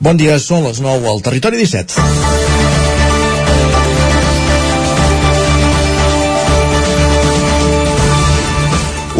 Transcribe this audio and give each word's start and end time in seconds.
Bon 0.00 0.16
dia, 0.16 0.38
són 0.40 0.64
les 0.64 0.78
9 0.80 1.04
al 1.10 1.18
Territori 1.20 1.58
17. 1.60 2.00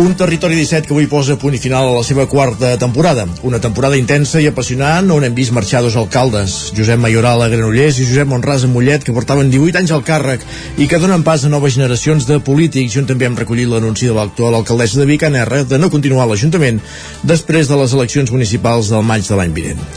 Un 0.01 0.15
territori 0.17 0.57
17 0.57 0.89
que 0.89 0.95
avui 0.95 1.05
posa 1.13 1.37
punt 1.37 1.53
i 1.53 1.61
final 1.61 1.91
a 1.91 1.99
la 1.99 2.07
seva 2.07 2.25
quarta 2.25 2.71
temporada. 2.81 3.27
Una 3.45 3.61
temporada 3.61 3.99
intensa 4.01 4.41
i 4.41 4.49
apassionant 4.49 5.13
on 5.13 5.27
hem 5.29 5.37
vist 5.37 5.53
marxar 5.53 5.83
dos 5.85 5.99
alcaldes, 6.01 6.57
Josep 6.79 6.97
Mayoral 7.05 7.45
a 7.45 7.51
Granollers 7.53 8.01
i 8.01 8.09
Josep 8.09 8.33
Monràs 8.33 8.65
a 8.65 8.73
Mollet, 8.73 9.05
que 9.05 9.13
portaven 9.13 9.53
18 9.53 9.83
anys 9.83 9.93
al 9.93 10.07
càrrec 10.09 10.49
i 10.81 10.89
que 10.89 11.03
donen 11.05 11.27
pas 11.29 11.45
a 11.45 11.53
noves 11.53 11.77
generacions 11.77 12.25
de 12.25 12.41
polítics 12.41 12.97
i 12.97 13.05
on 13.05 13.13
també 13.13 13.29
hem 13.29 13.37
recollit 13.37 13.69
l'anunci 13.69 14.09
de 14.09 14.17
l'actual 14.17 14.57
alcaldessa 14.63 15.05
de 15.05 15.11
Vic, 15.13 15.29
R, 15.29 15.63
de 15.69 15.77
no 15.85 15.93
continuar 15.93 16.25
l'Ajuntament 16.25 16.81
després 17.21 17.69
de 17.69 17.83
les 17.85 17.93
eleccions 18.01 18.33
municipals 18.33 18.89
del 18.89 19.05
maig 19.05 19.29
de 19.29 19.37
l'any 19.37 19.53
vinent. 19.61 19.89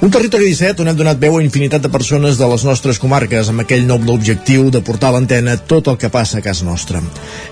Un 0.00 0.08
territori 0.08 0.46
17 0.48 0.80
on 0.80 0.88
hem 0.88 0.96
donat 0.96 1.18
veu 1.20 1.34
a 1.36 1.42
infinitat 1.44 1.82
de 1.84 1.90
persones 1.92 2.38
de 2.40 2.46
les 2.48 2.62
nostres 2.64 2.96
comarques 3.02 3.50
amb 3.52 3.60
aquell 3.60 3.82
noble 3.84 4.14
objectiu 4.16 4.70
de 4.72 4.80
portar 4.80 5.10
a 5.10 5.18
l'antena 5.18 5.58
tot 5.72 5.90
el 5.92 5.98
que 6.00 6.08
passa 6.08 6.38
a 6.38 6.44
casa 6.46 6.64
nostra. 6.64 7.02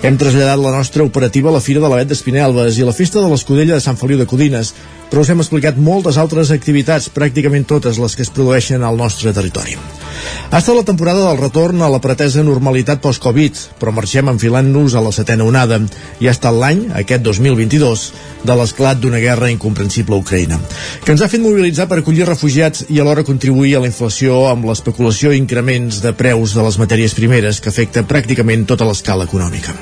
Hem 0.00 0.16
traslladat 0.16 0.56
la 0.62 0.72
nostra 0.72 1.04
operativa 1.04 1.50
a 1.50 1.58
la 1.58 1.60
Fira 1.60 1.82
de 1.84 1.90
l'Avet 1.92 2.08
d'Espinelves 2.08 2.78
i 2.78 2.86
a 2.86 2.88
la 2.88 2.96
Festa 2.96 3.20
de 3.20 3.28
l'Escudella 3.28 3.76
de 3.76 3.84
Sant 3.84 4.00
Feliu 4.00 4.16
de 4.16 4.24
Codines, 4.30 4.72
però 5.10 5.20
us 5.24 5.28
hem 5.32 5.44
explicat 5.44 5.76
moltes 5.76 6.16
altres 6.20 6.48
activitats, 6.52 7.10
pràcticament 7.12 7.68
totes 7.68 8.00
les 8.00 8.16
que 8.16 8.24
es 8.24 8.32
produeixen 8.32 8.84
al 8.84 8.96
nostre 8.96 9.32
territori. 9.36 9.76
Ha 10.48 10.58
estat 10.58 10.76
la 10.76 10.84
temporada 10.88 11.26
del 11.28 11.40
retorn 11.40 11.82
a 11.84 11.88
la 11.92 12.00
pretesa 12.00 12.42
normalitat 12.44 13.00
post-Covid, 13.04 13.60
però 13.80 13.92
marxem 13.92 14.28
enfilant-nos 14.32 14.96
a 14.96 15.04
la 15.04 15.12
setena 15.12 15.44
onada 15.44 15.80
i 16.20 16.28
ha 16.28 16.32
estat 16.32 16.56
l'any, 16.56 16.86
aquest 16.96 17.24
2022, 17.24 18.08
de 18.48 18.56
l'esclat 18.56 19.00
d'una 19.00 19.20
guerra 19.20 19.50
incomprensible 19.52 20.16
a 20.16 20.22
Ucraïna, 20.22 20.60
que 21.04 21.12
ens 21.12 21.24
ha 21.24 21.28
fet 21.28 21.44
mobilitzar 21.44 21.88
per 21.88 22.00
acollir 22.00 22.28
refugiats 22.38 22.84
i 22.86 23.00
alhora 23.02 23.24
contribuir 23.26 23.72
a 23.74 23.80
la 23.82 23.88
inflació 23.90 24.44
amb 24.46 24.68
l'especulació 24.68 25.32
i 25.34 25.40
increments 25.40 25.96
de 26.04 26.12
preus 26.14 26.52
de 26.54 26.62
les 26.62 26.76
matèries 26.78 27.14
primeres 27.18 27.58
que 27.58 27.72
afecta 27.72 28.04
pràcticament 28.06 28.62
tota 28.70 28.86
l'escala 28.86 29.24
econòmica. 29.26 29.74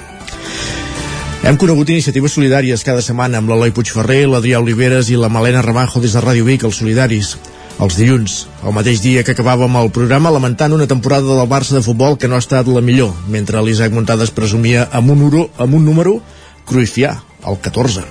Hem 1.44 1.58
conegut 1.60 1.92
iniciatives 1.92 2.32
solidàries 2.32 2.80
cada 2.82 3.02
setmana 3.04 3.42
amb 3.42 3.52
l'Eloi 3.52 3.74
Puigferrer, 3.76 4.22
l'Adrià 4.24 4.62
Oliveres 4.64 5.10
i 5.12 5.18
la 5.20 5.28
Malena 5.28 5.60
Ramajo 5.60 6.00
des 6.00 6.16
de 6.16 6.22
Ràdio 6.24 6.46
Vic, 6.48 6.64
els 6.64 6.80
solidaris. 6.80 7.34
Els 7.76 7.98
dilluns, 8.00 8.38
el 8.64 8.72
mateix 8.72 9.02
dia 9.04 9.20
que 9.22 9.34
acabàvem 9.36 9.76
el 9.76 9.92
programa, 9.92 10.32
lamentant 10.32 10.72
una 10.72 10.88
temporada 10.88 11.28
del 11.28 11.50
Barça 11.50 11.76
de 11.76 11.84
futbol 11.84 12.16
que 12.16 12.30
no 12.30 12.38
ha 12.38 12.44
estat 12.44 12.70
la 12.72 12.80
millor, 12.80 13.12
mentre 13.28 13.60
l'Isaac 13.60 13.92
Montades 13.92 14.32
presumia 14.32 14.88
amb 14.96 15.12
un, 15.12 15.26
uro, 15.28 15.50
amb 15.60 15.76
un 15.76 15.84
número 15.84 16.22
cruifià, 16.64 17.18
el 17.44 17.60
14. 17.60 18.06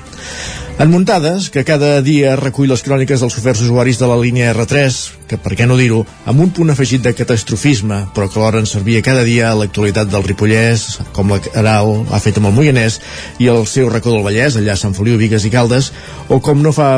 En 0.78 0.92
Muntades, 0.92 1.50
que 1.50 1.64
cada 1.64 2.02
dia 2.04 2.34
recull 2.36 2.68
les 2.68 2.82
cròniques 2.84 3.22
dels 3.24 3.36
oferts 3.40 3.62
usuaris 3.64 3.96
de 3.96 4.10
la 4.10 4.18
línia 4.20 4.50
R3, 4.52 4.96
que 5.30 5.38
per 5.40 5.54
què 5.56 5.64
no 5.70 5.78
dir-ho, 5.80 6.02
amb 6.28 6.44
un 6.44 6.50
punt 6.52 6.74
afegit 6.74 7.00
de 7.06 7.14
catastrofisme, 7.16 8.02
però 8.12 8.28
que 8.28 8.42
alhora 8.42 8.60
ens 8.60 8.74
servia 8.76 9.04
cada 9.06 9.24
dia 9.24 9.48
a 9.48 9.56
l'actualitat 9.56 10.12
del 10.12 10.26
Ripollès, 10.28 10.84
com 11.16 11.32
la 11.32 11.40
Caral 11.46 11.94
ha 12.12 12.20
fet 12.20 12.42
amb 12.42 12.52
el 12.52 12.58
Moianès, 12.58 13.00
i 13.40 13.48
el 13.54 13.64
seu 13.72 13.88
racó 13.88 14.12
del 14.12 14.28
Vallès, 14.28 14.60
allà 14.60 14.76
a 14.76 14.82
Sant 14.82 14.98
Feliu, 14.98 15.16
Vigues 15.22 15.48
i 15.48 15.54
Caldes, 15.54 15.94
o 16.28 16.42
com 16.44 16.60
no 16.60 16.76
fa 16.76 16.98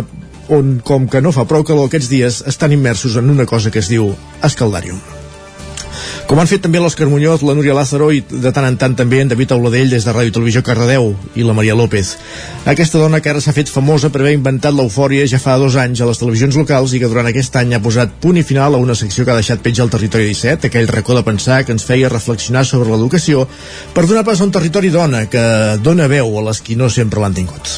on, 0.50 0.80
com 0.81 1.05
que 1.05 1.22
no 1.22 1.36
fa 1.36 1.45
prou 1.45 1.61
calor 1.61 1.92
aquests 1.92 2.09
dies, 2.09 2.42
estan 2.50 2.73
immersos 2.73 3.22
en 3.22 3.30
una 3.30 3.45
cosa 3.45 3.70
que 3.70 3.86
es 3.86 3.94
diu 3.94 4.09
escaldàrium. 4.42 5.17
Com 6.26 6.40
han 6.42 6.50
fet 6.50 6.64
també 6.66 6.80
l'Òscar 6.82 7.06
Muñoz, 7.08 7.44
la 7.46 7.54
Núria 7.56 7.76
Lázaro 7.78 8.10
i 8.12 8.23
de 8.28 8.52
tant 8.56 8.66
en 8.66 8.78
tant 8.80 8.96
també 8.98 9.22
en 9.22 9.30
David 9.30 9.54
Auladell 9.54 9.92
des 9.94 10.06
de 10.08 10.14
Ràdio 10.16 10.34
Televisió 10.36 10.64
Cardedeu 10.66 11.12
i 11.38 11.46
la 11.46 11.54
Maria 11.56 11.76
López. 11.78 12.16
Aquesta 12.66 13.00
dona 13.00 13.22
que 13.22 13.30
ara 13.32 13.42
s'ha 13.44 13.54
fet 13.56 13.70
famosa 13.72 14.10
per 14.10 14.23
haver 14.23 14.34
inventat 14.36 14.76
l'eufòria 14.76 15.28
ja 15.30 15.40
fa 15.40 15.56
dos 15.62 15.78
anys 15.80 16.02
a 16.02 16.10
les 16.10 16.20
televisions 16.20 16.58
locals 16.60 16.95
i 16.95 17.02
que 17.04 17.12
durant 17.12 17.30
aquest 17.30 17.56
any 17.62 17.76
ha 17.78 17.82
posat 17.84 18.18
punt 18.23 18.42
i 18.42 18.45
final 18.48 18.76
a 18.76 18.82
una 18.82 18.95
secció 18.98 19.23
que 19.23 19.36
ha 19.36 19.40
deixat 19.40 19.62
petja 19.64 19.86
al 19.86 19.94
territori 19.94 20.28
17, 20.32 20.68
aquell 20.72 20.90
racó 20.92 21.16
de 21.16 21.23
pensar 21.28 21.64
que 21.66 21.76
ens 21.76 21.86
feia 21.86 22.10
reflexionar 22.12 22.66
sobre 22.66 22.92
l'educació 22.92 23.45
per 23.94 24.08
donar 24.08 24.26
pas 24.28 24.42
a 24.42 24.48
un 24.48 24.52
territori 24.52 24.90
dona 24.90 25.28
que 25.30 25.44
dona 25.83 26.10
veu 26.11 26.33
a 26.39 26.48
les 26.50 26.61
qui 26.61 26.76
no 26.76 26.89
sempre 26.89 27.22
l'han 27.22 27.38
tingut. 27.38 27.77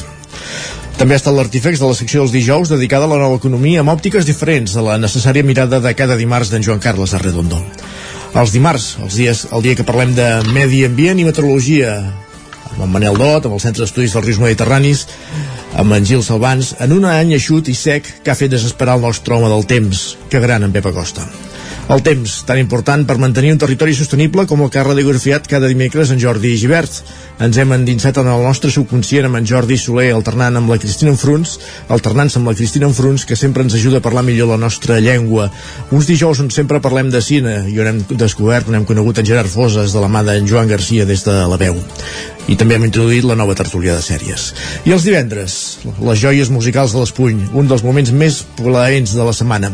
També 0.98 1.14
ha 1.14 1.20
estat 1.20 1.32
l'artífex 1.32 1.80
de 1.80 1.88
la 1.88 1.96
secció 1.96 2.20
dels 2.20 2.34
dijous 2.34 2.68
dedicada 2.68 3.06
a 3.06 3.12
la 3.14 3.20
nova 3.22 3.38
economia 3.40 3.80
amb 3.80 3.94
òptiques 3.94 4.26
diferents 4.28 4.74
de 4.76 4.84
la 4.84 4.98
necessària 5.00 5.46
mirada 5.46 5.80
de 5.80 5.94
cada 5.96 6.18
dimarts 6.18 6.50
d'en 6.52 6.66
Joan 6.66 6.82
Carles 6.82 7.14
Arredondo 7.16 7.62
els 8.38 8.52
dimarts, 8.54 8.94
els 9.02 9.18
dies, 9.18 9.44
el 9.50 9.64
dia 9.64 9.76
que 9.78 9.86
parlem 9.86 10.14
de 10.14 10.28
medi 10.54 10.84
ambient 10.86 11.18
i 11.18 11.26
meteorologia 11.26 11.96
amb 12.70 12.84
en 12.86 12.92
Manel 12.94 13.18
Dot, 13.18 13.46
amb 13.46 13.56
el 13.56 13.62
Centre 13.62 13.82
d'Estudis 13.82 14.14
dels 14.14 14.26
Rius 14.28 14.40
Mediterranis, 14.42 15.06
amb 15.80 15.96
en 15.96 16.06
Gil 16.06 16.22
Salvans, 16.22 16.74
en 16.78 16.94
un 16.94 17.08
any 17.10 17.34
eixut 17.34 17.68
i 17.68 17.74
sec 17.74 18.06
que 18.22 18.32
ha 18.32 18.38
fet 18.38 18.54
desesperar 18.54 18.98
el 18.98 19.06
nostre 19.08 19.34
home 19.34 19.50
del 19.50 19.66
temps, 19.66 20.10
que 20.30 20.42
gran 20.42 20.62
en 20.62 20.74
Pep 20.74 20.92
Acosta. 20.92 21.26
El 21.90 22.04
temps, 22.06 22.44
tan 22.46 22.60
important 22.60 23.02
per 23.02 23.16
mantenir 23.18 23.48
un 23.50 23.58
territori 23.58 23.96
sostenible 23.98 24.44
com 24.46 24.60
el 24.62 24.68
que 24.70 24.78
ha 24.78 24.84
radiografiat 24.86 25.48
cada 25.50 25.66
dimecres 25.66 26.12
en 26.14 26.20
Jordi 26.22 26.52
Givert. 26.60 27.00
Ens 27.42 27.58
hem 27.58 27.74
endinsat 27.74 28.20
en 28.22 28.30
el 28.30 28.44
nostre 28.46 28.70
subconscient 28.70 29.26
amb 29.26 29.40
en 29.40 29.48
Jordi 29.50 29.74
Soler 29.74 30.12
alternant 30.14 30.60
amb 30.60 30.70
la 30.70 30.78
Cristina 30.78 31.10
Enfruns, 31.10 31.56
alternant-se 31.90 32.38
amb 32.38 32.52
la 32.52 32.54
Cristina 32.54 32.86
Enfruns, 32.86 33.26
que 33.26 33.34
sempre 33.34 33.66
ens 33.66 33.74
ajuda 33.74 33.98
a 33.98 34.06
parlar 34.06 34.22
millor 34.22 34.52
la 34.52 34.60
nostra 34.68 35.00
llengua. 35.02 35.50
Uns 35.90 36.06
dijous 36.06 36.38
on 36.44 36.54
sempre 36.54 36.78
parlem 36.78 37.10
de 37.10 37.24
cine 37.26 37.64
i 37.66 37.80
on 37.82 37.90
hem 37.90 38.04
descobert, 38.12 38.70
on 38.70 38.78
hem 38.78 38.86
conegut 38.86 39.18
en 39.18 39.26
Gerard 39.26 39.50
Foses 39.50 39.90
de 39.90 40.04
la 40.04 40.12
mà 40.12 40.22
d'en 40.22 40.46
Joan 40.46 40.70
Garcia 40.70 41.10
des 41.10 41.26
de 41.26 41.40
la 41.42 41.58
veu 41.58 41.82
i 42.50 42.56
també 42.58 42.74
hem 42.74 42.86
introduït 42.86 43.22
la 43.26 43.36
nova 43.38 43.54
tertúlia 43.54 43.94
de 43.94 44.02
sèries. 44.02 44.48
I 44.88 44.94
els 44.94 45.04
divendres, 45.06 45.52
les 46.02 46.18
joies 46.18 46.50
musicals 46.50 46.94
de 46.94 46.98
l'Espuny, 46.98 47.44
un 47.54 47.68
dels 47.70 47.84
moments 47.86 48.10
més 48.10 48.40
plaents 48.58 49.12
de 49.14 49.26
la 49.26 49.34
setmana. 49.36 49.70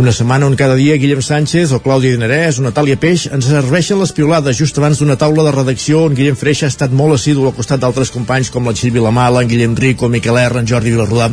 Una 0.00 0.14
setmana 0.16 0.48
on 0.48 0.56
cada 0.58 0.74
dia 0.78 0.96
Guillem 0.98 1.22
Sánchez 1.22 1.55
o 1.56 1.78
Clàudia 1.80 2.12
Dinarès 2.12 2.58
o 2.60 2.64
Natàlia 2.66 2.98
Peix 3.00 3.22
ens 3.32 3.46
serveixen 3.48 3.96
les 3.96 4.10
piolades 4.12 4.58
just 4.58 4.76
abans 4.76 4.98
d'una 5.00 5.16
taula 5.16 5.46
de 5.46 5.54
redacció 5.54 6.02
on 6.04 6.16
Guillem 6.18 6.36
Freixa 6.36 6.66
ha 6.68 6.72
estat 6.72 6.92
molt 6.92 7.16
assidu 7.16 7.46
al 7.48 7.54
costat 7.56 7.80
d'altres 7.80 8.12
companys 8.12 8.50
com 8.52 8.68
la 8.68 8.74
Txell 8.76 8.92
Vilamala, 8.92 9.40
en 9.40 9.48
Guillem 9.48 9.76
Rico, 9.80 10.10
Miquel 10.12 10.36
R, 10.36 10.60
en 10.60 10.68
Jordi 10.68 10.92
Vilarrodà. 10.92 11.30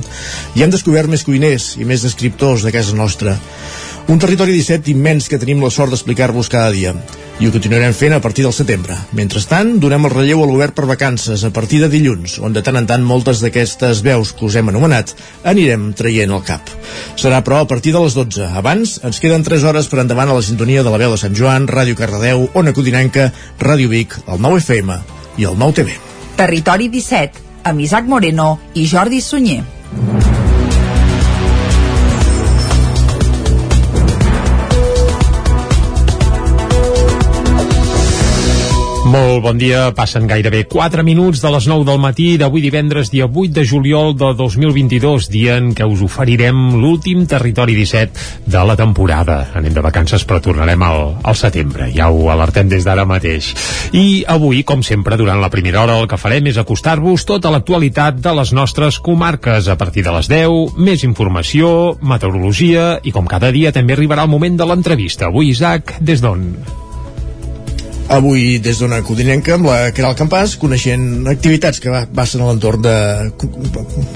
I 0.56 0.64
hem 0.64 0.72
descobert 0.72 1.12
més 1.12 1.26
cuiners 1.28 1.74
i 1.76 1.90
més 1.90 2.08
descriptors 2.08 2.64
de 2.64 2.72
casa 2.72 2.96
nostra. 2.96 3.36
Un 4.08 4.24
territori 4.24 4.56
17 4.56 4.96
immens 4.96 5.28
que 5.28 5.42
tenim 5.44 5.60
la 5.60 5.74
sort 5.76 5.92
d'explicar-vos 5.92 6.52
cada 6.56 6.72
dia. 6.72 6.96
I 7.42 7.48
ho 7.48 7.52
continuarem 7.52 7.96
fent 7.98 8.14
a 8.14 8.22
partir 8.22 8.44
del 8.46 8.54
setembre. 8.54 8.94
Mentrestant, 9.18 9.80
donem 9.82 10.06
el 10.06 10.14
relleu 10.14 10.44
a 10.44 10.48
l'obert 10.48 10.76
per 10.78 10.86
vacances 10.86 11.42
a 11.44 11.50
partir 11.54 11.80
de 11.82 11.90
dilluns, 11.90 12.38
on 12.40 12.54
de 12.54 12.62
tant 12.62 12.78
en 12.78 12.86
tant 12.88 13.02
moltes 13.04 13.42
d'aquestes 13.42 14.04
veus 14.06 14.32
que 14.38 14.46
us 14.46 14.58
hem 14.60 14.70
anomenat 14.70 15.16
anirem 15.50 15.90
traient 15.98 16.32
el 16.32 16.44
cap. 16.46 16.70
Serà, 17.18 17.42
però, 17.42 17.64
a 17.64 17.68
partir 17.68 17.96
de 17.96 18.04
les 18.04 18.14
12. 18.14 18.52
Abans, 18.62 19.00
ens 19.04 19.20
queden 19.20 19.44
3 19.44 19.66
hores 19.66 19.90
per 19.90 20.04
endavant 20.04 20.30
a 20.30 20.38
la 20.38 20.46
sintonia 20.46 20.86
de 20.86 20.94
la 20.94 21.02
veu 21.02 21.16
de 21.16 21.20
Sant 21.20 21.34
Joan, 21.36 21.66
Ràdio 21.68 21.98
Cardedeu, 21.98 22.46
Ona 22.54 22.74
Codinenca, 22.78 23.32
Ràdio 23.60 23.90
Vic, 23.90 24.14
el 24.28 24.40
9 24.40 24.62
FM 24.62 25.00
i 25.42 25.50
el 25.50 25.58
9 25.58 25.80
TV. 25.82 25.98
Territori 26.38 26.88
17, 26.94 27.50
amb 27.66 27.82
Isaac 27.82 28.06
Moreno 28.06 28.60
i 28.78 28.86
Jordi 28.86 29.22
Sunyer. 29.22 29.64
Molt 39.14 39.44
bon 39.46 39.60
dia, 39.62 39.92
passen 39.94 40.26
gairebé 40.26 40.64
4 40.66 41.04
minuts 41.06 41.38
de 41.44 41.50
les 41.54 41.68
9 41.70 41.86
del 41.86 42.00
matí 42.02 42.32
d'avui 42.42 42.64
divendres, 42.64 43.12
dia 43.14 43.28
8 43.28 43.54
de 43.54 43.64
juliol 43.70 44.16
de 44.18 44.32
2022, 44.40 45.28
dia 45.30 45.60
en 45.62 45.68
què 45.78 45.86
us 45.86 46.02
oferirem 46.02 46.80
l'últim 46.82 47.28
Territori 47.30 47.76
17 47.78 48.50
de 48.50 48.64
la 48.66 48.74
temporada. 48.80 49.52
Anem 49.54 49.76
de 49.76 49.86
vacances 49.86 50.26
però 50.26 50.42
tornarem 50.42 50.82
al, 50.82 51.06
al 51.22 51.38
setembre, 51.38 51.92
ja 51.94 52.10
ho 52.10 52.26
alertem 52.34 52.72
des 52.74 52.88
d'ara 52.88 53.06
mateix. 53.06 53.54
I 53.94 54.24
avui, 54.26 54.64
com 54.66 54.82
sempre, 54.82 55.20
durant 55.22 55.44
la 55.44 55.54
primera 55.54 55.84
hora 55.84 56.00
el 56.02 56.10
que 56.10 56.18
farem 56.18 56.50
és 56.50 56.58
acostar-vos 56.58 57.30
tota 57.30 57.54
l'actualitat 57.54 58.18
de 58.18 58.34
les 58.34 58.50
nostres 58.58 58.98
comarques. 58.98 59.70
A 59.70 59.78
partir 59.78 60.08
de 60.08 60.16
les 60.18 60.32
10, 60.32 60.80
més 60.82 61.06
informació, 61.06 62.00
meteorologia 62.02 62.96
i 63.04 63.14
com 63.14 63.30
cada 63.30 63.54
dia 63.54 63.76
també 63.76 63.94
arribarà 63.94 64.26
el 64.26 64.34
moment 64.34 64.58
de 64.58 64.66
l'entrevista. 64.66 65.30
Avui, 65.30 65.54
Isaac, 65.54 66.00
des 66.02 66.26
d'on? 66.26 66.50
Avui 68.12 68.60
des 68.60 68.80
d'una 68.80 69.02
codinenca 69.06 69.56
amb 69.56 69.70
la 69.70 69.92
Caral 69.96 70.16
Campàs 70.20 70.58
coneixent 70.60 71.28
activitats 71.32 71.80
que 71.80 72.04
passen 72.16 72.44
a 72.44 72.50
l'entorn 72.52 72.84
de... 72.84 72.96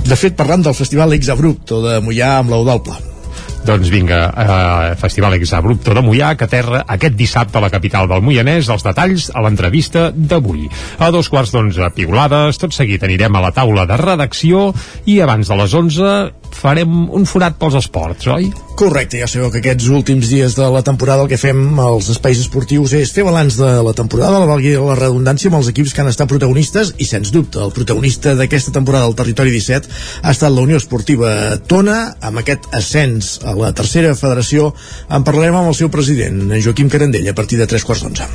De 0.07 0.17
fet, 0.19 0.35
parlant 0.35 0.65
del 0.65 0.75
Festival 0.77 1.15
Exabrupto 1.15 1.81
de 1.85 1.99
Mollà 2.03 2.37
amb 2.41 2.51
l'Eudalpla. 2.51 3.16
Doncs 3.65 3.89
vinga, 3.89 4.19
eh, 4.29 4.95
Festival 4.95 5.33
Exabrupto 5.33 5.93
de 5.93 6.01
Mollà, 6.01 6.35
que 6.37 6.45
aterra 6.45 6.83
aquest 6.87 7.15
dissabte 7.15 7.57
a 7.57 7.61
la 7.61 7.69
capital 7.69 8.07
del 8.07 8.21
Moianès, 8.21 8.69
els 8.69 8.83
detalls 8.83 9.31
a 9.33 9.41
l'entrevista 9.41 10.11
d'avui. 10.11 10.69
A 10.99 11.11
dos 11.11 11.29
quarts 11.29 11.51
d'onze, 11.51 11.89
piulades, 11.95 12.57
tot 12.57 12.73
seguit 12.73 13.03
anirem 13.03 13.35
a 13.35 13.41
la 13.41 13.51
taula 13.51 13.85
de 13.85 13.97
redacció 13.97 14.73
i 15.05 15.19
abans 15.21 15.47
de 15.47 15.55
les 15.55 15.73
onze 15.73 16.13
farem 16.57 17.09
un 17.13 17.25
forat 17.29 17.57
pels 17.59 17.77
esports, 17.81 18.27
oi? 18.33 18.49
Correcte, 18.77 19.17
ja 19.17 19.27
sabeu 19.29 19.49
que 19.49 19.57
aquests 19.57 19.87
últims 19.89 20.29
dies 20.29 20.53
de 20.57 20.65
la 20.69 20.83
temporada 20.85 21.23
el 21.23 21.29
que 21.31 21.39
fem 21.41 21.79
als 21.81 22.11
espais 22.13 22.37
esportius 22.43 22.93
és 22.93 23.09
fer 23.13 23.25
balanç 23.25 23.57
de 23.57 23.69
la 23.85 23.93
temporada, 23.97 24.37
la 24.37 24.49
valgui 24.49 24.75
la 24.77 24.97
redundància 24.99 25.49
amb 25.49 25.57
els 25.59 25.71
equips 25.71 25.95
que 25.95 26.03
han 26.03 26.11
estat 26.11 26.29
protagonistes 26.29 26.93
i 27.01 27.07
sens 27.09 27.31
dubte 27.33 27.61
el 27.63 27.73
protagonista 27.73 28.35
d'aquesta 28.37 28.73
temporada 28.75 29.07
del 29.07 29.17
Territori 29.17 29.53
17 29.55 29.89
ha 30.21 30.33
estat 30.35 30.53
la 30.53 30.65
Unió 30.65 30.77
Esportiva 30.77 31.31
Tona 31.69 31.97
amb 32.21 32.43
aquest 32.43 32.69
ascens 32.77 33.39
A 33.47 33.55
la 33.55 33.71
tercera 33.71 34.15
federació 34.19 34.73
en 35.07 35.23
parlarem 35.27 35.55
amb 35.61 35.71
el 35.71 35.77
seu 35.79 35.91
president, 35.93 36.41
en 36.51 36.63
Joaquim 36.63 36.91
Carandell, 36.91 37.29
a 37.31 37.37
partir 37.37 37.61
de 37.61 37.69
tres 37.71 37.87
quarts 37.87 38.03
d'onze. 38.03 38.27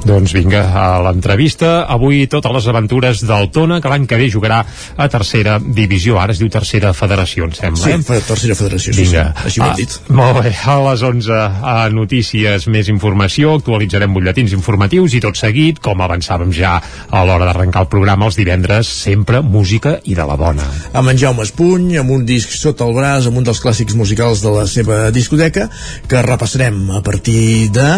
Doncs 0.00 0.32
vinga, 0.32 0.62
a 0.72 0.84
l'entrevista. 1.04 1.84
Avui 1.92 2.24
totes 2.30 2.54
les 2.54 2.66
aventures 2.72 3.20
del 3.28 3.50
Tona, 3.52 3.80
que 3.84 3.90
l'any 3.92 4.06
que 4.08 4.16
ve 4.16 4.30
jugarà 4.32 4.62
a 4.96 5.08
tercera 5.12 5.58
divisió. 5.60 6.16
Ara 6.20 6.32
es 6.32 6.40
diu 6.40 6.48
tercera 6.52 6.94
federació, 6.96 7.44
em 7.44 7.52
sembla. 7.56 7.82
Sí, 7.82 7.92
eh? 7.92 8.20
tercera 8.24 8.56
federació, 8.56 8.94
vinga. 8.96 9.24
sí. 9.34 9.44
Així 9.50 9.60
ho 9.60 9.66
ah, 9.68 9.74
dit. 9.76 9.96
Molt 10.16 10.40
bé, 10.40 10.54
a 10.56 10.76
les 10.86 11.04
11 11.04 11.40
a 11.72 11.74
notícies, 11.92 12.66
més 12.72 12.88
informació, 12.92 13.58
actualitzarem 13.60 14.16
butlletins 14.16 14.54
informatius 14.56 15.18
i 15.18 15.20
tot 15.20 15.36
seguit, 15.36 15.82
com 15.84 16.00
avançàvem 16.00 16.54
ja 16.56 16.78
a 16.80 17.22
l'hora 17.28 17.50
d'arrencar 17.50 17.84
el 17.84 17.92
programa 17.92 18.30
els 18.30 18.40
divendres, 18.40 18.88
sempre 19.04 19.44
música 19.44 19.98
i 20.08 20.16
de 20.16 20.26
la 20.26 20.38
bona. 20.40 20.64
Amb 20.96 21.12
en 21.12 21.20
Jaume 21.20 21.44
Espuny, 21.44 22.00
amb 22.00 22.16
un 22.16 22.24
disc 22.28 22.56
sota 22.56 22.88
el 22.88 22.96
braç, 22.96 23.28
amb 23.28 23.42
un 23.42 23.46
dels 23.50 23.60
clàssics 23.60 23.98
musicals 23.98 24.40
de 24.46 24.56
la 24.56 24.64
seva 24.70 25.02
discoteca, 25.12 25.68
que 26.08 26.24
repassarem 26.24 26.82
a 26.96 27.04
partir 27.04 27.68
de 27.76 27.90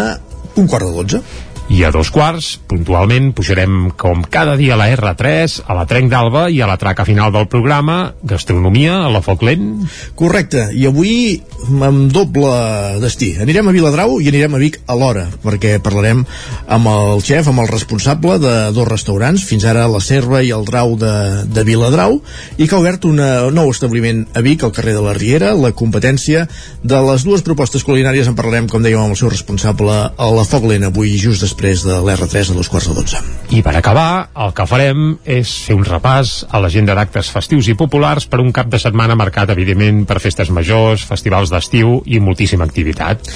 un 0.58 0.66
quart 0.68 0.84
de 0.84 0.92
dotze 0.98 1.24
i 1.70 1.84
a 1.86 1.90
dos 1.94 2.10
quarts, 2.12 2.56
puntualment, 2.68 3.30
pujarem 3.36 3.92
com 3.96 4.24
cada 4.28 4.56
dia 4.58 4.74
a 4.74 4.78
la 4.80 4.88
R3, 4.92 5.62
a 5.68 5.76
la 5.76 5.84
Trenc 5.88 6.10
d'Alba 6.10 6.48
i 6.50 6.60
a 6.60 6.66
la 6.68 6.76
traca 6.80 7.06
final 7.06 7.32
del 7.32 7.46
programa, 7.48 8.14
gastronomia, 8.22 8.98
a 9.04 9.10
la 9.12 9.22
Foc 9.24 9.44
Lent. 9.46 9.86
Correcte, 10.18 10.66
i 10.74 10.84
avui 10.90 11.38
amb 11.86 12.10
doble 12.12 12.98
destí. 13.02 13.32
Anirem 13.40 13.70
a 13.70 13.74
Viladrau 13.74 14.18
i 14.20 14.28
anirem 14.32 14.56
a 14.56 14.60
Vic 14.60 14.80
alhora, 14.90 15.28
perquè 15.44 15.76
parlarem 15.82 16.24
amb 16.66 16.90
el 16.92 17.22
xef, 17.24 17.48
amb 17.48 17.62
el 17.62 17.70
responsable 17.70 18.38
de 18.42 18.54
dos 18.74 18.88
restaurants, 18.88 19.46
fins 19.46 19.64
ara 19.68 19.86
la 19.90 20.02
Serva 20.02 20.42
i 20.42 20.52
el 20.52 20.66
Drau 20.68 20.96
de, 21.00 21.14
de 21.46 21.66
Viladrau, 21.68 22.18
i 22.58 22.66
que 22.66 22.76
ha 22.76 22.82
obert 22.82 23.06
un 23.08 23.22
nou 23.54 23.70
establiment 23.70 24.26
a 24.34 24.44
Vic, 24.44 24.66
al 24.66 24.74
carrer 24.74 24.96
de 24.98 25.06
la 25.06 25.14
Riera, 25.16 25.54
la 25.54 25.72
competència 25.76 26.48
de 26.82 27.02
les 27.06 27.24
dues 27.24 27.46
propostes 27.46 27.86
culinàries 27.86 28.28
en 28.28 28.36
parlarem, 28.38 28.68
com 28.68 28.82
dèiem, 28.82 29.00
amb 29.06 29.16
el 29.16 29.20
seu 29.20 29.32
responsable 29.32 29.94
a 30.10 30.30
la 30.34 30.46
Foc 30.48 30.66
Lent, 30.68 30.90
avui 30.90 31.16
just 31.16 31.51
després 31.52 31.84
de 31.84 31.98
l'R3 32.00 32.52
a 32.52 32.56
dos 32.56 32.70
quarts 32.72 32.88
de 32.88 32.96
dotze. 32.96 33.20
I 33.52 33.60
per 33.64 33.74
acabar, 33.76 34.32
el 34.44 34.54
que 34.56 34.66
farem 34.68 35.02
és 35.28 35.52
fer 35.66 35.76
un 35.76 35.84
repàs 35.86 36.38
a 36.48 36.62
l'agenda 36.62 36.96
d'actes 36.96 37.28
festius 37.34 37.68
i 37.68 37.76
populars 37.78 38.26
per 38.26 38.40
un 38.40 38.52
cap 38.56 38.70
de 38.72 38.80
setmana 38.80 39.18
marcat, 39.18 39.52
evidentment, 39.52 40.06
per 40.08 40.22
festes 40.24 40.50
majors, 40.50 41.04
festivals 41.08 41.52
d'estiu 41.52 42.00
i 42.08 42.22
moltíssima 42.24 42.64
activitat. 42.64 43.28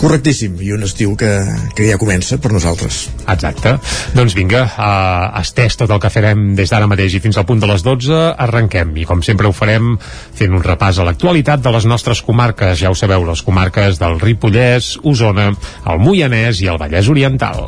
Correctíssim, 0.00 0.56
i 0.60 0.72
un 0.74 0.84
estiu 0.86 1.14
que, 1.18 1.30
que 1.76 1.86
ja 1.88 1.98
comença 2.00 2.38
per 2.42 2.50
nosaltres. 2.52 3.04
Exacte. 3.30 3.76
Doncs 4.16 4.36
vinga, 4.36 4.64
uh, 4.66 5.40
estès 5.40 5.78
tot 5.80 5.92
el 5.94 6.00
que 6.02 6.10
farem 6.12 6.52
des 6.58 6.72
d'ara 6.72 6.88
mateix 6.90 7.16
i 7.16 7.22
fins 7.24 7.38
al 7.38 7.46
punt 7.48 7.62
de 7.62 7.70
les 7.70 7.84
12, 7.86 8.20
arrenquem. 8.46 8.94
I 9.00 9.08
com 9.08 9.22
sempre 9.24 9.48
ho 9.48 9.54
farem 9.56 9.94
fent 10.36 10.54
un 10.54 10.64
repàs 10.64 10.98
a 10.98 11.08
l'actualitat 11.08 11.64
de 11.64 11.74
les 11.74 11.88
nostres 11.90 12.22
comarques. 12.26 12.78
Ja 12.82 12.92
ho 12.92 12.98
sabeu, 12.98 13.24
les 13.28 13.44
comarques 13.46 14.00
del 14.02 14.20
Ripollès, 14.22 14.96
Osona, 15.02 15.52
el 15.88 16.02
Moianès 16.02 16.64
i 16.64 16.72
el 16.72 16.80
Vallès 16.82 17.08
Oriental. 17.10 17.64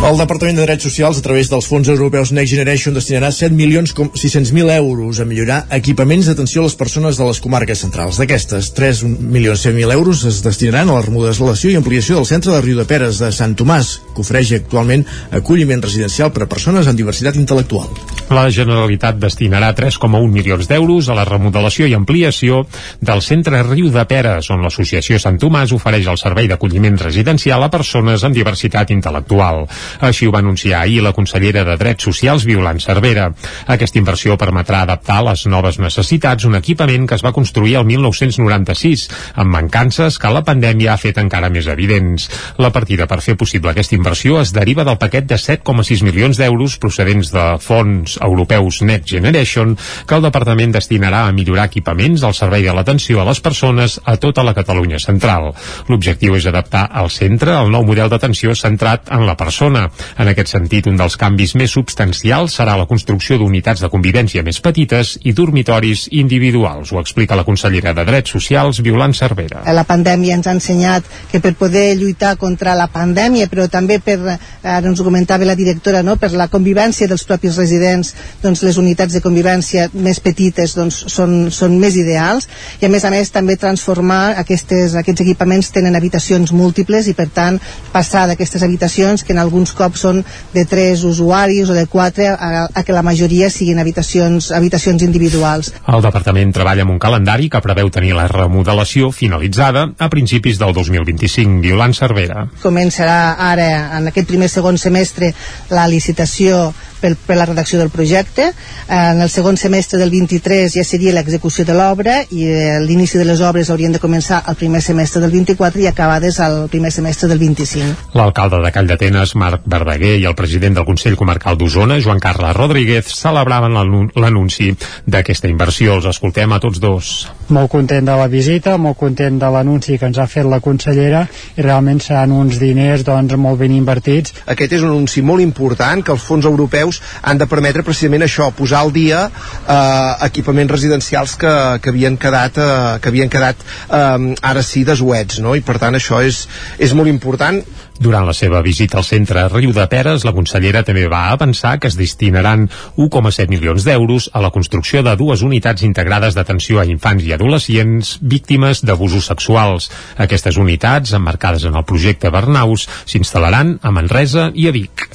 El 0.00 0.16
Departament 0.16 0.56
de 0.56 0.64
Drets 0.64 0.86
Socials, 0.86 1.18
a 1.20 1.22
través 1.22 1.50
dels 1.52 1.66
fons 1.68 1.88
europeus 1.92 2.30
Next 2.32 2.54
Generation, 2.54 2.94
destinarà 2.96 3.28
7 3.36 3.52
milions 3.52 3.92
600.000 3.92 4.72
euros 4.72 5.18
a 5.20 5.26
millorar 5.28 5.58
equipaments 5.76 6.24
d'atenció 6.24 6.62
a 6.62 6.64
les 6.64 6.74
persones 6.74 7.18
de 7.20 7.26
les 7.28 7.40
comarques 7.44 7.82
centrals. 7.84 8.16
D'aquestes, 8.16 8.70
3 8.72 9.02
milions 9.04 9.60
100.000 9.60 9.92
euros 9.92 10.24
es 10.24 10.40
destinaran 10.42 10.88
a 10.88 10.96
la 10.96 11.02
remodelació 11.04 11.68
i 11.68 11.76
ampliació 11.76 12.16
del 12.16 12.28
centre 12.30 12.54
de 12.54 12.62
Riu 12.64 12.78
de 12.80 12.86
Peres 12.88 13.20
de 13.20 13.28
Sant 13.28 13.52
Tomàs, 13.60 13.90
que 14.14 14.24
ofereix 14.24 14.54
actualment 14.56 15.04
acolliment 15.36 15.84
residencial 15.84 16.32
per 16.32 16.46
a 16.46 16.48
persones 16.48 16.88
amb 16.88 16.96
diversitat 16.96 17.36
intel·lectual. 17.36 17.92
La 18.32 18.46
Generalitat 18.48 19.20
destinarà 19.20 19.74
3,1 19.76 20.32
milions 20.32 20.64
d'euros 20.70 21.12
a 21.12 21.18
la 21.18 21.28
remodelació 21.28 21.84
i 21.84 21.94
ampliació 21.98 22.64
del 23.04 23.20
centre 23.20 23.60
Riu 23.68 23.92
de 23.92 24.06
Peres, 24.08 24.48
on 24.48 24.64
l'associació 24.64 25.20
Sant 25.20 25.36
Tomàs 25.36 25.76
ofereix 25.76 26.08
el 26.08 26.18
servei 26.24 26.48
d'acolliment 26.48 26.96
residencial 27.04 27.68
a 27.68 27.70
persones 27.70 28.24
amb 28.24 28.40
diversitat 28.40 28.96
intel·lectual. 28.96 29.66
Així 30.00 30.26
ho 30.26 30.32
va 30.34 30.40
anunciar 30.44 30.80
ahir 30.80 31.02
la 31.02 31.12
consellera 31.16 31.64
de 31.64 31.76
Drets 31.80 32.06
Socials, 32.06 32.46
Violant 32.48 32.80
Cervera. 32.80 33.30
Aquesta 33.66 33.98
inversió 33.98 34.36
permetrà 34.40 34.82
adaptar 34.84 35.20
a 35.20 35.26
les 35.30 35.46
noves 35.50 35.80
necessitats 35.82 36.46
un 36.48 36.56
equipament 36.58 37.06
que 37.08 37.18
es 37.18 37.24
va 37.24 37.34
construir 37.36 37.76
el 37.80 37.86
1996, 37.88 39.08
amb 39.34 39.54
mancances 39.54 40.18
que 40.18 40.32
la 40.32 40.44
pandèmia 40.46 40.94
ha 40.94 41.00
fet 41.00 41.18
encara 41.22 41.50
més 41.50 41.68
evidents. 41.70 42.28
La 42.58 42.72
partida 42.74 43.08
per 43.10 43.20
fer 43.24 43.36
possible 43.40 43.72
aquesta 43.72 43.96
inversió 43.98 44.40
es 44.40 44.54
deriva 44.56 44.84
del 44.86 44.98
paquet 45.00 45.26
de 45.28 45.38
7,6 45.40 46.04
milions 46.06 46.40
d'euros 46.40 46.78
procedents 46.82 47.32
de 47.34 47.46
fons 47.60 48.16
europeus 48.22 48.82
Next 48.82 49.10
Generation 49.10 49.76
que 50.06 50.16
el 50.16 50.24
departament 50.26 50.74
destinarà 50.74 51.26
a 51.26 51.34
millorar 51.36 51.68
equipaments 51.70 52.24
al 52.24 52.36
servei 52.36 52.64
de 52.66 52.74
l'atenció 52.76 53.20
a 53.20 53.28
les 53.28 53.40
persones 53.40 53.98
a 54.04 54.16
tota 54.20 54.44
la 54.46 54.54
Catalunya 54.56 55.00
central. 55.02 55.50
L'objectiu 55.88 56.36
és 56.38 56.46
adaptar 56.46 56.86
al 56.90 57.10
centre 57.10 57.56
el 57.56 57.70
nou 57.72 57.84
model 57.86 58.10
d'atenció 58.12 58.54
centrat 58.58 59.10
en 59.14 59.26
la 59.26 59.36
persona 59.38 59.79
zona. 59.80 59.90
En 60.18 60.28
aquest 60.28 60.52
sentit, 60.52 60.86
un 60.90 60.98
dels 60.98 61.16
canvis 61.20 61.54
més 61.58 61.72
substancials 61.72 62.56
serà 62.58 62.76
la 62.78 62.86
construcció 62.86 63.38
d'unitats 63.38 63.80
de 63.80 63.90
convivència 63.92 64.42
més 64.42 64.60
petites 64.60 65.16
i 65.24 65.32
dormitoris 65.32 66.08
individuals. 66.10 66.92
Ho 66.92 67.00
explica 67.00 67.36
la 67.36 67.44
consellera 67.44 67.94
de 67.94 68.04
Drets 68.04 68.30
Socials, 68.30 68.82
Violant 68.84 69.14
Cervera. 69.14 69.62
La 69.72 69.84
pandèmia 69.84 70.36
ens 70.36 70.46
ha 70.46 70.54
ensenyat 70.56 71.04
que 71.30 71.40
per 71.40 71.54
poder 71.54 71.96
lluitar 71.96 72.36
contra 72.36 72.74
la 72.74 72.88
pandèmia, 72.92 73.48
però 73.48 73.68
també 73.70 74.00
per, 74.00 74.18
ara 74.62 74.86
ens 74.86 75.00
ho 75.00 75.06
comentava 75.06 75.46
la 75.46 75.56
directora, 75.56 76.02
no? 76.02 76.16
per 76.16 76.32
la 76.32 76.48
convivència 76.48 77.08
dels 77.08 77.24
propis 77.24 77.56
residents, 77.56 78.14
doncs 78.42 78.64
les 78.66 78.78
unitats 78.80 79.14
de 79.14 79.22
convivència 79.24 79.88
més 79.94 80.20
petites 80.20 80.74
doncs, 80.76 81.04
són, 81.08 81.50
són 81.54 81.78
més 81.80 81.96
ideals 81.96 82.48
i 82.80 82.86
a 82.86 82.90
més 82.92 83.04
a 83.04 83.10
més 83.10 83.30
també 83.32 83.56
transformar 83.56 84.36
aquestes, 84.40 84.94
aquests 84.98 85.24
equipaments 85.24 85.70
tenen 85.72 85.96
habitacions 85.96 86.52
múltiples 86.52 87.08
i 87.08 87.14
per 87.16 87.28
tant 87.32 87.58
passar 87.92 88.26
d'aquestes 88.28 88.62
habitacions 88.66 89.24
que 89.24 89.32
en 89.32 89.40
alguns 89.42 89.69
alguns 89.70 89.74
cops 89.78 90.02
són 90.02 90.24
de 90.52 90.64
tres 90.66 91.04
usuaris 91.04 91.70
o 91.70 91.74
de 91.74 91.86
quatre 91.86 92.28
a, 92.28 92.66
a 92.72 92.82
que 92.82 92.92
la 92.92 93.02
majoria 93.02 93.50
siguin 93.50 93.78
habitacions, 93.78 94.50
habitacions 94.52 95.02
individuals. 95.02 95.72
El 95.86 96.02
departament 96.02 96.52
treballa 96.52 96.82
amb 96.82 96.94
un 96.94 96.98
calendari 96.98 97.48
que 97.50 97.60
preveu 97.60 97.90
tenir 97.90 98.14
la 98.14 98.26
remodelació 98.28 99.10
finalitzada 99.10 99.90
a 99.98 100.08
principis 100.10 100.58
del 100.58 100.74
2025. 100.74 101.60
Violant 101.60 101.94
Cervera. 101.94 102.48
Començarà 102.62 103.36
ara, 103.38 103.98
en 103.98 104.10
aquest 104.10 104.28
primer 104.28 104.48
segon 104.48 104.78
semestre, 104.78 105.32
la 105.70 105.86
licitació 105.88 106.72
per, 107.00 107.14
per 107.16 107.36
la 107.38 107.46
redacció 107.48 107.78
del 107.80 107.90
projecte. 107.90 108.50
En 108.88 109.20
el 109.20 109.30
segon 109.30 109.56
semestre 109.60 109.98
del 109.98 110.10
23 110.12 110.74
ja 110.76 110.84
seria 110.84 111.14
l'execució 111.16 111.64
de 111.66 111.76
l'obra 111.76 112.20
i 112.30 112.46
eh, 112.46 112.78
l'inici 112.84 113.18
de 113.18 113.26
les 113.28 113.40
obres 113.40 113.70
haurien 113.70 113.92
de 113.92 114.02
començar 114.02 114.42
al 114.44 114.58
primer 114.60 114.82
semestre 114.84 115.22
del 115.22 115.32
24 115.34 115.82
i 115.82 115.88
acabades 115.90 116.40
al 116.40 116.68
primer 116.72 116.92
semestre 116.92 117.28
del 117.30 117.38
25. 117.38 118.14
L'alcalde 118.18 118.60
de 118.64 118.72
Call 118.74 118.90
d'Atenes, 118.90 119.34
Marc 119.40 119.66
Verdaguer, 119.70 120.16
i 120.20 120.26
el 120.28 120.36
president 120.38 120.78
del 120.78 120.88
Consell 120.88 121.16
Comarcal 121.16 121.58
d'Osona, 121.58 122.00
Joan 122.02 122.20
Carles 122.20 122.56
Rodríguez, 122.56 123.10
celebraven 123.14 123.76
l'anunci 124.16 124.72
d'aquesta 125.06 125.48
inversió. 125.50 125.96
Els 125.98 126.08
escoltem 126.10 126.52
a 126.52 126.60
tots 126.62 126.80
dos. 126.82 127.12
Molt 127.50 127.70
content 127.70 128.06
de 128.06 128.16
la 128.18 128.28
visita, 128.30 128.76
molt 128.78 128.98
content 128.98 129.38
de 129.40 129.50
l'anunci 129.50 129.98
que 129.98 130.08
ens 130.10 130.18
ha 130.18 130.28
fet 130.30 130.46
la 130.46 130.60
consellera 130.64 131.24
i 131.56 131.62
realment 131.62 132.00
seran 132.02 132.34
uns 132.34 132.58
diners 132.60 133.04
doncs, 133.06 133.36
molt 133.38 133.60
ben 133.60 133.74
invertits. 133.74 134.34
Aquest 134.50 134.76
és 134.78 134.84
un 134.84 134.94
anunci 134.94 135.22
molt 135.22 135.42
important 135.44 136.02
que 136.04 136.14
els 136.14 136.24
fons 136.26 136.46
europeus 136.48 136.89
europeus 136.90 137.00
han 137.22 137.38
de 137.38 137.46
permetre 137.46 137.82
precisament 137.86 138.24
això, 138.26 138.50
posar 138.56 138.80
al 138.84 138.92
dia 138.92 139.24
eh, 139.30 140.26
equipaments 140.26 140.72
residencials 140.72 141.36
que, 141.40 141.52
que 141.82 141.90
havien 141.92 142.16
quedat, 142.20 142.58
eh, 142.58 142.98
que 143.00 143.08
havien 143.12 143.30
quedat 143.30 143.56
eh, 143.62 144.34
ara 144.42 144.62
sí 144.62 144.84
desuets, 144.84 145.40
no? 145.44 145.54
i 145.54 145.60
per 145.62 145.78
tant 145.78 145.94
això 145.98 146.22
és, 146.24 146.46
és 146.78 146.94
molt 146.94 147.08
important 147.12 147.62
durant 148.00 148.24
la 148.24 148.32
seva 148.32 148.62
visita 148.64 148.96
al 148.98 149.04
centre 149.04 149.44
Riu 149.52 149.74
de 149.76 149.84
Peres, 149.92 150.24
la 150.24 150.32
consellera 150.32 150.80
també 150.86 151.04
va 151.12 151.26
avançar 151.34 151.74
que 151.78 151.90
es 151.90 151.98
destinaran 152.00 152.64
1,7 152.96 153.52
milions 153.52 153.84
d'euros 153.84 154.30
a 154.32 154.40
la 154.40 154.50
construcció 154.54 155.04
de 155.04 155.12
dues 155.20 155.44
unitats 155.44 155.84
integrades 155.84 156.34
d'atenció 156.34 156.80
a 156.80 156.86
infants 156.88 157.28
i 157.28 157.34
adolescents 157.36 158.16
víctimes 158.22 158.80
d'abusos 158.88 159.28
sexuals. 159.28 159.90
Aquestes 160.16 160.56
unitats, 160.56 161.12
emmarcades 161.12 161.68
en 161.68 161.76
el 161.76 161.84
projecte 161.84 162.32
Bernaus, 162.32 162.88
s'instal·laran 163.04 163.76
a 163.82 163.92
Manresa 163.92 164.48
i 164.54 164.68
a 164.68 164.74
Vic. 164.74 165.08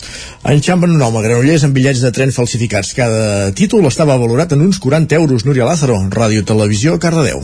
Enxampen 0.46 0.94
un 0.94 1.02
home 1.02 1.20
a 1.20 1.26
Granollers 1.26 1.66
amb 1.66 1.74
bitllets 1.74 2.06
de 2.06 2.14
tren 2.14 2.34
falsificats. 2.36 2.94
Cada 2.94 3.52
títol 3.58 3.90
estava 3.90 4.20
valorat 4.22 4.54
en 4.54 4.62
uns 4.62 4.78
40 4.80 5.18
euros. 5.18 5.50
Núria 5.50 5.66
Lázaro, 5.66 5.98
Ràdio 6.14 6.46
Televisió, 6.46 7.00
Cardedeu. 7.02 7.42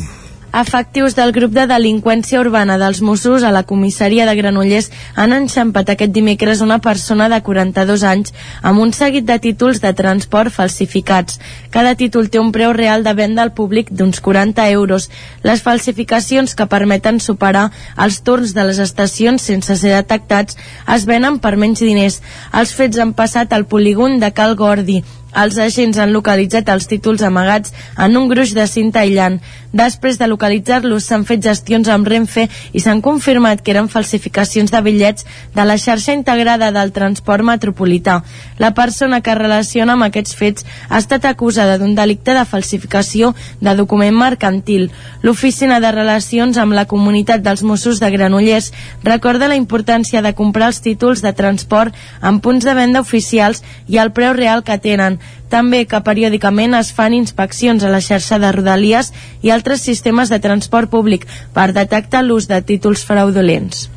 Efectius 0.52 1.14
del 1.16 1.32
grup 1.32 1.54
de 1.56 1.64
delinqüència 1.64 2.42
urbana 2.44 2.76
dels 2.76 3.00
Mossos 3.08 3.46
a 3.48 3.52
la 3.56 3.62
comissaria 3.64 4.26
de 4.28 4.34
Granollers 4.36 4.90
han 5.16 5.32
enxampat 5.32 5.94
aquest 5.94 6.12
dimecres 6.12 6.60
una 6.66 6.82
persona 6.84 7.30
de 7.32 7.40
42 7.46 8.04
anys 8.04 8.34
amb 8.62 8.84
un 8.84 8.92
seguit 8.92 9.24
de 9.30 9.38
títols 9.40 9.80
de 9.80 9.94
transport 9.96 10.52
falsificats. 10.52 11.40
Cada 11.72 11.96
títol 11.96 12.28
té 12.28 12.42
un 12.44 12.52
preu 12.52 12.74
real 12.76 13.08
de 13.08 13.14
venda 13.16 13.46
al 13.46 13.54
públic 13.56 13.94
d'uns 13.96 14.20
40 14.20 14.68
euros. 14.76 15.08
Les 15.48 15.64
falsificacions 15.64 16.52
que 16.54 16.68
permeten 16.68 17.24
superar 17.24 17.70
els 17.96 18.20
torns 18.20 18.52
de 18.52 18.68
les 18.68 18.84
estacions 18.84 19.42
sense 19.42 19.80
ser 19.80 19.96
detectats 19.96 20.60
es 20.92 21.08
venen 21.08 21.40
per 21.40 21.56
menys 21.56 21.80
diners. 21.80 22.20
Els 22.52 22.76
fets 22.76 23.00
han 23.00 23.16
passat 23.16 23.56
al 23.56 23.70
polígon 23.72 24.20
de 24.20 24.36
Cal 24.36 24.60
Gordi 24.60 25.00
Els 25.32 25.58
agents 25.64 25.98
han 26.02 26.12
localitzat 26.12 26.70
els 26.74 26.88
títols 26.92 27.22
amagats 27.24 27.72
en 28.06 28.18
un 28.20 28.28
gruix 28.32 28.52
de 28.56 28.66
cinta 28.68 29.02
aïllant. 29.02 29.40
Després 29.72 30.18
de 30.20 30.28
localitzar-los 30.28 31.06
s'han 31.08 31.24
fet 31.24 31.44
gestions 31.44 31.88
amb 31.88 32.08
Renfe 32.08 32.48
i 32.76 32.82
s'han 32.84 33.00
confirmat 33.02 33.62
que 33.64 33.72
eren 33.72 33.88
falsificacions 33.90 34.72
de 34.72 34.82
bitllets 34.84 35.26
de 35.56 35.66
la 35.66 35.78
xarxa 35.80 36.12
integrada 36.14 36.72
del 36.76 36.92
transport 36.92 37.46
metropolità. 37.48 38.22
La 38.60 38.74
persona 38.76 39.22
que 39.22 39.36
relaciona 39.36 39.96
amb 39.96 40.10
aquests 40.10 40.36
fets 40.36 40.66
ha 40.90 41.00
estat 41.00 41.26
acusada 41.26 41.78
d'un 41.80 41.96
delicte 41.96 42.36
de 42.36 42.46
falsificació 42.46 43.34
de 43.62 43.76
document 43.80 44.18
mercantil. 44.18 44.90
L'Oficina 45.24 45.80
de 45.80 45.92
Relacions 45.96 46.60
amb 46.60 46.76
la 46.76 46.86
Comunitat 46.86 47.42
dels 47.42 47.64
Mossos 47.64 48.04
de 48.04 48.12
Granollers 48.12 48.74
recorda 49.04 49.48
la 49.48 49.60
importància 49.60 50.22
de 50.22 50.36
comprar 50.36 50.68
els 50.74 50.82
títols 50.84 51.24
de 51.24 51.32
transport 51.32 51.96
en 52.22 52.42
punts 52.44 52.68
de 52.68 52.76
venda 52.76 53.00
oficials 53.00 53.64
i 53.88 53.98
al 53.98 54.12
preu 54.12 54.34
real 54.36 54.66
que 54.68 54.78
tenen. 54.78 55.20
També 55.52 55.82
que 55.84 56.00
periòdicament 56.00 56.78
es 56.78 56.94
fan 56.96 57.12
inspeccions 57.14 57.84
a 57.84 57.90
la 57.92 58.00
xarxa 58.00 58.38
de 58.40 58.54
Rodalies 58.56 59.12
i 59.44 59.52
altres 59.62 59.86
sistemes 59.86 60.34
de 60.34 60.42
transport 60.42 60.90
públic 60.90 61.30
per 61.54 61.70
detectar 61.78 62.26
l'ús 62.26 62.50
de 62.50 62.62
títols 62.66 63.06
fraudulents. 63.06 63.91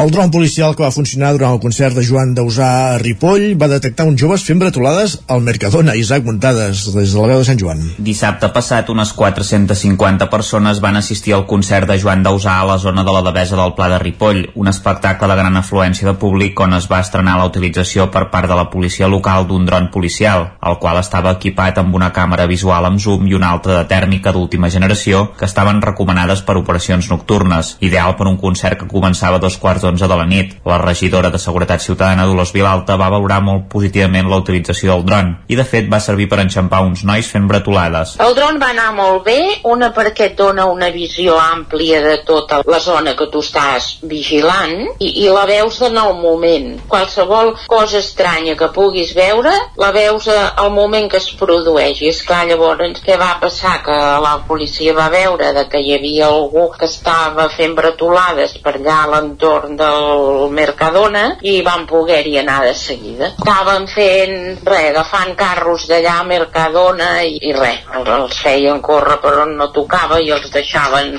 El 0.00 0.10
dron 0.10 0.30
policial 0.32 0.72
que 0.72 0.80
va 0.80 0.94
funcionar 0.94 1.34
durant 1.34 1.52
el 1.52 1.58
concert 1.60 1.92
de 1.92 2.00
Joan 2.00 2.30
Dausà 2.32 2.66
a 2.94 2.98
Ripoll 3.02 3.58
va 3.60 3.66
detectar 3.68 4.06
uns 4.08 4.16
joves 4.22 4.40
fent 4.48 4.56
bretolades 4.62 5.18
al 5.28 5.42
Mercadona, 5.44 5.92
Isaac 5.92 6.24
Muntades, 6.24 6.86
des 6.94 7.12
de 7.12 7.18
la 7.20 7.26
veu 7.28 7.42
de 7.42 7.44
Sant 7.44 7.60
Joan. 7.60 7.82
Dissabte 8.06 8.48
passat, 8.54 8.88
unes 8.88 9.12
450 9.12 10.30
persones 10.32 10.80
van 10.80 10.96
assistir 10.96 11.34
al 11.36 11.44
concert 11.50 11.84
de 11.90 11.98
Joan 12.00 12.24
Dausà 12.24 12.54
a 12.62 12.68
la 12.70 12.78
zona 12.80 13.04
de 13.04 13.12
la 13.12 13.20
Devesa 13.26 13.58
del 13.58 13.74
Pla 13.76 13.90
de 13.92 13.98
Ripoll, 14.00 14.40
un 14.54 14.70
espectacle 14.72 15.28
de 15.28 15.36
gran 15.42 15.60
afluència 15.60 16.08
de 16.08 16.16
públic 16.22 16.64
on 16.64 16.78
es 16.78 16.88
va 16.88 17.02
estrenar 17.04 17.36
la 17.36 17.50
utilització 17.52 18.08
per 18.08 18.30
part 18.32 18.48
de 18.48 18.56
la 18.56 18.70
policia 18.72 19.12
local 19.16 19.50
d'un 19.52 19.68
dron 19.68 19.90
policial, 19.92 20.46
el 20.64 20.80
qual 20.80 21.02
estava 21.02 21.36
equipat 21.36 21.82
amb 21.84 22.00
una 22.00 22.08
càmera 22.08 22.48
visual 22.48 22.88
amb 22.88 23.04
zoom 23.04 23.28
i 23.28 23.36
una 23.36 23.52
altra 23.52 23.76
de 23.76 23.84
tèrmica 23.92 24.32
d'última 24.32 24.72
generació 24.72 25.26
que 25.36 25.44
estaven 25.44 25.84
recomanades 25.84 26.40
per 26.40 26.56
operacions 26.56 27.12
nocturnes, 27.12 27.76
ideal 27.84 28.16
per 28.16 28.32
un 28.32 28.40
concert 28.40 28.80
que 28.80 28.92
començava 28.96 29.36
a 29.36 29.44
dos 29.44 29.60
quarts 29.60 29.89
d'onze 29.90 30.06
de 30.06 30.16
la 30.16 30.26
nit. 30.26 30.54
La 30.64 30.78
regidora 30.78 31.30
de 31.30 31.38
Seguretat 31.38 31.82
Ciutadana 31.82 32.26
Dolors 32.26 32.52
Vilalta 32.54 32.96
va 33.00 33.10
valorar 33.10 33.40
molt 33.42 33.66
positivament 33.72 34.28
la 34.30 34.38
utilització 34.38 34.94
del 34.94 35.04
dron 35.08 35.32
i 35.50 35.58
de 35.58 35.66
fet 35.66 35.88
va 35.90 36.00
servir 36.00 36.28
per 36.30 36.40
enxampar 36.42 36.82
uns 36.86 37.02
nois 37.04 37.26
fent 37.26 37.48
bretolades. 37.50 38.16
El 38.22 38.36
dron 38.38 38.60
va 38.62 38.70
anar 38.74 38.90
molt 38.94 39.24
bé, 39.26 39.38
una 39.66 39.90
perquè 39.96 40.30
et 40.30 40.36
dona 40.38 40.68
una 40.70 40.90
visió 40.94 41.36
àmplia 41.40 42.02
de 42.04 42.16
tota 42.26 42.60
la 42.66 42.78
zona 42.80 43.16
que 43.18 43.26
tu 43.32 43.42
estàs 43.42 43.90
vigilant 44.06 44.76
i, 44.98 45.24
i 45.24 45.28
la 45.32 45.46
veus 45.50 45.80
en 45.86 45.98
el 45.98 46.14
moment. 46.20 46.70
Qualsevol 46.90 47.54
cosa 47.66 47.98
estranya 47.98 48.56
que 48.56 48.70
puguis 48.74 49.14
veure, 49.16 49.52
la 49.80 49.90
veus 49.96 50.28
al 50.30 50.70
moment 50.74 51.10
que 51.10 51.18
es 51.18 51.30
produeix. 51.40 52.02
I 52.04 52.12
és 52.12 52.22
clar, 52.26 52.44
llavors, 52.48 53.02
què 53.04 53.18
va 53.18 53.34
passar? 53.42 53.80
Que 53.84 53.96
la 54.22 54.36
policia 54.46 54.94
va 54.94 55.08
veure 55.12 55.50
de 55.56 55.66
que 55.70 55.80
hi 55.82 55.94
havia 55.96 56.28
algú 56.30 56.68
que 56.76 56.86
estava 56.86 57.48
fent 57.56 57.74
bretolades 57.78 58.56
per 58.62 58.76
allà 58.76 59.00
a 59.02 59.10
l'entorn 59.14 59.40
entorn 59.40 59.69
del 59.78 60.50
Mercadona 60.54 61.24
i 61.42 61.60
van 61.66 61.86
poder-hi 61.90 62.38
anar 62.40 62.60
de 62.66 62.74
seguida. 62.74 63.32
Estaven 63.36 63.86
fent, 63.90 64.36
res, 64.66 64.90
agafant 64.90 65.34
carros 65.38 65.86
d'allà 65.90 66.20
a 66.20 66.26
Mercadona 66.28 67.10
i, 67.26 67.38
i 67.50 67.54
res, 67.56 67.84
els 68.00 68.40
feien 68.42 68.80
córrer 68.84 69.20
per 69.22 69.36
on 69.44 69.56
no 69.58 69.70
tocava 69.74 70.20
i 70.20 70.30
els 70.34 70.50
deixaven 70.52 71.14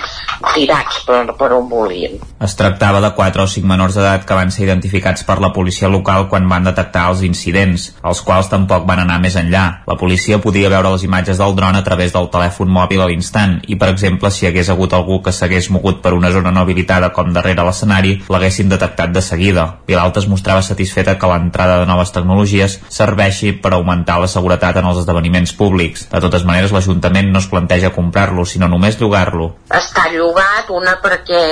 tirats 0.54 1.02
per, 1.08 1.24
per 1.38 1.52
on 1.58 1.70
volien. 1.70 2.18
Es 2.42 2.56
tractava 2.58 3.02
de 3.04 3.12
4 3.18 3.44
o 3.44 3.50
5 3.54 3.68
menors 3.70 3.96
d'edat 3.98 4.26
que 4.28 4.38
van 4.38 4.52
ser 4.54 4.66
identificats 4.66 5.26
per 5.28 5.38
la 5.44 5.52
policia 5.54 5.90
local 5.92 6.28
quan 6.32 6.48
van 6.50 6.66
detectar 6.66 7.08
els 7.12 7.22
incidents, 7.28 7.92
els 8.02 8.22
quals 8.26 8.50
tampoc 8.50 8.88
van 8.90 9.04
anar 9.04 9.20
més 9.22 9.38
enllà. 9.38 9.66
La 9.88 9.98
policia 10.00 10.42
podia 10.42 10.72
veure 10.74 10.94
les 10.94 11.06
imatges 11.06 11.42
del 11.42 11.56
dron 11.58 11.78
a 11.78 11.84
través 11.86 12.16
del 12.16 12.32
telèfon 12.34 12.72
mòbil 12.74 13.04
a 13.04 13.10
l'instant 13.12 13.60
i, 13.68 13.78
per 13.78 13.92
exemple, 13.94 14.32
si 14.34 14.50
hagués 14.50 14.72
hagut 14.74 14.94
algú 14.98 15.22
que 15.22 15.34
s'hagués 15.36 15.70
mogut 15.70 16.02
per 16.02 16.16
una 16.18 16.32
zona 16.34 16.52
no 16.52 16.66
habilitada 16.66 17.12
com 17.14 17.32
darrere 17.34 17.66
l'escenari, 17.68 18.18
l'haguessin 18.42 18.70
detectat 18.70 19.12
de 19.14 19.22
seguida. 19.22 19.78
Vilalta 19.86 20.20
es 20.20 20.28
mostrava 20.28 20.64
satisfeta 20.66 21.18
que 21.20 21.30
l'entrada 21.30 21.78
de 21.80 21.86
noves 21.86 22.12
tecnologies 22.12 22.80
serveixi 22.90 23.52
per 23.62 23.76
augmentar 23.76 24.18
la 24.20 24.30
seguretat 24.32 24.80
en 24.82 24.88
els 24.90 25.04
esdeveniments 25.04 25.54
públics. 25.54 26.08
De 26.10 26.22
totes 26.24 26.46
maneres, 26.48 26.74
l'Ajuntament 26.74 27.30
no 27.32 27.40
es 27.40 27.50
planteja 27.52 27.94
comprar-lo, 27.94 28.46
sinó 28.46 28.68
només 28.72 28.98
llogar-lo. 29.00 29.52
Està 29.70 30.08
llogat, 30.10 30.72
una 30.74 30.98
perquè 31.04 31.44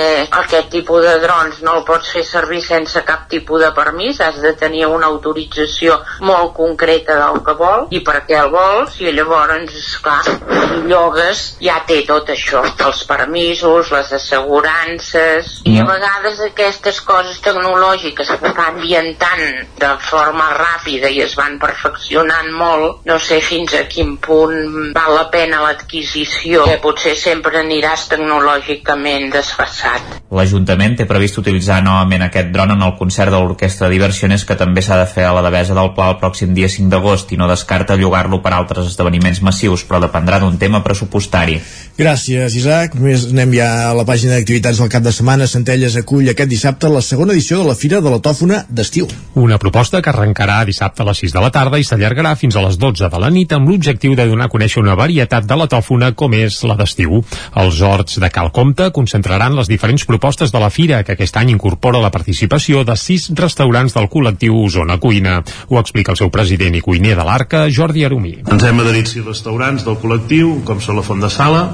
aquest 0.42 0.70
tipus 0.74 1.06
de 1.06 1.14
drons 1.22 1.62
no 1.62 1.76
el 1.78 1.86
pots 1.86 2.10
fer 2.10 2.24
servir 2.26 2.62
sense 2.64 3.04
cap 3.06 3.28
tipus 3.30 3.62
de 3.62 3.70
permís, 3.76 4.20
has 4.20 4.40
de 4.42 4.52
tenir 4.58 4.86
una 4.90 5.06
autorització 5.06 6.00
molt 6.26 6.54
concreta 6.58 7.20
del 7.22 7.40
que 7.46 7.54
vol 7.54 7.86
i 7.94 8.02
per 8.02 8.24
què 8.26 8.40
el 8.40 8.50
vols 8.50 8.98
i 9.00 9.14
llavors, 9.14 9.76
esclar, 9.78 10.20
si 10.26 10.82
llogues 10.90 11.44
ja 11.62 11.78
té 11.86 12.00
tot 12.08 12.28
això, 12.34 12.64
els 12.86 13.04
permisos, 13.06 13.92
les 13.94 14.12
assegurances 14.16 15.60
i 15.68 15.78
a 15.78 15.86
vegades 15.86 16.40
aquest 16.48 16.79
aquestes 16.80 17.00
coses 17.04 17.36
tecnològiques 17.44 18.30
que 18.40 18.50
canvien 18.56 19.12
tant 19.20 19.42
de 19.78 19.90
forma 20.00 20.48
ràpida 20.56 21.10
i 21.12 21.20
es 21.20 21.34
van 21.36 21.58
perfeccionant 21.60 22.48
molt, 22.56 23.02
no 23.04 23.18
sé 23.20 23.40
fins 23.44 23.74
a 23.76 23.84
quin 23.90 24.16
punt 24.16 24.92
val 24.96 25.12
la 25.14 25.26
pena 25.32 25.60
l'adquisició, 25.60 26.64
que 26.64 26.78
potser 26.80 27.12
sempre 27.20 27.60
aniràs 27.60 28.06
tecnològicament 28.14 29.28
desfassat. 29.34 30.16
L'Ajuntament 30.32 30.96
té 30.96 31.04
previst 31.10 31.36
utilitzar 31.42 31.82
novament 31.84 32.24
aquest 32.24 32.48
dron 32.54 32.72
en 32.72 32.84
el 32.86 32.96
concert 32.96 33.34
de 33.34 33.42
l'Orquestra 33.42 33.88
de 33.88 33.98
Diversiones 33.98 34.46
que 34.48 34.56
també 34.56 34.80
s'ha 34.80 34.96
de 35.02 35.08
fer 35.10 35.26
a 35.28 35.34
la 35.36 35.44
Devesa 35.44 35.76
del 35.76 35.92
Pla 35.96 36.08
el 36.14 36.18
pròxim 36.22 36.56
dia 36.56 36.70
5 36.70 36.88
d'agost 36.88 37.34
i 37.34 37.40
no 37.40 37.50
descarta 37.50 37.98
llogar-lo 38.00 38.40
per 38.40 38.54
altres 38.56 38.88
esdeveniments 38.88 39.42
massius, 39.44 39.84
però 39.84 40.00
dependrà 40.00 40.40
d'un 40.40 40.56
tema 40.56 40.80
pressupostari. 40.86 41.60
Gràcies, 42.00 42.56
Isaac. 42.56 42.96
Més 42.96 43.28
anem 43.28 43.58
ja 43.58 43.68
a 43.90 43.94
la 43.96 44.06
pàgina 44.08 44.38
d'activitats 44.38 44.80
del 44.80 44.88
cap 44.88 45.04
de 45.04 45.12
setmana. 45.12 45.50
Centelles 45.50 45.98
acull 46.00 46.30
aquest 46.30 46.48
dissabte 46.48 46.69
la 46.70 47.00
segona 47.02 47.32
edició 47.32 47.58
de 47.58 47.66
la 47.68 47.74
Fira 47.74 48.00
de 48.00 48.10
la 48.10 48.20
Tòfona 48.22 48.64
d'estiu. 48.68 49.06
Una 49.34 49.58
proposta 49.58 50.00
que 50.02 50.10
arrencarà 50.10 50.64
dissabte 50.64 51.02
a 51.02 51.06
les 51.08 51.18
6 51.18 51.32
de 51.34 51.40
la 51.42 51.50
tarda 51.50 51.78
i 51.78 51.84
s'allargarà 51.84 52.36
fins 52.36 52.56
a 52.56 52.62
les 52.64 52.78
12 52.78 53.08
de 53.10 53.20
la 53.20 53.30
nit 53.30 53.52
amb 53.52 53.68
l'objectiu 53.68 54.14
de 54.14 54.26
donar 54.26 54.46
a 54.46 54.52
conèixer 54.52 54.80
una 54.82 54.94
varietat 54.94 55.44
de 55.46 55.56
la 55.56 55.66
tòfona 55.66 56.12
com 56.14 56.34
és 56.34 56.62
la 56.64 56.76
d'estiu. 56.78 57.22
Els 57.62 57.80
horts 57.82 58.20
de 58.22 58.30
Cal 58.30 58.52
Comte 58.52 58.90
concentraran 58.92 59.56
les 59.56 59.68
diferents 59.68 60.06
propostes 60.06 60.52
de 60.52 60.60
la 60.62 60.70
Fira, 60.70 61.02
que 61.02 61.18
aquest 61.18 61.36
any 61.36 61.50
incorpora 61.54 62.00
la 62.00 62.12
participació 62.14 62.84
de 62.84 62.96
sis 62.96 63.30
restaurants 63.34 63.94
del 63.94 64.08
col·lectiu 64.08 64.66
Zona 64.70 64.98
Cuina. 64.98 65.42
Ho 65.68 65.78
explica 65.80 66.14
el 66.14 66.20
seu 66.20 66.30
president 66.30 66.76
i 66.78 66.84
cuiner 66.84 67.16
de 67.18 67.26
l'Arca, 67.26 67.66
Jordi 67.68 68.04
Arumí. 68.04 68.38
Ens 68.46 68.64
hem 68.64 68.80
adherit 68.80 69.10
sis 69.10 69.26
restaurants 69.26 69.84
del 69.84 69.98
col·lectiu, 70.00 70.60
com 70.64 70.80
són 70.80 71.00
la 71.00 71.06
Font 71.06 71.20
de 71.20 71.30
Sala, 71.30 71.64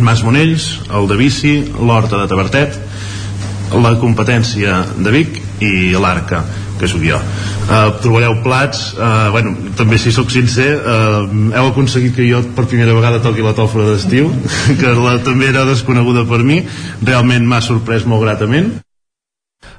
Mas 0.00 0.24
Monells, 0.26 0.80
el 0.90 1.06
de 1.06 1.16
Bici, 1.16 1.54
l'Horta 1.78 2.18
de 2.18 2.26
Tabertet, 2.30 2.78
la 3.72 3.94
competència 4.00 4.82
de 4.98 5.14
Vic 5.14 5.40
i 5.64 5.72
l'Arca 5.98 6.44
que 6.78 6.88
sóc 6.90 7.02
jo. 7.06 7.18
Uh, 7.64 7.94
trobareu 8.02 8.40
plats 8.44 8.90
uh, 8.98 9.30
bueno, 9.32 9.54
també 9.78 9.96
si 10.00 10.12
sóc 10.12 10.32
sincer 10.34 10.68
uh, 10.76 11.22
heu 11.54 11.70
aconseguit 11.70 12.16
que 12.16 12.26
jo 12.28 12.42
per 12.56 12.66
primera 12.68 12.96
vegada 12.96 13.22
toqui 13.24 13.44
la 13.44 13.54
tòfora 13.56 13.92
d'estiu 13.92 14.32
que 14.80 14.96
la, 14.98 15.16
també 15.24 15.48
era 15.52 15.64
desconeguda 15.68 16.26
per 16.28 16.42
mi. 16.44 16.60
Realment 17.04 17.46
m'ha 17.48 17.62
sorprès 17.64 18.04
molt 18.10 18.26
gratament 18.26 18.74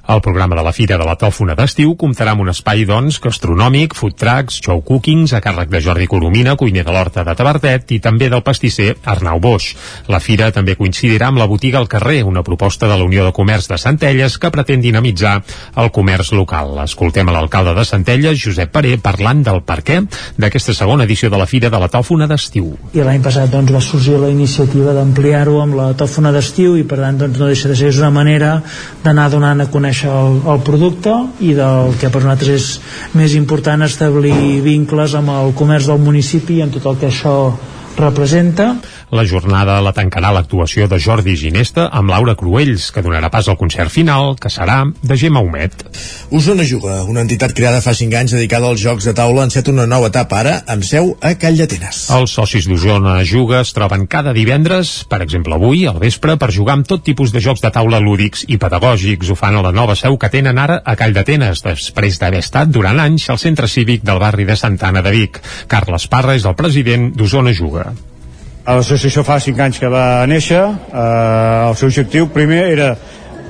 el 0.08 0.22
programa 0.22 0.56
de 0.56 0.64
la 0.64 0.72
Fira 0.74 0.98
de 0.98 1.06
la 1.06 1.16
Tòfona 1.18 1.56
d'estiu 1.58 1.96
comptarà 1.98 2.36
amb 2.36 2.44
un 2.44 2.52
espai, 2.52 2.84
doncs, 2.86 3.18
gastronòmic, 3.24 3.96
food 3.98 4.14
trucks, 4.22 4.60
show 4.62 4.84
cookings, 4.86 5.34
a 5.34 5.42
càrrec 5.42 5.72
de 5.72 5.82
Jordi 5.82 6.06
Coromina, 6.08 6.54
cuiner 6.56 6.84
de 6.86 6.94
l'Horta 6.94 7.24
de 7.26 7.34
Tabertet, 7.36 7.90
i 7.96 8.00
també 8.00 8.30
del 8.30 8.44
pastisser 8.46 8.92
Arnau 9.04 9.42
Boix. 9.42 9.72
La 10.12 10.20
Fira 10.22 10.52
també 10.54 10.76
coincidirà 10.78 11.32
amb 11.32 11.42
la 11.42 11.48
botiga 11.50 11.80
al 11.82 11.90
carrer, 11.90 12.22
una 12.24 12.44
proposta 12.46 12.88
de 12.88 13.00
la 13.00 13.08
Unió 13.08 13.26
de 13.26 13.34
Comerç 13.34 13.70
de 13.72 13.80
Centelles 13.82 14.38
que 14.38 14.52
pretén 14.54 14.84
dinamitzar 14.84 15.40
el 15.82 15.90
comerç 15.96 16.32
local. 16.38 16.78
Escoltem 16.86 17.30
a 17.30 17.36
l'alcalde 17.40 17.74
de 17.74 17.88
Centelles, 17.90 18.38
Josep 18.38 18.72
Paré, 18.76 19.00
parlant 19.02 19.42
del 19.42 19.64
per 19.66 19.80
què 19.82 20.04
d'aquesta 20.38 20.78
segona 20.78 21.10
edició 21.10 21.32
de 21.34 21.42
la 21.42 21.50
Fira 21.50 21.74
de 21.74 21.82
la 21.82 21.90
Tòfona 21.90 22.30
d'estiu. 22.30 22.70
I 22.94 23.02
l'any 23.02 23.26
passat 23.26 23.50
doncs, 23.50 23.74
va 23.74 23.82
sorgir 23.82 24.20
la 24.22 24.30
iniciativa 24.30 24.94
d'ampliar-ho 24.94 25.58
amb 25.64 25.82
la 25.82 25.90
Tòfona 25.98 26.30
d'estiu 26.36 26.78
i 26.78 26.86
per 26.86 27.02
tant 27.02 27.18
doncs, 27.26 27.42
no 27.42 27.50
deixa 27.50 27.74
de 27.74 27.80
ser 27.80 27.90
una 27.98 28.14
manera 28.14 28.60
d'anar 29.04 29.30
donant 29.34 29.66
a 29.66 29.70
conèixer 29.72 29.95
conèixer 29.96 30.12
el, 30.12 30.42
el 30.52 30.60
producte 30.64 31.12
i 31.40 31.54
del 31.56 31.96
que 32.00 32.10
per 32.12 32.22
nosaltres 32.24 32.50
és 32.52 33.16
més 33.16 33.36
important 33.36 33.82
establir 33.86 34.62
vincles 34.62 35.16
amb 35.16 35.30
el 35.32 35.54
comerç 35.56 35.88
del 35.88 36.00
municipi 36.04 36.60
i 36.60 36.64
amb 36.66 36.74
tot 36.76 36.86
el 36.92 36.98
que 37.00 37.08
això 37.08 37.36
representa. 37.98 38.76
La 39.16 39.24
jornada 39.26 39.78
la 39.86 39.94
tancarà 39.96 40.32
l'actuació 40.34 40.88
de 40.92 40.98
Jordi 41.00 41.36
Ginesta 41.40 41.88
amb 41.94 42.10
Laura 42.12 42.36
Cruells, 42.36 42.90
que 42.92 43.04
donarà 43.06 43.30
pas 43.32 43.48
al 43.48 43.58
concert 43.58 43.94
final, 43.94 44.34
que 44.42 44.50
serà 44.50 44.82
de 45.02 45.18
Gemma 45.18 45.44
Humet. 45.46 45.86
Osona 46.36 46.66
Juga, 46.68 47.04
una 47.08 47.22
entitat 47.24 47.54
creada 47.56 47.84
fa 47.86 47.94
5 47.96 48.18
anys 48.20 48.36
dedicada 48.36 48.68
als 48.72 48.82
jocs 48.82 49.06
de 49.08 49.14
taula, 49.16 49.46
enceta 49.46 49.72
una 49.72 49.86
nova 49.88 50.10
etapa 50.12 50.42
ara 50.42 50.56
amb 50.68 50.84
seu 50.84 51.14
a 51.22 51.36
Call 51.40 51.60
d'Atenes. 51.62 52.02
Els 52.18 52.36
socis 52.40 52.68
d'Osona 52.68 53.20
Juga 53.24 53.62
es 53.62 53.74
troben 53.78 54.08
cada 54.10 54.34
divendres, 54.36 55.06
per 55.10 55.22
exemple 55.24 55.56
avui, 55.56 55.86
al 55.88 56.02
vespre, 56.02 56.36
per 56.42 56.52
jugar 56.52 56.80
amb 56.80 56.90
tot 56.90 57.06
tipus 57.06 57.32
de 57.32 57.44
jocs 57.44 57.64
de 57.64 57.72
taula 57.72 58.02
lúdics 58.04 58.46
i 58.50 58.60
pedagògics. 58.62 59.30
Ho 59.30 59.40
fan 59.40 59.60
a 59.60 59.64
la 59.66 59.74
nova 59.76 59.96
seu 59.96 60.18
que 60.18 60.32
tenen 60.34 60.60
ara 60.60 60.82
a 60.84 60.98
Call 61.00 61.14
d'Atenes, 61.16 61.64
després 61.66 62.20
d'haver 62.20 62.44
estat 62.44 62.74
durant 62.74 63.00
anys 63.00 63.30
al 63.30 63.40
centre 63.40 63.70
cívic 63.72 64.04
del 64.04 64.20
barri 64.20 64.50
de 64.50 64.58
Santana 64.60 65.06
de 65.06 65.14
Vic. 65.16 65.40
Carles 65.72 66.10
Parra 66.12 66.36
és 66.36 66.46
el 66.46 66.58
president 66.58 67.12
d'Osona 67.16 67.54
Juga. 67.54 67.85
L'associació 68.66 69.22
fa 69.22 69.38
5 69.38 69.62
anys 69.62 69.78
que 69.78 69.90
va 69.94 70.26
néixer, 70.26 70.58
eh, 70.58 71.70
el 71.70 71.76
seu 71.78 71.92
objectiu 71.92 72.26
primer 72.34 72.64
era 72.72 72.96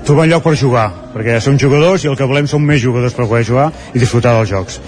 trobar 0.05 0.25
un 0.25 0.34
lloc 0.34 0.43
per 0.43 0.55
jugar, 0.60 0.86
perquè 1.13 1.38
som 1.41 1.55
jugadors 1.57 2.03
i 2.03 2.10
el 2.12 2.17
que 2.19 2.27
volem 2.27 2.50
són 2.51 2.65
més 2.67 2.81
jugadors 2.84 3.15
per 3.15 3.25
poder 3.25 3.45
jugar 3.48 3.69
i 3.93 4.01
disfrutar 4.01 4.36
dels 4.36 4.51
jocs. 4.51 4.79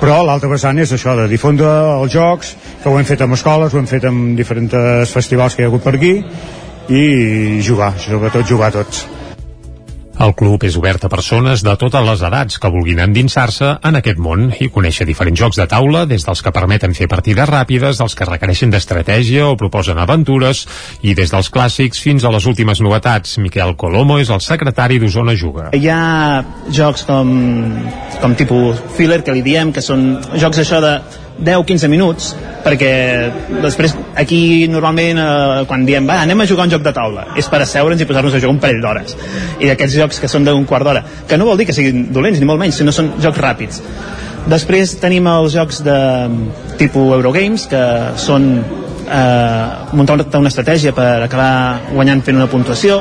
Però 0.00 0.22
l'altre 0.24 0.48
vessant 0.48 0.80
és 0.80 0.94
això, 0.96 1.14
de 1.18 1.28
difondre 1.28 1.68
els 2.00 2.12
jocs, 2.16 2.54
que 2.82 2.88
ho 2.88 2.98
hem 2.98 3.04
fet 3.04 3.26
amb 3.26 3.36
escoles, 3.36 3.74
ho 3.74 3.82
hem 3.82 3.90
fet 3.90 4.08
amb 4.08 4.38
diferents 4.38 5.12
festivals 5.12 5.54
que 5.54 5.62
hi 5.62 5.68
ha 5.68 5.68
hagut 5.68 5.84
per 5.84 5.94
aquí, 5.98 6.14
i 6.88 7.60
jugar, 7.64 7.92
sobretot 8.00 8.48
jugar 8.48 8.72
tots. 8.72 9.04
El 10.14 10.30
club 10.38 10.62
és 10.62 10.76
obert 10.78 11.02
a 11.04 11.08
persones 11.10 11.64
de 11.66 11.72
totes 11.78 12.04
les 12.06 12.20
edats 12.22 12.60
que 12.62 12.70
vulguin 12.70 13.00
endinsar-se 13.02 13.72
en 13.82 13.98
aquest 13.98 14.20
món 14.22 14.46
i 14.62 14.68
conèixer 14.70 15.06
diferents 15.08 15.40
jocs 15.40 15.58
de 15.58 15.66
taula, 15.70 16.04
des 16.06 16.22
dels 16.26 16.42
que 16.44 16.52
permeten 16.54 16.94
fer 16.94 17.08
partides 17.10 17.50
ràpides, 17.50 17.98
dels 17.98 18.14
que 18.14 18.28
requereixen 18.28 18.70
d'estratègia 18.70 19.48
o 19.50 19.58
proposen 19.58 19.98
aventures, 19.98 20.64
i 21.02 21.16
des 21.18 21.34
dels 21.34 21.50
clàssics 21.50 22.00
fins 22.04 22.24
a 22.24 22.30
les 22.30 22.46
últimes 22.46 22.80
novetats. 22.84 23.38
Miquel 23.42 23.74
Colomo 23.76 24.20
és 24.22 24.30
el 24.30 24.40
secretari 24.44 25.00
d'Osona 25.02 25.34
Juga. 25.34 25.72
Hi 25.74 25.90
ha 25.90 26.44
jocs 26.70 27.04
com, 27.10 27.34
com 28.22 28.38
tipus 28.38 28.80
filler, 28.94 29.24
que 29.26 29.34
li 29.34 29.42
diem, 29.42 29.74
que 29.74 29.82
són 29.82 30.12
jocs 30.38 30.62
això 30.62 30.80
de 30.84 30.94
10-15 31.38 31.90
minuts 31.90 32.34
perquè 32.64 32.90
després 33.62 33.94
aquí 34.20 34.66
normalment 34.70 35.20
eh, 35.20 35.64
quan 35.68 35.84
diem 35.86 36.06
va, 36.08 36.20
anem 36.22 36.44
a 36.44 36.46
jugar 36.48 36.68
un 36.68 36.72
joc 36.72 36.84
de 36.84 36.92
taula 36.96 37.26
és 37.40 37.48
per 37.50 37.60
asseure'ns 37.64 38.00
i 38.00 38.08
posar-nos 38.08 38.36
a 38.36 38.40
jugar 38.40 38.54
un 38.54 38.60
parell 38.62 38.80
d'hores. 38.84 39.16
I 39.60 39.70
d'aquests 39.70 39.98
jocs 39.98 40.22
que 40.22 40.30
són 40.30 40.46
d'un 40.46 40.64
quart 40.68 40.86
d'hora. 40.86 41.04
Que 41.28 41.38
no 41.40 41.48
vol 41.48 41.60
dir 41.60 41.66
que 41.68 41.76
siguin 41.76 42.08
dolents 42.14 42.40
ni 42.40 42.48
molt 42.48 42.62
menys 42.62 42.80
sinó 42.80 42.94
són 42.94 43.14
jocs 43.22 43.42
ràpids. 43.42 43.82
Després 44.50 44.98
tenim 45.00 45.26
els 45.30 45.54
jocs 45.56 45.80
de 45.84 45.98
tipus 46.80 47.14
Eurogames 47.16 47.64
que 47.70 47.84
són 48.20 48.50
eh, 48.60 49.68
muntar 49.96 50.18
una, 50.18 50.50
estratègia 50.50 50.92
per 50.96 51.24
acabar 51.24 51.92
guanyant 51.92 52.22
fent 52.24 52.40
una 52.40 52.50
puntuació. 52.52 53.00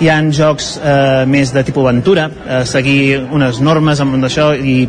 Hi 0.00 0.08
han 0.12 0.30
jocs 0.32 0.76
eh, 0.78 1.26
més 1.26 1.52
de 1.52 1.64
tipus 1.66 1.84
aventura 1.84 2.28
eh, 2.30 2.64
seguir 2.68 3.18
unes 3.34 3.60
normes 3.60 4.00
amb 4.00 4.24
això 4.24 4.52
i 4.54 4.80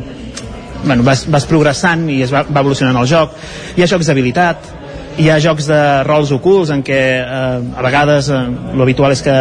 bueno, 0.84 1.04
vas, 1.04 1.26
vas 1.32 1.48
progressant 1.50 2.08
i 2.12 2.22
es 2.26 2.34
va, 2.34 2.44
va 2.48 2.64
evolucionant 2.64 2.98
el 3.02 3.10
joc. 3.10 3.36
Hi 3.76 3.84
ha 3.84 3.92
jocs 3.92 4.10
d'habilitat 4.10 4.76
hi 5.20 5.28
ha 5.28 5.40
jocs 5.44 5.68
de 5.68 5.80
rols 6.08 6.32
ocults 6.32 6.72
en 6.72 6.84
què 6.86 7.00
eh, 7.20 7.60
a 7.76 7.84
vegades 7.84 8.30
eh, 8.32 8.40
l'habitual 8.80 9.16
és 9.16 9.24
que 9.26 9.36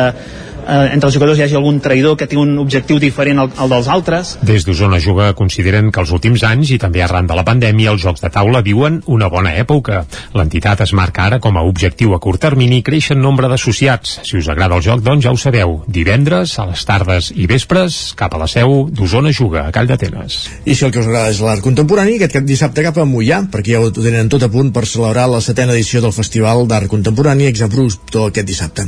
eh, 0.68 0.92
entre 0.94 1.08
els 1.08 1.16
jugadors 1.16 1.38
hi 1.38 1.46
hagi 1.46 1.56
algun 1.58 1.80
traïdor 1.82 2.16
que 2.20 2.28
té 2.28 2.36
un 2.38 2.54
objectiu 2.60 3.00
diferent 3.02 3.42
al, 3.42 3.50
al 3.56 3.72
dels 3.72 3.88
altres. 3.88 4.34
Des 4.46 4.66
d'Osona 4.66 5.00
Juga 5.02 5.32
consideren 5.38 5.90
que 5.92 6.02
els 6.04 6.12
últims 6.14 6.44
anys 6.46 6.74
i 6.74 6.78
també 6.82 7.02
arran 7.02 7.26
de 7.26 7.36
la 7.38 7.46
pandèmia 7.46 7.94
els 7.94 8.02
jocs 8.04 8.22
de 8.24 8.30
taula 8.34 8.62
viuen 8.66 9.00
una 9.06 9.30
bona 9.32 9.54
època. 9.56 10.04
L'entitat 10.36 10.84
es 10.84 10.92
marca 10.92 11.24
ara 11.26 11.40
com 11.40 11.56
a 11.56 11.64
objectiu 11.66 12.14
a 12.14 12.20
curt 12.20 12.42
termini 12.44 12.82
créixer 12.84 13.16
en 13.16 13.24
nombre 13.24 13.48
d'associats. 13.48 14.20
Si 14.28 14.36
us 14.38 14.48
agrada 14.48 14.76
el 14.76 14.84
joc, 14.84 15.02
doncs 15.04 15.24
ja 15.24 15.32
ho 15.32 15.40
sabeu. 15.40 15.78
Divendres, 15.86 16.58
a 16.58 16.68
les 16.68 16.84
tardes 16.84 17.32
i 17.34 17.48
vespres, 17.50 17.98
cap 18.18 18.34
a 18.34 18.42
la 18.42 18.48
seu 18.50 18.88
d'Osona 18.92 19.32
Juga, 19.32 19.66
a 19.66 19.74
Call 19.74 19.88
d'Atenes. 19.90 20.38
I 20.68 20.76
si 20.76 20.86
el 20.86 20.92
que 20.92 21.00
us 21.02 21.08
agrada 21.08 21.32
és 21.32 21.40
l'art 21.44 21.64
contemporani, 21.64 22.18
aquest 22.18 22.36
cap 22.38 22.46
dissabte 22.48 22.84
cap 22.84 22.98
a 23.00 23.06
Mollà, 23.08 23.42
perquè 23.52 23.76
ja 23.76 23.82
ho 23.82 23.90
tenen 23.94 24.30
tot 24.30 24.44
a 24.44 24.50
punt 24.52 24.72
per 24.74 24.84
celebrar 24.86 25.28
la 25.30 25.40
setena 25.44 25.74
edició 25.76 26.02
del 26.04 26.14
Festival 26.16 26.66
d'Art 26.68 26.90
Contemporani 26.90 27.48
Exabrupto 27.48 28.28
aquest 28.28 28.48
dissabte. 28.48 28.86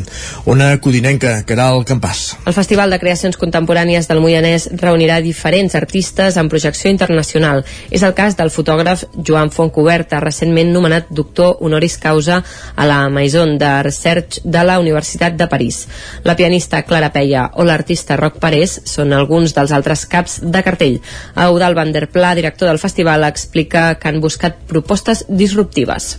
Ona 0.50 0.72
Codinenca, 0.82 1.40
Caral 1.48 1.69
Campàs. 1.86 2.36
El 2.48 2.54
Festival 2.56 2.90
de 2.90 2.98
Creacions 2.98 3.38
Contemporànies 3.38 4.08
del 4.10 4.20
Moianès 4.22 4.66
reunirà 4.80 5.20
diferents 5.22 5.76
artistes 5.78 6.36
en 6.40 6.48
projecció 6.50 6.90
internacional. 6.90 7.62
És 7.90 8.02
el 8.06 8.14
cas 8.18 8.34
del 8.38 8.50
fotògraf 8.50 9.04
Joan 9.26 9.52
Fontcoberta, 9.54 10.18
recentment 10.20 10.72
nomenat 10.74 11.12
doctor 11.14 11.60
honoris 11.60 11.96
causa 12.02 12.40
a 12.74 12.88
la 12.90 12.98
Maison 13.08 13.56
de 13.60 13.70
Research 13.86 14.40
de 14.44 14.64
la 14.66 14.80
Universitat 14.82 15.38
de 15.38 15.46
París. 15.46 15.86
La 16.24 16.36
pianista 16.36 16.82
Clara 16.82 17.12
Peia 17.14 17.46
o 17.54 17.64
l'artista 17.64 18.18
Roc 18.18 18.40
Parés 18.42 18.80
són 18.90 19.14
alguns 19.14 19.54
dels 19.54 19.70
altres 19.76 20.06
caps 20.10 20.40
de 20.42 20.64
cartell. 20.66 20.98
Eudal 21.36 21.78
van 21.78 21.94
der 21.94 22.08
Pla, 22.10 22.34
director 22.34 22.68
del 22.68 22.82
festival, 22.82 23.24
explica 23.24 23.94
que 23.94 24.10
han 24.10 24.20
buscat 24.20 24.58
propostes 24.66 25.24
disruptives. 25.28 26.16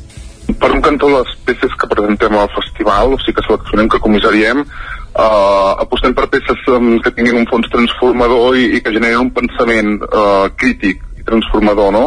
Per 0.59 0.71
un 0.71 0.81
cantó, 0.83 1.07
les 1.11 1.29
peces 1.45 1.73
que 1.79 1.87
presentem 1.87 2.33
al 2.35 2.49
festival, 2.55 3.13
o 3.15 3.19
sigui 3.21 3.37
que 3.37 3.45
seleccionem, 3.45 3.87
que 3.91 4.01
comissariem, 4.03 4.65
uh, 5.13 5.81
apostem 5.83 6.15
per 6.17 6.27
peces 6.31 6.67
um, 6.71 6.97
que 7.03 7.13
tinguin 7.15 7.41
un 7.41 7.47
fons 7.51 7.69
transformador 7.73 8.57
i, 8.59 8.67
i 8.77 8.81
que 8.83 8.93
generin 8.95 9.27
un 9.27 9.31
pensament 9.35 9.97
uh, 10.07 10.49
crític 10.57 11.03
i 11.19 11.25
transformador, 11.27 11.91
no? 11.93 12.03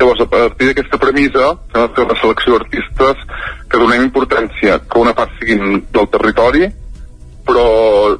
Llavors, 0.00 0.24
a 0.24 0.28
partir 0.30 0.70
d'aquesta 0.70 0.98
premissa, 0.98 1.54
hem 1.70 1.86
de 1.86 1.88
fer 1.94 2.06
una 2.08 2.18
selecció 2.20 2.58
d'artistes 2.58 3.24
que 3.70 3.80
donem 3.80 4.06
importància 4.08 4.80
que 4.86 5.02
una 5.02 5.14
part 5.14 5.34
siguin 5.38 5.84
del 5.92 6.10
territori, 6.10 6.70
però 7.46 7.66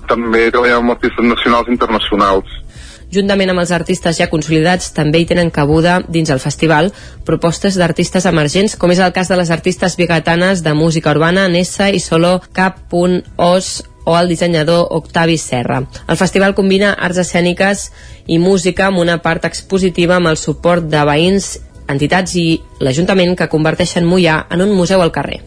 també 0.09 0.49
treballem 0.51 0.85
amb 0.85 0.97
artistes 0.97 1.27
nacionals 1.27 1.69
i 1.69 1.77
internacionals 1.77 2.61
Juntament 3.11 3.51
amb 3.51 3.59
els 3.59 3.73
artistes 3.75 4.21
ja 4.21 4.29
consolidats, 4.31 4.93
també 4.95 5.19
hi 5.19 5.27
tenen 5.27 5.51
cabuda 5.51 5.97
dins 6.07 6.31
el 6.31 6.39
festival 6.39 6.93
propostes 7.27 7.75
d'artistes 7.75 8.27
emergents, 8.31 8.77
com 8.79 8.93
és 8.95 9.03
el 9.03 9.11
cas 9.17 9.29
de 9.29 9.39
les 9.41 9.51
artistes 9.51 9.97
bigatanes 9.99 10.63
de 10.63 10.75
música 10.79 11.11
urbana 11.11 11.49
Nessa 11.51 11.91
i 11.91 11.99
Solo 11.99 12.39
Cap.os 12.55 13.73
o 14.11 14.19
el 14.19 14.27
dissenyador 14.29 14.89
Octavi 14.91 15.39
Serra. 15.39 15.85
El 16.11 16.19
festival 16.19 16.57
combina 16.59 16.97
arts 16.99 17.21
escèniques 17.23 17.85
i 18.27 18.41
música 18.43 18.89
amb 18.89 18.99
una 18.99 19.21
part 19.23 19.47
expositiva 19.47 20.17
amb 20.19 20.33
el 20.33 20.39
suport 20.41 20.89
de 20.91 21.05
veïns, 21.07 21.53
entitats 21.87 22.35
i 22.35 22.47
l'Ajuntament 22.83 23.37
que 23.39 23.51
converteixen 23.53 24.09
Mollà 24.11 24.43
en 24.51 24.67
un 24.67 24.75
museu 24.75 25.03
al 25.05 25.15
carrer. 25.15 25.39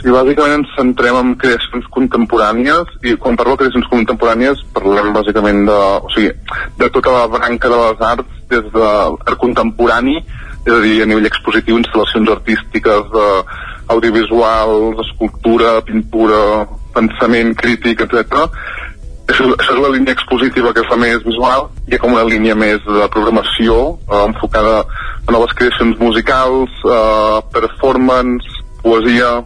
Sí, 0.00 0.08
bàsicament 0.10 0.56
ens 0.56 0.74
centrem 0.74 1.16
en 1.20 1.32
creacions 1.38 1.86
contemporànies 1.94 2.90
i 3.06 3.14
quan 3.20 3.38
parlo 3.38 3.54
de 3.54 3.62
creacions 3.62 3.86
contemporànies 3.92 4.62
parlem 4.74 5.12
bàsicament 5.14 5.66
de, 5.68 5.80
o 6.00 6.10
sigui, 6.14 6.34
de 6.80 6.90
tota 6.90 7.14
la 7.14 7.26
branca 7.30 7.70
de 7.70 7.80
les 7.84 8.06
arts 8.10 8.38
des 8.50 8.70
de 8.74 8.86
l'art 8.86 9.38
contemporani 9.38 10.18
és 10.66 10.72
a 10.72 10.80
dir, 10.82 10.96
a 11.02 11.06
nivell 11.08 11.28
expositiu, 11.28 11.78
instal·lacions 11.78 12.32
artístiques, 12.34 13.06
de 13.14 13.28
audiovisuals, 13.94 14.98
escultura, 15.06 15.78
pintura, 15.86 16.40
pensament 16.94 17.54
crític, 17.60 18.02
etc. 18.06 18.46
Això, 19.30 19.46
això 19.54 19.76
és 19.76 19.82
la 19.82 19.92
línia 19.94 20.14
expositiva 20.16 20.72
que 20.74 20.82
la 20.90 20.98
més 20.98 21.22
visual. 21.26 21.68
Ha 21.90 22.00
com 22.02 22.16
una 22.16 22.26
línia 22.26 22.56
més 22.58 22.82
de 22.86 23.08
programació 23.14 23.78
eh, 24.08 24.24
enfocada 24.24 24.82
a 24.82 25.34
noves 25.34 25.54
creacions 25.58 25.98
musicals, 26.02 26.82
eh, 26.84 27.38
performance, 27.54 28.60
poesia, 28.82 29.40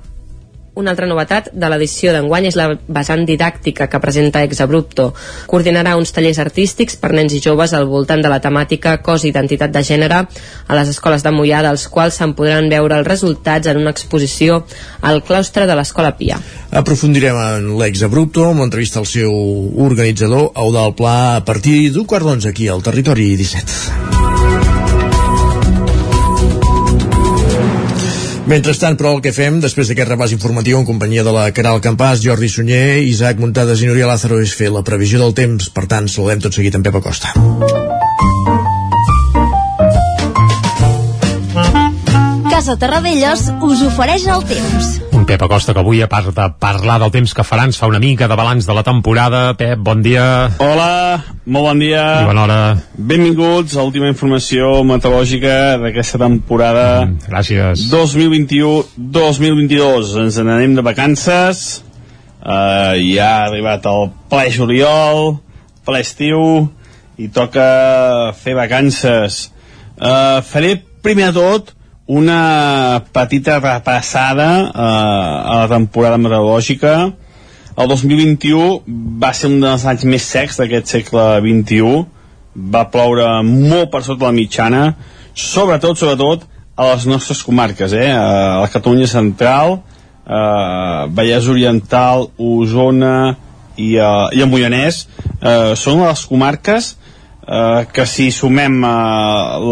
una 0.75 0.91
altra 0.91 1.07
novetat 1.07 1.51
de 1.55 1.69
l'edició 1.71 2.13
d'enguany 2.15 2.49
és 2.51 2.57
la 2.59 2.67
vessant 2.75 3.23
didàctica 3.27 3.87
que 3.91 4.01
presenta 4.03 4.43
Exabrupto. 4.43 5.13
Coordinarà 5.51 5.95
uns 5.99 6.13
tallers 6.15 6.41
artístics 6.43 6.99
per 7.01 7.13
nens 7.15 7.35
i 7.35 7.41
joves 7.45 7.75
al 7.75 7.87
voltant 7.91 8.23
de 8.25 8.33
la 8.33 8.41
temàtica 8.43 8.97
cos 9.05 9.25
i 9.25 9.31
identitat 9.31 9.75
de 9.75 9.85
gènere 9.87 10.25
a 10.25 10.79
les 10.79 10.91
escoles 10.91 11.23
de 11.23 11.31
Mollà, 11.35 11.63
dels 11.67 11.87
quals 11.89 12.19
se'n 12.19 12.35
podran 12.35 12.69
veure 12.73 12.99
els 12.99 13.09
resultats 13.09 13.71
en 13.71 13.79
una 13.85 13.95
exposició 13.95 14.65
al 15.03 15.23
claustre 15.23 15.69
de 15.71 15.79
l'Escola 15.79 16.15
Pia. 16.19 16.41
Aprofundirem 16.75 17.39
en 17.39 17.71
l'Exabrupto 17.79 18.49
amb 18.51 18.65
l'entrevista 18.65 18.99
al 19.03 19.07
seu 19.11 19.31
organitzador, 19.87 20.51
Eudal 20.59 20.95
Pla, 20.99 21.37
a 21.39 21.47
partir 21.47 21.93
d'un 21.95 22.07
quart 22.11 22.27
d'onze 22.27 22.51
aquí 22.51 22.69
al 22.69 22.83
Territori 22.83 23.35
17. 23.39 24.14
Mentrestant, 28.45 28.99
però, 29.01 29.15
el 29.17 29.23
que 29.25 29.33
fem, 29.33 29.57
després 29.63 29.89
d'aquest 29.89 30.11
repàs 30.11 30.35
informatiu 30.37 30.77
en 30.77 30.85
companyia 30.85 31.23
de 31.25 31.33
la 31.33 31.47
Caral 31.57 31.81
Campàs, 31.81 32.21
Jordi 32.21 32.51
Sunyer, 32.53 33.01
Isaac 33.09 33.41
Muntades 33.41 33.81
i 33.81 33.89
Núria 33.89 34.11
Lázaro, 34.11 34.37
és 34.45 34.53
fer 34.53 34.69
la 34.75 34.85
previsió 34.85 35.23
del 35.23 35.33
temps. 35.33 35.71
Per 35.73 35.87
tant, 35.89 36.11
saludem 36.13 36.45
tot 36.45 36.53
seguit 36.53 36.77
en 36.77 36.85
Pep 36.85 37.01
Acosta. 37.01 37.33
Casa 42.53 42.77
Terradellos 42.77 43.49
us 43.65 43.89
ofereix 43.89 44.29
el 44.29 44.45
temps. 44.53 45.14
Pep 45.25 45.41
Acosta, 45.43 45.73
que 45.73 45.81
avui, 45.81 46.03
a 46.05 46.09
part 46.09 46.27
de 46.37 46.45
parlar 46.61 46.99
del 47.01 47.11
temps 47.15 47.33
que 47.35 47.43
farà, 47.47 47.65
ens 47.69 47.79
fa 47.81 47.87
una 47.89 47.99
mica 48.03 48.29
de 48.29 48.37
balanç 48.37 48.67
de 48.69 48.75
la 48.77 48.83
temporada. 48.85 49.55
Pep, 49.57 49.79
bon 49.81 50.03
dia. 50.05 50.51
Hola, 50.61 51.25
molt 51.47 51.65
bon 51.71 51.79
dia. 51.81 52.21
I 52.21 52.25
bona 52.29 52.43
hora. 52.45 52.77
Benvinguts 52.95 53.77
a 53.77 53.83
l'última 53.83 54.09
informació 54.13 54.85
meteorològica 54.85 55.79
d'aquesta 55.83 56.19
temporada. 56.21 57.07
Mm, 57.07 57.19
gràcies. 57.31 57.79
2021-2022. 57.93 60.17
Ens 60.25 60.35
n'anem 60.43 60.73
de 60.77 60.83
vacances. 60.85 61.83
Uh, 62.45 62.93
ja 63.01 63.29
ha 63.39 63.47
arribat 63.47 63.87
el 63.89 64.11
ple 64.29 64.51
juliol, 64.53 65.41
ple 65.89 66.01
estiu, 66.05 66.69
i 67.17 67.33
toca 67.33 67.65
fer 68.37 68.55
vacances. 68.59 69.49
Uh, 69.97 70.45
faré 70.45 70.85
primer 71.05 71.33
de 71.33 71.41
tot 71.41 71.73
una 72.07 73.03
petita 73.13 73.59
repassada 73.61 74.49
uh, 74.69 74.73
a 74.77 75.61
la 75.63 75.69
temporada 75.69 76.19
meteorològica. 76.21 76.95
El 77.75 77.89
2021 77.91 78.83
va 79.21 79.33
ser 79.35 79.51
un 79.51 79.61
dels 79.65 79.87
anys 79.89 80.05
més 80.09 80.27
secs 80.29 80.61
d'aquest 80.61 80.93
segle 80.97 81.25
XXI. 81.41 82.05
Va 82.55 82.85
ploure 82.93 83.29
molt 83.47 83.91
per 83.91 84.05
sota 84.07 84.29
la 84.29 84.37
mitjana, 84.37 84.85
sobretot, 85.35 85.99
sobretot, 85.99 86.45
a 86.77 86.91
les 86.93 87.07
nostres 87.07 87.41
comarques, 87.47 87.93
eh? 87.95 88.11
a 88.11 88.61
la 88.63 88.71
Catalunya 88.71 89.07
central, 89.11 89.81
eh, 90.27 91.01
Vallès 91.15 91.49
Oriental, 91.51 92.29
Osona 92.39 93.35
i, 93.77 93.95
uh, 93.99 94.31
i 94.35 94.43
el 94.43 94.51
Moianès, 94.51 95.05
eh, 95.41 95.75
són 95.79 96.03
les 96.03 96.25
comarques 96.31 96.93
eh, 97.47 97.87
que 97.93 98.07
si 98.07 98.31
sumem 98.33 98.83
eh, 98.85 98.89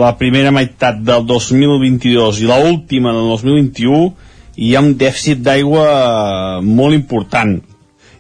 la 0.03 0.13
primera 0.19 0.53
meitat 0.55 1.01
del 1.05 1.25
2022 1.27 2.43
i 2.43 2.49
l'última 2.49 2.71
última 2.73 3.13
del 3.13 3.29
2021 3.33 4.13
hi 4.57 4.75
ha 4.77 4.83
un 4.85 4.95
dèficit 4.99 5.41
d'aigua 5.43 5.87
eh, 5.89 6.61
molt 6.63 6.95
important. 6.95 7.61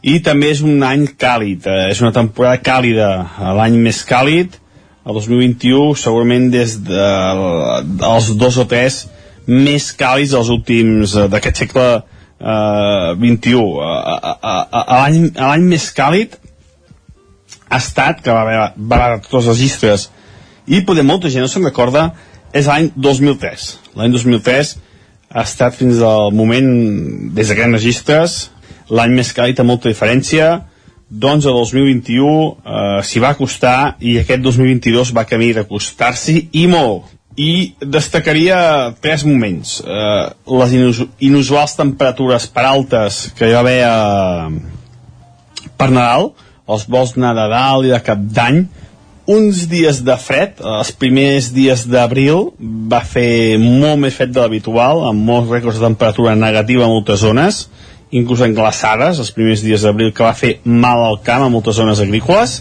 I 0.02 0.18
també 0.24 0.50
és 0.50 0.62
un 0.66 0.82
any 0.82 1.06
càlid 1.18 1.66
eh, 1.68 1.90
és 1.92 2.00
una 2.02 2.12
temporada 2.14 2.60
càlida 2.64 3.10
l'any 3.58 3.78
més 3.78 4.02
càlid 4.08 4.58
el 5.02 5.18
2021 5.18 5.96
segurament 5.98 6.48
des 6.50 6.78
de, 6.86 7.10
dels 8.00 8.32
dos 8.38 8.58
o 8.58 8.66
tres 8.70 9.04
més 9.46 9.90
càlids 9.98 10.34
dels 10.34 10.50
últims 10.54 11.16
d'aquest 11.30 11.64
segle 11.64 11.86
eh, 11.98 13.14
21 13.18 13.62
l'any 15.42 15.66
més 15.66 15.88
càlid 15.96 16.38
estat, 17.80 18.20
que 18.24 18.34
va 18.34 18.42
haver, 18.42 18.58
va 18.76 19.18
tots 19.22 19.42
els 19.42 19.52
registres, 19.54 20.08
i 20.66 20.82
poder 20.86 21.04
molta 21.06 21.30
gent 21.32 21.44
no 21.44 21.50
se'n 21.50 21.64
recorda, 21.66 22.10
és 22.52 22.68
l'any 22.68 22.90
2003. 22.96 23.68
L'any 23.98 24.12
2003 24.12 24.74
ha 25.32 25.44
estat 25.46 25.76
fins 25.78 26.02
al 26.04 26.32
moment, 26.36 26.68
des 27.34 27.48
de 27.48 27.56
grans 27.56 27.78
registres, 27.78 28.50
l'any 28.92 29.16
més 29.16 29.32
càlid 29.32 29.60
amb 29.62 29.72
molta 29.72 29.88
diferència, 29.88 30.50
doncs 31.12 31.44
el 31.44 31.56
2021 31.58 32.28
eh, 32.32 33.00
s'hi 33.04 33.20
va 33.20 33.32
acostar 33.36 33.96
i 34.00 34.16
aquest 34.20 34.44
2022 34.44 35.12
va 35.16 35.26
camí 35.28 35.50
d'acostar-s'hi 35.56 36.48
i 36.62 36.66
molt. 36.72 37.10
I 37.36 37.74
destacaria 37.80 38.92
tres 39.00 39.24
moments. 39.24 39.78
Eh, 39.80 40.24
les 40.60 40.72
inus 40.76 41.02
inusuals 41.24 41.76
temperatures 41.76 42.46
per 42.52 42.64
altes 42.68 43.26
que 43.36 43.48
hi 43.48 43.56
va 43.56 43.60
haver 43.60 43.78
eh, 43.88 45.68
per 45.76 45.90
Nadal, 45.92 46.32
els 46.72 46.86
vols 46.88 47.14
de 47.16 47.22
Nadal 47.22 47.86
i 47.86 47.92
de 47.92 48.00
Cap 48.04 48.20
d'Any, 48.36 48.64
uns 49.32 49.66
dies 49.70 50.00
de 50.02 50.16
fred, 50.18 50.58
els 50.58 50.90
primers 50.98 51.52
dies 51.54 51.84
d'abril 51.86 52.48
va 52.90 53.04
fer 53.06 53.58
molt 53.62 54.00
més 54.02 54.16
fred 54.18 54.32
de 54.34 54.42
l'habitual, 54.42 55.04
amb 55.06 55.22
molts 55.28 55.52
rècords 55.52 55.78
de 55.78 55.86
temperatura 55.86 56.34
negativa 56.34 56.88
a 56.88 56.90
moltes 56.90 57.22
zones, 57.22 57.66
inclús 58.10 58.42
en 58.44 58.56
glaçades, 58.56 59.20
els 59.22 59.30
primers 59.32 59.62
dies 59.62 59.86
d'abril 59.86 60.10
que 60.12 60.26
va 60.26 60.34
fer 60.36 60.56
mal 60.64 61.04
al 61.06 61.20
camp 61.24 61.46
a 61.46 61.52
moltes 61.52 61.78
zones 61.78 62.02
agrícoles, 62.02 62.60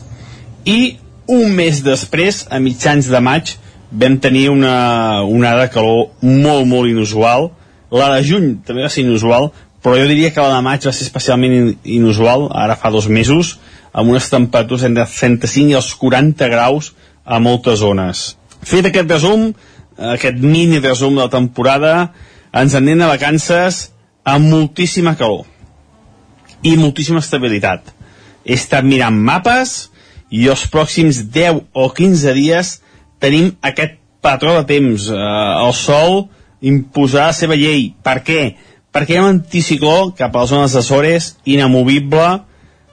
i 0.69 0.97
un 1.31 1.51
mes 1.55 1.81
després, 1.83 2.45
a 2.49 2.59
mitjans 2.61 3.09
de 3.09 3.19
maig, 3.23 3.55
vam 3.91 4.19
tenir 4.23 4.49
una 4.49 5.23
onada 5.23 5.65
de 5.65 5.73
calor 5.73 6.11
molt, 6.21 6.65
molt 6.67 6.89
inusual. 6.89 7.49
La 7.91 8.07
de 8.15 8.23
juny 8.23 8.53
també 8.65 8.85
va 8.85 8.91
ser 8.91 9.03
inusual, 9.03 9.49
però 9.83 9.97
jo 9.99 10.07
diria 10.07 10.31
que 10.31 10.43
la 10.43 10.55
de 10.55 10.63
maig 10.63 10.85
va 10.87 10.93
ser 10.95 11.07
especialment 11.07 11.75
inusual, 11.83 12.47
ara 12.53 12.77
fa 12.79 12.91
dos 12.93 13.09
mesos, 13.09 13.57
amb 13.91 14.13
unes 14.13 14.29
temperatures 14.31 14.85
entre 14.87 15.05
35 15.05 15.73
i 15.73 15.77
els 15.79 15.93
40 15.99 16.49
graus 16.51 16.91
a 17.25 17.39
moltes 17.39 17.79
zones. 17.83 18.35
Fet 18.61 18.87
aquest 18.87 19.09
resum, 19.11 19.49
aquest 20.15 20.37
mini 20.41 20.79
resum 20.79 21.17
de 21.17 21.25
la 21.25 21.31
temporada, 21.33 22.11
ens 22.53 22.75
anem 22.75 23.01
a 23.01 23.11
vacances 23.13 23.87
amb 24.27 24.51
moltíssima 24.51 25.15
calor 25.17 25.47
i 26.63 26.75
moltíssima 26.77 27.21
estabilitat. 27.23 27.87
He 28.45 28.55
estat 28.57 28.85
mirant 28.85 29.17
mapes 29.17 29.91
i 30.31 30.47
els 30.49 30.65
pròxims 30.71 31.25
10 31.33 31.63
o 31.73 31.87
15 31.95 32.35
dies 32.37 32.75
tenim 33.21 33.51
aquest 33.61 33.97
patró 34.21 34.55
de 34.59 34.65
temps. 34.69 35.09
Eh, 35.09 35.17
el 35.65 35.73
sol 35.77 36.27
imposarà 36.61 37.31
la 37.31 37.37
seva 37.37 37.57
llei. 37.57 37.91
Per 38.03 38.21
què? 38.25 38.41
Perquè 38.91 39.15
hi 39.15 39.19
ha 39.19 39.25
un 39.25 39.37
anticicló 39.37 40.11
cap 40.17 40.35
a 40.35 40.43
les 40.43 40.53
zones 40.53 40.75
Açores 40.77 41.35
inamovible, 41.45 42.41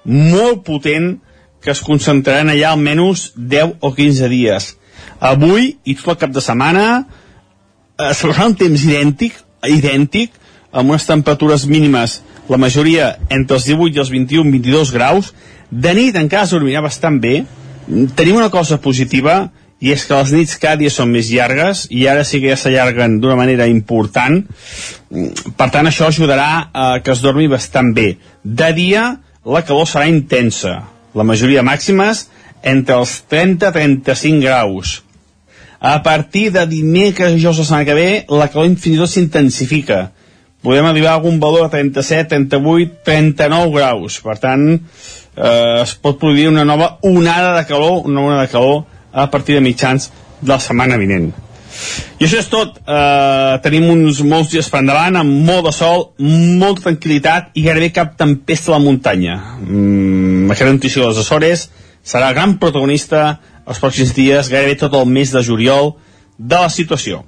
molt 0.08 0.64
potent 0.66 1.16
que 1.62 1.72
es 1.74 1.82
concentraran 1.84 2.50
allà 2.52 2.72
almenys 2.72 3.32
10 3.36 3.78
o 3.84 3.92
15 3.94 4.30
dies. 4.32 4.72
Avui 5.20 5.74
i 5.84 5.96
tot 5.98 6.14
el 6.14 6.20
cap 6.22 6.34
de 6.34 6.42
setmana 6.44 6.86
eh, 6.98 8.12
serà 8.14 8.48
un 8.48 8.56
temps 8.58 8.84
idèntic, 8.88 9.36
idèntic, 9.68 10.34
amb 10.72 10.92
unes 10.92 11.06
temperatures 11.08 11.66
mínimes, 11.66 12.20
la 12.48 12.60
majoria 12.60 13.14
entre 13.34 13.58
els 13.58 13.68
18 13.68 13.96
i 13.96 14.02
els 14.04 14.12
21-22 14.14 14.92
graus. 14.94 15.32
De 15.70 15.94
nit 15.96 16.16
encara 16.16 16.46
es 16.46 16.54
dormirà 16.54 16.82
bastant 16.84 17.18
bé. 17.20 17.42
Tenim 18.16 18.36
una 18.36 18.52
cosa 18.52 18.78
positiva, 18.80 19.48
i 19.80 19.92
és 19.94 20.04
que 20.06 20.16
les 20.16 20.32
nits 20.34 20.56
cada 20.58 20.78
dia 20.80 20.90
són 20.90 21.12
més 21.14 21.28
llargues 21.30 21.84
i 21.94 22.06
ara 22.10 22.24
sí 22.26 22.40
que 22.42 22.50
ja 22.50 22.58
s'allarguen 22.58 23.18
d'una 23.22 23.36
manera 23.38 23.68
important 23.70 24.40
per 25.58 25.68
tant 25.74 25.86
això 25.86 26.08
ajudarà 26.08 26.48
a 26.72 26.88
que 27.04 27.14
es 27.14 27.22
dormi 27.22 27.46
bastant 27.50 27.92
bé 27.94 28.08
de 28.42 28.72
dia 28.74 29.04
la 29.44 29.62
calor 29.62 29.86
serà 29.88 30.08
intensa. 30.10 30.82
La 31.14 31.24
majoria 31.26 31.64
màximes 31.66 32.26
entre 32.62 32.98
els 32.98 33.20
30 33.30 33.70
i 33.70 33.76
35 33.76 34.42
graus. 34.44 34.98
A 35.78 36.00
partir 36.02 36.50
de 36.50 36.66
dimecres 36.66 37.32
i 37.32 37.38
dijous 37.38 37.60
la 37.60 37.64
setmana 37.64 37.86
que 37.86 37.94
ve, 37.94 38.08
la 38.28 38.48
calor 38.50 38.74
fins 38.74 38.96
i 38.96 39.00
tot 39.00 39.12
s'intensifica. 39.12 40.08
Podem 40.62 40.88
arribar 40.88 41.12
a 41.12 41.18
algun 41.20 41.38
valor 41.38 41.68
de 41.68 41.76
37, 41.76 42.28
38, 42.34 43.02
39 43.06 43.74
graus. 43.76 44.18
Per 44.24 44.38
tant, 44.42 44.64
eh, 44.74 45.82
es 45.82 45.94
pot 45.94 46.18
produir 46.18 46.48
una 46.50 46.64
nova 46.66 46.96
onada 47.02 47.54
de 47.60 47.66
calor, 47.66 48.02
una 48.10 48.24
onada 48.26 48.46
de 48.46 48.52
calor 48.52 48.82
a 49.12 49.30
partir 49.30 49.54
de 49.54 49.62
mitjans 49.62 50.10
de 50.40 50.50
la 50.50 50.58
setmana 50.60 50.98
vinent. 50.98 51.30
I 52.18 52.26
això 52.26 52.40
és 52.40 52.48
tot. 52.50 52.80
Uh, 52.82 53.58
tenim 53.62 53.86
uns 53.92 54.22
molts 54.26 54.50
dies 54.52 54.68
per 54.70 54.82
endavant, 54.82 55.20
amb 55.20 55.46
molt 55.46 55.68
de 55.68 55.74
sol, 55.76 56.08
molta 56.18 56.88
tranquil·litat 56.88 57.52
i 57.54 57.64
gairebé 57.66 57.92
cap 57.94 58.16
tempesta 58.18 58.72
a 58.72 58.78
la 58.78 58.82
muntanya. 58.84 59.38
Mm, 59.62 60.50
aquesta 60.50 60.74
notícia 60.74 61.02
de 61.02 61.12
les 61.12 61.22
Açores 61.22 61.68
serà 62.02 62.32
gran 62.34 62.56
protagonista 62.58 63.38
els 63.68 63.80
pròxims 63.82 64.14
dies, 64.16 64.48
gairebé 64.48 64.78
tot 64.80 64.94
el 64.96 65.10
mes 65.12 65.32
de 65.34 65.42
juliol, 65.44 65.92
de 66.38 66.56
la 66.56 66.70
situació. 66.72 67.22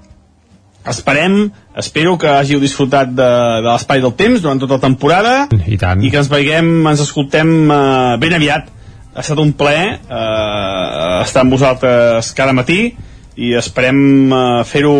Esperem, 0.88 1.50
espero 1.76 2.14
que 2.18 2.30
hàgiu 2.32 2.60
disfrutat 2.62 3.10
de, 3.12 3.28
de 3.60 3.68
l'espai 3.68 4.00
del 4.00 4.14
temps 4.16 4.40
durant 4.40 4.60
tota 4.62 4.78
la 4.78 4.84
temporada 4.86 5.34
I, 5.66 5.76
tant. 5.76 6.00
i 6.00 6.08
que 6.08 6.22
ens 6.22 6.30
veiem, 6.32 6.70
ens 6.88 7.02
escoltem 7.04 7.50
uh, 7.68 8.16
ben 8.22 8.36
aviat. 8.38 8.70
Ha 9.10 9.20
estat 9.20 9.42
un 9.42 9.52
plaer 9.58 9.98
uh, 9.98 11.20
estar 11.20 11.44
amb 11.44 11.52
vosaltres 11.52 12.30
cada 12.38 12.54
matí 12.56 12.94
i 13.40 13.54
esperem 13.58 14.00
uh, 14.28 14.42
fer-ho 14.68 14.94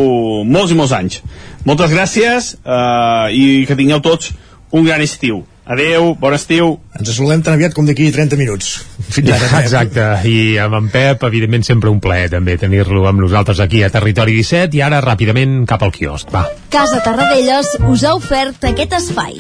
molts 0.49 0.73
i 0.73 0.79
molts 0.79 0.97
anys. 0.97 1.21
Moltes 1.69 1.93
gràcies 1.93 2.55
uh, 2.65 3.29
i 3.29 3.67
que 3.69 3.77
tingueu 3.77 4.01
tots 4.05 4.33
un 4.73 4.87
gran 4.87 5.03
estiu. 5.05 5.45
Adeu, 5.71 6.17
bon 6.19 6.35
estiu. 6.35 6.73
Ens 6.99 7.13
saludem 7.15 7.45
tan 7.47 7.55
aviat 7.55 7.77
com 7.77 7.87
d'aquí 7.87 8.09
30 8.11 8.39
minuts. 8.41 8.73
Fins 9.13 9.31
ara. 9.37 9.51
Exacte, 9.63 10.07
i 10.27 10.57
amb 10.59 10.79
en 10.81 10.89
Pep, 10.91 11.23
evidentment, 11.29 11.67
sempre 11.67 11.93
un 11.93 12.01
plaer 12.03 12.31
també 12.33 12.57
tenir-lo 12.59 13.05
amb 13.11 13.23
nosaltres 13.23 13.63
aquí 13.63 13.85
a 13.87 13.93
Territori 13.95 14.35
17 14.41 14.81
i 14.81 14.83
ara 14.87 15.03
ràpidament 15.05 15.61
cap 15.71 15.85
al 15.87 15.95
quiosc, 15.95 16.33
va. 16.35 16.49
Casa 16.75 16.99
Tarradellas 17.07 17.77
us 17.87 18.03
ha 18.03 18.17
ofert 18.19 18.67
aquest 18.73 18.99
espai. 18.99 19.39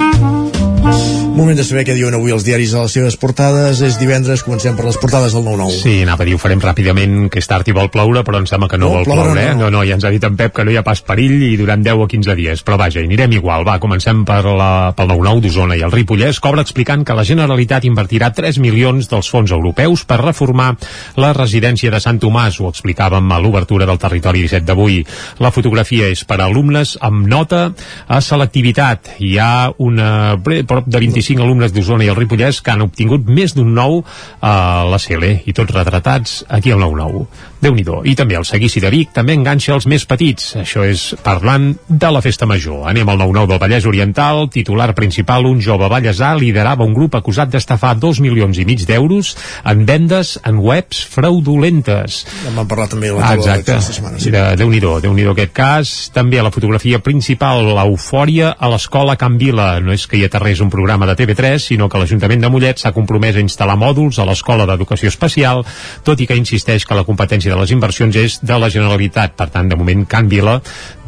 Moment 1.30 1.56
de 1.56 1.62
saber 1.64 1.84
què 1.86 1.94
diuen 1.94 2.12
avui 2.16 2.32
els 2.34 2.42
diaris 2.44 2.72
a 2.74 2.82
les 2.82 2.92
seves 2.96 3.14
portades. 3.16 3.78
És 3.86 3.96
divendres, 4.00 4.42
comencem 4.44 4.74
per 4.76 4.84
les 4.84 4.96
portades 5.00 5.32
del 5.32 5.44
9-9. 5.46 5.76
Sí, 5.78 5.92
anava 6.02 6.24
a 6.24 6.26
dir, 6.26 6.34
ho 6.34 6.40
farem 6.42 6.60
ràpidament, 6.60 7.28
que 7.32 7.38
és 7.40 7.46
tard 7.48 7.68
i 7.70 7.74
vol 7.76 7.88
ploure, 7.92 8.24
però 8.26 8.40
em 8.42 8.48
sembla 8.50 8.68
que 8.68 8.76
no, 8.80 8.90
No, 8.90 8.98
vol 8.98 9.06
ploure 9.06 9.30
ploure, 9.30 9.44
eh? 9.46 9.54
no. 9.54 9.68
No, 9.68 9.78
no, 9.78 9.84
ja 9.86 9.94
ens 9.96 10.04
ha 10.04 10.10
dit 10.12 10.24
en 10.26 10.34
Pep 10.36 10.52
que 10.56 10.64
no 10.66 10.74
hi 10.74 10.76
ha 10.76 10.82
pas 10.84 11.00
perill 11.06 11.44
i 11.46 11.52
durant 11.56 11.80
10 11.86 12.02
o 12.02 12.08
15 12.10 12.36
dies. 12.36 12.64
Però 12.66 12.76
vaja, 12.80 13.00
anirem 13.00 13.36
igual. 13.38 13.64
Va, 13.68 13.78
comencem 13.80 14.24
per 14.28 14.40
la, 14.44 14.90
pel 14.98 15.12
9-9 15.14 15.44
d'Osona 15.46 15.78
i 15.78 15.84
el 15.86 15.94
Ripollès 15.94 16.42
cobra 16.42 16.64
explicant 16.66 17.06
que 17.06 17.16
la 17.16 17.24
Generalitat 17.24 17.86
invertirà 17.88 18.32
3 18.36 18.58
milions 18.60 19.08
dels 19.08 19.30
fons 19.30 19.54
europeus 19.54 20.04
per 20.04 20.20
reformar 20.24 20.74
la 21.16 21.32
residència 21.36 21.94
de 21.94 22.02
Sant 22.02 22.20
Tomàs. 22.20 22.58
Ho 22.60 22.68
explicàvem 22.74 23.32
a 23.32 23.40
l'obertura 23.40 23.88
del 23.88 24.02
territori 24.02 24.44
17 24.44 24.66
d'avui. 24.68 25.00
La 25.40 25.54
fotografia 25.54 26.10
és 26.10 26.26
per 26.26 26.40
a 26.42 26.50
alumnes 26.50 26.98
amb 27.00 27.24
nota 27.30 27.68
a 28.10 28.20
selectivitat. 28.20 29.14
Hi 29.22 29.36
ha 29.38 29.70
una, 29.78 30.36
prop 30.42 30.90
de 30.90 30.98
25 30.98 31.20
alumnes 31.38 31.70
d'Osona 31.70 32.02
i 32.02 32.10
el 32.10 32.18
Ripollès 32.18 32.58
que 32.64 32.74
han 32.74 32.82
obtingut 32.82 33.30
més 33.30 33.54
d'un 33.54 33.70
9 33.76 34.02
a 34.42 34.54
la 34.90 34.98
CL 34.98 35.30
i 35.46 35.54
tots 35.54 35.70
retratats 35.76 36.40
aquí 36.48 36.74
al 36.74 36.82
9-9. 36.82 37.26
Déu 37.60 37.74
nhi 37.74 37.84
I 38.04 38.14
també 38.16 38.36
el 38.36 38.44
seguici 38.44 38.80
de 38.80 38.90
Vic 38.90 39.12
també 39.12 39.34
enganxa 39.34 39.74
els 39.74 39.86
més 39.86 40.04
petits. 40.06 40.54
Això 40.56 40.84
és 40.84 41.14
parlant 41.24 41.74
de 41.88 42.10
la 42.10 42.20
festa 42.20 42.46
major. 42.46 42.88
Anem 42.88 43.08
al 43.08 43.18
9-9 43.18 43.46
del 43.50 43.58
Vallès 43.58 43.86
Oriental. 43.86 44.48
Titular 44.50 44.94
principal, 44.94 45.46
un 45.46 45.60
jove 45.60 45.88
ballesà 45.88 46.34
liderava 46.38 46.84
un 46.84 46.94
grup 46.94 47.14
acusat 47.18 47.50
d'estafar 47.50 47.96
2 47.98 48.20
milions 48.20 48.58
i 48.58 48.64
mig 48.64 48.84
d'euros 48.86 49.34
en 49.64 49.84
vendes 49.86 50.38
en 50.44 50.58
webs 50.58 51.02
fraudulentes. 51.10 52.24
Ja 52.44 52.48
en 52.50 52.56
vam 52.56 52.68
parlar 52.68 52.88
també 52.88 53.10
la 53.12 53.20
Ah, 53.20 53.34
taula 53.36 53.56
exacte. 53.56 53.72
aquesta 53.72 53.92
setmana. 53.92 54.18
Sí. 54.18 54.30
De, 54.30 54.44
déu 54.56 54.70
nhi 54.70 54.80
déu 54.80 55.32
aquest 55.32 55.52
cas. 55.52 56.10
També 56.14 56.38
a 56.38 56.42
la 56.46 56.50
fotografia 56.50 56.98
principal, 57.00 57.64
l'eufòria 57.76 58.54
a 58.58 58.68
l'escola 58.68 59.16
Can 59.16 59.38
Vila. 59.38 59.80
No 59.80 59.92
és 59.92 60.06
que 60.06 60.16
hi 60.16 60.24
aterrés 60.24 60.60
un 60.60 60.70
programa 60.70 61.06
de 61.06 61.16
TV3, 61.16 61.58
sinó 61.58 61.88
que 61.88 61.98
l'Ajuntament 61.98 62.40
de 62.40 62.48
Mollet 62.48 62.78
s'ha 62.78 62.92
compromès 62.92 63.36
a 63.36 63.40
instal·lar 63.44 63.76
mòduls 63.76 64.18
a 64.18 64.24
l'Escola 64.24 64.66
d'Educació 64.66 65.08
Especial, 65.08 65.64
tot 66.04 66.20
i 66.20 66.26
que 66.26 66.36
insisteix 66.36 66.84
que 66.86 66.94
la 66.94 67.04
competència 67.04 67.49
de 67.50 67.58
les 67.58 67.74
inversions 67.74 68.16
és 68.16 68.38
de 68.46 68.58
la 68.60 68.70
Generalitat. 68.72 69.34
Per 69.38 69.48
tant, 69.52 69.68
de 69.70 69.78
moment, 69.78 70.06
Can 70.08 70.30
Vila, 70.30 70.60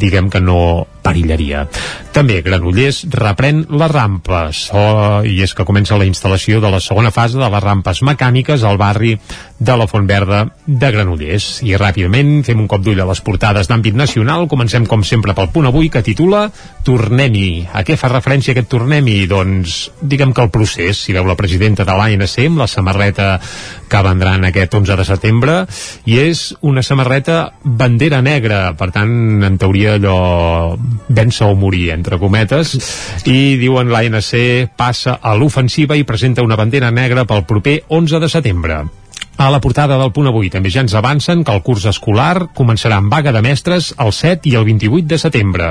diguem 0.02 0.30
que 0.32 0.42
no 0.42 0.58
perillaria. 1.02 1.66
També 2.12 2.40
Granollers 2.44 3.02
reprèn 3.12 3.64
les 3.70 3.92
rampes 3.92 4.66
oh, 4.76 5.22
i 5.24 5.38
és 5.44 5.54
que 5.56 5.66
comença 5.68 5.98
la 5.98 6.06
instal·lació 6.08 6.60
de 6.62 6.70
la 6.72 6.80
segona 6.84 7.12
fase 7.14 7.40
de 7.40 7.48
les 7.48 7.64
rampes 7.64 8.02
mecàniques 8.04 8.64
al 8.68 8.78
barri 8.80 9.16
de 9.62 9.76
la 9.78 9.86
Font 9.88 10.06
Verda 10.08 10.44
de 10.66 10.90
Granollers. 10.92 11.62
I 11.66 11.76
ràpidament 11.80 12.42
fem 12.46 12.60
un 12.60 12.68
cop 12.70 12.82
d'ull 12.84 13.00
a 13.00 13.08
les 13.08 13.22
portades 13.24 13.70
d'àmbit 13.70 13.96
nacional. 13.98 14.48
Comencem 14.50 14.86
com 14.90 15.04
sempre 15.06 15.34
pel 15.38 15.50
punt 15.54 15.70
avui 15.70 15.90
que 15.92 16.04
titula 16.04 16.48
Tornem-hi. 16.84 17.68
A 17.72 17.84
què 17.86 17.96
fa 17.96 18.10
referència 18.12 18.52
aquest 18.52 18.70
Tornem-hi? 18.72 19.22
Doncs 19.30 19.78
diguem 20.02 20.34
que 20.34 20.44
el 20.44 20.52
procés, 20.54 20.98
si 20.98 21.14
veu 21.14 21.26
la 21.28 21.38
presidenta 21.38 21.86
de 21.88 21.96
l'ANC 21.96 22.38
amb 22.46 22.62
la 22.64 22.68
samarreta 22.70 23.28
que 23.92 24.02
vendrà 24.04 24.34
en 24.38 24.48
aquest 24.48 24.74
11 24.74 24.96
de 24.98 25.04
setembre 25.06 25.56
i 26.08 26.18
és 26.22 26.44
una 26.60 26.82
samarreta 26.82 27.52
bandera 27.62 28.22
negra, 28.24 28.72
per 28.78 28.90
tant 28.94 29.44
en 29.46 29.58
teoria 29.60 29.96
allò 29.98 30.18
vèncer 31.08 31.46
o 31.48 31.58
morir 31.58 31.90
entre 31.96 32.18
cometes 32.22 32.74
i 33.26 33.56
diuen 33.60 33.92
l'ANC 33.92 34.72
passa 34.76 35.18
a 35.20 35.36
l'ofensiva 35.36 35.96
i 35.98 36.08
presenta 36.08 36.44
una 36.46 36.58
bandera 36.58 36.90
negra 36.90 37.26
pel 37.28 37.46
proper 37.48 37.80
11 37.88 38.20
de 38.22 38.32
setembre 38.32 38.82
a 39.42 39.50
la 39.50 39.58
portada 39.60 39.96
del 39.98 40.12
punt 40.14 40.28
avui 40.30 40.46
també 40.52 40.70
ja 40.70 40.82
ens 40.84 40.92
avancen 40.94 41.40
que 41.42 41.50
el 41.50 41.62
curs 41.66 41.82
escolar 41.90 42.52
començarà 42.54 43.00
amb 43.00 43.10
vaga 43.10 43.32
de 43.34 43.40
mestres 43.42 43.88
el 43.98 44.12
7 44.14 44.46
i 44.52 44.54
el 44.54 44.66
28 44.68 45.08
de 45.10 45.18
setembre. 45.18 45.70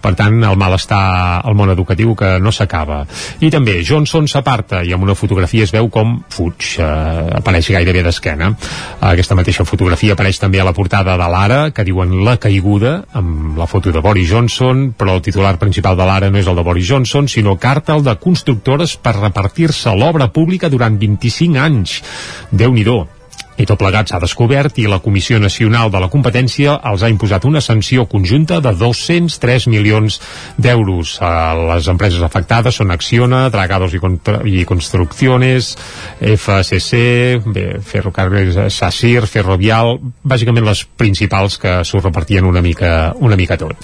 Per 0.00 0.12
tant, 0.16 0.38
el 0.40 0.56
malestar 0.56 1.00
al 1.44 1.56
món 1.58 1.68
educatiu 1.68 2.14
que 2.16 2.38
no 2.40 2.52
s'acaba. 2.52 3.02
I 3.44 3.50
també 3.52 3.82
Johnson 3.84 4.24
s'aparta 4.30 4.80
i 4.86 4.94
amb 4.96 5.04
una 5.04 5.18
fotografia 5.18 5.66
es 5.68 5.74
veu 5.74 5.90
com 5.92 6.16
fuig, 6.32 6.78
eh, 6.80 6.86
apareix 7.42 7.68
gairebé 7.76 8.06
d'esquena. 8.06 8.54
Aquesta 9.10 9.36
mateixa 9.36 9.68
fotografia 9.68 10.16
apareix 10.16 10.40
també 10.40 10.64
a 10.64 10.68
la 10.70 10.72
portada 10.72 11.18
de 11.20 11.28
l'Ara, 11.28 11.60
que 11.76 11.84
diuen 11.84 12.24
la 12.24 12.38
caiguda, 12.40 12.96
amb 13.12 13.60
la 13.60 13.68
foto 13.68 13.92
de 13.92 14.00
Boris 14.00 14.32
Johnson, 14.32 14.94
però 14.96 15.18
el 15.18 15.24
titular 15.26 15.58
principal 15.58 16.00
de 16.00 16.08
l'Ara 16.08 16.32
no 16.32 16.40
és 16.40 16.48
el 16.48 16.56
de 16.56 16.64
Boris 16.64 16.88
Johnson, 16.88 17.28
sinó 17.28 17.58
càrtel 17.60 18.00
de 18.06 18.16
constructores 18.16 18.96
per 18.96 19.18
repartir-se 19.20 19.92
l'obra 19.92 20.32
pública 20.32 20.72
durant 20.72 20.96
25 20.96 21.60
anys. 21.60 22.00
Déu-n'hi-do. 22.50 23.09
I 23.60 23.66
tot 23.68 23.76
plegat 23.76 24.08
s'ha 24.08 24.18
descobert 24.22 24.78
i 24.80 24.86
la 24.88 25.02
Comissió 25.04 25.36
Nacional 25.36 25.90
de 25.92 26.00
la 26.00 26.08
Competència 26.08 26.78
els 26.88 27.02
ha 27.04 27.10
imposat 27.12 27.44
una 27.44 27.60
sanció 27.60 28.06
conjunta 28.08 28.56
de 28.64 28.70
203 28.72 29.66
milions 29.68 30.16
d'euros. 30.56 31.18
Eh, 31.20 31.32
Les 31.70 31.88
empreses 31.92 32.22
afectades 32.24 32.78
són 32.80 32.90
Acciona, 32.94 33.42
Dragados 33.52 33.92
i, 33.92 34.00
Contra 34.00 34.38
i 34.48 34.64
Construcciones, 34.64 35.74
FCC, 36.20 37.42
bé, 37.52 37.66
Ferrocarrils, 37.84 38.56
Sasir, 38.72 39.26
Ferrovial, 39.28 39.98
bàsicament 40.24 40.64
les 40.64 40.86
principals 40.96 41.58
que 41.60 41.82
s'ho 41.84 42.00
repartien 42.00 42.48
una 42.48 42.64
mica, 42.64 43.12
una 43.20 43.36
mica 43.36 43.60
tot. 43.60 43.76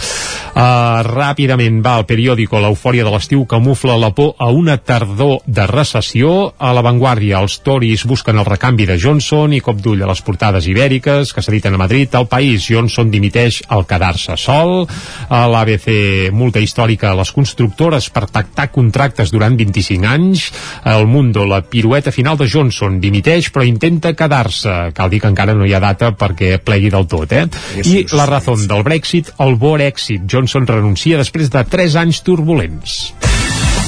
Uh, 0.57 1.05
ràpidament 1.05 1.83
va 1.85 1.99
al 1.99 2.09
periòdico 2.09 2.63
l'eufòria 2.65 3.05
de 3.05 3.13
l'estiu 3.13 3.45
camufla 3.45 3.99
la 4.01 4.15
por 4.17 4.33
a 4.41 4.49
una 4.49 4.79
tardor 4.79 5.43
de 5.45 5.69
recessió. 5.69 6.55
A 6.57 6.73
l'avantguàrdia 6.73 7.45
els 7.45 7.61
Tories 7.61 8.07
busquen 8.09 8.41
el 8.41 8.49
recanvi 8.49 8.89
de 8.89 8.97
Johnson 8.97 9.53
i 9.53 9.61
cop 9.67 9.81
d'ull 9.83 10.05
a 10.05 10.11
les 10.11 10.23
portades 10.23 10.67
ibèriques 10.71 11.33
que 11.35 11.43
s'editen 11.43 11.75
a 11.75 11.81
Madrid. 11.83 12.15
Al 12.15 12.29
país, 12.31 12.69
Johnson 12.71 13.11
dimiteix 13.11 13.63
al 13.75 13.87
quedar-se 13.89 14.37
sol. 14.41 14.87
A 15.29 15.43
l'ABC, 15.51 16.31
multa 16.35 16.63
històrica 16.63 17.11
a 17.11 17.19
les 17.19 17.33
constructores 17.35 18.09
per 18.15 18.27
tactar 18.31 18.71
contractes 18.75 19.33
durant 19.35 19.57
25 19.59 20.07
anys. 20.07 20.49
El 20.87 21.07
Mundo, 21.11 21.47
la 21.47 21.63
pirueta 21.67 22.15
final 22.15 22.39
de 22.39 22.49
Johnson, 22.51 23.01
dimiteix 23.03 23.51
però 23.53 23.67
intenta 23.67 24.15
quedar-se. 24.17 24.77
Cal 24.97 25.13
dir 25.13 25.23
que 25.23 25.33
encara 25.33 25.57
no 25.57 25.67
hi 25.67 25.75
ha 25.75 25.83
data 25.83 26.13
perquè 26.17 26.57
plegui 26.63 26.93
del 26.95 27.09
tot, 27.11 27.33
eh? 27.33 27.47
I 27.83 28.07
la 28.15 28.29
raó 28.31 28.57
del 28.57 28.85
Brexit, 28.87 29.33
el 29.43 29.57
bo 29.61 29.77
èxit. 29.77 30.27
Johnson 30.31 30.67
renuncia 30.67 31.19
després 31.21 31.51
de 31.53 31.65
3 31.77 31.99
anys 32.07 32.23
turbulents. 32.27 32.99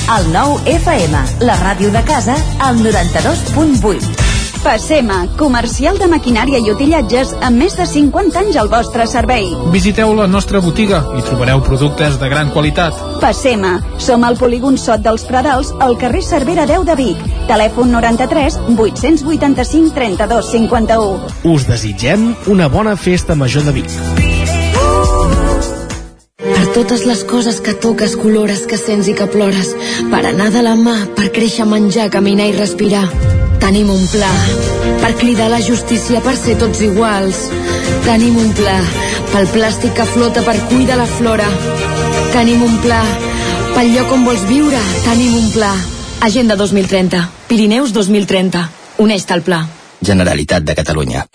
El 0.08 0.30
nou 0.32 0.56
FM, 0.64 1.20
la 1.44 1.58
ràdio 1.60 1.92
de 1.92 2.02
casa, 2.08 2.38
al 2.64 2.80
92.8. 2.80 4.27
Passema, 4.68 5.22
comercial 5.40 5.96
de 5.96 6.04
maquinària 6.12 6.58
i 6.60 6.66
utillatges 6.68 7.30
amb 7.40 7.56
més 7.56 7.72
de 7.78 7.86
50 7.88 8.36
anys 8.36 8.56
al 8.60 8.68
vostre 8.68 9.06
servei. 9.08 9.46
Visiteu 9.72 10.10
la 10.12 10.26
nostra 10.28 10.60
botiga 10.60 10.98
i 11.16 11.22
trobareu 11.24 11.62
productes 11.64 12.18
de 12.20 12.28
gran 12.28 12.50
qualitat. 12.52 12.98
Passema, 13.22 13.78
som 13.96 14.26
al 14.28 14.36
polígon 14.36 14.76
Sot 14.76 15.00
dels 15.06 15.24
Pradals, 15.24 15.72
al 15.80 15.96
carrer 15.96 16.20
Cervera 16.20 16.68
10 16.68 16.84
de 16.84 16.98
Vic. 17.00 17.24
Telèfon 17.48 17.96
93 17.96 18.60
885 18.74 19.94
32 19.96 20.52
51. 20.52 21.32
Us 21.48 21.64
desitgem 21.64 22.34
una 22.52 22.68
bona 22.68 22.92
festa 23.00 23.32
major 23.32 23.64
de 23.64 23.72
Vic. 23.80 23.98
Per 26.44 26.68
totes 26.76 27.08
les 27.08 27.24
coses 27.24 27.64
que 27.64 27.72
toques, 27.72 28.20
colores, 28.20 28.68
que 28.68 28.76
sents 28.76 29.08
i 29.08 29.16
que 29.16 29.32
plores. 29.32 29.72
Per 30.12 30.24
anar 30.26 30.52
de 30.52 30.60
la 30.60 30.76
mà, 30.76 30.98
per 31.16 31.32
créixer, 31.32 31.64
menjar, 31.64 32.10
caminar 32.12 32.52
i 32.52 32.58
respirar. 32.60 33.06
Tenim 33.58 33.90
un 33.90 34.06
pla. 34.08 34.30
Per 35.02 35.14
cridar 35.18 35.48
la 35.50 35.60
justícia, 35.60 36.20
per 36.22 36.36
ser 36.38 36.56
tots 36.60 36.80
iguals. 36.84 37.40
Tenim 38.06 38.36
un 38.38 38.52
pla. 38.56 38.76
Pel 39.32 39.48
plàstic 39.52 39.96
que 39.98 40.06
flota, 40.08 40.44
per 40.46 40.56
cuidar 40.70 40.98
la 41.00 41.06
flora. 41.18 41.48
Tenim 42.32 42.62
un 42.62 42.78
pla. 42.84 43.00
Pel 43.74 43.92
lloc 43.94 44.12
on 44.14 44.24
vols 44.26 44.44
viure, 44.48 44.80
tenim 45.04 45.34
un 45.38 45.50
pla. 45.54 45.72
Agenda 46.28 46.56
2030. 46.56 47.24
Pirineus 47.50 47.92
2030. 47.94 48.64
Uneix-te 49.04 49.36
al 49.36 49.44
pla. 49.46 49.64
Generalitat 50.02 50.62
de 50.62 50.74
Catalunya. 50.78 51.26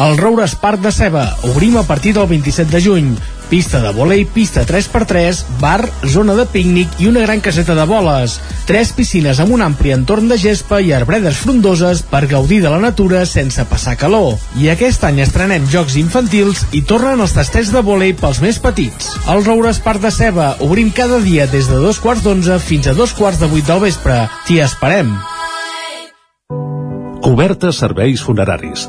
El 0.00 0.16
Roures 0.18 0.56
Parc 0.56 0.80
de 0.80 0.92
Ceba. 0.92 1.26
Obrim 1.52 1.76
a 1.76 1.86
partir 1.88 2.14
del 2.16 2.26
27 2.26 2.70
de 2.72 2.82
juny. 2.82 3.14
Pista 3.52 3.82
de 3.82 3.90
volei, 3.92 4.24
pista 4.24 4.62
3x3, 4.64 5.42
bar, 5.60 5.84
zona 6.08 6.32
de 6.32 6.46
pícnic 6.48 6.94
i 7.04 7.10
una 7.10 7.20
gran 7.20 7.42
caseta 7.44 7.74
de 7.76 7.84
boles. 7.84 8.38
Tres 8.64 8.94
piscines 8.96 9.42
amb 9.44 9.52
un 9.52 9.60
ampli 9.60 9.92
entorn 9.92 10.30
de 10.30 10.38
gespa 10.40 10.78
i 10.80 10.88
arbredes 10.96 11.42
frondoses 11.42 12.00
per 12.00 12.22
gaudir 12.30 12.62
de 12.64 12.72
la 12.72 12.78
natura 12.80 13.26
sense 13.28 13.66
passar 13.68 13.98
calor. 14.00 14.38
I 14.56 14.70
aquest 14.72 15.04
any 15.04 15.20
estrenem 15.20 15.68
jocs 15.68 15.98
infantils 16.00 16.64
i 16.72 16.80
tornen 16.80 17.20
els 17.20 17.36
tastets 17.36 17.74
de 17.76 17.84
volei 17.84 18.16
pels 18.16 18.40
més 18.40 18.56
petits. 18.56 19.12
El 19.28 19.44
Roures 19.44 19.82
Parc 19.84 20.00
de 20.00 20.14
Ceba. 20.16 20.54
Obrim 20.64 20.88
cada 20.88 21.20
dia 21.20 21.44
des 21.44 21.68
de 21.68 21.76
dos 21.84 22.00
quarts 22.00 22.24
d'onze 22.24 22.56
fins 22.56 22.88
a 22.88 22.96
dos 22.96 23.12
quarts 23.12 23.44
de 23.44 23.52
vuit 23.52 23.68
del 23.68 23.84
vespre. 23.84 24.16
T'hi 24.48 24.62
esperem. 24.64 25.12
Cobertes 27.20 27.84
serveis 27.84 28.24
funeraris. 28.24 28.88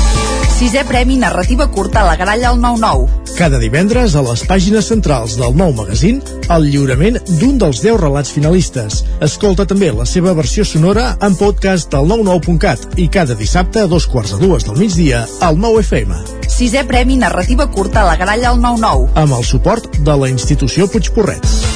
Sisè 0.61 0.83
Premi 0.85 1.15
Narrativa 1.17 1.65
Curta 1.73 2.01
a 2.01 2.03
la 2.05 2.15
Gralla 2.15 2.49
al 2.49 2.59
9-9. 2.61 3.33
Cada 3.33 3.57
divendres 3.57 4.13
a 4.13 4.21
les 4.21 4.43
pàgines 4.45 4.85
centrals 4.91 5.33
del 5.39 5.55
nou 5.57 5.73
magazín 5.73 6.19
el 6.53 6.67
lliurament 6.69 7.17
d'un 7.39 7.57
dels 7.57 7.81
10 7.81 7.97
relats 7.97 8.29
finalistes. 8.29 8.99
Escolta 9.25 9.65
també 9.65 9.89
la 9.89 10.05
seva 10.05 10.35
versió 10.37 10.61
sonora 10.61 11.15
en 11.25 11.33
podcast 11.39 11.97
al 11.97 12.05
99.cat 12.13 13.01
i 13.01 13.09
cada 13.09 13.33
dissabte 13.41 13.81
a 13.81 13.89
dos 13.89 14.05
quarts 14.05 14.35
de 14.35 14.43
dues 14.45 14.69
del 14.69 14.77
migdia 14.77 15.25
al 15.41 15.57
9 15.57 15.81
FM. 15.81 16.21
Sisè 16.45 16.85
Premi 16.85 17.17
Narrativa 17.17 17.65
Curta 17.65 18.05
a 18.05 18.11
la 18.11 18.17
Gralla 18.21 18.53
al 18.53 18.61
9-9. 18.61 19.13
Amb 19.17 19.39
el 19.41 19.49
suport 19.55 19.89
de 19.97 20.21
la 20.25 20.29
institució 20.29 20.85
Puigporret. 20.85 21.70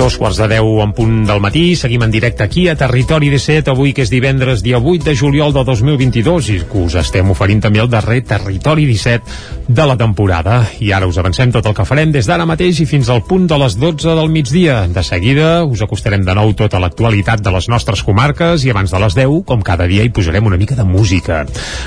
Dos 0.00 0.16
quarts 0.16 0.38
de 0.40 0.46
deu 0.48 0.78
en 0.80 0.94
punt 0.96 1.26
del 1.28 1.42
matí, 1.44 1.74
seguim 1.76 2.00
en 2.06 2.12
directe 2.14 2.40
aquí 2.40 2.62
a 2.70 2.74
Territori 2.74 3.28
17, 3.28 3.68
avui 3.68 3.90
que 3.92 4.00
és 4.06 4.08
divendres 4.08 4.62
dia 4.64 4.78
8 4.80 5.04
de 5.04 5.12
juliol 5.12 5.52
de 5.52 5.60
2022 5.60 6.46
i 6.54 6.56
que 6.64 6.84
us 6.86 6.94
estem 6.96 7.28
oferint 7.28 7.60
també 7.60 7.82
el 7.82 7.90
darrer 7.92 8.22
Territori 8.24 8.86
17 8.88 9.68
de 9.68 9.84
la 9.84 9.98
temporada. 10.00 10.62
I 10.80 10.94
ara 10.96 11.04
us 11.04 11.18
avancem 11.20 11.52
tot 11.52 11.68
el 11.68 11.74
que 11.76 11.84
farem 11.84 12.14
des 12.14 12.24
d'ara 12.24 12.46
mateix 12.48 12.80
i 12.80 12.86
fins 12.88 13.10
al 13.12 13.20
punt 13.28 13.44
de 13.50 13.58
les 13.60 13.76
12 13.76 14.14
del 14.16 14.32
migdia. 14.32 14.86
De 14.88 15.04
seguida 15.04 15.66
us 15.68 15.84
acostarem 15.84 16.24
de 16.24 16.38
nou 16.38 16.54
tota 16.56 16.80
l'actualitat 16.80 17.44
de 17.44 17.52
les 17.52 17.68
nostres 17.68 18.00
comarques 18.00 18.64
i 18.64 18.72
abans 18.72 18.96
de 18.96 19.02
les 19.04 19.18
10, 19.20 19.44
com 19.44 19.60
cada 19.60 19.84
dia, 19.84 20.00
hi 20.00 20.14
posarem 20.16 20.48
una 20.48 20.56
mica 20.56 20.80
de 20.80 20.88
música. 20.88 21.42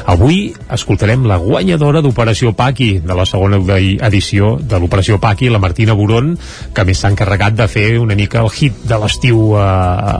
Avui 0.05 0.53
escoltarem 0.69 1.25
la 1.25 1.41
guanyadora 1.41 2.05
d'Operació 2.05 2.53
Paqui, 2.53 2.99
de 3.01 3.17
la 3.17 3.25
segona 3.25 3.57
edició 3.81 4.59
de 4.61 4.77
l'Operació 4.77 5.17
Paqui, 5.17 5.49
la 5.49 5.63
Martina 5.65 5.97
Boron, 5.97 6.35
que 6.77 6.85
més 6.85 7.01
s'ha 7.01 7.09
encarregat 7.09 7.57
de 7.57 7.67
fer 7.67 8.02
una 8.03 8.17
mica 8.19 8.41
el 8.43 8.51
hit 8.51 8.83
de 8.89 8.99
l'estiu 9.01 9.55
a, 9.59 9.69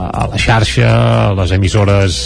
a 0.08 0.26
la 0.32 0.40
xarxa, 0.40 0.88
a 1.28 1.36
les 1.38 1.54
emissores 1.58 2.18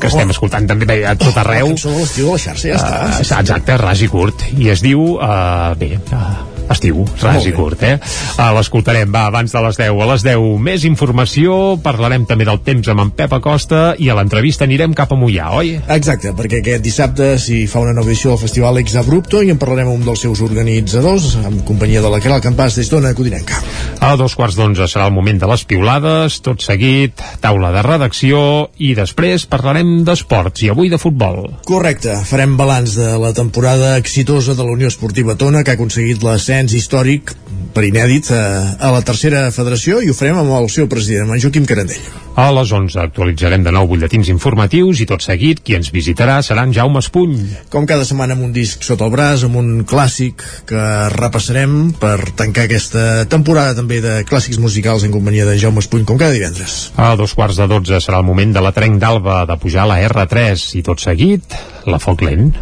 que 0.00 0.10
estem 0.10 0.32
escoltant 0.34 0.68
també 0.70 0.88
bé, 0.88 1.00
a 1.08 1.16
tot 1.18 1.36
arreu. 1.42 1.72
La 1.72 1.74
cançó 1.74 1.92
de 1.92 2.00
l'estiu 2.04 2.30
de 2.30 2.38
la 2.38 2.44
xarxa, 2.46 2.68
ja 2.70 2.78
està. 2.80 3.02
Uh, 3.10 3.42
exacte, 3.42 3.76
ras 3.82 4.06
i 4.06 4.10
curt. 4.12 4.48
I 4.56 4.72
es 4.74 4.84
diu, 4.84 5.04
uh, 5.18 5.74
bé, 5.78 5.96
uh, 6.12 6.51
estiu, 6.70 7.04
ras 7.22 7.46
i 7.48 7.52
curt, 7.56 7.82
eh? 7.86 7.96
Uh, 8.36 8.50
L'escoltarem, 8.56 9.10
va, 9.12 9.26
abans 9.30 9.52
de 9.52 9.62
les 9.66 9.78
10. 9.80 9.98
A 10.02 10.08
les 10.12 10.24
10 10.26 10.46
més 10.62 10.84
informació, 10.88 11.76
parlarem 11.82 12.26
també 12.28 12.46
del 12.48 12.60
temps 12.64 12.88
amb 12.92 13.04
en 13.04 13.12
Pep 13.16 13.34
Acosta 13.38 13.82
i 13.98 14.10
a 14.10 14.16
l'entrevista 14.18 14.66
anirem 14.68 14.94
cap 14.96 15.12
a 15.12 15.18
Mollà, 15.18 15.50
oi? 15.58 15.74
Exacte, 15.96 16.32
perquè 16.38 16.62
aquest 16.62 16.84
dissabte 16.84 17.32
s'hi 17.42 17.64
fa 17.70 17.82
una 17.82 17.94
nova 17.96 18.10
edició 18.10 18.32
del 18.32 18.42
Festival 18.42 18.80
Ex 18.82 18.96
Abrupto 19.00 19.42
i 19.42 19.52
en 19.52 19.60
parlarem 19.60 19.90
amb 19.90 20.00
un 20.00 20.06
dels 20.06 20.22
seus 20.24 20.42
organitzadors, 20.44 21.36
en 21.42 21.60
companyia 21.68 22.02
de 22.04 22.12
la 22.12 22.20
Caral 22.22 22.42
Campàs 22.44 22.78
des 22.78 22.90
d'Ona 22.92 23.14
Codinenca. 23.18 23.60
A 24.02 24.14
dos 24.20 24.36
quarts 24.38 24.56
d'onze 24.58 24.88
serà 24.90 25.08
el 25.08 25.16
moment 25.16 25.38
de 25.40 25.50
les 25.50 25.64
piulades, 25.68 26.40
tot 26.44 26.62
seguit, 26.64 27.20
taula 27.42 27.72
de 27.74 27.82
redacció 27.86 28.42
i 28.82 28.92
després 28.98 29.46
parlarem 29.50 30.02
d'esports 30.06 30.64
i 30.66 30.72
avui 30.72 30.90
de 30.92 31.00
futbol. 31.02 31.44
Correcte, 31.68 32.16
farem 32.28 32.56
balanç 32.58 32.96
de 32.98 33.12
la 33.22 33.32
temporada 33.36 33.96
exitosa 34.00 34.54
de 34.54 34.64
la 34.64 34.74
Unió 34.74 34.90
Esportiva 34.90 35.36
Tona 35.38 35.62
que 35.62 35.74
ha 35.74 35.78
aconseguit 35.78 36.22
l'ascens 36.22 36.61
històric 36.70 37.34
per 37.72 37.86
inèdit 37.88 38.28
a, 38.30 38.42
a 38.78 38.90
la 38.92 39.00
tercera 39.02 39.46
federació 39.54 40.02
i 40.04 40.10
ho 40.12 40.16
farem 40.16 40.38
amb 40.42 40.52
el 40.60 40.68
seu 40.70 40.86
president, 40.92 41.32
en 41.32 41.40
Joaquim 41.40 41.64
Carandell. 41.66 42.04
A 42.32 42.46
les 42.54 42.70
11 42.72 42.96
actualitzarem 43.00 43.64
de 43.64 43.72
nou 43.74 43.88
butlletins 43.90 44.30
informatius 44.32 45.02
i 45.04 45.06
tot 45.08 45.24
seguit 45.24 45.60
qui 45.64 45.76
ens 45.76 45.90
visitarà 45.92 46.38
serà 46.44 46.64
en 46.64 46.72
Jaume 46.72 47.02
Espuny. 47.02 47.36
Com 47.72 47.84
cada 47.88 48.06
setmana 48.08 48.36
amb 48.36 48.46
un 48.46 48.54
disc 48.56 48.84
sota 48.86 49.04
el 49.08 49.12
braç, 49.12 49.44
amb 49.48 49.58
un 49.60 49.70
clàssic 49.88 50.44
que 50.68 50.86
repassarem 51.12 51.92
per 52.00 52.16
tancar 52.38 52.64
aquesta 52.68 53.26
temporada 53.32 53.76
també 53.76 54.00
de 54.04 54.18
clàssics 54.28 54.60
musicals 54.62 55.04
en 55.04 55.12
companyia 55.12 55.48
de 55.48 55.58
Jaume 55.60 55.84
Espuny, 55.84 56.06
com 56.08 56.20
cada 56.20 56.36
divendres. 56.36 56.92
A 56.96 57.12
dos 57.20 57.36
quarts 57.36 57.60
de 57.60 57.68
12 57.68 58.00
serà 58.00 58.22
el 58.22 58.28
moment 58.28 58.56
de 58.56 58.64
la 58.64 58.72
trenc 58.76 59.00
d'Alba 59.02 59.42
de 59.48 59.58
pujar 59.60 59.84
a 59.84 59.92
la 59.92 60.00
R3 60.08 60.68
i 60.80 60.84
tot 60.86 61.04
seguit 61.04 61.56
la 61.88 62.00
foc 62.00 62.24
lent 62.24 62.52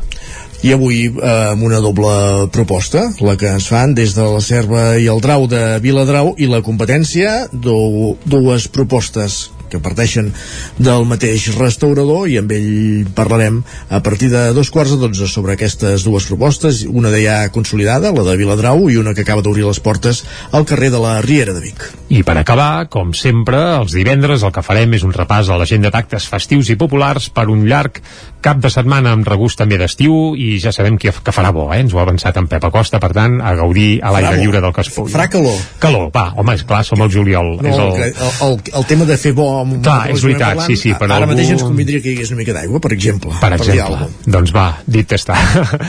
i 0.62 0.72
avui 0.74 1.06
eh, 1.08 1.30
amb 1.52 1.64
una 1.64 1.80
doble 1.80 2.48
proposta, 2.52 3.06
la 3.24 3.36
que 3.40 3.48
ens 3.54 3.68
fan 3.70 3.94
des 3.96 4.14
de 4.16 4.26
la 4.26 4.42
Serva 4.44 4.84
i 5.00 5.08
el 5.12 5.22
Drau 5.24 5.46
de 5.50 5.78
Viladrau 5.80 6.34
i 6.38 6.50
la 6.50 6.60
competència, 6.64 7.46
du 7.52 8.16
dues 8.28 8.68
propostes 8.68 9.46
que 9.70 9.80
parteixen 9.82 10.32
del 10.78 11.06
mateix 11.08 11.48
restaurador 11.56 12.28
i 12.30 12.38
amb 12.40 12.52
ell 12.56 13.08
parlarem 13.16 13.62
a 13.88 14.02
partir 14.04 14.30
de 14.32 14.50
dos 14.56 14.72
quarts 14.74 14.94
de 14.94 15.00
dotze 15.00 15.28
sobre 15.30 15.54
aquestes 15.54 16.04
dues 16.06 16.26
propostes, 16.28 16.82
una 16.88 17.12
de 17.14 17.22
ja 17.24 17.38
consolidada, 17.54 18.12
la 18.12 18.26
de 18.26 18.36
Viladrau, 18.40 18.88
i 18.90 18.98
una 19.00 19.14
que 19.14 19.24
acaba 19.24 19.44
d'obrir 19.46 19.66
les 19.66 19.80
portes 19.80 20.24
al 20.52 20.66
carrer 20.66 20.90
de 20.90 21.00
la 21.02 21.20
Riera 21.22 21.54
de 21.54 21.64
Vic. 21.64 21.86
I 22.10 22.24
per 22.26 22.36
acabar, 22.40 22.88
com 22.90 23.14
sempre, 23.14 23.58
els 23.78 23.94
divendres 23.94 24.42
el 24.42 24.52
que 24.54 24.64
farem 24.66 24.98
és 24.98 25.06
un 25.06 25.14
repàs 25.14 25.48
a 25.48 25.58
l'agenda 25.60 25.92
d'actes 25.94 26.26
festius 26.30 26.72
i 26.72 26.78
populars 26.80 27.30
per 27.30 27.46
un 27.52 27.64
llarg 27.70 28.00
cap 28.40 28.60
de 28.60 28.70
setmana 28.72 29.12
amb 29.14 29.28
regust 29.28 29.58
també 29.60 29.76
d'estiu 29.80 30.34
i 30.34 30.54
ja 30.62 30.72
sabem 30.72 30.96
que, 31.00 31.12
que 31.12 31.34
farà 31.34 31.52
bo, 31.54 31.68
eh? 31.74 31.80
ens 31.84 31.94
ho 31.94 32.00
ha 32.00 32.06
avançat 32.06 32.38
en 32.40 32.48
Pep 32.50 32.64
Acosta, 32.70 33.00
per 33.02 33.12
tant, 33.16 33.38
a 33.44 33.52
gaudir 33.58 34.00
a 34.02 34.12
l'aire 34.14 34.40
lliure 34.40 34.62
del 34.64 34.72
que 34.74 34.84
es 34.84 34.90
pugui. 34.94 35.12
Farà 35.12 35.28
calor. 35.32 35.58
Calor, 35.82 36.08
va, 36.14 36.30
home, 36.40 36.56
és 36.56 36.64
clar, 36.66 36.82
som 36.88 37.02
al 37.04 37.12
juliol. 37.12 37.52
No, 37.60 37.68
és 37.68 37.78
el... 37.78 38.02
el, 38.08 38.32
el, 38.48 38.56
el 38.80 38.88
tema 38.88 39.08
de 39.08 39.18
fer 39.20 39.34
bo 39.36 39.48
amb 39.64 39.82
Clar, 39.84 40.10
és 40.12 40.24
veritat, 40.24 40.54
parlant, 40.54 40.66
sí, 40.66 40.76
sí, 40.76 40.92
però 40.94 41.14
ara 41.14 41.24
algú- 41.24 41.34
mateix 41.34 41.52
ens 41.54 41.64
convindria 41.64 42.00
que 42.02 42.10
hi 42.10 42.16
hagués 42.18 42.32
una 42.34 42.40
mica 42.40 42.54
d'aigua, 42.56 42.80
per 42.80 42.92
exemple. 42.96 43.32
Per 43.40 43.50
dir 43.56 43.70
exemple. 43.74 44.08
doncs 44.26 44.54
va, 44.54 44.66
dit 44.86 45.14
està. 45.16 45.36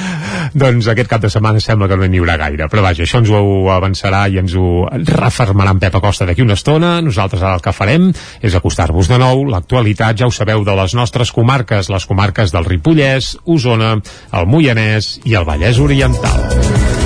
doncs 0.63 0.87
aquest 0.91 1.09
cap 1.11 1.21
de 1.23 1.31
setmana 1.33 1.61
sembla 1.63 1.89
que 1.91 1.97
no 1.99 2.07
n'hi 2.07 2.21
haurà 2.21 2.37
gaire. 2.41 2.69
Però 2.71 2.85
vaja, 2.85 3.03
això 3.05 3.21
ens 3.21 3.31
ho 3.33 3.43
avançarà 3.73 4.23
i 4.31 4.39
ens 4.41 4.55
ho 4.55 4.87
refermarà 5.11 5.75
en 5.75 5.81
Pep 5.83 5.99
Acosta 6.01 6.27
d'aquí 6.29 6.45
una 6.45 6.57
estona. 6.59 6.97
Nosaltres 7.01 7.41
ara 7.41 7.57
el 7.59 7.65
que 7.65 7.75
farem 7.75 8.09
és 8.41 8.55
acostar-vos 8.57 9.11
de 9.11 9.19
nou. 9.21 9.45
L'actualitat, 9.51 10.17
ja 10.21 10.29
ho 10.29 10.35
sabeu, 10.35 10.65
de 10.67 10.75
les 10.83 10.95
nostres 10.97 11.31
comarques, 11.31 11.89
les 11.89 12.05
comarques 12.09 12.51
del 12.53 12.67
Ripollès, 12.67 13.35
Osona, 13.45 13.95
el 14.31 14.49
Moianès 14.51 15.17
i 15.25 15.37
el 15.39 15.47
Vallès 15.47 15.79
Oriental. 15.81 17.00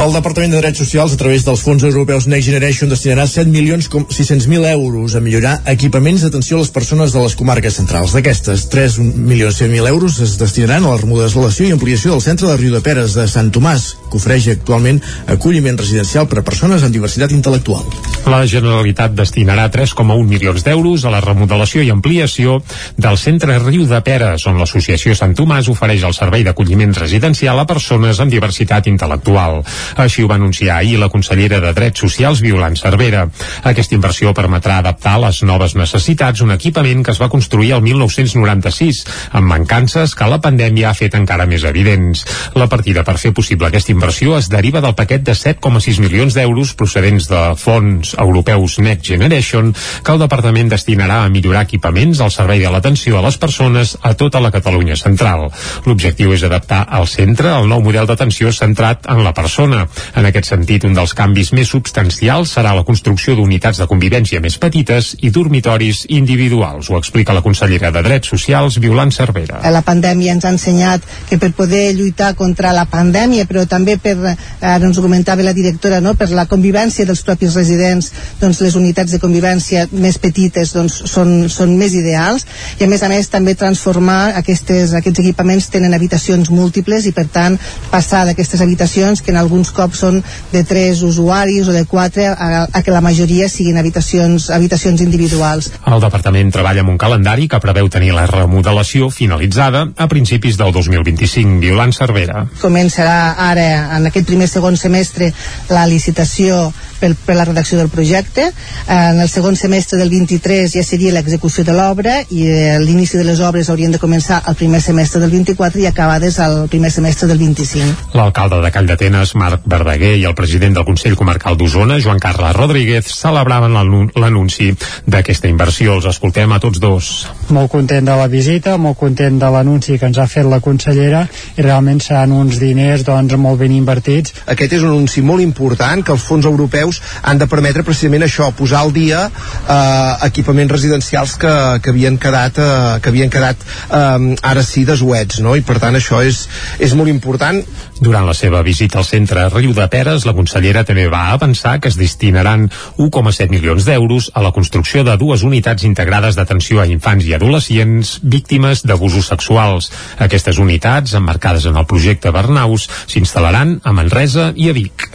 El 0.00 0.14
Departament 0.16 0.54
de 0.54 0.60
Drets 0.62 0.80
Socials, 0.80 1.12
a 1.12 1.18
través 1.20 1.42
dels 1.44 1.60
fons 1.60 1.82
europeus 1.84 2.24
Next 2.24 2.48
Generation, 2.48 2.88
destinarà 2.88 3.26
7 3.28 3.50
milions 3.52 3.84
com 3.92 4.06
600.000 4.08 4.64
euros 4.70 5.12
a 5.12 5.20
millorar 5.20 5.58
equipaments 5.68 6.22
d'atenció 6.24 6.56
a 6.56 6.62
les 6.62 6.70
persones 6.72 7.12
de 7.12 7.20
les 7.20 7.34
comarques 7.36 7.76
centrals. 7.76 8.14
D'aquestes, 8.16 8.64
3 8.72 8.96
milions 9.04 9.60
100.000 9.60 9.90
euros 9.90 10.16
es 10.24 10.38
destinaran 10.40 10.86
a 10.86 10.94
la 10.94 11.00
remodelació 11.02 11.66
i 11.68 11.74
ampliació 11.76 12.14
del 12.14 12.24
centre 12.24 12.48
de 12.48 12.56
Riu 12.56 12.72
de 12.72 12.80
Peres 12.80 13.12
de 13.18 13.26
Sant 13.28 13.50
Tomàs, 13.52 13.90
que 14.08 14.16
ofereix 14.16 14.48
actualment 14.54 15.02
acolliment 15.28 15.76
residencial 15.76 16.24
per 16.32 16.40
a 16.40 16.46
persones 16.48 16.80
amb 16.80 16.96
diversitat 16.96 17.36
intel·lectual. 17.36 17.84
La 18.32 18.40
Generalitat 18.48 19.12
destinarà 19.12 19.68
3,1 19.68 20.24
milions 20.24 20.64
d'euros 20.64 21.04
a 21.04 21.12
la 21.12 21.20
remodelació 21.20 21.84
i 21.84 21.92
ampliació 21.92 22.56
del 22.96 23.20
centre 23.20 23.60
Riu 23.60 23.84
de 23.84 24.00
Peres, 24.00 24.48
on 24.48 24.56
l'associació 24.64 25.12
Sant 25.12 25.36
Tomàs 25.36 25.68
ofereix 25.68 26.08
el 26.08 26.16
servei 26.16 26.48
d'acolliment 26.48 26.96
residencial 26.96 27.60
a 27.60 27.68
persones 27.68 28.24
amb 28.24 28.32
diversitat 28.32 28.88
intel·lectual. 28.88 29.60
Així 29.96 30.22
ho 30.22 30.28
va 30.30 30.36
anunciar 30.38 30.76
ahir 30.76 30.98
la 31.00 31.08
consellera 31.08 31.60
de 31.60 31.72
Drets 31.74 32.00
Socials, 32.00 32.40
Violant 32.44 32.76
Cervera. 32.76 33.26
Aquesta 33.64 33.96
inversió 33.96 34.34
permetrà 34.34 34.78
adaptar 34.78 35.16
a 35.16 35.24
les 35.26 35.42
noves 35.42 35.74
necessitats 35.78 36.40
un 36.44 36.54
equipament 36.54 37.04
que 37.04 37.14
es 37.14 37.20
va 37.20 37.30
construir 37.32 37.72
el 37.76 37.82
1996, 37.82 39.04
amb 39.32 39.50
mancances 39.50 40.14
que 40.14 40.28
la 40.30 40.40
pandèmia 40.42 40.90
ha 40.90 40.96
fet 40.98 41.16
encara 41.18 41.48
més 41.50 41.64
evidents. 41.68 42.24
La 42.54 42.68
partida 42.70 43.04
per 43.06 43.18
fer 43.18 43.34
possible 43.36 43.68
aquesta 43.68 43.92
inversió 43.92 44.36
es 44.38 44.50
deriva 44.52 44.82
del 44.84 44.96
paquet 44.98 45.24
de 45.26 45.34
7,6 45.36 46.00
milions 46.02 46.36
d'euros 46.36 46.74
procedents 46.78 47.28
de 47.30 47.42
fons 47.60 48.14
europeus 48.18 48.78
Next 48.78 49.06
Generation 49.10 49.72
que 49.74 50.12
el 50.12 50.22
departament 50.22 50.70
destinarà 50.72 51.22
a 51.24 51.32
millorar 51.32 51.64
equipaments 51.66 52.20
al 52.20 52.32
servei 52.34 52.62
de 52.62 52.70
l'atenció 52.72 53.18
a 53.18 53.24
les 53.26 53.38
persones 53.40 53.96
a 54.02 54.14
tota 54.14 54.40
la 54.40 54.52
Catalunya 54.54 54.96
central. 54.96 55.48
L'objectiu 55.86 56.34
és 56.36 56.44
adaptar 56.46 56.84
al 56.88 57.08
centre 57.10 57.52
el 57.56 57.68
nou 57.70 57.82
model 57.84 58.08
d'atenció 58.08 58.52
centrat 58.52 59.08
en 59.10 59.22
la 59.24 59.34
persona. 59.36 59.79
En 60.16 60.28
aquest 60.28 60.50
sentit, 60.52 60.84
un 60.84 60.96
dels 60.96 61.14
canvis 61.16 61.52
més 61.56 61.70
substancials 61.70 62.54
serà 62.56 62.74
la 62.76 62.84
construcció 62.86 63.36
d'unitats 63.38 63.80
de 63.82 63.88
convivència 63.90 64.40
més 64.40 64.58
petites 64.60 65.14
i 65.20 65.30
dormitoris 65.30 66.04
individuals. 66.08 66.90
Ho 66.90 66.98
explica 66.98 67.36
la 67.36 67.44
consellera 67.44 67.92
de 67.94 68.02
Drets 68.06 68.32
Socials, 68.32 68.78
Violant 68.82 69.12
Cervera. 69.14 69.60
La 69.70 69.84
pandèmia 69.86 70.34
ens 70.34 70.46
ha 70.46 70.54
ensenyat 70.54 71.04
que 71.28 71.38
per 71.38 71.52
poder 71.56 71.90
lluitar 71.96 72.34
contra 72.38 72.72
la 72.76 72.86
pandèmia, 72.90 73.46
però 73.50 73.66
també 73.68 73.96
per, 74.00 74.16
ara 74.60 74.86
ens 74.86 74.98
ho 74.98 75.04
comentava 75.04 75.44
la 75.46 75.54
directora, 75.56 76.00
no? 76.00 76.14
per 76.18 76.30
la 76.34 76.46
convivència 76.50 77.06
dels 77.08 77.22
propis 77.26 77.54
residents, 77.58 78.10
doncs 78.40 78.60
les 78.64 78.76
unitats 78.78 79.14
de 79.14 79.20
convivència 79.22 79.86
més 79.92 80.18
petites 80.18 80.74
doncs, 80.76 81.00
són, 81.10 81.48
són 81.52 81.76
més 81.78 81.94
ideals 81.96 82.46
i 82.78 82.84
a 82.84 82.90
més 82.90 83.02
a 83.02 83.10
més 83.12 83.30
també 83.32 83.54
transformar 83.58 84.36
aquestes, 84.40 84.94
aquests 84.96 85.22
equipaments 85.22 85.70
tenen 85.72 85.94
habitacions 85.96 86.50
múltiples 86.50 87.06
i 87.06 87.14
per 87.16 87.26
tant 87.32 87.58
passar 87.90 88.24
d'aquestes 88.28 88.62
habitacions 88.64 89.22
que 89.22 89.34
en 89.34 89.40
alguns 89.60 89.72
cops 89.76 90.00
són 90.00 90.20
de 90.52 90.62
tres 90.64 91.02
usuaris 91.04 91.68
o 91.68 91.74
de 91.74 91.84
quatre 91.84 92.26
a, 92.32 92.64
a 92.72 92.82
que 92.82 92.92
la 92.92 93.02
majoria 93.04 93.48
siguin 93.48 93.76
habitacions, 93.76 94.48
habitacions 94.50 95.02
individuals. 95.04 95.70
El 95.86 96.00
departament 96.00 96.52
treballa 96.54 96.80
amb 96.80 96.94
un 96.94 97.00
calendari 97.00 97.48
que 97.48 97.60
preveu 97.60 97.90
tenir 97.92 98.14
la 98.16 98.26
remodelació 98.30 99.10
finalitzada 99.12 99.86
a 99.96 100.08
principis 100.08 100.56
del 100.56 100.72
2025. 100.72 101.60
Violant 101.60 101.92
Cervera. 101.92 102.46
Començarà 102.62 103.34
ara, 103.36 103.66
en 103.98 104.08
aquest 104.08 104.28
primer 104.30 104.48
segon 104.48 104.80
semestre, 104.80 105.32
la 105.68 105.84
licitació 105.90 106.70
per, 107.00 107.14
per 107.26 107.36
la 107.38 107.46
redacció 107.48 107.78
del 107.78 107.88
projecte. 107.88 108.50
En 108.86 109.20
el 109.20 109.28
segon 109.28 109.56
semestre 109.56 109.98
del 109.98 110.10
23 110.12 110.70
ja 110.76 110.84
seria 110.86 111.14
l'execució 111.14 111.64
de 111.64 111.74
l'obra 111.76 112.20
i 112.28 112.46
eh, 112.46 112.78
l'inici 112.82 113.18
de 113.18 113.24
les 113.26 113.40
obres 113.40 113.70
haurien 113.70 113.94
de 113.94 114.00
començar 114.02 114.42
el 114.50 114.58
primer 114.58 114.82
semestre 114.84 115.20
del 115.22 115.32
24 115.32 115.80
i 115.80 115.88
acabades 115.88 116.38
al 116.38 116.66
primer 116.68 116.92
semestre 116.92 117.28
del 117.30 117.38
25. 117.38 118.14
L'alcalde 118.18 118.60
de 118.62 118.72
Call 118.74 118.88
d'Atenes, 118.90 119.34
Marc 119.40 119.64
Verdaguer, 119.70 120.16
i 120.20 120.26
el 120.28 120.36
president 120.38 120.76
del 120.76 120.86
Consell 120.88 121.16
Comarcal 121.16 121.56
d'Osona, 121.56 122.00
Joan 122.02 122.20
Carles 122.22 122.56
Rodríguez, 122.56 123.08
celebraven 123.10 123.74
l'anunci 123.74 124.70
d'aquesta 125.06 125.48
inversió. 125.48 125.96
Els 125.96 126.08
escoltem 126.10 126.52
a 126.52 126.60
tots 126.62 126.80
dos. 126.82 127.10
Molt 127.54 127.70
content 127.72 128.06
de 128.06 128.16
la 128.16 128.28
visita, 128.30 128.76
molt 128.76 128.98
content 128.98 129.38
de 129.40 129.50
l'anunci 129.50 129.98
que 129.98 130.08
ens 130.10 130.18
ha 130.18 130.28
fet 130.30 130.48
la 130.48 130.60
consellera 130.64 131.24
i 131.56 131.64
realment 131.64 132.00
seran 132.02 132.34
uns 132.34 132.58
diners 132.60 133.04
doncs, 133.06 133.36
molt 133.40 133.60
ben 133.62 133.72
invertits. 133.74 134.34
Aquest 134.50 134.76
és 134.78 134.84
un 134.84 134.94
anunci 134.94 135.22
molt 135.22 135.44
important 135.44 136.02
que 136.04 136.14
els 136.16 136.24
fons 136.26 136.46
europeus 136.48 136.89
han 137.22 137.38
de 137.40 137.48
permetre 137.50 137.84
precisament 137.86 138.26
això, 138.26 138.50
posar 138.56 138.82
al 138.84 138.92
dia 138.96 139.26
eh, 139.28 140.26
equipaments 140.26 140.72
residencials 140.72 141.36
que, 141.40 141.54
que 141.84 141.94
havien 141.94 142.18
quedat, 142.18 142.58
eh, 142.58 142.98
que 143.02 143.12
havien 143.12 143.30
quedat 143.30 143.62
eh, 143.62 144.34
ara 144.42 144.64
sí 144.66 144.84
desuets, 144.88 145.40
no? 145.44 145.54
i 145.56 145.64
per 145.66 145.78
tant 145.82 145.96
això 145.96 146.22
és, 146.26 146.46
és 146.82 146.96
molt 146.98 147.12
important. 147.12 147.62
Durant 148.00 148.24
la 148.24 148.34
seva 148.36 148.62
visita 148.64 148.98
al 149.00 149.04
centre 149.04 149.48
Riu 149.52 149.74
de 149.76 149.86
Peres, 149.92 150.24
la 150.24 150.34
consellera 150.36 150.86
també 150.88 151.04
va 151.12 151.26
avançar 151.34 151.76
que 151.80 151.90
es 151.92 151.98
destinaran 152.00 152.68
1,7 152.96 153.50
milions 153.52 153.84
d'euros 153.84 154.30
a 154.34 154.44
la 154.44 154.54
construcció 154.56 155.04
de 155.04 155.16
dues 155.20 155.44
unitats 155.44 155.84
integrades 155.84 156.38
d'atenció 156.38 156.80
a 156.80 156.88
infants 156.88 157.26
i 157.28 157.34
adolescents 157.36 158.16
víctimes 158.22 158.86
d'abusos 158.88 159.28
sexuals. 159.28 159.90
Aquestes 160.18 160.58
unitats, 160.58 161.12
emmarcades 161.18 161.66
en 161.68 161.76
el 161.76 161.86
projecte 161.90 162.32
Bernaus, 162.32 162.88
s'instal·laran 163.10 163.78
a 163.84 163.92
Manresa 163.96 164.50
i 164.56 164.70
a 164.70 164.76
Vic. 164.76 165.06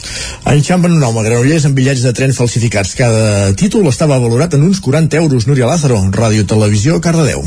Enxampen 0.52 0.94
un 0.94 1.04
home 1.04 1.24
a 1.24 1.26
Amb 1.66 1.74
bitllets 1.74 2.04
de 2.06 2.12
tren 2.14 2.34
falsificats. 2.38 2.94
Cada 3.00 3.54
títol 3.58 3.90
estava 3.90 4.20
valorat 4.22 4.54
en 4.54 4.68
uns 4.68 4.84
40 4.86 5.18
euros. 5.18 5.48
Núria 5.50 5.66
Lázaro, 5.72 5.98
Ràdio 6.14 6.46
Televisió, 6.46 7.02
Cardedeu. 7.02 7.42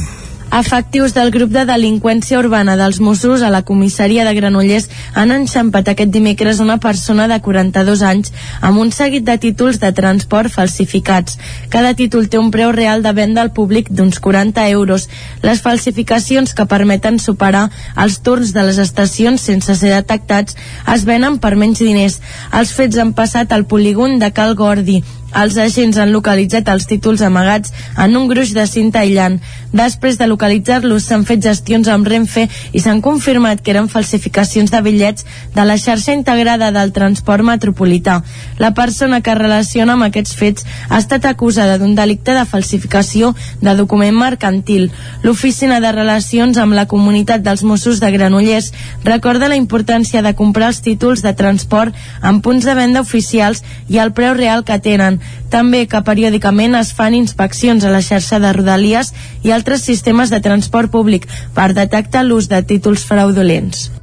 Efectius 0.51 1.12
del 1.12 1.28
grup 1.30 1.51
de 1.53 1.66
delinqüència 1.68 2.38
urbana 2.40 2.72
dels 2.80 3.03
Mossos 3.05 3.42
a 3.44 3.51
la 3.53 3.61
comissaria 3.68 4.24
de 4.24 4.32
Granollers 4.32 4.86
han 5.12 5.34
enxampat 5.34 5.90
aquest 5.92 6.09
dimecres 6.14 6.62
una 6.64 6.78
persona 6.80 7.26
de 7.28 7.36
42 7.44 8.01
anys 8.11 8.32
amb 8.64 8.80
un 8.80 8.88
seguit 8.96 9.26
de 9.26 9.36
títols 9.42 9.76
de 9.82 9.92
transport 9.92 10.49
falsificats. 10.49 11.36
Cada 11.68 11.92
títol 11.92 12.30
té 12.32 12.40
un 12.40 12.49
preu 12.51 12.72
real 12.72 13.05
de 13.05 13.12
venda 13.12 13.44
al 13.44 13.53
públic 13.53 13.92
d'uns 13.92 14.22
40 14.24 14.64
euros. 14.72 15.11
Les 15.44 15.61
falsificacions 15.61 16.57
que 16.57 16.66
permeten 16.66 17.20
superar 17.20 17.68
els 17.94 18.18
turns 18.24 18.57
de 18.57 18.64
les 18.64 18.80
estacions 18.80 19.44
sense 19.53 19.76
ser 19.76 19.92
detectats 19.92 20.57
es 20.88 21.05
venen 21.05 21.36
per 21.44 21.57
menys 21.61 21.84
diners. 21.84 22.22
Els 22.57 22.72
fets 22.72 22.96
han 22.96 23.12
passat 23.12 23.53
al 23.53 23.68
polígon 23.68 24.16
de 24.18 24.32
Cal 24.32 24.57
Gordi, 24.57 25.03
els 25.37 25.57
agents 25.61 25.99
han 26.01 26.12
localitzat 26.12 26.68
els 26.72 26.87
títols 26.89 27.20
amagats 27.22 27.72
en 28.01 28.16
un 28.16 28.29
gruix 28.31 28.55
de 28.57 28.64
cinta 28.66 29.03
aïllant. 29.05 29.39
Després 29.72 30.16
de 30.16 30.26
localitzar-los 30.31 31.05
s'han 31.05 31.26
fet 31.29 31.43
gestions 31.45 31.89
amb 31.93 32.09
Renfe 32.09 32.47
i 32.72 32.81
s'han 32.81 33.03
confirmat 33.05 33.61
que 33.61 33.74
eren 33.74 33.91
falsificacions 33.93 34.72
de 34.72 34.81
bitllets 34.83 35.26
de 35.55 35.64
la 35.68 35.76
xarxa 35.76 36.14
integrada 36.16 36.70
del 36.72 36.93
transport 36.97 37.45
metropolità. 37.45 38.22
La 38.59 38.72
persona 38.74 39.20
que 39.20 39.35
relaciona 39.37 39.95
amb 39.99 40.09
aquests 40.09 40.35
fets 40.39 40.64
ha 40.89 40.99
estat 40.99 41.29
acusada 41.29 41.76
d'un 41.79 41.95
delicte 41.95 42.33
de 42.33 42.47
falsificació 42.49 43.35
de 43.61 43.76
document 43.76 44.16
mercantil. 44.16 44.89
L'Oficina 45.22 45.81
de 45.85 45.93
Relacions 45.93 46.57
amb 46.57 46.72
la 46.79 46.87
Comunitat 46.89 47.45
dels 47.45 47.62
Mossos 47.62 48.01
de 48.01 48.11
Granollers 48.14 48.72
recorda 49.05 49.53
la 49.53 49.61
importància 49.61 50.22
de 50.22 50.35
comprar 50.35 50.72
els 50.72 50.81
títols 50.81 51.22
de 51.22 51.35
transport 51.37 51.95
en 52.22 52.41
punts 52.41 52.64
de 52.64 52.74
venda 52.74 53.05
oficials 53.05 53.62
i 53.89 54.01
el 54.01 54.14
preu 54.16 54.33
real 54.35 54.64
que 54.64 54.81
tenen 54.81 55.18
també 55.51 55.85
que 55.91 56.05
periòdicament 56.07 56.79
es 56.79 56.95
fan 56.95 57.16
inspeccions 57.19 57.85
a 57.85 57.93
la 57.93 58.03
xarxa 58.03 58.41
de 58.43 58.53
Rodalies 58.53 59.12
i 59.45 59.53
altres 59.53 59.85
sistemes 59.85 60.31
de 60.31 60.41
transport 60.45 60.91
públic 60.91 61.29
per 61.55 61.73
detectar 61.75 62.25
l'ús 62.25 62.49
de 62.49 62.62
títols 62.62 63.05
fraudulents. 63.05 63.97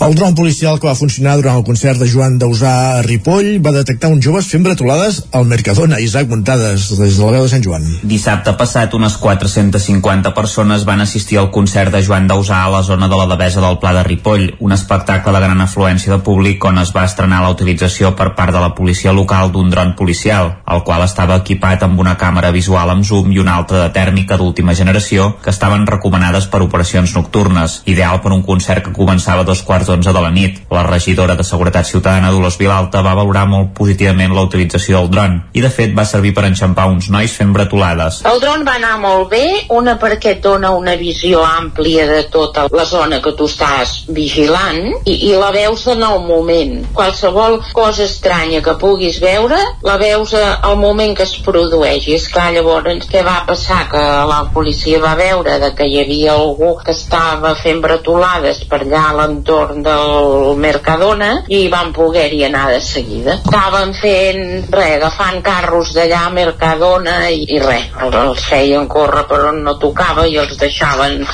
El 0.00 0.14
dron 0.16 0.34
policial 0.34 0.78
que 0.80 0.88
va 0.88 0.94
funcionar 0.96 1.34
durant 1.36 1.58
el 1.60 1.64
concert 1.64 1.98
de 2.00 2.06
Joan 2.08 2.38
Dausà 2.40 2.70
a 2.96 3.02
Ripoll 3.04 3.58
va 3.60 3.74
detectar 3.74 4.08
uns 4.08 4.24
joves 4.24 4.46
fent 4.48 4.62
bretolades 4.64 5.18
al 5.36 5.44
Mercadona. 5.44 5.98
Isaac 6.00 6.30
Muntades, 6.30 6.86
des 6.96 7.18
de 7.18 7.24
la 7.24 7.32
veu 7.34 7.44
de 7.44 7.50
Sant 7.52 7.66
Joan. 7.66 7.84
Dissabte 8.08 8.54
passat, 8.56 8.96
unes 8.96 9.18
450 9.20 10.32
persones 10.32 10.86
van 10.88 11.04
assistir 11.04 11.36
al 11.36 11.50
concert 11.52 11.92
de 11.92 12.00
Joan 12.06 12.30
Dausà 12.30 12.62
a 12.64 12.70
la 12.72 12.80
zona 12.82 13.10
de 13.12 13.18
la 13.20 13.26
Devesa 13.28 13.60
del 13.60 13.76
Pla 13.82 13.92
de 13.98 14.06
Ripoll, 14.06 14.46
un 14.58 14.72
espectacle 14.72 15.34
de 15.36 15.42
gran 15.44 15.60
afluència 15.60 16.14
de 16.14 16.20
públic 16.24 16.64
on 16.64 16.80
es 16.80 16.94
va 16.96 17.04
estrenar 17.04 17.42
la 17.44 17.52
utilització 17.52 18.14
per 18.16 18.30
part 18.40 18.56
de 18.56 18.64
la 18.64 18.72
policia 18.74 19.12
local 19.12 19.52
d'un 19.52 19.68
dron 19.68 19.92
policial, 20.00 20.54
el 20.64 20.80
qual 20.88 21.04
estava 21.04 21.36
equipat 21.44 21.84
amb 21.84 22.00
una 22.00 22.16
càmera 22.16 22.54
visual 22.56 22.94
amb 22.96 23.04
zoom 23.04 23.30
i 23.36 23.42
una 23.44 23.58
alta 23.60 23.82
de 23.82 23.92
tèrmica 23.92 24.40
d'última 24.40 24.72
generació 24.74 25.34
que 25.44 25.52
estaven 25.52 25.86
recomanades 25.86 26.48
per 26.48 26.64
operacions 26.64 27.12
nocturnes, 27.20 27.82
ideal 27.84 28.24
per 28.24 28.32
un 28.32 28.46
concert 28.48 28.88
que 28.88 28.96
començava 28.96 29.44
dos 29.50 29.64
quarts 29.66 29.90
d'onze 29.90 30.14
de 30.14 30.22
la 30.22 30.30
nit. 30.30 30.62
La 30.70 30.84
regidora 30.86 31.34
de 31.36 31.44
Seguretat 31.46 31.88
Ciutadana 31.88 32.30
Dolors 32.30 32.58
Vilalta 32.60 33.02
va 33.02 33.16
valorar 33.18 33.46
molt 33.50 33.74
positivament 33.76 34.34
la 34.36 34.46
utilització 34.46 35.00
del 35.00 35.10
dron 35.10 35.36
i 35.56 35.64
de 35.64 35.70
fet 35.74 35.94
va 35.96 36.06
servir 36.06 36.32
per 36.36 36.46
enxampar 36.46 36.86
uns 36.90 37.10
nois 37.10 37.34
fent 37.36 37.52
bretolades. 37.56 38.20
El 38.30 38.40
dron 38.42 38.64
va 38.66 38.76
anar 38.78 38.96
molt 39.02 39.30
bé, 39.32 39.44
una 39.74 39.96
perquè 40.00 40.36
et 40.36 40.42
dona 40.44 40.70
una 40.76 40.94
visió 41.00 41.42
àmplia 41.46 42.06
de 42.06 42.22
tota 42.32 42.68
la 42.70 42.86
zona 42.86 43.20
que 43.24 43.34
tu 43.38 43.48
estàs 43.50 44.04
vigilant 44.14 44.78
i, 45.04 45.16
i 45.30 45.32
la 45.34 45.50
veus 45.54 45.86
en 45.90 46.04
el 46.06 46.22
moment. 46.28 46.76
Qualsevol 46.94 47.60
cosa 47.74 48.06
estranya 48.06 48.62
que 48.64 48.76
puguis 48.80 49.20
veure, 49.22 49.58
la 49.86 49.96
veus 50.00 50.34
al 50.38 50.78
moment 50.78 51.16
que 51.16 51.26
es 51.26 51.34
produeix. 51.44 52.06
I 52.08 52.16
és 52.20 52.28
clar, 52.30 52.50
llavors, 52.54 53.08
què 53.10 53.24
va 53.26 53.40
passar? 53.48 53.82
Que 53.90 54.02
la 54.30 54.40
policia 54.54 55.00
va 55.02 55.16
veure 55.18 55.58
de 55.62 55.72
que 55.76 55.88
hi 55.88 56.00
havia 56.04 56.36
algú 56.36 56.76
que 56.84 56.94
estava 56.94 57.54
fent 57.58 57.80
bretolades 57.82 58.62
per 58.70 58.82
allà 58.84 59.04
a 59.10 59.16
l'entorn 59.40 59.82
del 59.82 60.56
Mercadona 60.60 61.44
i 61.48 61.68
van 61.72 61.92
poder-hi 61.92 62.44
anar 62.44 62.68
de 62.70 62.80
seguida. 62.80 63.38
Estaven 63.40 63.94
fent, 63.96 64.68
res, 64.70 64.96
agafant 65.00 65.40
carros 65.42 65.94
d'allà 65.96 66.26
a 66.26 66.32
Mercadona 66.34 67.30
i, 67.30 67.46
i 67.48 67.60
res, 67.62 67.88
els 68.04 68.44
feien 68.44 68.86
córrer 68.88 69.24
per 69.28 69.40
on 69.48 69.62
no 69.64 69.78
tocava 69.80 70.26
i 70.28 70.36
els 70.36 70.58
deixaven 70.60 71.24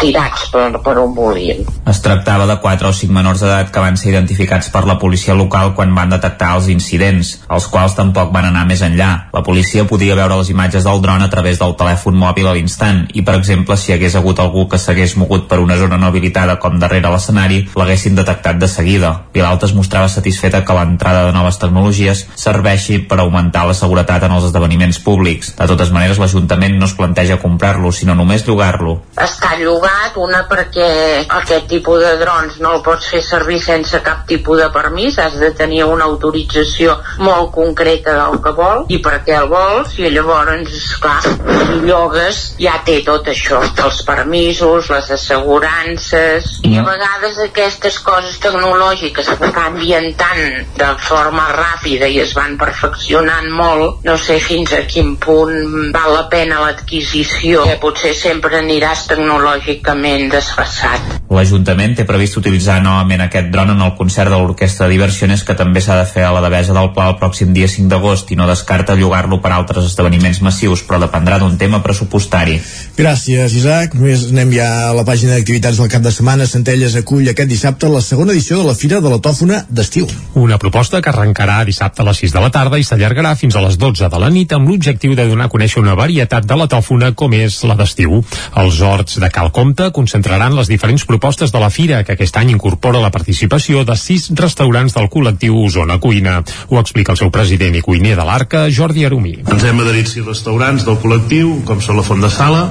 tirats 0.00 0.48
per, 0.52 0.70
per 0.80 0.96
on 1.02 1.12
volien. 1.14 1.66
Es 1.90 2.00
tractava 2.00 2.46
de 2.48 2.56
4 2.62 2.88
o 2.88 2.94
5 2.96 3.12
menors 3.12 3.44
d'edat 3.44 3.70
que 3.74 3.84
van 3.84 3.98
ser 4.00 4.14
identificats 4.14 4.70
per 4.72 4.86
la 4.88 4.96
policia 4.98 5.36
local 5.36 5.74
quan 5.76 5.92
van 5.94 6.14
detectar 6.14 6.54
els 6.56 6.70
incidents, 6.72 7.36
els 7.50 7.68
quals 7.68 7.96
tampoc 7.98 8.32
van 8.32 8.48
anar 8.48 8.64
més 8.68 8.80
enllà. 8.86 9.10
La 9.34 9.44
policia 9.44 9.84
podia 9.84 10.16
veure 10.16 10.40
les 10.40 10.52
imatges 10.54 10.86
del 10.86 11.02
dron 11.04 11.22
a 11.22 11.30
través 11.30 11.60
del 11.60 11.76
telèfon 11.76 12.16
mòbil 12.16 12.48
a 12.48 12.56
l'instant 12.56 13.04
i, 13.12 13.24
per 13.26 13.36
exemple, 13.36 13.76
si 13.76 13.92
hagués 13.92 14.16
hagut 14.16 14.40
algú 14.40 14.66
que 14.70 14.80
s'hagués 14.80 15.16
mogut 15.20 15.48
per 15.50 15.60
una 15.60 15.76
zona 15.76 16.00
no 16.00 16.08
habilitada 16.08 16.56
com 16.62 16.78
darrere 16.80 17.10
l'escenari 17.10 17.39
escenari 17.40 17.68
l'haguessin 17.74 18.14
detectat 18.14 18.58
de 18.58 18.68
seguida. 18.68 19.24
Vilalta 19.32 19.66
es 19.66 19.74
mostrava 19.74 20.08
satisfeta 20.08 20.64
que 20.64 20.74
l'entrada 20.74 21.26
de 21.26 21.32
noves 21.32 21.58
tecnologies 21.58 22.26
serveixi 22.36 22.98
per 23.08 23.20
augmentar 23.20 23.66
la 23.66 23.74
seguretat 23.74 24.24
en 24.24 24.32
els 24.36 24.44
esdeveniments 24.50 25.00
públics. 25.00 25.54
De 25.56 25.66
totes 25.66 25.90
maneres, 25.90 26.18
l'Ajuntament 26.18 26.76
no 26.78 26.86
es 26.86 26.94
planteja 26.94 27.40
comprar-lo, 27.40 27.92
sinó 27.92 28.14
només 28.14 28.46
llogar-lo. 28.46 29.00
Està 29.16 29.56
llogat, 29.60 30.16
una 30.16 30.44
perquè 30.48 31.24
aquest 31.28 31.68
tipus 31.70 32.02
de 32.02 32.16
drons 32.20 32.60
no 32.60 32.76
el 32.76 32.84
pots 32.84 33.08
fer 33.10 33.22
servir 33.24 33.60
sense 33.62 34.00
cap 34.04 34.26
tipus 34.28 34.60
de 34.60 34.68
permís, 34.74 35.18
has 35.18 35.38
de 35.40 35.50
tenir 35.56 35.84
una 35.84 36.04
autorització 36.04 36.98
molt 37.18 37.52
concreta 37.54 38.16
del 38.18 38.40
que 38.44 38.54
vol 38.56 38.84
i 38.88 39.00
per 39.02 39.20
què 39.24 39.36
el 39.38 39.48
vols 39.50 39.96
i 39.98 40.10
llavors, 40.10 40.74
esclar, 40.74 41.20
si 41.22 41.80
llogues 41.86 42.40
ja 42.60 42.80
té 42.84 43.00
tot 43.06 43.28
això, 43.30 43.60
els 43.84 44.02
permisos, 44.06 44.90
les 44.90 45.10
assegurances 45.16 46.50
i 46.66 46.76
a 46.78 46.84
vegades 46.86 47.29
aquestes 47.38 47.98
coses 48.02 48.38
tecnològiques 48.42 49.28
que 49.38 49.50
canvien 49.54 50.10
tant 50.18 50.42
de 50.78 50.90
forma 51.04 51.46
ràpida 51.54 52.08
i 52.10 52.20
es 52.24 52.34
van 52.34 52.56
perfeccionant 52.60 53.50
molt, 53.54 54.00
no 54.06 54.16
sé 54.18 54.40
fins 54.42 54.72
a 54.74 54.82
quin 54.90 55.14
punt 55.20 55.92
val 55.94 56.14
la 56.16 56.26
pena 56.32 56.60
l'adquisició, 56.64 57.64
que 57.68 57.78
potser 57.82 58.14
sempre 58.16 58.58
aniràs 58.58 59.06
tecnològicament 59.10 60.30
desfassat. 60.32 61.20
L'Ajuntament 61.30 61.94
té 61.94 62.06
previst 62.08 62.40
utilitzar 62.40 62.80
novament 62.82 63.22
aquest 63.26 63.52
dron 63.52 63.70
en 63.76 63.84
el 63.84 63.94
concert 63.98 64.32
de 64.32 64.38
l'Orquestra 64.40 64.88
de 64.88 64.96
Diversiones 64.96 65.44
que 65.46 65.54
també 65.54 65.82
s'ha 65.84 66.00
de 66.00 66.08
fer 66.10 66.24
a 66.26 66.32
la 66.34 66.42
Devesa 66.42 66.74
del 66.74 66.90
Pla 66.96 67.10
el 67.12 67.18
pròxim 67.20 67.52
dia 67.54 67.68
5 67.70 67.90
d'agost 67.92 68.32
i 68.34 68.38
no 68.38 68.48
descarta 68.50 68.96
llogar-lo 68.98 69.38
per 69.44 69.52
altres 69.54 69.86
esdeveniments 69.92 70.40
massius, 70.42 70.82
però 70.86 70.98
dependrà 71.02 71.38
d'un 71.38 71.56
tema 71.60 71.82
pressupostari. 71.84 72.58
Gràcies, 72.98 73.54
Isaac. 73.60 73.94
Només 73.94 74.26
anem 74.30 74.54
ja 74.56 74.68
a 74.88 74.94
la 74.96 75.04
pàgina 75.06 75.36
d'activitats 75.36 75.78
del 75.80 75.90
cap 75.92 76.02
de 76.02 76.12
setmana. 76.14 76.48
Centelles 76.50 76.96
acull 76.98 77.19
aquest 77.28 77.50
dissabte 77.50 77.88
la 77.92 78.00
segona 78.00 78.32
edició 78.32 78.56
de 78.60 78.64
la 78.64 78.74
Fira 78.74 79.00
de 79.04 79.10
la 79.12 79.18
Tòfona 79.20 79.64
d'estiu. 79.68 80.06
Una 80.40 80.56
proposta 80.58 81.00
que 81.02 81.10
arrencarà 81.10 81.58
dissabte 81.68 82.00
a 82.00 82.06
les 82.08 82.20
6 82.22 82.32
de 82.32 82.40
la 82.40 82.50
tarda 82.54 82.78
i 82.80 82.86
s'allargarà 82.86 83.34
fins 83.36 83.56
a 83.56 83.62
les 83.64 83.76
12 83.76 84.08
de 84.08 84.20
la 84.22 84.30
nit 84.30 84.52
amb 84.56 84.68
l'objectiu 84.70 85.16
de 85.18 85.26
donar 85.28 85.48
a 85.48 85.52
conèixer 85.52 85.82
una 85.82 85.96
varietat 85.98 86.46
de 86.46 86.56
la 86.56 86.68
tòfona 86.70 87.12
com 87.14 87.34
és 87.36 87.58
la 87.68 87.76
d'estiu. 87.76 88.22
Els 88.62 88.80
horts 88.80 89.18
de 89.20 89.30
Cal 89.34 89.50
Comte 89.52 89.90
concentraran 89.92 90.56
les 90.56 90.70
diferents 90.70 91.04
propostes 91.04 91.52
de 91.52 91.60
la 91.60 91.70
Fira, 91.70 92.04
que 92.04 92.16
aquest 92.16 92.36
any 92.40 92.54
incorpora 92.54 93.02
la 93.02 93.10
participació 93.10 93.84
de 93.84 93.96
sis 93.96 94.30
restaurants 94.38 94.94
del 94.96 95.10
col·lectiu 95.12 95.58
Osona 95.64 95.98
Cuina. 96.00 96.40
Ho 96.70 96.78
explica 96.80 97.12
el 97.12 97.20
seu 97.20 97.30
president 97.34 97.76
i 97.76 97.84
cuiner 97.84 98.16
de 98.16 98.24
l'Arca, 98.24 98.68
Jordi 98.70 99.04
Arumí. 99.04 99.36
Ens 99.44 99.66
hem 99.66 99.82
adherit 99.82 100.08
sis 100.08 100.24
restaurants 100.24 100.86
del 100.86 101.00
col·lectiu, 101.02 101.58
com 101.68 101.82
són 101.84 102.00
la 102.00 102.06
Font 102.06 102.24
de 102.24 102.30
Sala, 102.32 102.64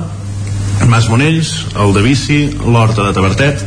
Mas 0.88 1.09
Monells, 1.09 1.65
el 1.75 1.93
de 1.93 2.01
Bici, 2.05 2.39
l'Horta 2.63 3.09
de 3.09 3.13
Tabertet, 3.13 3.65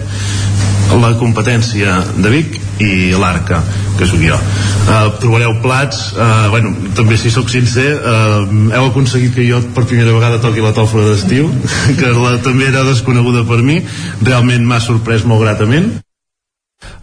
la 1.01 1.13
competència 1.17 1.95
de 2.19 2.31
Vic 2.33 2.59
i 2.83 3.13
l'Arca, 3.17 3.63
que 3.99 4.07
sóc 4.09 4.21
jo. 4.23 4.37
Uh, 4.83 5.13
trobareu 5.23 5.55
plats, 5.63 6.11
uh, 6.17 6.49
bueno, 6.53 6.73
també 6.97 7.17
si 7.21 7.31
sóc 7.33 7.51
sincer, 7.53 7.89
uh, 7.97 8.47
heu 8.75 8.89
aconseguit 8.91 9.35
que 9.37 9.47
jo 9.47 9.61
per 9.77 9.87
primera 9.87 10.13
vegada 10.13 10.41
toqui 10.43 10.65
la 10.65 10.75
tòfora 10.77 11.13
d'estiu, 11.13 11.51
que 11.99 12.13
la, 12.17 12.37
també 12.45 12.69
era 12.69 12.85
desconeguda 12.89 13.47
per 13.49 13.63
mi, 13.65 13.81
realment 14.23 14.67
m'ha 14.67 14.81
sorprès 14.83 15.25
molt 15.29 15.45
gratament. 15.45 15.93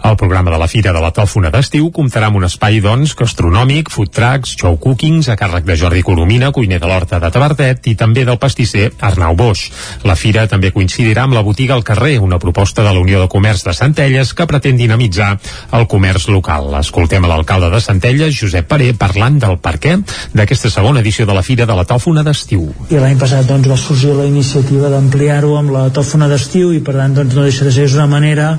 El 0.01 0.15
programa 0.15 0.49
de 0.51 0.57
la 0.57 0.67
Fira 0.71 0.93
de 0.95 0.99
la 1.03 1.11
Tòfona 1.11 1.49
d'estiu 1.51 1.89
comptarà 1.91 2.29
amb 2.29 2.37
un 2.39 2.45
espai, 2.47 2.77
doncs, 2.79 3.11
gastronòmic, 3.19 3.89
food 3.91 4.13
trucks, 4.15 4.53
show 4.55 4.77
cookings, 4.79 5.27
a 5.27 5.35
càrrec 5.35 5.65
de 5.67 5.75
Jordi 5.75 6.03
Colomina, 6.07 6.53
cuiner 6.55 6.79
de 6.79 6.87
l'Horta 6.87 7.19
de 7.19 7.27
Tabertet, 7.35 7.89
i 7.91 7.97
també 7.99 8.23
del 8.23 8.39
pastisser 8.39 8.93
Arnau 9.03 9.35
Boix. 9.35 9.65
La 10.07 10.15
Fira 10.15 10.45
també 10.47 10.71
coincidirà 10.71 11.25
amb 11.27 11.35
la 11.35 11.43
botiga 11.43 11.75
al 11.75 11.83
carrer, 11.83 12.15
una 12.23 12.39
proposta 12.39 12.85
de 12.85 12.93
la 12.95 13.03
Unió 13.03 13.19
de 13.19 13.27
Comerç 13.27 13.65
de 13.67 13.73
Centelles 13.75 14.31
que 14.33 14.47
pretén 14.47 14.79
dinamitzar 14.79 15.33
el 15.75 15.85
comerç 15.91 16.29
local. 16.31 16.71
Escoltem 16.79 17.27
a 17.27 17.33
l'alcalde 17.33 17.67
de 17.75 17.83
Centelles, 17.83 18.39
Josep 18.39 18.71
Paré, 18.71 18.93
parlant 18.95 19.41
del 19.43 19.59
per 19.59 19.75
què 19.83 19.97
d'aquesta 20.31 20.71
segona 20.71 21.03
edició 21.03 21.27
de 21.27 21.35
la 21.35 21.43
Fira 21.43 21.67
de 21.67 21.75
la 21.75 21.83
Tòfona 21.83 22.23
d'estiu. 22.23 22.69
I 22.87 23.03
l'any 23.03 23.19
passat 23.19 23.51
doncs, 23.51 23.67
va 23.67 23.77
sorgir 23.77 24.15
la 24.15 24.29
iniciativa 24.31 24.87
d'ampliar-ho 24.95 25.57
amb 25.59 25.75
la 25.75 25.85
tòfona 25.91 26.31
d'estiu 26.31 26.71
i 26.71 26.79
per 26.79 26.95
tant 26.95 27.19
doncs, 27.19 27.35
no 27.35 27.43
deixa 27.43 27.67
de 27.67 27.75
ser 27.75 27.91
una 27.99 28.07
manera 28.07 28.53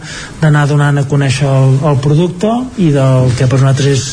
d'anar 0.44 0.68
donant 0.68 1.00
a 1.00 1.08
conèixer 1.08 1.29
el, 1.46 1.78
el 1.86 2.00
producte 2.02 2.50
i 2.82 2.90
del 2.94 3.30
que 3.38 3.46
per 3.46 3.60
nosaltres 3.60 3.88
és 3.90 4.04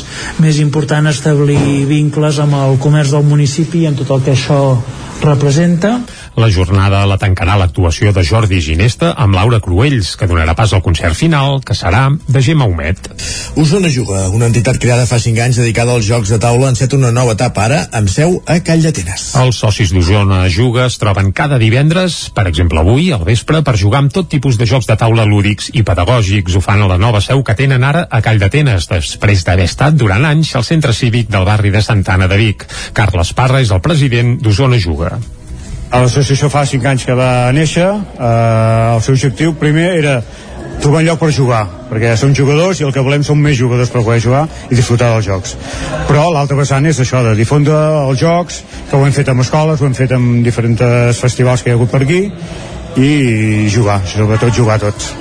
més 0.44 0.62
important 0.64 1.10
establir 1.10 1.86
vincles 1.90 2.40
amb 2.44 2.58
el 2.60 2.78
comerç 2.84 3.16
del 3.16 3.26
municipi 3.28 3.84
i 3.84 3.90
amb 3.90 4.00
tot 4.02 4.14
el 4.18 4.24
que 4.26 4.36
això 4.38 4.62
representa 5.24 5.98
la 6.38 6.52
jornada 6.54 7.00
la 7.10 7.18
tancarà 7.18 7.56
l'actuació 7.58 8.12
de 8.14 8.22
Jordi 8.22 8.60
Ginesta 8.62 9.10
amb 9.18 9.34
Laura 9.34 9.58
Cruells, 9.60 10.12
que 10.16 10.28
donarà 10.30 10.54
pas 10.54 10.70
al 10.74 10.84
concert 10.86 11.18
final, 11.18 11.64
que 11.66 11.74
serà 11.74 12.04
de 12.14 12.42
Gemma 12.46 12.68
Humet. 12.70 13.10
Osona 13.58 13.90
Juga, 13.90 14.28
una 14.30 14.46
entitat 14.52 14.78
creada 14.78 15.08
fa 15.10 15.18
5 15.18 15.42
anys 15.48 15.58
dedicada 15.58 15.96
als 15.98 16.06
jocs 16.06 16.30
de 16.30 16.38
taula, 16.38 16.70
enceta 16.70 16.96
una 16.96 17.10
nova 17.12 17.34
etapa 17.34 17.64
ara 17.66 17.80
amb 17.98 18.12
seu 18.14 18.38
a 18.46 18.60
Call 18.62 18.86
d'Atenes. 18.86 19.32
Els 19.42 19.62
socis 19.64 19.94
d'Osona 19.96 20.44
Juga 20.54 20.86
es 20.86 21.00
troben 21.02 21.32
cada 21.34 21.58
divendres, 21.58 22.20
per 22.38 22.46
exemple 22.52 22.84
avui, 22.84 23.10
al 23.16 23.26
vespre, 23.26 23.64
per 23.66 23.74
jugar 23.82 24.04
amb 24.04 24.14
tot 24.14 24.30
tipus 24.30 24.60
de 24.62 24.70
jocs 24.70 24.86
de 24.86 24.98
taula 25.00 25.26
lúdics 25.26 25.72
i 25.74 25.82
pedagògics. 25.88 26.54
Ho 26.54 26.62
fan 26.62 26.86
a 26.86 26.92
la 26.92 27.00
nova 27.02 27.24
seu 27.26 27.42
que 27.42 27.58
tenen 27.58 27.82
ara 27.88 28.06
a 28.12 28.22
Call 28.22 28.38
d'Atenes, 28.44 28.86
després 28.94 29.42
d'haver 29.48 29.66
estat 29.72 29.98
durant 29.98 30.30
anys 30.30 30.54
al 30.54 30.68
centre 30.70 30.94
cívic 30.94 31.34
del 31.34 31.50
barri 31.50 31.74
de 31.74 31.82
Santana 31.82 32.30
de 32.30 32.38
Vic. 32.38 32.70
Carles 32.94 33.34
Parra 33.34 33.66
és 33.66 33.74
el 33.74 33.82
president 33.82 34.38
d'Osona 34.38 34.78
Juga. 34.78 35.18
L'associació 35.88 36.50
fa 36.52 36.66
5 36.68 36.90
anys 36.90 37.06
que 37.08 37.16
va 37.16 37.52
néixer, 37.56 37.88
eh, 37.88 38.96
el 38.96 39.02
seu 39.06 39.16
objectiu 39.16 39.54
primer 39.56 39.88
era 39.96 40.20
trobar 40.82 41.00
un 41.02 41.08
lloc 41.08 41.20
per 41.22 41.32
jugar, 41.34 41.62
perquè 41.90 42.16
som 42.20 42.34
jugadors 42.36 42.82
i 42.82 42.86
el 42.86 42.92
que 42.94 43.04
volem 43.04 43.24
són 43.24 43.40
més 43.42 43.58
jugadors 43.58 43.90
per 43.90 44.04
poder 44.04 44.20
jugar 44.22 44.44
i 44.70 44.76
disfrutar 44.76 45.14
dels 45.14 45.26
jocs. 45.26 45.56
Però 46.10 46.28
l'altra 46.34 46.58
vessant 46.60 46.86
és 46.86 47.00
això, 47.00 47.24
de 47.24 47.34
difondre 47.40 47.78
els 48.04 48.20
jocs, 48.20 48.62
que 48.90 48.98
ho 48.98 49.06
hem 49.06 49.16
fet 49.16 49.32
amb 49.32 49.46
escoles, 49.46 49.82
ho 49.82 49.88
hem 49.88 49.96
fet 49.98 50.12
amb 50.18 50.44
diferents 50.46 50.84
festivals 51.24 51.64
que 51.64 51.72
hi 51.72 51.74
ha 51.74 51.80
hagut 51.80 51.92
per 51.96 52.04
aquí, 52.04 52.22
i 52.98 53.70
jugar, 53.74 54.02
sobretot 54.10 54.54
jugar 54.54 54.80
tots. 54.82 55.14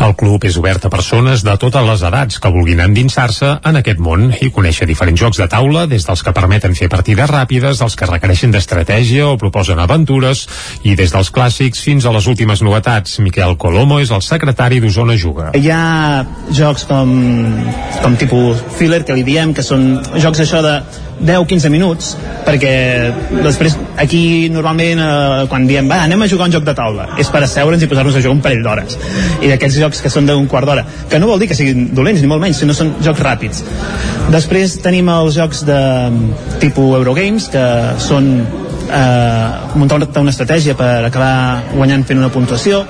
El 0.00 0.14
club 0.16 0.46
és 0.48 0.56
obert 0.56 0.86
a 0.86 0.90
persones 0.92 1.42
de 1.44 1.52
totes 1.60 1.84
les 1.84 2.02
edats 2.08 2.38
que 2.40 2.50
vulguin 2.52 2.78
endinsar-se 2.80 3.50
en 3.68 3.78
aquest 3.80 3.98
món 4.00 4.30
i 4.32 4.48
conèixer 4.54 4.86
diferents 4.88 5.20
jocs 5.20 5.40
de 5.42 5.48
taula, 5.52 5.82
des 5.90 6.06
dels 6.08 6.22
que 6.24 6.32
permeten 6.32 6.72
fer 6.78 6.88
partides 6.88 7.28
ràpides, 7.28 7.82
els 7.84 7.96
que 8.00 8.08
requereixen 8.08 8.54
d'estratègia 8.54 9.26
o 9.28 9.36
proposen 9.40 9.82
aventures, 9.82 10.46
i 10.88 10.96
des 10.96 11.12
dels 11.12 11.28
clàssics 11.36 11.84
fins 11.84 12.08
a 12.08 12.14
les 12.16 12.30
últimes 12.32 12.64
novetats. 12.64 13.18
Miquel 13.20 13.58
Colomo 13.60 14.00
és 14.00 14.14
el 14.16 14.24
secretari 14.24 14.80
d'Osona 14.80 15.18
Juga. 15.20 15.50
Hi 15.60 15.68
ha 15.68 16.24
jocs 16.48 16.88
com, 16.88 17.12
com 18.00 18.16
tipus 18.16 18.64
filler, 18.80 19.04
que 19.04 19.20
li 19.20 19.26
diem, 19.28 19.52
que 19.52 19.66
són 19.66 19.98
jocs 20.16 20.46
això 20.46 20.64
de 20.64 20.78
10-15 21.20 21.68
minuts 21.68 22.14
perquè 22.46 22.72
després 23.44 23.76
aquí 24.00 24.48
normalment 24.52 25.02
eh, 25.04 25.44
quan 25.50 25.66
diem 25.68 25.88
va, 25.90 26.00
anem 26.06 26.24
a 26.24 26.28
jugar 26.30 26.48
un 26.48 26.54
joc 26.54 26.64
de 26.64 26.74
taula 26.76 27.10
és 27.20 27.28
per 27.32 27.42
asseure'ns 27.44 27.84
i 27.84 27.88
posar-nos 27.90 28.16
a 28.16 28.22
jugar 28.24 28.36
un 28.38 28.42
parell 28.44 28.62
d'hores 28.64 28.96
i 29.44 29.50
d'aquests 29.50 29.80
jocs 29.82 29.89
que 29.98 30.12
són 30.12 30.28
d'un 30.30 30.46
quart 30.46 30.68
d'hora 30.68 30.84
que 31.10 31.18
no 31.18 31.26
vol 31.26 31.40
dir 31.42 31.48
que 31.50 31.56
siguin 31.58 31.88
dolents 31.96 32.22
ni 32.22 32.30
molt 32.30 32.44
menys 32.44 32.62
sinó 32.62 32.76
són 32.76 32.94
jocs 33.02 33.22
ràpids. 33.26 33.64
Després 34.30 34.78
tenim 34.84 35.10
els 35.10 35.34
jocs 35.34 35.64
de 35.66 35.80
tipus 36.62 36.94
Eurogames 37.00 37.48
que 37.50 37.64
són 37.98 38.30
eh, 38.38 39.74
muntar 39.74 39.98
una 40.22 40.30
estratègia 40.30 40.76
per 40.78 40.92
acabar 41.08 41.74
guanyant 41.74 42.06
fent 42.06 42.22
una 42.22 42.30
puntuació. 42.30 42.84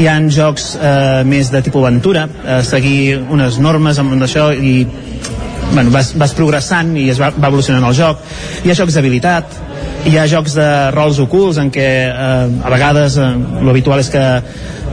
Hi 0.00 0.10
han 0.10 0.28
jocs 0.34 0.74
eh, 0.74 1.22
més 1.28 1.54
de 1.54 1.62
tipus 1.62 1.86
aventura 1.86 2.26
eh, 2.26 2.60
seguir 2.66 3.20
unes 3.30 3.62
normes 3.62 4.02
amb 4.02 4.18
això 4.26 4.50
i 4.54 4.82
bueno, 5.70 5.92
vas, 5.94 6.16
vas 6.18 6.34
progressant 6.34 6.96
i 6.98 7.06
es 7.12 7.20
va, 7.22 7.30
va 7.30 7.50
evolucionant 7.52 7.86
el 7.86 7.94
joc. 7.94 8.24
Hi 8.64 8.72
ha 8.72 8.78
jocs 8.82 8.98
d'habilitat 8.98 9.60
hi 10.08 10.16
ha 10.16 10.26
jocs 10.28 10.54
de 10.56 10.66
rols 10.94 11.18
ocults 11.20 11.58
en 11.60 11.70
què 11.72 11.88
eh, 12.08 12.64
a 12.64 12.70
vegades 12.72 13.18
eh, 13.20 13.28
l'habitual 13.66 14.00
és 14.00 14.08
que 14.12 14.22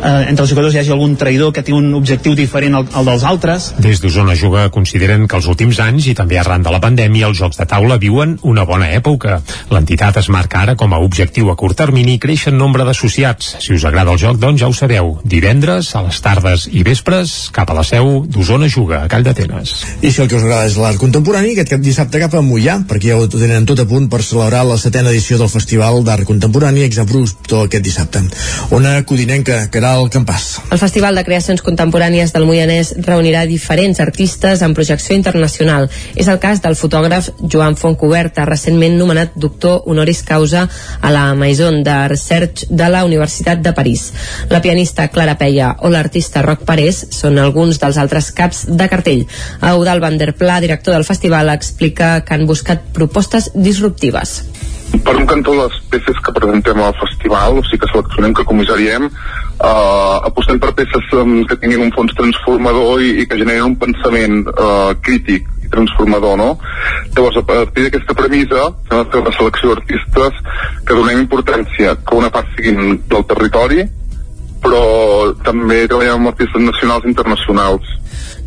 eh, 0.03 0.29
entre 0.29 0.45
els 0.45 0.51
jugadors 0.51 0.75
hi 0.75 0.81
hagi 0.81 0.93
algun 0.93 1.15
traïdor 1.19 1.53
que 1.55 1.63
té 1.65 1.73
un 1.75 1.89
objectiu 1.97 2.35
diferent 2.37 2.77
al, 2.77 2.87
al 2.93 3.07
dels 3.07 3.23
altres. 3.27 3.69
Des 3.83 4.01
d'Osona 4.03 4.35
Juga 4.37 4.67
consideren 4.73 5.27
que 5.27 5.37
els 5.39 5.47
últims 5.49 5.79
anys 5.83 6.09
i 6.11 6.15
també 6.17 6.39
arran 6.39 6.65
de 6.65 6.73
la 6.73 6.81
pandèmia 6.83 7.29
els 7.29 7.39
jocs 7.39 7.59
de 7.59 7.67
taula 7.69 7.97
viuen 8.01 8.37
una 8.43 8.65
bona 8.69 8.89
època. 8.95 9.39
L'entitat 9.73 10.19
es 10.21 10.29
marca 10.33 10.61
ara 10.63 10.75
com 10.79 10.93
a 10.93 11.01
objectiu 11.03 11.51
a 11.51 11.57
curt 11.59 11.77
termini 11.77 12.17
créixer 12.19 12.53
en 12.53 12.59
nombre 12.61 12.85
d'associats. 12.87 13.57
Si 13.63 13.73
us 13.75 13.85
agrada 13.85 14.13
el 14.13 14.21
joc, 14.21 14.39
doncs 14.41 14.61
ja 14.61 14.69
ho 14.69 14.75
sabeu. 14.75 15.17
Divendres, 15.23 15.93
a 15.95 16.03
les 16.05 16.21
tardes 16.21 16.67
i 16.71 16.83
vespres, 16.87 17.35
cap 17.53 17.69
a 17.71 17.77
la 17.77 17.85
seu 17.87 18.23
d'Osona 18.25 18.69
Juga, 18.69 19.03
a 19.03 19.11
Call 19.11 19.25
d'Atenes. 19.25 19.75
I 20.01 20.11
si 20.11 20.21
el 20.23 20.29
que 20.29 20.37
us 20.39 20.45
agrada 20.45 20.69
és 20.69 20.77
l'art 20.81 21.01
contemporani, 21.01 21.53
aquest 21.53 21.73
cap 21.75 21.83
dissabte 21.83 22.21
cap 22.21 22.37
a 22.37 22.43
Mollà, 22.45 22.79
perquè 22.87 23.13
ja 23.13 23.19
ho 23.19 23.27
tenen 23.31 23.65
tot 23.69 23.81
a 23.83 23.87
punt 23.89 24.09
per 24.11 24.23
celebrar 24.25 24.63
la 24.67 24.79
setena 24.81 25.13
edició 25.13 25.39
del 25.41 25.51
Festival 25.51 26.03
d'Art 26.05 26.27
Contemporani 26.27 26.85
Exabrupto 26.85 27.63
aquest 27.65 27.85
dissabte. 27.85 28.23
Ona 28.75 28.99
Codinenca, 29.07 29.59
Caral 29.71 29.86
Caral 29.87 30.09
Campàs. 30.11 30.59
El 30.67 30.79
Festival 30.81 31.15
de 31.15 31.23
Creacions 31.23 31.61
Contemporànies 31.63 32.33
del 32.35 32.43
Moianès 32.43 32.89
reunirà 33.05 33.45
diferents 33.47 34.01
artistes 34.03 34.59
en 34.65 34.73
projecció 34.75 35.15
internacional. 35.15 35.87
És 36.19 36.27
el 36.27 36.41
cas 36.43 36.59
del 36.59 36.75
fotògraf 36.75 37.29
Joan 37.39 37.77
Fontcoberta, 37.79 38.43
recentment 38.49 38.97
nomenat 38.99 39.37
doctor 39.39 39.87
honoris 39.87 40.25
causa 40.27 40.65
a 40.99 41.13
la 41.13 41.23
Maison 41.39 41.79
de 41.87 41.95
Research 42.11 42.65
de 42.67 42.89
la 42.91 43.05
Universitat 43.07 43.63
de 43.63 43.71
París. 43.71 44.09
La 44.51 44.61
pianista 44.61 45.07
Clara 45.07 45.37
Peia 45.39 45.77
o 45.79 45.93
l'artista 45.93 46.43
Roc 46.43 46.67
Parés 46.67 47.05
són 47.15 47.39
alguns 47.39 47.79
dels 47.79 48.01
altres 48.03 48.33
caps 48.35 48.65
de 48.67 48.91
cartell. 48.91 49.23
Eudal 49.71 50.03
van 50.03 50.19
der 50.19 50.33
Pla, 50.35 50.59
director 50.59 50.99
del 50.99 51.07
festival, 51.07 51.55
explica 51.55 52.17
que 52.27 52.35
han 52.35 52.43
buscat 52.45 52.91
propostes 52.91 53.53
disruptives 53.55 54.41
per 55.03 55.15
un 55.15 55.25
cantó 55.27 55.53
les 55.55 55.75
peces 55.91 56.19
que 56.23 56.33
presentem 56.35 56.79
al 56.79 56.95
festival, 56.99 57.59
o 57.59 57.65
sigui 57.65 57.81
que 57.83 57.89
seleccionem, 57.91 58.33
que 58.33 58.45
comissariem, 58.47 59.07
eh, 59.07 60.15
apostem 60.29 60.59
per 60.59 60.73
peces 60.77 61.11
um, 61.19 61.43
que 61.47 61.57
tinguin 61.59 61.83
un 61.87 61.93
fons 61.95 62.15
transformador 62.17 63.03
i, 63.03 63.11
i 63.21 63.27
que 63.27 63.39
generin 63.39 63.73
un 63.73 63.77
pensament 63.81 64.47
eh, 64.47 64.95
crític 65.03 65.49
i 65.65 65.71
transformador, 65.73 66.37
no? 66.39 66.49
Llavors, 67.15 67.41
a 67.41 67.45
partir 67.51 67.87
d'aquesta 67.87 68.15
premissa, 68.15 68.71
hem 68.87 69.03
de 69.03 69.05
fer 69.11 69.23
una 69.25 69.35
selecció 69.37 69.73
d'artistes 69.73 70.41
que 70.87 70.99
donem 70.99 71.23
importància 71.25 71.95
que 72.07 72.19
una 72.19 72.31
part 72.33 72.51
siguin 72.55 73.01
del 73.11 73.27
territori, 73.27 73.87
però 74.63 74.83
també 75.45 75.83
treballem 75.85 76.21
amb 76.21 76.33
artistes 76.33 76.63
nacionals 76.63 77.05
i 77.05 77.11
internacionals 77.11 77.97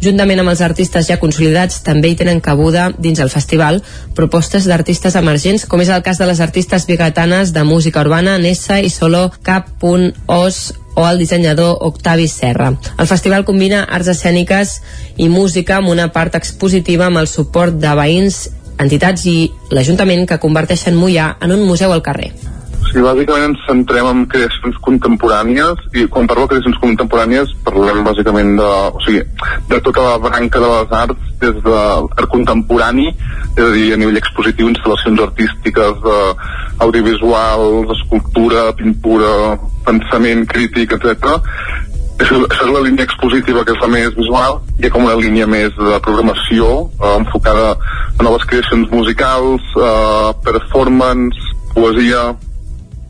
Juntament 0.01 0.41
amb 0.41 0.49
els 0.49 0.63
artistes 0.65 1.11
ja 1.11 1.19
consolidats 1.21 1.83
també 1.85 2.09
hi 2.09 2.17
tenen 2.17 2.39
cabuda 2.41 2.87
dins 2.97 3.19
el 3.21 3.29
festival 3.29 3.83
propostes 4.17 4.65
d'artistes 4.65 5.17
emergents 5.21 5.67
com 5.69 5.83
és 5.85 5.91
el 5.93 6.01
cas 6.07 6.17
de 6.17 6.29
les 6.31 6.41
artistes 6.41 6.87
bigatanes 6.89 7.53
de 7.53 7.65
música 7.69 8.01
urbana 8.01 8.39
Nessa 8.41 8.79
i 8.81 8.89
Solo 8.89 9.27
Cap.os 9.45 10.61
o 10.95 11.05
el 11.07 11.21
dissenyador 11.21 11.77
Octavi 11.87 12.29
Serra. 12.29 12.73
El 12.99 13.11
festival 13.11 13.45
combina 13.45 13.83
arts 13.85 14.09
escèniques 14.15 14.79
i 15.21 15.29
música 15.29 15.77
amb 15.77 15.93
una 15.93 16.09
part 16.17 16.35
expositiva 16.41 17.11
amb 17.11 17.21
el 17.21 17.29
suport 17.29 17.77
de 17.77 17.93
veïns, 18.01 18.47
entitats 18.81 19.27
i 19.29 19.51
l'Ajuntament 19.71 20.25
que 20.27 20.41
converteixen 20.41 20.97
Mollà 20.97 21.35
en 21.45 21.53
un 21.53 21.69
museu 21.69 21.93
al 21.93 22.03
carrer. 22.03 22.33
Sí, 22.91 22.99
bàsicament 22.99 23.53
ens 23.53 23.61
centrem 23.69 24.07
en 24.11 24.23
creacions 24.27 24.79
contemporànies 24.83 25.85
i 25.95 26.09
quan 26.11 26.27
parlo 26.27 26.49
de 26.49 26.57
creacions 26.57 26.79
contemporànies 26.83 27.53
parlem 27.63 28.01
bàsicament 28.03 28.57
de, 28.59 28.67
o 28.67 29.03
sigui, 29.05 29.21
de 29.71 29.79
tota 29.87 30.07
la 30.09 30.17
branca 30.25 30.59
de 30.59 30.71
les 30.73 30.95
arts 30.99 31.29
des 31.41 31.61
de 31.63 31.75
l'art 31.77 32.27
contemporani, 32.33 33.07
és 33.55 33.63
a 33.63 33.69
dir, 33.77 33.87
a 33.95 34.01
nivell 34.01 34.19
expositiu, 34.19 34.73
instal·lacions 34.73 35.23
artístiques, 35.23 36.03
de, 36.03 36.19
audiovisuals, 36.89 37.95
escultura, 37.95 38.67
pintura, 38.75 39.55
pensament 39.87 40.45
crític, 40.51 40.99
etc. 40.99 41.39
Això, 42.21 42.43
això 42.43 42.67
és 42.67 42.75
la 42.75 42.85
línia 42.89 43.07
expositiva 43.07 43.63
que 43.65 43.79
és 43.79 43.81
la 43.87 43.95
més 43.95 44.13
visual 44.19 44.59
hi 44.81 44.89
ha 44.89 44.93
com 44.93 45.07
una 45.07 45.17
línia 45.17 45.47
més 45.49 45.71
de 45.79 46.03
programació 46.05 46.67
eh, 46.91 47.15
enfocada 47.15 47.73
a 47.79 48.27
noves 48.27 48.45
creacions 48.51 48.91
musicals 48.93 49.75
eh, 49.79 50.31
performance, 50.45 51.55
poesia 51.73 52.33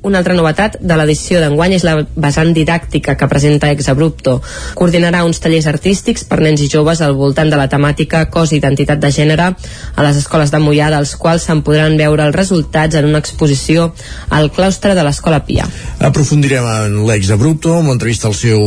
una 0.03 0.19
altra 0.19 0.35
novetat 0.35 0.79
de 0.81 0.97
l'edició 0.97 1.41
d'enguany 1.43 1.75
és 1.77 1.85
la 1.85 1.97
vessant 2.17 2.55
didàctica 2.57 3.17
que 3.21 3.29
presenta 3.29 3.71
Exabrupto. 3.75 4.39
Coordinarà 4.79 5.23
uns 5.27 5.43
tallers 5.45 5.69
artístics 5.69 6.25
per 6.29 6.41
nens 6.41 6.63
i 6.65 6.71
joves 6.73 7.03
al 7.05 7.17
voltant 7.19 7.51
de 7.53 7.59
la 7.61 7.69
temàtica 7.69 8.25
cos 8.33 8.55
i 8.55 8.61
identitat 8.61 9.03
de 9.03 9.13
gènere 9.13 9.51
a 9.53 10.07
les 10.07 10.21
escoles 10.23 10.53
de 10.53 10.61
Mollà, 10.63 10.91
dels 10.95 11.15
quals 11.21 11.45
se'n 11.49 11.63
podran 11.67 11.99
veure 12.01 12.27
els 12.29 12.37
resultats 12.37 12.97
en 12.97 13.11
una 13.11 13.21
exposició 13.21 13.91
al 14.31 14.51
claustre 14.51 14.95
de 14.97 15.05
l'Escola 15.05 15.43
Pia. 15.45 15.69
Aprofundirem 16.01 16.65
en 16.87 17.01
l'Exabrupto 17.09 17.77
amb 17.77 17.93
l'entrevista 17.93 18.31
al 18.31 18.39
seu 18.39 18.61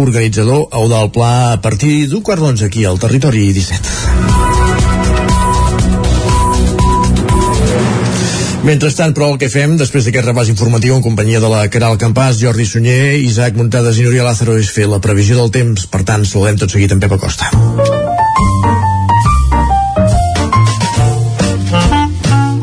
organitzador, 0.00 0.68
Eudal 0.72 1.12
Pla, 1.12 1.34
a 1.52 1.60
partir 1.60 2.06
d'un 2.08 2.24
quart 2.24 2.40
d'onze 2.40 2.68
aquí 2.68 2.88
al 2.88 2.98
Territori 2.98 3.52
17. 3.52 4.97
Mentrestant, 8.66 9.14
però, 9.14 9.28
el 9.32 9.38
que 9.38 9.48
fem, 9.52 9.76
després 9.78 10.06
d'aquest 10.06 10.26
repàs 10.26 10.50
informatiu 10.50 10.96
en 10.96 11.04
companyia 11.04 11.40
de 11.40 11.50
la 11.52 11.62
Caral 11.70 11.98
Campàs, 12.00 12.40
Jordi 12.42 12.66
Sunyer, 12.66 13.20
Isaac 13.22 13.54
Muntades 13.56 14.00
i 14.00 14.06
Núria 14.06 14.26
Lázaro, 14.26 14.58
és 14.58 14.72
fer 14.74 14.88
la 14.90 14.98
previsió 15.04 15.38
del 15.38 15.52
temps. 15.54 15.86
Per 15.86 16.02
tant, 16.08 16.26
saludem 16.26 16.58
tot 16.58 16.74
seguit 16.74 16.92
en 16.92 17.00
Pepa 17.00 17.20
Costa. 17.22 17.52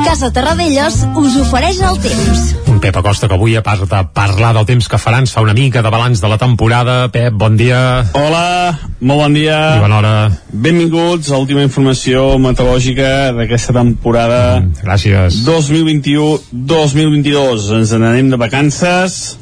Casa 0.03 0.31
Terradellos 0.35 1.01
us 1.15 1.41
ofereix 1.47 1.81
el 1.83 1.99
temps. 2.03 2.64
Pep 2.85 2.93
Acosta 2.97 3.25
que 3.25 3.33
avui, 3.33 3.55
a 3.57 3.63
part 3.65 3.81
de 3.89 3.99
parlar 4.13 4.53
del 4.53 4.67
temps 4.69 4.85
que 4.85 5.01
farà, 5.01 5.17
ens 5.23 5.31
fa 5.33 5.41
una 5.41 5.55
mica 5.57 5.81
de 5.81 5.89
balanç 5.89 6.21
de 6.21 6.29
la 6.29 6.37
temporada. 6.37 7.09
Pep, 7.09 7.33
bon 7.33 7.57
dia. 7.57 8.05
Hola, 8.13 8.77
molt 9.01 9.23
bon 9.23 9.33
dia. 9.33 9.79
I 9.79 9.81
bona 9.81 9.97
hora. 9.97 10.29
Benvinguts 10.53 11.31
a 11.31 11.39
l'última 11.39 11.63
informació 11.65 12.37
meteorològica 12.43 13.33
d'aquesta 13.39 13.73
temporada. 13.73 14.61
Mm, 14.61 14.85
gràcies. 14.85 15.41
2021-2022. 15.49 17.73
Ens 17.79 17.89
n'anem 17.97 18.29
de 18.29 18.37
vacances. 18.37 19.41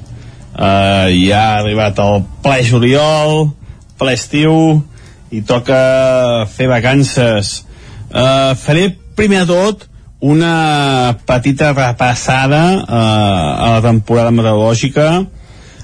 Uh, 0.55 1.11
ja 1.11 1.43
ha 1.43 1.59
arribat 1.59 1.99
el 1.99 2.23
ple 2.47 2.63
juliol, 2.63 3.51
ple 3.99 4.15
estiu, 4.15 4.87
i 5.35 5.43
toca 5.43 6.47
fer 6.47 6.71
vacances. 6.71 7.67
Uh, 8.07 8.55
faré 8.55 8.95
primer 9.19 9.43
de 9.43 9.51
tot 9.51 9.91
una 10.23 11.17
petita 11.27 11.73
repassada 11.73 12.63
eh, 12.79 12.85
a 12.87 13.69
la 13.75 13.81
temporada 13.83 14.31
meteorològica. 14.31 15.07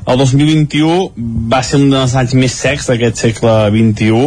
El 0.08 0.22
2021 0.22 0.94
va 1.52 1.60
ser 1.62 1.82
un 1.82 1.90
dels 1.92 2.16
anys 2.16 2.38
més 2.40 2.56
secs 2.56 2.88
d'aquest 2.88 3.20
segle 3.20 3.56
XXI. 3.76 4.22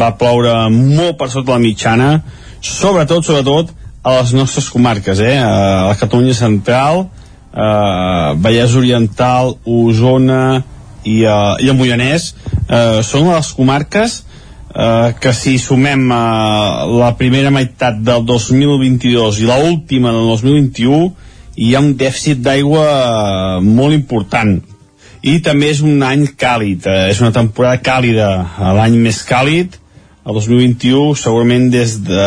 Va 0.00 0.14
ploure 0.16 0.54
molt 0.72 1.18
per 1.20 1.28
sota 1.34 1.52
la 1.52 1.60
mitjana, 1.60 2.08
sobretot, 2.64 3.28
sobretot, 3.28 3.74
a 4.06 4.14
les 4.20 4.32
nostres 4.38 4.70
comarques, 4.72 5.20
eh? 5.20 5.36
a 5.36 5.90
la 5.90 5.98
Catalunya 6.00 6.32
central, 6.34 7.04
eh, 7.52 8.32
Vallès 8.40 8.76
Oriental, 8.78 9.58
Osona 9.68 10.62
i, 11.04 11.20
eh, 11.26 11.54
i 11.60 11.68
el 11.68 11.76
Moianès. 11.76 12.32
Eh, 12.70 13.02
són 13.04 13.28
les 13.34 13.52
comarques 13.58 14.22
eh, 14.76 15.14
que 15.20 15.32
si 15.32 15.56
sumem 15.58 16.10
eh, 16.12 16.16
la 17.00 17.14
primera 17.16 17.50
meitat 17.50 18.00
del 18.04 18.24
2022 18.28 19.40
i 19.40 19.48
l'última 19.48 20.12
del 20.12 20.28
2021 20.34 21.12
hi 21.56 21.72
ha 21.74 21.80
un 21.80 21.94
dèficit 21.96 22.42
d'aigua 22.44 22.84
eh, 22.86 23.60
molt 23.64 23.96
important. 23.96 24.58
I 25.26 25.40
també 25.42 25.72
és 25.72 25.80
un 25.82 26.04
any 26.04 26.26
càlid 26.38 26.86
eh, 26.86 27.08
és 27.10 27.22
una 27.24 27.32
temporada 27.34 27.80
càlida 27.82 28.30
l'any 28.76 29.00
més 29.00 29.22
càlid 29.26 29.80
el 30.26 30.34
2021 30.34 31.14
segurament 31.18 31.70
des 31.70 32.00
de, 32.04 32.26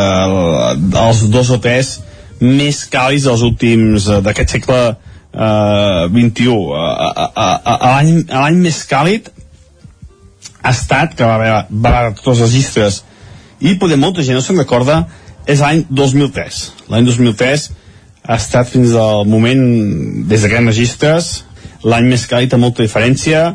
dels 0.95 1.25
dos 1.29 1.51
o 1.51 1.59
tres 1.61 1.99
més 2.39 2.85
càlids 2.89 3.27
dels 3.29 3.45
últims 3.45 4.07
eh, 4.09 4.21
d'aquest 4.25 4.57
segle 4.57 4.81
eh, 4.89 6.07
21 6.15 6.57
l'any 8.33 8.63
més 8.63 8.81
càlid 8.89 9.29
estat, 10.75 11.15
que 11.15 11.25
va 11.27 11.35
haver, 11.39 11.51
va 11.71 11.95
haver 11.99 12.15
tots 12.19 12.35
els 12.35 12.45
registres, 12.47 13.03
i 13.59 13.75
poder 13.79 13.99
molta 13.99 14.23
gent 14.23 14.39
no 14.39 14.43
se'n 14.45 14.59
recorda, 14.59 15.03
és 15.49 15.61
l'any 15.63 15.85
2003. 15.89 16.59
L'any 16.91 17.07
2003 17.09 17.69
ha 18.29 18.37
estat 18.37 18.69
fins 18.69 18.93
al 18.93 19.25
moment, 19.27 19.63
des 20.29 20.45
d'aquests 20.45 20.69
registres, 20.69 21.31
l'any 21.83 22.11
més 22.11 22.27
càlid 22.29 22.53
amb 22.53 22.67
molta 22.67 22.85
diferència, 22.85 23.47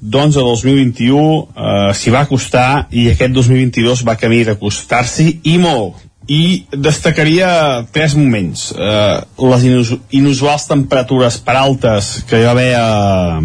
doncs 0.00 0.36
el 0.36 0.44
2021 0.44 1.20
eh, 1.20 1.94
s'hi 1.96 2.12
va 2.12 2.26
costar 2.28 2.86
i 2.92 3.08
aquest 3.12 3.32
2022 3.32 4.04
va 4.06 4.16
camí 4.20 4.42
d'acostar-s'hi 4.44 5.40
i 5.52 5.56
molt 5.58 6.02
i 6.26 6.66
destacaria 6.70 7.48
tres 7.94 8.16
moments 8.18 8.72
eh, 8.76 9.16
les 9.50 9.64
inus 9.70 9.94
inusuals 10.18 10.66
temperatures 10.68 11.38
per 11.46 11.56
altes 11.62 12.10
que 12.28 12.40
hi 12.40 12.44
va 12.44 12.52
haver 12.52 12.70
eh, 12.76 13.40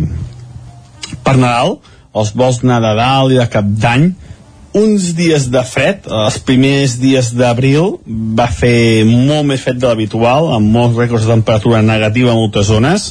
per 1.24 1.38
Nadal 1.38 1.78
els 2.16 2.34
vols 2.36 2.62
de 2.62 2.70
Nadal 2.70 3.32
i 3.32 3.39
de 3.39 3.47
Cap 3.51 3.66
d'Any. 3.66 4.12
Uns 4.78 5.09
dies 5.18 5.49
de 5.51 5.64
fred, 5.68 6.05
els 6.07 6.38
primers 6.47 6.95
dies 6.99 7.34
d'abril 7.36 7.97
va 8.38 8.47
fer 8.47 9.03
molt 9.07 9.49
més 9.49 9.64
fred 9.64 9.82
de 9.82 9.89
l'habitual, 9.89 10.51
amb 10.55 10.72
molts 10.72 10.95
rècords 10.99 11.28
de 11.28 11.34
temperatura 11.34 11.82
negativa 11.84 12.32
a 12.32 12.39
moltes 12.39 12.70
zones, 12.72 13.09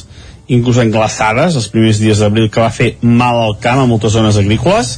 inclús 0.49 0.79
en 0.81 0.89
glaçades, 0.93 1.55
els 1.55 1.69
primers 1.69 2.01
dies 2.01 2.21
d'abril 2.21 2.49
que 2.49 2.63
va 2.63 2.73
fer 2.73 2.95
mal 3.01 3.37
al 3.43 3.59
camp 3.61 3.83
a 3.83 3.89
moltes 3.89 4.17
zones 4.17 4.39
agrícoles, 4.41 4.97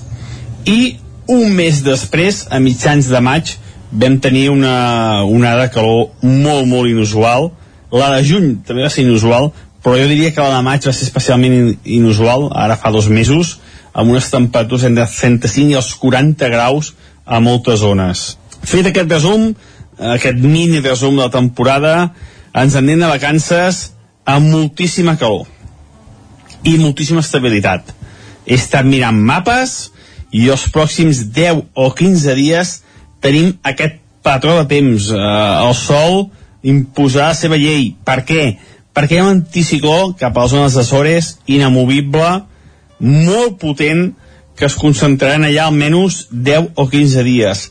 i 0.64 0.96
un 1.28 1.52
mes 1.56 1.84
després, 1.84 2.46
a 2.52 2.60
mitjans 2.64 3.12
de 3.12 3.20
maig, 3.24 3.58
vam 3.92 4.18
tenir 4.20 4.50
una 4.50 5.24
onada 5.28 5.68
de 5.68 5.74
calor 5.76 6.10
molt, 6.24 6.66
molt 6.68 6.90
inusual. 6.90 7.52
La 7.94 8.10
de 8.16 8.24
juny 8.26 8.48
també 8.66 8.88
va 8.88 8.90
ser 8.90 9.04
inusual, 9.04 9.52
però 9.84 10.00
jo 10.00 10.08
diria 10.10 10.32
que 10.34 10.42
la 10.42 10.58
de 10.58 10.64
maig 10.66 10.88
va 10.88 10.96
ser 10.96 11.06
especialment 11.06 11.76
inusual, 11.84 12.48
ara 12.56 12.80
fa 12.80 12.92
dos 12.92 13.12
mesos, 13.12 13.58
amb 13.94 14.12
unes 14.12 14.30
temperatures 14.34 14.86
entre 14.90 15.06
35 15.06 15.72
i 15.72 15.78
els 15.80 15.94
40 16.02 16.50
graus 16.54 16.94
a 17.26 17.40
moltes 17.40 17.80
zones. 17.84 18.26
Fet 18.64 18.90
aquest 18.90 19.12
resum, 19.12 19.52
aquest 20.18 20.40
mini 20.42 20.82
resum 20.82 21.18
de 21.18 21.28
la 21.28 21.34
temporada, 21.34 22.14
ens 22.54 22.76
anem 22.78 23.02
de 23.02 23.10
vacances 23.10 23.90
amb 24.26 24.50
moltíssima 24.50 25.18
calor 25.20 25.48
i 26.64 26.78
moltíssima 26.78 27.20
estabilitat. 27.20 27.94
he 28.46 28.56
estat 28.56 28.84
mirant 28.86 29.16
mapes 29.16 29.92
i 30.36 30.50
els 30.52 30.66
pròxims 30.74 31.30
10 31.32 31.62
o 31.80 31.90
15 31.96 32.36
dies 32.36 32.82
tenim 33.24 33.54
aquest 33.64 34.02
patró 34.24 34.58
de 34.58 34.66
temps. 34.68 35.12
Eh, 35.12 35.68
el 35.68 35.76
sol 35.76 36.32
imposarà 36.64 37.30
la 37.32 37.38
seva 37.38 37.60
llei. 37.60 37.94
Per 38.04 38.24
què? 38.28 38.58
Perquè 38.94 39.16
hi 39.16 39.22
ha 39.22 39.28
un 39.28 39.38
anticicló 39.38 40.14
cap 40.20 40.36
a 40.38 40.44
les 40.44 40.52
zones 40.52 40.76
Açores 40.80 41.38
inamovible, 41.48 42.44
molt 43.04 43.60
potent, 43.62 44.14
que 44.56 44.68
es 44.70 44.78
concentraran 44.80 45.46
allà 45.48 45.68
almenys 45.68 46.28
10 46.32 46.74
o 46.80 46.88
15 46.90 47.26
dies. 47.26 47.66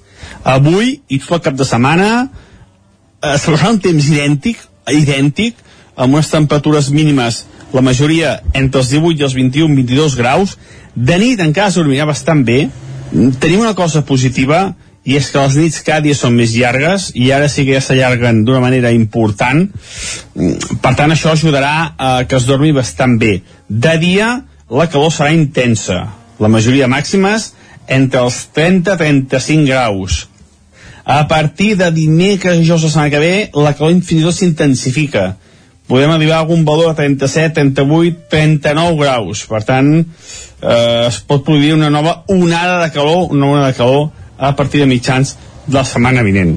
Avui 0.45 0.99
i 1.09 1.19
tot 1.23 1.39
el 1.39 1.45
cap 1.47 1.59
de 1.59 1.67
setmana 1.67 2.09
eh, 2.23 3.37
serà 3.39 3.71
un 3.73 3.81
temps 3.83 4.09
idèntic, 4.13 4.61
idèntic, 4.91 5.59
amb 5.97 6.19
unes 6.19 6.31
temperatures 6.33 6.91
mínimes, 6.91 7.45
la 7.73 7.85
majoria 7.85 8.39
entre 8.59 8.83
els 8.83 8.93
18 8.93 9.21
i 9.21 9.27
els 9.29 9.37
21-22 9.39 10.17
graus. 10.19 10.57
De 10.95 11.19
nit 11.21 11.41
encara 11.41 11.73
s'ormirà 11.73 12.09
bastant 12.09 12.43
bé. 12.45 12.67
Tenim 13.13 13.63
una 13.63 13.77
cosa 13.79 14.03
positiva, 14.09 14.73
i 15.05 15.17
és 15.19 15.31
que 15.33 15.41
les 15.41 15.57
nits 15.59 15.81
cada 15.83 16.05
dia 16.05 16.15
són 16.15 16.37
més 16.39 16.53
llargues 16.55 17.09
i 17.19 17.33
ara 17.35 17.49
sí 17.51 17.65
que 17.67 17.75
ja 17.75 17.83
s'allarguen 17.83 18.45
d'una 18.47 18.61
manera 18.63 18.93
important 18.95 19.65
per 20.85 20.93
tant 20.99 21.11
això 21.11 21.33
ajudarà 21.33 21.73
a 21.99 22.11
que 22.29 22.39
es 22.39 22.47
dormi 22.47 22.71
bastant 22.77 23.17
bé 23.19 23.41
de 23.67 23.97
dia 24.03 24.29
la 24.73 24.89
calor 24.89 25.13
serà 25.13 25.33
intensa 25.37 25.99
la 26.41 26.49
majoria 26.49 26.89
màximes 26.89 27.53
entre 27.93 28.23
els 28.25 28.39
30-35 28.57 29.67
graus. 29.69 30.27
A 31.05 31.27
partir 31.29 31.75
de 31.77 31.91
dimecres 31.93 32.57
i 32.57 32.63
dijous 32.63 32.87
la 32.87 32.91
setmana 32.91 33.13
que 33.13 33.23
ve 33.23 33.35
la 33.59 33.75
calor 33.77 34.01
fins 34.01 34.23
i 34.23 34.25
tot 34.25 34.39
s'intensifica. 34.39 35.27
Podem 35.91 36.13
arribar 36.15 36.39
a 36.39 36.45
algun 36.47 36.65
valor 36.65 36.93
de 36.93 37.03
37, 37.03 37.53
38, 37.59 38.27
39 38.33 38.99
graus. 39.03 39.45
Per 39.51 39.63
tant 39.67 39.93
eh, 39.99 41.07
es 41.09 41.21
pot 41.27 41.45
produir 41.45 41.75
una 41.77 41.91
nova 41.91 42.23
onada 42.33 42.81
de 42.85 42.93
calor 42.95 43.33
una 43.35 43.51
onada 43.51 43.73
de 43.73 43.79
calor 43.79 44.11
a 44.39 44.55
partir 44.57 44.81
de 44.81 44.89
mitjans 44.91 45.37
de 45.67 45.77
la 45.77 45.85
setmana 45.85 46.25
vinent. 46.27 46.57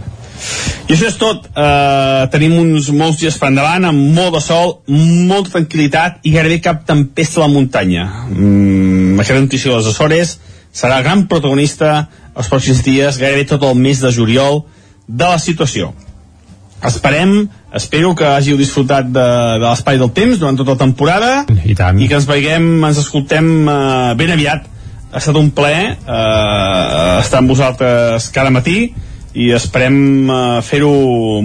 I 0.86 0.94
això 0.94 1.08
és 1.10 1.18
tot. 1.18 1.48
Eh, 1.50 2.26
tenim 2.34 2.58
uns 2.62 2.92
molts 2.94 3.20
dies 3.22 3.38
per 3.42 3.50
endavant, 3.50 3.88
amb 3.90 4.16
molt 4.16 4.36
de 4.38 4.42
sol, 4.44 4.76
molta 4.88 5.56
tranquil·litat 5.56 6.22
i 6.24 6.34
gairebé 6.36 6.60
cap 6.66 6.84
tempesta 6.86 7.42
a 7.42 7.46
la 7.46 7.54
muntanya. 7.54 8.06
Mm, 8.30 9.16
aquesta 9.20 9.42
notícia 9.42 9.72
de 9.72 9.80
les 9.80 9.90
Açores 9.94 10.38
serà 10.76 11.02
gran 11.02 11.26
protagonista 11.32 12.08
els 12.36 12.50
pròxims 12.52 12.84
dies, 12.84 13.18
gairebé 13.18 13.48
tot 13.50 13.64
el 13.64 13.78
mes 13.80 14.02
de 14.04 14.12
juliol, 14.12 14.66
de 15.08 15.24
la 15.24 15.40
situació. 15.40 15.94
Esperem, 16.86 17.48
espero 17.74 18.12
que 18.18 18.28
hàgiu 18.28 18.58
disfrutat 18.60 19.08
de, 19.10 19.26
de 19.62 19.66
l'espai 19.66 19.98
del 19.98 20.12
temps 20.14 20.38
durant 20.38 20.58
tota 20.60 20.76
la 20.76 20.82
temporada 20.84 21.32
I, 21.64 21.74
tant. 21.78 21.98
i 21.98 22.10
que 22.12 22.20
ens 22.20 22.28
veiem, 22.30 22.68
ens 22.86 23.00
escoltem 23.02 23.48
eh, 23.64 24.14
ben 24.20 24.34
aviat 24.36 24.68
ha 25.16 25.22
estat 25.22 25.38
un 25.40 25.50
plaer 25.56 25.96
eh, 25.96 27.20
estar 27.24 27.40
amb 27.40 27.54
vosaltres 27.54 28.28
cada 28.36 28.52
matí 28.54 28.92
i 29.36 29.52
esperem 29.56 29.98
eh, 30.32 30.42
fer-ho 30.66 30.92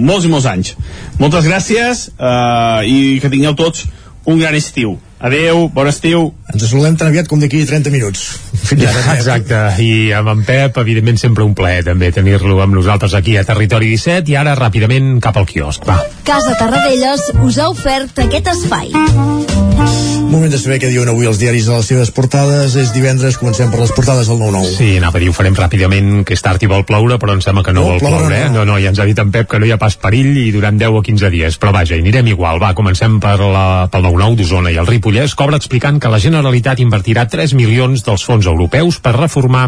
molts 0.01 0.27
i 0.27 0.31
molts 0.31 0.49
anys. 0.49 0.75
Moltes 1.19 1.47
gràcies 1.47 2.07
eh, 2.15 2.87
i 2.87 2.99
que 3.21 3.31
tingueu 3.31 3.57
tots 3.59 3.85
un 4.25 4.39
gran 4.39 4.55
estiu. 4.55 4.97
Adeu, 5.21 5.67
bon 5.69 5.85
estiu. 5.85 6.31
Ens 6.49 6.63
saludem 6.65 6.95
tan 6.97 7.11
aviat 7.11 7.27
com 7.29 7.41
d'aquí 7.41 7.61
30 7.69 7.93
minuts. 7.93 8.23
Fins 8.63 8.87
ara. 8.89 9.03
Exacte, 9.17 9.59
i 9.83 10.09
amb 10.17 10.33
en 10.33 10.41
Pep, 10.47 10.79
evidentment, 10.81 11.19
sempre 11.21 11.45
un 11.45 11.53
plaer 11.57 11.83
també 11.85 12.09
tenir-lo 12.15 12.57
amb 12.63 12.77
nosaltres 12.77 13.13
aquí 13.17 13.37
a 13.37 13.45
Territori 13.45 13.91
17 13.93 14.33
i 14.33 14.39
ara 14.41 14.57
ràpidament 14.57 15.13
cap 15.21 15.37
al 15.37 15.49
quiosc, 15.49 15.85
va. 15.89 15.99
Casa 16.25 16.57
Tarradellas 16.57 17.29
us 17.45 17.61
ha 17.61 17.69
ofert 17.73 18.25
aquest 18.25 18.53
espai. 18.55 20.20
Moment 20.31 20.47
de 20.47 20.55
saber 20.55 20.77
què 20.79 20.87
diuen 20.87 21.09
avui 21.11 21.27
els 21.27 21.41
diaris 21.41 21.65
a 21.67 21.75
les 21.81 21.89
seves 21.91 22.09
portades. 22.15 22.77
És 22.79 22.93
divendres, 22.95 23.35
comencem 23.35 23.67
per 23.67 23.81
les 23.81 23.91
portades 23.91 24.29
del 24.31 24.37
9-9. 24.39 24.69
Sí, 24.77 24.85
anava 24.95 25.19
a 25.19 25.19
dir, 25.19 25.27
ho 25.27 25.35
farem 25.35 25.57
ràpidament, 25.57 26.21
que 26.23 26.37
és 26.37 26.43
tard 26.45 26.61
i 26.63 26.69
vol 26.71 26.85
ploure, 26.87 27.17
però 27.19 27.33
em 27.35 27.41
sembla 27.43 27.65
que 27.65 27.73
no, 27.75 27.81
No, 27.81 27.89
vol 27.91 27.99
ploure 27.99 28.21
ploure, 28.21 28.37
eh? 28.37 28.45
no. 28.47 28.61
No, 28.61 28.69
no, 28.69 28.77
ja 28.79 28.93
ens 28.93 29.01
ha 29.03 29.07
dit 29.09 29.19
en 29.19 29.33
Pep 29.33 29.49
que 29.51 29.59
no 29.59 29.67
hi 29.67 29.73
ha 29.75 29.77
pas 29.81 29.97
perill 29.99 30.37
i 30.39 30.45
durant 30.55 30.77
10 30.79 30.95
o 30.95 31.01
15 31.03 31.31
dies, 31.33 31.57
però 31.59 31.73
vaja, 31.75 31.97
hi 31.97 32.05
anirem 32.05 32.29
igual. 32.31 32.61
Va, 32.63 32.69
comencem 32.77 33.17
per 33.19 33.33
la, 33.41 33.65
pel 33.91 34.05
9-9 34.07 34.37
d'Osona 34.39 34.71
i 34.71 34.79
el 34.79 34.87
Ripollès 34.87 35.35
cobra 35.35 35.59
explicant 35.59 35.99
que 35.99 36.13
la 36.13 36.21
Generalitat 36.23 36.79
invertirà 36.79 37.27
3 37.27 37.57
milions 37.59 38.05
dels 38.07 38.23
fons 38.23 38.47
europeus 38.47 39.01
per 39.03 39.17
reformar 39.17 39.65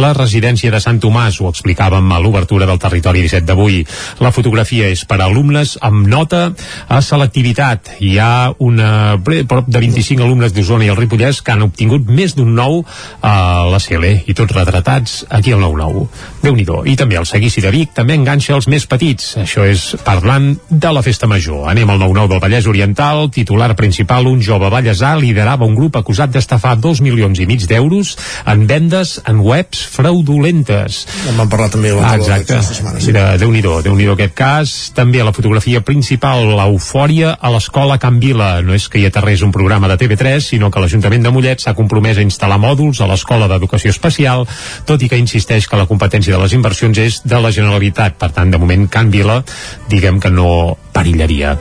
la 0.00 0.14
residència 0.16 0.72
de 0.72 0.80
Sant 0.80 1.02
Tomàs, 1.02 1.42
ho 1.42 1.50
explicàvem 1.52 2.08
a 2.16 2.22
l'obertura 2.24 2.64
del 2.64 2.80
territori 2.80 3.26
17 3.26 3.44
d'avui. 3.52 3.82
La 4.24 4.32
fotografia 4.32 4.88
és 4.88 5.04
per 5.04 5.20
a 5.20 5.28
alumnes 5.28 5.76
amb 5.84 6.08
nota 6.08 6.46
a 6.88 7.04
selectivitat. 7.04 7.98
Hi 8.00 8.16
ha 8.16 8.32
una, 8.64 9.20
prop 9.20 9.68
de 9.68 9.84
25 9.84 10.05
alumnes 10.14 10.52
d'Osona 10.54 10.86
i 10.86 10.90
el 10.92 10.96
Ripollès 10.96 11.42
que 11.42 11.52
han 11.52 11.64
obtingut 11.66 12.06
més 12.06 12.36
d'un 12.36 12.54
nou 12.54 12.84
a 13.26 13.66
la 13.66 13.80
CL 13.82 14.04
i 14.30 14.34
tots 14.34 14.54
retratats 14.54 15.24
aquí 15.28 15.52
al 15.52 15.60
9-9. 15.64 16.06
déu 16.42 16.54
nhi 16.54 16.66
I 16.92 16.96
també 16.96 17.16
el 17.16 17.26
seguici 17.26 17.60
de 17.60 17.70
Vic 17.70 17.92
també 17.94 18.14
enganxa 18.14 18.54
els 18.54 18.68
més 18.68 18.86
petits. 18.86 19.36
Això 19.36 19.64
és 19.66 19.96
parlant 20.04 20.56
de 20.70 20.92
la 20.92 21.02
festa 21.02 21.26
major. 21.26 21.68
Anem 21.68 21.90
al 21.90 21.98
9-9 21.98 22.28
del 22.28 22.40
Vallès 22.40 22.66
Oriental. 22.66 23.30
Titular 23.30 23.74
principal, 23.74 24.26
un 24.26 24.40
jove 24.42 24.70
ballesà 24.70 25.16
liderava 25.16 25.66
un 25.66 25.74
grup 25.74 25.96
acusat 25.96 26.30
d'estafar 26.30 26.76
2 26.78 27.00
milions 27.02 27.38
i 27.40 27.46
mig 27.46 27.66
d'euros 27.66 28.16
en 28.46 28.66
vendes 28.66 29.20
en 29.26 29.40
webs 29.40 29.82
fraudulentes. 29.90 31.06
En 31.28 31.36
vam 31.36 31.48
parlar 31.48 31.70
també 31.70 31.90
Ah, 31.96 32.16
exacte. 32.16 32.62
setmana, 32.62 33.00
sí. 33.00 33.12
De, 33.12 33.24
déu 33.38 33.50
nhi 33.50 33.62
déu 33.62 34.12
aquest 34.12 34.34
cas. 34.34 34.92
També 34.94 35.20
a 35.20 35.24
la 35.24 35.32
fotografia 35.32 35.80
principal, 35.80 36.44
l'eufòria 36.56 37.36
a 37.40 37.50
l'escola 37.50 37.98
Can 37.98 38.20
Vila. 38.20 38.60
No 38.62 38.74
és 38.74 38.88
que 38.88 39.00
hi 39.00 39.06
aterrés 39.06 39.42
un 39.42 39.52
programa 39.52 39.88
de 39.88 39.95
TV3, 40.00 40.40
sinó 40.40 40.70
que 40.70 40.82
l'Ajuntament 40.82 41.26
de 41.26 41.32
Mollet 41.34 41.62
s'ha 41.62 41.74
compromès 41.76 42.20
a 42.20 42.24
instal·lar 42.26 42.58
mòduls 42.62 43.00
a 43.00 43.10
l'Escola 43.10 43.48
d'Educació 43.50 43.92
Especial, 43.94 44.46
tot 44.88 45.02
i 45.02 45.10
que 45.10 45.20
insisteix 45.20 45.68
que 45.68 45.80
la 45.80 45.88
competència 45.90 46.36
de 46.36 46.42
les 46.42 46.56
inversions 46.56 46.98
és 47.02 47.20
de 47.24 47.40
la 47.42 47.52
Generalitat. 47.54 48.18
Per 48.20 48.30
tant, 48.36 48.50
de 48.52 48.60
moment, 48.60 48.88
Can 48.92 49.10
Vila, 49.10 49.42
diguem 49.90 50.20
que 50.20 50.32
no 50.32 50.76
perillaria. 50.96 51.54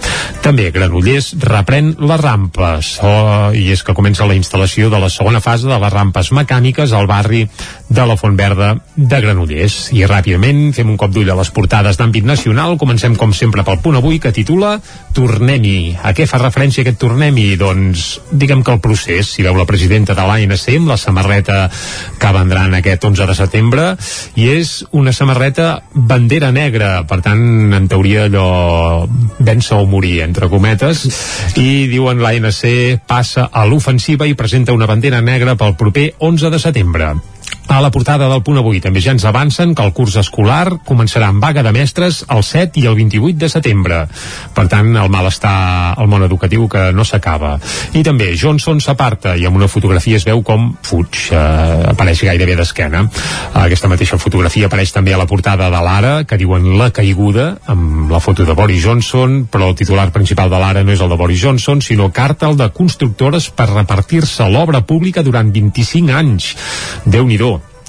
També 0.45 0.69
Granollers 0.71 1.33
reprèn 1.43 1.93
les 1.99 2.21
rampes 2.21 2.95
oh, 3.03 3.51
i 3.55 3.67
és 3.73 3.83
que 3.83 3.95
comença 3.97 4.27
la 4.27 4.37
instal·lació 4.37 4.89
de 4.93 5.01
la 5.01 5.11
segona 5.11 5.41
fase 5.43 5.67
de 5.67 5.79
les 5.81 5.93
rampes 5.93 6.31
mecàniques 6.35 6.93
al 6.95 7.09
barri 7.11 7.43
de 7.87 8.05
la 8.05 8.17
Font 8.17 8.35
Verda 8.37 8.73
de 8.95 9.19
Granollers. 9.21 9.91
I 9.95 10.05
ràpidament 10.09 10.71
fem 10.75 10.89
un 10.89 10.97
cop 10.97 11.13
d'ull 11.13 11.29
a 11.29 11.37
les 11.37 11.51
portades 11.53 11.99
d'àmbit 11.99 12.25
nacional. 12.25 12.77
Comencem 12.81 13.15
com 13.15 13.33
sempre 13.33 13.63
pel 13.63 13.79
punt 13.83 13.99
avui 13.99 14.19
que 14.19 14.33
titula 14.35 14.79
Tornem-hi. 15.15 15.95
A 16.03 16.11
què 16.17 16.25
fa 16.27 16.39
referència 16.41 16.83
aquest 16.83 16.99
Tornem-hi? 17.01 17.55
Doncs 17.59 18.05
diguem 18.31 18.63
que 18.65 18.73
el 18.73 18.81
procés, 18.83 19.29
si 19.35 19.45
veu 19.45 19.55
la 19.57 19.67
presidenta 19.69 20.15
de 20.17 20.25
l'ANC 20.25 20.65
amb 20.75 20.91
la 20.91 20.97
samarreta 20.99 21.59
que 22.19 22.33
vendran 22.35 22.73
aquest 22.75 23.05
11 23.05 23.29
de 23.29 23.37
setembre 23.37 23.85
i 24.35 24.49
és 24.55 24.75
una 24.91 25.13
samarreta 25.13 25.83
bandera 25.93 26.51
negra, 26.55 27.05
per 27.07 27.21
tant 27.25 27.75
en 27.75 27.87
teoria 27.91 28.25
allò 28.25 29.05
vèncer 29.39 29.77
o 29.77 29.85
morir 29.89 30.17
entre 30.25 30.49
cometes 30.49 31.05
i 31.61 31.85
diuen 31.91 32.23
l'ANC 32.23 33.05
passa 33.07 33.49
a 33.51 33.65
l'ofensiva 33.69 34.27
i 34.27 34.35
presenta 34.35 34.73
una 34.75 34.89
bandera 34.89 35.21
negra 35.21 35.55
pel 35.55 35.77
proper 35.79 36.11
11 36.19 36.51
de 36.51 36.59
setembre 36.59 37.13
a 37.67 37.81
la 37.81 37.89
portada 37.89 38.27
del 38.29 38.43
punt 38.45 38.59
avui 38.59 38.77
també 38.81 39.01
ja 39.01 39.13
ens 39.15 39.23
avancen 39.25 39.73
que 39.75 39.83
el 39.83 39.93
curs 39.97 40.15
escolar 40.21 40.77
començarà 40.85 41.31
amb 41.31 41.41
vaga 41.41 41.63
de 41.65 41.71
mestres 41.73 42.21
el 42.29 42.43
7 42.45 42.79
i 42.81 42.85
el 42.85 42.95
28 42.99 43.39
de 43.41 43.49
setembre. 43.49 44.01
Per 44.53 44.65
tant, 44.69 44.91
el 44.95 45.09
malestar 45.09 45.95
al 45.97 46.09
món 46.11 46.23
educatiu 46.27 46.67
que 46.69 46.91
no 46.93 47.05
s'acaba. 47.07 47.55
I 47.97 48.03
també 48.05 48.31
Johnson 48.37 48.81
s'aparta 48.83 49.33
i 49.35 49.47
amb 49.49 49.57
una 49.57 49.69
fotografia 49.71 50.19
es 50.19 50.27
veu 50.27 50.43
com 50.45 50.75
fuig, 50.85 51.31
eh, 51.31 51.39
apareix 51.89 52.21
gairebé 52.27 52.55
d'esquena. 52.59 53.01
Aquesta 53.65 53.89
mateixa 53.89 54.21
fotografia 54.21 54.69
apareix 54.69 54.93
també 54.93 55.15
a 55.15 55.21
la 55.21 55.27
portada 55.27 55.71
de 55.73 55.81
l'Ara, 55.81 56.13
que 56.23 56.37
diuen 56.37 56.77
la 56.77 56.91
caiguda, 56.91 57.47
amb 57.65 58.11
la 58.11 58.21
foto 58.21 58.45
de 58.45 58.53
Boris 58.53 58.83
Johnson, 58.85 59.47
però 59.51 59.71
el 59.71 59.75
titular 59.75 60.11
principal 60.11 60.53
de 60.53 60.61
l'Ara 60.61 60.85
no 60.85 60.93
és 60.93 61.01
el 61.01 61.09
de 61.09 61.17
Boris 61.17 61.41
Johnson, 61.41 61.81
sinó 61.81 62.11
càrtel 62.13 62.57
de 62.57 62.69
constructores 62.69 63.49
per 63.49 63.71
repartir-se 63.73 64.47
l'obra 64.49 64.85
pública 64.85 65.23
durant 65.25 65.51
25 65.51 66.13
anys. 66.13 66.53
Déu-n'hi-do 67.05 67.54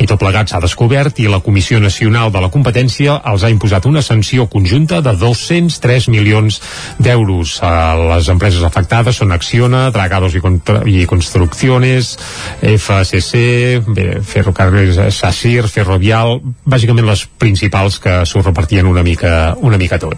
i 0.00 0.06
tot 0.08 0.20
plegat 0.20 0.48
s'ha 0.48 0.60
descobert 0.62 1.18
i 1.20 1.28
la 1.28 1.42
Comissió 1.44 1.80
Nacional 1.80 2.32
de 2.32 2.40
la 2.40 2.48
Competència 2.52 3.18
els 3.28 3.44
ha 3.44 3.50
imposat 3.52 3.84
una 3.86 4.02
sanció 4.02 4.46
conjunta 4.50 5.02
de 5.04 5.12
203 5.20 6.08
milions 6.08 6.60
d'euros. 6.98 7.58
Eh, 7.60 7.70
Les 8.12 8.28
empreses 8.32 8.62
afectades 8.64 9.20
són 9.20 9.32
Acciona, 9.32 9.90
Dragados 9.92 10.34
i, 10.34 10.40
Contra 10.40 10.82
i 10.88 11.04
Construcciones, 11.06 12.16
FCC, 12.62 13.82
Ferrocarrils 14.26 14.98
Sassir, 15.14 15.68
Ferrovial, 15.68 16.40
bàsicament 16.64 17.06
les 17.06 17.26
principals 17.38 17.98
que 18.02 18.22
s'ho 18.26 18.42
repartien 18.42 18.86
una 18.86 19.04
mica, 19.06 19.54
una 19.60 19.78
mica 19.78 20.00
tot. 20.02 20.16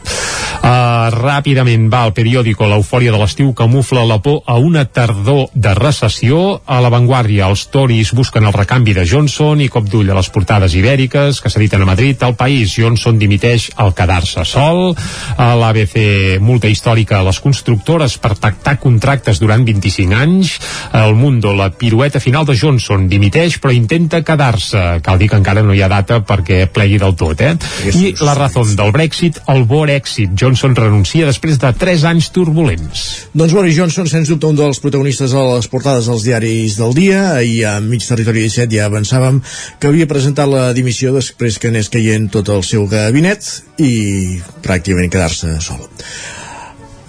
Uh, 0.64 1.10
ràpidament 1.12 1.90
va 1.92 2.04
al 2.06 2.14
periòdico 2.16 2.68
l'eufòria 2.70 3.12
de 3.12 3.20
l'estiu 3.20 3.52
camufla 3.56 4.06
la 4.08 4.20
por 4.22 4.42
a 4.46 4.56
una 4.56 4.84
tardor 4.86 5.50
de 5.54 5.74
recessió 5.76 6.60
a 6.64 6.80
l'avantguàrdia. 6.80 7.50
Els 7.50 7.66
Tories 7.74 8.14
busquen 8.16 8.46
el 8.48 8.56
recanvi 8.56 8.94
de 8.96 9.04
Johnson 9.08 9.60
i 9.60 9.68
cop 9.74 9.88
d'ull 9.90 10.10
a 10.12 10.18
les 10.18 10.30
portades 10.30 10.74
ibèriques 10.78 11.40
que 11.42 11.50
s'editen 11.50 11.82
a 11.82 11.88
Madrid. 11.88 12.20
El 12.22 12.36
País, 12.38 12.76
Johnson 12.78 13.18
dimiteix 13.18 13.70
al 13.82 13.94
quedar-se 13.96 14.44
sol. 14.46 14.94
A 15.36 15.50
l'ABC, 15.58 15.96
multa 16.44 16.70
històrica 16.70 17.18
a 17.18 17.26
les 17.26 17.40
constructores 17.42 18.16
per 18.22 18.36
pactar 18.40 18.76
contractes 18.82 19.40
durant 19.42 19.64
25 19.66 20.14
anys. 20.14 20.54
El 20.94 21.16
Mundo, 21.18 21.54
la 21.56 21.70
pirueta 21.74 22.22
final 22.22 22.46
de 22.46 22.56
Johnson, 22.58 23.08
dimiteix 23.10 23.58
però 23.62 23.74
intenta 23.74 24.22
quedar-se. 24.26 24.84
Cal 25.04 25.18
dir 25.18 25.30
que 25.32 25.40
encara 25.40 25.64
no 25.66 25.74
hi 25.74 25.82
ha 25.82 25.90
data 25.90 26.20
perquè 26.24 26.64
plegui 26.70 27.00
del 27.02 27.16
tot, 27.18 27.40
eh? 27.42 27.54
I 27.94 28.14
la 28.22 28.36
raó 28.38 28.64
del 28.64 28.92
Brexit, 28.94 29.40
el 29.50 29.64
Borexit. 29.68 30.34
Johnson 30.38 30.76
renuncia 30.78 31.26
després 31.26 31.58
de 31.60 31.72
3 31.80 32.06
anys 32.12 32.30
turbulents. 32.34 33.04
Doncs 33.34 33.54
Boris 33.56 33.76
Johnson, 33.76 34.08
sens 34.10 34.30
dubte, 34.30 34.46
un 34.46 34.58
dels 34.58 34.80
protagonistes 34.82 35.34
a 35.34 35.42
les 35.54 35.68
portades 35.72 36.08
dels 36.10 36.26
diaris 36.26 36.78
del 36.78 36.94
dia. 36.96 37.22
Ahir 37.38 37.64
a 37.70 37.74
mig 37.82 38.04
territori 38.06 38.44
17 38.46 38.70
ja 38.74 38.88
avançàvem 38.90 39.40
que 39.78 39.90
havia 39.90 40.09
presentat 40.11 40.50
la 40.50 40.68
dimissió 40.76 41.12
després 41.14 41.59
que 41.59 41.70
anés 41.72 41.90
caient 41.92 42.30
tot 42.32 42.50
el 42.55 42.64
seu 42.66 42.88
gabinet 42.90 43.46
i 43.82 44.40
pràcticament 44.64 45.12
quedar-se 45.12 45.59
sol. 45.64 45.84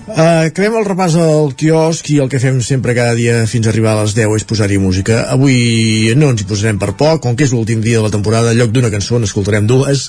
Uh, 0.05 0.45
acabem 0.51 0.75
el 0.77 0.83
repàs 0.85 1.15
al 1.17 1.55
quiosc 1.57 2.11
i 2.13 2.19
el 2.21 2.27
que 2.29 2.37
fem 2.37 2.59
sempre 2.61 2.93
cada 2.93 3.15
dia 3.17 3.39
fins 3.49 3.65
a 3.65 3.71
arribar 3.71 3.95
a 3.95 4.03
les 4.03 4.13
10 4.13 4.35
és 4.37 4.45
posar-hi 4.45 4.77
música. 4.77 5.23
Avui 5.33 6.13
no 6.13 6.29
ens 6.29 6.43
hi 6.43 6.45
posarem 6.45 6.77
per 6.77 6.91
poc, 6.99 7.23
com 7.23 7.33
que 7.33 7.47
és 7.47 7.55
l'últim 7.55 7.81
dia 7.81 7.97
de 7.97 8.03
la 8.05 8.13
temporada, 8.13 8.53
en 8.53 8.59
lloc 8.59 8.69
d'una 8.75 8.93
cançó 8.93 9.17
n'escoltarem 9.17 9.65
dues, 9.65 10.05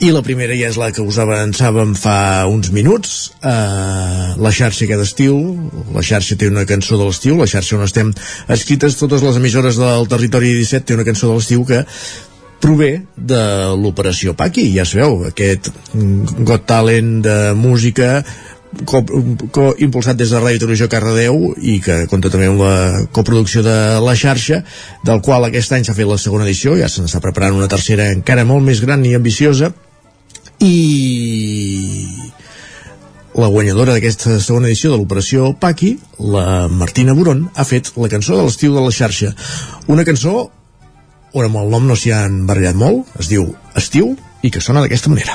i 0.00 0.14
la 0.16 0.24
primera 0.24 0.56
ja 0.56 0.72
és 0.72 0.80
la 0.80 0.88
que 0.96 1.04
us 1.04 1.20
avançàvem 1.20 1.92
fa 1.92 2.16
uns 2.48 2.72
minuts, 2.72 3.34
uh, 3.44 4.32
la 4.40 4.52
xarxa 4.54 4.86
aquest 4.88 5.10
estiu, 5.10 5.36
la 5.92 6.00
xarxa 6.08 6.40
té 6.40 6.48
una 6.48 6.64
cançó 6.64 6.96
de 6.96 7.04
l'estiu, 7.04 7.36
la 7.36 7.50
xarxa 7.50 7.76
on 7.76 7.84
estem 7.84 8.14
escrites 8.48 8.96
totes 8.96 9.20
les 9.28 9.36
emissores 9.42 9.76
del 9.76 10.08
territori 10.08 10.56
17 10.56 10.88
té 10.88 10.96
una 10.96 11.04
cançó 11.04 11.28
de 11.28 11.36
l'estiu 11.36 11.68
que 11.68 11.84
prové 12.64 13.02
de 13.12 13.44
l'operació 13.76 14.32
Paqui, 14.32 14.70
ja 14.72 14.86
sabeu, 14.88 15.26
aquest 15.28 15.68
Got 15.92 16.64
Talent 16.70 17.18
de 17.26 17.36
música 17.58 18.22
impulsat 19.84 20.18
des 20.18 20.30
de 20.30 20.40
Ràdio 20.40 20.62
Televisió 20.64 20.88
Cardedeu 20.90 21.54
i 21.60 21.78
que 21.84 22.04
compta 22.10 22.30
també 22.32 22.48
amb 22.50 22.62
la 22.64 23.06
coproducció 23.14 23.62
de 23.66 23.76
la 24.04 24.14
xarxa 24.18 24.62
del 25.06 25.22
qual 25.22 25.46
aquest 25.46 25.72
any 25.72 25.84
s'ha 25.86 25.96
fet 25.96 26.08
la 26.08 26.18
segona 26.18 26.46
edició 26.48 26.76
ja 26.78 26.88
se 26.88 27.02
n'està 27.02 27.22
preparant 27.24 27.56
una 27.58 27.70
tercera 27.70 28.10
encara 28.12 28.46
molt 28.48 28.66
més 28.66 28.82
gran 28.84 29.04
i 29.06 29.14
ambiciosa 29.14 29.72
i 30.64 30.74
la 33.34 33.50
guanyadora 33.50 33.94
d'aquesta 33.94 34.38
segona 34.38 34.68
edició 34.70 34.92
de 34.92 34.98
l'operació 35.00 35.52
Paqui, 35.58 35.96
la 36.18 36.68
Martina 36.70 37.16
Buron, 37.18 37.48
ha 37.54 37.64
fet 37.66 37.90
la 37.98 38.10
cançó 38.12 38.38
de 38.38 38.44
l'estiu 38.46 38.76
de 38.76 38.84
la 38.84 38.92
xarxa. 38.94 39.32
Una 39.90 40.06
cançó 40.06 40.36
on 41.34 41.48
amb 41.48 41.58
el 41.64 41.72
nom 41.74 41.88
no 41.90 41.98
s'hi 41.98 42.14
han 42.14 42.44
barallat 42.46 42.78
molt, 42.78 43.10
es 43.18 43.32
diu 43.32 43.50
Estiu, 43.74 44.14
i 44.46 44.54
que 44.54 44.62
sona 44.62 44.84
d'aquesta 44.84 45.10
manera. 45.10 45.34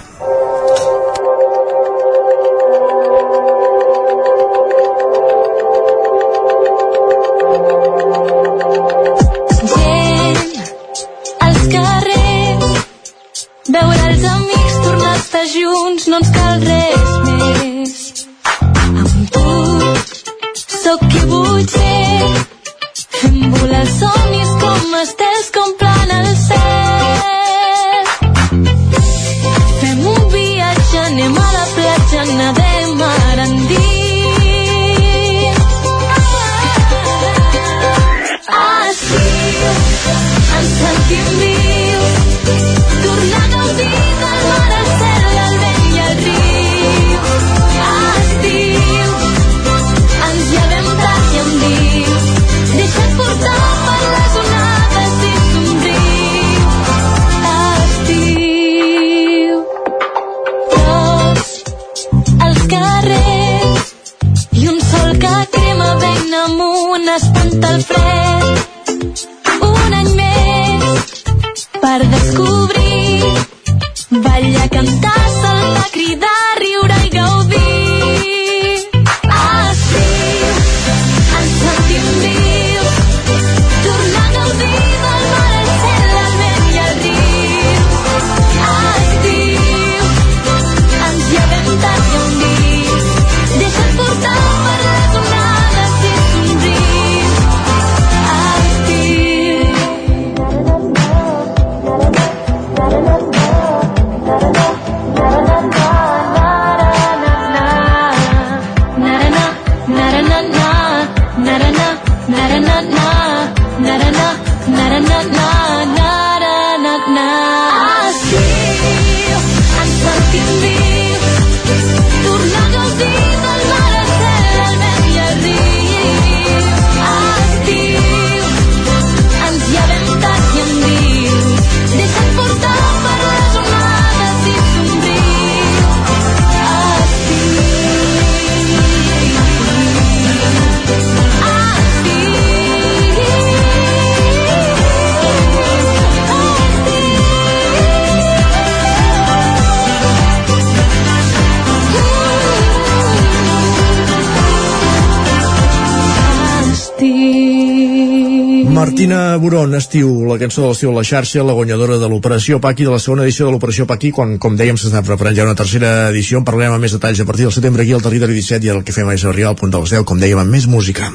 Martina 158.90 159.38
Buron, 159.38 159.76
Estiu, 159.78 160.10
la 160.26 160.40
cançó 160.42 160.64
de 160.64 160.72
l'estiu 160.72 160.90
a 160.90 160.96
la 160.96 161.04
xarxa, 161.06 161.44
la 161.46 161.54
guanyadora 161.54 162.00
de 162.02 162.10
l'Operació 162.10 162.58
Paqui, 162.58 162.88
de 162.88 162.96
la 162.96 162.98
segona 162.98 163.22
edició 163.22 163.46
de 163.46 163.54
l'Operació 163.54 163.86
Paqui, 163.86 164.10
quan, 164.10 164.40
com 164.42 164.58
dèiem, 164.58 164.82
s'està 164.82 165.04
preparant 165.06 165.38
ja 165.38 165.46
una 165.46 165.54
tercera 165.54 166.10
edició, 166.10 166.42
en 166.42 166.50
parlarem 166.50 166.74
amb 166.74 166.88
més 166.88 166.98
detalls 166.98 167.22
a 167.22 167.30
partir 167.30 167.46
del 167.46 167.54
setembre 167.54 167.86
aquí 167.86 167.94
al 167.94 168.02
Territori 168.02 168.42
17 168.42 168.66
i 168.66 168.74
el 168.74 168.82
que 168.82 168.96
fem 168.96 169.14
és 169.14 169.30
arribar 169.30 169.54
al 169.54 169.62
punt 169.62 169.78
de 169.78 169.86
les 169.86 170.00
10, 170.00 170.08
com 170.10 170.18
dèiem, 170.18 170.42
amb 170.42 170.58
més 170.58 170.66
música. 170.66 171.14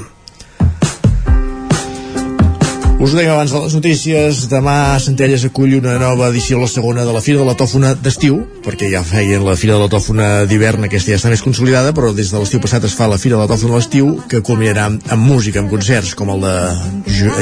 Us 3.04 3.12
ho 3.12 3.18
dèiem 3.18 3.34
abans 3.34 3.52
de 3.52 3.58
les 3.60 3.74
notícies, 3.76 4.38
demà 4.48 4.96
Centelles 5.04 5.42
acull 5.44 5.74
una 5.76 5.98
nova 6.00 6.30
edició, 6.30 6.56
la 6.56 6.68
segona 6.72 7.02
de 7.04 7.12
la 7.12 7.20
Fira 7.20 7.42
de 7.42 7.44
la 7.44 7.52
Tòfona 7.52 7.90
d'estiu, 8.00 8.38
perquè 8.64 8.88
ja 8.88 9.02
feien 9.04 9.42
la 9.44 9.58
Fira 9.60 9.74
de 9.76 9.82
la 9.82 9.90
Tòfona 9.92 10.28
d'hivern, 10.48 10.86
aquesta 10.86 11.12
ja 11.12 11.18
està 11.18 11.28
més 11.28 11.42
consolidada, 11.44 11.92
però 11.92 12.14
des 12.16 12.30
de 12.32 12.40
l'estiu 12.40 12.62
passat 12.64 12.86
es 12.88 12.94
fa 12.96 13.04
la 13.12 13.18
Fira 13.20 13.36
de 13.36 13.42
la 13.42 13.50
Tòfona 13.50 13.76
d'estiu, 13.76 14.08
que 14.30 14.40
culminarà 14.40 14.86
amb, 14.88 15.20
música, 15.20 15.60
amb 15.60 15.68
concerts, 15.68 16.14
com 16.16 16.32
el 16.32 16.46
de 16.46 16.54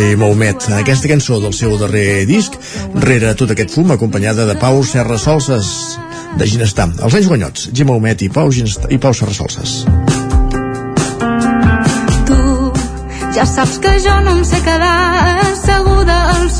eh, 0.00 0.16
Maumet. 0.18 0.66
Aquesta 0.80 1.12
cançó 1.12 1.38
del 1.38 1.54
seu 1.54 1.76
darrer 1.78 2.24
disc, 2.26 2.58
rere 2.98 3.30
tot 3.38 3.54
aquest 3.54 3.70
fum, 3.70 3.94
acompanyada 3.94 4.48
de 4.50 4.58
Pau 4.58 4.82
Serra 4.82 5.14
Solses, 5.14 5.70
de 6.42 6.48
Ginestar. 6.56 6.88
Els 6.98 7.20
anys 7.20 7.30
guanyots, 7.30 7.68
Gim 7.70 7.92
Maumet 7.92 8.26
i 8.26 8.32
Pau, 8.34 8.50
Ginestar, 8.50 8.90
i 8.90 8.98
Pau 8.98 9.14
Serra 9.14 9.38
Solses. 9.38 9.84
Tu 12.26 12.42
Ja 13.38 13.46
saps 13.46 13.78
que 13.78 13.94
jo 14.02 14.18
no 14.26 14.40
em 14.40 14.42
sé 14.44 14.58
quedar 14.66 15.32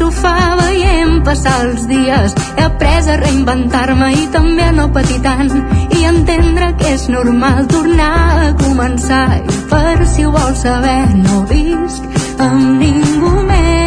sofà 0.03 0.57
veient 0.59 1.21
passar 1.27 1.59
els 1.67 1.85
dies. 1.91 2.35
He 2.57 2.65
après 2.65 3.11
a 3.13 3.19
reinventar-me 3.21 4.09
i 4.19 4.25
també 4.35 4.65
a 4.67 4.75
no 4.79 4.89
patir 4.97 5.21
tant 5.27 5.53
i 5.99 6.07
entendre 6.11 6.73
que 6.81 6.95
és 6.97 7.07
normal 7.13 7.69
tornar 7.75 8.15
a 8.49 8.51
començar. 8.65 9.27
I 9.39 9.61
per 9.71 10.09
si 10.15 10.27
ho 10.27 10.35
vols 10.35 10.67
saber, 10.67 11.05
no 11.23 11.45
visc 11.53 12.43
amb 12.49 12.83
ningú 12.83 13.37
més. 13.47 13.82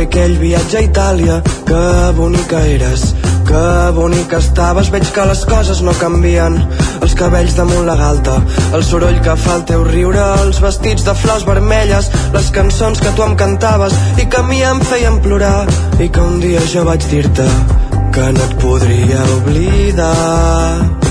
Fer 0.00 0.06
aquell 0.06 0.36
viatge 0.40 0.78
a 0.78 0.82
Itàlia? 0.84 1.36
Que 1.68 1.80
bonica 2.16 2.60
eres, 2.66 3.02
que 3.48 3.64
bonica 3.96 4.38
estaves. 4.38 4.88
Veig 4.92 5.10
que 5.12 5.26
les 5.28 5.42
coses 5.44 5.82
no 5.84 5.92
canvien. 6.00 6.56
Els 7.02 7.14
cabells 7.18 7.56
damunt 7.58 7.84
la 7.88 7.96
galta, 8.00 8.38
el 8.76 8.84
soroll 8.84 9.20
que 9.24 9.36
fa 9.36 9.58
el 9.58 9.66
teu 9.68 9.84
riure, 9.84 10.22
els 10.44 10.62
vestits 10.62 11.04
de 11.04 11.14
flors 11.22 11.44
vermelles, 11.48 12.10
les 12.32 12.50
cançons 12.54 13.02
que 13.02 13.12
tu 13.16 13.26
em 13.26 13.36
cantaves 13.36 13.96
i 14.16 14.26
que 14.26 14.40
a 14.40 14.46
mi 14.46 14.62
em 14.64 14.80
feien 14.92 15.20
plorar. 15.20 15.68
I 16.00 16.08
que 16.08 16.24
un 16.24 16.40
dia 16.40 16.64
jo 16.72 16.86
vaig 16.88 17.04
dir-te 17.12 17.48
que 18.14 18.32
no 18.32 18.48
et 18.48 18.58
podria 18.62 19.22
oblidar. 19.36 21.09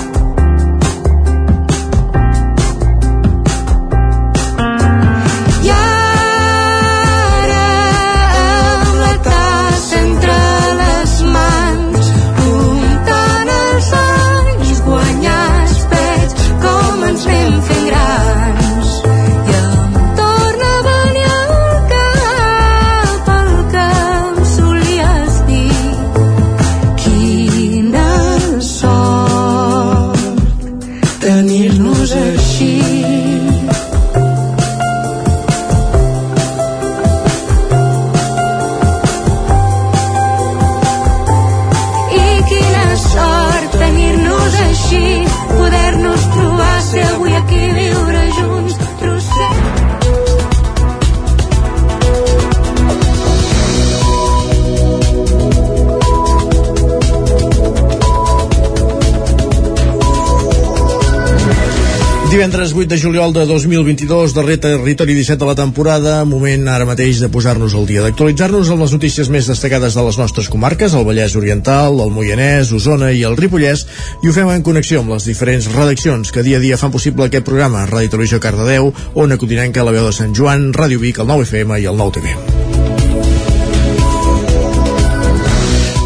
Divendres 62.49 62.73
8 62.73 62.89
de 62.89 62.97
juliol 62.97 63.29
de 63.31 63.45
2022, 63.45 64.33
darrer 64.33 64.57
territori 64.57 65.13
17 65.13 65.37
de 65.37 65.45
la 65.45 65.53
temporada, 65.53 66.25
moment 66.25 66.65
ara 66.65 66.87
mateix 66.89 67.19
de 67.21 67.29
posar-nos 67.29 67.75
al 67.77 67.85
dia, 67.85 68.01
d'actualitzar-nos 68.01 68.71
amb 68.73 68.81
les 68.81 68.95
notícies 68.95 69.29
més 69.29 69.45
destacades 69.45 69.93
de 69.93 70.05
les 70.07 70.17
nostres 70.17 70.49
comarques, 70.49 70.95
el 70.97 71.05
Vallès 71.05 71.37
Oriental, 71.37 72.01
el 72.01 72.09
Moianès, 72.09 72.73
Osona 72.73 73.11
i 73.13 73.21
el 73.21 73.37
Ripollès, 73.37 73.85
i 74.25 74.31
ho 74.31 74.33
fem 74.33 74.49
en 74.49 74.65
connexió 74.65 75.03
amb 75.03 75.13
les 75.13 75.29
diferents 75.29 75.69
redaccions 75.75 76.33
que 76.33 76.41
dia 76.41 76.57
a 76.57 76.65
dia 76.65 76.81
fan 76.81 76.89
possible 76.89 77.29
aquest 77.29 77.45
programa, 77.45 77.85
Ràdio 77.85 78.17
Televisió 78.17 78.41
Cardedeu, 78.41 78.89
Ona 79.13 79.37
Codinenca, 79.37 79.85
La 79.85 79.93
Veu 79.93 80.09
de 80.09 80.17
Sant 80.23 80.33
Joan, 80.33 80.71
Ràdio 80.73 81.05
Vic, 81.05 81.21
el 81.21 81.29
9FM 81.29 81.83
i 81.83 81.85
el 81.85 82.01
9TV. 82.01 82.78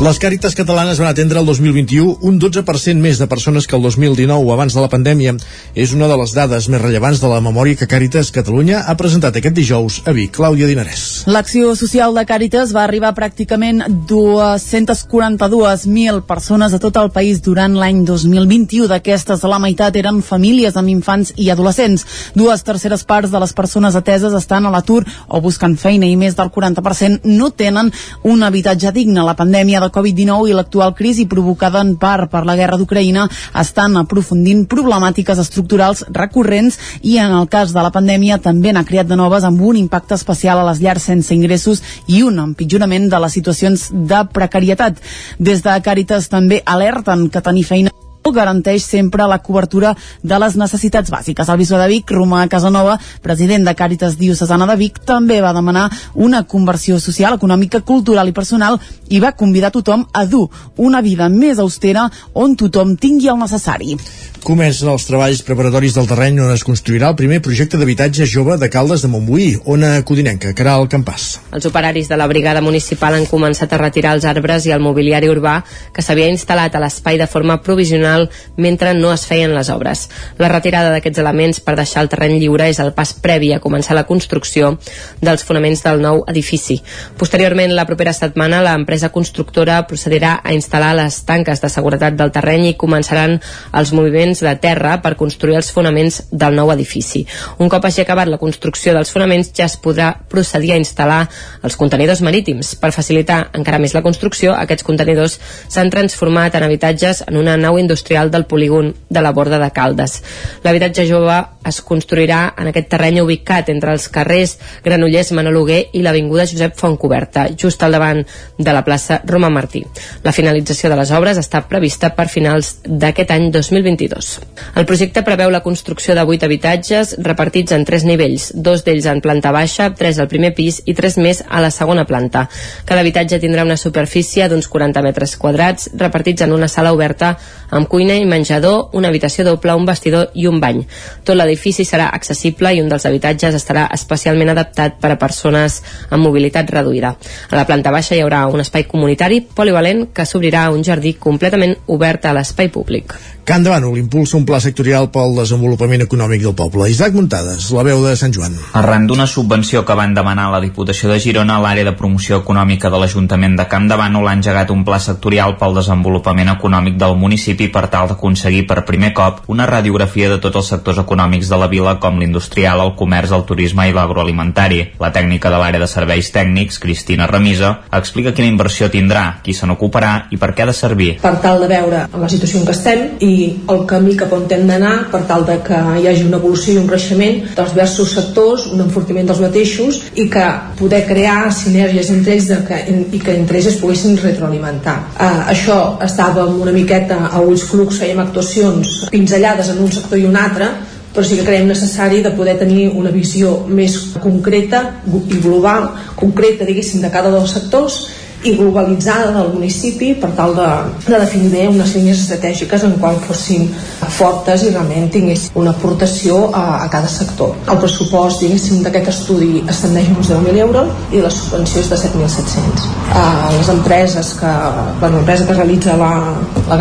Les 0.03 0.17
Càritas 0.19 0.51
catalanes 0.51 0.99
van 0.99 1.07
atendre 1.13 1.39
el 1.39 1.45
2021 1.47 2.27
un 2.27 2.35
12% 2.35 2.99
més 2.99 3.15
de 3.21 3.27
persones 3.31 3.63
que 3.63 3.77
el 3.77 3.85
2019 3.85 4.51
abans 4.51 4.73
de 4.75 4.81
la 4.83 4.89
pandèmia. 4.91 5.31
És 5.79 5.95
una 5.95 6.11
de 6.11 6.17
les 6.19 6.35
dades 6.35 6.67
més 6.67 6.81
rellevants 6.81 7.21
de 7.23 7.29
la 7.31 7.39
memòria 7.39 7.79
que 7.79 7.87
Càritas 7.87 8.27
Catalunya 8.35 8.83
ha 8.83 8.99
presentat 8.99 9.39
aquest 9.39 9.55
dijous 9.55 10.03
a 10.03 10.11
Vic. 10.11 10.35
Clàudia 10.35 10.67
Dinarès. 10.67 11.23
L'acció 11.31 11.71
social 11.79 12.11
de 12.17 12.25
Càritas 12.27 12.73
va 12.75 12.83
arribar 12.83 13.15
pràcticament 13.15 13.79
242.000 14.09 16.19
persones 16.27 16.75
a 16.75 16.79
tot 16.83 16.99
el 16.99 17.07
país 17.15 17.39
durant 17.39 17.71
l'any 17.79 18.03
2021. 18.03 18.91
D'aquestes, 18.91 19.39
la 19.47 19.63
meitat 19.63 19.95
eren 20.03 20.19
famílies 20.19 20.75
amb 20.75 20.91
infants 20.91 21.31
i 21.37 21.47
adolescents. 21.55 22.03
Dues 22.35 22.59
terceres 22.67 23.07
parts 23.07 23.31
de 23.31 23.39
les 23.39 23.55
persones 23.55 23.95
ateses 23.95 24.35
estan 24.35 24.67
a 24.67 24.71
l'atur 24.75 25.07
o 25.29 25.39
busquen 25.39 25.79
feina 25.79 26.03
i 26.11 26.19
més 26.19 26.35
del 26.35 26.51
40% 26.51 27.23
no 27.23 27.55
tenen 27.55 27.87
un 28.27 28.43
habitatge 28.43 28.91
digne. 28.91 29.23
La 29.23 29.39
pandèmia 29.39 29.79
de 29.79 29.92
Covid-19 29.93 30.49
i 30.49 30.57
l'actual 30.57 30.95
crisi 30.97 31.27
provocada 31.29 31.81
en 31.85 31.95
part 32.01 32.31
per 32.31 32.43
la 32.47 32.57
guerra 32.59 32.77
d'Ucraïna 32.81 33.27
estan 33.61 33.97
aprofundint 34.01 34.65
problemàtiques 34.69 35.39
estructurals 35.39 36.05
recurrents 36.09 36.79
i 37.01 37.17
en 37.21 37.33
el 37.37 37.47
cas 37.47 37.73
de 37.75 37.85
la 37.85 37.93
pandèmia 37.93 38.41
també 38.41 38.73
n'ha 38.73 38.85
creat 38.87 39.09
de 39.09 39.19
noves 39.19 39.45
amb 39.47 39.61
un 39.61 39.79
impacte 39.79 40.17
especial 40.17 40.59
a 40.59 40.67
les 40.71 40.81
llars 40.83 41.09
sense 41.11 41.33
ingressos 41.33 41.83
i 42.07 42.23
un 42.23 42.39
empitjorament 42.43 43.09
de 43.09 43.23
les 43.23 43.39
situacions 43.39 43.89
de 43.93 44.21
precarietat. 44.33 44.99
Des 45.39 45.63
de 45.63 45.79
Càritas 45.83 46.29
també 46.29 46.63
alerten 46.65 47.29
que 47.29 47.41
tenir 47.43 47.67
feina 47.67 47.93
garanteix 48.31 48.85
sempre 48.85 49.27
la 49.27 49.39
cobertura 49.43 49.95
de 50.21 50.39
les 50.39 50.55
necessitats 50.55 51.11
bàsiques. 51.11 51.49
El 51.49 51.57
bisbe 51.57 51.77
de 51.81 51.87
Vic, 51.91 52.11
Romà 52.11 52.47
Casanova, 52.47 52.97
president 53.21 53.65
de 53.65 53.75
Càritas 53.75 54.17
Diocesana 54.17 54.67
de 54.69 54.77
Vic, 54.79 55.01
també 55.05 55.41
va 55.41 55.53
demanar 55.53 55.89
una 56.13 56.43
conversió 56.43 56.99
social, 56.99 57.35
econòmica, 57.35 57.81
cultural 57.81 58.29
i 58.29 58.35
personal 58.35 58.79
i 59.09 59.19
va 59.19 59.35
convidar 59.35 59.71
tothom 59.71 60.07
a 60.13 60.25
dur 60.25 60.47
una 60.77 61.01
vida 61.01 61.29
més 61.29 61.59
austera 61.59 62.09
on 62.33 62.55
tothom 62.55 62.95
tingui 62.95 63.27
el 63.27 63.41
necessari. 63.41 63.97
Comencen 64.43 64.89
els 64.91 65.05
treballs 65.07 65.39
preparatoris 65.47 65.93
del 65.95 66.07
terreny 66.09 66.41
on 66.43 66.49
es 66.51 66.65
construirà 66.67 67.07
el 67.13 67.15
primer 67.15 67.37
projecte 67.39 67.77
d'habitatge 67.79 68.25
jove 68.27 68.57
de 68.59 68.67
Caldes 68.67 69.05
de 69.05 69.07
Montbuí, 69.07 69.45
Ona 69.71 70.01
Codinenca, 70.03 70.49
Caral 70.51 70.89
Campàs. 70.91 71.27
Els 71.55 71.63
operaris 71.69 72.09
de 72.11 72.17
la 72.19 72.27
brigada 72.27 72.59
municipal 72.59 73.15
han 73.15 73.23
començat 73.29 73.71
a 73.71 73.79
retirar 73.79 74.11
els 74.17 74.27
arbres 74.27 74.65
i 74.67 74.73
el 74.75 74.83
mobiliari 74.83 75.29
urbà 75.31 75.53
que 75.95 76.03
s'havia 76.03 76.27
instal·lat 76.27 76.75
a 76.75 76.81
l'espai 76.83 77.21
de 77.21 77.27
forma 77.31 77.61
provisional 77.63 78.27
mentre 78.57 78.91
no 78.97 79.13
es 79.13 79.23
feien 79.29 79.53
les 79.55 79.69
obres. 79.71 80.09
La 80.35 80.51
retirada 80.51 80.91
d'aquests 80.91 81.23
elements 81.23 81.63
per 81.63 81.77
deixar 81.79 82.03
el 82.03 82.11
terreny 82.11 82.35
lliure 82.41 82.67
és 82.67 82.83
el 82.83 82.91
pas 82.91 83.15
previ 83.15 83.53
a 83.55 83.61
començar 83.63 83.95
la 83.95 84.03
construcció 84.11 84.73
dels 85.21 85.47
fonaments 85.47 85.85
del 85.87 86.03
nou 86.03 86.25
edifici. 86.27 86.81
Posteriorment, 87.15 87.71
la 87.71 87.87
propera 87.87 88.11
setmana, 88.11 88.59
l'empresa 88.67 89.13
constructora 89.15 89.79
procedirà 89.87 90.41
a 90.43 90.51
instal·lar 90.51 90.91
les 90.99 91.23
tanques 91.23 91.63
de 91.63 91.71
seguretat 91.71 92.19
del 92.19 92.35
terreny 92.35 92.73
i 92.73 92.75
començaran 92.75 93.39
els 93.71 93.95
moviments 93.95 94.32
de 94.41 94.55
terra 94.57 94.95
per 95.03 95.15
construir 95.19 95.57
els 95.59 95.69
fonaments 95.71 96.23
del 96.31 96.55
nou 96.55 96.71
edifici. 96.73 97.25
Un 97.59 97.69
cop 97.69 97.85
hagi 97.85 98.01
acabat 98.01 98.31
la 98.31 98.39
construcció 98.41 98.93
dels 98.95 99.11
fonaments 99.13 99.51
ja 99.53 99.67
es 99.69 99.77
podrà 99.77 100.13
procedir 100.29 100.73
a 100.73 100.79
instal·lar 100.81 101.27
els 101.63 101.77
contenidors 101.77 102.23
marítims. 102.25 102.73
Per 102.79 102.93
facilitar 102.95 103.49
encara 103.53 103.79
més 103.79 103.93
la 103.93 104.03
construcció, 104.05 104.53
aquests 104.55 104.87
contenidors 104.87 105.39
s'han 105.67 105.91
transformat 105.93 106.55
en 106.55 106.67
habitatges 106.67 107.23
en 107.27 107.37
una 107.37 107.57
nau 107.57 107.77
industrial 107.77 108.31
del 108.31 108.47
polígon 108.49 108.93
de 109.09 109.21
la 109.21 109.33
Borda 109.35 109.59
de 109.59 109.69
Caldes. 109.75 110.21
L'habitatge 110.63 111.05
jove 111.09 111.37
es 111.67 111.79
construirà 111.81 112.53
en 112.59 112.69
aquest 112.69 112.89
terreny 112.91 113.21
ubicat 113.21 113.69
entre 113.71 113.93
els 113.95 114.09
carrers 114.13 114.57
Granollers 114.83 115.31
Manoluguer 115.37 115.79
i 115.93 116.03
l'Avinguda 116.03 116.47
Josep 116.49 116.75
Fontcoberta, 116.79 117.47
just 117.59 117.83
al 117.83 117.95
davant 117.95 118.23
de 118.57 118.75
la 118.75 118.83
plaça 118.83 119.21
Roma 119.25 119.49
Martí. 119.49 119.83
La 120.23 120.35
finalització 120.35 120.91
de 120.91 120.99
les 120.99 121.11
obres 121.15 121.39
està 121.39 121.63
prevista 121.69 122.13
per 122.17 122.29
finals 122.31 122.75
d'aquest 122.83 123.31
any 123.35 123.49
2022. 123.51 124.22
Foix. 124.23 124.39
El 124.79 124.85
projecte 124.89 125.23
preveu 125.25 125.51
la 125.53 125.61
construcció 125.65 126.15
de 126.15 126.23
8 126.23 126.47
habitatges 126.47 127.13
repartits 127.27 127.75
en 127.75 127.85
tres 127.85 128.05
nivells, 128.07 128.49
dos 128.55 128.83
d'ells 128.85 129.05
en 129.11 129.21
planta 129.21 129.51
baixa, 129.53 129.89
tres 129.97 130.19
al 130.19 130.29
primer 130.31 130.53
pis 130.57 130.81
i 130.85 130.95
tres 130.97 131.17
més 131.17 131.43
a 131.47 131.61
la 131.61 131.71
segona 131.71 132.05
planta. 132.09 132.47
Cada 132.85 133.03
habitatge 133.03 133.39
tindrà 133.43 133.65
una 133.67 133.77
superfície 133.77 134.47
d'uns 134.49 134.69
40 134.71 135.03
metres 135.05 135.35
quadrats 135.37 135.89
repartits 135.99 136.45
en 136.45 136.55
una 136.55 136.71
sala 136.71 136.93
oberta 136.93 137.35
amb 137.73 137.89
cuina 137.89 138.15
i 138.19 138.25
menjador, 138.29 138.89
una 138.93 139.09
habitació 139.09 139.45
doble, 139.47 139.73
un 139.75 139.87
vestidor 139.89 140.29
i 140.37 140.47
un 140.47 140.59
bany. 140.61 140.83
Tot 141.25 141.37
l'edifici 141.37 141.85
serà 141.87 142.09
accessible 142.13 142.73
i 142.73 142.81
un 142.83 142.89
dels 142.91 143.07
habitatges 143.09 143.57
estarà 143.57 143.87
especialment 143.97 144.53
adaptat 144.53 144.99
per 145.01 145.13
a 145.13 145.19
persones 145.19 145.81
amb 146.09 146.23
mobilitat 146.23 146.69
reduïda. 146.69 147.15
A 147.49 147.55
la 147.57 147.67
planta 147.69 147.91
baixa 147.91 148.15
hi 148.15 148.23
haurà 148.23 148.45
un 148.47 148.63
espai 148.63 148.85
comunitari 148.89 149.41
polivalent 149.41 150.07
que 150.13 150.27
s'obrirà 150.29 150.67
a 150.67 150.73
un 150.73 150.83
jardí 150.85 151.15
completament 151.19 151.75
obert 151.87 152.25
a 152.25 152.35
l'espai 152.37 152.69
públic. 152.69 153.17
Can 153.43 153.59
de 153.59 153.67
Bànol 153.73 153.97
impulsa 153.99 154.37
un 154.37 154.45
pla 154.47 154.61
sectorial 154.63 155.09
pel 155.11 155.33
desenvolupament 155.35 156.05
econòmic 156.05 156.45
del 156.45 156.53
poble. 156.55 156.85
Isaac 156.87 157.11
Muntades, 157.17 157.65
la 157.75 157.83
veu 157.83 157.99
de 158.05 158.13
Sant 158.15 158.31
Joan. 158.31 158.53
Arran 158.79 159.03
d'una 159.09 159.25
subvenció 159.27 159.81
que 159.83 159.97
van 159.99 160.13
demanar 160.15 160.45
a 160.47 160.53
la 160.53 160.61
Diputació 160.63 161.09
de 161.11 161.17
Girona, 161.19 161.57
l'àrea 161.59 161.83
de 161.83 161.91
promoció 161.99 162.39
econòmica 162.39 162.87
de 162.93 163.01
l'Ajuntament 163.01 163.57
de 163.59 163.65
Camp 163.67 163.89
de 163.91 163.97
Bànol 163.99 164.29
ha 164.29 164.37
engegat 164.37 164.71
un 164.71 164.85
pla 164.87 165.01
sectorial 165.03 165.57
pel 165.59 165.75
desenvolupament 165.75 166.53
econòmic 166.53 166.95
del 167.01 167.17
municipi 167.19 167.62
per 167.73 167.87
tal 167.93 168.09
d'aconseguir 168.11 168.65
per 168.67 168.83
primer 168.87 169.13
cop 169.13 169.43
una 169.47 169.67
radiografia 169.69 170.29
de 170.31 170.39
tots 170.43 170.61
els 170.61 170.71
sectors 170.73 170.99
econòmics 171.03 171.49
de 171.51 171.59
la 171.59 171.69
vila 171.71 171.97
com 172.03 172.19
l'industrial, 172.19 172.81
el 172.83 172.95
comerç, 172.99 173.31
el 173.35 173.45
turisme 173.49 173.87
i 173.89 173.95
l'agroalimentari. 173.95 174.81
La 174.99 175.11
tècnica 175.15 175.51
de 175.53 175.61
l'àrea 175.61 175.83
de 175.83 175.89
serveis 175.89 176.31
tècnics, 176.33 176.79
Cristina 176.83 177.27
Remisa, 177.29 177.75
explica 177.93 178.33
quina 178.33 178.49
inversió 178.49 178.89
tindrà, 178.91 179.39
qui 179.43 179.53
se 179.53 179.67
n'ocuparà 179.69 180.13
i 180.31 180.39
per 180.41 180.53
què 180.53 180.65
ha 180.65 180.69
de 180.71 180.75
servir. 180.77 181.11
Per 181.23 181.35
tal 181.43 181.61
de 181.63 181.69
veure 181.71 182.05
la 182.11 182.29
situació 182.31 182.61
en 182.61 182.67
què 182.67 182.75
estem 182.75 183.03
i 183.23 183.33
el 183.69 183.83
camí 183.89 184.17
cap 184.19 184.33
on 184.33 184.47
hem 184.53 184.67
d'anar 184.69 184.93
per 185.11 185.23
tal 185.29 185.45
de 185.47 185.57
que 185.65 185.77
hi 185.99 186.07
hagi 186.09 186.25
una 186.27 186.39
evolució 186.41 186.75
i 186.75 186.81
un 186.81 186.87
creixement 186.89 187.39
dels 187.55 187.73
diversos 187.73 188.13
sectors, 188.15 188.67
un 188.73 188.83
enfortiment 188.85 189.29
dels 189.29 189.41
mateixos 189.43 189.99
i 190.19 190.27
que 190.31 190.45
poder 190.79 191.03
crear 191.09 191.51
sinergies 191.53 192.11
entre 192.13 192.35
ells 192.37 192.49
de 192.51 192.59
que, 192.67 192.79
i 193.17 193.21
que 193.23 193.37
entre 193.37 193.59
ells 193.59 193.71
es 193.73 193.79
poguessin 193.81 194.17
retroalimentar. 194.21 194.95
Uh, 195.13 195.43
això 195.53 195.79
estàvem 196.05 196.59
una 196.61 196.73
miqueta 196.75 197.19
a 197.31 197.41
ulls 197.53 197.67
clucs, 197.69 198.01
fèiem 198.01 198.19
actuacions 198.23 199.03
pinzellades 199.13 199.69
en 199.73 199.79
un 199.85 199.93
sector 199.93 200.19
i 200.19 200.27
un 200.27 200.35
altre, 200.39 200.71
però 201.13 201.23
sí 201.25 201.37
que 201.37 201.45
creiem 201.45 201.69
necessari 201.69 202.23
de 202.25 202.33
poder 202.33 202.57
tenir 202.57 202.87
una 202.89 203.13
visió 203.13 203.53
més 203.69 203.95
concreta 204.19 204.81
i 205.05 205.39
global, 205.43 205.91
concreta, 206.17 206.65
diguéssim, 206.65 207.03
de 207.05 207.13
cada 207.13 207.31
dels 207.33 207.53
sectors 207.53 207.99
i 208.43 208.55
globalitzada 208.57 209.31
del 209.31 209.53
municipi 209.53 210.13
per 210.19 210.31
tal 210.37 210.55
de, 210.57 210.67
de 211.07 211.19
definir 211.19 211.51
bé 211.53 211.67
unes 211.71 211.93
línies 211.95 212.23
estratègiques 212.25 212.83
en 212.87 212.97
qual 212.99 213.19
fossin 213.23 213.69
fortes 214.17 214.65
i 214.67 214.71
realment 214.73 215.09
tinguessin 215.13 215.55
una 215.59 215.71
aportació 215.71 216.49
a, 216.51 216.83
a 216.83 216.89
cada 216.91 217.07
sector. 217.07 217.55
El 217.69 217.79
pressupost, 217.79 218.43
d'aquest 218.83 219.09
estudi 219.13 219.63
ascendeix 219.69 220.09
a 220.11 220.17
uns 220.17 220.31
10.000 220.31 220.61
euros 220.65 221.13
i 221.15 221.21
la 221.23 221.31
subvenció 221.31 221.81
és 221.81 221.89
de 221.91 221.99
7.700. 222.01 222.87
Uh, 223.13 223.53
les 223.57 223.69
empreses 223.71 224.33
que, 224.39 224.51
bueno, 224.99 225.19
l'empresa 225.19 225.47
que 225.47 225.57
realitza 225.57 225.95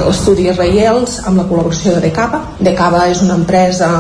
l'estudi 0.02 0.48
és 0.50 0.58
Reiels 0.58 1.20
amb 1.28 1.42
la 1.42 1.46
col·laboració 1.48 1.94
de 1.96 2.02
Decaba. 2.08 2.42
Decaba 2.60 3.06
és 3.12 3.22
una 3.22 3.38
empresa 3.38 3.90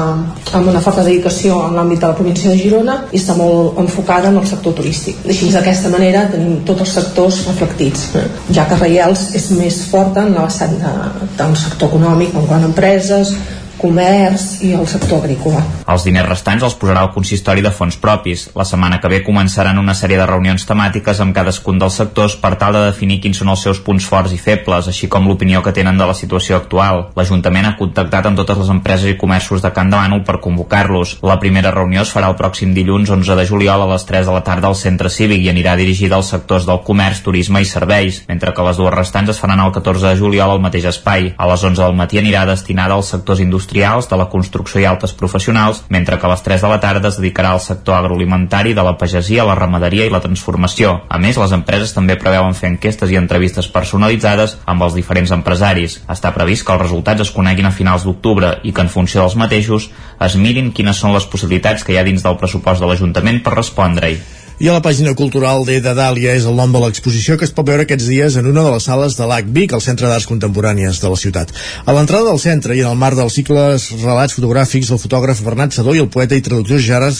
amb 0.52 0.68
una 0.68 0.82
forta 0.84 1.04
dedicació 1.04 1.60
en 1.68 1.76
l'àmbit 1.78 2.02
de 2.02 2.10
la 2.10 2.16
província 2.18 2.50
de 2.50 2.58
Girona 2.60 2.98
i 3.12 3.20
està 3.20 3.36
molt 3.38 3.78
enfocada 3.80 4.32
en 4.32 4.40
el 4.40 4.48
sector 4.48 4.74
turístic. 4.76 5.22
Així 5.28 5.50
d'aquesta 5.52 5.92
manera 5.92 6.26
tenim 6.32 6.60
tots 6.68 6.84
els 6.86 6.96
sectors 6.98 7.40
reflectits, 7.52 8.08
ja 8.54 8.66
que 8.68 8.78
Reials 8.80 9.28
és 9.38 9.50
més 9.56 9.82
forta 9.90 10.26
en 10.26 10.34
la 10.36 10.46
vessant 10.48 10.74
de, 10.80 10.92
del 11.38 11.56
sector 11.60 11.92
econòmic, 11.92 12.34
en 12.34 12.48
quant 12.48 12.64
a 12.64 12.70
empreses, 12.70 13.34
comerç 13.78 14.60
i 14.62 14.72
el 14.76 14.86
sector 14.86 15.22
agrícola. 15.22 15.62
Els 15.92 16.04
diners 16.06 16.28
restants 16.28 16.62
els 16.62 16.76
posarà 16.78 17.02
el 17.06 17.10
consistori 17.14 17.62
de 17.64 17.72
fons 17.74 17.96
propis. 18.00 18.44
La 18.56 18.66
setmana 18.68 19.00
que 19.02 19.10
ve 19.10 19.22
començaran 19.26 19.80
una 19.80 19.94
sèrie 19.98 20.18
de 20.20 20.26
reunions 20.28 20.64
temàtiques 20.68 21.20
amb 21.22 21.34
cadascun 21.34 21.80
dels 21.80 21.96
sectors 21.98 22.36
per 22.42 22.54
tal 22.60 22.76
de 22.76 22.84
definir 22.86 23.20
quins 23.24 23.40
són 23.42 23.50
els 23.52 23.64
seus 23.66 23.80
punts 23.82 24.06
forts 24.08 24.32
i 24.32 24.38
febles, 24.38 24.88
així 24.88 25.08
com 25.10 25.26
l'opinió 25.28 25.62
que 25.62 25.74
tenen 25.74 25.98
de 25.98 26.06
la 26.06 26.14
situació 26.14 26.60
actual. 26.60 27.08
L'Ajuntament 27.18 27.66
ha 27.68 27.74
contactat 27.78 28.28
amb 28.28 28.38
totes 28.38 28.60
les 28.62 28.70
empreses 28.74 29.10
i 29.10 29.18
comerços 29.18 29.64
de 29.64 29.72
Can 29.74 29.90
Bànol 29.90 30.22
per 30.28 30.38
convocar-los. 30.44 31.18
La 31.26 31.38
primera 31.42 31.74
reunió 31.74 32.06
es 32.06 32.14
farà 32.14 32.30
el 32.30 32.38
pròxim 32.38 32.76
dilluns 32.76 33.10
11 33.10 33.36
de 33.40 33.48
juliol 33.50 33.82
a 33.82 33.90
les 33.94 34.06
3 34.06 34.28
de 34.30 34.36
la 34.36 34.44
tarda 34.46 34.70
al 34.70 34.78
centre 34.78 35.10
cívic 35.10 35.42
i 35.42 35.50
anirà 35.50 35.74
dirigida 35.76 36.16
als 36.20 36.30
sectors 36.30 36.68
del 36.68 36.84
comerç, 36.86 37.24
turisme 37.26 37.60
i 37.60 37.68
serveis, 37.68 38.22
mentre 38.28 38.54
que 38.54 38.68
les 38.68 38.78
dues 38.78 38.94
restants 38.94 39.34
es 39.34 39.42
faran 39.42 39.60
el 39.60 39.74
14 39.74 40.06
de 40.06 40.16
juliol 40.22 40.54
al 40.54 40.62
mateix 40.62 40.86
espai. 40.92 41.32
A 41.36 41.50
les 41.50 41.66
11 41.66 41.82
del 41.82 41.98
matí 41.98 42.22
anirà 42.22 42.46
destinada 42.46 42.94
als 42.94 43.10
sectors 43.12 43.40
industrials 43.42 43.61
industrials, 43.62 44.08
de 44.10 44.16
la 44.16 44.28
construcció 44.28 44.80
i 44.80 44.86
altes 44.86 45.12
professionals, 45.14 45.84
mentre 45.88 46.18
que 46.18 46.26
a 46.26 46.30
les 46.32 46.42
3 46.42 46.62
de 46.62 46.68
la 46.68 46.80
tarda 46.80 47.08
es 47.08 47.18
dedicarà 47.18 47.52
al 47.52 47.60
sector 47.60 47.94
agroalimentari, 47.94 48.74
de 48.74 48.82
la 48.82 48.96
pagesia, 48.98 49.44
la 49.44 49.54
ramaderia 49.54 50.06
i 50.06 50.10
la 50.10 50.20
transformació. 50.20 51.02
A 51.08 51.18
més, 51.18 51.38
les 51.38 51.54
empreses 51.54 51.94
també 51.94 52.18
preveuen 52.18 52.54
fer 52.54 52.72
enquestes 52.72 53.10
i 53.10 53.16
entrevistes 53.20 53.68
personalitzades 53.68 54.58
amb 54.66 54.82
els 54.82 54.98
diferents 54.98 55.30
empresaris. 55.30 56.00
Està 56.08 56.34
previst 56.34 56.66
que 56.66 56.74
els 56.74 56.82
resultats 56.82 57.22
es 57.22 57.30
coneguin 57.30 57.70
a 57.70 57.74
finals 57.74 58.04
d'octubre 58.04 58.58
i 58.62 58.72
que 58.72 58.82
en 58.82 58.90
funció 58.90 59.22
dels 59.22 59.38
mateixos 59.38 59.90
es 60.20 60.36
mirin 60.36 60.72
quines 60.72 60.98
són 60.98 61.14
les 61.14 61.26
possibilitats 61.26 61.84
que 61.84 61.94
hi 61.94 62.00
ha 62.00 62.06
dins 62.06 62.22
del 62.22 62.38
pressupost 62.38 62.82
de 62.82 62.90
l'Ajuntament 62.90 63.42
per 63.42 63.58
respondre-hi. 63.58 64.41
I 64.62 64.68
a 64.70 64.76
la 64.76 64.78
pàgina 64.78 65.10
cultural 65.18 65.64
de 65.66 65.80
Dàlia 65.82 66.36
és 66.38 66.44
el 66.46 66.54
nom 66.54 66.70
de 66.70 66.78
l'exposició 66.78 67.34
que 67.34 67.42
es 67.42 67.50
pot 67.50 67.66
veure 67.66 67.82
aquests 67.82 68.04
dies 68.06 68.36
en 68.38 68.46
una 68.46 68.62
de 68.62 68.70
les 68.70 68.84
sales 68.86 69.16
de 69.18 69.26
l'ACVIC, 69.26 69.72
el 69.74 69.80
Centre 69.82 70.06
d'Arts 70.06 70.28
Contemporànies 70.30 71.00
de 71.02 71.08
la 71.10 71.16
ciutat. 71.18 71.50
A 71.82 71.90
l'entrada 71.90 72.28
del 72.28 72.38
centre 72.38 72.76
i 72.78 72.84
en 72.84 72.92
el 72.92 73.00
marc 73.00 73.18
dels 73.18 73.34
cicles 73.34 73.88
relats 74.04 74.36
fotogràfics, 74.38 74.92
el 74.94 75.00
fotògraf 75.02 75.40
Bernat 75.42 75.74
Sadó 75.74 75.96
i 75.98 76.02
el 76.04 76.06
poeta 76.14 76.38
i 76.38 76.44
traductor 76.46 76.78
Gerard, 76.78 77.18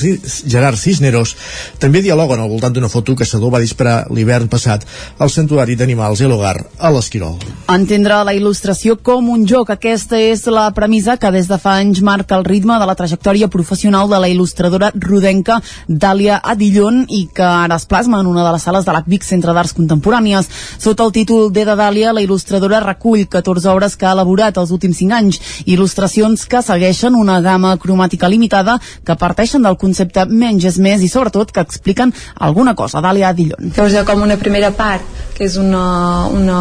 Gerard 0.54 0.78
Cisneros 0.78 1.32
també 1.82 2.04
dialoguen 2.04 2.44
al 2.44 2.52
voltant 2.52 2.76
d'una 2.76 2.92
foto 2.92 3.16
que 3.18 3.26
Sadó 3.26 3.50
va 3.50 3.58
disparar 3.58 4.04
l'hivern 4.14 4.46
passat 4.46 4.86
al 5.18 5.34
Santuari 5.34 5.74
d'Animals 5.74 6.22
i 6.22 6.30
l'Hogar 6.30 6.54
a 6.78 6.94
l'Esquirol. 6.94 7.42
Entendre 7.74 8.20
la 8.22 8.36
il·lustració 8.38 9.00
com 9.02 9.32
un 9.34 9.48
joc. 9.50 9.74
Aquesta 9.74 10.22
és 10.22 10.46
la 10.46 10.68
premissa 10.78 11.18
que 11.18 11.34
des 11.34 11.50
de 11.50 11.58
fa 11.58 11.74
anys 11.82 12.06
marca 12.06 12.38
el 12.38 12.46
ritme 12.46 12.78
de 12.78 12.86
la 12.86 12.94
trajectòria 12.94 13.50
professional 13.50 14.06
de 14.06 14.22
la 14.22 14.30
il·lustradora 14.30 14.94
rodenca 14.94 15.58
Dàlia 15.90 16.38
Adillon 16.38 17.02
i 17.10 17.26
que 17.34 17.42
ara 17.42 17.76
es 17.76 17.86
plasma 17.86 18.20
en 18.20 18.26
una 18.26 18.44
de 18.44 18.52
les 18.52 18.62
sales 18.62 18.84
de 18.84 18.92
l'ACVIC 18.92 19.24
Centre 19.24 19.54
d'Arts 19.54 19.74
Contemporànies. 19.76 20.48
Sota 20.78 21.06
el 21.06 21.12
títol 21.14 21.50
d'Eda 21.52 21.74
Dàlia, 21.78 22.12
la 22.12 22.22
il·lustradora 22.22 22.82
recull 22.84 23.24
14 23.30 23.70
obres 23.72 23.96
que 23.96 24.06
ha 24.06 24.12
elaborat 24.16 24.58
els 24.60 24.72
últims 24.74 25.00
5 25.00 25.16
anys, 25.16 25.40
il·lustracions 25.66 26.44
que 26.48 26.62
segueixen 26.62 27.16
una 27.18 27.40
gamma 27.40 27.74
cromàtica 27.80 28.28
limitada, 28.28 28.78
que 29.04 29.16
parteixen 29.18 29.64
del 29.64 29.78
concepte 29.80 30.26
menys 30.28 30.68
és 30.72 30.78
més 30.78 31.02
i 31.02 31.08
sobretot 31.08 31.52
que 31.52 31.64
expliquen 31.64 32.12
alguna 32.38 32.76
cosa. 32.76 33.00
Dàlia 33.02 33.32
Dillon. 33.32 33.72
Llavors 33.72 33.94
hi 33.94 34.00
ha 34.02 34.06
com 34.08 34.22
una 34.22 34.38
primera 34.40 34.72
part, 34.76 35.06
que 35.36 35.46
és 35.48 35.56
una, 35.56 36.26
una, 36.28 36.60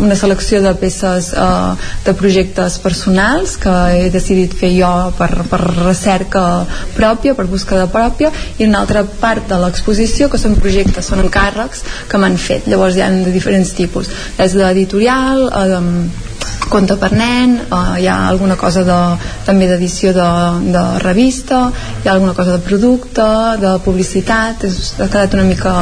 una 0.00 0.16
selecció 0.16 0.62
de 0.64 0.72
peces 0.80 1.32
eh, 1.36 1.90
de 2.06 2.16
projectes 2.16 2.78
personals 2.82 3.56
que 3.60 3.76
he 3.96 4.08
decidit 4.10 4.56
fer 4.56 4.72
jo 4.78 4.90
per, 5.18 5.30
per 5.50 5.60
recerca 5.84 6.64
pròpia, 6.96 7.36
per 7.36 7.46
búsqueda 7.50 7.86
pròpia, 7.92 8.32
i 8.58 8.66
una 8.66 8.82
altra 8.82 9.04
part 9.04 9.46
de 9.50 9.60
l'exposició 9.60 9.79
que 9.84 10.38
són 10.38 10.56
projectes, 10.56 11.06
són 11.06 11.22
encàrrecs 11.24 11.84
que 12.08 12.18
m'han 12.18 12.36
fet. 12.36 12.66
Llavors 12.68 12.96
hi 12.96 13.04
ha 13.04 13.10
de 13.10 13.32
diferents 13.32 13.72
tipus, 13.74 14.10
des 14.38 14.56
d'editorial, 14.56 15.48
eh, 15.48 16.28
conte 16.70 16.96
per 16.96 17.10
nen, 17.12 17.56
eh, 17.58 18.00
hi 18.00 18.06
ha 18.06 18.28
alguna 18.28 18.56
cosa 18.56 18.84
de, 18.86 18.98
també 19.46 19.66
d'edició 19.68 20.12
de, 20.16 20.28
de 20.70 20.84
revista, 21.02 21.70
hi 22.04 22.08
ha 22.08 22.14
alguna 22.14 22.34
cosa 22.34 22.56
de 22.56 22.62
producte, 22.64 23.26
de 23.60 23.74
publicitat, 23.84 24.64
és, 24.68 24.94
ha 25.00 25.08
quedat 25.08 25.34
una 25.34 25.48
mica 25.48 25.74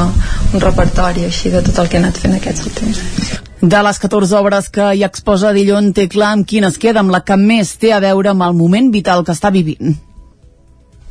un 0.55 0.65
repertori 0.65 1.29
així 1.29 1.53
de 1.53 1.63
tot 1.63 1.79
el 1.83 1.93
que 1.93 1.99
he 1.99 2.03
anat 2.03 2.19
fent 2.19 2.39
aquests 2.39 2.67
últims 2.71 3.05
anys. 3.05 3.37
De 3.61 3.79
les 3.83 3.99
14 3.99 4.37
obres 4.39 4.69
que 4.71 4.93
hi 4.95 5.03
exposa 5.03 5.51
Dillon 5.53 5.91
té 5.93 6.07
clar 6.09 6.37
amb 6.37 6.47
quines 6.47 6.79
queda, 6.79 7.03
amb 7.03 7.11
la 7.11 7.25
que 7.27 7.37
més 7.37 7.75
té 7.83 7.91
a 7.93 7.99
veure 8.01 8.31
amb 8.31 8.47
el 8.47 8.55
moment 8.55 8.93
vital 8.95 9.27
que 9.27 9.35
està 9.35 9.51
vivint. 9.51 9.99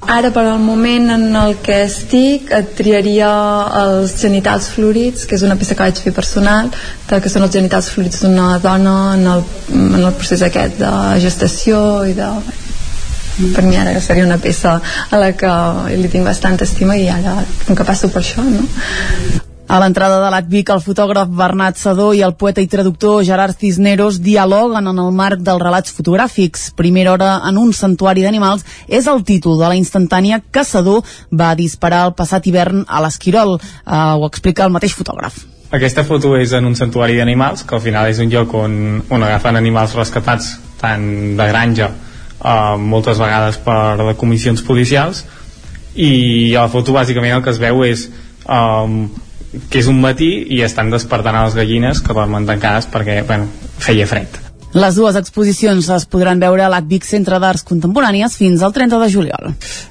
Ara, 0.05 0.29
per 0.29 0.43
al 0.45 0.59
moment 0.61 1.09
en 1.09 1.35
el 1.35 1.55
que 1.65 1.79
estic, 1.87 2.51
et 2.53 2.75
triaria 2.77 3.29
els 3.81 4.13
genitals 4.21 4.67
florits, 4.69 5.25
que 5.25 5.35
és 5.35 5.43
una 5.47 5.57
peça 5.57 5.73
que 5.73 5.87
vaig 5.87 6.01
fer 6.03 6.13
personal, 6.13 6.69
que 7.09 7.31
són 7.33 7.47
els 7.47 7.55
genitals 7.57 7.89
florits 7.89 8.21
d'una 8.21 8.59
dona 8.61 8.93
en 9.15 9.25
el, 9.33 9.43
en 9.73 10.03
el 10.03 10.13
procés 10.19 10.45
aquest 10.45 10.77
de 10.83 10.93
gestació 11.25 11.81
i 12.05 12.13
de... 12.17 12.29
Per 13.37 13.61
mi 13.65 13.75
ara 13.77 13.99
seria 14.01 14.25
una 14.25 14.39
peça 14.41 14.79
a 15.11 15.19
la 15.21 15.33
que 15.37 15.51
li 15.93 16.09
tinc 16.13 16.25
bastanta 16.25 16.65
estima 16.65 16.97
i 16.97 17.09
ara, 17.13 17.35
com 17.65 17.77
que 17.77 17.85
passo 17.85 18.09
per 18.13 18.23
això, 18.23 18.45
no? 18.45 19.45
A 19.68 19.82
l'entrada 19.84 20.22
de 20.24 20.28
l'ACVIC, 20.32 20.70
el 20.72 20.80
fotògraf 20.80 21.28
Bernat 21.36 21.76
Sadó 21.76 22.13
i 22.15 22.22
el 22.24 22.38
poeta 22.39 22.63
i 22.63 22.70
traductor 22.72 23.20
Gerard 23.28 23.57
Cisneros 23.59 24.22
dialoguen 24.24 24.88
en 24.88 25.01
el 25.03 25.11
marc 25.11 25.41
dels 25.43 25.59
relats 25.59 25.91
fotogràfics. 25.91 26.70
Primera 26.72 27.11
hora 27.11 27.34
en 27.49 27.59
un 27.59 27.74
santuari 27.76 28.24
d'animals 28.24 28.63
és 28.88 29.09
el 29.11 29.26
títol 29.28 29.59
de 29.59 29.68
la 29.68 29.76
instantània 29.76 30.39
que 30.39 30.63
Sadó 30.63 31.01
va 31.36 31.51
disparar 31.59 32.05
el 32.07 32.15
passat 32.15 32.47
hivern 32.47 32.86
a 32.88 33.03
l'Esquirol. 33.03 33.57
Uh, 33.59 34.15
ho 34.15 34.32
explica 34.32 34.63
el 34.63 34.72
mateix 34.72 34.95
fotògraf. 34.95 35.43
Aquesta 35.76 36.07
foto 36.07 36.38
és 36.39 36.55
en 36.55 36.63
un 36.63 36.80
santuari 36.80 37.20
d'animals, 37.20 37.68
que 37.68 37.76
al 37.76 37.84
final 37.84 38.07
és 38.07 38.24
un 38.24 38.32
lloc 38.32 38.55
on, 38.55 39.01
on 39.11 39.28
agafen 39.28 39.59
animals 39.59 39.99
rescatats 39.99 40.53
tant 40.80 41.36
de 41.36 41.51
granja 41.51 41.91
uh, 41.91 42.80
moltes 42.80 43.20
vegades 43.20 43.59
per 43.68 43.97
de 43.99 44.15
comissions 44.15 44.63
policials 44.63 45.26
i 45.99 46.55
a 46.55 46.70
la 46.70 46.72
foto 46.72 46.95
bàsicament 46.95 47.36
el 47.36 47.43
que 47.43 47.51
es 47.51 47.59
veu 47.59 47.84
és 47.84 48.07
um, 48.47 49.01
que 49.69 49.79
és 49.79 49.87
un 49.87 50.01
matí 50.03 50.31
i 50.57 50.61
estan 50.65 50.91
despertant 50.93 51.39
les 51.43 51.55
gallines 51.55 52.03
que 52.03 52.15
dormen 52.17 52.47
tancades 52.49 52.89
perquè 52.91 53.21
bueno, 53.27 53.47
feia 53.79 54.07
fred 54.09 54.46
les 54.78 54.93
dues 54.93 55.15
exposicions 55.17 55.88
es 55.89 56.03
podran 56.05 56.38
veure 56.38 56.61
a 56.61 56.69
l'ACVIC 56.69 57.05
Centre 57.07 57.39
d'Arts 57.41 57.63
Contemporànies 57.65 58.36
fins 58.38 58.61
al 58.61 58.75
30 58.75 58.99
de 59.01 59.07
juliol. 59.09 59.47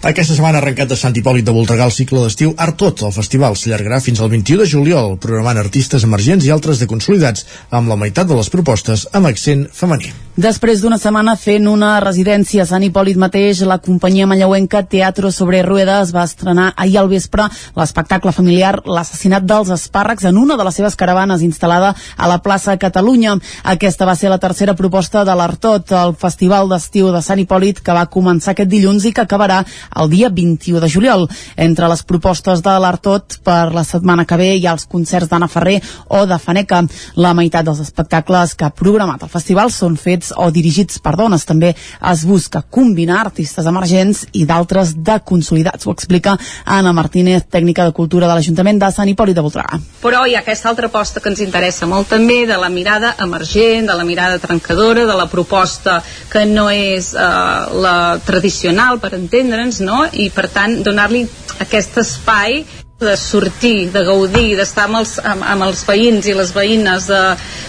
Aquesta 0.06 0.36
setmana 0.36 0.60
ha 0.60 0.62
arrencat 0.62 0.92
de 0.92 0.98
Sant 1.00 1.16
Hipòlit 1.18 1.46
de 1.48 1.54
Voltregà 1.56 1.88
el 1.88 1.94
cicle 1.96 2.22
d'estiu 2.22 2.52
Art 2.56 2.78
Tot. 2.78 3.02
El 3.02 3.14
festival 3.16 3.56
s'allargarà 3.58 3.98
fins 4.04 4.22
al 4.22 4.30
21 4.30 4.62
de 4.62 4.68
juliol, 4.70 5.16
programant 5.18 5.58
artistes 5.58 6.06
emergents 6.06 6.46
i 6.46 6.52
altres 6.54 6.78
de 6.78 6.86
consolidats, 6.86 7.46
amb 7.70 7.90
la 7.90 7.98
meitat 7.98 8.30
de 8.30 8.38
les 8.38 8.52
propostes 8.52 9.08
amb 9.12 9.26
accent 9.32 9.66
femení. 9.74 10.12
Després 10.36 10.82
d'una 10.84 10.98
setmana 11.00 11.32
fent 11.40 11.66
una 11.66 11.94
residència 12.04 12.62
a 12.62 12.68
Sant 12.68 12.84
Hipòlit 12.84 13.16
mateix, 13.18 13.64
la 13.66 13.78
companyia 13.82 14.28
manlleuenca 14.28 14.84
Teatro 14.84 15.32
sobre 15.32 15.62
Ruedas 15.64 16.12
va 16.14 16.26
estrenar 16.28 16.68
ahir 16.76 16.98
al 17.00 17.08
vespre 17.08 17.48
l'espectacle 17.74 18.34
familiar 18.36 18.74
L'assassinat 18.84 19.46
dels 19.48 19.72
espàrrecs 19.72 20.28
en 20.28 20.36
una 20.36 20.58
de 20.60 20.68
les 20.68 20.76
seves 20.76 20.94
caravanes 20.94 21.42
instal·lada 21.42 21.94
a 21.96 22.28
la 22.28 22.38
plaça 22.44 22.76
Catalunya. 22.76 23.38
Aquesta 23.64 24.06
va 24.06 24.14
ser 24.14 24.28
la 24.28 24.38
tercera 24.38 24.75
proposta 24.76 25.24
de 25.24 25.34
l'Artot, 25.36 25.90
el 25.96 26.14
Festival 26.20 26.68
d'Estiu 26.70 27.10
de 27.14 27.22
Sant 27.24 27.40
Hipòlit, 27.40 27.80
que 27.84 27.94
va 27.96 28.06
començar 28.12 28.52
aquest 28.52 28.70
dilluns 28.70 29.06
i 29.08 29.12
que 29.16 29.24
acabarà 29.24 29.62
el 30.00 30.10
dia 30.12 30.30
21 30.30 30.80
de 30.84 30.90
juliol. 30.92 31.26
Entre 31.56 31.88
les 31.88 32.02
propostes 32.04 32.62
de 32.62 32.74
l'Artot 32.82 33.38
per 33.46 33.72
la 33.74 33.84
setmana 33.84 34.26
que 34.26 34.38
ve 34.40 34.52
hi 34.56 34.66
ha 34.66 34.74
els 34.76 34.86
concerts 34.86 35.30
d'Anna 35.30 35.48
Ferrer 35.48 35.80
o 36.08 36.24
de 36.26 36.38
Faneca. 36.38 36.82
La 37.16 37.34
meitat 37.34 37.66
dels 37.66 37.80
espectacles 37.84 38.54
que 38.54 38.68
ha 38.68 38.74
programat 38.74 39.24
el 39.26 39.32
festival 39.32 39.72
són 39.72 39.96
fets 39.96 40.32
o 40.36 40.50
dirigits 40.54 41.00
per 41.02 41.16
dones. 41.16 41.46
També 41.48 41.72
es 42.12 42.24
busca 42.28 42.62
combinar 42.62 43.20
artistes 43.24 43.66
emergents 43.66 44.26
i 44.32 44.44
d'altres 44.46 44.94
de 45.02 45.18
consolidats. 45.24 45.86
Ho 45.86 45.94
explica 45.96 46.36
Anna 46.64 46.92
Martínez, 46.92 47.46
tècnica 47.50 47.84
de 47.84 47.96
cultura 47.96 48.28
de 48.28 48.34
l'Ajuntament 48.34 48.80
de 48.82 48.90
Sant 48.92 49.08
Hipòlit 49.08 49.36
de 49.36 49.44
Voltregà. 49.46 49.80
Però 50.02 50.24
hi 50.26 50.36
ha 50.36 50.42
aquesta 50.44 50.70
altra 50.70 50.90
aposta 50.90 51.20
que 51.20 51.32
ens 51.32 51.42
interessa 51.44 51.88
molt 51.90 52.10
també, 52.12 52.44
de 52.46 52.58
la 52.60 52.68
mirada 52.72 53.14
emergent, 53.22 53.86
de 53.88 53.96
la 53.96 54.04
mirada 54.04 54.38
trencadora, 54.56 55.04
de 55.06 55.14
la 55.14 55.28
proposta 55.28 56.02
que 56.32 56.44
no 56.46 56.68
és 56.70 57.12
eh, 57.14 57.76
la 57.82 58.18
tradicional, 58.24 58.98
per 59.00 59.14
entendre'ns, 59.14 59.80
no? 59.80 60.06
i 60.12 60.30
per 60.30 60.48
tant 60.48 60.82
donar-li 60.82 61.26
aquest 61.60 61.98
espai 61.98 62.64
de 62.98 63.14
sortir, 63.16 63.90
de 63.92 64.02
gaudir, 64.08 64.56
d'estar 64.56 64.86
amb, 64.88 65.02
els, 65.02 65.18
amb, 65.20 65.44
amb 65.44 65.66
els 65.66 65.82
veïns 65.84 66.26
i 66.30 66.34
les 66.36 66.52
veïnes, 66.56 67.08
de, 67.10 67.22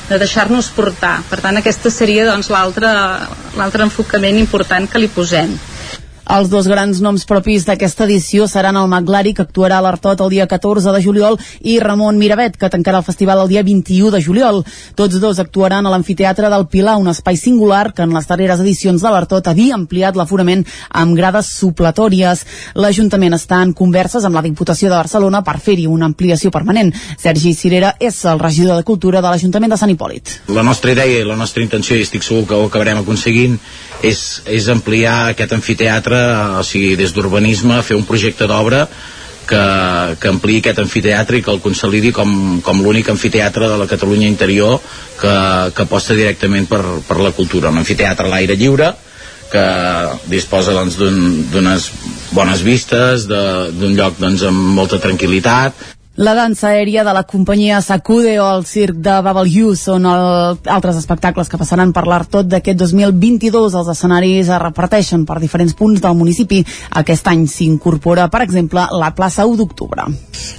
de 0.07 0.19
deixar-nos 0.21 0.69
portar. 0.71 1.17
Per 1.27 1.41
tant, 1.43 1.59
aquesta 1.59 1.91
seria 1.91 2.29
doncs, 2.29 2.47
l'altre 2.47 3.83
enfocament 3.83 4.39
important 4.39 4.87
que 4.87 5.03
li 5.03 5.11
posem. 5.11 5.57
Els 6.27 6.49
dos 6.51 6.67
grans 6.67 6.99
noms 6.99 7.23
propis 7.23 7.63
d'aquesta 7.63 8.03
edició 8.03 8.49
seran 8.51 8.75
el 8.75 8.89
Maglari, 8.91 9.31
que 9.33 9.45
actuarà 9.45 9.77
a 9.79 9.83
l'Artot 9.85 10.19
el 10.25 10.31
dia 10.33 10.47
14 10.51 10.91
de 10.91 10.99
juliol, 11.03 11.37
i 11.63 11.77
Ramon 11.79 12.17
Miravet, 12.19 12.57
que 12.59 12.67
tancarà 12.73 12.99
el 12.99 13.07
festival 13.07 13.39
el 13.45 13.51
dia 13.53 13.63
21 13.63 14.11
de 14.11 14.21
juliol. 14.23 14.59
Tots 14.99 15.21
dos 15.23 15.39
actuaran 15.39 15.87
a 15.87 15.93
l'Amfiteatre 15.93 16.49
del 16.51 16.67
Pilar, 16.67 16.97
un 16.99 17.07
espai 17.07 17.39
singular 17.39 17.93
que 17.95 18.03
en 18.03 18.15
les 18.15 18.27
darreres 18.27 18.59
edicions 18.59 19.01
de 19.01 19.13
l'Artot 19.13 19.47
havia 19.47 19.77
ampliat 19.77 20.19
l'aforament 20.19 20.65
amb 20.91 21.15
grades 21.15 21.53
supletòries. 21.61 22.43
L'Ajuntament 22.75 23.37
està 23.39 23.61
en 23.63 23.71
converses 23.71 24.27
amb 24.27 24.35
la 24.35 24.43
Diputació 24.43 24.91
de 24.91 24.99
Barcelona 24.99 25.45
per 25.47 25.59
fer-hi 25.63 25.87
una 25.87 26.11
ampliació 26.11 26.51
permanent. 26.51 26.91
Sergi 27.15 27.53
Cirera 27.55 27.93
és 28.03 28.19
el 28.27 28.43
regidor 28.43 28.75
de 28.75 28.87
Cultura 28.87 29.23
de 29.23 29.31
l'Ajuntament 29.31 29.71
de 29.71 29.79
Sant 29.79 29.95
Hipòlit. 29.95 30.41
La 30.51 30.67
nostra 30.67 30.91
idea 30.91 31.23
i 31.23 31.23
la 31.23 31.39
nostra 31.39 31.63
intenció, 31.63 31.95
i 31.95 32.03
estic 32.03 32.27
segur 32.27 32.43
que 32.49 32.59
ho 32.59 32.67
acabarem 32.67 32.99
aconseguint, 32.99 33.55
és, 34.03 34.43
és 34.45 34.67
ampliar 34.69 35.31
aquest 35.31 35.55
amfiteatre 35.55 36.16
o 36.59 36.63
sigui, 36.65 36.95
des 36.99 37.13
d'urbanisme, 37.15 37.81
fer 37.85 37.97
un 37.97 38.05
projecte 38.07 38.47
d'obra 38.49 38.85
que, 39.47 39.63
que 40.19 40.29
ampliï 40.29 40.59
aquest 40.61 40.81
amfiteatre 40.83 41.39
i 41.39 41.43
que 41.45 41.53
el 41.53 41.61
consolidi 41.63 42.11
com, 42.15 42.59
com 42.65 42.83
l'únic 42.83 43.09
amfiteatre 43.13 43.69
de 43.71 43.79
la 43.79 43.87
Catalunya 43.89 44.27
interior 44.27 44.79
que, 45.19 45.33
que 45.73 45.85
aposta 45.87 46.17
directament 46.17 46.67
per, 46.69 46.83
per 47.07 47.19
la 47.23 47.33
cultura. 47.35 47.71
Un 47.71 47.81
amfiteatre 47.81 48.27
a 48.27 48.33
l'aire 48.33 48.59
lliure, 48.59 48.91
que 49.47 49.65
disposa 50.27 50.75
doncs, 50.75 50.97
d'unes 50.99 51.91
un, 51.93 52.15
bones 52.35 52.63
vistes, 52.65 53.27
d'un 53.29 53.95
lloc 53.95 54.19
doncs, 54.19 54.43
amb 54.49 54.75
molta 54.75 54.99
tranquil·litat, 55.03 55.85
la 56.17 56.33
dansa 56.33 56.71
aèria 56.73 57.03
de 57.05 57.13
la 57.13 57.21
companyia 57.29 57.77
Sacude 57.79 58.39
o 58.41 58.45
el 58.49 58.63
circ 58.65 58.95
de 59.05 59.19
Babel 59.21 59.51
You 59.53 59.75
són 59.77 60.07
el, 60.09 60.57
altres 60.65 60.97
espectacles 60.97 61.45
que 61.45 61.59
passaran 61.61 61.91
per 61.93 62.07
l'Artot 62.09 62.47
d'aquest 62.49 62.79
2022. 62.79 63.75
Els 63.77 63.91
escenaris 63.93 64.49
es 64.49 64.61
reparteixen 64.63 65.27
per 65.29 65.37
diferents 65.37 65.75
punts 65.77 66.01
del 66.01 66.17
municipi. 66.17 66.63
Aquest 66.97 67.29
any 67.29 67.43
s'incorpora, 67.45 68.25
per 68.33 68.41
exemple, 68.47 68.87
la 68.97 69.11
plaça 69.13 69.45
1 69.45 69.59
d'octubre. 69.61 70.07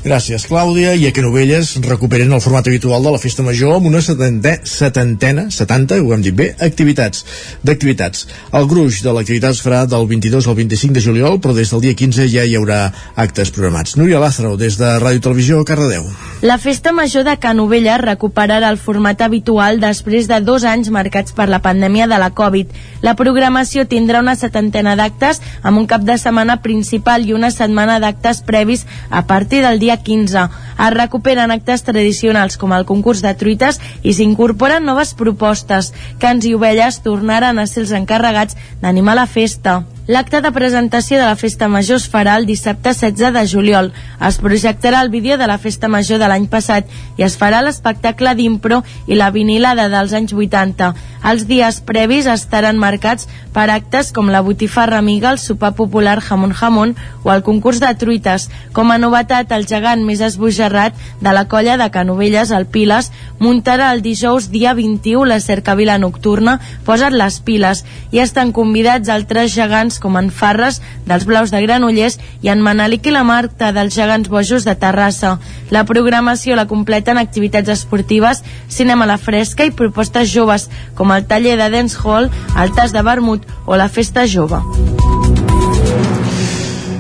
Gràcies, 0.05 0.47
Clàudia. 0.47 0.95
I 0.95 1.09
a 1.09 1.13
que 1.17 1.27
Novelles 1.27 1.75
recuperen 1.83 2.31
el 2.33 2.45
format 2.45 2.71
habitual 2.71 3.03
de 3.03 3.17
la 3.17 3.23
Festa 3.23 3.43
Major 3.43 3.81
amb 3.81 3.91
una 3.91 4.05
setantena, 4.05 4.63
setantena 4.63 5.49
70, 5.51 5.99
ho 6.07 6.15
hem 6.15 6.23
dit 6.23 6.39
bé, 6.39 6.53
activitats 6.55 7.27
d'activitats. 7.67 8.29
El 8.55 8.71
gruix 8.71 9.03
de 9.03 9.11
l'activitat 9.11 9.59
es 9.59 9.65
farà 9.67 9.83
del 9.91 10.07
22 10.07 10.47
al 10.47 10.59
25 10.63 10.95
de 10.95 11.03
juliol, 11.03 11.43
però 11.43 11.57
des 11.59 11.75
del 11.75 11.83
dia 11.83 11.99
15 11.99 12.31
ja 12.31 12.47
hi 12.47 12.55
haurà 12.55 12.81
actes 13.19 13.51
programats. 13.51 13.99
Núria 13.99 14.23
Lázaro, 14.23 14.55
des 14.57 14.79
de 14.79 14.95
Ràdio 15.03 15.27
Televisió 15.27 15.48
Televisió, 15.49 15.65
Cardedeu. 15.65 16.05
La 16.43 16.59
festa 16.59 16.93
major 16.93 17.25
de 17.25 17.37
Canovella 17.41 17.97
recuperarà 17.99 18.69
el 18.69 18.77
format 18.79 19.23
habitual 19.25 19.81
després 19.81 20.29
de 20.29 20.43
dos 20.45 20.65
anys 20.69 20.91
marcats 20.93 21.33
per 21.33 21.49
la 21.49 21.63
pandèmia 21.65 22.07
de 22.07 22.19
la 22.21 22.29
Covid. 22.37 22.69
La 23.03 23.15
programació 23.17 23.87
tindrà 23.89 24.21
una 24.21 24.37
setantena 24.37 24.95
d'actes 24.95 25.41
amb 25.63 25.81
un 25.81 25.89
cap 25.89 26.05
de 26.05 26.19
setmana 26.21 26.61
principal 26.61 27.25
i 27.25 27.33
una 27.33 27.51
setmana 27.51 27.99
d'actes 27.99 28.43
previs 28.45 28.85
a 29.11 29.25
partir 29.27 29.65
del 29.65 29.81
dia 29.81 29.97
15. 29.97 30.47
Es 30.79 30.95
recuperen 30.95 31.51
actes 31.51 31.83
tradicionals 31.83 32.61
com 32.61 32.77
el 32.77 32.85
concurs 32.85 33.25
de 33.25 33.33
truites 33.35 33.81
i 34.03 34.13
s'incorporen 34.13 34.85
noves 34.85 35.15
propostes. 35.15 35.95
Cans 36.21 36.45
i 36.45 36.55
ovelles 36.55 37.01
tornaran 37.03 37.59
a 37.59 37.67
ser 37.67 37.87
els 37.87 37.97
encarregats 37.97 38.59
d'animar 38.83 39.17
la 39.17 39.27
festa. 39.27 39.81
L'acte 40.09 40.39
de 40.41 40.49
presentació 40.57 41.19
de 41.21 41.27
la 41.29 41.37
Festa 41.37 41.67
Major 41.69 41.99
es 42.01 42.07
farà 42.09 42.39
el 42.41 42.47
dissabte 42.49 42.95
16 42.97 43.35
de 43.35 43.43
juliol. 43.51 43.91
Es 44.25 44.39
projectarà 44.41 45.03
el 45.05 45.11
vídeo 45.13 45.37
de 45.37 45.47
la 45.51 45.59
Festa 45.61 45.91
Major 45.93 46.17
de 46.17 46.31
l'any 46.33 46.47
passat 46.49 46.89
i 47.21 47.27
es 47.27 47.37
farà 47.37 47.59
l'espectacle 47.61 48.33
d'impro 48.39 48.79
i 49.05 49.19
la 49.21 49.29
vinilada 49.35 49.91
dels 49.93 50.15
anys 50.17 50.33
80. 50.33 50.95
Els 51.29 51.45
dies 51.51 51.83
previs 51.85 52.25
estaran 52.25 52.81
marcats 52.81 53.29
per 53.53 53.67
actes 53.75 54.09
com 54.17 54.33
la 54.33 54.41
botifarra 54.41 54.97
amiga, 54.97 55.29
el 55.29 55.43
sopar 55.43 55.75
popular 55.77 56.23
jamón 56.25 56.57
jamón 56.57 56.97
o 57.23 57.35
el 57.35 57.45
concurs 57.45 57.85
de 57.85 57.93
truites. 58.01 58.49
Com 58.73 58.89
a 58.89 58.97
novetat, 58.97 59.53
el 59.53 59.69
gegant 59.69 60.09
més 60.09 60.25
esbojarrat 60.25 60.97
de 61.21 61.37
la 61.37 61.45
colla 61.53 61.77
de 61.77 61.91
Canovelles, 61.93 62.49
el 62.49 62.65
Piles, 62.65 63.13
muntarà 63.39 63.93
el 63.95 64.03
dijous 64.03 64.49
dia 64.51 64.75
21 64.75 65.25
la 65.29 65.41
cercavila 65.41 65.99
nocturna 65.99 66.59
Posa't 66.87 67.15
les 67.15 67.39
piles 67.45 67.85
i 68.11 68.23
estan 68.23 68.53
convidats 68.57 69.11
altres 69.13 69.55
gegants 69.55 69.99
com 70.03 70.17
en 70.21 70.31
Farres 70.31 70.81
dels 71.07 71.27
Blaus 71.29 71.53
de 71.55 71.63
Granollers 71.65 72.19
i 72.43 72.53
en 72.53 72.63
Manelic 72.65 73.09
i 73.09 73.15
la 73.15 73.25
Marta 73.25 73.73
dels 73.73 73.95
Gegants 73.97 74.29
Bojos 74.29 74.65
de 74.65 74.75
Terrassa. 74.79 75.37
La 75.71 75.85
programació 75.89 76.57
la 76.57 76.69
completen 76.71 77.19
activitats 77.19 77.71
esportives, 77.75 78.43
cinema 78.69 79.07
a 79.07 79.13
la 79.15 79.19
fresca 79.19 79.67
i 79.67 79.75
propostes 79.75 80.33
joves 80.33 80.69
com 80.95 81.13
el 81.13 81.27
taller 81.27 81.57
de 81.61 81.71
dance 81.71 81.99
hall, 82.05 82.31
el 82.57 82.75
tas 82.75 82.95
de 82.97 83.03
vermut 83.03 83.47
o 83.67 83.77
la 83.77 83.89
festa 83.89 84.27
jove. 84.27 84.63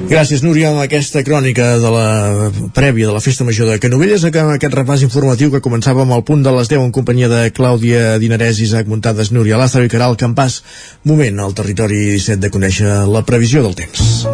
Gràcies, 0.08 0.40
Núria, 0.40 0.70
amb 0.70 0.80
aquesta 0.80 1.20
crònica 1.20 1.74
de 1.76 1.88
la 1.92 2.48
prèvia 2.72 3.10
de 3.10 3.12
la 3.12 3.20
Festa 3.20 3.44
Major 3.44 3.68
de 3.68 3.74
Canovelles, 3.76 4.22
amb 4.24 4.54
aquest 4.54 4.72
repàs 4.72 5.02
informatiu 5.04 5.50
que 5.52 5.60
començàvem 5.60 6.14
al 6.16 6.24
punt 6.24 6.40
de 6.46 6.54
les 6.56 6.70
10 6.72 6.80
en 6.86 6.94
companyia 6.96 7.28
de 7.28 7.42
Clàudia 7.52 8.16
Dinarès, 8.16 8.56
Isaac 8.64 8.88
Muntades, 8.88 9.28
Núria 9.36 9.60
Lázaro 9.60 9.84
i 9.84 9.92
Caral 9.92 10.16
Campàs. 10.16 10.62
Moment 11.04 11.44
al 11.44 11.52
territori 11.52 12.00
17 12.16 12.40
de 12.40 12.48
conèixer 12.48 12.96
la 13.04 13.20
previsió 13.28 13.60
del 13.60 13.76
temps. 13.76 14.24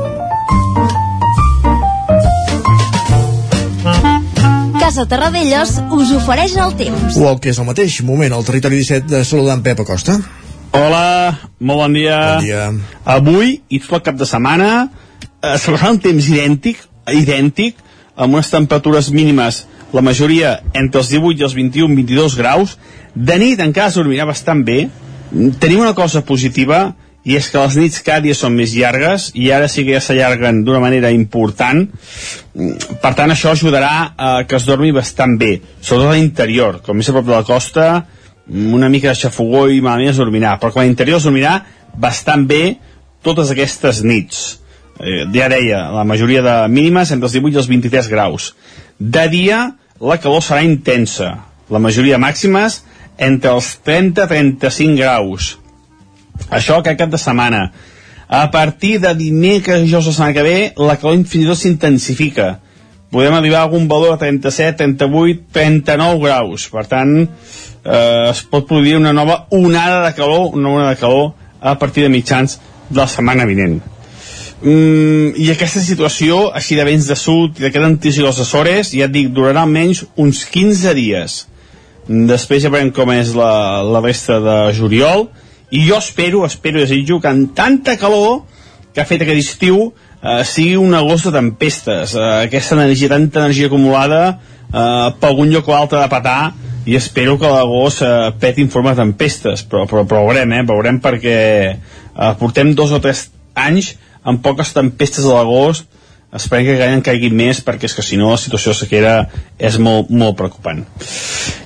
Casa 4.78 5.08
Terradellos 5.10 5.80
us 5.90 6.14
ofereix 6.14 6.54
el 6.54 6.78
temps. 6.78 7.18
O 7.18 7.32
el 7.32 7.42
que 7.42 7.50
és 7.50 7.58
el 7.58 7.66
mateix, 7.66 7.98
moment 8.06 8.30
al 8.30 8.46
territori 8.46 8.78
17 8.78 9.10
de 9.10 9.26
saludar 9.26 9.58
en 9.58 9.66
Pep 9.66 9.82
Acosta. 9.82 10.20
Hola, 10.70 11.34
molt 11.58 11.82
bon 11.82 11.98
dia. 11.98 12.20
Bon 12.36 12.46
dia. 12.46 12.68
Avui 13.10 13.56
i 13.70 13.82
tot 13.82 13.98
el 13.98 14.06
cap 14.12 14.22
de 14.22 14.30
setmana 14.30 14.70
eh, 15.44 15.54
serà 15.60 15.92
un 15.92 16.00
temps 16.02 16.28
idèntic, 16.30 16.80
idèntic, 17.12 17.78
amb 18.16 18.38
unes 18.38 18.50
temperatures 18.52 19.10
mínimes, 19.12 19.64
la 19.94 20.02
majoria 20.02 20.58
entre 20.74 21.02
els 21.02 21.12
18 21.12 21.40
i 21.40 21.46
els 21.46 21.56
21-22 21.58 22.36
graus. 22.38 22.76
De 23.14 23.38
nit 23.38 23.60
encara 23.62 23.92
es 23.92 23.98
dormirà 23.98 24.26
bastant 24.26 24.64
bé. 24.66 24.88
Tenim 25.60 25.82
una 25.82 25.94
cosa 25.94 26.24
positiva, 26.26 26.94
i 27.24 27.38
és 27.38 27.46
que 27.48 27.60
les 27.60 27.76
nits 27.80 28.02
cada 28.04 28.20
dia 28.24 28.36
són 28.36 28.52
més 28.56 28.74
llargues 28.76 29.30
i 29.40 29.48
ara 29.56 29.68
sí 29.72 29.86
que 29.86 29.94
ja 29.96 30.02
s'allarguen 30.04 30.60
d'una 30.64 30.80
manera 30.82 31.08
important 31.14 31.86
per 33.00 33.12
tant 33.16 33.32
això 33.32 33.54
ajudarà 33.54 33.94
a 34.12 34.32
que 34.44 34.58
es 34.58 34.66
dormi 34.68 34.92
bastant 34.92 35.38
bé 35.40 35.54
sobretot 35.80 36.10
a 36.10 36.18
l'interior, 36.18 36.82
com 36.84 37.00
més 37.00 37.08
a 37.08 37.14
prop 37.16 37.30
de 37.30 37.32
la 37.32 37.46
costa 37.48 37.86
una 38.46 38.90
mica 38.92 39.08
de 39.08 39.16
xafogó 39.16 39.66
i 39.72 39.80
malament 39.80 40.12
es 40.12 40.20
dormirà, 40.20 40.58
però 40.60 40.74
com 40.74 40.82
a 40.82 40.88
interior 40.88 41.16
es 41.16 41.24
dormirà 41.24 41.54
bastant 41.96 42.44
bé 42.46 42.76
totes 43.24 43.50
aquestes 43.54 44.02
nits. 44.04 44.58
Eh, 45.00 45.24
ja 45.34 45.48
deia, 45.50 45.88
la 45.90 46.04
majoria 46.06 46.42
de 46.44 46.56
mínimes 46.70 47.10
entre 47.10 47.26
els 47.28 47.34
18 47.34 47.56
i 47.56 47.62
els 47.62 47.70
23 47.70 48.10
graus. 48.12 48.52
De 48.98 49.26
dia, 49.28 49.64
la 50.00 50.18
calor 50.22 50.42
serà 50.42 50.62
intensa. 50.62 51.32
La 51.70 51.80
majoria 51.82 52.20
màximes 52.20 52.82
entre 53.18 53.54
els 53.54 53.74
30 53.86 54.26
i 54.26 54.30
35 54.30 54.98
graus. 55.00 55.54
Això 56.50 56.78
aquest 56.78 56.98
cap 56.98 57.10
de 57.10 57.18
setmana. 57.18 57.68
A 58.28 58.48
partir 58.50 58.98
de 59.02 59.12
dimecres 59.14 59.82
i 59.82 59.88
dijous 59.88 60.06
la 60.06 60.12
setmana 60.12 60.36
que 60.36 60.46
ve, 60.46 60.58
la 60.76 60.96
calor 61.00 61.24
fins 61.24 61.44
i 61.44 61.48
tot 61.50 61.60
s'intensifica. 61.60 62.48
Podem 63.14 63.34
arribar 63.36 63.60
a 63.60 63.68
algun 63.68 63.86
valor 63.86 64.16
de 64.16 64.26
37, 64.26 64.74
38, 64.98 65.44
39 65.54 66.22
graus. 66.24 66.66
Per 66.72 66.84
tant, 66.90 67.16
eh, 67.22 68.30
es 68.30 68.42
pot 68.50 68.66
produir 68.66 68.96
una 68.98 69.12
nova 69.12 69.44
onada 69.50 70.02
de 70.08 70.14
calor, 70.14 70.54
una 70.54 70.70
onada 70.70 70.94
de 70.94 71.00
calor 71.02 71.34
a 71.60 71.78
partir 71.78 72.02
de 72.02 72.10
mitjans 72.10 72.58
de 72.90 73.00
la 73.00 73.06
setmana 73.06 73.46
vinent. 73.46 73.80
Mm, 74.62 75.34
I 75.40 75.50
aquesta 75.52 75.82
situació, 75.82 76.48
així 76.54 76.78
de 76.78 76.84
vents 76.86 77.08
de 77.10 77.16
sud 77.18 77.58
i 77.58 77.66
d'aquest 77.66 77.84
antici 77.84 78.22
dels 78.22 78.38
Açores, 78.44 78.92
ja 78.94 79.08
et 79.08 79.14
dic, 79.14 79.32
durarà 79.34 79.64
almenys 79.66 80.04
uns 80.20 80.44
15 80.52 80.94
dies. 80.96 81.40
Després 82.06 82.62
ja 82.62 82.70
veurem 82.72 82.92
com 82.94 83.10
és 83.14 83.32
la, 83.36 83.82
la 83.82 84.02
resta 84.04 84.38
de 84.44 84.58
juliol, 84.76 85.28
i 85.74 85.86
jo 85.88 85.98
espero, 85.98 86.44
espero 86.46 86.78
i 86.78 86.84
desitjo 86.84 87.18
que 87.20 87.32
en 87.32 87.48
tanta 87.56 87.96
calor 87.98 88.44
que 88.94 89.02
ha 89.02 89.08
fet 89.08 89.24
aquest 89.24 89.40
estiu 89.42 89.78
eh, 90.22 90.42
sigui 90.46 90.76
un 90.78 90.94
agost 90.94 91.28
de 91.28 91.34
tempestes. 91.34 92.14
Eh, 92.14 92.28
aquesta 92.46 92.76
energia, 92.78 93.10
tanta 93.10 93.42
energia 93.42 93.66
acumulada, 93.66 94.22
eh, 94.68 95.08
per 95.18 95.32
algun 95.32 95.50
lloc 95.50 95.68
o 95.68 95.74
altre 95.74 95.98
de 96.00 96.12
patar, 96.12 96.52
i 96.86 96.96
espero 96.96 97.38
que 97.40 97.50
l'agost 97.50 98.04
eh, 98.04 98.30
peti 98.40 98.64
en 98.64 98.70
forma 98.70 98.94
de 98.94 99.02
tempestes, 99.02 99.64
però, 99.66 99.84
però, 99.90 100.04
però 100.08 100.24
veurem, 100.28 100.52
eh, 100.52 100.64
veurem 100.68 101.00
perquè 101.02 101.38
eh, 101.72 102.32
portem 102.40 102.74
dos 102.76 102.92
o 102.92 103.00
tres 103.02 103.28
anys 103.54 103.94
amb 104.24 104.42
poques 104.44 104.72
tempestes 104.74 105.26
a 105.28 105.36
l'agost, 105.36 105.86
esperem 106.34 106.66
que 106.66 106.86
en 106.90 107.02
caigui 107.06 107.30
més 107.30 107.60
perquè 107.62 107.86
és 107.86 107.94
que 107.94 108.02
si 108.02 108.18
no 108.18 108.32
la 108.32 108.38
situació 108.40 108.72
de 108.72 108.78
sequera 108.80 109.12
és 109.54 109.76
molt, 109.78 110.10
molt 110.10 110.34
preocupant. 110.40 110.82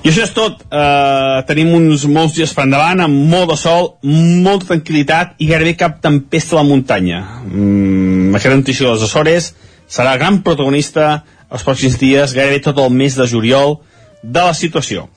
I 0.05 0.11
això 0.11 0.27
és 0.27 0.35
tot. 0.37 0.61
Uh, 0.69 1.41
tenim 1.49 1.73
uns 1.79 2.05
molts 2.11 2.37
dies 2.37 2.53
per 2.53 2.67
endavant 2.67 3.01
amb 3.07 3.33
molt 3.33 3.49
de 3.55 3.57
sol, 3.57 3.95
molta 4.05 4.75
tranquil·litat 4.75 5.39
i 5.41 5.49
gairebé 5.49 5.75
cap 5.81 5.99
tempesta 6.05 6.57
a 6.57 6.61
la 6.61 6.69
muntanya. 6.69 7.23
Mm, 7.49 8.37
aquesta 8.37 8.61
notícia 8.61 8.87
de 8.87 8.95
les 8.95 9.09
Açores 9.09 9.53
serà 9.89 10.19
gran 10.21 10.43
protagonista 10.45 11.23
els 11.49 11.65
pròxims 11.65 11.97
dies, 11.97 12.37
gairebé 12.37 12.61
tot 12.61 12.77
el 12.83 12.93
mes 12.93 13.17
de 13.17 13.25
juliol 13.25 13.79
de 14.21 14.43
la 14.43 14.53
situació 14.53 15.09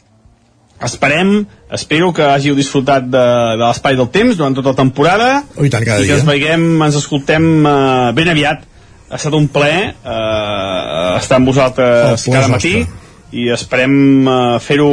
esperem, 0.88 1.46
espero 1.74 2.10
que 2.16 2.26
hàgiu 2.26 2.56
disfrutat 2.58 3.06
de, 3.06 3.26
de 3.60 3.64
l'espai 3.64 3.98
del 4.00 4.10
temps 4.14 4.38
durant 4.40 4.56
tota 4.58 4.74
la 4.74 4.80
temporada 4.80 5.30
oh, 5.56 5.66
i, 5.66 5.70
tant, 5.74 5.86
i 5.86 6.10
que 6.10 6.18
ens 6.18 6.28
veiem, 6.28 6.68
ens 6.82 6.98
escoltem 7.00 7.48
uh, 7.62 8.12
ben 8.18 8.32
aviat 8.34 8.68
ha 9.12 9.20
estat 9.20 9.36
un 9.36 9.50
plaer 9.52 9.92
eh, 9.92 11.18
estar 11.20 11.38
amb 11.42 11.50
vosaltres 11.52 12.24
cada 12.32 12.48
matí 12.48 12.78
i 13.32 13.48
esperem 13.52 13.94
eh, 14.28 14.38
fer-ho 14.64 14.88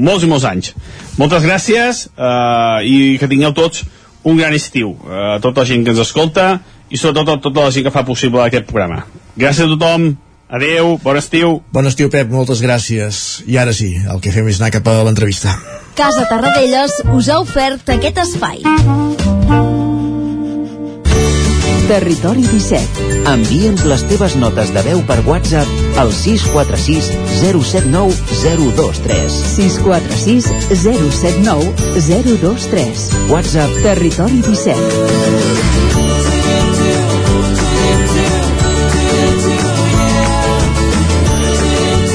molts 0.00 0.24
i 0.24 0.30
molts 0.30 0.46
anys. 0.48 0.72
Moltes 1.20 1.44
gràcies 1.44 2.06
eh, 2.08 2.78
i 2.88 2.96
que 3.20 3.28
tingueu 3.28 3.52
tots 3.56 3.84
un 4.28 4.40
gran 4.40 4.56
estiu. 4.56 4.94
Eh, 5.04 5.20
a 5.36 5.38
tota 5.44 5.64
la 5.64 5.68
gent 5.68 5.84
que 5.84 5.92
ens 5.92 6.02
escolta 6.04 6.48
i 6.88 7.00
sobretot 7.00 7.34
a 7.34 7.42
tota 7.44 7.66
la 7.66 7.74
gent 7.74 7.84
que 7.88 7.92
fa 7.92 8.06
possible 8.08 8.40
aquest 8.44 8.68
programa. 8.70 9.04
Gràcies 9.36 9.68
a 9.68 9.76
tothom. 9.76 10.10
Adeu, 10.48 10.96
bon 11.04 11.18
estiu. 11.20 11.58
Bon 11.72 11.84
estiu, 11.84 12.08
Pep, 12.08 12.30
moltes 12.32 12.62
gràcies. 12.64 13.42
I 13.44 13.58
ara 13.60 13.74
sí, 13.76 13.90
el 14.00 14.22
que 14.24 14.32
fem 14.32 14.48
és 14.48 14.60
anar 14.60 14.72
cap 14.72 14.86
a 14.88 15.02
l'entrevista. 15.04 15.52
Casa 15.98 16.24
Tarradellas 16.30 17.02
us 17.12 17.28
ha 17.28 17.36
ofert 17.42 17.90
aquest 17.92 18.22
espai. 18.24 18.62
Territori 21.88 22.46
17. 22.48 23.04
Envia'ns 23.28 23.84
les 23.88 24.06
teves 24.08 24.36
notes 24.40 24.72
de 24.72 24.86
veu 24.88 25.02
per 25.08 25.18
WhatsApp 25.28 26.00
al 26.00 26.12
646 26.16 27.12
079 27.42 28.16
023. 28.40 29.38
646 29.52 30.48
079 30.80 31.92
023. 32.08 33.06
WhatsApp 33.32 33.80
Territori 33.84 34.40
17. 34.48 35.87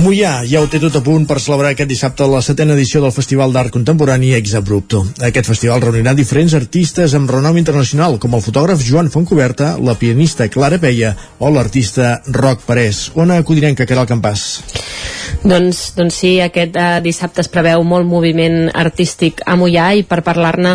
Mollà 0.00 0.46
ja 0.48 0.62
ho 0.62 0.68
té 0.70 0.78
tot 0.80 0.94
a 0.96 1.02
punt 1.04 1.26
per 1.28 1.36
celebrar 1.44 1.74
aquest 1.74 1.90
dissabte 1.90 2.24
la 2.30 2.40
setena 2.40 2.72
edició 2.72 3.02
del 3.04 3.12
Festival 3.12 3.52
d'Art 3.52 3.74
Contemporani 3.74 4.30
Ex 4.38 4.54
Abrupto. 4.56 5.02
Aquest 5.28 5.50
festival 5.50 5.82
reunirà 5.84 6.14
diferents 6.16 6.54
artistes 6.56 7.12
amb 7.18 7.28
renom 7.28 7.58
internacional, 7.60 8.16
com 8.22 8.32
el 8.38 8.44
fotògraf 8.44 8.80
Joan 8.86 9.12
Fontcoberta, 9.12 9.74
la 9.76 9.98
pianista 10.00 10.48
Clara 10.48 10.80
Peia 10.80 11.12
o 11.38 11.52
l'artista 11.52 12.14
Roc 12.32 12.64
Parés. 12.64 13.10
On 13.20 13.34
acudirem 13.36 13.76
que 13.76 13.84
quedarà 13.84 14.08
el 14.08 14.12
campàs? 14.14 14.46
Doncs, 15.40 15.94
doncs 15.96 16.18
sí, 16.20 16.34
aquest 16.44 16.74
eh, 16.76 17.00
dissabte 17.00 17.40
es 17.40 17.48
preveu 17.48 17.80
molt 17.86 18.04
moviment 18.04 18.66
artístic 18.76 19.40
a 19.48 19.54
Mollà 19.56 19.86
i 19.96 20.02
per 20.04 20.20
parlar-ne 20.26 20.74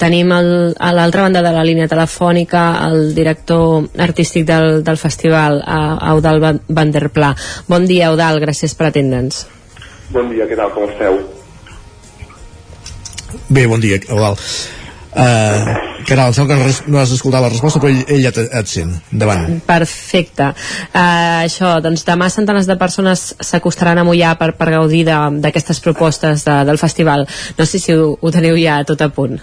tenim 0.00 0.32
el, 0.32 0.48
a 0.80 0.92
l'altra 0.96 1.26
banda 1.26 1.42
de 1.44 1.52
la 1.52 1.64
línia 1.68 1.88
telefònica 1.90 2.62
el 2.86 3.12
director 3.16 3.90
artístic 4.00 4.46
del, 4.48 4.80
del 4.86 4.96
festival, 4.96 5.60
eh, 5.60 6.12
Eudal 6.14 6.40
Van 6.40 6.94
der 6.94 7.10
Pla. 7.12 7.34
Bon 7.68 7.84
dia, 7.84 8.08
Eudal, 8.08 8.40
gràcies 8.40 8.72
per 8.72 8.88
atendre'ns. 8.88 9.44
Bon 10.14 10.32
dia, 10.32 10.48
què 10.48 10.56
tal, 10.56 10.72
com 10.72 10.88
esteu? 10.88 11.20
Bé, 13.52 13.66
bon 13.68 13.84
dia, 13.84 14.00
Eudal. 14.08 14.40
Uh, 15.16 16.04
Caral, 16.06 16.34
sembla 16.36 16.58
que 16.60 16.90
no 16.92 16.98
has 17.00 17.10
escoltat 17.14 17.40
la 17.40 17.48
resposta, 17.48 17.80
però 17.80 17.88
ell, 17.88 18.02
ell 18.12 18.26
et, 18.28 18.36
et 18.60 18.68
sent. 18.68 18.92
Endavant. 19.14 19.46
Perfecte. 19.66 20.50
Uh, 20.92 21.46
això, 21.46 21.70
doncs 21.82 22.04
demà 22.06 22.28
centenars 22.30 22.68
de 22.68 22.76
persones 22.78 23.22
s'acostaran 23.40 23.98
a 23.98 24.04
Mollà 24.06 24.34
per, 24.38 24.52
per 24.58 24.68
gaudir 24.74 25.06
de- 25.08 25.40
d'aquestes 25.42 25.80
propostes 25.80 26.44
de, 26.46 26.56
del 26.68 26.78
festival. 26.78 27.24
No 27.58 27.64
sé 27.66 27.80
si 27.82 27.96
ho, 27.96 28.10
ho 28.20 28.30
teniu 28.34 28.58
ja 28.60 28.76
tot 28.86 29.00
a 29.02 29.08
punt. 29.08 29.38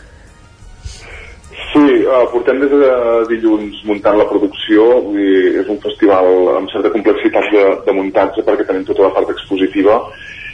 Sí, 1.74 1.82
uh, 2.06 2.22
portem 2.30 2.62
des 2.62 2.70
de 2.70 2.91
dilluns 3.32 3.82
muntant 3.90 4.20
la 4.22 4.28
producció, 4.30 4.86
vull 5.08 5.18
dir, 5.18 5.56
és 5.64 5.72
un 5.74 5.82
festival 5.82 6.30
amb 6.60 6.70
certa 6.70 6.94
complexitat 6.94 7.50
de, 7.56 7.66
de 7.90 7.98
muntatge 7.98 8.45
perquè 8.45 8.68
tenim 8.70 8.86
tota 8.86 9.08
la 9.08 9.12
part 9.18 9.34
expositiva 9.34 9.98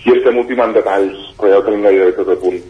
i 0.08 0.16
estem 0.16 0.40
ultimant 0.40 0.72
detalls, 0.80 1.20
però 1.36 1.52
ja 1.52 1.60
ho 1.60 1.68
tenim 1.68 1.84
gairebé 1.90 2.16
tot 2.22 2.32
a 2.32 2.40
punt. 2.40 2.64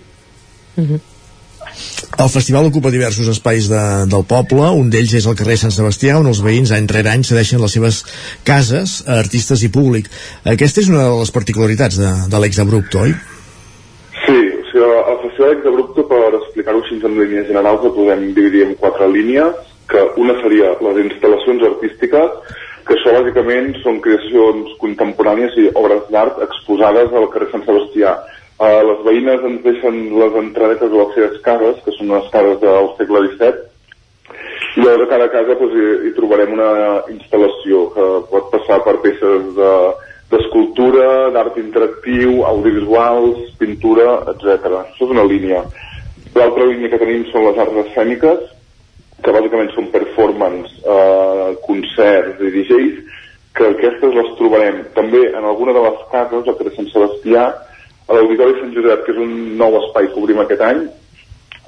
El 2.19 2.30
festival 2.30 2.68
ocupa 2.68 2.91
diversos 2.91 3.30
espais 3.31 3.69
de, 3.72 3.81
del 4.11 4.26
poble, 4.27 4.65
un 4.76 4.90
d'ells 4.91 5.14
és 5.22 5.27
el 5.30 5.38
carrer 5.40 5.56
Sant 5.61 5.72
Sebastià, 5.72 6.18
on 6.19 6.27
els 6.27 6.41
veïns 6.44 6.73
any 6.76 6.88
rere 6.91 7.14
any 7.14 7.23
cedeixen 7.27 7.61
les 7.64 7.76
seves 7.77 8.02
cases 8.48 8.99
a 9.07 9.19
artistes 9.22 9.64
i 9.64 9.72
públic. 9.72 10.10
Aquesta 10.44 10.84
és 10.84 10.90
una 10.91 11.06
de 11.07 11.19
les 11.22 11.31
particularitats 11.36 11.99
de, 12.02 12.11
de 12.31 12.41
l'ex 12.44 12.60
Abrupto, 12.60 13.06
oi? 13.07 13.15
Sí, 14.26 14.36
o 14.36 14.65
sigui, 14.72 14.90
el 14.99 15.19
Festival 15.23 15.56
Ex 15.56 15.69
Abrupto, 15.72 16.07
per 16.11 16.23
explicar-ho 16.41 16.84
així 16.84 16.99
en 16.99 17.19
línies 17.22 17.48
generals, 17.48 17.86
el 17.88 17.95
podem 17.95 18.26
dividir 18.36 18.65
en 18.68 18.76
quatre 18.84 19.07
línies, 19.15 19.56
que 19.90 20.03
una 20.22 20.36
seria 20.44 20.76
les 20.86 20.99
instal·lacions 21.06 21.64
artístiques, 21.72 22.57
que 22.90 22.98
això 22.98 23.14
bàsicament 23.14 23.72
són 23.84 23.99
creacions 24.03 24.76
contemporànies 24.81 25.56
i 25.61 25.69
obres 25.77 26.03
d'art 26.14 26.40
exposades 26.45 27.14
al 27.14 27.30
carrer 27.34 27.49
Sant 27.53 27.65
Sebastià. 27.68 28.15
Uh, 28.60 28.81
les 28.84 29.03
veïnes 29.06 29.44
ens 29.48 29.61
deixen 29.64 29.99
les 30.19 30.34
entradetes 30.36 30.91
de 30.91 30.98
les 30.99 31.14
seves 31.15 31.38
cases, 31.45 31.77
que 31.86 31.94
són 31.95 32.10
unes 32.11 32.27
cases 32.34 32.60
del 32.60 32.90
segle 32.98 33.22
XVII, 33.30 33.65
i 34.76 34.84
llavors 34.84 35.06
a 35.06 35.11
cada 35.14 35.30
casa 35.31 35.56
doncs, 35.57 35.77
hi, 35.80 35.86
hi 36.10 36.11
trobarem 36.18 36.52
una 36.57 36.72
instal·lació 37.14 37.86
que 37.95 38.07
pot 38.30 38.52
passar 38.53 38.81
per 38.86 38.99
peces 39.06 39.48
de 39.56 39.72
d'escultura, 40.30 41.31
d'art 41.34 41.56
interactiu, 41.57 42.44
audiovisuals, 42.45 43.48
pintura, 43.57 44.19
etc. 44.30 44.68
Això 44.84 45.07
és 45.07 45.14
una 45.15 45.26
línia. 45.26 45.64
L'altra 46.36 46.68
línia 46.69 46.91
que 46.91 46.99
tenim 47.02 47.23
són 47.31 47.48
les 47.48 47.57
arts 47.64 47.80
escèniques, 47.88 48.44
que 49.26 49.34
bàsicament 49.36 49.72
són 49.73 49.90
performance, 49.95 50.69
eh, 50.84 51.48
concerts 51.65 52.44
i 52.45 52.52
DJs, 52.53 52.99
que 53.57 53.72
aquestes 53.73 54.14
les 54.19 54.30
trobarem 54.38 54.84
també 54.94 55.23
en 55.34 55.44
alguna 55.44 55.73
de 55.73 55.81
les 55.88 56.06
cases, 56.14 56.45
al 56.45 56.60
carrer 56.60 56.76
Sant 56.77 56.94
Sebastià, 56.94 57.48
a 58.10 58.18
l'Auditori 58.18 58.57
Sant 58.60 58.73
Josep, 58.73 59.06
que 59.06 59.14
és 59.14 59.22
un 59.22 59.36
nou 59.60 59.77
espai 59.84 60.10
que 60.10 60.19
obrim 60.23 60.41
aquest 60.41 60.65
any, 60.65 60.88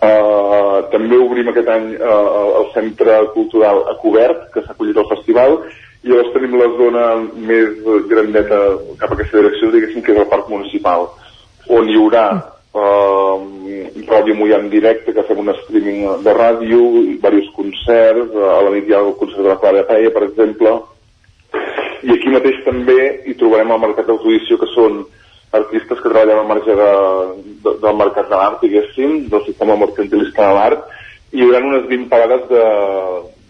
Uh, 0.01 0.81
també 0.89 1.13
obrim 1.21 1.45
aquest 1.51 1.67
any 1.69 1.91
uh, 1.93 2.57
el 2.57 2.63
Centre 2.73 3.19
Cultural 3.35 3.83
a 3.85 3.93
Cobert, 4.01 4.47
que 4.49 4.63
s'ha 4.63 4.73
acollit 4.73 4.97
al 4.97 5.05
festival, 5.11 5.59
i 6.01 6.09
llavors 6.09 6.31
tenim 6.33 6.55
la 6.57 6.69
zona 6.79 7.03
més 7.49 7.75
grandeta 8.09 8.57
cap 8.97 9.11
a 9.11 9.17
aquesta 9.19 9.37
direcció, 9.37 9.69
diguéssim, 9.69 10.01
que 10.01 10.15
és 10.15 10.23
el 10.23 10.31
parc 10.31 10.49
municipal, 10.49 11.05
on 11.69 11.85
hi 11.85 11.99
haurà 11.99 12.23
eh, 12.33 14.01
Ràdio 14.09 14.39
Mollà 14.39 14.57
en 14.63 14.71
directe, 14.73 15.13
que 15.13 15.27
fem 15.29 15.43
un 15.43 15.53
streaming 15.59 16.01
de 16.25 16.33
ràdio, 16.33 16.81
diversos 17.11 17.53
concerts, 17.59 18.33
a 18.33 18.57
la 18.65 18.73
nit 18.73 18.89
hi 18.89 18.97
ha 18.97 19.05
el 19.05 19.13
concert 19.21 19.45
de 19.45 19.51
la 19.51 19.59
Clara 19.61 19.85
Peia, 19.91 20.09
per 20.17 20.25
exemple, 20.31 20.73
i 22.01 22.15
aquí 22.15 22.33
mateix 22.33 22.57
també 22.65 22.99
hi 23.29 23.37
trobarem 23.37 23.77
el 23.77 23.85
mercat 23.85 24.09
d'autodició, 24.09 24.57
que 24.57 24.73
són 24.73 25.03
artistes 25.51 25.99
que 25.99 26.09
treballen 26.09 26.39
al 26.39 26.47
marge 26.47 26.75
de, 26.75 26.91
de, 27.63 27.75
del 27.83 27.99
mercat 27.99 28.29
de 28.29 28.37
l'art, 28.39 28.61
diguéssim, 28.63 29.27
del 29.31 29.45
sistema 29.45 29.75
mercantilista 29.75 30.47
de 30.47 30.55
l'art, 30.57 30.87
i 31.31 31.39
hi 31.39 31.45
haurà 31.45 31.61
unes 31.63 31.87
20 31.89 32.09
parades 32.11 32.47
de, 32.49 32.63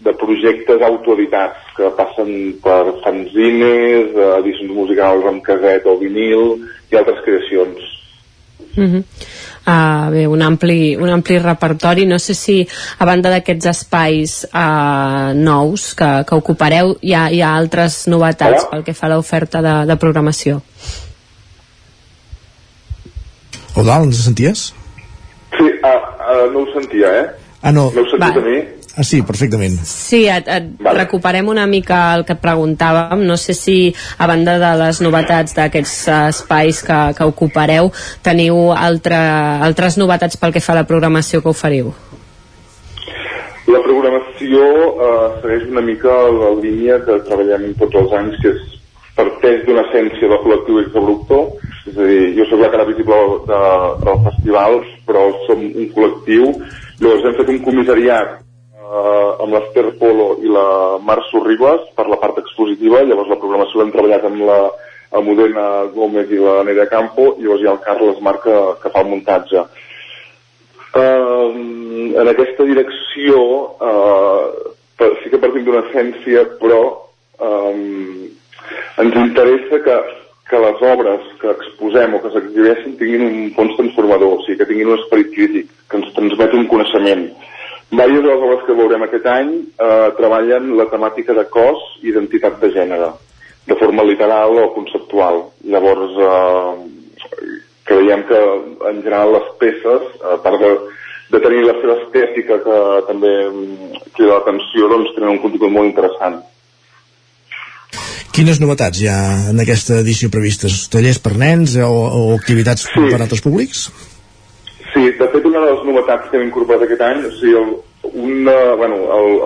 de 0.06 0.14
projectes 0.18 0.82
autoeditats 0.82 1.72
que 1.76 1.90
passen 1.98 2.30
per 2.62 2.82
fanzines, 3.04 4.14
edicions 4.42 4.74
musicals 4.74 5.26
amb 5.30 5.42
caset 5.46 5.86
o 5.86 5.96
vinil 6.00 6.56
i 6.90 6.98
altres 6.98 7.22
creacions. 7.26 7.90
Mm 8.74 8.86
-hmm. 8.88 9.02
uh, 9.68 10.10
bé, 10.10 10.26
un 10.26 10.42
ampli, 10.42 10.96
un 10.96 11.08
ampli 11.08 11.38
repertori 11.38 12.06
no 12.06 12.18
sé 12.18 12.34
si 12.34 12.66
a 12.98 13.04
banda 13.04 13.30
d'aquests 13.30 13.66
espais 13.66 14.48
uh, 14.54 15.34
nous 15.34 15.94
que, 15.94 16.24
que 16.26 16.34
ocupareu 16.34 16.96
hi 17.02 17.12
ha, 17.12 17.28
hi 17.30 17.42
ha 17.42 17.54
altres 17.54 18.06
novetats 18.08 18.64
pel 18.70 18.82
que 18.82 18.94
fa 18.94 19.06
a 19.06 19.10
l'oferta 19.10 19.60
de, 19.60 19.86
de 19.86 19.96
programació 19.96 20.62
Eudal, 23.76 24.04
ens 24.04 24.20
senties? 24.24 24.68
Sí, 25.56 25.64
uh, 25.64 25.96
uh, 26.20 26.46
no 26.52 26.62
ho 26.64 26.68
sentia, 26.74 27.08
eh? 27.22 27.26
Ah, 27.62 27.72
no. 27.72 27.90
No 27.94 28.04
ho 28.04 28.10
sentit 28.10 28.36
a 28.36 28.44
mi? 28.44 28.60
Ah, 28.92 29.04
sí, 29.08 29.22
perfectament. 29.24 29.78
Sí, 29.88 30.26
et, 30.28 30.48
et 30.52 30.66
vale. 30.76 31.06
recuperem 31.06 31.46
una 31.48 31.64
mica 31.66 32.02
el 32.12 32.26
que 32.28 32.34
et 32.36 32.42
preguntàvem. 32.42 33.22
No 33.24 33.38
sé 33.40 33.54
si, 33.56 33.76
a 34.20 34.28
banda 34.28 34.58
de 34.60 34.72
les 34.82 35.00
novetats 35.00 35.56
d'aquests 35.56 35.94
espais 36.18 36.82
que, 36.84 36.98
que 37.16 37.28
ocupareu, 37.30 37.88
teniu 38.26 38.68
altre, 38.76 39.16
altres 39.64 39.96
novetats 39.96 40.36
pel 40.36 40.52
que 40.52 40.60
fa 40.60 40.74
a 40.76 40.82
la 40.82 40.88
programació 40.88 41.40
que 41.40 41.48
oferiu? 41.54 41.88
La 43.72 43.80
programació 43.80 44.68
eh, 44.68 45.26
segueix 45.40 45.64
una 45.72 45.86
mica 45.86 46.12
la 46.36 46.52
línia 46.60 47.00
que 47.06 47.16
treballem 47.24 47.70
tots 47.80 47.96
els 48.02 48.16
anys, 48.20 48.36
que 48.44 48.52
és 48.52 48.78
parteix 49.16 49.64
d'una 49.64 49.86
essència 49.88 50.28
del 50.28 50.42
col·lectiu 50.44 50.82
exabruptor, 50.82 51.71
és 51.86 51.96
a 51.98 52.06
dir, 52.06 52.22
jo 52.36 52.46
sóc 52.46 52.60
la 52.62 52.70
cara 52.70 52.86
visible 52.86 53.18
de, 53.48 53.60
dels 54.04 54.22
festivals, 54.28 54.86
però 55.08 55.24
som 55.48 55.64
un 55.66 55.88
col·lectiu, 55.96 56.52
llavors 57.00 57.26
hem 57.26 57.36
fet 57.40 57.50
un 57.50 57.60
comissariat 57.66 58.36
eh, 58.38 59.30
amb 59.42 59.56
l'Ester 59.56 59.88
Polo 59.98 60.28
i 60.44 60.52
la 60.52 61.00
Mar 61.02 61.18
Sorribas 61.30 61.88
per 61.98 62.06
la 62.10 62.20
part 62.22 62.38
expositiva, 62.42 63.02
llavors 63.02 63.32
la 63.32 63.40
programació 63.42 63.82
l'hem 63.82 63.92
treballat 63.94 64.28
amb 64.30 64.46
la 64.46 64.60
Modena 65.26 65.66
Gómez 65.92 66.30
i 66.32 66.38
la 66.40 66.62
Nerea 66.64 66.86
Campo, 66.88 67.34
i 67.36 67.42
llavors 67.42 67.64
hi 67.64 67.68
ha 67.68 67.74
el 67.74 67.82
Carles 67.84 68.22
Mar 68.24 68.38
que, 68.44 68.56
que 68.80 68.94
fa 68.94 69.02
el 69.02 69.10
muntatge. 69.10 69.66
Eh, 71.02 71.50
en 72.22 72.30
aquesta 72.30 72.64
direcció 72.68 73.42
eh, 73.90 75.12
sí 75.22 75.32
que 75.32 75.40
partim 75.42 75.66
d'una 75.66 75.82
essència, 75.88 76.46
però 76.62 76.82
eh, 77.42 78.30
ens 79.02 79.22
interessa 79.26 79.82
que, 79.82 80.00
que 80.52 80.60
les 80.60 80.82
obres 80.84 81.28
que 81.40 81.48
exposem 81.48 82.12
o 82.12 82.20
que 82.20 82.30
s'exhibeixin 82.34 82.98
tinguin 83.00 83.22
un 83.24 83.36
fons 83.56 83.72
transformador, 83.78 84.34
o 84.36 84.42
sigui, 84.44 84.58
que 84.60 84.68
tinguin 84.68 84.90
un 84.92 84.98
esperit 84.98 85.32
crític, 85.32 85.70
que 85.88 85.96
ens 85.96 86.12
transmeti 86.12 86.60
un 86.60 86.68
coneixement. 86.68 87.24
Diverses 87.92 88.20
de 88.20 88.28
les 88.28 88.44
obres 88.48 88.66
que 88.66 88.76
veurem 88.76 89.06
aquest 89.06 89.30
any 89.32 89.50
eh, 89.62 90.10
treballen 90.20 90.74
la 90.76 90.88
temàtica 90.92 91.32
de 91.36 91.46
cos 91.56 91.80
i 92.02 92.10
identitat 92.12 92.60
de 92.60 92.72
gènere, 92.76 93.08
de 93.68 93.80
forma 93.80 94.04
literal 94.04 94.60
o 94.60 94.68
conceptual. 94.76 95.42
Llavors, 95.72 96.20
eh, 96.20 97.58
creiem 97.88 98.28
que 98.28 98.44
en 98.92 99.00
general 99.00 99.32
les 99.38 99.50
peces, 99.60 100.08
a 100.20 100.36
part 100.44 100.60
de, 100.60 100.72
de 101.32 101.44
tenir 101.48 101.64
la 101.64 101.78
seva 101.80 101.96
estètica 102.04 102.60
que 102.64 102.78
també 103.08 103.34
crida 104.12 104.36
l'atenció, 104.36 104.92
doncs 104.92 105.16
tenen 105.16 105.38
un 105.38 105.44
contingut 105.48 105.72
molt 105.72 105.94
interessant. 105.94 106.42
Quines 108.32 108.62
novetats 108.62 109.02
hi 109.02 109.08
ha 109.12 109.50
en 109.50 109.60
aquesta 109.60 109.98
edició 110.00 110.30
previstes? 110.32 110.86
Tallers 110.92 111.18
per 111.20 111.34
nens 111.36 111.74
o, 111.84 111.88
o 111.92 112.22
activitats 112.38 112.86
sí. 112.88 113.02
per 113.12 113.18
altres 113.20 113.42
públics? 113.44 113.82
Sí, 114.94 115.02
de 115.18 115.28
fet 115.34 115.48
una 115.50 115.60
de 115.60 115.74
les 115.74 115.82
novetats 115.84 116.30
que 116.30 116.38
hem 116.38 116.46
incorporat 116.46 116.86
aquest 116.86 117.04
any, 117.04 117.20
o 117.28 117.32
sigui, 117.36 117.52
el, 117.60 117.74
una, 118.24 118.56
bueno, 118.80 119.02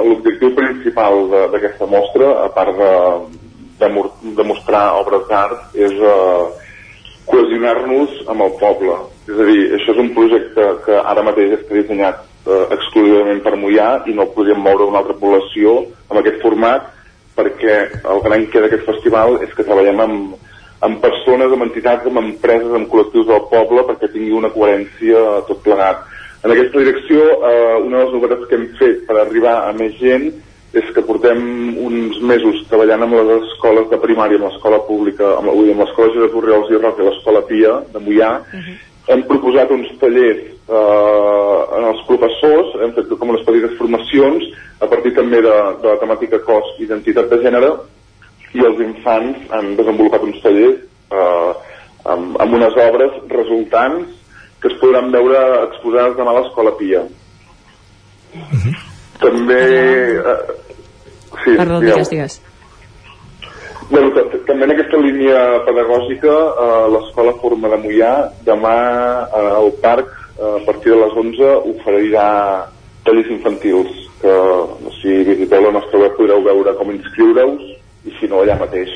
l'objectiu 0.07 0.55
principal 0.55 1.19
d'aquesta 1.55 1.91
mostra, 1.91 2.31
a 2.45 2.47
part 2.55 2.79
de, 2.79 2.93
de, 3.83 3.91
de 4.39 4.47
mostrar 4.47 4.85
obres 5.01 5.27
d'art, 5.33 5.67
és 5.75 5.99
uh, 5.99 6.47
cohesionar-nos 7.27 8.21
amb 8.31 8.47
el 8.47 8.55
poble. 8.63 9.01
És 9.27 9.35
a 9.35 9.49
dir, 9.51 9.61
això 9.81 9.97
és 9.97 10.03
un 10.05 10.13
projecte 10.15 10.69
que 10.87 11.01
ara 11.03 11.27
mateix 11.27 11.59
està 11.59 11.75
dissenyat 11.75 12.23
uh, 12.23 12.69
exclusivament 12.79 13.43
per 13.43 13.59
Mollà 13.59 13.91
i 14.07 14.15
no 14.15 14.31
podríem 14.31 14.63
moure 14.63 14.87
una 14.87 15.03
altra 15.03 15.19
població 15.19 15.81
amb 16.07 16.23
aquest 16.23 16.39
format 16.47 16.93
perquè 17.37 17.77
el 18.13 18.23
gran 18.25 18.47
que 18.53 18.63
d'aquest 18.65 18.87
festival 18.89 19.39
és 19.45 19.53
que 19.55 19.67
treballem 19.67 20.01
amb, 20.05 20.35
amb 20.87 21.01
persones, 21.05 21.53
amb 21.53 21.67
entitats, 21.69 22.09
amb 22.09 22.23
empreses, 22.23 22.73
amb 22.73 22.89
col·lectius 22.93 23.29
del 23.29 23.45
poble 23.53 23.85
perquè 23.91 24.11
tingui 24.13 24.35
una 24.37 24.53
coherència 24.55 25.25
tot 25.49 25.63
plegat. 25.65 26.05
En 26.45 26.53
aquesta 26.53 26.79
direcció, 26.79 27.23
eh, 27.51 27.77
una 27.83 27.99
de 27.99 28.05
les 28.05 28.13
novetats 28.15 28.49
que 28.49 28.59
hem 28.59 28.67
fet 28.81 29.07
per 29.07 29.21
arribar 29.21 29.57
a 29.67 29.73
més 29.77 29.97
gent 30.01 30.29
és 30.77 30.89
que 30.93 31.05
portem 31.07 31.41
uns 31.81 32.19
mesos 32.21 32.65
treballant 32.71 33.07
amb 33.07 33.17
les 33.17 33.47
escoles 33.53 33.89
de 33.91 33.99
primària, 34.03 34.37
amb 34.41 34.51
l'escola 34.51 34.83
pública, 34.89 35.37
amb, 35.39 35.49
amb 35.55 35.81
l'escola 35.83 36.13
Josep 36.13 36.37
Urriols 36.37 36.73
i 36.73 36.81
Roca 36.83 37.03
i 37.03 37.07
l'escola 37.07 37.43
Pia 37.49 37.79
de 37.95 38.03
Mollà, 38.03 38.33
uh 38.43 38.61
-huh. 38.61 38.77
Hem 39.09 39.23
proposat 39.29 39.71
uns 39.71 39.89
tallers 40.01 40.43
eh, 40.69 41.61
en 41.79 41.85
els 41.93 42.01
professors, 42.09 42.73
hem 42.83 42.93
fet 42.97 43.13
com 43.19 43.31
unes 43.35 43.45
petites 43.47 43.77
formacions 43.79 44.45
a 44.81 44.87
partir 44.91 45.15
també 45.17 45.41
de, 45.45 45.55
de 45.83 45.89
la 45.93 46.01
temàtica 46.03 46.41
cos 46.47 46.73
i 46.79 46.85
identitat 46.89 47.31
de 47.31 47.39
gènere 47.45 47.71
i 48.57 48.65
els 48.65 48.81
infants 48.81 49.39
han 49.53 49.75
desenvolupat 49.79 50.23
uns 50.27 50.43
tallers 50.43 50.83
eh, 51.13 51.53
amb, 52.13 52.37
amb 52.43 52.59
unes 52.59 52.75
obres 52.89 53.13
resultants 53.31 54.13
que 54.63 54.69
es 54.73 54.79
podran 54.81 55.11
veure 55.13 55.39
exposades 55.67 56.17
demà 56.19 56.33
a 56.35 56.41
l'Escola 56.41 56.73
Pia. 56.79 57.03
Uh 57.03 57.17
Mhm. 58.37 58.59
-huh. 58.61 58.75
També... 59.21 59.61
Eh, 60.19 60.39
sí, 61.45 61.57
Perdó, 61.57 61.81
digues, 61.81 62.11
digues. 62.11 62.43
Bueno, 63.89 64.11
també 64.49 64.67
en 64.67 64.73
aquesta 64.75 64.99
línia 64.99 65.43
pedagògica, 65.67 66.35
eh, 66.35 66.87
l'Escola 66.95 67.37
Forma 67.43 67.71
de 67.71 67.79
Mollà, 67.85 68.15
demà 68.49 68.79
eh, 69.27 69.45
al 69.61 69.71
parc, 69.83 70.11
eh, 70.35 70.57
a 70.57 70.65
partir 70.67 70.91
de 70.91 70.99
les 71.05 71.15
11, 71.23 71.53
oferirà 71.75 72.27
tallers 73.07 73.31
infantils, 73.31 74.03
que 74.21 74.35
si 74.99 75.23
visiteu 75.31 75.63
la 75.63 75.75
nostra 75.79 76.03
web 76.03 76.19
podreu 76.19 76.43
veure 76.43 76.75
com 76.75 76.91
inscriure-us, 76.91 77.63
i 78.07 78.19
si 78.19 78.31
no, 78.31 78.43
allà 78.43 78.59
mateix. 78.59 78.91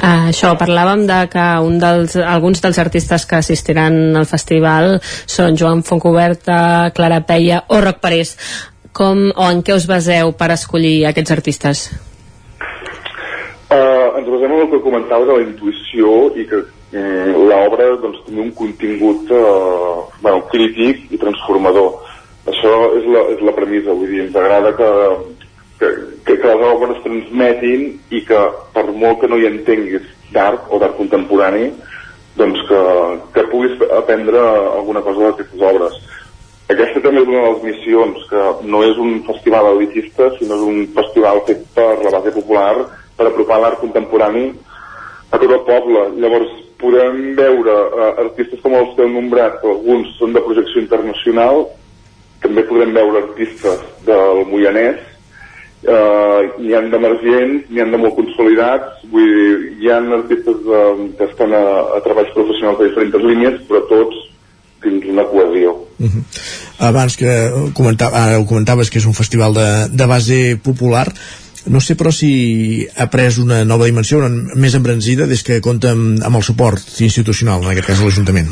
Uh, 0.00 0.30
això, 0.32 0.54
parlàvem 0.56 1.04
de 1.04 1.20
que 1.28 1.46
un 1.60 1.76
dels, 1.82 2.16
alguns 2.16 2.62
dels 2.64 2.78
artistes 2.80 3.26
que 3.28 3.36
assistiran 3.36 4.16
al 4.16 4.28
festival 4.30 4.94
són 5.04 5.58
Joan 5.60 5.84
Foncoberta, 5.84 6.88
Clara 6.96 7.20
Peia 7.28 7.66
o 7.68 7.84
Roc 7.84 8.00
Parés. 8.00 8.38
Com 8.96 9.28
o 9.36 9.50
en 9.52 9.60
què 9.60 9.76
us 9.76 9.84
baseu 9.86 10.32
per 10.32 10.54
escollir 10.56 11.02
aquests 11.10 11.36
artistes? 11.36 11.90
Uh, 13.70 14.18
ens 14.18 14.26
basem 14.26 14.50
en 14.50 14.64
el 14.64 14.70
que 14.72 14.82
comentava 14.82 15.26
de 15.28 15.34
la 15.36 15.44
intuïció 15.44 16.14
i 16.34 16.46
que 16.50 16.58
mm, 16.90 17.44
l'obra 17.50 17.92
doncs, 18.02 18.24
tingui 18.26 18.48
un 18.48 18.54
contingut 18.58 19.30
uh, 19.30 20.00
bueno, 20.24 20.40
crític 20.50 21.04
i 21.14 21.20
transformador. 21.22 22.00
Això 22.50 22.72
és 22.98 23.06
la, 23.06 23.22
és 23.36 23.44
la 23.46 23.54
premissa, 23.54 23.94
vull 23.94 24.10
dir, 24.10 24.24
ens 24.24 24.34
agrada 24.34 24.72
que, 24.74 24.90
que, 25.78 25.90
que, 26.26 26.36
que 26.42 26.50
les 26.50 26.66
obres 26.72 26.98
transmetin 27.04 27.86
i 28.10 28.24
que 28.26 28.40
per 28.74 28.88
molt 28.90 29.22
que 29.22 29.30
no 29.30 29.38
hi 29.38 29.46
entenguis 29.48 30.08
d'art 30.34 30.66
o 30.70 30.78
d'art 30.82 30.98
contemporani 30.98 31.70
doncs 32.36 32.60
que, 32.68 32.80
que 33.34 33.48
puguis 33.52 33.78
aprendre 33.96 34.40
alguna 34.74 35.02
cosa 35.06 35.28
d'aquestes 35.28 35.62
obres 35.72 35.96
aquesta 36.70 37.02
també 37.02 37.22
és 37.24 37.30
una 37.30 37.42
de 37.42 37.52
les 37.54 37.62
missions 37.70 38.26
que 38.30 38.42
no 38.70 38.82
és 38.86 38.98
un 39.02 39.16
festival 39.26 39.72
elitista 39.72 40.28
sinó 40.36 40.58
és 40.58 40.66
un 40.68 40.84
festival 40.98 41.42
fet 41.48 41.64
per 41.74 41.88
la 42.04 42.12
base 42.18 42.34
popular 42.36 42.74
per 43.20 43.28
apropar 43.28 43.60
l'art 43.60 43.82
contemporani 43.84 44.48
a 45.30 45.36
tot 45.36 45.50
el 45.50 45.62
poble 45.68 46.06
llavors 46.16 46.56
podem 46.80 47.20
veure 47.36 47.76
eh, 47.76 48.10
artistes 48.24 48.64
com 48.64 48.74
els 48.80 48.96
que 48.96 49.04
heu 49.04 49.12
nombrat 49.12 49.60
alguns 49.74 50.16
són 50.16 50.32
de 50.32 50.42
projecció 50.48 50.80
internacional 50.80 51.66
també 52.40 52.64
podrem 52.64 52.96
veure 52.96 53.26
artistes 53.26 53.84
del 54.08 54.46
Moianès 54.48 55.04
uh, 55.88 56.40
hi 56.60 56.74
ha 56.74 56.80
d'emergents, 56.92 57.68
n'hi 57.70 57.82
ha 57.82 57.86
de 57.88 58.00
molt 58.00 58.16
consolidats, 58.18 59.04
vull 59.12 59.28
dir, 59.28 59.52
hi 59.80 59.92
ha 59.92 60.00
artistes 60.18 60.66
uh, 60.66 60.96
que 61.18 61.28
estan 61.28 61.54
a, 61.56 61.62
a 61.96 62.00
treballs 62.04 62.32
professionals 62.36 62.80
de 62.80 62.90
diferents 62.90 63.28
línies, 63.30 63.60
però 63.68 63.84
tots 63.90 64.26
dins 64.84 65.04
una 65.12 65.26
cohesió. 65.28 65.74
Uh 66.00 66.08
-huh. 66.08 66.22
Abans 66.88 67.16
que 67.16 67.32
comentava, 67.74 68.16
ara 68.16 68.38
ho 68.38 68.46
comentaves 68.46 68.90
que 68.90 68.98
és 68.98 69.06
un 69.06 69.14
festival 69.14 69.52
de, 69.52 69.88
de 69.92 70.06
base 70.06 70.58
popular, 70.64 71.06
no 71.66 71.80
sé 71.80 71.96
però 71.98 72.12
si 72.14 72.86
ha 72.96 73.06
pres 73.12 73.38
una 73.42 73.62
nova 73.64 73.88
dimensió, 73.88 74.18
una 74.22 74.56
més 74.56 74.74
embranzida 74.78 75.28
des 75.30 75.42
que 75.44 75.60
compta 75.64 75.92
amb, 75.92 76.22
amb 76.24 76.40
el 76.40 76.46
suport 76.46 77.00
institucional, 77.04 77.64
en 77.64 77.74
aquest 77.74 77.92
cas 77.92 78.02
l'Ajuntament. 78.04 78.50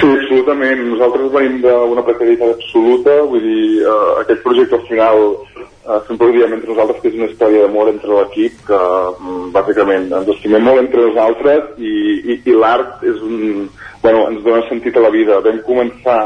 Sí, 0.00 0.08
absolutament. 0.08 0.86
Nosaltres 0.94 1.32
venim 1.34 1.58
d'una 1.60 2.04
precarietat 2.06 2.54
absoluta, 2.56 3.18
vull 3.28 3.44
dir, 3.44 3.82
eh, 3.84 4.10
aquest 4.22 4.40
projecte 4.46 4.78
al 4.78 4.86
final 4.88 5.20
eh, 5.28 6.00
sempre 6.06 6.28
ho 6.28 6.32
diem 6.32 6.54
entre 6.56 6.72
nosaltres 6.72 7.02
que 7.02 7.10
és 7.10 7.18
una 7.18 7.28
història 7.28 7.66
d'amor 7.66 7.90
entre 7.92 8.14
l'equip 8.14 8.62
que 8.68 8.80
mm, 8.80 9.50
bàsicament 9.56 10.08
ens 10.20 10.32
estimem 10.36 10.64
molt 10.64 10.84
entre 10.84 11.04
nosaltres 11.08 11.74
i, 11.76 11.94
i, 12.32 12.38
i 12.40 12.56
l'art 12.56 13.04
és 13.04 13.20
un, 13.26 13.68
bueno, 14.02 14.28
ens 14.30 14.44
dona 14.46 14.64
sentit 14.68 14.96
a 14.96 15.04
la 15.04 15.12
vida. 15.12 15.40
Vam 15.44 15.60
començar 15.66 16.20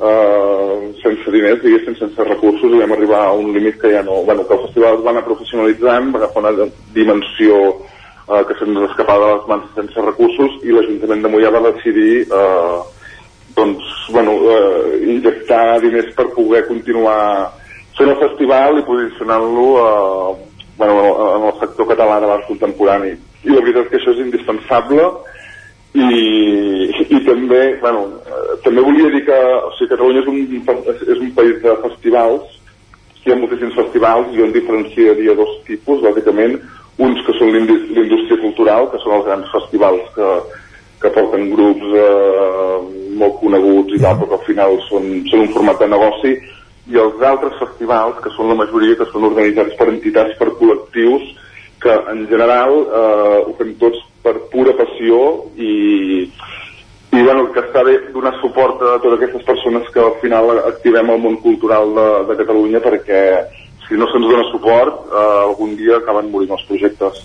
eh, 0.00 0.92
sense 1.02 1.30
diners, 1.30 1.62
diguéssim, 1.62 1.96
sense 1.98 2.24
recursos, 2.24 2.72
i 2.72 2.80
vam 2.80 2.94
arribar 2.96 3.24
a 3.26 3.32
un 3.36 3.52
límit 3.52 3.80
que 3.80 3.92
ja 3.92 4.02
no... 4.02 4.22
Bueno, 4.24 4.46
que 4.46 4.54
el 4.54 4.64
festival 4.66 4.98
es 4.98 5.04
va 5.04 5.12
anar 5.14 5.26
professionalitzant, 5.28 6.12
va 6.14 6.22
agafar 6.22 6.44
una 6.44 6.68
dimensió 6.96 7.60
eh, 8.30 8.42
que 8.48 8.56
se'ns 8.58 8.80
escapava 8.88 9.28
de 9.28 9.36
les 9.36 9.48
mans 9.52 9.70
sense 9.76 10.06
recursos 10.06 10.58
i 10.64 10.74
l'Ajuntament 10.74 11.24
de 11.24 11.32
Mollà 11.32 11.52
va 11.56 11.64
decidir 11.68 12.26
eh, 12.26 12.78
doncs, 13.56 13.88
bueno, 14.14 14.36
eh, 14.54 15.00
injectar 15.16 15.80
diners 15.84 16.12
per 16.16 16.30
poder 16.36 16.66
continuar 16.68 17.50
fent 17.98 18.12
el 18.12 18.20
festival 18.22 18.78
i 18.80 18.86
posicionant-lo 18.86 19.66
eh, 19.80 20.46
bueno, 20.80 21.00
en 21.36 21.50
el 21.50 21.58
sector 21.60 21.90
català 21.90 22.20
de 22.22 22.30
l'art 22.30 22.46
contemporani. 22.48 23.12
I 23.44 23.52
la 23.52 23.60
veritat 23.60 23.84
és 23.84 23.90
que 23.90 23.98
això 24.00 24.14
és 24.14 24.22
indispensable 24.24 25.10
i, 25.94 27.06
i 27.10 27.20
també, 27.26 27.62
bueno, 27.80 28.06
eh, 28.22 28.56
també 28.64 28.84
volia 28.86 29.10
dir 29.10 29.24
que 29.26 29.38
o 29.58 29.72
sigui, 29.74 29.90
Catalunya 29.90 30.22
és 30.22 30.28
un, 30.30 30.38
és 31.14 31.18
un 31.18 31.32
país 31.34 31.58
de 31.64 31.74
festivals, 31.86 32.58
hi 33.24 33.32
ha 33.32 33.38
moltíssims 33.40 33.74
festivals, 33.76 34.30
jo 34.36 34.46
en 34.46 34.54
diferenciaria 34.54 35.34
dos 35.36 35.56
tipus, 35.66 36.00
bàsicament, 36.04 36.56
uns 37.00 37.20
que 37.26 37.34
són 37.38 37.52
l'indústria 37.54 38.38
cultural, 38.40 38.88
que 38.92 39.00
són 39.02 39.18
els 39.18 39.26
grans 39.26 39.50
festivals 39.52 40.06
que, 40.14 40.30
que 41.02 41.12
porten 41.16 41.50
grups 41.52 41.98
eh, 42.04 42.78
molt 43.20 43.36
coneguts 43.42 43.96
i 43.96 44.00
però 44.04 44.30
que 44.30 44.38
al 44.38 44.46
final 44.46 44.78
són, 44.88 45.12
són 45.32 45.46
un 45.46 45.52
format 45.56 45.82
de 45.82 45.90
negoci, 45.90 46.34
i 46.90 46.98
els 46.98 47.20
altres 47.22 47.58
festivals, 47.60 48.18
que 48.22 48.32
són 48.34 48.50
la 48.50 48.58
majoria, 48.58 48.96
que 48.98 49.06
són 49.12 49.28
organitzats 49.28 49.76
per 49.78 49.90
entitats, 49.92 50.38
per 50.38 50.50
col·lectius, 50.58 51.28
que 51.80 51.96
en 52.12 52.26
general 52.28 52.76
eh, 52.84 53.38
ho 53.46 53.54
fem 53.58 53.74
tots 53.80 54.00
per 54.24 54.36
pura 54.52 54.74
passió 54.76 55.20
i, 55.56 56.26
i 56.28 57.22
bueno, 57.22 57.48
que 57.54 57.62
està 57.64 57.82
bé 57.86 57.96
donar 58.14 58.34
suport 58.40 58.82
a 58.84 58.98
totes 59.00 59.16
aquestes 59.18 59.46
persones 59.48 59.88
que 59.94 60.02
al 60.04 60.18
final 60.22 60.52
activem 60.60 61.14
el 61.14 61.22
món 61.24 61.40
cultural 61.44 61.94
de, 61.96 62.08
de 62.30 62.38
Catalunya 62.42 62.82
perquè 62.84 63.22
si 63.88 63.98
no 63.98 64.06
se'ns 64.10 64.28
dona 64.28 64.46
suport 64.52 65.08
eh, 65.08 65.28
algun 65.48 65.74
dia 65.80 65.98
acaben 65.98 66.30
morint 66.30 66.52
els 66.58 66.66
projectes. 66.68 67.24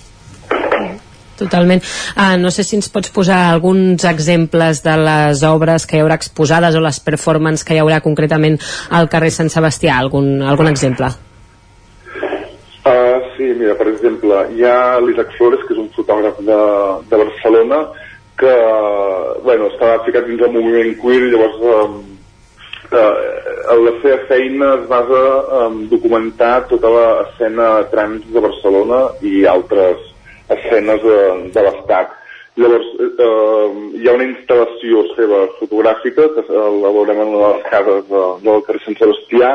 Totalment. 1.35 1.83
Uh, 2.15 2.37
no 2.39 2.47
sé 2.47 2.63
si 2.63 2.77
ens 2.79 2.87
pots 2.87 3.11
posar 3.11 3.41
alguns 3.51 4.05
exemples 4.07 4.79
de 4.85 4.95
les 5.01 5.43
obres 5.43 5.83
que 5.83 5.99
hi 5.99 6.03
haurà 6.05 6.15
exposades 6.15 6.79
o 6.79 6.83
les 6.83 7.01
performances 7.03 7.67
que 7.67 7.75
hi 7.75 7.83
haurà 7.83 7.99
concretament 8.05 8.55
al 8.95 9.11
carrer 9.11 9.33
Sant 9.35 9.51
Sebastià, 9.51 9.99
algun, 9.99 10.39
algun 10.41 10.71
exemple? 10.71 11.11
Sí, 13.35 13.43
mira, 13.59 13.75
per 13.75 13.89
exemple, 13.91 14.37
hi 14.55 14.63
ha 14.63 14.97
l'Isaac 15.03 15.33
Flores, 15.35 15.63
que 15.67 15.75
és 15.75 15.81
un 15.81 15.91
fotògraf 15.95 16.37
de, 16.47 16.59
de 17.11 17.19
Barcelona, 17.19 17.79
que, 18.39 18.53
bueno, 19.43 19.69
està 19.71 19.95
ficat 20.05 20.27
dins 20.29 20.43
el 20.45 20.53
moviment 20.55 20.93
queer, 21.01 21.29
llavors 21.33 21.59
um, 21.71 21.97
uh, 22.95 23.77
la 23.81 23.93
seva 24.01 24.19
feina 24.31 24.71
es 24.79 24.87
basa 24.91 25.21
en 25.65 25.85
documentar 25.91 26.53
tota 26.71 26.91
l'escena 26.95 27.69
trans 27.91 28.23
de 28.31 28.43
Barcelona 28.47 29.01
i 29.23 29.43
altres 29.51 30.03
escenes 30.55 31.03
de, 31.03 31.19
de 31.55 31.67
l'estat. 31.67 32.15
Llavors, 32.55 32.87
eh, 33.03 33.63
hi 33.99 34.05
ha 34.07 34.13
una 34.15 34.27
instal·lació 34.29 35.01
seva 35.17 35.41
fotogràfica 35.57 36.29
que 36.37 36.43
la 36.55 36.91
veurem 36.95 37.17
en 37.25 37.33
les 37.41 37.65
cases 37.67 38.05
de, 38.07 38.21
del 38.45 38.61
carrer 38.63 38.83
Sant 38.85 38.95
Sebastià 39.01 39.49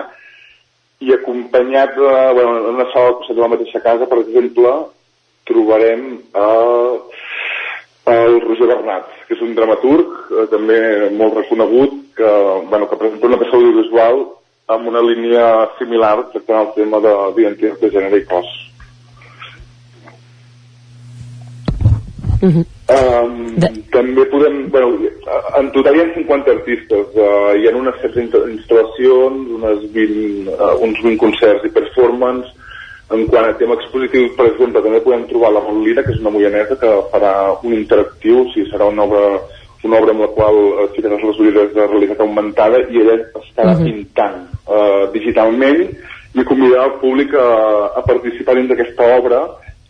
i 1.01 1.13
acompanyat 1.15 1.95
de, 1.97 2.11
bueno, 2.37 2.57
en 2.59 2.75
una 2.75 2.89
sala 2.93 3.13
al 3.13 3.19
costat 3.21 3.37
de 3.37 3.43
la 3.43 3.53
mateixa 3.55 3.81
casa, 3.85 4.09
per 4.09 4.19
exemple, 4.21 4.73
trobarem 5.49 6.03
eh, 6.43 6.95
el 8.15 8.41
Roger 8.45 8.69
Bernat, 8.69 9.09
que 9.27 9.37
és 9.37 9.45
un 9.45 9.55
dramaturg 9.57 10.13
eh, 10.29 10.47
també 10.53 10.81
molt 11.17 11.39
reconegut, 11.41 11.97
que, 12.17 12.33
bueno, 12.69 12.89
que 12.91 13.01
presenta 13.01 13.31
una 13.31 13.41
peça 13.41 13.57
audiovisual 13.57 14.27
amb 14.71 14.91
una 14.93 15.03
línia 15.03 15.47
similar 15.79 16.17
tractant 16.33 16.61
el 16.61 16.75
tema 16.77 17.01
d'identitat 17.03 17.81
de, 17.81 17.87
de 17.87 17.95
gènere 17.97 18.21
i 18.21 18.27
cos. 18.29 18.51
Uh 22.41 22.49
-huh. 22.49 22.65
um, 22.97 23.55
de... 23.61 23.69
També 23.93 24.25
podem... 24.33 24.71
Bueno, 24.71 24.99
en 25.59 25.71
total 25.73 25.97
hi 25.97 26.01
ha 26.01 26.15
50 26.15 26.51
artistes. 26.51 27.07
Uh, 27.15 27.53
hi 27.59 27.69
ha 27.69 27.77
unes 27.77 27.95
7 28.01 28.21
instal·lacions, 28.21 29.39
unes 29.59 29.79
20, 29.93 30.49
uh, 30.49 30.75
uns 30.81 30.99
20 31.03 31.17
concerts 31.17 31.65
i 31.65 31.69
performance. 31.69 32.49
En 33.11 33.27
quant 33.27 33.45
a 33.45 33.57
tema 33.59 33.75
expositiu, 33.75 34.29
per 34.37 34.47
exemple, 34.47 34.83
també 34.83 35.01
podem 35.01 35.25
trobar 35.27 35.53
la 35.53 35.61
Montlina, 35.61 36.03
que 36.03 36.13
és 36.13 36.21
una 36.21 36.31
moianesa 36.31 36.77
que 36.79 36.91
farà 37.13 37.33
un 37.63 37.73
interactiu, 37.75 38.43
o 38.43 38.53
sigui, 38.53 38.71
serà 38.71 38.87
una 38.87 39.03
obra 39.03 39.41
una 39.83 39.97
obra 39.97 40.13
amb 40.13 40.21
la 40.21 40.29
qual 40.37 40.55
uh, 40.55 40.89
ficaràs 40.95 41.23
les 41.25 41.39
ulleres 41.41 41.75
de 41.75 41.87
realitat 41.87 42.21
augmentada 42.21 42.83
i 42.93 43.01
ella 43.01 43.17
estarà 43.41 43.73
uh 43.73 43.79
-huh. 43.81 43.85
pintant 43.85 44.37
uh, 44.69 45.13
digitalment 45.13 45.89
i 46.35 46.45
convidarà 46.45 46.85
el 46.85 46.99
públic 47.01 47.35
a, 47.35 47.49
a 47.97 48.03
participar 48.03 48.55
dins 48.55 48.69
d'aquesta 48.69 49.03
obra 49.19 49.41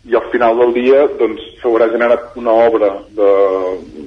i 0.09 0.15
al 0.17 0.25
final 0.31 0.57
del 0.57 0.73
dia 0.73 1.03
doncs 1.19 1.43
s'haurà 1.61 1.87
generat 1.91 2.33
una 2.41 2.53
obra 2.67 2.89
de, 3.17 3.29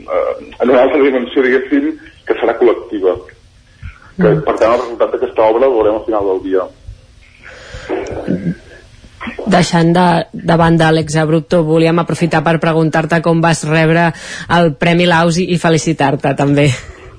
eh, 0.02 0.32
en 0.60 0.70
una 0.70 0.82
altra 0.82 1.00
dimensió 1.02 1.44
diguéssim 1.44 1.92
que 2.26 2.36
serà 2.40 2.56
col·lectiva. 2.58 3.14
Que, 4.16 4.30
mm. 4.30 4.42
per 4.46 4.56
tant 4.58 4.74
el 4.74 4.80
resultat 4.82 5.14
d'aquesta 5.14 5.46
obra 5.46 5.68
el 5.68 5.76
veurem 5.76 6.00
al 6.00 6.06
final 6.08 6.32
del 6.32 6.42
dia. 6.48 6.66
Deixant 9.54 9.92
de, 9.94 10.06
de 10.32 10.56
banda 10.58 10.88
Àlex 10.90 11.16
Abrupto 11.20 11.62
volíem 11.66 12.00
aprofitar 12.02 12.42
per 12.46 12.56
preguntar-te 12.62 13.20
com 13.22 13.40
vas 13.44 13.62
rebre 13.68 14.08
el 14.56 14.74
Premi 14.80 15.06
Laus 15.10 15.38
i, 15.38 15.46
i 15.54 15.60
felicitar-te 15.62 16.34
també. 16.38 16.66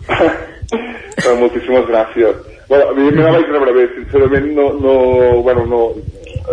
Moltíssimes 1.40 1.88
gràcies. 1.88 2.44
Bueno, 2.68 2.90
a 2.90 2.94
mi 2.98 3.12
me 3.12 3.24
la 3.24 3.32
vaig 3.38 3.50
rebre 3.54 3.74
bé 3.76 3.86
sincerament 3.94 4.48
no, 4.58 4.72
no, 4.82 4.94
bueno, 5.46 5.66
no, 5.70 5.82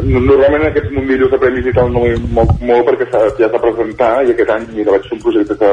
normalment 0.01 0.65
aquests 0.67 0.93
mundillos 0.95 1.31
de 1.33 1.41
premis 1.43 1.67
i 1.69 1.75
tal 1.77 1.91
no 1.93 2.05
molt, 2.37 2.55
molt 2.65 2.87
perquè 2.89 3.09
ja 3.13 3.51
s'ha 3.51 3.61
presentar 3.61 4.13
i 4.25 4.33
aquest 4.33 4.53
any 4.55 4.65
mira, 4.73 4.95
vaig 4.95 5.09
fer 5.09 5.19
un 5.19 5.25
projecte 5.25 5.57
que, 5.61 5.73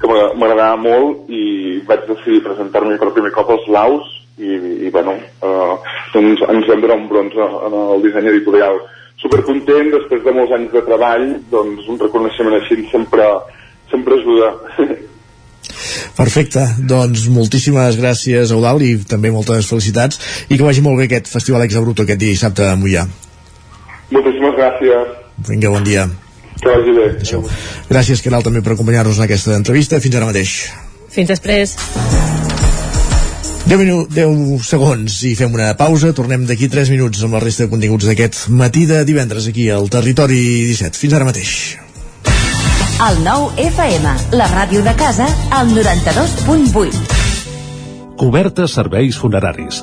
que 0.00 0.10
m'agradava 0.10 0.80
molt 0.82 1.30
i 1.30 1.44
vaig 1.86 2.08
decidir 2.08 2.42
presentar-me 2.46 2.98
per 2.98 3.12
primer 3.14 3.32
cop 3.36 3.52
als 3.54 3.68
Laus 3.76 4.10
i, 4.38 4.56
i 4.86 4.90
bueno, 4.90 5.14
eh, 5.14 5.74
doncs 6.14 6.42
ens 6.48 6.68
vam 6.68 6.82
donar 6.82 6.98
un 6.98 7.08
bronze 7.08 7.48
en 7.68 7.78
el 7.78 8.04
disseny 8.06 8.30
editorial. 8.32 8.80
Supercontent, 9.22 9.92
després 9.92 10.24
de 10.24 10.34
molts 10.34 10.54
anys 10.56 10.72
de 10.74 10.82
treball 10.88 11.26
doncs 11.52 11.88
un 11.92 12.00
reconeixement 12.00 12.58
així 12.58 12.82
sempre, 12.90 13.28
sempre 13.92 14.18
ajuda. 14.18 14.52
Perfecte, 16.16 16.64
doncs 16.90 17.28
moltíssimes 17.32 17.96
gràcies 18.00 18.50
Eudal 18.52 18.82
i 18.84 18.96
també 19.08 19.30
moltes 19.32 19.68
felicitats. 19.70 20.18
I 20.50 20.56
que 20.56 20.66
vagi 20.66 20.84
molt 20.84 20.98
bé 20.98 21.06
aquest 21.08 21.30
Festival 21.32 21.68
Exabruto 21.68 22.04
aquest 22.04 22.24
dissabte 22.24 22.66
a 22.66 22.78
Mollà. 22.80 23.06
Moltíssimes 24.12 24.54
gràcies. 24.58 25.16
Vinga, 25.48 25.70
bon 25.72 25.84
dia. 25.86 26.06
Que 26.60 26.68
vagi 26.68 26.92
bé. 26.94 27.06
Això. 27.24 27.40
Gràcies, 27.88 28.22
Caral, 28.22 28.44
també 28.46 28.62
per 28.62 28.76
acompanyar-nos 28.76 29.18
en 29.18 29.26
aquesta 29.26 29.56
entrevista. 29.56 30.00
Fins 30.04 30.18
ara 30.18 30.28
mateix. 30.28 30.50
Fins 31.12 31.28
després. 31.32 31.76
10, 33.62 33.78
minu 33.78 34.06
10 34.10 34.66
segons 34.66 35.20
i 35.28 35.34
fem 35.38 35.54
una 35.54 35.72
pausa. 35.78 36.12
Tornem 36.16 36.46
d'aquí 36.48 36.68
3 36.70 36.90
minuts 36.92 37.22
amb 37.24 37.38
la 37.38 37.42
resta 37.42 37.64
de 37.66 37.72
continguts 37.72 38.06
d'aquest 38.10 38.48
matí 38.50 38.86
de 38.90 39.04
divendres 39.08 39.48
aquí 39.48 39.70
al 39.70 39.88
Territori 39.90 40.42
17. 40.72 40.98
Fins 40.98 41.16
ara 41.18 41.28
mateix. 41.28 41.78
El 43.02 43.22
nou 43.24 43.48
FM, 43.58 44.12
la 44.38 44.46
ràdio 44.52 44.84
de 44.86 44.94
casa, 44.98 45.26
al 45.50 45.72
92.8. 45.74 47.18
Cobertes 48.20 48.76
serveis 48.78 49.18
funeraris 49.18 49.82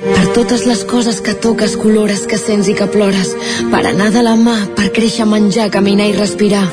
Per 0.00 0.26
totes 0.32 0.64
les 0.64 0.82
coses 0.88 1.20
que 1.20 1.34
toques, 1.36 1.76
colores, 1.76 2.24
que 2.26 2.38
sents 2.40 2.68
i 2.72 2.74
que 2.76 2.86
plores. 2.88 3.34
Per 3.72 3.82
anar 3.84 4.08
de 4.14 4.22
la 4.24 4.32
mà, 4.40 4.56
per 4.76 4.88
créixer, 4.96 5.26
menjar, 5.28 5.68
caminar 5.74 6.08
i 6.08 6.16
respirar. 6.16 6.64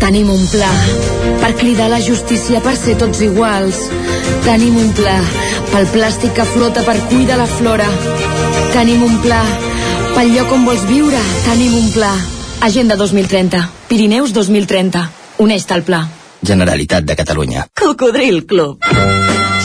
Tenim 0.00 0.30
un 0.32 0.46
pla 0.48 0.70
per 1.42 1.52
cridar 1.60 1.90
la 1.92 2.00
justícia 2.00 2.62
per 2.64 2.72
ser 2.80 2.96
tots 3.00 3.20
iguals. 3.24 3.82
Tenim 4.46 4.78
un 4.80 4.94
pla 4.96 5.18
pel 5.72 5.88
plàstic 5.92 6.32
que 6.38 6.46
flota 6.54 6.84
per 6.86 6.96
cuidar 7.10 7.36
la 7.40 7.48
flora. 7.50 7.88
Tenim 8.72 9.04
un 9.04 9.20
pla 9.24 9.42
pel 10.14 10.32
lloc 10.36 10.56
on 10.56 10.64
vols 10.68 10.86
viure. 10.88 11.20
Tenim 11.44 11.76
un 11.82 11.92
pla. 11.92 12.14
Agenda 12.64 12.96
2030. 12.96 13.60
Pirineus 13.92 14.32
2030. 14.36 15.04
Uneix-te 15.44 15.76
al 15.76 15.84
pla. 15.84 16.06
Generalitat 16.40 17.04
de 17.04 17.16
Catalunya. 17.20 17.68
Cocodril 17.76 18.44
Club. 18.48 19.39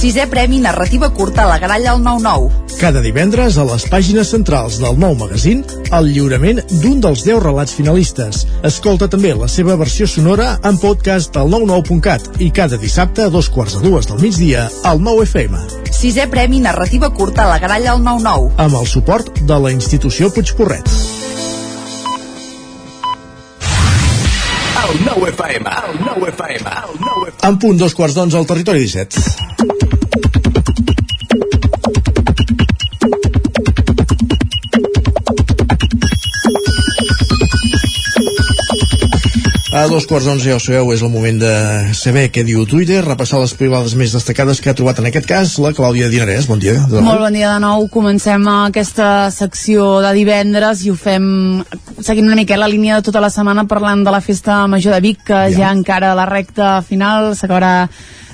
Sisè 0.00 0.24
Premi 0.32 0.58
Narrativa 0.64 1.10
Curta 1.12 1.42
a 1.42 1.48
la 1.50 1.58
Gralla 1.58 1.90
al 1.92 2.00
9-9. 2.00 2.76
Cada 2.80 3.02
divendres 3.04 3.58
a 3.60 3.66
les 3.68 3.84
pàgines 3.92 4.30
centrals 4.32 4.78
del 4.80 4.96
nou 4.96 5.12
magazín 5.20 5.60
el 5.92 6.08
lliurament 6.08 6.62
d'un 6.70 7.02
dels 7.04 7.26
10 7.26 7.42
relats 7.44 7.76
finalistes. 7.76 8.46
Escolta 8.64 9.10
també 9.12 9.34
la 9.36 9.50
seva 9.52 9.76
versió 9.76 10.08
sonora 10.08 10.54
en 10.64 10.80
podcast 10.80 11.36
al 11.36 11.52
99.cat 11.52 12.40
i 12.40 12.48
cada 12.48 12.80
dissabte 12.80 13.26
a 13.26 13.34
dos 13.34 13.52
quarts 13.52 13.76
de 13.76 13.84
dues 13.90 14.08
del 14.08 14.24
migdia 14.24 14.70
al 14.88 15.04
9 15.04 15.28
FM. 15.28 15.60
Sisè 15.92 16.30
Premi 16.32 16.64
Narrativa 16.64 17.12
Curta 17.12 17.44
a 17.44 17.52
la 17.52 17.60
Gralla 17.60 17.92
al 17.92 18.00
9-9. 18.00 18.54
Amb 18.56 18.80
el 18.80 18.88
suport 18.88 19.44
de 19.44 19.60
la 19.66 19.76
institució 19.76 20.32
Puigporret. 20.32 20.88
El 24.90 24.98
9 25.04 25.28
FM, 25.30 25.70
el 25.92 26.00
9 26.04 26.28
FM, 26.30 26.58
el 26.58 26.98
9 26.98 27.28
FM. 27.28 27.48
En 27.48 27.58
punt 27.62 27.78
dos 27.78 27.94
quarts 27.94 28.16
d'onze 28.18 28.34
al 28.40 28.46
territori 28.48 28.82
17. 28.82 29.22
A 39.80 39.86
dos 39.88 40.04
quarts 40.04 40.26
d'onze, 40.28 40.44
ja 40.44 40.58
ho 40.58 40.60
sabeu, 40.60 40.90
és 40.92 41.00
el 41.00 41.08
moment 41.08 41.38
de 41.40 41.50
saber 41.96 42.26
què 42.28 42.42
diu 42.44 42.66
Twitter, 42.68 42.98
repassar 43.00 43.38
les 43.40 43.54
privades 43.56 43.94
més 43.96 44.12
destacades 44.12 44.58
que 44.60 44.68
ha 44.68 44.74
trobat 44.76 44.98
en 45.00 45.08
aquest 45.08 45.24
cas 45.24 45.54
la 45.56 45.70
Clàudia 45.72 46.10
Dinarès. 46.12 46.44
Bon 46.50 46.60
dia. 46.60 46.74
Molt 46.90 47.22
bon 47.22 47.32
dia 47.32 47.54
de 47.54 47.62
nou. 47.64 47.86
Comencem 47.88 48.44
aquesta 48.52 49.30
secció 49.32 50.02
de 50.04 50.12
divendres 50.18 50.84
i 50.84 50.92
ho 50.92 50.98
fem 51.00 51.24
seguint 51.96 52.28
una 52.28 52.36
mica 52.36 52.60
la 52.60 52.68
línia 52.68 52.98
de 52.98 53.08
tota 53.08 53.24
la 53.24 53.32
setmana 53.32 53.64
parlant 53.70 54.04
de 54.04 54.12
la 54.12 54.20
festa 54.20 54.66
major 54.68 54.98
de 54.98 55.00
Vic, 55.06 55.24
que 55.30 55.46
ja, 55.48 55.62
ja 55.62 55.72
encara 55.72 56.12
a 56.12 56.18
la 56.18 56.28
recta 56.28 56.82
final 56.84 57.32
s'acabarà 57.32 57.88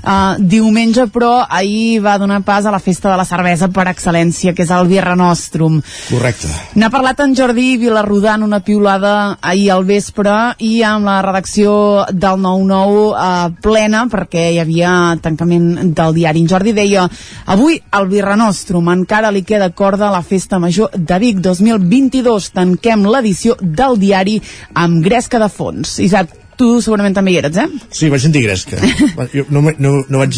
uh, 0.07 0.37
diumenge, 0.39 1.07
però 1.13 1.45
ahir 1.45 2.01
va 2.05 2.17
donar 2.19 2.41
pas 2.47 2.67
a 2.67 2.73
la 2.73 2.81
festa 2.83 3.11
de 3.11 3.19
la 3.19 3.27
cervesa 3.29 3.69
per 3.69 3.89
excel·lència, 3.91 4.55
que 4.55 4.65
és 4.65 4.73
el 4.73 4.89
Birra 4.91 5.17
Nostrum. 5.19 5.81
Correcte. 6.09 6.51
N'ha 6.79 6.91
parlat 6.93 7.21
en 7.25 7.35
Jordi 7.37 7.77
Vilarrodà 7.81 8.37
en 8.37 8.47
una 8.47 8.63
piulada 8.65 9.37
ahir 9.41 9.71
al 9.75 9.85
vespre 9.89 10.37
i 10.65 10.81
amb 10.87 11.09
la 11.09 11.19
redacció 11.25 12.07
del 12.13 12.41
9-9 12.45 13.05
eh, 13.11 13.59
plena 13.63 14.05
perquè 14.13 14.47
hi 14.55 14.61
havia 14.63 14.93
tancament 15.23 15.93
del 15.97 16.17
diari. 16.17 16.43
En 16.45 16.51
Jordi 16.51 16.75
deia 16.77 17.07
avui 17.53 17.81
el 17.99 18.09
Birra 18.11 18.37
Nostrum 18.39 18.91
encara 18.93 19.33
li 19.35 19.45
queda 19.47 19.71
corda 19.75 20.09
a 20.09 20.15
la 20.15 20.23
Festa 20.23 20.61
Major 20.63 20.95
de 20.95 21.21
Vic 21.23 21.43
2022. 21.45 22.51
Tanquem 22.57 23.07
l'edició 23.11 23.57
del 23.61 23.99
diari 24.01 24.41
amb 24.75 25.03
gresca 25.05 25.41
de 25.43 25.49
fons. 25.53 25.99
Isaac, 26.05 26.46
tu 26.59 26.69
segurament 26.85 27.15
també 27.17 27.35
hi 27.35 27.41
eres, 27.43 27.57
eh? 27.61 27.67
Sí, 27.91 28.11
vaig 28.13 28.25
sentir 28.25 28.45
gresca. 28.47 28.81
Jo 29.37 29.45
no, 29.51 29.63
no, 29.83 29.93
no 30.09 30.21
vaig 30.21 30.37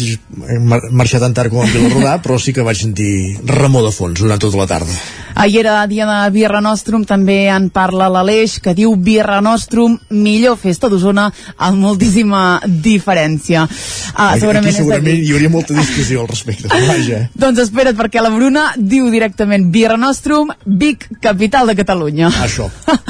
mar 0.65 0.79
marxar 0.91 1.19
tan 1.21 1.33
tard 1.35 1.51
com 1.53 1.63
en 1.63 1.71
Vilarrodà, 1.71 2.17
però 2.23 2.39
sí 2.41 2.53
que 2.55 2.65
vaig 2.65 2.79
sentir 2.79 3.37
remor 3.47 3.85
de 3.85 3.91
fons 3.95 4.19
durant 4.19 4.41
tota 4.41 4.59
la 4.59 4.67
tarda. 4.67 4.95
Ahir 5.39 5.61
era 5.61 5.85
dia 5.87 6.05
de 6.05 6.31
Birra 6.31 6.59
Nostrum, 6.59 7.05
també 7.07 7.47
en 7.47 7.69
parla 7.71 8.09
l'Aleix, 8.11 8.57
que 8.59 8.73
diu 8.75 8.95
Birra 8.99 9.39
Nostrum, 9.45 9.97
millor 10.09 10.57
festa 10.59 10.89
d'Osona, 10.91 11.29
amb 11.55 11.79
moltíssima 11.79 12.59
diferència. 12.65 13.61
Ah, 14.15 14.33
Aquí, 14.33 14.41
segurament 14.41 14.73
aquí 14.73 14.81
segurament 14.81 15.21
hi 15.21 15.31
hauria 15.31 15.51
molta 15.53 15.77
discussió 15.77 16.23
al 16.23 16.27
respecte. 16.31 16.67
Vaja. 16.67 17.21
Doncs 17.43 17.63
espera't, 17.63 17.95
perquè 17.99 18.23
la 18.25 18.33
Bruna 18.33 18.65
diu 18.75 19.07
directament 19.13 19.69
Birra 19.71 19.95
Nostrum, 20.01 20.51
Vic, 20.65 21.07
capital 21.23 21.71
de 21.71 21.77
Catalunya. 21.79 22.33
Això. 22.43 22.67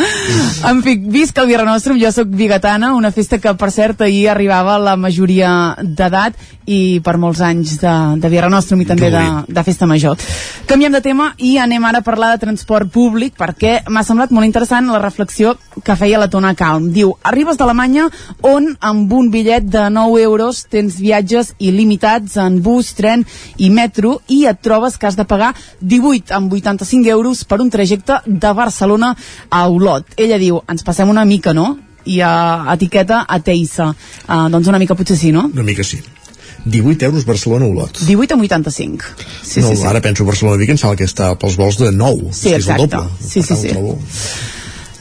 en 0.70 0.84
fi, 0.86 0.98
visc 1.10 1.40
el 1.42 1.50
Birra 1.50 1.66
Nostrum, 1.66 1.98
jo 2.02 2.14
sóc 2.14 2.30
bigatana, 2.30 2.94
una 3.00 3.12
festa 3.16 3.40
que, 3.40 3.54
per 3.58 3.72
cert, 3.72 4.04
ahir 4.06 4.28
arribava 4.30 4.78
la 4.82 4.96
majoria 5.00 5.50
d'edat 5.82 6.36
i 6.70 7.00
per 7.04 7.16
molts 7.18 7.42
anys 7.42 7.80
de, 7.82 7.94
de 8.22 8.30
Birra 8.30 8.50
Nostrum 8.52 8.84
i 8.84 8.88
també 8.88 9.10
de, 9.14 9.24
de 9.48 9.64
festa 9.66 9.88
major. 9.90 10.20
Canviem 10.70 10.94
de 10.94 11.02
tema 11.02 11.32
i 11.42 11.56
anem 11.58 11.88
ara 11.90 12.04
a 12.04 12.06
parlar 12.06 12.30
de 12.36 12.44
transport 12.44 12.92
públic 12.94 13.34
perquè 13.40 13.80
m'ha 13.90 14.04
semblat 14.06 14.34
molt 14.36 14.46
interessant 14.46 14.92
la 14.92 15.02
reflexió 15.02 15.56
que 15.84 15.98
feia 15.98 16.22
la 16.22 16.30
Tona 16.30 16.54
Calm. 16.60 16.92
Diu, 16.94 17.16
arribes 17.24 17.58
d'Alemanya 17.58 18.10
on 18.46 18.70
amb 18.86 19.18
un 19.18 19.32
bitllet 19.34 19.66
de 19.66 19.88
9 19.96 20.22
euros 20.22 20.62
tens 20.70 21.00
viatges 21.02 21.56
il·limitats 21.58 22.38
en 22.44 22.62
bus, 22.62 22.94
tren 23.00 23.26
i 23.58 23.72
metro 23.74 24.20
i 24.28 24.44
et 24.52 24.62
trobes 24.62 25.00
que 25.00 25.10
has 25.10 25.18
de 25.18 25.26
pagar 25.26 25.56
18 25.82 26.36
amb 26.38 26.54
85 26.54 27.10
euros 27.10 27.46
per 27.50 27.64
un 27.64 27.74
trajecte 27.74 28.22
de 28.26 28.54
Barcelona 28.54 29.16
a 29.50 29.68
Olot. 29.70 30.14
Ella 30.18 30.38
diu, 30.38 30.62
ens 30.70 30.86
passem 30.86 31.10
una 31.10 31.26
mica, 31.26 31.56
no? 31.56 31.78
I 32.10 32.22
a 32.26 32.34
etiqueta 32.74 33.24
a 33.28 33.40
Teissa. 33.44 33.92
Uh, 34.26 34.48
doncs 34.54 34.70
una 34.72 34.82
mica 34.82 34.98
potser 34.98 35.18
sí, 35.20 35.34
no? 35.36 35.50
Una 35.54 35.66
mica 35.68 35.86
sí. 35.86 36.02
18 36.66 37.06
euros 37.06 37.26
Barcelona-Olot. 37.26 38.02
18 38.04 38.36
a 38.36 38.38
85. 38.38 39.06
Sí, 39.42 39.62
no, 39.62 39.70
sí, 39.70 39.78
sí. 39.78 39.86
ara 39.88 40.02
penso 40.02 40.26
Barcelona-Vic, 40.26 40.74
em 40.74 40.80
sembla 40.80 41.00
que 41.00 41.08
està 41.08 41.34
pels 41.40 41.58
vols 41.60 41.80
de 41.80 41.92
9. 41.96 42.34
Sí, 42.36 42.54
exacte. 42.54 43.00
Sí, 43.24 43.44
sí, 43.44 43.56
sí. 43.56 43.76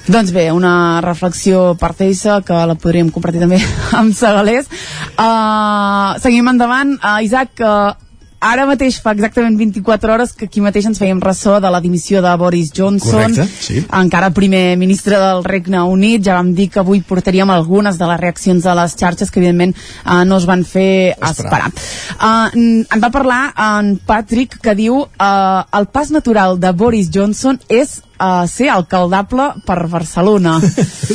Doncs 0.09 0.33
bé, 0.33 0.47
una 0.57 1.03
reflexió 1.05 1.75
per 1.77 1.93
Teissa 1.97 2.39
que 2.47 2.57
la 2.71 2.79
podríem 2.81 3.11
compartir 3.13 3.43
també 3.43 3.59
amb 3.99 4.15
Segalés. 4.17 4.71
Uh, 5.19 6.17
seguim 6.23 6.49
endavant. 6.49 6.95
Uh, 7.03 7.19
Isaac, 7.27 7.61
uh, 7.61 7.93
ara 8.41 8.67
mateix 8.69 9.01
fa 9.03 9.13
exactament 9.17 9.57
24 9.59 10.13
hores 10.15 10.33
que 10.37 10.47
aquí 10.47 10.63
mateix 10.63 10.87
ens 10.91 11.01
fèiem 11.01 11.21
ressò 11.23 11.59
de 11.63 11.71
la 11.75 11.81
dimissió 11.83 12.23
de 12.23 12.35
Boris 12.39 12.71
Johnson, 12.75 13.35
Correcte, 13.35 13.47
sí. 13.49 13.83
encara 14.01 14.31
primer 14.35 14.77
ministre 14.79 15.19
del 15.19 15.45
Regne 15.45 15.83
Unit. 15.83 16.23
Ja 16.27 16.39
vam 16.39 16.53
dir 16.55 16.69
que 16.71 16.83
avui 16.83 17.03
portaríem 17.03 17.51
algunes 17.51 17.99
de 17.99 18.09
les 18.11 18.21
reaccions 18.21 18.67
a 18.67 18.77
les 18.79 18.95
xarxes 18.99 19.31
que 19.31 19.41
evidentment 19.43 19.75
uh, 19.75 20.25
no 20.25 20.39
es 20.39 20.47
van 20.47 20.65
fer 20.65 21.15
esperar. 21.19 21.71
Uh, 22.19 22.85
en 22.87 23.03
va 23.03 23.11
parlar 23.15 23.43
en 23.69 23.97
Patrick 24.07 24.61
que 24.63 24.77
diu 24.79 25.03
uh, 25.03 25.63
el 25.75 25.89
pas 25.93 26.13
natural 26.15 26.59
de 26.63 26.73
Boris 26.73 27.11
Johnson 27.15 27.59
és 27.69 27.99
uh, 28.21 28.47
ser 28.47 28.71
alcaldable 28.71 29.53
per 29.67 29.81
Barcelona. 29.91 30.61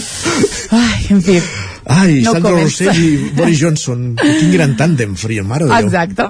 Ai, 0.83 1.05
en 1.13 1.21
fi, 1.23 1.37
Ai, 1.85 2.21
No 2.23 2.31
Sandra. 2.31 2.55
Rossell 2.57 2.99
i 2.99 3.31
Boris 3.35 3.59
Johnson. 3.59 4.13
Quin 4.19 4.51
gran 4.53 4.75
tàndem 4.79 5.15
farien, 5.19 5.47
mare 5.47 5.67
de 5.67 5.73
Déu. 5.73 5.87
Exacte. 5.87 6.29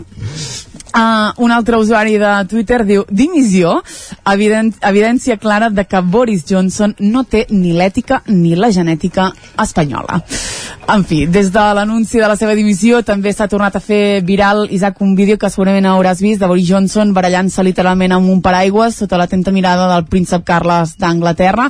Uh, 0.93 1.33
un 1.41 1.49
altre 1.49 1.77
usuari 1.81 2.19
de 2.21 2.31
Twitter 2.45 2.83
diu 2.85 3.01
dimissió, 3.09 3.79
eviden 4.29 4.67
evidència 4.85 5.39
clara 5.41 5.71
de 5.73 5.87
que 5.89 6.01
Boris 6.05 6.43
Johnson 6.45 6.93
no 6.99 7.23
té 7.25 7.47
ni 7.49 7.73
l'ètica 7.73 8.21
ni 8.27 8.53
la 8.53 8.69
genètica 8.69 9.31
espanyola. 9.57 10.21
En 10.93 11.05
fi, 11.07 11.23
des 11.25 11.49
de 11.51 11.63
l'anunci 11.73 12.19
de 12.19 12.27
la 12.27 12.35
seva 12.35 12.53
dimissió 12.53 12.99
també 13.07 13.31
s'ha 13.33 13.47
tornat 13.47 13.77
a 13.77 13.81
fer 13.81 14.21
viral, 14.21 14.67
Isaac, 14.69 14.99
un 15.01 15.15
vídeo 15.15 15.37
que 15.39 15.49
segurament 15.49 15.87
hauràs 15.87 16.21
vist 16.21 16.41
de 16.43 16.49
Boris 16.51 16.67
Johnson 16.67 17.13
barallant-se 17.15 17.63
literalment 17.63 18.13
amb 18.13 18.29
un 18.29 18.41
paraigües 18.43 18.99
sota 18.99 19.17
l'atenta 19.17 19.51
mirada 19.55 19.87
del 19.93 20.05
príncep 20.11 20.43
Carles 20.45 20.97
d'Anglaterra. 20.99 21.69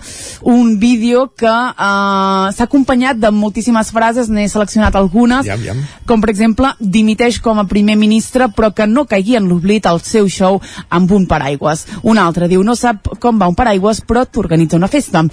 Un 0.49 0.75
vídeo 0.81 1.29
que 1.37 1.47
uh, 1.47 2.49
s'ha 2.51 2.67
acompanyat 2.67 3.21
de 3.21 3.31
moltíssimes 3.31 3.93
frases, 3.93 4.27
n'he 4.27 4.49
seleccionat 4.49 4.97
algunes, 4.99 5.45
Iam, 5.47 5.63
iam. 5.63 5.83
com 6.09 6.19
per 6.19 6.33
exemple 6.33 6.73
dimiteix 6.79 7.39
com 7.39 7.61
a 7.61 7.67
primer 7.69 7.95
ministre 7.95 8.49
però 8.51 8.73
que 8.73 8.89
no 8.89 9.05
caigui 9.13 9.37
en 9.39 9.47
l'oblit 9.49 9.85
al 9.89 10.01
seu 10.03 10.27
show 10.29 10.59
amb 10.89 11.11
un 11.13 11.27
paraigües. 11.29 11.85
Un 12.09 12.19
altre 12.21 12.49
diu 12.51 12.63
no 12.65 12.75
sap 12.79 13.13
com 13.23 13.39
va 13.39 13.49
un 13.51 13.57
paraigües 13.57 14.01
però 14.07 14.25
t'organitza 14.25 14.79
una 14.79 14.89
festa. 14.91 15.23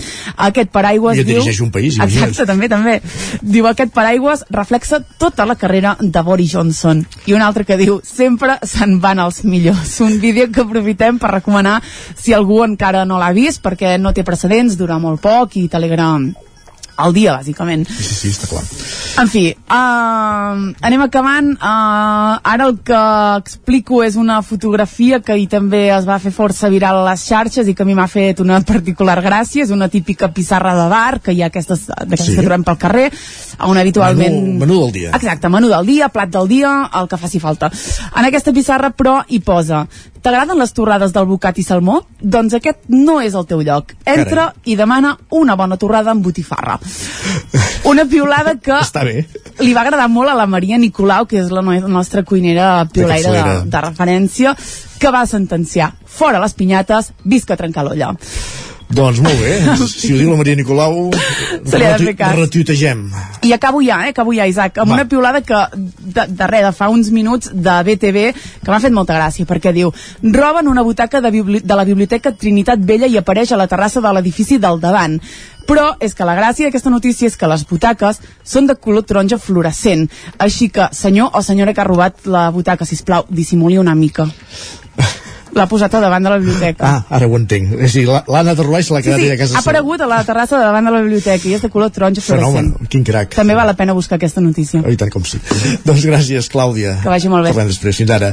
Aquest 0.50 0.72
paraigües 0.74 1.18
I 1.18 1.24
diu... 1.24 1.40
dirigeix 1.40 1.62
un 1.64 1.72
país, 1.74 1.96
imagina't. 1.96 2.30
Exacte, 2.30 2.48
també, 2.50 2.68
també. 2.72 2.98
Diu 3.40 3.68
aquest 3.70 3.94
paraigües 3.96 4.44
reflexa 4.50 5.00
tota 5.18 5.46
la 5.48 5.56
carrera 5.60 5.96
de 6.00 6.24
Boris 6.26 6.52
Johnson. 6.52 7.04
I 7.26 7.36
un 7.36 7.44
altre 7.46 7.64
que 7.68 7.78
diu 7.80 8.00
sempre 8.04 8.58
se'n 8.66 8.98
van 9.00 9.22
els 9.24 9.42
millors. 9.44 9.96
Un 10.04 10.20
vídeo 10.20 10.50
que 10.52 10.64
aprofitem 10.64 11.18
per 11.20 11.34
recomanar 11.36 11.80
si 12.14 12.34
algú 12.36 12.62
encara 12.64 13.06
no 13.08 13.18
l'ha 13.20 13.32
vist 13.36 13.62
perquè 13.64 13.96
no 13.98 14.14
té 14.16 14.26
precedents, 14.26 14.78
dura 14.80 15.00
molt 15.00 15.22
poc 15.24 15.56
i 15.60 15.68
t'alegra 15.70 16.14
el 17.06 17.14
dia, 17.16 17.36
bàsicament. 17.38 17.86
Sí, 17.88 18.14
sí, 18.14 18.30
està 18.34 18.48
clar. 18.50 18.62
En 19.20 19.28
fi, 19.28 19.44
uh, 19.52 20.70
anem 20.86 21.02
acabant. 21.04 21.52
Uh, 21.56 22.38
ara 22.52 22.68
el 22.68 22.78
que 22.86 23.00
explico 23.40 24.02
és 24.04 24.16
una 24.16 24.40
fotografia 24.42 25.20
que 25.20 25.34
ahir 25.34 25.48
també 25.52 25.88
es 25.90 26.06
va 26.08 26.18
fer 26.22 26.32
força 26.32 26.70
viral 26.72 27.00
a 27.00 27.06
les 27.10 27.24
xarxes 27.26 27.68
i 27.68 27.74
que 27.74 27.84
a 27.84 27.88
mi 27.88 27.96
m'ha 27.98 28.08
fet 28.10 28.40
una 28.40 28.60
particular 28.66 29.18
gràcia. 29.24 29.64
És 29.64 29.74
una 29.74 29.88
típica 29.88 30.30
pissarra 30.32 30.74
de 30.78 30.88
bar, 30.90 31.20
que 31.20 31.32
hi 31.32 31.42
ha 31.42 31.50
aquestes, 31.50 31.86
d'aquestes 31.88 32.30
Sí. 32.30 32.36
que 32.36 32.46
trobem 32.46 32.64
pel 32.64 32.78
carrer, 32.78 33.10
on 33.66 33.78
habitualment... 33.78 34.34
Menú, 34.34 34.58
menú 34.60 34.80
del 34.84 34.92
dia. 34.92 35.10
Exacte, 35.16 35.48
menú 35.48 35.68
del 35.68 35.86
dia, 35.86 36.08
plat 36.08 36.30
del 36.30 36.48
dia, 36.48 36.90
el 37.00 37.08
que 37.08 37.18
faci 37.20 37.40
falta. 37.40 37.70
En 38.16 38.24
aquesta 38.24 38.52
pissarra, 38.52 38.90
però, 38.90 39.20
hi 39.28 39.40
posa 39.40 39.86
T'agraden 40.22 40.58
les 40.60 40.72
torrades 40.76 41.12
del 41.14 41.24
bocat 41.24 41.56
i 41.58 41.62
salmó? 41.64 42.02
Doncs 42.20 42.52
aquest 42.58 42.82
no 42.92 43.20
és 43.24 43.34
el 43.34 43.46
teu 43.48 43.62
lloc. 43.64 43.94
Entra 44.04 44.50
i 44.68 44.74
demana 44.76 45.14
una 45.30 45.56
bona 45.56 45.78
torrada 45.80 46.10
amb 46.12 46.22
botifarra. 46.24 46.78
Una 47.88 48.04
piulada 48.04 48.56
que 48.60 48.72
Està 48.76 49.02
bé. 49.04 49.24
li 49.64 49.72
va 49.72 49.80
agradar 49.86 50.08
molt 50.12 50.28
a 50.30 50.34
la 50.36 50.46
Maria 50.46 50.76
Nicolau, 50.78 51.24
que 51.26 51.38
és 51.40 51.48
la 51.50 51.62
no- 51.64 51.88
nostra 51.88 52.22
cuinera 52.22 52.84
piolaire 52.92 53.32
de, 53.32 53.54
de 53.72 53.80
referència, 53.80 54.54
que 55.00 55.10
va 55.10 55.24
sentenciar 55.26 55.94
fora 56.04 56.38
les 56.42 56.52
pinyates, 56.52 57.12
visca 57.24 57.56
trencar 57.56 57.84
l'olla. 57.86 58.12
Doncs 58.90 59.20
molt 59.22 59.38
bé. 59.38 59.52
Si 59.90 60.12
ho 60.12 60.16
diu 60.18 60.30
la 60.32 60.36
Maria 60.40 60.56
Nicolau, 60.58 61.10
Se 61.64 61.78
li 61.78 61.84
ha 61.86 61.92
de 61.96 62.08
fer 62.08 62.14
cas. 62.18 62.34
retuitegem. 62.34 63.04
I 63.46 63.52
acabo 63.54 63.80
ja, 63.86 64.00
eh? 64.06 64.10
Acabo 64.10 64.32
ja, 64.34 64.46
Isaac, 64.50 64.78
amb 64.82 64.90
Va. 64.90 64.96
una 64.98 65.06
piulada 65.08 65.40
que, 65.46 65.60
de, 65.76 66.24
de 66.26 66.46
res, 66.50 66.64
de 66.66 66.72
fa 66.74 66.88
uns 66.90 67.10
minuts 67.14 67.52
de 67.54 67.76
BTV, 67.86 68.24
que 68.64 68.70
m'ha 68.72 68.80
fet 68.82 68.92
molta 68.96 69.14
gràcia, 69.18 69.46
perquè 69.46 69.72
diu 69.76 69.92
roben 70.22 70.68
una 70.68 70.82
butaca 70.82 71.20
de, 71.22 71.30
bibli 71.30 71.60
de 71.62 71.78
la 71.78 71.84
Biblioteca 71.86 72.32
Trinitat 72.34 72.82
Vella 72.82 73.06
i 73.06 73.16
apareix 73.20 73.52
a 73.52 73.60
la 73.60 73.68
terrassa 73.70 74.02
de 74.02 74.12
l'edifici 74.16 74.58
del 74.58 74.80
davant. 74.82 75.20
Però 75.70 75.92
és 76.02 76.16
que 76.18 76.26
la 76.26 76.34
gràcia 76.34 76.66
d'aquesta 76.66 76.90
notícia 76.90 77.28
és 77.30 77.36
que 77.38 77.46
les 77.46 77.62
butaques 77.68 78.18
són 78.42 78.66
de 78.66 78.74
color 78.74 79.04
taronja 79.06 79.38
fluorescent. 79.38 80.08
Així 80.38 80.68
que, 80.68 80.88
senyor 80.90 81.30
o 81.38 81.42
senyora 81.46 81.74
que 81.76 81.80
ha 81.84 81.86
robat 81.86 82.26
la 82.26 82.48
butaca, 82.50 82.84
si 82.84 82.98
plau, 83.06 83.22
dissimuli 83.30 83.78
una 83.78 83.94
mica. 83.94 84.26
L'ha 85.54 85.66
posat 85.66 85.94
a 85.94 86.00
davant 86.00 86.22
de 86.22 86.30
la 86.30 86.38
biblioteca. 86.38 86.84
Ah, 86.86 87.04
ara 87.16 87.26
ho 87.26 87.36
entenc. 87.36 87.72
És 87.80 87.94
a 87.94 87.98
dir, 87.98 88.06
l'ha 88.08 88.22
l'ha 88.28 88.40
anat 88.44 88.58
a 88.60 88.62
robar 88.66 88.80
i 88.80 88.84
se 88.86 88.94
l'ha 88.94 89.00
Sí, 89.00 89.08
quedat 89.08 89.20
sí, 89.20 89.26
allà 89.26 89.34
a 89.34 89.38
casa 89.40 89.56
ha 89.56 89.60
aparegut 89.64 90.00
a 90.00 90.06
la 90.06 90.20
terrassa 90.24 90.58
de 90.58 90.64
davant 90.64 90.84
de 90.86 90.92
la 90.94 91.00
biblioteca 91.02 91.48
i 91.48 91.54
és 91.56 91.62
de 91.62 91.68
color 91.70 91.90
taronja 91.90 92.22
Fenomen, 92.22 92.70
fluorescent. 92.70 92.90
quin 92.90 93.04
crac. 93.04 93.34
També 93.34 93.54
val 93.58 93.66
la 93.66 93.74
pena 93.74 93.92
buscar 93.96 94.16
aquesta 94.20 94.40
notícia. 94.40 94.80
I 94.86 94.96
tant 94.96 95.10
com 95.10 95.24
sí. 95.24 95.40
doncs 95.86 96.04
gràcies, 96.06 96.48
Clàudia. 96.52 96.96
Que 97.02 97.08
vagi 97.12 97.28
molt 97.32 97.44
bé. 97.48 97.52
Parlem 97.54 97.68
després, 97.72 97.96
fins 97.96 98.10
ara. 98.14 98.32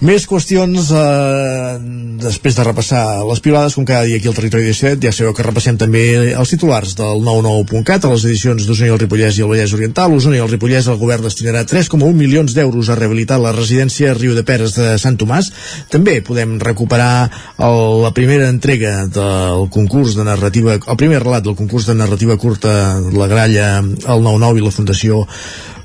Més 0.00 0.26
qüestions 0.28 0.90
eh, 0.92 1.78
després 2.22 2.56
de 2.56 2.64
repassar 2.66 3.02
les 3.28 3.40
pilades, 3.44 3.74
com 3.76 3.84
cada 3.88 4.04
dia 4.08 4.16
aquí 4.20 4.28
al 4.30 4.34
Territori 4.38 4.64
17, 4.70 5.00
ja 5.06 5.12
sabeu 5.12 5.34
que 5.36 5.44
repassem 5.46 5.76
també 5.80 6.04
els 6.32 6.50
titulars 6.52 6.94
del 6.98 7.22
99.cat 7.26 8.04
a 8.06 8.12
les 8.12 8.24
edicions 8.28 8.66
d'Osona 8.66 8.90
i 8.90 8.94
el 8.94 9.00
Ripollès 9.02 9.38
i 9.38 9.44
el 9.44 9.50
Vallès 9.52 9.74
Oriental. 9.76 10.14
Osona 10.16 10.38
i 10.38 10.42
el 10.44 10.50
Ripollès 10.50 10.88
el 10.92 10.98
govern 11.00 11.26
destinarà 11.26 11.64
3,1 11.68 12.12
milions 12.16 12.54
d'euros 12.56 12.88
a 12.92 12.96
rehabilitar 12.98 13.38
la 13.42 13.52
residència 13.56 14.14
Riu 14.16 14.34
de 14.36 14.44
Peres 14.46 14.76
de 14.78 14.94
Sant 15.02 15.18
Tomàs. 15.20 15.50
També 15.92 16.18
podem 16.24 16.45
recuperar 16.62 17.30
el, 17.58 18.02
la 18.02 18.12
primera 18.14 18.48
entrega 18.48 19.06
del 19.06 19.68
concurs 19.70 20.16
de 20.16 20.24
narrativa, 20.24 20.76
el 20.76 21.00
primer 21.00 21.22
relat 21.22 21.44
del 21.44 21.58
concurs 21.58 21.86
de 21.86 21.94
narrativa 21.98 22.36
curta 22.36 23.00
La 23.12 23.28
Gralla, 23.30 23.78
el 23.80 24.24
99 24.24 24.62
i 24.62 24.64
la 24.64 24.74
Fundació 24.74 25.24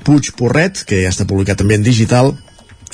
Puig 0.06 0.32
Porret, 0.38 0.86
que 0.88 1.04
ja 1.04 1.12
està 1.14 1.28
publicat 1.30 1.62
també 1.62 1.78
en 1.78 1.86
digital, 1.86 2.34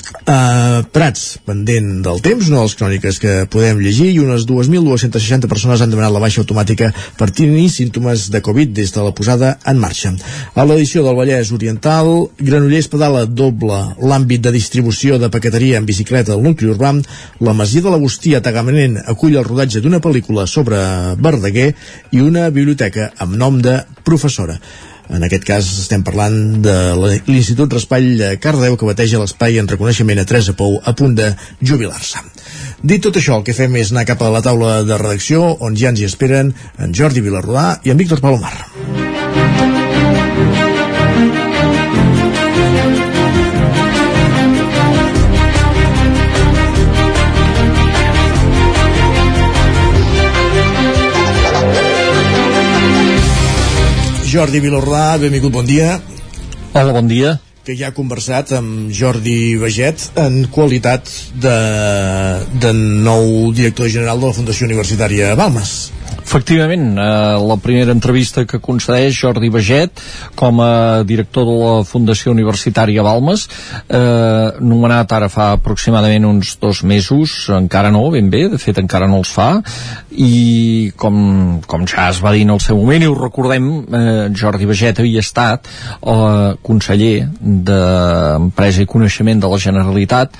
Uh, 0.08 0.80
Prats, 0.88 1.36
pendent 1.44 2.00
del 2.04 2.22
temps, 2.24 2.46
una 2.48 2.62
de 2.62 2.64
les 2.64 2.74
cròniques 2.78 3.18
que 3.20 3.32
podem 3.52 3.80
llegir 3.82 4.06
i 4.14 4.22
unes 4.22 4.46
2.260 4.48 5.50
persones 5.50 5.82
han 5.84 5.92
demanat 5.92 6.14
la 6.14 6.22
baixa 6.22 6.40
automàtica 6.40 6.88
per 7.18 7.28
tenir 7.36 7.66
símptomes 7.72 8.28
de 8.32 8.40
Covid 8.44 8.72
des 8.76 8.94
de 8.94 9.04
la 9.04 9.12
posada 9.12 9.54
en 9.68 9.80
marxa. 9.82 10.14
A 10.56 10.64
l'edició 10.64 11.04
del 11.04 11.18
Vallès 11.18 11.52
Oriental, 11.52 12.08
Granollers 12.40 12.88
pedala 12.88 13.26
doble 13.28 13.82
l'àmbit 14.00 14.46
de 14.46 14.54
distribució 14.54 15.20
de 15.20 15.28
paqueteria 15.28 15.76
en 15.76 15.88
bicicleta 15.88 16.32
del 16.32 16.44
nucli 16.46 16.72
urbà, 16.72 16.94
la 17.44 17.52
Masia 17.52 17.84
de 17.84 17.92
l'Agustí 17.92 18.32
a 18.34 18.40
Tagamanent 18.40 19.02
acull 19.04 19.36
el 19.36 19.44
rodatge 19.44 19.84
d'una 19.84 20.00
pel·lícula 20.00 20.46
sobre 20.48 20.78
Verdaguer 21.20 21.74
i 22.16 22.24
una 22.24 22.48
biblioteca 22.48 23.12
amb 23.20 23.36
nom 23.36 23.60
de 23.60 23.82
professora. 24.08 24.56
En 25.08 25.24
aquest 25.24 25.44
cas 25.48 25.68
estem 25.82 26.02
parlant 26.04 26.36
de 26.64 26.74
l'Institut 27.00 27.72
Raspall 27.72 28.10
de 28.20 28.34
Cardeu 28.42 28.76
que 28.76 28.88
bateja 28.88 29.20
l'espai 29.22 29.58
en 29.60 29.70
reconeixement 29.70 30.20
a 30.20 30.26
Teresa 30.28 30.54
Pou 30.58 30.78
a 30.84 30.94
punt 30.98 31.16
de 31.16 31.32
jubilar-se. 31.62 32.24
Dit 32.82 33.02
tot 33.02 33.16
això, 33.18 33.40
el 33.40 33.46
que 33.48 33.56
fem 33.56 33.74
és 33.80 33.92
anar 33.92 34.06
cap 34.08 34.22
a 34.22 34.30
la 34.32 34.44
taula 34.44 34.82
de 34.86 35.00
redacció 35.00 35.56
on 35.64 35.76
ja 35.80 35.92
ens 35.92 36.04
hi 36.04 36.08
esperen 36.10 36.54
en 36.78 36.94
Jordi 36.94 37.24
Vilarrodà 37.24 37.68
i 37.84 37.94
en 37.94 38.00
Víctor 38.04 38.22
Palomar. 38.24 39.07
Jordi 54.28 54.60
Vilarrodà, 54.60 55.16
benvingut, 55.16 55.48
bon 55.54 55.64
dia. 55.64 55.94
Hola, 56.76 56.92
bon 56.92 57.06
dia. 57.08 57.38
que 57.64 57.74
ja 57.76 57.90
ha 57.90 57.92
conversat 57.92 58.54
amb 58.56 58.88
Jordi 58.96 59.56
Veget 59.60 60.06
en 60.16 60.38
qualitat 60.48 61.08
de, 61.36 61.56
de 62.56 62.70
nou 62.76 63.50
director 63.52 63.90
general 63.92 64.22
de 64.22 64.30
la 64.30 64.36
Fundació 64.36 64.64
Universitària 64.64 65.34
Balmes. 65.36 65.74
Efectivament, 66.28 66.98
eh, 66.98 67.36
la 67.40 67.56
primera 67.56 67.92
entrevista 67.92 68.44
que 68.44 68.58
concedeix 68.60 69.16
Jordi 69.16 69.48
Baget 69.48 70.02
com 70.36 70.60
a 70.60 71.02
director 71.08 71.46
de 71.48 71.54
la 71.56 71.84
Fundació 71.88 72.34
Universitària 72.34 73.02
Balmes, 73.02 73.46
eh, 73.88 74.52
nomenat 74.60 75.14
ara 75.16 75.30
fa 75.32 75.52
aproximadament 75.56 76.26
uns 76.28 76.58
dos 76.60 76.82
mesos, 76.84 77.48
encara 77.48 77.90
no, 77.90 78.04
ben 78.10 78.28
bé, 78.28 78.44
de 78.52 78.58
fet 78.60 78.78
encara 78.78 79.08
no 79.08 79.22
els 79.22 79.32
fa, 79.32 79.62
i 80.12 80.92
com, 80.96 81.62
com 81.66 81.88
ja 81.88 82.10
es 82.12 82.20
va 82.20 82.34
dir 82.36 82.44
en 82.44 82.52
el 82.58 82.60
seu 82.60 82.76
moment, 82.76 83.02
i 83.02 83.08
ho 83.08 83.16
recordem, 83.16 83.72
eh, 83.88 84.28
Jordi 84.36 84.68
Baget 84.68 85.00
havia 85.00 85.24
estat 85.24 85.64
eh, 85.64 86.54
conseller 86.60 87.26
d'Empresa 87.40 88.84
i 88.84 88.92
Coneixement 88.98 89.40
de 89.40 89.48
la 89.48 89.64
Generalitat 89.64 90.36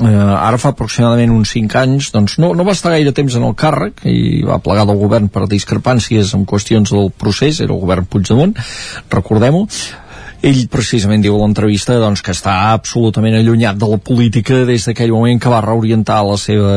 eh, 0.00 0.34
ara 0.34 0.58
fa 0.60 0.72
aproximadament 0.74 1.32
uns 1.34 1.54
5 1.56 1.80
anys 1.82 2.10
doncs 2.14 2.38
no, 2.42 2.52
no 2.56 2.66
va 2.66 2.76
estar 2.76 2.94
gaire 2.94 3.14
temps 3.16 3.36
en 3.38 3.46
el 3.48 3.56
càrrec 3.58 4.04
i 4.10 4.42
va 4.46 4.60
plegar 4.62 4.86
del 4.88 5.00
govern 5.00 5.28
per 5.32 5.48
discrepàncies 5.50 6.34
en 6.34 6.46
qüestions 6.48 6.94
del 6.94 7.12
procés, 7.18 7.60
era 7.60 7.74
el 7.74 7.82
govern 7.82 8.08
Puigdemont 8.10 8.56
recordem-ho. 9.12 9.66
Ell 10.44 10.66
precisament 10.68 11.22
diu 11.24 11.38
a 11.38 11.40
l'entrevista 11.40 11.94
doncs, 11.96 12.20
que 12.20 12.34
està 12.34 12.52
absolutament 12.74 13.32
allunyat 13.38 13.78
de 13.80 13.86
la 13.88 13.96
política 13.96 14.58
des 14.68 14.84
d'aquell 14.84 15.14
moment 15.14 15.40
que 15.40 15.48
va 15.48 15.62
reorientar 15.64 16.18
la 16.28 16.36
seva, 16.40 16.74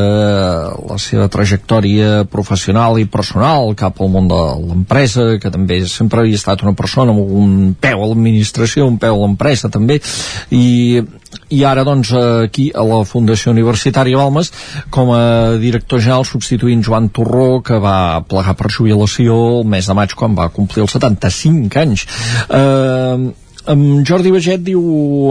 la 0.88 0.96
seva 1.04 1.28
trajectòria 1.34 2.24
professional 2.32 2.96
i 3.02 3.10
personal 3.12 3.74
cap 3.76 4.00
al 4.00 4.14
món 4.14 4.32
de 4.32 4.40
l'empresa, 4.70 5.34
que 5.44 5.52
també 5.52 5.82
sempre 5.92 6.24
havia 6.24 6.40
estat 6.40 6.64
una 6.64 6.78
persona 6.80 7.12
amb 7.12 7.20
un 7.44 7.76
peu 7.76 8.06
a 8.06 8.08
l'administració, 8.08 8.88
un 8.88 9.02
peu 9.04 9.18
a 9.18 9.26
l'empresa 9.26 9.68
també, 9.74 10.00
i, 10.48 11.04
i 11.50 11.64
ara 11.64 11.86
doncs 11.88 12.12
aquí 12.18 12.70
a 12.76 12.84
la 12.88 13.02
Fundació 13.08 13.54
Universitària 13.56 14.20
Balmes 14.20 14.52
com 14.94 15.14
a 15.16 15.56
director 15.62 16.02
general 16.04 16.28
substituint 16.28 16.84
Joan 16.86 17.10
Torró 17.16 17.62
que 17.66 17.80
va 17.84 18.22
plegar 18.28 18.58
per 18.60 18.72
jubilació 18.74 19.38
el 19.62 19.68
mes 19.76 19.88
de 19.88 19.98
maig 19.98 20.16
quan 20.18 20.36
va 20.38 20.52
complir 20.54 20.84
els 20.86 20.96
75 20.98 21.84
anys. 21.84 22.08
Eh, 22.50 23.28
en 23.68 23.82
Jordi 24.08 24.32
Baget 24.32 24.62
diu 24.64 24.82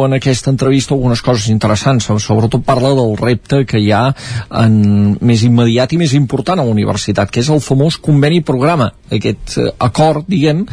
en 0.05 0.17
aquesta 0.17 0.53
entrevista 0.53 0.93
algunes 0.95 1.23
coses 1.25 1.49
interessants, 1.53 2.11
sobretot 2.21 2.67
parla 2.67 2.93
del 2.99 3.17
repte 3.17 3.63
que 3.69 3.81
hi 3.81 3.91
ha 3.97 4.11
en 4.61 5.17
més 5.25 5.45
immediat 5.47 5.95
i 5.97 6.01
més 6.01 6.13
important 6.19 6.61
a 6.61 6.67
la 6.67 6.75
universitat, 6.75 7.33
que 7.33 7.41
és 7.41 7.49
el 7.53 7.65
famós 7.65 7.97
conveni 7.97 8.43
programa, 8.45 8.91
aquest 9.09 9.57
eh, 9.57 9.71
acord, 9.89 10.29
diguem, 10.29 10.67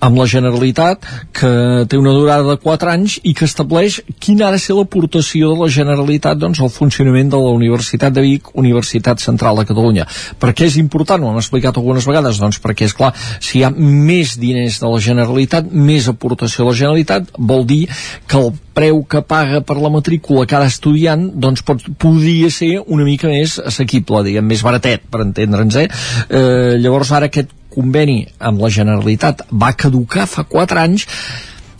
amb 0.00 0.18
la 0.20 0.26
Generalitat 0.28 1.06
que 1.36 1.50
té 1.88 1.98
una 1.98 2.12
durada 2.14 2.44
de 2.50 2.56
4 2.62 2.92
anys 2.92 3.18
i 3.24 3.32
que 3.36 3.46
estableix 3.48 4.00
quina 4.20 4.48
ha 4.48 4.52
de 4.54 4.60
ser 4.62 4.76
l'aportació 4.76 5.52
de 5.52 5.60
la 5.62 5.70
Generalitat 5.72 6.40
doncs, 6.40 6.60
al 6.60 6.72
funcionament 6.72 7.30
de 7.32 7.40
la 7.40 7.54
Universitat 7.56 8.14
de 8.14 8.24
Vic, 8.24 8.52
Universitat 8.54 9.22
Central 9.22 9.60
de 9.60 9.66
Catalunya. 9.68 10.06
Per 10.40 10.52
què 10.52 10.68
és 10.68 10.78
important? 10.82 11.22
Ho 11.22 11.32
hem 11.32 11.40
explicat 11.40 11.76
algunes 11.76 12.06
vegades. 12.08 12.40
Doncs 12.42 12.60
perquè, 12.62 12.90
és 12.90 12.96
clar, 12.96 13.12
si 13.40 13.60
hi 13.60 13.64
ha 13.66 13.72
més 13.72 14.36
diners 14.40 14.80
de 14.82 14.92
la 14.92 15.02
Generalitat, 15.02 15.72
més 15.72 16.08
aportació 16.12 16.64
de 16.64 16.70
la 16.70 16.78
Generalitat, 16.82 17.34
vol 17.38 17.66
dir 17.66 17.84
que 18.28 18.40
el 18.40 18.52
preu 18.76 19.02
que 19.08 19.22
paga 19.24 19.62
per 19.64 19.78
la 19.80 19.90
matrícula 19.92 20.44
cada 20.48 20.68
estudiant 20.68 21.30
doncs 21.40 21.64
pot, 21.64 21.80
podria 21.98 22.50
ser 22.52 22.74
una 22.84 23.06
mica 23.08 23.30
més 23.32 23.56
assequible, 23.58 24.20
diguem, 24.26 24.44
més 24.44 24.64
baratet, 24.66 25.06
per 25.08 25.22
entendre'ns, 25.24 25.78
eh? 25.80 25.86
eh 26.28 26.74
llavors 26.82 27.14
ara 27.16 27.30
aquest 27.32 27.54
conveni 27.76 28.22
amb 28.40 28.62
la 28.64 28.72
Generalitat 28.72 29.46
va 29.52 29.74
caducar 29.76 30.26
fa 30.30 30.46
4 30.48 30.82
anys. 30.86 31.06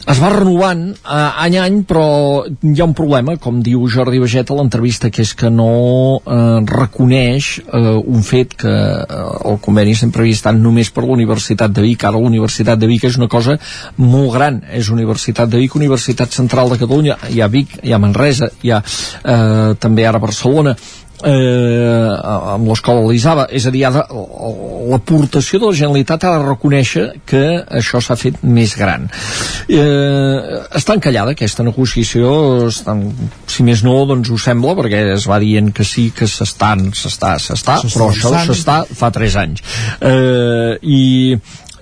Es 0.07 0.21
va 0.23 0.29
renovant 0.31 0.83
eh, 0.95 1.15
any 1.43 1.57
a 1.59 1.65
any 1.67 1.81
però 1.89 2.05
hi 2.47 2.79
ha 2.79 2.87
un 2.87 2.93
problema 2.95 3.33
com 3.43 3.57
diu 3.59 3.89
Jordi 3.91 4.21
Baget 4.23 4.53
a 4.53 4.59
l'entrevista 4.59 5.09
que 5.11 5.25
és 5.27 5.33
que 5.35 5.51
no 5.51 5.71
eh, 6.21 6.61
reconeix 6.71 7.49
eh, 7.65 7.81
un 7.99 8.23
fet 8.23 8.55
que 8.61 8.71
eh, 8.71 9.17
el 9.51 9.59
conveni 9.65 9.97
sempre 9.99 10.23
havia 10.23 10.39
estat 10.39 10.61
només 10.61 10.93
per 10.95 11.03
la 11.03 11.17
Universitat 11.17 11.75
de 11.75 11.83
Vic. 11.83 12.05
Ara 12.07 12.21
la 12.21 12.31
Universitat 12.31 12.79
de 12.79 12.91
Vic 12.93 13.09
és 13.11 13.19
una 13.19 13.27
cosa 13.33 13.57
molt 13.99 14.31
gran. 14.37 14.61
És 14.71 14.93
Universitat 14.95 15.51
de 15.51 15.65
Vic, 15.65 15.75
Universitat 15.75 16.39
Central 16.39 16.71
de 16.71 16.79
Catalunya 16.85 17.19
hi 17.33 17.43
ha 17.43 17.51
Vic, 17.51 17.75
hi 17.83 17.97
ha 17.97 17.99
Manresa 17.99 18.53
hi 18.63 18.71
ha 18.71 18.79
eh, 18.85 19.75
també 19.83 20.07
ara 20.07 20.23
Barcelona 20.23 20.77
eh, 21.25 22.11
amb 22.53 22.69
l'escola 22.69 23.05
Elisava 23.07 23.47
és 23.51 23.67
a 23.67 23.73
dir, 23.73 23.85
l'aportació 23.87 25.61
de 25.63 25.71
la 25.71 25.79
Generalitat 25.79 26.27
ha 26.27 26.35
de 26.37 26.45
reconèixer 26.45 27.07
que 27.29 27.45
això 27.81 28.01
s'ha 28.05 28.19
fet 28.21 28.43
més 28.43 28.77
gran. 28.79 29.09
Eh, 29.69 30.63
està 30.77 30.97
encallada 30.97 31.37
aquesta 31.37 31.65
negociació 31.67 32.67
estan, 32.69 33.07
si 33.49 33.65
més 33.67 33.85
no 33.87 33.99
doncs 34.09 34.33
ho 34.33 34.41
sembla 34.41 34.77
perquè 34.79 35.03
es 35.17 35.29
va 35.31 35.41
dient 35.43 35.73
que 35.75 35.87
sí 35.87 36.11
que 36.17 36.29
s'estan 36.31 36.91
s'està, 36.97 37.37
s'està, 37.43 37.81
però 37.93 38.11
això 38.13 38.35
s'està 38.47 38.83
fa 38.87 39.13
3 39.15 39.39
anys. 39.45 39.65
Eh, 40.01 40.77
i 40.83 41.05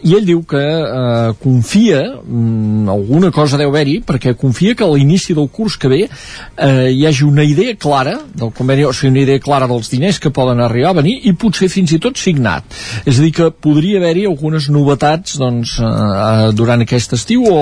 i 0.05 0.13
ell 0.19 0.27
diu 0.29 0.43
que 0.45 0.61
eh, 0.61 1.33
confia, 1.41 2.03
mm, 2.21 2.89
alguna 2.93 3.31
cosa 3.33 3.57
deu 3.57 3.71
haver-hi, 3.73 4.03
perquè 4.05 4.35
confia 4.37 4.75
que 4.77 4.85
a 4.85 4.91
l'inici 4.93 5.33
del 5.37 5.49
curs 5.49 5.79
que 5.81 5.89
ve 5.89 6.03
eh, 6.05 6.91
hi 6.93 7.07
hagi 7.09 7.25
una 7.25 7.45
idea 7.45 7.73
clara 7.81 8.19
del 8.37 8.53
conveni, 8.53 8.85
o 8.85 8.93
sigui, 8.93 9.15
una 9.15 9.23
idea 9.23 9.41
clara 9.41 9.69
dels 9.71 9.89
diners 9.89 10.21
que 10.21 10.33
poden 10.35 10.61
arribar 10.61 10.93
a 10.93 10.99
venir 11.01 11.17
i 11.25 11.33
potser 11.33 11.71
fins 11.73 11.95
i 11.97 12.01
tot 12.03 12.21
signat. 12.21 12.69
És 13.07 13.17
a 13.19 13.25
dir, 13.25 13.33
que 13.33 13.49
podria 13.65 14.01
haver-hi 14.03 14.27
algunes 14.29 14.69
novetats 14.69 15.39
doncs, 15.41 15.79
eh, 15.81 16.53
durant 16.53 16.85
aquest 16.85 17.17
estiu 17.17 17.49
o 17.49 17.57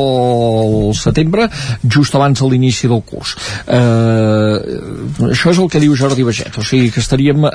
el 0.88 0.98
setembre, 0.98 1.46
just 1.86 2.18
abans 2.18 2.42
de 2.42 2.50
l'inici 2.50 2.90
del 2.90 3.04
curs. 3.06 3.36
Eh, 3.66 5.30
això 5.30 5.54
és 5.54 5.62
el 5.62 5.70
que 5.70 5.82
diu 5.82 5.94
Jordi 5.94 6.26
Baget, 6.26 6.58
o 6.58 6.66
sigui, 6.66 6.90
que 6.90 7.02
estaríem 7.04 7.46
eh, 7.46 7.54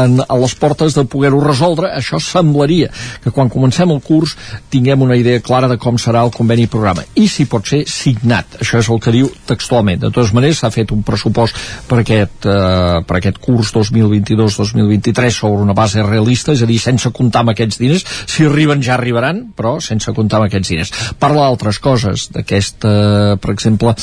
en, 0.00 0.18
a 0.26 0.42
les 0.42 0.58
portes 0.58 0.98
de 0.98 1.06
poder-ho 1.06 1.38
resoldre, 1.44 1.94
això 1.94 2.18
semblaria 2.18 2.90
que 3.22 3.30
quan 3.30 3.52
comencem 3.52 3.94
el 3.94 4.02
curs 4.02 4.23
curs 4.24 4.36
tinguem 4.72 5.02
una 5.02 5.16
idea 5.16 5.40
clara 5.44 5.68
de 5.68 5.76
com 5.80 5.98
serà 6.00 6.24
el 6.24 6.32
conveni 6.34 6.66
programa. 6.70 7.04
I 7.14 7.28
si 7.28 7.46
pot 7.50 7.68
ser 7.68 7.84
signat, 7.90 8.58
això 8.62 8.80
és 8.80 8.88
el 8.90 9.00
que 9.02 9.12
diu 9.14 9.28
textualment, 9.48 10.00
de 10.00 10.10
totes 10.10 10.32
maneres 10.36 10.62
s'ha 10.62 10.72
fet 10.74 10.92
un 10.94 11.04
pressupost 11.06 11.56
per 11.88 12.00
aquest, 12.00 12.48
eh, 12.48 13.02
per 13.06 13.18
aquest 13.18 13.38
curs 13.42 13.72
2022-2023 13.74 15.38
sobre 15.44 15.62
una 15.62 15.76
base 15.76 16.02
realista, 16.02 16.52
és 16.52 16.62
a 16.62 16.66
dir, 16.66 16.80
sense 16.80 17.10
comptar 17.14 17.44
amb 17.44 17.54
aquests 17.54 17.78
diners, 17.78 18.04
si 18.26 18.46
arriben 18.46 18.82
ja 18.82 18.94
arribaran 18.94 19.44
però 19.56 19.76
sense 19.80 20.12
comptar 20.16 20.40
amb 20.40 20.48
aquests 20.48 20.72
diners. 20.72 20.92
Parla 21.20 21.46
d'altres 21.46 21.78
coses, 21.78 22.28
d'aquest 22.34 22.84
eh, 22.88 23.36
per 23.40 23.52
exemple, 23.52 23.94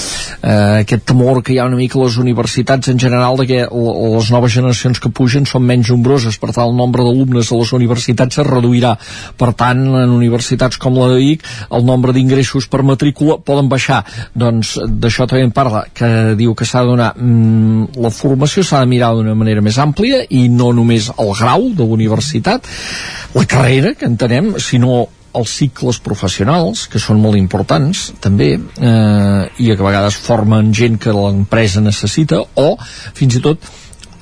eh, 0.41 0.81
aquest 0.83 1.05
temor 1.09 1.41
que 1.43 1.53
hi 1.55 1.59
ha 1.59 1.67
una 1.69 1.79
mica 1.79 1.99
a 1.99 2.05
les 2.05 2.17
universitats 2.21 2.91
en 2.91 2.99
general 2.99 3.37
de 3.37 3.47
que 3.47 3.61
les 3.65 4.31
noves 4.31 4.53
generacions 4.53 4.99
que 4.99 5.09
pugen 5.09 5.45
són 5.45 5.65
menys 5.65 5.91
nombroses, 5.91 6.37
per 6.37 6.51
tant 6.51 6.69
el 6.69 6.77
nombre 6.77 7.03
d'alumnes 7.03 7.51
a 7.51 7.59
les 7.59 7.73
universitats 7.73 8.41
es 8.41 8.47
reduirà. 8.47 8.95
Per 9.37 9.51
tant 9.57 9.81
en 9.81 10.10
en 10.11 10.17
universitats 10.19 10.79
com 10.81 10.99
la 10.99 11.09
de 11.13 11.21
Vic 11.21 11.45
el 11.71 11.85
nombre 11.87 12.13
d'ingressos 12.15 12.67
per 12.71 12.83
matrícula 12.87 13.39
poden 13.39 13.69
baixar. 13.71 14.01
Doncs 14.35 14.75
d'això 14.85 15.27
també 15.29 15.45
en 15.47 15.55
parla 15.55 15.85
que 15.95 16.35
diu 16.39 16.55
que 16.57 16.67
s'ha 16.67 16.83
de 16.83 16.91
donar 16.91 17.13
mm, 17.15 17.95
la 18.03 18.11
formació 18.13 18.65
s'ha 18.67 18.83
de 18.83 18.91
mirar 18.91 19.13
d'una 19.15 19.35
manera 19.37 19.63
més 19.63 19.79
àmplia 19.81 20.25
i 20.29 20.47
no 20.51 20.71
només 20.75 21.09
el 21.17 21.33
grau 21.39 21.71
de 21.71 21.87
l'universitat 21.87 22.67
la 23.33 23.47
carrera 23.47 23.95
que 23.95 24.07
entenem 24.09 24.53
sinó 24.59 25.05
els 25.37 25.51
cicles 25.55 25.99
professionals, 26.03 26.87
que 26.91 26.99
són 26.99 27.21
molt 27.23 27.39
importants 27.39 28.09
també, 28.23 28.49
eh, 28.59 29.43
i 29.63 29.69
que 29.69 29.79
a 29.79 29.87
vegades 29.87 30.17
formen 30.19 30.73
gent 30.75 30.97
que 30.99 31.13
l'empresa 31.15 31.83
necessita, 31.83 32.41
o 32.55 32.75
fins 33.15 33.39
i 33.39 33.43
tot 33.45 33.69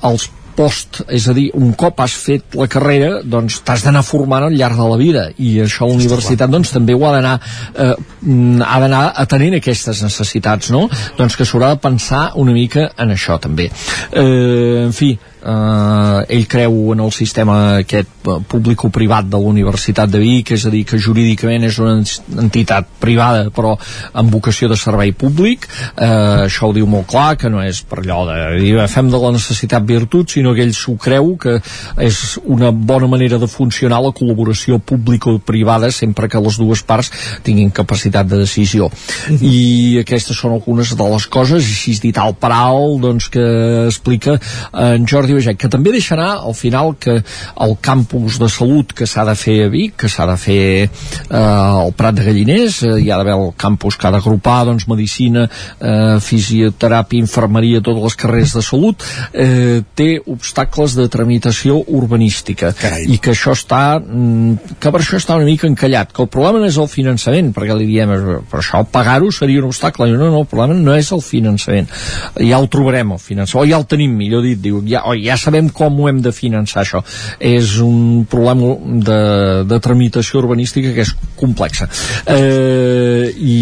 els 0.06 0.28
post, 0.60 1.00
és 1.08 1.26
a 1.30 1.34
dir, 1.36 1.48
un 1.56 1.72
cop 1.78 2.00
has 2.04 2.14
fet 2.20 2.56
la 2.58 2.68
carrera, 2.70 3.10
doncs 3.24 3.60
t'has 3.64 3.84
d'anar 3.86 4.04
formant 4.06 4.46
al 4.46 4.56
llarg 4.56 4.76
de 4.80 4.88
la 4.92 4.98
vida 5.00 5.24
i 5.40 5.54
això 5.64 5.88
la 5.88 5.96
universitat 5.96 6.52
doncs 6.52 6.74
també 6.74 6.96
ho 6.96 7.06
ha 7.08 7.14
d'anar 7.16 7.34
eh, 7.40 7.94
ha 8.66 8.80
d'anar 8.84 9.02
atenent 9.24 9.56
aquestes 9.60 10.02
necessitats, 10.04 10.70
no? 10.74 10.86
Doncs 11.18 11.38
que 11.38 11.48
s'haurà 11.48 11.72
de 11.74 11.82
pensar 11.82 12.22
una 12.40 12.54
mica 12.56 12.90
en 13.00 13.16
això 13.16 13.38
també. 13.40 13.70
Eh, 14.12 14.84
en 14.84 14.96
fi, 14.96 15.14
eh, 15.42 16.36
ell 16.36 16.46
creu 16.50 16.92
en 16.94 17.00
el 17.04 17.12
sistema 17.12 17.56
aquest 17.80 18.28
eh, 18.28 18.38
público-privat 18.48 19.28
de 19.30 19.38
la 19.38 19.52
Universitat 19.52 20.10
de 20.10 20.20
Vic, 20.22 20.52
és 20.56 20.66
a 20.66 20.72
dir, 20.72 20.84
que 20.88 21.00
jurídicament 21.00 21.64
és 21.68 21.78
una 21.82 21.96
entitat 22.42 22.88
privada 23.00 23.48
però 23.54 23.74
amb 24.12 24.32
vocació 24.32 24.68
de 24.70 24.78
servei 24.78 25.12
públic 25.16 25.66
eh, 25.68 26.46
això 26.46 26.70
ho 26.70 26.76
diu 26.76 26.88
molt 26.90 27.08
clar, 27.10 27.36
que 27.40 27.50
no 27.52 27.62
és 27.64 27.82
per 27.86 28.02
allò 28.02 28.24
de 28.28 28.38
dir, 28.60 28.74
fem 28.90 29.10
de 29.12 29.20
la 29.22 29.32
necessitat 29.36 29.86
virtut 29.86 30.36
sinó 30.36 30.54
que 30.56 30.64
ell 30.66 30.74
s'ho 30.76 30.96
creu 31.00 31.34
que 31.40 31.56
és 32.00 32.20
una 32.44 32.70
bona 32.70 33.08
manera 33.10 33.38
de 33.40 33.48
funcionar 33.50 34.00
la 34.04 34.12
col·laboració 34.16 34.80
público-privada 34.80 35.90
sempre 35.94 36.28
que 36.28 36.40
les 36.40 36.58
dues 36.60 36.84
parts 36.86 37.12
tinguin 37.46 37.72
capacitat 37.74 38.28
de 38.28 38.42
decisió 38.42 38.90
mhm. 38.90 39.40
i 39.40 39.98
aquestes 40.04 40.36
són 40.36 40.56
algunes 40.56 40.94
de 40.96 41.10
les 41.14 41.26
coses, 41.30 41.64
així 41.64 41.96
dit 42.00 42.18
al 42.18 42.34
per 42.40 42.52
alt 42.54 43.00
doncs, 43.02 43.28
que 43.32 43.44
explica 43.86 44.36
en 44.72 45.06
Jordi 45.08 45.29
Jordi 45.30 45.38
Baget, 45.38 45.58
que 45.58 45.70
també 45.70 45.92
deixarà 45.94 46.40
al 46.40 46.54
final 46.54 46.94
que 47.00 47.16
el 47.20 47.76
campus 47.80 48.38
de 48.40 48.48
salut 48.50 48.92
que 48.96 49.06
s'ha 49.06 49.24
de 49.28 49.34
fer 49.38 49.56
a 49.66 49.68
Vic, 49.70 49.96
que 50.02 50.08
s'ha 50.10 50.26
de 50.28 50.36
fer 50.40 50.62
eh, 50.84 51.36
al 51.36 51.92
Prat 51.96 52.16
de 52.16 52.24
Galliners, 52.26 52.82
eh, 52.82 52.96
hi 53.04 53.10
ha 53.10 53.18
d'haver 53.20 53.36
el 53.36 53.52
campus 53.56 53.96
que 53.96 54.08
ha 54.08 54.12
d'agrupar 54.14 54.64
doncs, 54.68 54.88
medicina, 54.90 55.46
eh, 55.78 56.18
fisioteràpia, 56.24 57.20
infermeria, 57.20 57.82
totes 57.84 58.02
les 58.08 58.18
carreres 58.18 58.54
de 58.56 58.64
salut, 58.64 59.06
eh, 59.32 59.80
té 59.94 60.10
obstacles 60.26 60.96
de 60.98 61.08
tramitació 61.08 61.80
urbanística. 61.86 62.74
Carai. 62.80 63.06
i 63.12 63.18
que 63.18 63.32
això 63.34 63.52
està 63.56 64.00
mm, 64.00 64.76
que 64.80 64.92
per 64.92 65.00
això 65.00 65.18
està 65.18 65.36
una 65.36 65.48
mica 65.48 65.68
encallat, 65.68 66.12
que 66.14 66.22
el 66.22 66.30
problema 66.32 66.60
no 66.62 66.68
és 66.68 66.78
el 66.80 66.88
finançament, 66.90 67.52
perquè 67.54 67.76
li 67.76 67.88
diem 67.88 68.12
per 68.50 68.60
això 68.60 68.82
pagar-ho 68.90 69.30
seria 69.34 69.60
un 69.60 69.68
obstacle, 69.68 70.08
no, 70.10 70.30
no, 70.30 70.42
el 70.42 70.48
problema 70.50 70.76
no 70.76 70.94
és 70.96 71.10
el 71.12 71.22
finançament, 71.24 71.90
ja 72.38 72.58
el 72.58 72.68
trobarem 72.72 73.14
el 73.16 73.20
finançament, 73.22 73.60
o 73.60 73.68
ja 73.68 73.80
el 73.80 73.86
tenim 73.90 74.14
millor 74.16 74.44
dit, 74.46 74.60
diu, 74.62 74.80
ja, 74.88 75.02
oi, 75.10 75.19
ja 75.24 75.36
sabem 75.40 75.68
com 75.74 76.00
ho 76.00 76.08
hem 76.10 76.20
de 76.24 76.32
finançar 76.34 76.82
això 76.84 77.02
és 77.38 77.76
un 77.84 78.24
problema 78.30 78.74
de, 79.06 79.20
de 79.68 79.80
tramitació 79.82 80.40
urbanística 80.42 80.94
que 80.96 81.04
és 81.06 81.14
complexa 81.40 81.88
eh, 82.26 83.30
i, 83.36 83.60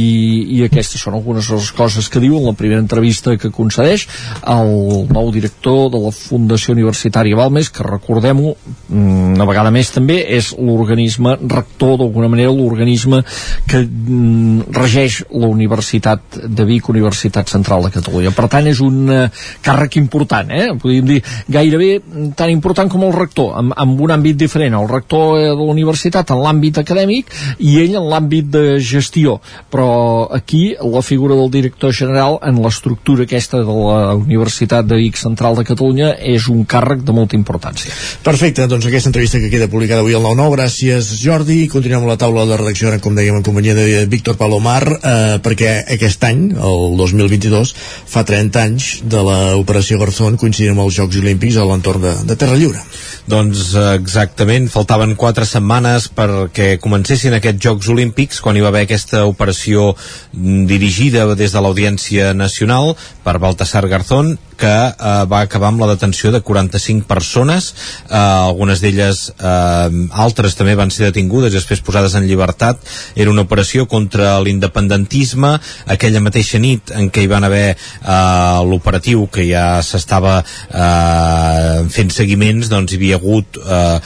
i 0.59 0.62
aquestes 0.66 1.02
són 1.02 1.18
algunes 1.18 1.48
de 1.48 1.59
les 1.59 1.70
coses 1.76 2.09
que 2.09 2.22
diu 2.22 2.39
en 2.39 2.48
la 2.48 2.56
primera 2.59 2.82
entrevista 2.82 3.36
que 3.40 3.52
concedeix 3.55 4.06
el 4.48 4.72
nou 5.12 5.32
director 5.35 5.89
de 5.93 6.02
la 6.02 6.14
Fundació 6.14 6.74
Universitària 6.76 7.39
Balmes 7.39 7.70
que 7.72 7.86
recordem-ho 7.86 8.55
una 8.94 9.48
vegada 9.48 9.72
més 9.74 9.93
també 9.94 10.20
és 10.39 10.52
l'organisme 10.59 11.36
rector 11.47 11.98
d'alguna 12.01 12.30
manera 12.32 12.55
l'organisme 12.55 13.22
que 13.68 13.82
mm, 13.85 14.70
regeix 14.74 15.22
la 15.30 15.48
Universitat 15.51 16.39
de 16.44 16.66
Vic, 16.68 16.89
Universitat 16.89 17.51
Central 17.52 17.86
de 17.86 17.93
Catalunya. 17.94 18.32
Per 18.36 18.48
tant, 18.51 18.66
és 18.70 18.80
un 18.85 19.09
eh, 19.12 19.24
càrrec 19.64 19.98
important, 20.01 20.51
eh? 20.55 20.68
podríem 20.80 21.09
dir 21.09 21.18
gairebé 21.49 22.01
tan 22.37 22.51
important 22.53 22.91
com 22.93 23.05
el 23.09 23.15
rector, 23.16 23.55
amb, 23.59 23.73
amb 23.77 24.01
un 24.05 24.12
àmbit 24.15 24.37
diferent. 24.39 24.77
El 24.77 24.89
rector 24.89 25.39
eh, 25.39 25.49
de 25.49 25.65
la 25.65 25.73
universitat 25.73 26.31
en 26.35 26.43
l'àmbit 26.45 26.81
acadèmic 26.83 27.33
i 27.59 27.79
ell 27.83 27.97
en 27.99 28.09
l'àmbit 28.12 28.51
de 28.53 28.65
gestió. 28.85 29.39
Però 29.73 30.29
aquí 30.35 30.77
la 30.79 31.03
figura 31.03 31.37
del 31.39 31.51
director 31.51 31.95
general 31.95 32.39
en 32.47 32.61
l'estructura 32.62 33.25
aquesta 33.25 33.62
de 33.65 33.79
la 33.79 34.15
Universitat 34.19 34.87
de 34.87 35.01
Vic 35.01 35.16
Central 35.20 35.57
de 35.57 35.65
Catalunya 35.69 36.12
és 36.20 36.49
un 36.53 36.65
càrrec 36.69 37.03
de 37.07 37.16
molta 37.16 37.37
importància. 37.39 37.93
Perfecte, 38.25 38.69
doncs 38.69 38.87
aquesta 38.89 39.11
entrevista 39.11 39.41
que 39.41 39.51
queda 39.53 39.70
publicada 39.73 40.05
avui 40.05 40.16
al 40.16 40.25
9-9, 40.27 40.57
gràcies 40.59 41.11
Jordi, 41.23 41.62
continuem 41.73 42.07
la 42.09 42.19
taula 42.20 42.45
de 42.49 42.59
redacció, 42.61 42.93
com 43.01 43.16
dèiem, 43.16 43.39
en 43.39 43.47
companyia 43.47 43.77
de 43.77 44.05
Víctor 44.11 44.37
Palomar, 44.41 44.83
eh, 44.99 45.39
perquè 45.45 45.75
aquest 45.97 46.25
any, 46.29 46.49
el 46.53 46.97
2022, 47.01 47.75
fa 48.09 48.25
30 48.27 48.62
anys 48.62 48.89
de 49.09 49.23
l'operació 49.25 49.99
Garzón, 50.01 50.37
coincidint 50.41 50.75
amb 50.75 50.87
els 50.87 50.97
Jocs 50.99 51.16
Olímpics 51.20 51.38
a 51.39 51.65
l'entorn 51.65 52.02
de, 52.02 52.15
de 52.27 52.36
Terra 52.36 52.56
Lliure. 52.59 52.81
Doncs 53.28 53.74
eh, 53.77 53.94
exactament, 53.94 54.69
faltaven 54.73 55.15
quatre 55.16 55.47
setmanes 55.47 56.09
perquè 56.09 56.78
comencessin 56.82 57.36
aquests 57.36 57.62
Jocs 57.65 57.89
Olímpics 57.93 58.40
quan 58.40 58.56
hi 58.56 58.65
va 58.65 58.73
haver 58.73 58.86
aquesta 58.86 59.24
operació 59.28 59.93
mm, 60.32 60.66
dirigida 60.66 61.27
des 61.39 61.52
de 61.52 61.62
l'Audiència 61.62 62.32
Nacional 62.35 62.94
per 63.24 63.39
Baltasar 63.39 63.86
Garzón 63.89 64.39
que 64.59 64.74
eh, 64.90 65.24
va 65.30 65.43
acabar 65.44 65.70
amb 65.70 65.82
la 65.82 65.90
detenció 65.93 66.32
de 66.35 66.43
45 66.44 67.06
persones, 67.09 67.70
eh, 68.09 68.16
algunes 68.18 68.82
d'elles 68.82 69.22
eh, 69.39 69.89
altres 70.24 70.56
també 70.59 70.74
van 70.78 70.93
ser 70.94 71.09
detingudes 71.09 71.55
i 71.55 71.59
després 71.60 71.82
posades 71.85 72.16
en 72.18 72.26
llibertat. 72.28 72.82
Era 73.16 73.30
una 73.30 73.47
operació 73.47 73.86
contra 73.90 74.36
l'independentisme, 74.44 75.55
aquella 75.86 76.22
mateixa 76.24 76.60
nit 76.62 76.93
en 76.94 77.12
què 77.14 77.24
hi 77.24 77.30
van 77.30 77.47
haver 77.47 77.66
eh, 77.72 78.59
l'operatiu 78.68 79.26
que 79.32 79.47
ja 79.48 79.66
s'estava 79.86 80.40
eh, 80.43 81.86
fent 81.94 82.12
seguiments, 82.14 82.70
doncs 82.72 82.93
hi 82.93 83.01
havia 83.01 83.20
hagut 83.20 83.60
eh, 83.62 83.98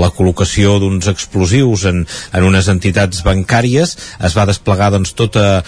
la 0.00 0.10
col·locació 0.16 0.78
d'uns 0.80 1.10
explosius 1.12 1.86
en, 1.90 2.02
en 2.06 2.48
unes 2.48 2.68
entitats 2.72 3.22
bancàries, 3.26 3.96
es 4.24 4.36
va 4.36 4.48
desplegar 4.48 4.90
doncs 4.94 5.12
tot 5.18 5.36
eh, 5.40 5.60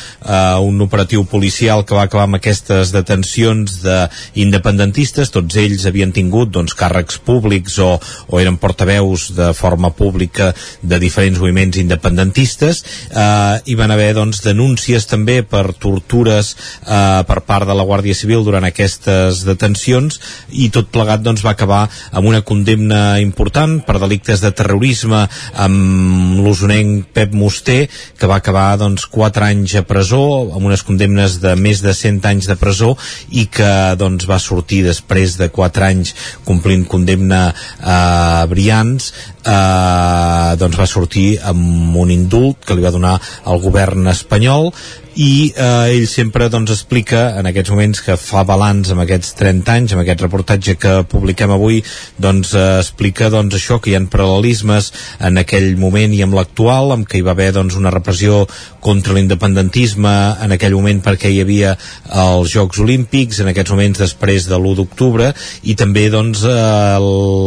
un 0.63 0.81
operatiu 0.85 1.25
policial 1.29 1.85
que 1.85 1.97
va 1.97 2.07
acabar 2.09 2.29
amb 2.29 2.39
aquestes 2.39 2.93
detencions 2.95 3.81
de 3.85 3.99
independentistes, 4.39 5.33
tots 5.33 5.57
ells 5.61 5.87
havien 5.89 6.13
tingut 6.15 6.53
doncs, 6.53 6.77
càrrecs 6.79 7.19
públics 7.25 7.79
o, 7.83 7.95
o 8.29 8.41
eren 8.41 8.59
portaveus 8.61 9.31
de 9.37 9.53
forma 9.57 9.93
pública 9.97 10.53
de 10.83 10.99
diferents 11.03 11.41
moviments 11.41 11.79
independentistes 11.81 12.83
eh, 13.11 13.61
hi 13.65 13.77
van 13.79 13.93
haver 13.95 14.13
doncs, 14.17 14.43
denúncies 14.45 15.07
també 15.11 15.41
per 15.47 15.65
tortures 15.81 16.53
eh, 16.87 17.23
per 17.29 17.41
part 17.47 17.69
de 17.69 17.77
la 17.77 17.87
Guàrdia 17.89 18.17
Civil 18.17 18.45
durant 18.47 18.67
aquestes 18.69 19.43
detencions 19.47 20.21
i 20.51 20.69
tot 20.75 20.91
plegat 20.93 21.25
doncs, 21.25 21.45
va 21.45 21.55
acabar 21.57 21.85
amb 22.13 22.29
una 22.29 22.43
condemna 22.47 23.19
important 23.23 23.81
per 23.87 24.01
delictes 24.03 24.43
de 24.45 24.53
terrorisme 24.57 25.25
amb 25.65 26.41
l'usonenc 26.43 27.13
Pep 27.15 27.35
Musté 27.37 27.87
que 28.19 28.31
va 28.31 28.41
acabar 28.41 28.77
doncs, 28.81 29.07
4 29.11 29.49
anys 29.49 29.77
a 29.81 29.85
presó 29.87 30.23
amb 30.53 30.67
unes 30.69 30.85
condemnes 30.87 31.39
de 31.43 31.55
més 31.57 31.83
de 31.85 31.95
100 31.97 32.29
anys 32.29 32.49
de 32.51 32.57
presó 32.61 32.93
i 33.31 33.47
que 33.53 33.73
doncs, 33.99 34.12
doncs, 34.13 34.29
va 34.29 34.39
sortir 34.39 34.83
després 34.85 35.37
de 35.41 35.49
4 35.53 35.87
anys 35.89 36.15
complint 36.45 36.85
condemna 36.89 37.53
a 37.81 38.47
Brians 38.51 39.13
eh, 39.43 40.53
doncs 40.61 40.79
va 40.79 40.89
sortir 40.91 41.39
amb 41.41 41.97
un 41.97 42.13
indult 42.13 42.65
que 42.67 42.77
li 42.77 42.85
va 42.85 42.95
donar 42.95 43.19
el 43.47 43.63
govern 43.63 44.07
espanyol 44.13 44.73
i 45.15 45.53
eh, 45.53 45.93
ell 45.93 46.07
sempre 46.09 46.49
doncs, 46.53 46.73
explica 46.73 47.23
en 47.41 47.49
aquests 47.49 47.73
moments 47.73 48.01
que 48.05 48.17
fa 48.21 48.45
balanç 48.49 48.93
amb 48.93 49.05
aquests 49.05 49.35
30 49.39 49.75
anys, 49.75 49.93
amb 49.93 50.03
aquest 50.05 50.25
reportatge 50.25 50.77
que 50.81 50.95
publiquem 51.09 51.53
avui, 51.53 51.83
doncs 52.17 52.55
eh, 52.57 52.65
explica 52.81 53.29
doncs, 53.33 53.57
això, 53.59 53.79
que 53.83 53.93
hi 53.93 53.97
ha 53.99 54.03
paral·lelismes 54.13 54.91
en 55.29 55.41
aquell 55.43 55.77
moment 55.81 56.15
i 56.17 56.23
amb 56.25 56.37
l'actual, 56.39 56.95
amb 56.95 57.09
que 57.09 57.21
hi 57.21 57.27
va 57.27 57.35
haver 57.37 57.51
doncs, 57.59 57.77
una 57.77 57.93
repressió 57.93 58.47
contra 58.83 59.15
l'independentisme 59.15 60.13
en 60.43 60.57
aquell 60.57 60.75
moment 60.75 61.03
perquè 61.05 61.31
hi 61.31 61.43
havia 61.45 61.77
els 62.23 62.51
Jocs 62.55 62.81
Olímpics, 62.83 63.43
en 63.43 63.53
aquests 63.53 63.75
moments 63.75 64.03
després 64.03 64.49
de 64.51 64.57
l'1 64.59 64.81
d'octubre, 64.81 65.31
i 65.63 65.77
també 65.79 66.09
doncs, 66.11 66.43
eh, 66.49 66.99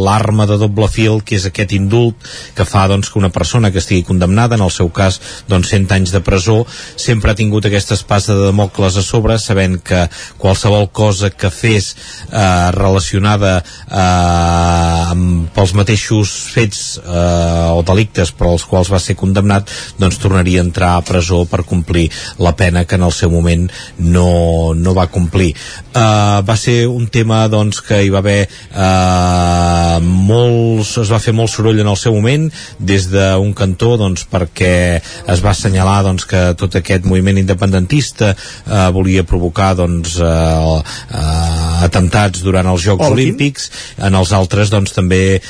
l'arma 0.06 0.46
de 0.46 0.60
doble 0.62 0.88
fil, 0.92 1.20
que 1.26 1.36
és 1.40 1.48
aquest 1.50 1.74
indult 1.76 2.30
que 2.56 2.64
fa 2.64 2.86
doncs, 2.88 3.10
que 3.10 3.20
una 3.20 3.32
persona 3.34 3.72
que 3.72 3.82
estigui 3.82 4.06
condemnada, 4.06 4.56
en 4.56 4.64
el 4.64 4.72
seu 4.72 4.88
cas 4.94 5.20
doncs, 5.50 5.74
100 5.74 5.92
anys 5.98 6.14
de 6.14 6.22
presó, 6.24 6.62
sempre 6.96 7.32
ha 7.32 7.38
tingut 7.38 7.55
tingut 7.56 7.70
aquesta 7.70 7.94
espasa 7.94 8.34
de 8.36 8.46
Democles 8.50 8.96
a 8.96 9.02
sobre 9.02 9.38
sabent 9.40 9.78
que 9.80 10.02
qualsevol 10.36 10.90
cosa 10.92 11.30
que 11.30 11.48
fes 11.48 11.94
eh, 12.28 12.70
relacionada 12.74 13.62
eh, 13.88 15.12
amb, 15.12 15.48
pels 15.54 15.72
mateixos 15.72 16.32
fets 16.52 16.98
eh, 17.00 17.72
o 17.72 17.80
delictes 17.86 18.32
per 18.36 18.50
als 18.50 18.66
quals 18.68 18.90
va 18.92 19.00
ser 19.00 19.16
condemnat 19.16 19.70
doncs 19.96 20.18
tornaria 20.20 20.60
a 20.60 20.66
entrar 20.66 20.96
a 20.96 21.04
presó 21.06 21.46
per 21.48 21.64
complir 21.64 22.10
la 22.38 22.52
pena 22.56 22.84
que 22.84 22.96
en 22.96 23.06
el 23.06 23.12
seu 23.12 23.30
moment 23.32 23.70
no, 23.98 24.74
no 24.76 24.94
va 24.94 25.08
complir. 25.08 25.54
Eh, 25.96 26.40
va 26.44 26.56
ser 26.60 26.86
un 26.88 27.08
tema 27.08 27.46
doncs 27.48 27.80
que 27.80 28.02
hi 28.04 28.12
va 28.12 28.20
haver 28.20 28.42
eh, 28.44 29.98
molts, 30.04 30.96
es 31.00 31.12
va 31.12 31.22
fer 31.22 31.32
molt 31.32 31.54
soroll 31.54 31.80
en 31.80 31.88
el 31.88 31.96
seu 31.96 32.12
moment 32.12 32.50
des 32.78 33.08
d'un 33.08 33.54
cantó 33.56 33.96
doncs 33.96 34.28
perquè 34.28 35.00
es 35.00 35.44
va 35.44 35.54
assenyalar 35.54 36.02
doncs 36.04 36.28
que 36.28 36.50
tot 36.58 36.76
aquest 36.76 37.08
moviment 37.08 37.45
independentista 37.46 38.34
eh, 38.34 38.90
volia 38.92 39.22
provocar 39.24 39.72
doncs, 39.78 40.18
eh, 40.18 40.82
eh, 41.14 41.84
atemptats 41.86 42.42
durant 42.42 42.66
els 42.74 42.82
Jocs 42.82 43.06
Olímpics, 43.06 43.70
Olímpics, 43.70 43.70
en 44.06 44.18
els 44.18 44.32
altres 44.36 44.70
doncs, 44.72 44.92
també 44.96 45.38
eh, 45.38 45.40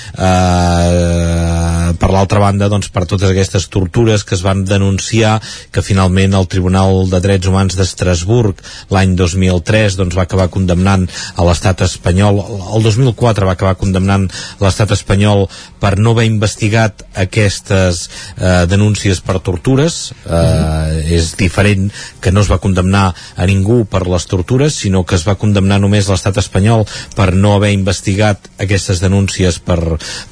per 1.96 2.10
l'altra 2.12 2.42
banda 2.42 2.68
doncs, 2.72 2.90
per 2.92 3.06
totes 3.08 3.30
aquestes 3.30 3.68
tortures 3.72 4.24
que 4.26 4.34
es 4.36 4.42
van 4.44 4.64
denunciar 4.68 5.40
que 5.72 5.84
finalment 5.84 6.34
el 6.36 6.48
Tribunal 6.50 7.06
de 7.10 7.20
Drets 7.24 7.48
Humans 7.48 7.76
d'Estrasburg 7.78 8.60
l'any 8.92 9.16
2003 9.18 9.96
doncs, 10.00 10.16
va 10.16 10.26
acabar 10.26 10.48
condemnant 10.52 11.06
a 11.36 11.46
l'estat 11.46 11.84
espanyol. 11.86 12.40
El 12.76 12.84
2004 12.84 13.46
va 13.48 13.56
acabar 13.56 13.76
condemnant 13.80 14.28
l'estat 14.60 14.92
espanyol 14.96 15.46
per 15.80 15.96
no 15.98 16.14
haver 16.14 16.26
investigat 16.28 17.06
aquestes 17.26 18.06
eh, 18.36 18.64
denúncies 18.70 19.22
per 19.24 19.40
tortures. 19.44 20.12
Eh, 20.26 21.16
és 21.16 21.32
diferent 21.38 21.85
que 22.20 22.32
no 22.32 22.42
es 22.44 22.50
va 22.50 22.60
condemnar 22.62 23.08
a 23.14 23.46
ningú 23.48 23.84
per 23.90 24.04
les 24.08 24.26
tortures, 24.26 24.74
sinó 24.74 25.04
que 25.04 25.16
es 25.18 25.26
va 25.28 25.36
condemnar 25.40 25.80
només 25.82 26.08
l'estat 26.10 26.38
espanyol 26.42 26.86
per 27.16 27.32
no 27.34 27.54
haver 27.56 27.72
investigat 27.76 28.50
aquestes 28.62 29.00
denúncies 29.02 29.58
per, 29.58 29.78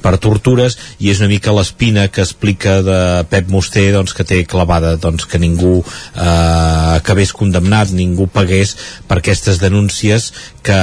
per 0.01 0.15
tortures, 0.23 0.77
i 0.99 1.11
és 1.13 1.21
una 1.21 1.31
mica 1.31 1.53
l'espina 1.55 2.07
que 2.09 2.23
explica 2.25 2.79
de 2.85 2.99
Pep 3.29 3.49
Musté 3.53 3.87
doncs, 3.93 4.13
que 4.15 4.25
té 4.27 4.43
clavada 4.49 4.95
doncs, 5.01 5.27
que 5.29 5.41
ningú 5.41 5.79
eh, 5.81 6.95
acabés 6.95 7.33
condemnat, 7.35 7.93
ningú 7.95 8.27
pagués 8.31 8.75
per 9.07 9.19
aquestes 9.19 9.59
denúncies 9.61 10.31
que, 10.65 10.79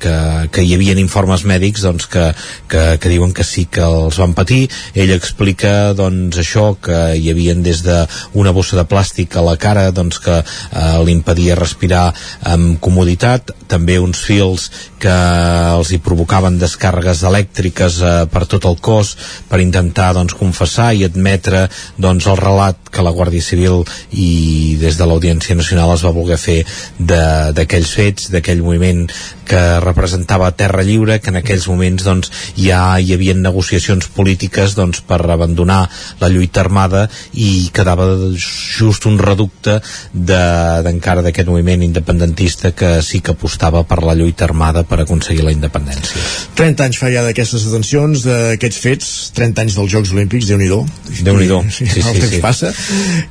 que, 0.00 0.14
que 0.52 0.64
hi 0.64 0.74
havia 0.76 0.96
informes 1.00 1.44
mèdics 1.48 1.84
doncs, 1.84 2.08
que, 2.10 2.30
que, 2.70 2.82
que 3.00 3.12
diuen 3.12 3.34
que 3.36 3.44
sí 3.46 3.66
que 3.70 3.84
els 3.84 4.18
van 4.20 4.34
patir. 4.36 4.64
Ell 4.94 5.12
explica 5.14 5.92
doncs, 5.96 6.38
això, 6.40 6.72
que 6.82 7.00
hi 7.18 7.30
havien 7.32 7.62
des 7.64 7.82
d'una 7.84 8.54
bossa 8.56 8.78
de 8.78 8.86
plàstic 8.88 9.36
a 9.36 9.44
la 9.44 9.56
cara 9.60 9.90
doncs, 9.94 10.20
que 10.22 10.38
eh, 10.42 10.98
li 11.04 11.14
impedia 11.14 11.58
respirar 11.58 12.08
amb 12.52 12.78
comoditat, 12.82 13.52
també 13.68 13.98
uns 14.02 14.20
fils 14.26 14.68
que 15.02 15.12
els 15.12 15.90
hi 15.92 15.98
provocaven 16.04 16.58
descàrregues 16.60 17.24
elèctriques 17.28 17.98
eh, 18.02 18.12
per 18.32 18.44
tot 18.50 18.68
el 18.68 18.78
cos 18.80 19.14
per 19.50 19.62
intentar 19.64 20.12
doncs, 20.16 20.36
confessar 20.38 20.92
i 20.94 21.06
admetre 21.08 21.66
doncs, 21.96 22.28
el 22.30 22.40
relat 22.40 22.92
que 22.92 23.04
la 23.04 23.14
Guàrdia 23.14 23.42
Civil 23.42 23.82
i 24.12 24.76
des 24.80 24.98
de 25.00 25.08
l'Audiència 25.08 25.56
Nacional 25.58 25.94
es 25.94 26.04
va 26.04 26.14
voler 26.14 26.38
fer 26.40 26.60
d'aquells 26.98 27.94
fets, 27.96 28.30
d'aquell 28.32 28.62
moviment 28.62 29.06
que 29.52 29.60
representava 29.84 30.48
Terra 30.56 30.80
Lliure, 30.86 31.18
que 31.20 31.28
en 31.28 31.36
aquells 31.42 31.66
moments 31.68 32.06
doncs, 32.06 32.30
ja 32.56 32.96
hi 32.96 33.12
havia 33.12 33.34
negociacions 33.36 34.08
polítiques 34.16 34.76
doncs, 34.78 35.02
per 35.04 35.20
abandonar 35.34 35.82
la 36.22 36.30
lluita 36.32 36.62
armada 36.64 37.04
i 37.36 37.68
quedava 37.74 38.06
just 38.32 39.04
un 39.10 39.18
reducte 39.20 39.76
d'encara 40.14 41.20
de, 41.20 41.28
d'aquest 41.28 41.50
moviment 41.52 41.84
independentista 41.84 42.72
que 42.72 42.94
sí 43.04 43.20
que 43.20 43.34
apostava 43.36 43.82
per 43.88 44.00
la 44.06 44.16
lluita 44.16 44.46
armada 44.48 44.86
per 44.88 45.02
aconseguir 45.02 45.44
la 45.44 45.52
independència. 45.52 46.24
30 46.56 46.88
anys 46.88 47.02
fa 47.02 47.12
ja 47.12 47.26
d'aquestes 47.26 47.68
detencions, 47.68 48.24
d'aquests 48.24 48.80
fets, 48.80 49.12
30 49.36 49.66
anys 49.66 49.76
dels 49.76 49.92
Jocs 49.92 50.14
Olímpics, 50.16 50.48
déu 50.48 50.60
nhi 50.60 50.70
déu 50.72 51.36
nhi 51.36 51.50
sí, 51.68 51.86
sí, 51.86 52.00
sí, 52.00 52.24
sí. 52.36 52.40
passa. 52.40 52.72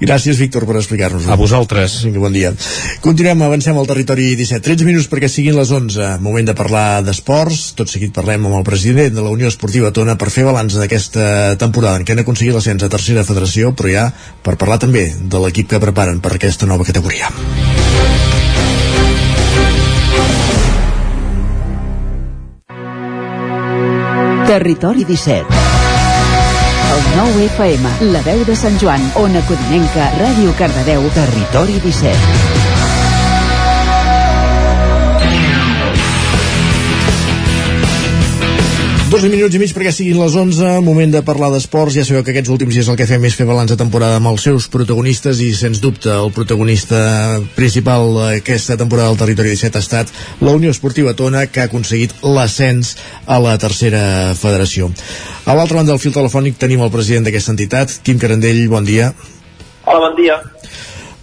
Gràcies, 0.02 0.38
Víctor, 0.38 0.68
per 0.70 0.78
explicar-nos. 0.78 1.26
A 1.32 1.40
vosaltres. 1.40 1.98
Bon 2.14 2.34
dia. 2.34 2.54
Continuem, 3.02 3.42
avancem 3.48 3.78
al 3.78 3.90
territori 3.90 4.36
17. 4.36 4.62
13 4.70 4.86
minuts 4.86 5.10
perquè 5.10 5.32
siguin 5.32 5.58
les 5.58 5.74
11. 5.74 6.11
Moment 6.20 6.48
de 6.50 6.56
parlar 6.58 7.02
d'esports. 7.06 7.72
Tot 7.78 7.92
seguit 7.92 8.14
parlem 8.16 8.48
amb 8.48 8.58
el 8.60 8.66
president 8.68 9.16
de 9.16 9.24
la 9.24 9.32
Unió 9.32 9.48
Esportiva 9.52 9.94
Tona 9.96 10.18
per 10.20 10.32
fer 10.34 10.44
balanç 10.48 10.76
d'aquesta 10.80 11.56
temporada 11.62 12.02
en 12.02 12.06
què 12.06 12.16
han 12.16 12.24
aconseguit 12.26 12.56
l'ascens 12.58 12.84
a 12.84 12.92
tercera 12.92 13.24
federació, 13.28 13.72
però 13.72 13.94
ja 13.94 14.08
per 14.44 14.58
parlar 14.58 14.82
també 14.82 15.08
de 15.16 15.44
l'equip 15.46 15.72
que 15.72 15.82
preparen 15.84 16.20
per 16.20 16.36
aquesta 16.36 16.68
nova 16.68 16.88
categoria. 16.88 17.32
Territori 24.52 25.06
17 25.08 25.62
el 26.92 27.04
9 27.16 27.46
FM, 27.56 28.12
la 28.12 28.22
veu 28.26 28.42
de 28.44 28.56
Sant 28.60 28.76
Joan, 28.82 29.06
Ona 29.22 29.40
Codinenca, 29.48 30.10
Ràdio 30.20 30.52
Cardedeu, 30.60 31.08
Territori 31.16 31.80
17. 31.80 32.51
Dos 39.12 39.26
minuts 39.28 39.58
i 39.58 39.60
mig 39.60 39.74
perquè 39.76 39.92
siguin 39.92 40.22
les 40.22 40.36
11, 40.40 40.78
moment 40.86 41.12
de 41.12 41.20
parlar 41.28 41.50
d'esports. 41.52 41.98
Ja 41.98 42.06
sabeu 42.08 42.22
que 42.24 42.32
aquests 42.32 42.52
últims 42.54 42.78
dies 42.78 42.88
el 42.88 42.96
que 42.96 43.08
fem 43.10 43.26
és 43.28 43.36
fer 43.36 43.44
balanç 43.50 43.74
de 43.74 43.76
temporada 43.82 44.22
amb 44.22 44.30
els 44.30 44.46
seus 44.48 44.70
protagonistes 44.72 45.42
i, 45.44 45.50
sens 45.52 45.82
dubte, 45.84 46.08
el 46.14 46.32
protagonista 46.32 47.02
principal 47.58 48.08
d'aquesta 48.16 48.78
temporada 48.80 49.12
del 49.12 49.20
Territori 49.20 49.52
17 49.52 49.76
ha 49.76 49.84
estat 49.84 50.16
la 50.40 50.56
Unió 50.56 50.72
Esportiva 50.72 51.12
Tona, 51.12 51.44
que 51.52 51.60
ha 51.60 51.68
aconseguit 51.68 52.16
l'ascens 52.24 52.94
a 53.28 53.42
la 53.44 53.58
tercera 53.60 54.32
federació. 54.40 54.88
A 55.44 55.60
l'altra 55.60 55.82
banda 55.82 55.92
del 55.92 56.00
fil 56.00 56.16
telefònic 56.16 56.56
tenim 56.64 56.80
el 56.80 56.96
president 56.96 57.28
d'aquesta 57.28 57.52
entitat, 57.52 58.00
Quim 58.08 58.22
Carandell, 58.22 58.64
bon 58.72 58.88
dia. 58.88 59.12
Hola, 59.84 60.08
bon 60.08 60.22
dia 60.24 60.40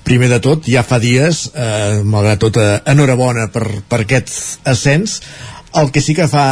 primer 0.08 0.30
de 0.32 0.38
tot, 0.40 0.64
ja 0.64 0.80
fa 0.86 0.96
dies, 1.02 1.50
eh, 1.52 2.00
malgrat 2.00 2.40
tot, 2.40 2.56
eh, 2.56 2.78
enhorabona 2.88 3.50
per, 3.52 3.66
per 3.92 3.98
aquest 4.06 4.30
ascens. 4.64 5.18
El 5.76 5.92
que 5.92 6.00
sí 6.00 6.14
que 6.16 6.28
fa 6.30 6.46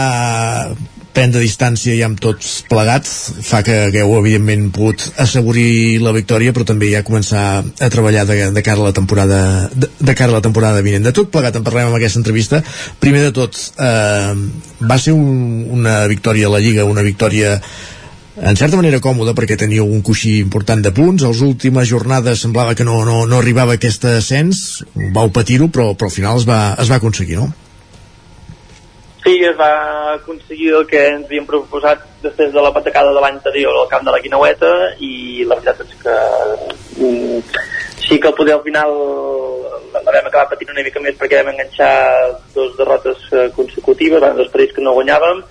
prendre 1.17 1.41
distància 1.41 1.95
ja 1.97 2.11
amb 2.11 2.21
tots 2.21 2.59
plegats 2.69 3.11
fa 3.47 3.63
que 3.65 3.77
hagueu 3.87 4.13
evidentment 4.19 4.69
pogut 4.75 5.07
assegurir 5.23 6.03
la 6.05 6.13
victòria 6.13 6.53
però 6.53 6.67
també 6.69 6.91
ja 6.93 7.05
començar 7.07 7.47
a 7.65 7.89
treballar 7.93 8.27
de, 8.29 8.37
de 8.53 8.65
cara 8.67 8.85
a 8.85 8.91
la 8.91 8.97
temporada 8.97 9.41
de, 9.73 9.89
de 9.97 10.15
cara 10.15 10.35
a 10.35 10.37
la 10.37 10.45
temporada 10.45 10.85
vinent. 10.85 11.09
De 11.09 11.15
tot 11.17 11.33
plegat 11.33 11.57
en 11.57 11.65
parlem 11.65 11.89
en 11.89 11.97
aquesta 11.97 12.21
entrevista. 12.21 12.61
Primer 13.01 13.25
de 13.29 13.35
tot 13.41 13.57
eh, 13.57 14.37
va 14.85 15.01
ser 15.01 15.17
un, 15.17 15.65
una 15.79 16.03
victòria 16.13 16.51
a 16.51 16.57
la 16.59 16.61
Lliga 16.61 16.85
una 16.85 17.07
victòria 17.07 17.57
en 18.37 18.57
certa 18.61 18.77
manera 18.77 19.01
còmoda 19.01 19.33
perquè 19.33 19.57
teníeu 19.57 19.87
un 19.89 20.03
coixí 20.05 20.35
important 20.43 20.83
de 20.85 20.93
punts, 20.93 21.25
a 21.25 21.31
les 21.33 21.41
últimes 21.41 21.89
jornades 21.89 22.43
semblava 22.45 22.75
que 22.77 22.85
no, 22.85 22.99
no, 23.09 23.23
no 23.25 23.39
arribava 23.41 23.79
aquest 23.81 24.05
ascens. 24.11 24.83
Vau 25.17 25.33
patir-ho 25.33 25.71
però, 25.73 25.95
però 25.97 26.11
al 26.11 26.19
final 26.19 26.43
es 26.43 26.45
va, 26.45 26.75
es 26.77 26.93
va 26.93 27.01
aconseguir, 27.01 27.41
no? 27.41 27.55
Sí, 29.27 29.40
es 29.43 29.57
va 29.59 30.12
aconseguir 30.12 30.69
el 30.78 30.85
que 30.86 31.01
ens 31.11 31.24
havíem 31.27 31.48
proposat 31.48 32.05
després 32.23 32.53
de 32.55 32.62
la 32.62 32.70
patacada 32.70 33.11
de 33.11 33.23
l'any 33.24 33.40
anterior 33.40 33.74
al 33.74 33.89
camp 33.90 34.05
de 34.07 34.12
la 34.15 34.20
Guinaueta 34.23 34.70
i 35.03 35.43
la 35.43 35.57
veritat 35.59 35.81
és 35.82 35.97
que 36.05 36.15
mm, 37.01 37.40
sí 38.05 38.20
que 38.23 38.31
el 38.31 38.36
poder 38.39 38.55
al 38.55 38.62
final 38.62 38.94
la 39.97 40.05
vam 40.07 40.31
acabar 40.31 40.47
patint 40.53 40.70
una 40.70 40.86
mica 40.86 41.03
més 41.03 41.19
perquè 41.19 41.43
vam 41.43 41.51
enganxar 41.57 41.90
dos 42.55 42.78
derrotes 42.78 43.27
eh, 43.32 43.48
consecutives, 43.59 44.23
van 44.23 44.39
dos 44.39 44.53
partits 44.55 44.78
que 44.78 44.86
no 44.86 44.94
guanyàvem 44.94 45.43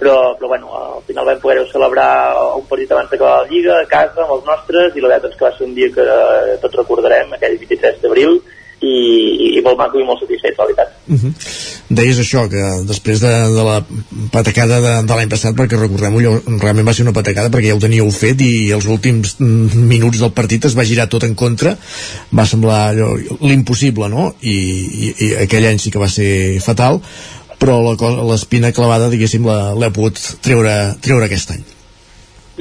però, 0.00 0.16
però 0.34 0.50
bueno, 0.50 0.74
al 0.80 1.06
final 1.06 1.30
vam 1.30 1.38
poder 1.44 1.68
celebrar 1.70 2.10
un 2.58 2.66
partit 2.66 2.90
abans 2.90 3.14
d'acabar 3.14 3.44
la 3.44 3.50
Lliga 3.52 3.78
a 3.78 3.90
casa 3.94 4.24
amb 4.24 4.40
els 4.40 4.48
nostres 4.50 4.98
i 4.98 5.04
la 5.04 5.14
veritat 5.14 5.30
és 5.30 5.38
que 5.38 5.46
va 5.46 5.54
ser 5.54 5.68
un 5.70 5.78
dia 5.78 5.94
que 5.94 6.08
tots 6.64 6.82
recordarem, 6.82 7.38
aquell 7.38 7.60
23 7.62 8.02
d'abril 8.02 8.40
i, 8.80 9.58
i 9.58 9.62
molt 9.64 9.78
maco 9.78 10.00
i 10.00 10.06
molt 10.06 10.22
satisfet, 10.22 10.56
la 10.58 10.66
veritat. 10.68 10.94
Uh 11.06 11.14
mhm. 11.14 11.26
-huh. 11.26 11.68
Deies 11.90 12.18
això, 12.18 12.48
que 12.48 12.62
després 12.86 13.20
de, 13.20 13.32
de 13.56 13.62
la 13.66 13.84
patacada 14.30 14.80
de, 14.80 15.06
de 15.06 15.14
l'any 15.14 15.28
passat, 15.28 15.56
perquè 15.56 15.78
recordem-ho, 15.78 16.20
realment 16.60 16.86
va 16.86 16.94
ser 16.94 17.02
una 17.02 17.12
patacada 17.12 17.50
perquè 17.50 17.66
ja 17.66 17.74
ho 17.74 17.82
teníeu 17.82 18.10
fet 18.10 18.40
i 18.40 18.70
els 18.70 18.86
últims 18.86 19.36
minuts 19.40 20.20
del 20.20 20.30
partit 20.32 20.64
es 20.64 20.76
va 20.78 20.84
girar 20.84 21.08
tot 21.08 21.24
en 21.24 21.34
contra, 21.34 21.76
va 22.32 22.46
semblar 22.46 22.94
l'impossible, 23.40 24.08
no? 24.08 24.34
I, 24.40 24.54
i, 24.54 25.14
I 25.18 25.34
aquell 25.34 25.66
any 25.66 25.78
sí 25.78 25.90
que 25.90 25.98
va 25.98 26.08
ser 26.08 26.60
fatal, 26.60 27.00
però 27.58 27.82
l'espina 28.30 28.72
clavada, 28.72 29.10
diguéssim, 29.10 29.44
l'ha 29.80 29.90
pogut 29.90 30.16
treure, 30.40 30.94
treure 31.00 31.24
aquest 31.26 31.50
any. 31.50 31.79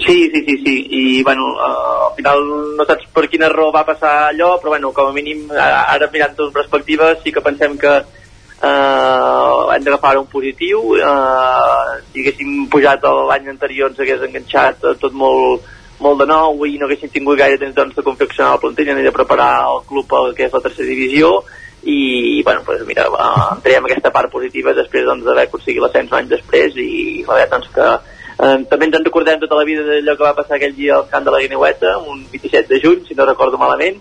Sí, 0.06 0.30
sí, 0.32 0.44
sí, 0.46 0.56
sí, 0.64 0.88
i 0.90 1.24
bueno, 1.24 1.48
uh, 1.56 2.10
al 2.10 2.16
final 2.16 2.44
no 2.78 2.86
saps 2.86 3.08
per 3.14 3.26
quina 3.28 3.50
raó 3.50 3.72
va 3.74 3.86
passar 3.88 4.30
allò, 4.30 4.54
però 4.60 4.76
bueno, 4.76 4.92
com 4.94 5.10
a 5.10 5.14
mínim 5.16 5.50
ara, 5.52 5.82
ara 5.96 6.10
mirant 6.14 6.36
tot 6.38 6.48
en 6.48 6.54
perspectiva 6.56 7.16
sí 7.24 7.34
que 7.34 7.42
pensem 7.42 7.76
que 7.78 7.94
uh, 7.98 9.72
hem 9.74 9.84
d'agafar 9.84 10.18
un 10.20 10.28
positiu. 10.32 10.94
Uh, 11.00 11.98
si 12.12 12.22
haguéssim 12.22 12.68
pujat 12.72 13.08
l'any 13.32 13.50
anterior 13.50 13.90
ens 13.92 14.00
hagués 14.00 14.28
enganxat 14.28 14.86
tot 15.02 15.16
molt, 15.24 15.66
molt 16.00 16.22
de 16.22 16.30
nou 16.30 16.64
i 16.68 16.78
no 16.78 16.88
haguéssim 16.88 17.12
tingut 17.12 17.40
gaire 17.40 17.58
temps 17.58 17.76
doncs, 17.76 17.98
de 17.98 18.06
confeccionar 18.06 18.54
el 18.56 18.64
plantilla 18.64 18.96
ni 18.96 19.08
de 19.08 19.16
preparar 19.16 19.66
el 19.72 19.82
club 19.90 20.14
al 20.14 20.36
que 20.38 20.48
és 20.48 20.54
la 20.54 20.64
tercera 20.64 20.88
divisió. 20.88 21.42
I 21.80 22.42
bueno, 22.44 22.62
pues 22.68 22.82
mira, 22.86 23.06
entrem 23.56 23.86
aquesta 23.88 24.12
part 24.12 24.32
positiva 24.32 24.74
després 24.76 25.06
doncs, 25.08 25.28
aconseguit 25.32 25.82
l'ascens 25.82 26.12
un 26.12 26.18
any 26.20 26.32
després 26.32 26.76
i 26.76 27.24
la 27.26 27.38
veritat 27.40 27.56
doncs, 27.56 27.70
que 27.76 28.19
Eh, 28.40 28.60
també 28.72 28.88
ens 28.88 28.96
en 28.96 29.04
recordem 29.04 29.42
tota 29.42 29.58
la 29.60 29.66
vida 29.68 29.84
d'allò 29.84 30.16
que 30.16 30.24
va 30.24 30.36
passar 30.38 30.56
aquell 30.56 30.76
dia 30.78 30.96
al 30.96 31.10
camp 31.12 31.26
de 31.26 31.32
la 31.34 31.42
Guineueta, 31.44 31.98
un 32.08 32.22
27 32.32 32.72
de 32.72 32.80
juny, 32.80 33.02
si 33.08 33.18
no 33.18 33.28
recordo 33.28 33.60
malament, 33.60 34.00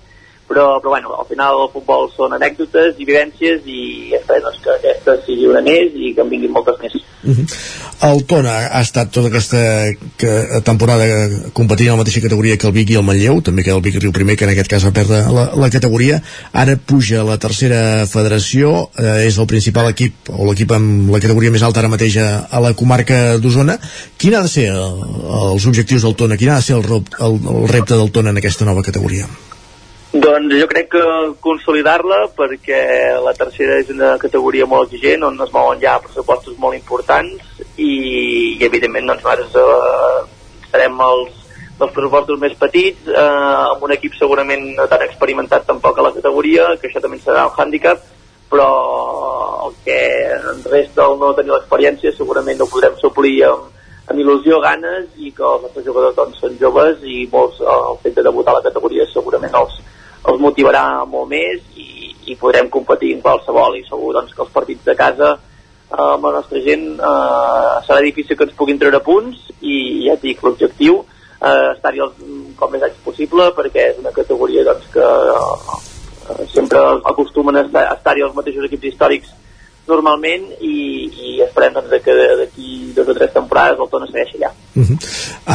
però, 0.48 0.80
però 0.80 0.94
bueno, 0.94 1.14
al 1.20 1.28
final 1.28 1.62
el 1.66 1.72
futbol 1.74 2.08
són 2.14 2.34
anècdotes 2.38 2.96
i 2.98 3.06
vivències 3.08 3.66
i 3.68 4.14
esperem 4.18 4.48
doncs, 4.48 4.62
que 4.64 4.74
aquesta 4.78 5.18
sigui 5.26 5.46
una 5.50 5.62
més 5.64 5.94
i 5.94 6.14
que 6.16 6.24
en 6.24 6.32
vinguin 6.32 6.54
moltes 6.56 6.80
més. 6.82 6.96
Uh 7.28 7.34
-huh. 7.34 7.46
El 8.08 8.20
Tona 8.30 8.52
ha 8.70 8.80
estat 8.80 9.10
tota 9.10 9.26
aquesta 9.26 9.58
que, 10.16 10.60
temporada 10.62 11.04
competint 11.52 11.88
a 11.90 11.96
la 11.96 12.02
mateixa 12.02 12.20
categoria 12.22 12.56
que 12.56 12.68
el 12.68 12.72
Vic 12.72 12.90
i 12.90 12.94
el 12.94 13.02
Manlleu, 13.02 13.40
també 13.42 13.64
que 13.64 13.72
el 13.74 13.82
Vic 13.82 13.98
Riu 13.98 14.12
primer, 14.12 14.36
que 14.36 14.44
en 14.44 14.50
aquest 14.50 14.70
cas 14.70 14.86
va 14.86 14.92
perdre 14.92 15.24
la, 15.26 15.50
la 15.56 15.70
categoria, 15.70 16.22
ara 16.52 16.76
puja 16.76 17.20
a 17.20 17.24
la 17.24 17.38
tercera 17.38 18.06
federació, 18.06 18.90
eh, 18.96 19.26
és 19.26 19.36
el 19.36 19.46
principal 19.46 19.90
equip, 19.90 20.30
o 20.30 20.46
l'equip 20.46 20.70
amb 20.70 21.10
la 21.10 21.18
categoria 21.18 21.50
més 21.50 21.62
alta 21.62 21.80
ara 21.80 21.88
mateix 21.88 22.16
a, 22.22 22.46
a 22.50 22.60
la 22.60 22.72
comarca 22.74 23.36
d'Osona. 23.38 23.78
Quin 24.16 24.34
ha 24.34 24.42
de 24.42 24.48
ser 24.48 24.70
el, 24.70 25.04
els 25.50 25.66
objectius 25.66 26.02
del 26.02 26.14
Tona? 26.14 26.36
Quin 26.36 26.50
ha 26.50 26.62
de 26.62 26.62
ser 26.62 26.76
el, 26.76 26.84
el, 26.94 27.38
el 27.56 27.68
repte 27.68 27.94
del 27.96 28.12
Tona 28.12 28.30
en 28.30 28.38
aquesta 28.38 28.64
nova 28.64 28.82
categoria? 28.82 29.26
Doncs 30.08 30.54
jo 30.56 30.66
crec 30.70 30.86
que 30.88 31.00
consolidar-la 31.44 32.30
perquè 32.32 32.78
la 33.20 33.34
tercera 33.36 33.74
és 33.76 33.90
una 33.92 34.14
categoria 34.16 34.64
molt 34.64 34.86
exigent 34.86 35.26
on 35.26 35.34
es 35.44 35.50
mouen 35.52 35.82
ja 35.82 35.98
pressupostos 36.00 36.54
molt 36.56 36.78
importants 36.78 37.58
i, 37.76 37.90
i 38.56 38.64
evidentment 38.64 39.04
doncs 39.10 39.20
nosaltres 39.20 39.52
eh, 39.60 40.62
serem 40.70 40.96
els, 41.04 41.42
els 41.76 41.92
pressupostos 41.92 42.40
més 42.40 42.54
petits 42.56 43.10
eh, 43.12 43.24
amb 43.74 43.84
un 43.84 43.92
equip 43.98 44.16
segurament 44.16 44.64
no 44.78 44.86
tan 44.88 45.04
experimentat 45.04 45.68
tampoc 45.68 46.00
a 46.00 46.06
la 46.08 46.14
categoria 46.16 46.70
que 46.80 46.88
això 46.88 47.04
també 47.04 47.20
serà 47.20 47.44
un 47.50 47.60
hàndicap 47.60 48.00
però 48.48 48.70
el 49.66 49.76
que 49.84 49.98
ens 50.38 50.70
resta 50.72 51.04
el 51.04 51.20
no 51.20 51.34
tenir 51.36 51.52
l'experiència 51.52 52.14
segurament 52.16 52.56
no 52.56 52.70
podrem 52.72 52.96
suplir 53.04 53.42
amb, 53.50 53.68
amb 54.08 54.24
il·lusió, 54.24 54.62
ganes 54.64 55.12
i 55.20 55.36
que 55.36 55.44
els 55.44 55.68
nostres 55.68 55.84
jugadors 55.84 56.16
doncs, 56.16 56.40
són 56.40 56.56
joves 56.56 57.04
i 57.04 57.26
molts 57.28 57.60
el 57.60 58.00
fet 58.00 58.16
de 58.16 58.24
debutar 58.24 58.56
a 58.56 58.62
la 58.62 58.66
categoria 58.70 59.04
segurament 59.12 59.52
els, 59.52 59.76
els 60.32 60.40
motivarà 60.42 61.04
molt 61.08 61.30
més 61.30 61.62
i, 61.76 62.14
i 62.32 62.36
podrem 62.40 62.70
competir 62.72 63.14
en 63.16 63.22
qualsevol 63.24 63.78
i 63.78 63.84
segur 63.88 64.14
doncs, 64.16 64.34
que 64.34 64.44
els 64.44 64.54
partits 64.54 64.84
de 64.86 64.96
casa 64.98 65.34
eh, 65.34 66.00
amb 66.00 66.28
la 66.28 66.34
nostra 66.38 66.62
gent 66.64 66.88
eh, 66.96 67.76
serà 67.86 68.00
difícil 68.04 68.36
que 68.36 68.48
ens 68.48 68.56
puguin 68.58 68.80
treure 68.80 69.02
punts 69.04 69.48
i 69.60 70.06
ja 70.06 70.16
et 70.16 70.24
dic, 70.24 70.42
l'objectiu 70.44 71.00
eh, 71.02 71.66
estar-hi 71.74 72.04
com 72.58 72.72
més 72.72 72.86
anys 72.86 73.02
possible 73.04 73.50
perquè 73.56 73.90
és 73.92 74.00
una 74.02 74.14
categoria 74.14 74.66
doncs, 74.68 74.88
que 74.94 75.08
eh, 75.08 76.46
sempre 76.54 76.84
acostumen 77.12 77.60
a 77.60 77.66
estar-hi 77.96 78.26
els 78.26 78.36
mateixos 78.36 78.68
equips 78.68 78.92
històrics 78.92 79.36
normalment 79.88 80.44
i, 80.60 81.08
i 81.08 81.38
esperem 81.44 81.72
doncs, 81.76 81.94
que 82.04 82.14
d'aquí 82.42 82.92
dues 82.96 83.08
o 83.08 83.16
tres 83.16 83.32
temporades 83.32 83.80
el 83.80 83.88
Tona 83.92 84.08
segueixi 84.10 84.36
allà. 84.36 84.50
Uh 84.76 84.84
-huh. 84.84 84.98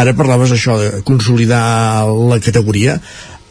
Ara 0.01 0.13
parlaves 0.17 0.51
això 0.51 0.77
de 0.81 1.03
consolidar 1.03 2.07
la 2.07 2.39
categoria 2.39 2.99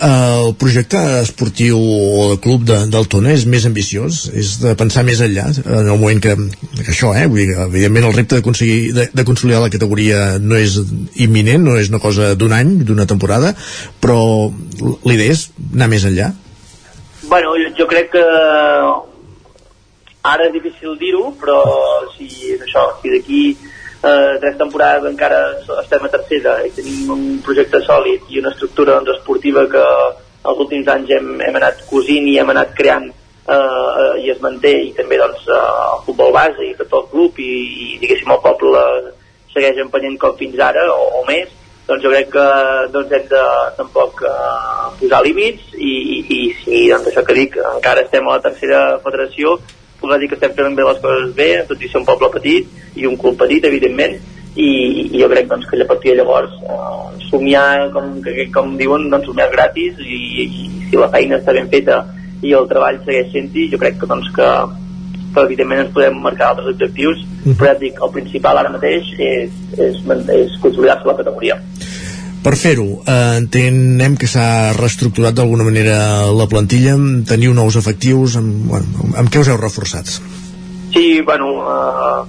el 0.02 0.54
projecte 0.58 0.98
esportiu 1.20 1.78
o 1.78 2.30
de 2.32 2.38
club 2.42 2.64
de, 2.66 2.78
del 2.90 3.06
Tona 3.10 3.32
és 3.36 3.44
més 3.46 3.66
ambiciós, 3.68 4.24
és 4.34 4.56
de 4.62 4.74
pensar 4.78 5.04
més 5.06 5.20
enllà 5.22 5.44
en 5.62 5.86
el 5.86 6.00
moment 6.00 6.18
que, 6.22 6.34
que 6.80 6.90
això, 6.90 7.12
eh? 7.14 7.28
Vull 7.30 7.44
dir, 7.44 7.54
evidentment 7.68 8.08
el 8.08 8.16
repte 8.16 8.38
d'aconseguir 8.40 8.92
de, 8.96 9.06
de 9.14 9.26
consolidar 9.28 9.62
la 9.62 9.70
categoria 9.70 10.40
no 10.42 10.58
és 10.58 10.78
imminent, 11.22 11.62
no 11.68 11.76
és 11.78 11.92
una 11.92 12.02
cosa 12.02 12.32
d'un 12.34 12.54
any, 12.56 12.74
d'una 12.88 13.06
temporada, 13.06 13.54
però 14.02 14.18
l'idea 15.06 15.36
és 15.36 15.46
anar 15.70 15.90
més 15.92 16.06
enllà. 16.10 16.32
Bueno, 17.30 17.54
jo, 17.78 17.86
crec 17.86 18.10
que 18.16 18.24
ara 20.32 20.48
és 20.48 20.56
difícil 20.56 20.98
dir-ho, 20.98 21.30
però 21.38 21.62
si 22.16 22.56
això, 22.58 22.88
si 23.02 23.14
d'aquí 23.14 23.44
eh, 24.02 24.38
tres 24.40 24.58
temporades 24.58 25.08
encara 25.10 25.40
estem 25.80 26.04
a 26.04 26.12
tercera 26.12 26.58
i 26.66 26.70
tenim 26.74 27.10
un 27.14 27.24
projecte 27.46 27.80
sòlid 27.86 28.28
i 28.30 28.42
una 28.42 28.52
estructura 28.54 28.98
doncs, 28.98 29.16
esportiva 29.18 29.64
que 29.70 29.86
els 30.42 30.62
últims 30.66 30.88
anys 30.90 31.10
hem, 31.16 31.34
hem 31.40 31.58
anat 31.60 31.84
cosint 31.90 32.28
i 32.28 32.38
hem 32.42 32.50
anat 32.50 32.74
creant 32.78 33.08
eh, 33.08 33.54
eh, 33.54 34.14
i 34.26 34.30
es 34.34 34.42
manté 34.42 34.74
i 34.88 34.92
també 34.98 35.18
doncs, 35.22 35.46
eh, 35.46 35.64
el 35.94 36.06
futbol 36.06 36.34
base 36.34 36.66
i 36.66 36.76
tot 36.78 36.94
el 37.00 37.10
club 37.14 37.42
i, 37.42 37.50
i 37.86 37.98
diguéssim 38.02 38.34
el 38.34 38.42
poble 38.44 38.86
segueix 39.54 39.82
empenyent 39.84 40.18
com 40.18 40.38
fins 40.38 40.58
ara 40.58 40.88
o, 40.94 41.02
o 41.20 41.26
més 41.28 41.50
doncs 41.86 42.02
jo 42.02 42.10
crec 42.12 42.30
que 42.32 42.46
doncs, 42.94 43.12
hem 43.12 43.28
de 43.30 43.44
tampoc 43.78 44.24
eh, 44.26 44.88
posar 44.98 45.22
límits 45.26 45.76
i, 45.78 45.94
i, 46.16 46.18
i 46.38 46.40
si 46.62 46.82
doncs, 46.90 47.12
això 47.12 47.24
que 47.26 47.38
dic 47.38 47.58
encara 47.62 48.02
estem 48.06 48.26
a 48.26 48.36
la 48.36 48.44
tercera 48.48 48.82
federació 49.04 49.58
podrà 50.02 50.18
dir 50.20 50.28
que 50.30 50.38
estem 50.38 50.52
fent 50.58 50.76
bé 50.76 50.86
les 50.86 51.00
coses 51.02 51.32
bé, 51.38 51.48
tot 51.70 51.80
i 51.80 51.90
ser 51.90 52.02
un 52.02 52.08
poble 52.08 52.30
petit 52.34 52.98
i 52.98 53.08
un 53.08 53.16
club 53.20 53.38
petit, 53.40 53.64
evidentment, 53.70 54.18
i, 54.52 54.68
i 55.08 55.20
jo 55.22 55.28
crec 55.32 55.48
doncs, 55.48 55.64
que 55.68 55.80
a 55.80 55.88
partir 55.88 56.12
de 56.12 56.20
llavors 56.20 56.52
eh, 56.60 57.26
somiar, 57.30 57.88
com, 57.94 58.18
que, 58.24 58.48
com 58.52 58.76
diuen, 58.76 59.08
doncs, 59.12 59.30
somiar 59.30 59.48
gratis 59.54 60.00
i, 60.04 60.18
i, 60.44 60.48
si 60.90 61.00
la 61.00 61.08
feina 61.12 61.38
està 61.40 61.54
ben 61.56 61.70
feta 61.72 62.02
i 62.42 62.52
el 62.58 62.68
treball 62.68 63.00
segueix 63.06 63.32
sent-hi, 63.32 63.68
jo 63.72 63.80
crec 63.80 64.00
que, 64.00 64.08
doncs, 64.10 64.28
que, 64.36 64.48
que 65.32 65.46
evidentment 65.46 65.86
ens 65.86 65.94
podem 65.94 66.18
marcar 66.20 66.50
altres 66.50 66.74
objectius, 66.74 67.22
mm. 67.44 67.56
però 67.56 67.70
ja 67.70 67.78
dic, 67.80 68.00
el 68.02 68.12
principal 68.18 68.60
ara 68.60 68.72
mateix 68.74 69.12
és, 69.16 69.54
és, 69.78 70.02
és 70.36 70.58
consolidar-se 70.60 71.08
la 71.08 71.16
categoria. 71.22 71.56
Per 72.42 72.56
fer-ho, 72.58 72.86
eh, 73.06 73.38
entenem 73.38 74.16
que 74.18 74.26
s'ha 74.26 74.72
reestructurat 74.74 75.34
d'alguna 75.34 75.62
manera 75.68 75.96
la 76.34 76.48
plantilla, 76.50 76.96
teniu 77.28 77.54
nous 77.54 77.76
efectius, 77.78 78.34
amb, 78.40 78.66
bueno, 78.72 79.10
amb 79.20 79.30
què 79.30 79.44
us 79.44 79.50
heu 79.52 79.60
reforçat? 79.60 80.10
Sí, 80.92 81.20
bueno, 81.22 81.52
eh, 81.62 82.22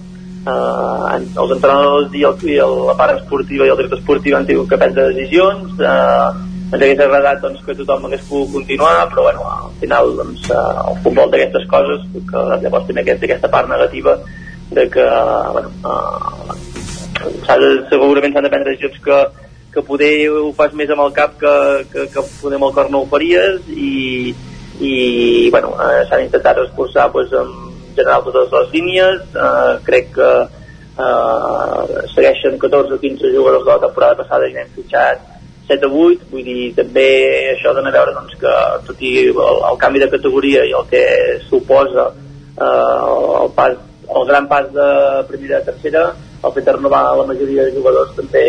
eh, 0.53 1.17
els 1.17 1.55
entrenadors 1.57 2.13
i, 2.13 2.23
el, 2.29 2.37
i 2.45 2.59
el, 2.61 2.75
la 2.91 2.95
part 2.99 3.17
esportiva 3.17 3.65
i 3.65 3.73
el 3.73 3.79
director 3.81 4.03
esportiu 4.03 4.37
han 4.37 4.45
tingut 4.45 4.69
que 4.69 4.81
prendre 4.83 5.09
decisions, 5.15 5.73
eh, 5.81 6.29
ens 6.73 6.77
hagués 6.77 7.01
agradat 7.01 7.41
doncs, 7.41 7.65
que 7.65 7.77
tothom 7.81 8.05
hagués 8.05 8.21
pogut 8.29 8.53
continuar, 8.59 8.95
però 9.09 9.25
bueno, 9.31 9.49
al 9.49 9.75
final 9.81 10.13
doncs, 10.21 10.45
eh, 10.45 10.63
el 10.91 10.99
futbol 11.05 11.33
d'aquestes 11.33 11.65
coses, 11.73 12.05
que 12.29 12.49
llavors 12.61 12.85
també 12.85 13.01
aquesta, 13.01 13.25
aquesta 13.31 13.49
part 13.49 13.69
negativa 13.71 14.19
de 14.73 14.85
que 14.93 15.05
bueno, 15.57 15.73
eh, 15.89 16.53
segurament 17.89 18.33
s'han 18.33 18.45
de 18.45 18.53
prendre 18.53 18.71
decisions 18.71 19.01
que 19.05 19.17
que 19.73 19.81
poder 19.85 20.29
ho 20.29 20.51
fas 20.57 20.73
més 20.77 20.91
amb 20.93 21.03
el 21.07 21.13
cap 21.15 21.37
que, 21.41 21.53
que, 21.91 22.07
que 22.13 22.25
poder 22.41 22.59
amb 22.59 22.69
el 22.69 22.73
cor 22.75 22.91
no 22.93 23.03
ho 23.03 23.09
faries 23.11 23.69
i, 23.73 24.33
i 24.79 24.93
bueno, 25.53 25.73
eh, 25.81 26.03
s'han 26.09 26.27
intentat 26.27 26.61
esforçar 26.67 27.09
pues, 27.11 27.33
en 27.33 27.51
general 27.97 28.25
totes 28.27 28.53
les 28.53 28.73
línies. 28.77 29.21
Eh, 29.33 29.73
crec 29.87 30.11
que 30.17 30.31
eh, 30.43 32.01
segueixen 32.13 32.59
14 32.61 32.97
o 32.97 32.99
15 33.01 33.33
jugadors 33.35 33.65
de 33.65 33.71
la 33.71 33.83
temporada 33.87 34.19
passada 34.23 34.49
i 34.49 34.53
n'hem 34.55 34.73
fitxat 34.77 35.29
7 35.67 35.87
o 35.87 36.03
8, 36.09 36.27
vull 36.31 36.43
dir, 36.43 36.73
també 36.75 37.07
això 37.53 37.71
dona 37.73 37.89
a 37.89 37.95
veure 37.95 38.13
doncs, 38.17 38.35
que 38.39 38.53
tot 38.87 38.99
i 39.01 39.13
el, 39.31 39.39
el 39.71 39.79
canvi 39.79 40.03
de 40.03 40.11
categoria 40.11 40.65
i 40.67 40.73
el 40.75 40.89
que 40.91 41.03
suposa 41.47 42.09
eh, 42.11 42.63
el, 42.65 43.49
pas, 43.55 43.77
el 44.03 44.27
gran 44.29 44.49
pas 44.51 44.67
de 44.73 44.89
primera 45.29 45.61
a 45.61 45.67
tercera, 45.69 46.09
el 46.43 46.51
fet 46.51 46.67
de 46.67 46.75
renovar 46.75 47.05
la 47.15 47.29
majoria 47.29 47.65
de 47.65 47.77
jugadors 47.77 48.11
també 48.17 48.43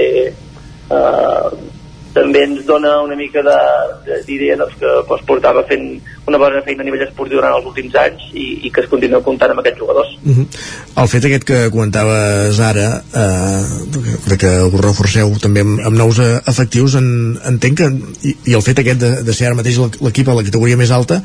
eh, 0.90 1.72
també 2.14 2.44
ens 2.46 2.62
dona 2.66 2.94
una 3.02 3.16
mica 3.18 3.42
d'idea 3.44 4.56
doncs, 4.60 4.76
que 4.78 4.90
pues, 5.08 5.22
portava 5.26 5.64
fent 5.66 5.86
una 6.30 6.38
bona 6.38 6.62
feina 6.64 6.84
a 6.84 6.86
nivell 6.86 7.02
esportiu 7.08 7.40
durant 7.40 7.56
els 7.58 7.66
últims 7.68 7.96
anys 8.00 8.22
i, 8.32 8.46
i 8.64 8.70
que 8.72 8.84
es 8.84 8.90
continua 8.92 9.20
comptant 9.26 9.52
amb 9.52 9.60
aquests 9.60 9.82
jugadors. 9.82 10.14
Uh 10.22 10.36
-huh. 10.38 10.46
El 11.02 11.08
fet 11.08 11.24
aquest 11.24 11.44
que 11.44 11.70
comentaves 11.70 12.60
ara, 12.60 13.02
eh, 13.22 13.62
de 14.30 14.36
que 14.38 14.52
us 14.62 14.80
reforceu 14.80 15.34
també 15.42 15.60
amb, 15.60 15.80
amb 15.80 15.96
nous 15.96 16.18
efectius, 16.46 16.94
en, 16.94 17.38
entenc 17.44 17.78
que, 17.78 17.90
i, 18.22 18.36
i 18.44 18.54
el 18.54 18.62
fet 18.62 18.78
aquest 18.78 19.00
de, 19.00 19.10
de 19.22 19.32
ser 19.34 19.46
ara 19.46 19.54
mateix 19.54 19.78
l'equip 20.00 20.28
a 20.28 20.34
la 20.34 20.44
categoria 20.44 20.76
més 20.76 20.90
alta, 20.90 21.22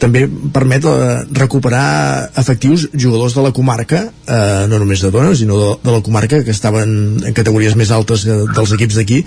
també 0.00 0.24
permet 0.54 0.86
eh, 0.88 1.20
recuperar 1.38 2.30
efectius 2.40 2.88
jugadors 2.94 3.36
de 3.36 3.44
la 3.44 3.52
comarca, 3.52 4.04
eh, 4.08 4.64
no 4.70 4.80
només 4.80 5.02
de 5.04 5.12
dones, 5.14 5.38
sinó 5.42 5.58
de, 5.60 5.70
de 5.84 5.94
la 5.94 6.02
comarca 6.02 6.42
que 6.44 6.54
estaven 6.54 6.90
en 7.26 7.36
categories 7.36 7.76
més 7.78 7.92
altes 7.94 8.26
dels 8.26 8.74
equips 8.78 8.98
d'aquí 9.00 9.22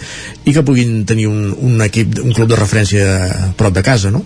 i 0.45 0.53
que 0.56 0.65
puguin 0.68 1.06
tenir 1.06 1.27
un, 1.31 1.52
un 1.53 1.81
equip, 1.85 2.19
un 2.23 2.35
club 2.35 2.52
de 2.52 2.60
referència 2.60 3.07
prop 3.57 3.76
de 3.76 3.85
casa, 3.85 4.11
no? 4.11 4.23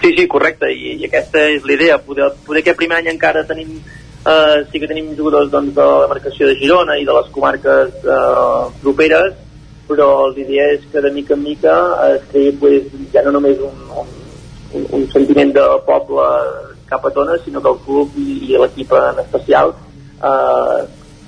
Sí, 0.00 0.14
sí, 0.16 0.26
correcte, 0.32 0.70
i, 0.72 0.96
i 0.96 1.08
aquesta 1.08 1.42
és 1.52 1.66
l'idea, 1.68 2.00
poder, 2.00 2.30
poder 2.46 2.64
que 2.64 2.76
primer 2.76 3.02
any 3.02 3.10
encara 3.12 3.44
tenim 3.48 3.76
eh, 4.24 4.64
sí 4.70 4.80
que 4.80 4.88
tenim 4.88 5.12
jugadors 5.16 5.50
doncs, 5.52 5.74
de 5.76 5.84
la 5.84 6.08
marcació 6.08 6.48
de 6.48 6.56
Girona 6.56 6.96
i 6.98 7.04
de 7.04 7.16
les 7.16 7.28
comarques 7.34 8.00
eh, 8.04 8.64
properes, 8.82 9.36
però 9.90 10.30
l'idea 10.30 10.70
és 10.76 10.86
que 10.92 11.02
de 11.02 11.10
mica 11.12 11.34
en 11.34 11.42
mica 11.42 11.76
es 12.14 12.24
creï 12.30 12.54
pues, 12.60 12.88
ja 13.12 13.24
no 13.26 13.34
només 13.36 13.58
un, 13.58 13.76
un 14.04 14.19
un, 14.74 14.86
un 14.98 15.06
sentiment 15.12 15.52
de 15.56 15.66
poble 15.86 16.26
cap 16.90 17.04
a 17.06 17.10
Tona, 17.14 17.38
sinó 17.44 17.62
que 17.62 17.70
el 17.70 17.82
club 17.84 18.16
i, 18.18 18.38
i 18.50 18.58
l'equip 18.58 18.92
en 18.98 19.20
especial. 19.24 19.74
Eh, 20.20 20.80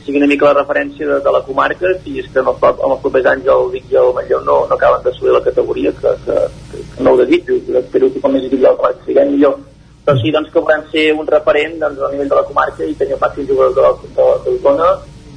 sigui 0.05 0.19
una 0.19 0.27
mica 0.27 0.49
la 0.49 0.59
referència 0.59 1.07
de, 1.07 1.19
de 1.23 1.33
la 1.35 1.43
comarca 1.47 1.93
i 2.11 2.17
és 2.19 2.31
que 2.33 2.41
en, 2.43 2.49
el, 2.51 2.57
en 2.73 2.95
els 2.95 3.03
propers 3.05 3.29
anys 3.33 3.51
el 3.55 3.69
Vic 3.75 3.93
i 3.93 3.99
el 4.01 4.11
Manlleu 4.17 4.41
no, 4.47 4.57
no 4.67 4.79
acaben 4.79 5.05
d'assolir 5.05 5.37
la 5.37 5.45
categoria 5.45 5.93
que, 5.99 6.15
que, 6.25 6.39
que, 6.73 6.81
que 6.97 7.07
no 7.07 7.13
ho 7.13 7.21
desitjo. 7.21 7.61
Espero 7.83 8.11
que 8.11 8.25
com 8.25 8.35
més 8.35 8.49
del 8.51 8.67
que 8.81 8.91
siguem 9.07 9.31
millor. 9.37 9.61
Però 10.03 10.19
sí 10.19 10.35
doncs, 10.35 10.51
que 10.51 10.59
volem 10.59 10.83
ser 10.91 11.07
un 11.15 11.31
referent 11.31 11.79
doncs, 11.79 12.03
a 12.03 12.11
nivell 12.11 12.33
de 12.33 12.41
la 12.41 12.49
comarca 12.49 12.83
i 12.83 12.99
tenir 12.99 13.21
fàcil 13.23 13.47
jugadors 13.47 14.03
de, 14.03 14.11
de, 14.19 14.59
de 14.67 14.91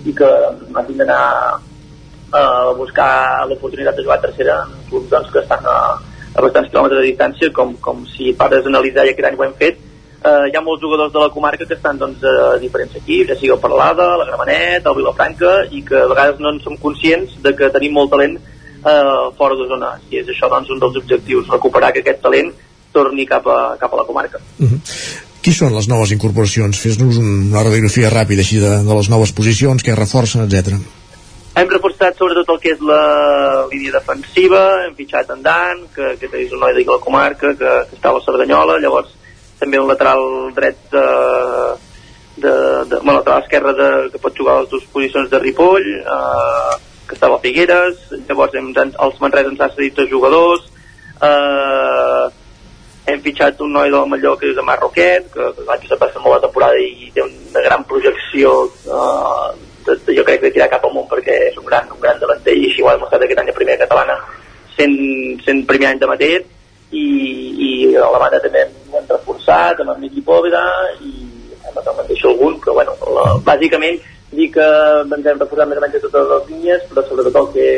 i 0.05 0.13
que 0.13 0.31
hagin 0.79 0.97
d'anar 1.01 1.21
a 2.35 2.41
buscar 2.77 3.45
l'oportunitat 3.49 3.95
de 3.97 4.03
jugar 4.03 4.17
a 4.17 4.25
tercera 4.25 4.57
en 4.65 4.73
clubs 4.89 5.09
doncs, 5.09 5.29
que 5.33 5.41
estan 5.45 5.65
a, 5.69 5.77
a 6.35 6.43
bastants 6.43 6.71
quilòmetres 6.71 7.01
de 7.01 7.09
distància, 7.09 7.51
com, 7.55 7.75
com 7.81 8.05
si 8.11 8.33
pares 8.37 8.65
analitzar 8.67 9.05
i 9.05 9.13
aquest 9.13 9.29
any 9.29 9.37
ho 9.39 9.45
hem 9.45 9.55
fet, 9.59 9.79
eh, 10.25 10.43
hi 10.49 10.57
ha 10.57 10.63
molts 10.65 10.83
jugadors 10.83 11.13
de 11.13 11.21
la 11.21 11.31
comarca 11.33 11.65
que 11.65 11.77
estan 11.77 11.99
doncs, 12.01 12.23
a 12.23 12.57
diferents 12.61 12.97
equips, 12.99 13.31
ja 13.31 13.39
sigui 13.39 13.53
el 13.55 13.61
Parlada, 13.63 14.09
la 14.19 14.27
Gramenet, 14.29 14.85
el 14.85 14.97
Vilafranca, 14.99 15.55
i 15.71 15.83
que 15.87 16.01
a 16.01 16.09
vegades 16.11 16.41
no 16.43 16.51
en 16.53 16.61
som 16.63 16.77
conscients 16.81 17.37
de 17.45 17.55
que 17.55 17.71
tenim 17.75 17.95
molt 17.95 18.11
talent 18.13 18.37
eh, 18.39 19.27
fora 19.37 19.59
de 19.59 19.69
zona. 19.71 19.93
I 20.11 20.23
és 20.23 20.33
això 20.33 20.51
doncs, 20.51 20.73
un 20.75 20.81
dels 20.83 20.99
objectius, 21.03 21.51
recuperar 21.53 21.93
que 21.93 22.03
aquest 22.03 22.21
talent 22.25 22.51
torni 22.95 23.27
cap 23.27 23.47
a, 23.47 23.59
cap 23.79 23.93
a 23.93 24.01
la 24.01 24.07
comarca. 24.07 24.41
Uh 24.59 24.67
-huh. 24.67 24.79
Qui 25.41 25.53
són 25.53 25.75
les 25.75 25.87
noves 25.87 26.11
incorporacions? 26.11 26.79
Fes-nos 26.79 27.17
una 27.21 27.61
radiografia 27.61 28.09
ràpida 28.09 28.41
així 28.41 28.57
de, 28.57 28.71
de 28.87 28.93
les 28.97 29.09
noves 29.09 29.31
posicions, 29.31 29.83
que 29.83 29.93
reforcen, 29.93 30.41
etc. 30.41 30.73
Hem 31.55 31.69
reforçat 31.71 32.17
sobretot 32.19 32.49
el 32.51 32.57
que 32.59 32.73
és 32.75 32.81
la 32.83 33.01
línia 33.71 33.93
defensiva, 33.93 34.61
hem 34.83 34.95
fitxat 34.97 35.29
en 35.31 35.43
Dan, 35.43 35.85
que, 35.95 36.09
que 36.19 36.27
és 36.41 36.51
un 36.51 36.59
noi 36.59 36.73
de 36.75 36.83
la 36.83 36.97
comarca, 36.99 37.53
que, 37.55 37.75
que 37.87 37.95
està 37.95 38.11
a 38.11 38.17
la 38.17 38.23
Cerdanyola, 38.25 38.75
llavors 38.83 39.13
també 39.61 39.79
un 39.79 39.87
lateral 39.87 40.25
dret 40.57 40.81
de, 40.91 41.05
de, 42.43 42.51
de 42.91 42.97
bueno, 42.97 43.21
lateral 43.21 43.45
esquerre 43.45 43.71
de, 43.77 43.87
que 44.11 44.19
pot 44.19 44.35
jugar 44.35 44.57
a 44.57 44.63
les 44.65 44.73
dues 44.73 44.83
posicions 44.91 45.31
de 45.31 45.39
Ripoll, 45.39 45.87
eh, 46.01 46.73
que 47.07 47.15
estava 47.15 47.37
a 47.37 47.43
Figueres, 47.45 48.01
llavors 48.27 48.57
hem, 48.59 48.73
els 48.75 49.21
Manresa 49.23 49.53
ens 49.53 49.63
ha 49.63 49.69
cedit 49.77 49.95
dos 50.01 50.09
jugadors, 50.11 50.65
eh, 51.23 52.25
hem 53.13 53.23
fitxat 53.23 53.63
un 53.63 53.71
noi 53.77 53.93
del 53.93 54.09
Malló 54.11 54.35
que 54.41 54.49
és 54.51 54.59
de 54.59 54.65
Marroquet, 54.65 55.31
que, 55.31 55.47
l'any 55.69 55.87
passat 55.87 56.03
va 56.03 56.11
ser 56.11 56.25
molt 56.25 56.35
la 56.35 56.43
temporada 56.49 56.83
i 56.83 57.07
té 57.15 57.23
una 57.23 57.63
gran 57.63 57.87
projecció 57.87 58.57
eh, 58.91 59.71
jo 59.85 60.23
crec 60.25 60.41
que 60.41 60.51
tirar 60.55 60.69
cap 60.71 60.85
amunt 60.87 61.07
perquè 61.11 61.35
és 61.51 61.57
un 61.61 61.65
gran, 61.67 61.87
un 61.93 62.01
gran 62.01 62.19
davanter 62.19 62.55
i 62.57 62.67
així 62.69 62.83
ho 62.83 62.89
ha 62.89 62.97
demostrat 62.97 63.23
aquest 63.25 63.41
any 63.41 63.51
de 63.51 63.57
primera 63.57 63.81
catalana. 63.83 64.17
Sent, 64.75 64.95
sent 65.45 65.63
primer 65.69 65.91
any 65.91 66.01
de 66.01 66.09
Mater 66.09 66.33
i, 66.91 67.05
i 67.67 67.69
a 67.95 68.09
la 68.11 68.19
banda 68.21 68.41
també 68.43 68.65
hem, 68.65 68.73
reforçat 69.09 69.79
amb 69.81 69.93
el 69.93 70.01
Miki 70.03 70.23
Pòveda 70.25 70.63
i 70.99 71.13
hem 71.65 71.77
de 71.77 72.07
deixar 72.09 72.31
algun 72.31 72.59
però 72.63 72.75
bueno, 72.79 72.95
la, 73.15 73.25
bàsicament 73.45 74.01
dir 74.35 74.49
que 74.51 74.65
ens 74.65 75.27
hem 75.27 75.39
reforçat 75.39 75.69
més 75.69 75.79
o 75.79 75.83
menys 75.83 76.05
totes 76.07 76.31
les 76.31 76.49
línies 76.51 76.87
però 76.89 77.05
sobretot 77.07 77.39
el 77.41 77.51
que, 77.53 77.69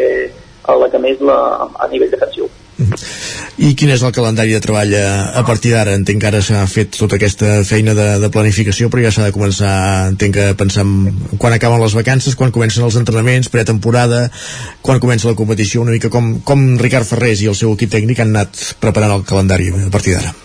el 0.73 0.87
que 0.93 1.03
més 1.03 1.21
la, 1.29 1.37
a 1.77 1.89
nivell 1.91 2.13
defensiu 2.13 2.49
I 2.77 3.71
quin 3.73 3.89
és 3.89 4.03
el 4.05 4.13
calendari 4.13 4.53
de 4.53 4.61
treball 4.61 4.91
a, 4.99 5.07
a 5.39 5.43
partir 5.47 5.71
d'ara? 5.73 5.95
Entenc 5.97 6.21
que 6.21 6.29
ara 6.29 6.41
s'ha 6.45 6.61
fet 6.69 6.93
tota 6.93 7.17
aquesta 7.17 7.63
feina 7.65 7.95
de, 7.97 8.07
de 8.21 8.29
planificació, 8.33 8.91
però 8.93 9.01
ja 9.07 9.11
s'ha 9.13 9.25
de 9.25 9.33
començar, 9.33 9.73
entenc 10.11 10.37
que 10.37 10.47
pensar 10.59 10.85
en 10.85 11.37
quan 11.41 11.55
acaben 11.57 11.81
les 11.81 11.95
vacances, 11.97 12.37
quan 12.37 12.53
comencen 12.53 12.85
els 12.85 12.99
entrenaments, 12.99 13.49
pretemporada, 13.53 14.27
quan 14.85 15.01
comença 15.01 15.29
la 15.29 15.37
competició, 15.39 15.81
una 15.81 15.95
mica 15.95 16.11
com, 16.13 16.35
com 16.45 16.67
Ricard 16.81 17.09
Ferrés 17.09 17.41
i 17.41 17.49
el 17.49 17.57
seu 17.57 17.73
equip 17.73 17.95
tècnic 17.95 18.21
han 18.21 18.35
anat 18.35 18.77
preparant 18.83 19.15
el 19.17 19.25
calendari 19.25 19.73
a 19.73 19.89
partir 19.93 20.17
d'ara. 20.17 20.35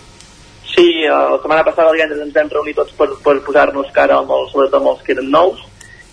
Sí, 0.72 0.88
eh, 1.04 1.12
la 1.12 1.36
setmana 1.36 1.66
passada 1.68 1.90
el 1.92 2.00
divendres 2.00 2.24
ens 2.24 2.32
vam 2.38 2.48
reunir 2.56 2.78
tots 2.78 2.96
per, 2.96 3.10
per 3.20 3.36
posar-nos 3.44 3.92
cara 3.92 4.22
amb 4.22 4.32
els, 4.32 4.48
sobretot 4.54 4.80
amb 4.80 4.94
els 4.94 5.04
que 5.04 5.12
eren 5.18 5.28
nous, 5.28 5.60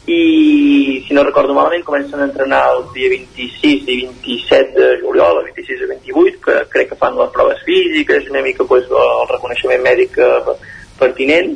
i 0.10 1.06
si 1.08 1.14
no 1.14 1.24
recordo 1.24 1.54
malament 1.54 1.84
comencen 1.86 2.20
a 2.20 2.26
entrenar 2.26 2.64
el 2.74 2.86
dia 2.96 3.10
26 3.10 3.90
i 3.94 3.98
27 4.08 4.74
de 4.74 4.88
juliol, 5.04 5.38
el 5.38 5.52
26 5.54 5.84
i 5.86 5.90
28 5.92 6.40
que 6.46 6.56
crec 6.74 6.90
que 6.90 6.98
fan 6.98 7.18
les 7.18 7.30
proves 7.30 7.62
físiques 7.66 8.30
una 8.30 8.42
mica 8.42 8.66
pues, 8.66 8.88
el 8.90 9.28
reconeixement 9.30 9.84
mèdic 9.86 10.18
eh, 10.18 10.56
pertinent. 10.98 11.54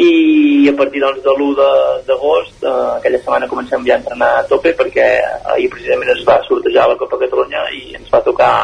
I 0.00 0.68
a 0.70 0.74
partir 0.78 1.02
doncs, 1.02 1.18
de 1.24 1.34
l'1 1.34 1.66
d'agost 2.06 2.62
eh, 2.62 2.76
aquella 3.00 3.18
setmana 3.18 3.50
comencem 3.50 3.82
ja 3.88 3.96
a 3.98 4.00
entrenar 4.04 4.30
a 4.38 4.46
tope 4.52 4.72
perquè 4.78 5.08
ahir 5.56 5.66
precisament 5.74 6.14
es 6.14 6.22
va 6.28 6.38
sortejar 6.46 6.86
la 6.88 7.00
Copa 7.02 7.18
Catalunya 7.24 7.66
i 7.74 7.82
ens 7.98 8.14
va 8.14 8.22
tocar 8.22 8.54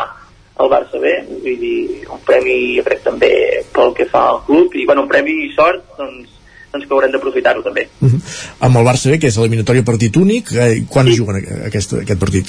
el 0.62 0.70
Barça 0.70 1.02
B 1.02 1.18
vull 1.42 1.58
dir, 1.60 2.06
un 2.14 2.22
premi 2.24 2.78
crec 2.86 3.02
també 3.10 3.34
pel 3.74 3.92
que 3.92 4.06
fa 4.06 4.28
al 4.30 4.40
club. 4.46 4.70
I 4.78 4.86
bueno, 4.86 5.02
un 5.02 5.10
premi 5.10 5.34
i 5.48 5.52
sort 5.58 5.98
doncs 5.98 6.35
doncs 6.76 6.88
que 6.88 6.94
haurem 6.94 7.14
d'aprofitar-ho 7.14 7.62
també. 7.64 7.86
Uh 8.00 8.10
-huh. 8.10 8.20
Amb 8.68 8.76
el 8.76 8.84
Barça 8.86 9.10
B, 9.10 9.18
que 9.18 9.28
és 9.28 9.36
eliminatòria 9.36 9.84
partit 9.84 10.16
únic, 10.16 10.52
eh, 10.52 10.84
quan 10.88 11.06
sí. 11.06 11.16
juguen 11.16 11.42
aquest, 11.66 11.94
aquest 12.02 12.20
partit? 12.20 12.46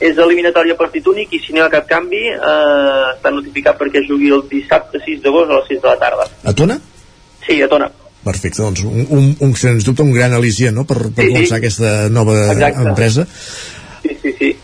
És 0.00 0.16
eliminatòria 0.16 0.76
partit 0.76 1.06
únic 1.06 1.32
i 1.32 1.40
si 1.40 1.52
no 1.52 1.60
hi 1.60 1.66
ha 1.66 1.70
cap 1.70 1.86
canvi 1.88 2.22
eh, 2.30 3.16
està 3.16 3.30
notificat 3.30 3.78
perquè 3.78 4.06
jugui 4.08 4.30
el 4.30 4.42
dissabte 4.48 4.98
6 5.04 5.22
d'agost 5.22 5.50
a 5.50 5.54
les 5.58 5.68
6 5.68 5.82
de 5.82 5.88
la 5.88 5.98
tarda. 5.98 6.24
A 6.44 6.52
Tona? 6.52 6.80
Sí, 7.46 7.60
a 7.62 7.68
Tona. 7.68 7.90
Perfecte, 8.24 8.62
doncs 8.62 8.80
un, 8.82 9.06
un, 9.10 9.36
un 9.40 9.54
sens 9.54 9.84
dubte 9.84 10.02
un 10.02 10.12
gran 10.12 10.32
al·licient 10.32 10.72
no? 10.72 10.84
per, 10.84 11.10
per 11.12 11.26
sí, 11.26 11.32
començar 11.32 11.58
sí. 11.58 11.60
aquesta 11.60 12.08
nova 12.08 12.52
Exacte. 12.52 12.88
empresa. 12.88 13.26
Sí, 14.02 14.16
sí, 14.22 14.34
sí. 14.38 14.56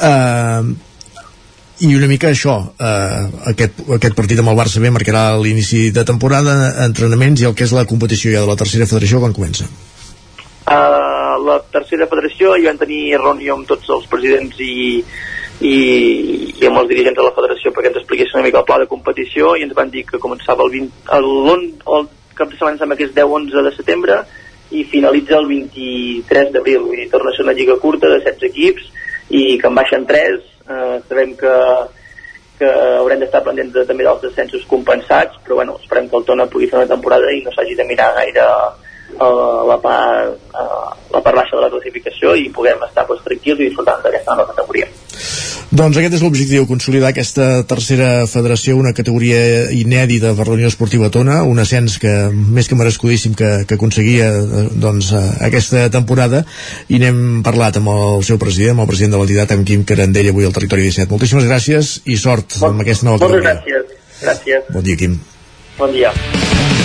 Uh, 0.00 0.89
i 1.80 1.94
una 1.96 2.08
mica 2.10 2.28
això 2.28 2.54
eh, 2.76 3.20
aquest, 3.52 3.78
aquest 3.96 4.16
partit 4.16 4.40
amb 4.42 4.52
el 4.52 4.58
Barça 4.58 4.82
B 4.82 4.90
marcarà 4.92 5.24
l'inici 5.40 5.88
de 5.96 6.04
temporada, 6.04 6.56
entrenaments 6.84 7.40
i 7.40 7.48
el 7.48 7.56
que 7.56 7.64
és 7.64 7.72
la 7.76 7.86
competició 7.88 8.34
ja 8.34 8.42
de 8.44 8.50
la 8.50 8.58
tercera 8.60 8.88
federació 8.90 9.22
quan 9.22 9.36
comença? 9.36 9.68
Uh, 10.70 11.36
la 11.46 11.56
tercera 11.72 12.06
federació 12.10 12.52
hi 12.54 12.68
van 12.68 12.78
tenir 12.78 13.16
reunió 13.16 13.56
amb 13.56 13.68
tots 13.70 13.88
els 13.96 14.04
presidents 14.12 14.60
i, 14.60 15.00
i, 15.64 15.74
i 16.60 16.68
amb 16.68 16.82
els 16.82 16.92
dirigents 16.92 17.16
de 17.16 17.26
la 17.26 17.34
federació 17.38 17.72
perquè 17.72 17.90
ens 17.90 17.98
expliquessin 18.02 18.38
una 18.38 18.46
mica 18.50 18.60
el 18.60 18.68
pla 18.68 18.78
de 18.84 18.90
competició 18.92 19.56
i 19.56 19.64
ens 19.66 19.74
van 19.74 19.90
dir 19.90 20.04
que 20.06 20.20
començava 20.20 20.68
el, 20.68 20.76
20, 20.76 21.02
el, 21.16 21.32
el 21.96 22.08
cap 22.36 22.52
de 22.52 22.60
setmana 22.60 22.80
sembla 22.80 23.00
que 23.00 23.08
és 23.08 23.16
10-11 23.16 23.66
de 23.66 23.74
setembre 23.78 24.22
i 24.70 24.84
finalitza 24.86 25.40
el 25.40 25.48
23 25.50 26.52
d'abril. 26.54 26.84
Vull 26.84 27.00
dir, 27.00 27.10
torna 27.10 27.32
a 27.32 27.36
ser 27.36 27.48
una 27.48 27.56
lliga 27.56 27.80
curta 27.82 28.12
de 28.12 28.20
16 28.20 28.50
equips 28.52 28.99
i 29.30 29.56
que 29.60 29.70
en 29.70 29.78
baixen 29.78 30.06
3 30.06 30.36
eh, 30.36 31.00
sabem 31.08 31.34
que, 31.38 31.54
que 32.58 32.70
haurem 32.98 33.22
d'estar 33.22 33.42
pendents 33.46 33.72
de, 33.74 33.86
també 33.86 34.06
dels 34.06 34.22
descensos 34.26 34.66
compensats, 34.70 35.38
però 35.46 35.60
bueno, 35.62 35.78
esperem 35.82 36.08
que 36.10 36.18
el 36.18 36.26
Tona 36.28 36.48
pugui 36.50 36.68
fer 36.70 36.82
una 36.82 36.90
temporada 36.90 37.32
i 37.32 37.42
no 37.46 37.54
s'hagi 37.54 37.78
de 37.78 37.86
mirar 37.88 38.12
gaire 38.18 38.46
uh, 39.20 39.66
la, 39.68 39.78
part, 39.82 40.36
uh, 40.54 40.90
la 41.12 41.22
part 41.24 41.42
baixa 41.42 41.56
de 41.58 41.64
la 41.66 41.70
classificació 41.72 42.34
i 42.38 42.48
puguem 42.54 42.82
estar 42.88 43.06
pues, 43.08 43.22
tranquils 43.26 43.60
i 43.60 43.68
disfrutant 43.68 44.02
d'aquesta 44.04 44.34
nova 44.36 44.50
categoria. 44.54 44.88
Doncs 45.70 46.00
aquest 46.00 46.16
és 46.16 46.22
l'objectiu, 46.24 46.64
consolidar 46.66 47.12
aquesta 47.12 47.62
tercera 47.70 48.24
federació, 48.26 48.74
una 48.74 48.90
categoria 48.90 49.68
inèdita 49.70 50.32
per 50.34 50.48
la 50.48 50.56
Unió 50.56 50.66
Esportiva 50.66 51.12
Tona, 51.14 51.44
un 51.46 51.62
ascens 51.62 51.94
que 52.02 52.10
més 52.34 52.66
que 52.66 52.78
merescudíssim 52.78 53.36
que, 53.38 53.52
que 53.70 53.78
aconseguia 53.78 54.32
doncs, 54.82 55.12
aquesta 55.46 55.84
temporada 55.94 56.42
i 56.90 56.98
n'hem 56.98 57.44
parlat 57.46 57.78
amb 57.78 57.94
el 57.94 58.26
seu 58.26 58.42
president, 58.42 58.74
amb 58.74 58.88
el 58.88 58.90
president 58.90 59.14
de 59.14 59.22
l'entitat, 59.22 59.54
amb 59.54 59.70
Quim 59.70 59.86
Carandell, 59.86 60.32
avui 60.34 60.50
al 60.50 60.58
Territori 60.58 60.90
17. 60.90 61.06
Moltíssimes 61.14 61.46
gràcies 61.46 61.94
i 62.10 62.18
sort 62.18 62.58
bon, 62.58 62.74
amb 62.74 62.82
aquesta 62.88 63.06
nova 63.06 63.22
categoria. 63.22 63.54
Moltes 63.62 63.72
gràcies. 63.86 64.22
gràcies. 64.26 64.70
Bon 64.74 64.90
dia, 64.90 64.98
Quim. 65.04 65.18
Bon 65.78 65.94
dia. 65.94 66.79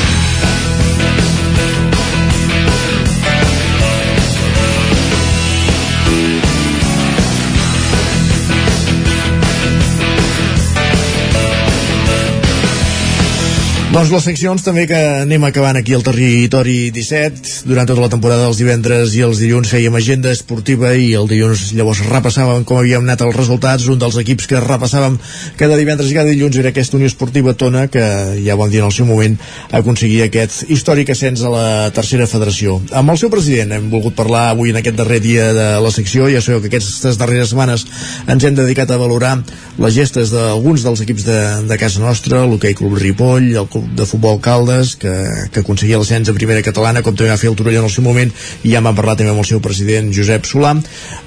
Doncs 13.95 14.09
les 14.11 14.26
seccions 14.27 14.59
també 14.59 14.81
que 14.89 14.97
anem 15.22 15.45
acabant 15.47 15.77
aquí 15.80 15.93
al 15.95 16.01
territori 16.03 16.89
17. 16.91 17.61
Durant 17.63 17.88
tota 17.88 18.01
la 18.03 18.09
temporada 18.11 18.43
dels 18.43 18.57
divendres 18.59 19.13
i 19.15 19.22
els 19.23 19.39
dilluns 19.39 19.69
fèiem 19.72 19.93
agenda 19.95 20.34
esportiva 20.35 20.89
i 20.99 21.13
el 21.15 21.30
dilluns 21.30 21.69
llavors 21.77 22.01
repassàvem 22.03 22.65
com 22.67 22.81
havíem 22.81 23.05
anat 23.07 23.23
els 23.23 23.38
resultats. 23.39 23.85
Un 23.88 24.01
dels 24.01 24.17
equips 24.19 24.49
que 24.51 24.59
repassàvem 24.59 25.15
cada 25.55 25.77
divendres 25.80 26.11
i 26.11 26.17
cada 26.17 26.27
dilluns 26.27 26.59
era 26.59 26.73
aquesta 26.73 26.99
Unió 26.99 27.07
Esportiva 27.07 27.53
Tona 27.55 27.85
que 27.88 28.03
ja 28.43 28.57
vam 28.59 28.73
dir 28.73 28.81
en 28.81 28.89
el 28.89 28.95
seu 28.97 29.07
moment 29.07 29.39
aconseguia 29.80 30.27
aquest 30.27 30.67
històric 30.76 31.13
ascens 31.15 31.45
a 31.47 31.53
la 31.55 31.65
tercera 31.95 32.27
federació. 32.27 32.81
Amb 32.91 33.15
el 33.15 33.22
seu 33.23 33.31
president 33.31 33.77
hem 33.77 33.88
volgut 33.95 34.19
parlar 34.19 34.49
avui 34.49 34.76
en 34.76 34.81
aquest 34.81 34.99
darrer 34.99 35.22
dia 35.23 35.47
de 35.55 35.69
la 35.80 35.93
secció. 35.95 36.27
Ja 36.35 36.43
sabeu 36.43 36.59
que 36.65 36.73
aquestes 36.73 37.15
darreres 37.15 37.55
setmanes 37.55 37.88
ens 38.27 38.43
hem 38.43 38.59
dedicat 38.59 38.91
a 38.91 38.99
valorar 38.99 39.38
les 39.80 39.95
gestes 39.95 40.35
d'alguns 40.35 40.84
dels 40.84 41.07
equips 41.07 41.31
de, 41.31 41.41
de 41.72 41.80
casa 41.80 42.03
nostra, 42.03 42.43
l'hoquei 42.43 42.76
Club 42.76 42.99
Ripoll, 42.99 43.53
el 43.55 43.72
Club 43.72 43.84
de 43.95 44.05
futbol 44.09 44.39
Caldes 44.43 44.95
que, 44.99 45.13
que 45.51 45.61
aconseguia 45.61 45.99
l'ascens 46.01 46.29
a 46.29 46.35
primera 46.37 46.63
catalana 46.65 47.03
com 47.05 47.15
també 47.15 47.31
va 47.31 47.39
fer 47.41 47.49
el 47.51 47.57
Torelló 47.59 47.83
en 47.83 47.89
el 47.89 47.93
seu 47.93 48.05
moment 48.05 48.31
i 48.63 48.73
ja 48.73 48.81
m'han 48.83 48.97
parlat 48.97 49.19
també 49.21 49.33
amb 49.33 49.43
el 49.43 49.47
seu 49.49 49.61
president 49.63 50.11
Josep 50.15 50.47
Solà 50.49 50.73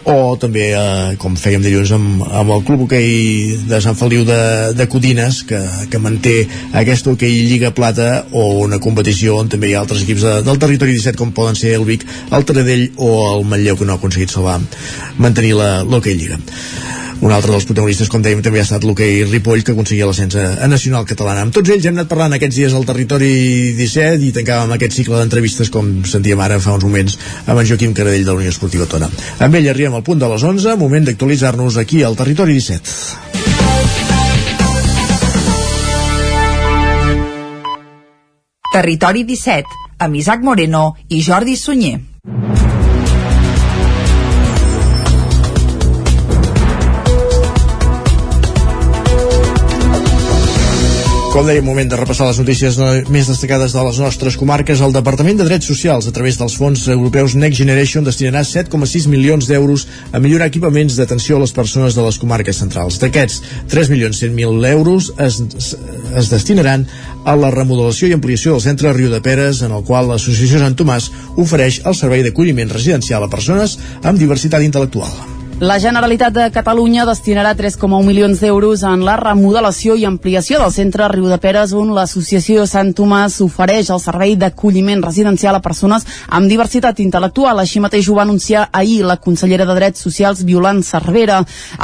o 0.09 0.37
també 0.41 0.71
eh, 0.77 1.15
com 1.21 1.37
fèiem 1.39 1.65
dilluns 1.65 1.93
amb, 1.97 2.25
amb 2.27 2.55
el 2.57 2.65
Club 2.67 2.87
Hoquei 2.87 3.59
de 3.69 3.81
Sant 3.85 3.99
Feliu 3.99 4.25
de, 4.29 4.41
de 4.79 4.89
Codines 4.91 5.43
que, 5.49 5.61
que 5.91 6.03
manté 6.03 6.37
aquesta 6.83 7.13
Hoquei 7.13 7.45
Lliga 7.49 7.73
Plata 7.77 8.27
o 8.33 8.65
una 8.65 8.81
competició 8.83 9.39
on 9.43 9.53
també 9.53 9.71
hi 9.71 9.77
ha 9.77 9.85
altres 9.85 10.05
equips 10.07 10.27
de, 10.27 10.37
del 10.47 10.63
territori 10.63 10.99
17 10.99 11.19
com 11.21 11.35
poden 11.37 11.59
ser 11.59 11.77
el 11.79 11.87
Vic, 11.89 12.07
el 12.33 12.49
Taradell 12.49 12.89
o 12.97 13.13
el 13.35 13.47
Manlleu 13.49 13.79
que 13.79 13.89
no 13.89 13.97
ha 13.97 14.03
aconseguit 14.03 14.35
salvar 14.35 14.59
mantenir 15.19 15.55
l'Hoquei 15.59 16.19
Lliga 16.19 16.41
un 17.21 17.33
altre 17.33 17.51
dels 17.51 17.67
protagonistes, 17.67 18.09
com 18.11 18.23
dèiem, 18.23 18.41
també 18.45 18.61
ha 18.61 18.67
estat 18.67 18.85
l'hoquei 18.87 19.25
Ripoll, 19.27 19.65
que 19.67 19.75
aconseguia 19.75 20.07
l'ascens 20.07 20.37
a, 20.39 20.67
Nacional 20.71 21.07
Catalana. 21.09 21.43
Amb 21.47 21.55
tots 21.55 21.73
ells 21.75 21.87
hem 21.89 21.97
anat 21.97 22.11
parlant 22.11 22.37
aquests 22.37 22.59
dies 22.61 22.77
al 22.77 22.87
territori 22.87 23.31
17 23.79 24.29
i 24.29 24.33
tancàvem 24.37 24.75
aquest 24.77 24.99
cicle 25.01 25.19
d'entrevistes, 25.19 25.73
com 25.75 25.91
sentíem 26.07 26.41
ara 26.45 26.61
fa 26.63 26.77
uns 26.79 26.87
moments, 26.87 27.19
amb 27.47 27.59
en 27.59 27.67
Joaquim 27.67 27.95
Caradell 27.97 28.25
de 28.25 28.31
la 28.31 28.39
Unió 28.39 28.53
Esportiva 28.55 28.87
Tona. 28.87 29.11
Amb 29.43 29.59
ell 29.59 29.71
arribem 29.73 29.99
al 29.99 30.07
punt 30.07 30.23
de 30.23 30.31
les 30.31 30.45
11, 30.53 30.77
moment 30.79 31.09
d'actualitzar-nos 31.11 31.81
aquí 31.83 32.05
al 32.07 32.19
territori 32.19 32.55
17. 32.61 33.27
Territori 38.79 39.25
17, 39.27 39.67
amb 40.07 40.15
Isaac 40.15 40.45
Moreno 40.47 40.93
i 41.09 41.25
Jordi 41.25 41.57
Sunyer. 41.59 42.08
Com 51.39 51.47
deia, 51.47 51.63
moment 51.63 51.87
de 51.87 51.95
repassar 51.95 52.27
les 52.27 52.39
notícies 52.41 52.75
més 53.15 53.29
destacades 53.31 53.71
de 53.71 53.83
les 53.87 54.01
nostres 54.03 54.35
comarques. 54.35 54.81
El 54.83 54.91
Departament 54.97 55.39
de 55.39 55.45
Drets 55.47 55.69
Socials, 55.71 56.09
a 56.11 56.15
través 56.17 56.35
dels 56.41 56.57
fons 56.59 56.83
europeus 56.91 57.37
Next 57.39 57.61
Generation, 57.63 58.03
destinarà 58.03 58.43
7,6 58.43 59.07
milions 59.07 59.47
d'euros 59.47 59.87
a 60.11 60.19
millorar 60.19 60.51
equipaments 60.51 60.99
d'atenció 60.99 61.39
a 61.39 61.45
les 61.45 61.55
persones 61.55 61.95
de 61.95 62.03
les 62.03 62.19
comarques 62.19 62.59
centrals. 62.59 62.99
D'aquests, 62.99 63.39
3 63.71 63.95
milions 63.95 64.19
100.000 64.19 64.67
euros 64.73 65.13
es, 65.15 65.39
es 66.11 66.35
destinaran 66.35 66.89
a 67.23 67.39
la 67.39 67.55
remodelació 67.55 68.11
i 68.11 68.19
ampliació 68.19 68.59
del 68.59 68.67
centre 68.67 68.99
Riu 68.99 69.15
de 69.15 69.23
Peres, 69.23 69.63
en 69.63 69.79
el 69.79 69.87
qual 69.87 70.11
l'Associació 70.11 70.59
Sant 70.67 70.75
Tomàs 70.75 71.13
ofereix 71.39 71.85
el 71.87 71.95
servei 71.95 72.27
d'acolliment 72.27 72.75
residencial 72.75 73.23
a 73.23 73.31
persones 73.31 73.79
amb 74.03 74.19
diversitat 74.19 74.67
intel·lectual. 74.67 75.38
La 75.61 75.81
Generalitat 75.81 76.31
de 76.31 76.45
Catalunya 76.55 77.03
destinarà 77.03 77.51
3,1 77.59 78.05
milions 78.07 78.39
d'euros 78.39 78.85
en 78.87 79.01
la 79.03 79.17
remodelació 79.19 79.97
i 79.99 80.05
ampliació 80.07 80.61
del 80.63 80.71
centre 80.71 81.09
Riu 81.11 81.25
de 81.27 81.39
Peres, 81.43 81.73
on 81.75 81.89
l'associació 81.97 82.63
Sant 82.71 82.93
Tomàs 82.95 83.41
ofereix 83.43 83.91
el 83.91 83.99
servei 83.99 84.37
d'acolliment 84.39 85.03
residencial 85.03 85.59
a 85.59 85.61
persones 85.65 86.07
amb 86.29 86.47
diversitat 86.47 87.01
intel·lectual. 87.03 87.59
Així 87.59 87.83
mateix 87.83 88.07
ho 88.07 88.15
va 88.15 88.23
anunciar 88.23 88.69
ahir 88.71 89.01
la 89.03 89.17
consellera 89.17 89.67
de 89.67 89.75
Drets 89.81 90.05
Socials, 90.07 90.45
Violant 90.47 90.85
Cervera. 90.87 91.41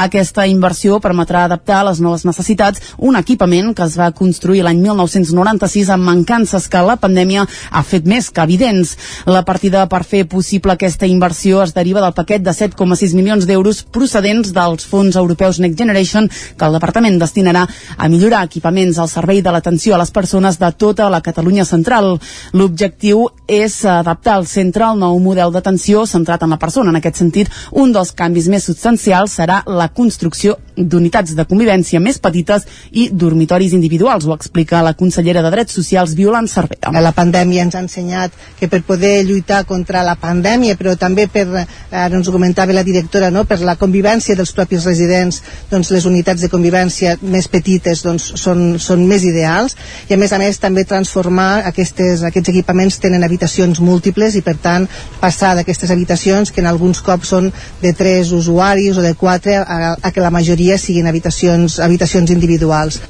Aquesta 0.07 0.47
inversió 0.47 1.01
permetrà 1.03 1.43
adaptar 1.43 1.81
a 1.81 1.89
les 1.91 1.99
noves 1.99 2.23
necessitats 2.31 2.95
un 2.99 3.19
equipament 3.19 3.75
que 3.75 3.89
es 3.91 3.99
va 3.99 4.13
construir 4.15 4.63
l'any 4.63 4.85
1996 4.87 5.91
amb 5.97 6.07
mancances 6.13 6.71
que 6.71 6.85
la 6.87 6.95
pandèmia 6.95 7.49
ha 7.73 7.83
fet 7.83 8.07
més 8.07 8.31
que 8.31 8.47
evidents. 8.47 8.95
La 9.27 9.43
partida 9.43 9.83
per 9.91 10.05
fer 10.07 10.29
possible 10.31 10.79
aquesta 10.79 11.11
inversió 11.11 11.67
es 11.67 11.75
deriva 11.75 12.07
del 12.07 12.15
paquet 12.15 12.47
de 12.47 12.55
7,6 12.55 13.19
milions 13.19 13.51
d'euros 13.51 13.64
d'euros 13.65 13.83
procedents 13.91 14.53
dels 14.53 14.85
fons 14.85 15.17
europeus 15.17 15.59
Next 15.59 15.79
Generation 15.79 16.29
que 16.29 16.67
el 16.67 16.77
departament 16.77 17.17
destinarà 17.21 17.65
a 17.97 18.09
millorar 18.13 18.45
equipaments 18.45 18.99
al 18.99 19.09
servei 19.09 19.41
de 19.43 19.53
l'atenció 19.53 19.95
a 19.95 20.01
les 20.03 20.13
persones 20.13 20.59
de 20.61 20.71
tota 20.77 21.09
la 21.09 21.23
Catalunya 21.25 21.65
central. 21.65 22.19
L'objectiu 22.53 23.29
és 23.49 23.85
adaptar 23.85 24.37
el 24.41 24.47
centre 24.47 24.85
al 24.85 25.01
nou 25.01 25.19
model 25.19 25.53
d'atenció 25.53 26.05
centrat 26.07 26.43
en 26.45 26.53
la 26.53 26.61
persona. 26.61 26.91
En 26.91 27.01
aquest 27.01 27.23
sentit, 27.23 27.51
un 27.73 27.93
dels 27.93 28.13
canvis 28.13 28.51
més 28.53 28.69
substancials 28.69 29.39
serà 29.41 29.63
la 29.67 29.89
construcció 29.89 30.59
d'unitats 30.77 31.35
de 31.39 31.45
convivència 31.47 32.01
més 32.03 32.19
petites 32.19 32.67
i 32.91 33.09
dormitoris 33.13 33.73
individuals, 33.77 34.27
ho 34.27 34.35
explica 34.35 34.83
la 34.83 34.95
consellera 34.99 35.43
de 35.43 35.53
Drets 35.55 35.77
Socials, 35.79 36.15
Violant 36.19 36.49
Cervera. 36.51 36.91
La 37.05 37.15
pandèmia 37.15 37.63
ens 37.63 37.77
ha 37.77 37.83
ensenyat 37.85 38.35
que 38.59 38.69
per 38.69 38.83
poder 38.83 39.23
lluitar 39.25 39.65
contra 39.69 40.03
la 40.03 40.17
pandèmia, 40.21 40.75
però 40.81 40.97
també 40.99 41.29
per, 41.31 41.47
ara 41.91 42.19
ens 42.19 42.29
ho 42.29 42.35
comentava 42.35 42.75
la 42.75 42.83
directora, 42.83 43.31
no? 43.31 43.45
per 43.47 43.54
la 43.63 43.77
convivència 43.79 44.37
dels 44.37 44.53
propis 44.57 44.85
residents, 44.89 45.41
doncs 45.71 45.93
les 45.95 46.07
unitats 46.09 46.43
de 46.43 46.51
convivència 46.51 47.15
més 47.23 47.49
petites 47.49 48.03
doncs, 48.05 48.33
són, 48.41 48.79
són 48.83 49.07
més 49.07 49.25
ideals 49.25 49.77
i 50.09 50.17
a 50.17 50.21
més 50.21 50.33
a 50.33 50.41
més 50.43 50.59
també 50.59 50.85
transformar 50.89 51.65
aquestes, 51.71 52.25
aquests 52.27 52.51
equipaments 52.55 52.99
tenen 53.03 53.25
habitacions 53.25 53.81
múltiples 53.81 54.35
i 54.35 54.43
per 54.43 54.57
tant 54.63 54.89
passar 55.21 55.55
d'aquestes 55.55 55.91
habitacions 55.95 56.51
que 56.51 56.65
en 56.65 56.71
alguns 56.71 57.03
cops 57.05 57.35
són 57.35 57.53
de 57.83 57.93
tres 57.93 58.33
usuaris 58.33 58.99
o 58.99 59.05
de 59.05 59.15
quatre 59.15 59.61
a, 59.61 59.95
a 60.01 60.11
que 60.11 60.25
la 60.25 60.35
majoria 60.35 60.79
siguin 60.79 61.07
habitacions, 61.07 61.79
habitacions 61.81 62.31
individuals. 62.35 63.01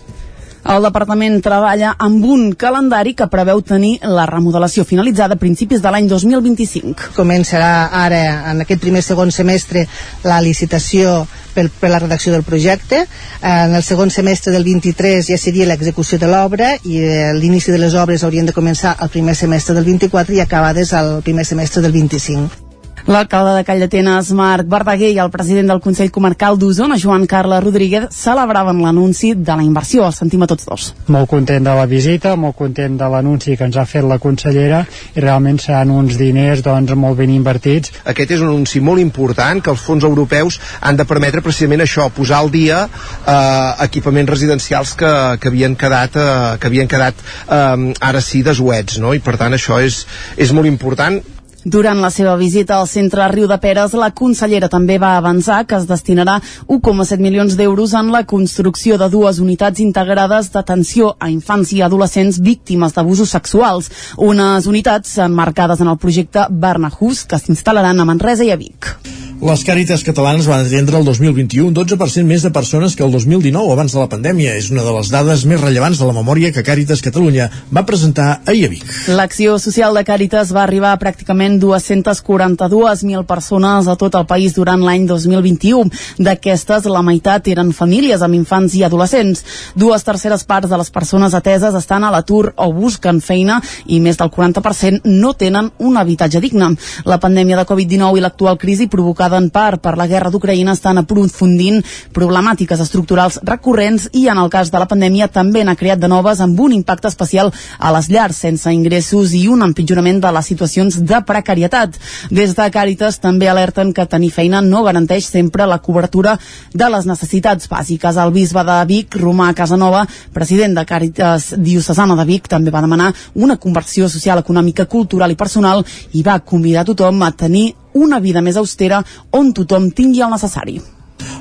El 0.64 0.80
departament 0.80 1.42
treballa 1.44 1.90
amb 2.00 2.24
un 2.24 2.46
calendari 2.56 3.12
que 3.18 3.26
preveu 3.28 3.60
tenir 3.60 3.98
la 4.08 4.24
remodelació 4.30 4.86
finalitzada 4.88 5.36
a 5.36 5.40
principis 5.42 5.82
de 5.84 5.92
l'any 5.92 6.08
2025. 6.08 7.10
Començarà 7.18 7.90
ara, 8.00 8.22
en 8.54 8.64
aquest 8.64 8.80
primer 8.80 9.02
segon 9.04 9.28
semestre, 9.34 9.84
la 10.24 10.40
licitació 10.40 11.26
per, 11.52 11.68
per 11.68 11.92
la 11.92 12.00
redacció 12.00 12.32
del 12.32 12.48
projecte. 12.48 13.04
En 13.44 13.76
el 13.76 13.84
segon 13.84 14.08
semestre 14.08 14.56
del 14.56 14.64
23 14.64 15.28
ja 15.28 15.38
seria 15.38 15.68
l'execució 15.68 16.18
de 16.18 16.32
l'obra 16.32 16.74
i 16.80 16.96
eh, 16.96 17.32
l'inici 17.36 17.74
de 17.74 17.84
les 17.84 17.92
obres 17.92 18.24
haurien 18.24 18.48
de 18.48 18.56
començar 18.56 18.96
al 18.96 19.12
primer 19.12 19.36
semestre 19.36 19.76
del 19.76 19.84
24 19.92 20.32
i 20.32 20.40
acabades 20.48 20.96
al 20.96 21.18
primer 21.28 21.44
semestre 21.44 21.84
del 21.84 21.92
25. 21.92 22.63
L'alcalde 23.04 23.58
de 23.58 23.64
Call 23.68 23.82
d'Atenes, 23.82 24.30
Marc 24.32 24.64
Verdaguer, 24.64 25.10
i 25.12 25.18
el 25.20 25.28
president 25.28 25.68
del 25.68 25.80
Consell 25.84 26.08
Comarcal 26.08 26.56
d'Osona, 26.56 26.96
Joan 26.96 27.26
Carles 27.28 27.60
Rodríguez, 27.60 28.06
celebraven 28.16 28.78
l'anunci 28.80 29.34
de 29.36 29.56
la 29.58 29.64
inversió. 29.66 30.06
El 30.06 30.14
sentim 30.16 30.40
a 30.40 30.48
tots 30.48 30.64
dos. 30.64 30.86
Molt 31.12 31.28
content 31.28 31.68
de 31.68 31.74
la 31.76 31.84
visita, 31.84 32.32
molt 32.40 32.56
content 32.56 32.96
de 32.96 33.08
l'anunci 33.12 33.58
que 33.60 33.68
ens 33.68 33.76
ha 33.76 33.84
fet 33.84 34.08
la 34.08 34.16
consellera 34.22 34.80
i 35.12 35.20
realment 35.20 35.60
seran 35.60 35.92
uns 35.92 36.16
diners 36.16 36.64
doncs, 36.64 36.94
molt 36.96 37.20
ben 37.20 37.34
invertits. 37.34 37.92
Aquest 38.08 38.38
és 38.38 38.46
un 38.46 38.54
anunci 38.54 38.80
molt 38.80 39.04
important 39.04 39.60
que 39.60 39.74
els 39.74 39.84
fons 39.84 40.08
europeus 40.08 40.56
han 40.80 40.96
de 40.96 41.04
permetre 41.04 41.44
precisament 41.44 41.84
això, 41.84 42.08
posar 42.08 42.40
al 42.40 42.48
dia 42.56 42.86
eh, 42.88 43.84
equipaments 43.84 44.32
residencials 44.32 44.96
que, 44.96 45.12
que 45.44 45.52
havien 45.52 45.76
quedat, 45.76 46.16
eh, 46.16 46.56
que 46.56 46.72
havien 46.72 46.88
quedat 46.88 47.20
eh, 47.20 47.92
ara 48.00 48.24
sí 48.24 48.40
desuets, 48.40 48.96
no? 48.96 49.12
i 49.12 49.20
per 49.20 49.36
tant 49.36 49.52
això 49.52 49.84
és, 49.84 50.06
és 50.40 50.56
molt 50.56 50.72
important 50.72 51.20
durant 51.64 52.00
la 52.00 52.10
seva 52.10 52.36
visita 52.36 52.76
al 52.78 52.88
centre 52.88 53.26
Riu 53.32 53.48
de 53.48 53.58
Peres, 53.58 53.94
la 53.96 54.10
consellera 54.12 54.68
també 54.68 54.98
va 54.98 55.16
avançar 55.16 55.64
que 55.66 55.78
es 55.78 55.88
destinarà 55.88 56.38
1,7 56.68 57.18
milions 57.24 57.56
d'euros 57.56 57.94
en 57.94 58.12
la 58.12 58.24
construcció 58.28 58.98
de 59.00 59.08
dues 59.08 59.40
unitats 59.40 59.80
integrades 59.80 60.52
d'atenció 60.52 61.14
a 61.18 61.30
infants 61.32 61.72
i 61.72 61.82
adolescents 61.82 62.40
víctimes 62.40 62.94
d'abusos 62.94 63.32
sexuals, 63.32 63.90
unes 64.18 64.66
unitats 64.66 65.18
emmarcades 65.18 65.80
en 65.80 65.88
el 65.88 65.98
projecte 65.98 66.46
Barnahus 66.50 67.24
que 67.24 67.40
s'instal·laran 67.40 68.00
a 68.00 68.08
Manresa 68.08 68.44
i 68.44 68.52
a 68.52 68.60
Vic. 68.60 69.13
Les 69.44 69.60
Càritas 69.60 70.00
catalanes 70.00 70.46
van 70.48 70.62
atendre 70.64 70.96
el 70.96 71.04
2021 71.04 71.66
un 71.68 71.74
12% 71.76 72.24
més 72.24 72.40
de 72.46 72.48
persones 72.48 72.94
que 72.96 73.04
el 73.04 73.10
2019 73.12 73.74
abans 73.74 73.92
de 73.92 73.98
la 74.00 74.06
pandèmia. 74.08 74.54
És 74.56 74.70
una 74.72 74.80
de 74.80 74.92
les 74.96 75.10
dades 75.12 75.42
més 75.44 75.60
rellevants 75.60 75.98
de 76.00 76.06
la 76.08 76.14
memòria 76.16 76.48
que 76.48 76.62
Càritas 76.64 77.02
Catalunya 77.04 77.50
va 77.68 77.82
presentar 77.84 78.40
a 78.40 78.54
Vic. 78.54 78.86
L'acció 79.12 79.58
social 79.60 79.92
de 79.92 80.00
Càritas 80.08 80.48
va 80.56 80.62
arribar 80.62 80.94
a 80.94 81.00
pràcticament 81.02 81.58
242.000 81.60 83.26
persones 83.28 83.86
a 83.86 83.96
tot 84.00 84.16
el 84.16 84.24
país 84.24 84.54
durant 84.56 84.80
l'any 84.80 85.04
2021. 85.10 85.92
D'aquestes, 86.24 86.88
la 86.88 87.04
meitat 87.04 87.52
eren 87.52 87.74
famílies 87.76 88.24
amb 88.24 88.40
infants 88.40 88.78
i 88.80 88.82
adolescents. 88.88 89.44
Dues 89.76 90.08
terceres 90.08 90.48
parts 90.48 90.72
de 90.72 90.80
les 90.80 90.88
persones 90.88 91.36
ateses 91.36 91.76
estan 91.76 92.08
a 92.08 92.14
l'atur 92.16 92.54
o 92.56 92.70
busquen 92.72 93.20
feina 93.20 93.60
i 93.84 94.00
més 94.00 94.16
del 94.16 94.32
40% 94.32 95.04
no 95.04 95.36
tenen 95.36 95.68
un 95.84 96.00
habitatge 96.00 96.40
digne. 96.40 96.72
La 97.04 97.20
pandèmia 97.20 97.60
de 97.60 97.68
Covid-19 97.68 98.16
i 98.16 98.24
l'actual 98.24 98.56
crisi 98.56 98.88
provocada 98.88 99.33
en 99.36 99.50
part 99.50 99.82
per 99.82 99.96
la 99.98 100.06
guerra 100.10 100.30
d'Ucraïna 100.32 100.74
estan 100.74 100.98
aprofundint 101.00 101.80
problemàtiques 102.14 102.80
estructurals 102.80 103.40
recurrents 103.44 104.08
i 104.12 104.26
en 104.32 104.40
el 104.40 104.50
cas 104.52 104.70
de 104.72 104.80
la 104.80 104.88
pandèmia 104.90 105.28
també 105.28 105.64
n'ha 105.64 105.76
creat 105.78 106.00
de 106.02 106.10
noves 106.10 106.40
amb 106.40 106.60
un 106.60 106.72
impacte 106.76 107.08
especial 107.10 107.52
a 107.78 107.92
les 107.96 108.08
llars 108.10 108.40
sense 108.44 108.72
ingressos 108.72 109.34
i 109.34 109.46
un 109.48 109.62
empitjorament 109.66 110.20
de 110.22 110.32
les 110.34 110.46
situacions 110.46 111.00
de 111.02 111.20
precarietat. 111.26 111.98
Des 112.30 112.54
de 112.56 112.68
Càritas 112.74 113.20
també 113.22 113.48
alerten 113.48 113.92
que 113.94 114.06
tenir 114.06 114.30
feina 114.34 114.60
no 114.64 114.82
garanteix 114.86 115.28
sempre 115.30 115.66
la 115.66 115.80
cobertura 115.82 116.36
de 116.72 116.90
les 116.90 117.06
necessitats 117.06 117.68
bàsiques. 117.70 118.16
El 118.16 118.32
bisbe 118.34 118.64
de 118.64 118.78
Vic, 118.88 119.16
Romà 119.20 119.52
Casanova, 119.54 120.04
president 120.32 120.74
de 120.78 120.86
Càritas 120.88 121.52
Diocesana 121.58 122.16
de 122.18 122.26
Vic, 122.28 122.48
també 122.48 122.74
va 122.74 122.84
demanar 122.84 123.12
una 123.34 123.56
conversió 123.56 124.08
social, 124.08 124.42
econòmica, 124.44 124.86
cultural 124.86 125.30
i 125.30 125.38
personal 125.38 125.84
i 126.12 126.22
va 126.22 126.40
convidar 126.40 126.86
tothom 126.88 127.22
a 127.22 127.32
tenir 127.32 127.72
una 127.94 128.20
vida 128.20 128.42
més 128.42 128.58
austera 128.60 129.02
on 129.32 129.54
tothom 129.56 129.90
tingui 129.90 130.22
el 130.24 130.34
necessari. 130.34 130.80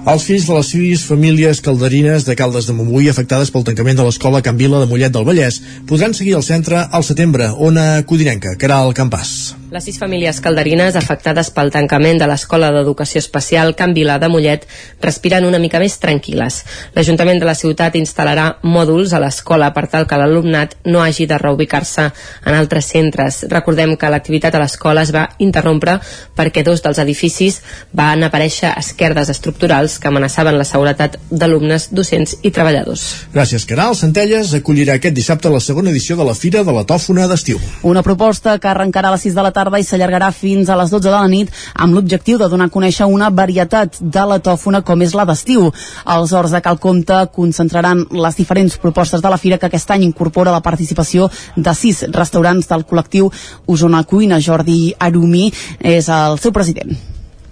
Els 0.03 0.25
fills 0.27 0.45
de 0.47 0.57
les 0.57 0.69
sis 0.73 1.03
famílies 1.07 1.61
calderines 1.63 2.27
de 2.27 2.35
Caldes 2.39 2.67
de 2.67 2.75
Montbui 2.75 3.07
afectades 3.11 3.51
pel 3.55 3.65
tancament 3.67 3.99
de 3.99 4.05
l'escola 4.07 4.43
Can 4.43 4.59
Vila 4.59 4.83
de 4.83 4.89
Mollet 4.91 5.15
del 5.15 5.27
Vallès 5.27 5.61
podran 5.89 6.15
seguir 6.17 6.35
al 6.35 6.43
centre 6.43 6.85
al 6.91 7.07
setembre, 7.07 7.51
Ona 7.55 8.03
Codinenca, 8.07 8.57
que 8.59 8.67
era 8.67 8.83
el 8.83 8.95
campàs. 8.97 9.62
Les 9.73 9.87
sis 9.87 9.95
famílies 9.97 10.37
calderines 10.37 10.93
afectades 10.93 11.47
pel 11.49 11.71
tancament 11.73 12.19
de 12.21 12.27
l'Escola 12.29 12.67
d'Educació 12.75 13.17
Especial 13.23 13.71
Can 13.73 13.95
Vila 13.97 14.19
de 14.21 14.27
Mollet 14.29 14.67
respiren 15.01 15.47
una 15.47 15.57
mica 15.57 15.79
més 15.81 15.95
tranquil·les. 15.97 16.59
L'Ajuntament 16.93 17.39
de 17.41 17.47
la 17.49 17.55
ciutat 17.57 17.97
instal·larà 17.97 18.59
mòduls 18.61 19.15
a 19.17 19.21
l'escola 19.23 19.71
per 19.73 19.87
tal 19.89 20.05
que 20.05 20.19
l'alumnat 20.21 20.75
no 20.85 21.01
hagi 21.01 21.25
de 21.25 21.39
reubicar-se 21.41 22.05
en 22.05 22.53
altres 22.53 22.91
centres. 22.93 23.39
Recordem 23.49 23.95
que 23.97 24.11
l'activitat 24.13 24.53
a 24.53 24.61
l'escola 24.61 25.07
es 25.07 25.13
va 25.15 25.23
interrompre 25.41 25.97
perquè 26.37 26.61
dos 26.61 26.85
dels 26.85 27.01
edificis 27.01 27.63
van 27.97 28.27
aparèixer 28.29 28.75
esquerdes 28.77 29.33
estructurals 29.33 29.97
que 29.97 30.11
amenaçaven 30.11 30.61
la 30.61 30.69
seguretat 30.69 31.17
d'alumnes, 31.31 31.89
docents 31.89 32.35
i 32.43 32.53
treballadors. 32.53 33.07
Gràcies, 33.33 33.65
Caral. 33.65 33.97
Centelles 33.97 34.53
acollirà 34.53 34.99
aquest 35.01 35.17
dissabte 35.17 35.49
la 35.49 35.65
segona 35.65 35.89
edició 35.89 36.13
de 36.21 36.29
la 36.29 36.37
Fira 36.37 36.61
de 36.61 36.77
la 36.77 36.85
Tòfona 36.85 37.25
d'estiu. 37.25 37.57
Una 37.81 38.05
proposta 38.05 38.59
que 38.59 38.69
arrencarà 38.69 39.09
a 39.09 39.17
les 39.17 39.25
6 39.31 39.33
de 39.33 39.41
la 39.41 39.49
tarda 39.49 39.62
tarda 39.63 39.79
i 39.79 39.85
s'allargarà 39.87 40.31
fins 40.35 40.69
a 40.69 40.77
les 40.79 40.91
12 40.91 41.07
de 41.07 41.13
la 41.15 41.27
nit 41.31 41.51
amb 41.73 41.95
l'objectiu 41.95 42.39
de 42.41 42.49
donar 42.51 42.67
a 42.67 42.73
conèixer 42.73 43.07
una 43.07 43.29
varietat 43.31 43.99
de 44.01 44.25
la 44.27 44.39
tòfona 44.43 44.83
com 44.83 45.01
és 45.01 45.15
la 45.15 45.25
d'estiu. 45.29 45.69
Els 46.15 46.33
horts 46.33 46.51
de 46.51 46.61
Calcomte 46.63 47.23
concentraran 47.35 48.05
les 48.11 48.39
diferents 48.39 48.75
propostes 48.77 49.21
de 49.23 49.31
la 49.31 49.39
fira 49.39 49.57
que 49.57 49.69
aquest 49.69 49.91
any 49.95 50.03
incorpora 50.09 50.51
la 50.51 50.63
participació 50.65 51.29
de 51.55 51.75
sis 51.77 52.03
restaurants 52.11 52.67
del 52.67 52.85
col·lectiu 52.89 53.31
Osona 53.67 54.03
Cuina. 54.03 54.41
Jordi 54.43 54.93
Arumi 54.99 55.47
és 55.79 56.09
el 56.09 56.39
seu 56.43 56.51
president. 56.51 56.91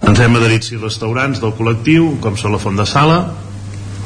Ens 0.02 0.20
hem 0.20 0.36
adherit 0.36 0.66
sis 0.66 0.80
restaurants 0.82 1.40
del 1.40 1.54
col·lectiu, 1.56 2.16
com 2.20 2.36
són 2.36 2.52
la 2.52 2.60
Font 2.60 2.76
de 2.76 2.86
Sala, 2.86 3.22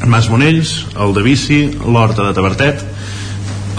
Mas 0.06 0.28
Monells, 0.28 0.76
el 1.00 1.14
de 1.16 1.24
Bici, 1.24 1.60
l'Horta 1.80 2.28
de 2.28 2.34
Tabertet, 2.36 2.84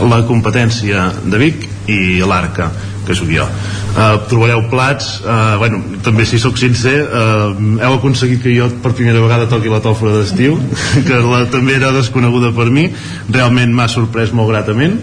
la 0.02 0.24
competència 0.26 1.08
de 1.24 1.40
Vic 1.42 1.68
i 1.94 2.00
l'Arca 2.26 2.72
que 3.08 3.18
sóc 3.18 3.32
jo. 3.32 3.48
Uh, 3.96 4.20
trobareu 4.30 4.66
plats 4.72 5.18
uh, 5.24 5.58
bueno, 5.62 5.82
també 6.06 6.28
si 6.28 6.40
sóc 6.42 6.60
sincer 6.60 6.98
uh, 7.08 7.52
heu 7.56 7.98
aconseguit 7.98 8.44
que 8.44 8.56
jo 8.56 8.70
per 8.84 8.94
primera 8.94 9.24
vegada 9.24 9.50
toqui 9.50 9.72
la 9.72 9.82
tòfora 9.84 10.20
d'estiu 10.20 10.60
que 11.08 11.22
la, 11.24 11.46
també 11.52 11.80
era 11.80 11.94
desconeguda 11.96 12.54
per 12.56 12.70
mi. 12.72 12.90
Realment 13.32 13.74
m'ha 13.76 13.90
sorprès 13.92 14.36
molt 14.36 14.52
gratament 14.54 15.00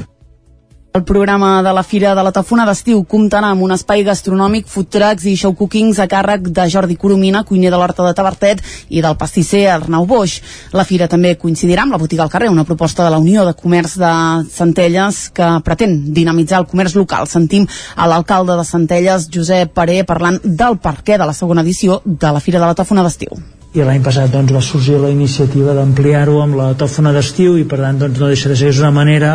el 0.96 1.02
programa 1.02 1.60
de 1.60 1.72
la 1.72 1.82
Fira 1.82 2.14
de 2.14 2.22
la 2.22 2.30
Tafona 2.30 2.62
d'estiu 2.68 3.00
comptarà 3.10 3.48
amb 3.50 3.64
un 3.66 3.72
espai 3.74 4.04
gastronòmic, 4.06 4.68
food 4.70 4.92
trucks 4.94 5.24
i 5.26 5.32
show 5.34 5.50
cookings 5.58 5.98
a 5.98 6.06
càrrec 6.06 6.44
de 6.54 6.66
Jordi 6.70 6.94
Coromina, 6.94 7.40
cuiner 7.42 7.72
de 7.72 7.80
l'Horta 7.80 8.04
de 8.06 8.12
Tabertet, 8.14 8.62
i 8.94 9.02
del 9.02 9.16
pastisser 9.18 9.64
Arnau 9.72 10.06
Boix. 10.06 10.36
La 10.70 10.84
Fira 10.86 11.08
també 11.10 11.32
coincidirà 11.34 11.82
amb 11.82 11.96
la 11.96 11.98
botiga 11.98 12.22
al 12.22 12.30
carrer, 12.30 12.52
una 12.52 12.66
proposta 12.68 13.02
de 13.02 13.10
la 13.10 13.18
Unió 13.18 13.42
de 13.42 13.56
Comerç 13.58 13.96
de 13.98 14.12
Centelles 14.54 15.18
que 15.34 15.50
pretén 15.66 15.98
dinamitzar 16.14 16.62
el 16.62 16.68
comerç 16.70 16.94
local. 16.94 17.26
Sentim 17.26 17.66
a 17.96 18.06
l'alcalde 18.06 18.54
de 18.54 18.68
Centelles, 18.70 19.26
Josep 19.34 19.74
Paré, 19.74 20.04
parlant 20.06 20.38
del 20.44 20.78
perquè 20.78 21.18
de 21.18 21.26
la 21.26 21.34
segona 21.34 21.66
edició 21.66 22.04
de 22.04 22.30
la 22.30 22.38
Fira 22.38 22.62
de 22.62 22.70
la 22.70 22.78
Tafona 22.78 23.02
d'estiu 23.02 23.34
i 23.74 23.82
l'any 23.82 24.02
passat 24.06 24.30
doncs, 24.30 24.52
va 24.54 24.62
sorgir 24.62 25.00
la 25.02 25.10
iniciativa 25.10 25.74
d'ampliar-ho 25.74 26.36
amb 26.44 26.54
la 26.60 26.68
tòfona 26.78 27.10
d'estiu 27.14 27.56
i 27.58 27.64
per 27.66 27.80
tant 27.82 27.98
doncs, 27.98 28.20
no 28.22 28.30
deixa 28.30 28.52
de 28.52 28.58
ser 28.60 28.70
una 28.78 28.92
manera 28.94 29.32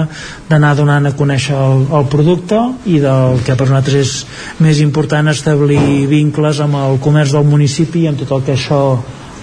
d'anar 0.48 0.72
donant 0.80 1.10
a 1.10 1.14
conèixer 1.20 1.58
el, 1.60 1.84
el 2.00 2.08
producte 2.14 2.62
i 2.88 3.02
del 3.04 3.44
que 3.44 3.58
per 3.60 3.68
nosaltres 3.68 4.00
és 4.00 4.16
més 4.64 4.80
important 4.80 5.28
establir 5.28 6.08
vincles 6.08 6.64
amb 6.64 6.80
el 6.80 7.00
comerç 7.04 7.36
del 7.36 7.48
municipi 7.52 8.06
i 8.06 8.12
amb 8.14 8.24
tot 8.24 8.38
el 8.38 8.46
que 8.48 8.56
això 8.56 8.82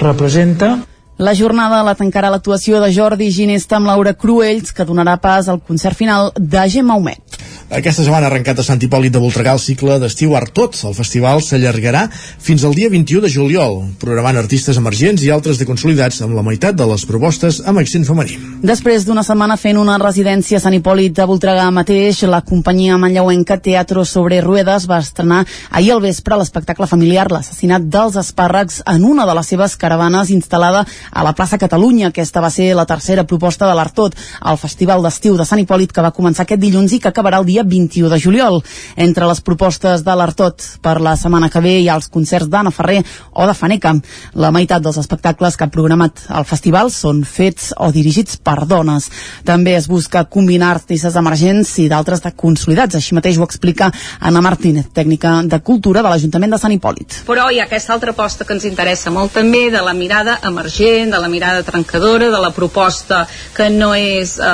representa 0.00 0.78
la 1.18 1.32
jornada 1.34 1.82
la 1.82 1.94
tancarà 1.96 2.28
l'actuació 2.28 2.80
de 2.82 2.90
Jordi 2.92 3.30
Ginesta 3.32 3.78
amb 3.78 3.88
Laura 3.88 4.12
Cruells, 4.12 4.72
que 4.76 4.84
donarà 4.84 5.16
pas 5.16 5.48
al 5.48 5.62
concert 5.64 5.96
final 5.96 6.32
de 6.36 6.68
Gemma 6.68 6.96
Humet. 6.96 7.38
Aquesta 7.66 8.04
setmana 8.04 8.28
ha 8.28 8.30
arrencat 8.30 8.60
a 8.60 8.64
Sant 8.66 8.78
Hipòlit 8.78 9.10
de 9.10 9.18
Voltregà 9.18 9.50
el 9.56 9.58
cicle 9.58 9.96
d'estiu 9.98 10.36
Art 10.38 10.52
Tot. 10.54 10.76
El 10.86 10.94
festival 10.94 11.40
s'allargarà 11.42 12.04
fins 12.12 12.62
al 12.62 12.76
dia 12.76 12.90
21 12.92 13.24
de 13.24 13.30
juliol, 13.32 13.80
programant 13.98 14.36
artistes 14.38 14.76
emergents 14.78 15.24
i 15.24 15.32
altres 15.34 15.58
de 15.58 15.66
consolidats 15.66 16.20
amb 16.22 16.36
la 16.36 16.44
meitat 16.46 16.76
de 16.78 16.86
les 16.86 17.06
propostes 17.08 17.58
amb 17.66 17.80
accent 17.82 18.06
femení. 18.06 18.36
Després 18.62 19.08
d'una 19.08 19.24
setmana 19.26 19.56
fent 19.58 19.80
una 19.80 19.96
residència 19.98 20.60
a 20.60 20.62
Sant 20.62 20.76
Hipòlit 20.76 21.16
de 21.16 21.26
Voltregà 21.26 21.64
mateix, 21.74 22.22
la 22.30 22.42
companyia 22.46 23.00
manlleuenca 23.02 23.58
Teatro 23.58 24.04
sobre 24.04 24.38
Ruedas 24.44 24.86
va 24.86 25.00
estrenar 25.02 25.42
ahir 25.70 25.96
al 25.96 26.04
vespre 26.04 26.38
l'espectacle 26.38 26.86
familiar 26.86 27.26
L'assassinat 27.32 27.88
dels 27.90 28.20
espàrrecs 28.20 28.82
en 28.86 29.08
una 29.10 29.26
de 29.26 29.34
les 29.40 29.50
seves 29.56 29.74
caravanes 29.80 30.30
instal·lada 30.30 30.84
a 31.10 31.24
la 31.24 31.32
plaça 31.32 31.58
Catalunya. 31.58 32.08
Aquesta 32.08 32.40
va 32.40 32.50
ser 32.50 32.72
la 32.74 32.86
tercera 32.86 33.24
proposta 33.24 33.68
de 33.68 33.74
l'Artot, 33.74 34.16
al 34.40 34.58
Festival 34.58 35.02
d'Estiu 35.02 35.36
de 35.36 35.46
Sant 35.48 35.60
Hipòlit 35.62 35.92
que 35.92 36.04
va 36.04 36.14
començar 36.14 36.44
aquest 36.46 36.60
dilluns 36.62 36.92
i 36.92 37.00
que 37.00 37.10
acabarà 37.12 37.40
el 37.40 37.46
dia 37.48 37.64
21 37.64 38.10
de 38.12 38.20
juliol. 38.20 38.60
Entre 38.96 39.26
les 39.26 39.40
propostes 39.40 40.04
de 40.04 40.16
l'Artot 40.16 40.62
per 40.82 40.98
la 41.00 41.16
setmana 41.16 41.50
que 41.52 41.62
ve 41.64 41.78
hi 41.80 41.88
ha 41.88 41.96
els 41.98 42.08
concerts 42.12 42.48
d'Anna 42.50 42.72
Ferrer 42.74 43.02
o 43.32 43.46
de 43.46 43.54
Faneca. 43.54 43.94
La 44.34 44.52
meitat 44.54 44.82
dels 44.82 44.98
espectacles 45.02 45.56
que 45.56 45.66
ha 45.66 45.72
programat 45.72 46.26
el 46.28 46.46
festival 46.48 46.90
són 46.90 47.22
fets 47.24 47.72
o 47.76 47.90
dirigits 47.92 48.38
per 48.42 48.66
dones. 48.66 49.10
També 49.44 49.76
es 49.76 49.88
busca 49.88 50.24
combinar 50.24 50.72
artistes 50.74 51.16
emergents 51.16 51.76
i 51.82 51.88
d'altres 51.92 52.22
de 52.24 52.32
consolidats. 52.32 52.96
Així 52.98 53.16
mateix 53.16 53.38
ho 53.38 53.46
explica 53.46 53.90
Anna 54.20 54.42
Martínez, 54.44 54.90
tècnica 54.94 55.40
de 55.44 55.60
cultura 55.60 56.02
de 56.02 56.12
l'Ajuntament 56.12 56.54
de 56.54 56.60
Sant 56.60 56.74
Hipòlit. 56.74 57.20
Però 57.28 57.48
hi 57.50 57.60
ha 57.60 57.66
aquesta 57.68 57.94
altra 57.94 58.14
aposta 58.14 58.46
que 58.46 58.56
ens 58.56 58.66
interessa 58.68 59.12
molt 59.12 59.34
també 59.36 59.66
de 59.72 59.82
la 59.84 59.94
mirada 59.94 60.38
emergent, 60.48 60.95
de 61.04 61.20
la 61.20 61.28
mirada 61.28 61.62
trencadora, 61.66 62.30
de 62.32 62.40
la 62.40 62.52
proposta 62.56 63.26
que 63.56 63.68
no 63.70 63.92
és 63.94 64.38
eh, 64.40 64.48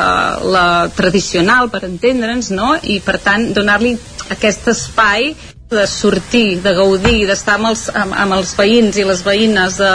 la 0.56 0.66
tradicional, 0.97 1.70
per 1.70 1.85
entendre'ns, 1.89 2.51
no? 2.51 2.74
I 2.82 2.98
per 3.05 3.19
tant 3.23 3.52
donar-li 3.55 3.94
aquest 4.35 4.69
espai 4.74 5.32
de 5.73 5.86
sortir, 5.89 6.60
de 6.60 6.74
gaudir, 6.77 7.24
d'estar 7.27 7.56
amb, 7.56 7.70
els, 7.73 7.86
amb, 7.97 8.12
amb 8.24 8.36
els 8.36 8.52
veïns 8.59 8.98
i 9.01 9.06
les 9.09 9.23
veïnes, 9.24 9.78
de, 9.81 9.93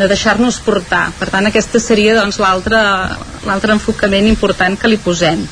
de 0.00 0.08
deixar-nos 0.10 0.58
portar. 0.66 1.10
Per 1.20 1.30
tant, 1.30 1.46
aquesta 1.46 1.80
seria 1.80 2.16
doncs, 2.18 2.40
l'altre 2.42 3.76
enfocament 3.76 4.26
important 4.26 4.78
que 4.78 4.90
li 4.90 4.98
posem. 4.98 5.46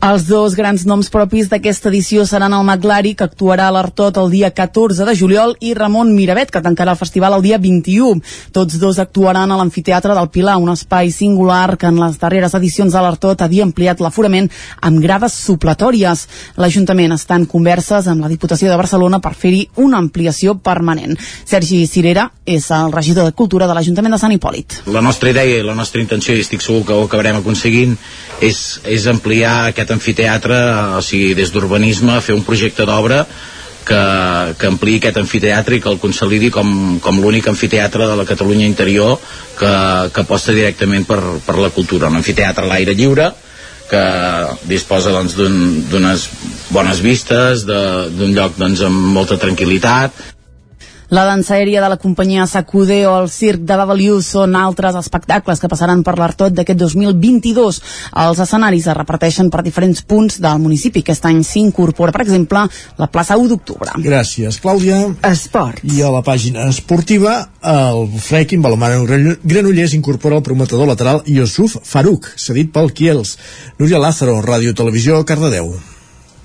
Els 0.00 0.22
dos 0.24 0.54
grans 0.56 0.86
noms 0.88 1.10
propis 1.12 1.50
d'aquesta 1.50 1.90
edició 1.90 2.22
seran 2.24 2.54
el 2.56 2.62
Maglari, 2.64 3.10
que 3.12 3.26
actuarà 3.26 3.66
a 3.68 3.72
l'Artot 3.74 4.16
el 4.16 4.30
dia 4.32 4.48
14 4.56 5.04
de 5.04 5.12
juliol, 5.12 5.50
i 5.60 5.74
Ramon 5.76 6.14
Miravet, 6.16 6.48
que 6.48 6.62
tancarà 6.64 6.94
el 6.94 6.96
festival 6.96 7.36
el 7.36 7.42
dia 7.44 7.58
21. 7.60 8.22
Tots 8.56 8.78
dos 8.80 8.96
actuaran 8.96 9.52
a 9.52 9.58
l'Amfiteatre 9.60 10.16
del 10.16 10.30
Pilar, 10.32 10.54
un 10.56 10.72
espai 10.72 11.12
singular 11.12 11.76
que 11.76 11.90
en 11.92 12.00
les 12.00 12.16
darreres 12.16 12.56
edicions 12.56 12.96
de 12.96 13.02
l'Artot 13.04 13.44
havia 13.44 13.66
ampliat 13.68 14.00
l'aforament 14.00 14.48
amb 14.80 15.02
grades 15.04 15.36
supletòries. 15.36 16.24
L'Ajuntament 16.56 17.12
està 17.18 17.36
en 17.36 17.44
converses 17.44 18.08
amb 18.08 18.24
la 18.24 18.32
Diputació 18.32 18.72
de 18.72 18.80
Barcelona 18.80 19.20
per 19.20 19.34
fer-hi 19.36 19.66
una 19.84 20.00
ampliació 20.00 20.56
permanent. 20.64 21.12
Sergi 21.44 21.82
Cirera 21.84 22.30
és 22.48 22.70
el 22.72 22.96
regidor 22.96 23.28
de 23.28 23.36
Cultura 23.36 23.68
de 23.68 23.76
l'Ajuntament 23.76 24.16
de 24.16 24.22
Sant 24.24 24.32
Hipòlit. 24.32 24.80
La 24.88 25.04
nostra 25.04 25.36
idea 25.36 25.60
i 25.60 25.60
la 25.60 25.76
nostra 25.76 26.00
intenció, 26.00 26.32
i 26.32 26.40
estic 26.48 26.64
segur 26.64 26.86
que 26.88 26.96
ho 26.96 27.04
acabarem 27.04 27.44
aconseguint, 27.44 27.98
és, 28.40 28.80
és 28.88 29.04
ampliar 29.04 29.68
aquest 29.68 29.89
amfiteatre, 29.94 30.58
o 30.98 31.02
sigui, 31.04 31.34
des 31.38 31.52
d'urbanisme, 31.54 32.20
fer 32.24 32.36
un 32.36 32.44
projecte 32.46 32.86
d'obra 32.88 33.24
que, 33.86 34.00
que 34.58 34.70
ampliï 34.70 34.98
aquest 35.00 35.20
amfiteatre 35.22 35.76
i 35.76 35.82
que 35.82 35.90
el 35.90 36.00
consolidi 36.02 36.50
com, 36.54 36.98
com 37.02 37.20
l'únic 37.22 37.48
amfiteatre 37.50 38.08
de 38.10 38.16
la 38.18 38.26
Catalunya 38.28 38.68
interior 38.68 39.16
que, 39.58 39.70
que 40.14 40.24
aposta 40.24 40.54
directament 40.56 41.06
per, 41.08 41.20
per 41.46 41.56
la 41.58 41.72
cultura. 41.74 42.10
Un 42.12 42.20
amfiteatre 42.20 42.66
a 42.66 42.70
l'aire 42.70 42.94
lliure, 42.98 43.30
que 43.90 44.02
disposa 44.70 45.10
doncs, 45.14 45.34
d'unes 45.34 46.26
un, 46.30 46.52
bones 46.70 47.00
vistes, 47.02 47.64
d'un 47.66 48.36
lloc 48.36 48.58
doncs, 48.60 48.84
amb 48.86 49.10
molta 49.16 49.40
tranquil·litat, 49.42 50.28
la 51.10 51.24
dansa 51.26 51.56
aèria 51.56 51.82
de 51.82 51.88
la 51.90 51.98
companyia 51.98 52.46
Sacude 52.46 53.02
o 53.06 53.16
el 53.18 53.28
circ 53.28 53.64
de 53.66 53.76
Babaliu 53.76 54.20
són 54.22 54.54
altres 54.56 54.94
espectacles 54.94 55.60
que 55.60 55.68
passaran 55.70 56.04
per 56.06 56.14
l'Artot 56.18 56.54
d'aquest 56.54 56.78
2022. 56.78 57.80
Els 58.24 58.42
escenaris 58.46 58.86
es 58.86 58.96
reparteixen 58.96 59.50
per 59.50 59.64
diferents 59.66 60.04
punts 60.06 60.38
del 60.40 60.62
municipi. 60.62 61.02
Aquest 61.02 61.26
any 61.26 61.42
s'incorpora, 61.46 62.14
per 62.14 62.22
exemple, 62.24 62.64
la 62.96 63.10
plaça 63.10 63.36
1 63.36 63.50
d'octubre. 63.50 63.98
Gràcies, 64.06 64.60
Clàudia. 64.62 65.02
Esports. 65.26 65.82
I 65.82 66.02
a 66.06 66.14
la 66.14 66.22
pàgina 66.26 66.68
esportiva, 66.70 67.36
el 67.60 68.06
Frequin 68.22 68.62
Balomano 68.62 69.04
Granollers 69.04 69.94
incorpora 69.98 70.38
el 70.38 70.46
prometedor 70.46 70.86
lateral 70.88 71.24
Yusuf 71.26 71.80
Farouk, 71.82 72.30
cedit 72.36 72.70
pel 72.72 72.94
Kiels. 72.94 73.36
Núria 73.78 73.98
Lázaro, 73.98 74.38
Ràdio 74.46 74.76
Televisió, 74.78 75.24
Cardedeu. 75.26 75.74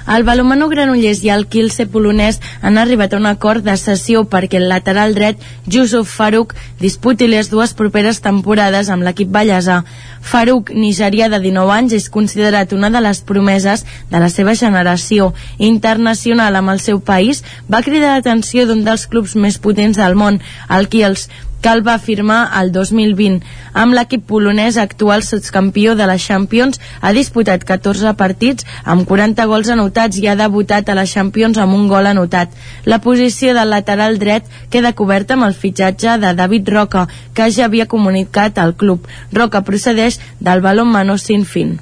El 0.06 0.23
balomano 0.23 0.68
Granollers 0.69 1.23
i 1.26 1.32
el 1.34 1.48
Kielce 1.49 1.88
polonès 1.90 2.38
han 2.61 2.77
arribat 2.77 3.15
a 3.15 3.18
un 3.18 3.26
acord 3.26 3.65
de 3.65 3.73
cessió 3.82 4.22
perquè 4.30 4.60
el 4.60 4.68
lateral 4.69 5.15
dret, 5.18 5.40
Yusuf 5.65 6.11
Farouk, 6.14 6.53
disputi 6.77 7.26
les 7.26 7.49
dues 7.49 7.73
properes 7.73 8.22
temporades 8.22 8.91
amb 8.94 9.02
l'equip 9.07 9.32
ballesà. 9.34 9.80
Farouk, 10.22 10.69
nigerià 10.77 11.26
de 11.34 11.40
19 11.41 11.73
anys, 11.73 11.95
és 11.98 12.06
considerat 12.14 12.73
una 12.77 12.91
de 12.94 13.02
les 13.02 13.23
promeses 13.26 13.82
de 14.11 14.22
la 14.22 14.30
seva 14.30 14.53
generació. 14.53 15.32
Internacional 15.57 16.56
amb 16.61 16.76
el 16.76 16.84
seu 16.86 17.02
país, 17.02 17.41
va 17.65 17.82
cridar 17.82 18.14
l'atenció 18.14 18.68
d'un 18.69 18.86
dels 18.86 19.07
clubs 19.10 19.34
més 19.36 19.57
potents 19.57 19.98
del 19.98 20.14
món, 20.14 20.38
el 20.69 20.90
Kiels, 20.90 21.32
que 21.66 21.72
el 21.74 21.82
va 21.82 21.96
firmar 21.98 22.52
el 22.60 22.68
2020. 22.74 23.40
Amb 23.82 23.96
l'equip 23.98 24.28
polonès 24.30 24.76
actual 24.78 25.24
subcampió 25.26 25.96
de 25.98 26.06
la 26.06 26.20
Champions 26.22 26.78
ha 27.02 27.10
disputat 27.16 27.66
14 27.66 28.12
partits 28.20 28.68
amb 28.94 29.08
40 29.10 29.48
gols 29.50 29.72
anotats 29.74 30.20
i 30.22 30.28
ha 30.30 30.36
debutat 30.38 30.92
a 30.94 30.98
la 31.00 31.08
Champions 31.10 31.58
amb 31.58 31.74
un 31.74 31.88
gol 31.90 32.06
anotat. 32.12 32.54
La 32.86 33.02
posició 33.02 33.58
del 33.58 33.74
lateral 33.74 34.22
dret 34.22 34.46
queda 34.70 34.94
coberta 34.94 35.34
amb 35.34 35.50
el 35.50 35.58
fitxatge 35.58 36.20
de 36.22 36.36
David 36.38 36.70
Roca, 36.70 37.08
que 37.34 37.50
ja 37.50 37.66
havia 37.66 37.90
comunicat 37.90 38.62
al 38.62 38.78
club. 38.78 39.10
Roca 39.34 39.66
procedeix 39.66 40.22
del 40.40 40.62
Balonmano 40.62 41.18
Sinfín. 41.18 41.80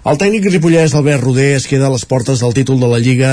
El 0.00 0.16
tècnic 0.16 0.46
ripollès 0.48 0.94
Albert 0.96 1.20
Roder 1.20 1.50
es 1.58 1.66
queda 1.68 1.90
a 1.90 1.92
les 1.92 2.06
portes 2.08 2.40
del 2.40 2.54
títol 2.56 2.78
de 2.80 2.88
la 2.88 2.96
Lliga 3.04 3.30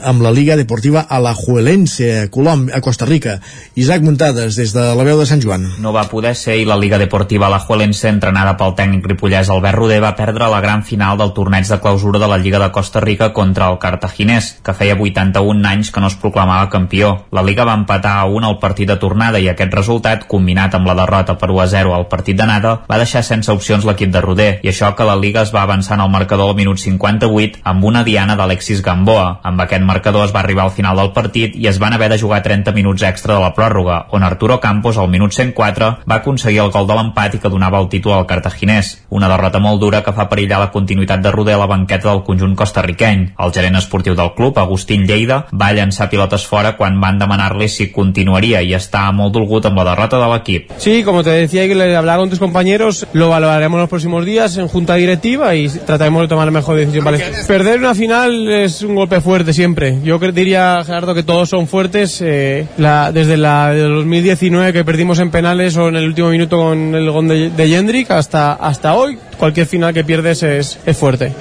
amb 0.00 0.22
la 0.24 0.30
Liga 0.32 0.54
Deportiva 0.56 1.02
Alajuelense 1.12 2.06
a 2.22 2.28
Colom, 2.32 2.70
a 2.72 2.80
Costa 2.80 3.04
Rica. 3.04 3.34
Isaac 3.76 4.00
Muntades, 4.00 4.56
des 4.56 4.72
de 4.72 4.84
la 4.96 5.04
veu 5.04 5.20
de 5.20 5.26
Sant 5.28 5.42
Joan. 5.44 5.66
No 5.84 5.92
va 5.92 6.06
poder 6.08 6.32
ser 6.32 6.54
i 6.56 6.64
la 6.64 6.78
Liga 6.80 6.96
Deportiva 6.96 7.50
Alajuelense, 7.50 8.08
entrenada 8.08 8.54
pel 8.56 8.72
tècnic 8.78 9.04
ripollès 9.10 9.50
Albert 9.52 9.76
Roder, 9.76 9.98
va 10.00 10.14
perdre 10.16 10.48
la 10.48 10.62
gran 10.64 10.86
final 10.88 11.18
del 11.20 11.34
torneig 11.36 11.68
de 11.68 11.78
clausura 11.84 12.22
de 12.22 12.30
la 12.32 12.40
Lliga 12.40 12.62
de 12.64 12.70
Costa 12.72 13.04
Rica 13.04 13.34
contra 13.36 13.68
el 13.68 13.76
Cartaginés, 13.76 14.54
que 14.64 14.72
feia 14.72 14.96
81 14.96 15.68
anys 15.68 15.92
que 15.92 16.00
no 16.00 16.08
es 16.08 16.16
proclamava 16.16 16.72
campió. 16.72 17.12
La 17.28 17.44
Liga 17.44 17.68
va 17.68 17.76
empatar 17.76 18.14
a 18.22 18.24
1 18.24 18.54
al 18.54 18.58
partit 18.64 18.88
de 18.88 18.96
tornada 18.96 19.36
i 19.36 19.50
aquest 19.52 19.76
resultat, 19.76 20.24
combinat 20.24 20.80
amb 20.80 20.88
la 20.88 20.96
derrota 20.96 21.36
per 21.36 21.52
1 21.52 21.60
a 21.60 21.68
0 21.76 21.92
al 21.92 22.08
partit 22.08 22.40
d'anada, 22.40 22.78
va 22.88 23.02
deixar 23.04 23.20
sense 23.20 23.52
opcions 23.52 23.84
l'equip 23.84 24.16
de 24.16 24.24
Roder, 24.24 24.50
i 24.64 24.72
això 24.72 24.94
que 24.96 25.04
la 25.04 25.20
Liga 25.20 25.44
es 25.44 25.52
va 25.52 25.68
avançar 25.68 26.00
en 26.00 26.05
el 26.06 26.12
marcador 26.12 26.50
al 26.50 26.56
minut 26.56 26.78
58 26.78 27.60
amb 27.66 27.84
una 27.84 28.02
diana 28.04 28.36
d'Alexis 28.38 28.82
Gamboa. 28.82 29.40
Amb 29.42 29.60
aquest 29.64 29.82
marcador 29.84 30.24
es 30.26 30.34
va 30.34 30.40
arribar 30.40 30.64
al 30.66 30.74
final 30.74 30.96
del 30.96 31.12
partit 31.16 31.56
i 31.58 31.66
es 31.68 31.80
van 31.82 31.92
haver 31.96 32.08
de 32.12 32.18
jugar 32.20 32.42
30 32.44 32.72
minuts 32.76 33.02
extra 33.02 33.34
de 33.34 33.42
la 33.42 33.52
pròrroga, 33.54 34.06
on 34.16 34.22
Arturo 34.22 34.60
Campos 34.60 34.98
al 34.98 35.10
minut 35.10 35.34
104 35.34 35.90
va 36.08 36.20
aconseguir 36.20 36.62
el 36.64 36.72
gol 36.74 36.86
de 36.86 36.96
l'empat 36.96 37.34
i 37.36 37.42
que 37.42 37.52
donava 37.52 37.80
el 37.82 37.90
títol 37.92 38.14
al 38.16 38.26
cartaginès. 38.30 38.92
Una 39.10 39.28
derrota 39.28 39.60
molt 39.62 39.82
dura 39.82 40.02
que 40.06 40.14
fa 40.14 40.28
perillar 40.30 40.60
la 40.62 40.70
continuïtat 40.74 41.22
de 41.24 41.32
Roder 41.34 41.56
a 41.56 41.62
la 41.64 41.70
banqueta 41.70 42.08
del 42.10 42.22
conjunt 42.26 42.54
costarriqueny. 42.56 43.26
El 43.42 43.52
gerent 43.52 43.76
esportiu 43.80 44.14
del 44.14 44.32
club, 44.38 44.58
Agustín 44.62 45.06
Lleida, 45.08 45.42
va 45.52 45.72
llançar 45.74 46.08
pilotes 46.12 46.46
fora 46.46 46.76
quan 46.78 47.00
van 47.02 47.18
demanar-li 47.18 47.68
si 47.68 47.90
continuaria 47.92 48.62
i 48.62 48.74
està 48.78 49.08
molt 49.12 49.34
dolgut 49.34 49.66
amb 49.66 49.82
la 49.82 49.90
derrota 49.90 50.20
de 50.22 50.30
l'equip. 50.32 50.72
Sí, 50.78 51.02
como 51.04 51.22
te 51.22 51.30
decía 51.30 51.66
que 51.66 51.74
le 51.74 51.96
hablaba 51.96 52.22
con 52.22 52.30
tus 52.30 52.38
compañeros, 52.38 53.06
lo 53.12 53.30
valoraremos 53.30 53.80
los 53.80 53.88
próximos 53.88 54.24
días 54.24 54.56
en 54.56 54.68
junta 54.68 54.94
directiva 54.94 55.54
y 55.54 55.66
trataremos 55.96 56.22
de 56.22 56.28
tomar 56.28 56.46
la 56.46 56.52
mejor 56.52 56.76
decisión. 56.76 57.04
Vale. 57.04 57.24
Perder 57.46 57.78
una 57.78 57.94
final 57.94 58.52
es 58.52 58.82
un 58.82 58.94
golpe 58.94 59.20
fuerte 59.20 59.52
siempre. 59.52 59.98
Yo 60.02 60.18
diría, 60.18 60.82
Gerardo, 60.84 61.14
que 61.14 61.22
todos 61.22 61.48
son 61.48 61.66
fuertes. 61.66 62.20
Eh, 62.20 62.66
la, 62.76 63.12
desde 63.12 63.36
la 63.36 63.70
de 63.70 63.82
2019 63.82 64.72
que 64.72 64.84
perdimos 64.84 65.18
en 65.18 65.30
penales 65.30 65.76
o 65.76 65.88
en 65.88 65.96
el 65.96 66.04
último 66.04 66.28
minuto 66.28 66.58
con 66.58 66.94
el 66.94 67.10
gol 67.10 67.28
de, 67.28 67.50
de 67.50 67.68
Jendrik 67.68 68.10
hasta, 68.10 68.52
hasta 68.52 68.94
hoy, 68.94 69.18
cualquier 69.38 69.66
final 69.66 69.94
que 69.94 70.04
pierdes 70.04 70.42
es, 70.42 70.78
es 70.84 70.96
fuerte. 70.96 71.32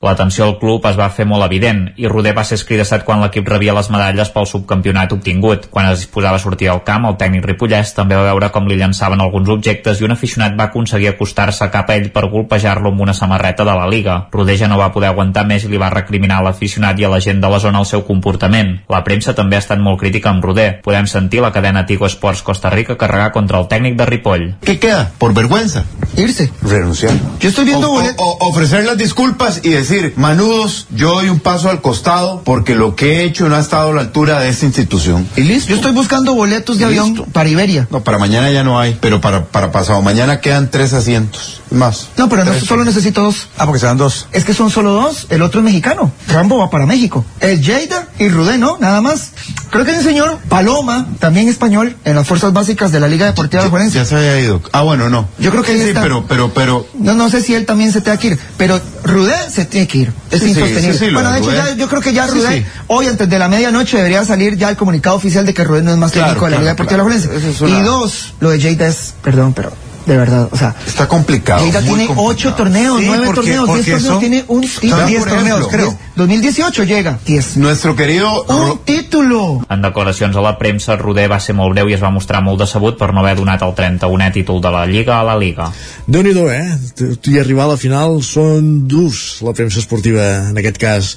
La 0.00 0.14
tensió 0.14 0.44
al 0.44 0.58
club 0.58 0.84
es 0.86 0.98
va 0.98 1.08
fer 1.10 1.26
molt 1.26 1.44
evident 1.46 1.88
i 1.98 2.06
Roder 2.10 2.34
va 2.36 2.44
ser 2.46 2.58
escridassat 2.60 3.04
quan 3.06 3.22
l'equip 3.22 3.48
rebia 3.48 3.74
les 3.74 3.90
medalles 3.90 4.30
pel 4.34 4.46
subcampionat 4.46 5.12
obtingut. 5.16 5.68
Quan 5.70 5.90
es 5.90 6.04
disposava 6.04 6.38
a 6.38 6.42
sortir 6.42 6.70
al 6.70 6.84
camp, 6.86 7.08
el 7.08 7.18
tècnic 7.20 7.46
ripollès 7.48 7.94
també 7.96 8.18
va 8.18 8.28
veure 8.30 8.50
com 8.54 8.68
li 8.68 8.78
llançaven 8.78 9.22
alguns 9.22 9.50
objectes 9.54 10.00
i 10.00 10.06
un 10.06 10.14
aficionat 10.14 10.54
va 10.58 10.68
aconseguir 10.70 11.10
acostar-se 11.10 11.70
cap 11.74 11.90
a 11.90 11.98
ell 11.98 12.10
per 12.14 12.28
golpejar-lo 12.30 12.92
amb 12.92 13.06
una 13.06 13.16
samarreta 13.16 13.66
de 13.66 13.74
la 13.74 13.88
Liga. 13.90 14.03
Roder 14.32 14.56
ja 14.58 14.68
no 14.68 14.78
va 14.78 14.92
poder 14.92 15.08
aguantar 15.10 15.46
més 15.46 15.64
i 15.64 15.68
li 15.68 15.78
va 15.80 15.90
recriminar 15.90 16.38
a 16.38 16.42
l'aficionat 16.42 16.98
i 17.00 17.04
a 17.04 17.08
la 17.08 17.20
gent 17.20 17.40
de 17.42 17.48
la 17.50 17.58
zona 17.60 17.78
el 17.80 17.86
seu 17.86 18.04
comportament. 18.06 18.80
La 18.88 19.02
premsa 19.04 19.34
també 19.34 19.56
ha 19.56 19.62
estat 19.64 19.78
molt 19.78 19.98
crítica 20.00 20.30
amb 20.30 20.44
Roder. 20.44 20.80
Podem 20.82 21.06
sentir 21.06 21.40
la 21.40 21.52
cadena 21.52 21.86
Tigo 21.86 22.06
Sports 22.06 22.42
Costa 22.42 22.70
Rica 22.70 22.96
carregar 22.96 23.32
contra 23.32 23.58
el 23.60 23.68
tècnic 23.68 23.96
de 23.96 24.06
Ripoll. 24.06 24.54
¿Qué 24.64 24.78
queda? 24.78 25.10
Por 25.18 25.34
vergüenza. 25.34 25.84
Irse. 26.16 26.50
Renunciar. 26.62 27.12
Yo 27.40 27.48
estoy 27.48 27.64
viendo 27.64 27.90
o, 27.90 28.00
o- 28.02 28.14
o- 28.18 28.48
ofrecer 28.48 28.84
las 28.84 28.96
disculpas 28.98 29.60
y 29.64 29.70
decir, 29.70 30.12
manudos, 30.16 30.86
yo 30.94 31.14
doy 31.14 31.28
un 31.28 31.40
paso 31.40 31.70
al 31.70 31.80
costado 31.80 32.42
porque 32.44 32.74
lo 32.74 32.94
que 32.96 33.20
he 33.20 33.24
hecho 33.24 33.48
no 33.48 33.56
ha 33.56 33.60
estado 33.60 33.90
a 33.90 33.94
la 33.94 34.00
altura 34.02 34.40
de 34.40 34.48
esta 34.48 34.66
institución. 34.66 35.26
Y 35.36 35.42
listo. 35.42 35.70
Yo 35.70 35.76
estoy 35.76 35.92
buscando 35.92 36.34
boletos 36.34 36.78
de 36.78 36.84
avión 36.84 37.24
para 37.32 37.48
Iberia. 37.48 37.86
No, 37.90 38.02
para 38.02 38.18
mañana 38.18 38.50
ya 38.50 38.62
no 38.64 38.78
hay, 38.78 38.96
pero 39.00 39.20
para, 39.20 39.44
para 39.46 39.72
pasado 39.72 40.00
mañana 40.02 40.40
quedan 40.40 40.70
tres 40.70 40.92
asientos. 40.92 41.60
Más. 41.70 42.08
No, 42.16 42.28
pero 42.28 42.44
no, 42.44 42.54
solo 42.54 42.84
necesito 42.84 43.22
dos. 43.22 43.48
Ah, 43.58 43.64
porque 43.66 43.80
dos. 43.96 44.26
Es 44.32 44.44
que 44.44 44.54
son 44.54 44.70
solo 44.70 44.92
dos. 44.92 45.26
El 45.30 45.42
otro 45.42 45.60
es 45.60 45.64
mexicano. 45.64 46.12
Rambo 46.28 46.58
va 46.58 46.70
para 46.70 46.86
México. 46.86 47.24
El 47.40 47.60
Lleida 47.62 48.08
y 48.18 48.28
Rudé, 48.28 48.58
¿no? 48.58 48.76
Nada 48.78 49.00
más. 49.00 49.30
Creo 49.70 49.84
que 49.84 49.90
es 49.92 49.98
el 49.98 50.04
señor 50.04 50.38
Paloma, 50.48 51.08
también 51.18 51.48
español, 51.48 51.96
en 52.04 52.14
las 52.14 52.26
fuerzas 52.28 52.52
básicas 52.52 52.92
de 52.92 53.00
la 53.00 53.08
Liga 53.08 53.26
Deportiva 53.26 53.62
de 53.64 53.70
Juarense. 53.70 53.96
Ya 53.98 54.04
se 54.04 54.14
había 54.16 54.38
ido. 54.40 54.62
Ah, 54.72 54.82
bueno, 54.82 55.08
no. 55.10 55.28
Yo 55.38 55.50
creo 55.50 55.62
que 55.62 55.72
sí, 55.72 55.78
ahí 55.78 55.82
sí, 55.82 55.88
está. 55.88 56.02
pero, 56.02 56.24
pero, 56.28 56.52
pero, 56.54 56.86
No, 56.94 57.14
no 57.14 57.28
sé 57.28 57.40
si 57.40 57.54
él 57.54 57.66
también 57.66 57.90
se 57.92 58.00
tenga 58.00 58.16
que 58.18 58.28
ir, 58.28 58.38
pero 58.56 58.80
Rudé 59.02 59.34
se 59.50 59.64
tiene 59.64 59.88
que 59.88 59.98
ir. 59.98 60.12
Es 60.30 60.40
Sí, 60.40 60.50
insostenible. 60.50 61.12
bueno, 61.12 61.32
de 61.32 61.38
hecho, 61.40 61.52
ya, 61.52 61.74
yo 61.74 61.88
creo 61.88 62.00
que 62.00 62.12
ya 62.12 62.26
Rudé, 62.26 62.64
hoy 62.86 63.06
antes 63.08 63.28
de 63.28 63.38
la 63.38 63.48
medianoche 63.48 63.96
debería 63.96 64.24
salir 64.24 64.56
ya 64.56 64.68
el 64.70 64.76
comunicado 64.76 65.16
oficial 65.16 65.44
de 65.44 65.54
que 65.54 65.64
Rudé 65.64 65.82
no 65.82 65.90
es 65.92 65.98
más 65.98 66.12
Claro, 66.12 66.28
técnico 66.28 66.44
de 66.46 66.50
la 66.52 66.56
claro, 66.56 66.62
Liga 66.62 66.72
Deportiva 66.72 67.04
claro. 67.04 67.20
de 67.38 67.40
la 67.42 67.48
es 67.50 67.60
una- 67.60 67.78
Y 67.80 67.82
dos, 67.82 68.34
lo 68.40 68.50
de 68.50 68.58
Lleida 68.60 68.86
es, 68.86 69.14
perdón, 69.22 69.52
pero 69.54 69.72
de 70.06 70.16
verdad, 70.16 70.48
o 70.52 70.56
sea, 70.56 70.74
está 70.86 71.08
complicado. 71.08 71.62
Lleida 71.64 71.80
muy 71.80 71.88
tiene 71.88 72.06
complicado. 72.06 72.28
ocho 72.28 72.54
torneos, 72.54 73.00
Sí, 73.00 73.06
nueve 73.06 73.26
porque- 73.26 73.40
torneos, 73.40 73.66
porque 73.66 73.82
diez 73.82 74.02
torneos, 74.02 74.20
tiene 74.20 74.44
un 74.48 74.62
son 74.64 74.80
título. 74.80 75.06
diez 75.06 75.24
torneos, 75.24 75.68
creo. 75.68 75.98
2018 76.16 76.84
llega. 76.84 77.18
Diez. 77.24 77.56
Nuestro 77.56 77.96
querido 77.96 78.44
Un 78.44 78.78
título. 78.84 79.66
En 79.68 79.82
declaracions 79.82 80.36
a 80.36 80.40
la 80.40 80.58
premsa, 80.58 80.96
Roder 80.96 81.30
va 81.30 81.40
ser 81.40 81.54
molt 81.54 81.72
breu 81.72 81.88
i 81.88 81.94
es 81.94 82.02
va 82.02 82.10
mostrar 82.10 82.42
molt 82.42 82.60
decebut 82.60 82.96
per 82.98 83.12
no 83.12 83.20
haver 83.20 83.36
donat 83.36 83.62
el 83.62 83.74
31è 83.74 84.32
títol 84.32 84.60
de 84.60 84.70
la 84.70 84.84
Lliga 84.86 85.20
a 85.20 85.24
la 85.24 85.36
Liga. 85.38 85.72
déu 86.06 86.22
nhi 86.22 86.30
eh? 86.50 86.78
Tu 87.20 87.30
i 87.30 87.38
arribar 87.38 87.64
a 87.64 87.68
la 87.68 87.76
final 87.76 88.22
són 88.22 88.86
durs, 88.86 89.40
la 89.42 89.52
premsa 89.52 89.78
esportiva, 89.80 90.50
en 90.50 90.58
aquest 90.58 90.76
cas, 90.78 91.16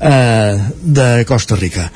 eh, 0.00 0.58
de 0.82 1.24
Costa 1.26 1.56
Rica, 1.56 1.90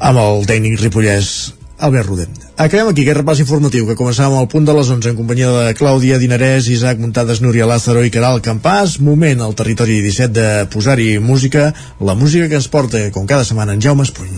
amb 0.00 0.18
el 0.18 0.46
tècnic 0.46 0.80
ripollès 0.80 1.52
Albert 1.78 2.08
Rudent. 2.08 2.34
Acabem 2.58 2.90
aquí 2.90 3.04
aquest 3.04 3.20
repàs 3.20 3.40
informatiu 3.42 3.86
que 3.86 3.96
començàvem 3.98 4.38
al 4.38 4.48
punt 4.50 4.66
de 4.66 4.74
les 4.74 4.90
11 4.90 5.12
en 5.12 5.18
companyia 5.18 5.50
de 5.54 5.74
Clàudia 5.78 6.18
Dinarès, 6.18 6.66
Isaac 6.74 6.98
Muntades, 6.98 7.42
Núria 7.44 7.68
Lázaro 7.70 8.02
i 8.02 8.10
Caral 8.10 8.42
Campàs. 8.42 8.98
Moment 8.98 9.44
al 9.44 9.54
territori 9.54 10.00
17 10.02 10.34
de 10.34 10.48
posar-hi 10.72 11.18
música, 11.22 11.72
la 12.00 12.18
música 12.18 12.48
que 12.48 12.58
ens 12.58 12.68
porta, 12.68 13.04
com 13.14 13.26
cada 13.26 13.46
setmana, 13.46 13.78
en 13.78 13.82
Jaume 13.82 14.02
Espuny. 14.08 14.34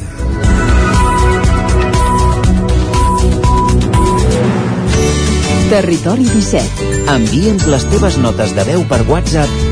Territori 5.71 6.27
17. 6.27 6.89
Envia'ns 7.15 7.69
les 7.71 7.85
teves 7.93 8.17
notes 8.19 8.57
de 8.57 8.65
veu 8.69 8.83
per 8.91 9.05
WhatsApp 9.07 9.60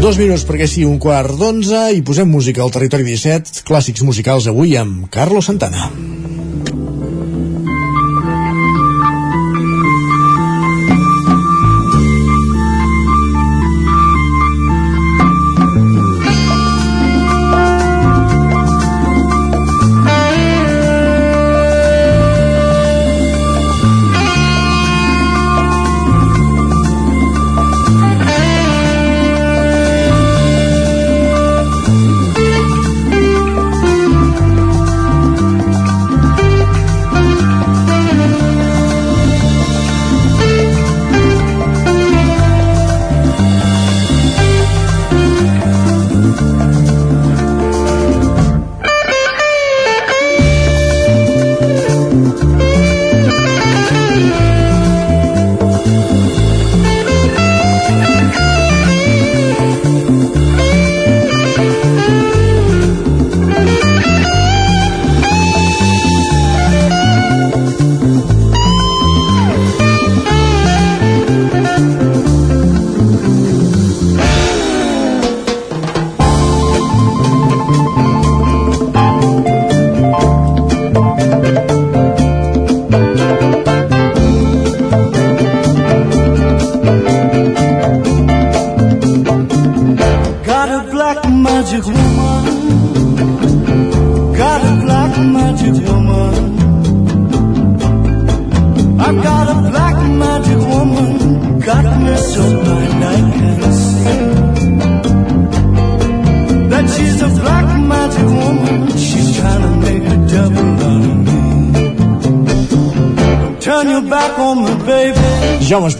Dos 0.00 0.16
minuts 0.16 0.46
perquè 0.48 0.64
sigui 0.64 0.86
un 0.88 0.96
quart 0.96 1.34
d'onze 1.36 1.80
i 1.92 2.00
posem 2.00 2.30
música 2.32 2.62
al 2.64 2.72
territori 2.72 3.04
17, 3.04 3.60
clàssics 3.68 4.00
musicals 4.08 4.48
avui 4.48 4.72
amb 4.80 5.10
Carlos 5.12 5.50
Santana. 5.50 5.90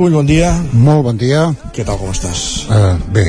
Espull, 0.00 0.14
bon 0.16 0.24
dia. 0.24 0.54
Molt 0.80 1.02
bon 1.04 1.18
dia. 1.20 1.42
Què 1.76 1.84
tal, 1.84 1.98
com 2.00 2.08
estàs? 2.08 2.38
Uh, 2.72 2.94
bé, 3.12 3.24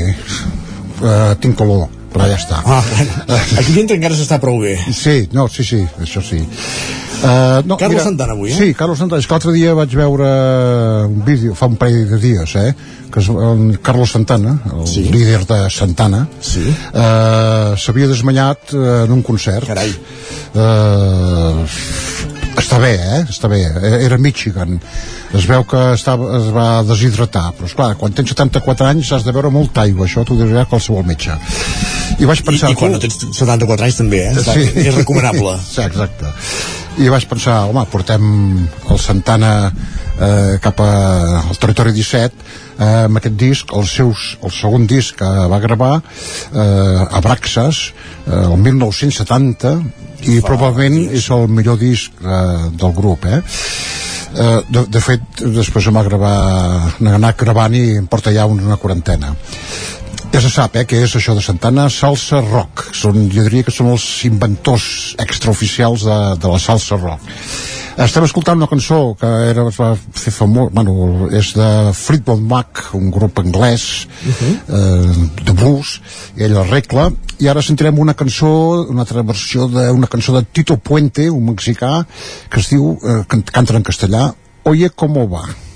uh, 1.04 1.34
tinc 1.36 1.58
calor, 1.58 1.82
però 2.14 2.24
ja 2.30 2.38
està. 2.40 2.62
Ah, 2.64 2.78
aquí 3.60 3.74
dintre 3.74 3.98
encara 3.98 4.16
s'està 4.16 4.38
prou 4.40 4.56
bé. 4.62 4.78
Sí, 4.96 5.26
no, 5.36 5.44
sí, 5.52 5.66
sí, 5.68 5.82
això 6.00 6.22
sí. 6.24 6.40
Uh, 7.20 7.60
no, 7.68 7.76
Carlos 7.76 8.00
Santana 8.08 8.32
avui, 8.32 8.54
eh? 8.54 8.56
Sí, 8.56 8.70
Carlos 8.72 9.02
Santana. 9.02 9.20
És 9.20 9.28
que 9.28 9.36
l'altre 9.36 9.52
dia 9.52 9.76
vaig 9.76 9.92
veure 10.00 10.30
un 11.10 11.20
vídeo, 11.28 11.52
fa 11.60 11.68
un 11.68 11.76
parell 11.76 12.08
de 12.08 12.22
dies, 12.24 12.56
eh? 12.56 12.72
Que 13.12 13.20
és 13.20 13.28
el 13.28 13.76
Carlos 13.84 14.16
Santana, 14.16 14.56
el 14.72 14.88
Sí. 14.88 15.04
líder 15.12 15.44
de 15.52 15.60
Santana, 15.76 16.24
sí. 16.40 16.64
uh, 16.72 17.76
s'havia 17.76 18.08
desmanyat 18.08 18.72
en 18.72 19.12
un 19.12 19.20
concert. 19.20 19.68
Carai. 19.68 19.92
Uh, 20.56 21.68
està 22.72 22.80
bé, 22.80 22.92
eh? 22.96 23.20
Està 23.28 23.48
bé. 23.52 23.60
Eh, 23.68 24.04
Era 24.06 24.16
Michigan. 24.18 24.78
Es 25.36 25.46
veu 25.48 25.64
que 25.68 25.80
estava, 25.92 26.28
es 26.38 26.48
va 26.54 26.66
deshidratar, 26.88 27.50
però 27.56 27.68
esclar, 27.68 27.90
quan 28.00 28.14
tens 28.16 28.32
74 28.32 28.88
anys 28.88 29.12
has 29.16 29.26
de 29.26 29.34
beure 29.36 29.50
molta 29.52 29.84
aigua, 29.84 30.06
això 30.06 30.24
t'ho 30.24 30.38
dirà 30.40 30.64
qualsevol 30.70 31.04
metge. 31.08 31.36
I 32.18 32.28
vaig 32.28 32.44
pensar... 32.46 32.72
I, 32.72 32.76
i 32.76 32.80
quan 32.80 32.94
no 32.96 33.00
tens 33.02 33.18
74 33.28 33.88
anys 33.88 34.00
també, 34.00 34.22
eh? 34.30 34.46
Sí. 34.46 34.68
És 34.86 34.94
recomanable. 34.96 35.58
sí, 35.74 35.82
exacte. 35.84 36.32
I 37.00 37.08
vaig 37.08 37.24
pensar, 37.24 37.62
home, 37.70 37.86
portem 37.88 38.24
el 38.92 38.98
Santana 39.00 39.52
eh, 40.20 40.58
cap 40.60 40.80
a, 40.84 40.90
al 41.40 41.56
territori 41.56 41.94
17 41.96 42.28
eh, 42.28 42.88
amb 43.06 43.16
aquest 43.16 43.38
disc, 43.40 43.72
el, 43.72 43.86
seus, 43.88 44.36
el 44.44 44.52
segon 44.52 44.84
disc 44.90 45.16
que 45.16 45.30
va 45.48 45.60
gravar 45.62 45.94
eh, 46.02 47.06
a 47.08 47.22
Braxas 47.24 47.80
eh, 48.26 48.42
el 48.42 48.58
1970 48.60 49.74
i 50.28 50.38
Fa, 50.38 50.52
probablement 50.52 51.00
és 51.16 51.30
el 51.34 51.48
millor 51.48 51.80
disc 51.80 52.20
eh, 52.20 52.68
del 52.76 52.94
grup 52.96 53.24
eh? 53.24 53.40
Eh, 54.32 54.60
de, 54.68 54.86
de 54.88 55.00
fet 55.04 55.44
després 55.44 55.88
em 55.88 55.96
va 55.96 56.06
gravar 56.06 56.36
anar 57.00 57.34
gravant 57.40 57.74
i 57.76 57.86
em 58.02 58.08
porta 58.08 58.32
ja 58.36 58.46
una 58.48 58.78
quarantena 58.80 59.34
ja 60.32 60.40
se 60.40 60.50
sap 60.50 60.76
eh, 60.76 60.86
que 60.88 61.02
és 61.04 61.12
això 61.16 61.34
de 61.36 61.42
Santana 61.44 61.88
salsa 61.92 62.40
rock 62.44 62.88
són, 62.96 63.28
jo 63.32 63.44
diria 63.44 63.66
que 63.66 63.74
són 63.74 63.92
els 63.92 64.06
inventors 64.28 65.14
extraoficials 65.22 66.06
de, 66.08 66.18
de 66.40 66.52
la 66.52 66.60
salsa 66.62 66.98
rock 67.00 67.28
estem 68.02 68.24
escoltant 68.24 68.56
una 68.56 68.70
cançó 68.70 69.00
que 69.20 69.28
era, 69.50 69.66
es 69.68 69.76
va 69.76 69.90
fer 69.96 70.32
famós, 70.32 70.70
bueno, 70.72 71.28
és 71.36 71.52
de 71.52 71.68
Fleetwood 71.92 72.40
Mac, 72.48 72.86
un 72.96 73.10
grup 73.12 73.42
anglès 73.42 74.06
uh 74.08 74.32
-huh. 74.32 74.54
eh, 74.78 75.28
de 75.44 75.52
blues, 75.52 76.00
i 76.36 76.44
ell 76.44 76.56
arregla, 76.56 77.10
i 77.38 77.48
ara 77.48 77.60
sentirem 77.60 77.98
una 77.98 78.14
cançó, 78.14 78.88
una 78.88 79.02
altra 79.04 79.22
versió 79.22 79.68
d'una 79.68 80.06
cançó 80.06 80.32
de 80.32 80.42
Tito 80.42 80.78
Puente, 80.78 81.28
un 81.28 81.44
mexicà, 81.44 82.06
que 82.48 82.60
es 82.60 82.70
diu, 82.70 82.98
eh, 83.04 83.24
que 83.28 83.42
canta 83.42 83.76
en 83.76 83.82
castellà, 83.82 84.34
Oye, 84.64 84.90
¿cómo 84.90 85.28
va? 85.28 85.71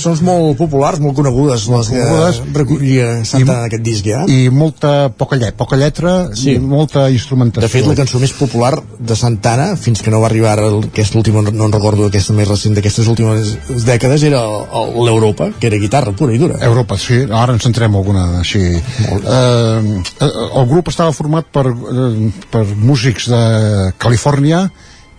Cançons 0.00 0.22
molt 0.24 0.56
populars, 0.56 1.00
molt 1.02 1.16
conegudes, 1.18 1.66
les 1.68 1.88
Conegudes. 1.92 2.40
que 2.40 2.58
recollia 2.58 3.08
Santa 3.28 3.58
en 3.58 3.66
aquest 3.68 3.82
disc, 3.84 4.06
ja. 4.06 4.22
i 4.28 4.48
molta 4.48 5.10
poca 5.12 5.36
lletra, 5.36 5.56
poca 5.56 5.76
lletra 5.76 6.12
Sí. 6.34 6.54
i 6.54 6.58
molta 6.58 7.10
instrumentació 7.10 7.66
De 7.66 7.72
fet, 7.72 7.86
la 7.86 7.94
cançó 7.94 8.18
més 8.18 8.32
popular 8.32 8.72
de 8.98 9.16
Santana, 9.16 9.76
fins 9.76 10.00
que 10.00 10.10
no 10.10 10.20
va 10.20 10.26
arribar 10.30 10.52
ara 10.52 10.70
aquesta 10.78 11.18
última, 11.18 11.42
no 11.42 11.66
en 11.66 11.72
recordo 11.72 12.06
aquesta 12.06 12.32
més 12.32 12.48
recent 12.48 12.74
d'aquestes 12.74 13.08
últimes 13.08 13.52
dècades, 13.84 14.22
era 14.22 14.40
l'Europa, 14.40 15.50
que 15.60 15.66
era 15.68 15.76
guitarra 15.76 16.12
pura 16.12 16.34
i 16.34 16.38
dura. 16.38 16.56
Europa, 16.64 16.96
sí, 16.98 17.26
ara 17.30 17.52
ens 17.52 17.62
centrem 17.62 17.94
alguna 17.96 18.40
així. 18.40 18.60
Eh, 18.60 20.02
eh, 20.20 20.30
el 20.56 20.66
grup 20.66 20.88
estava 20.88 21.12
format 21.12 21.46
per, 21.52 21.66
eh, 21.68 22.30
per 22.50 22.64
músics 22.76 23.28
de 23.28 23.92
Califòrnia 23.98 24.70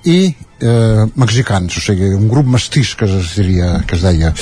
i 0.05 0.33
eh, 0.61 1.05
mexicans, 1.15 1.77
o 1.77 1.81
sigui, 1.81 2.13
un 2.17 2.29
grup 2.29 2.47
mestís 2.47 2.95
que 2.95 3.09
es 3.09 3.35
diria, 3.35 3.81
que 3.87 3.97
es 3.99 4.05
deia 4.05 4.33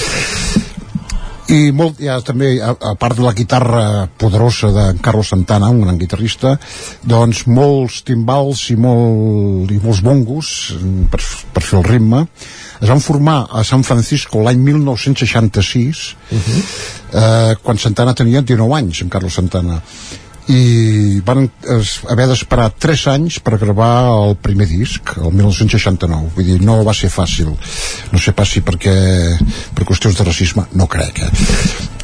i 1.49 1.71
molt, 1.73 1.97
ja 2.03 2.19
també, 2.21 2.51
a, 2.61 2.75
a 2.77 2.93
part 2.99 3.17
de 3.17 3.23
la 3.25 3.33
guitarra 3.33 4.05
poderosa 4.21 4.69
de 4.73 4.85
Carlos 5.01 5.31
Santana, 5.33 5.71
un 5.73 5.81
gran 5.81 5.97
guitarrista, 5.97 6.53
doncs 7.01 7.45
molts 7.49 8.03
timbals 8.05 8.67
i, 8.69 8.77
molt, 8.77 9.73
i 9.73 9.79
molts 9.81 10.03
bongos 10.05 10.51
per, 11.09 11.21
per 11.55 11.65
fer 11.65 11.79
el 11.79 11.87
ritme. 11.87 12.21
Es 12.79 12.91
van 12.91 13.01
formar 13.01 13.39
a 13.49 13.65
San 13.65 13.81
Francisco 13.87 14.43
l'any 14.45 14.61
1966, 14.61 16.05
uh 16.29 16.37
-huh. 16.37 16.61
eh, 17.13 17.55
quan 17.63 17.77
Santana 17.77 18.13
tenia 18.13 18.41
19 18.41 18.75
anys, 18.77 19.01
amb 19.01 19.11
Carlos 19.11 19.33
Santana 19.33 19.81
i 20.49 21.21
van 21.25 21.43
es, 21.75 21.99
haver 22.09 22.25
d'esperar 22.31 22.71
3 22.73 23.03
anys 23.11 23.37
per 23.45 23.59
gravar 23.61 23.91
el 24.09 24.35
primer 24.41 24.65
disc 24.69 25.11
el 25.17 25.29
1969, 25.29 26.31
vull 26.35 26.47
dir, 26.47 26.57
no 26.65 26.79
va 26.87 26.95
ser 26.97 27.11
fàcil 27.13 27.51
no 27.53 28.21
sé 28.21 28.33
pas 28.37 28.49
si 28.49 28.63
perquè 28.65 28.95
per 29.77 29.85
qüestions 29.85 30.17
de 30.17 30.25
racisme, 30.25 30.65
no 30.73 30.89
crec 30.89 31.21
eh? 31.27 31.29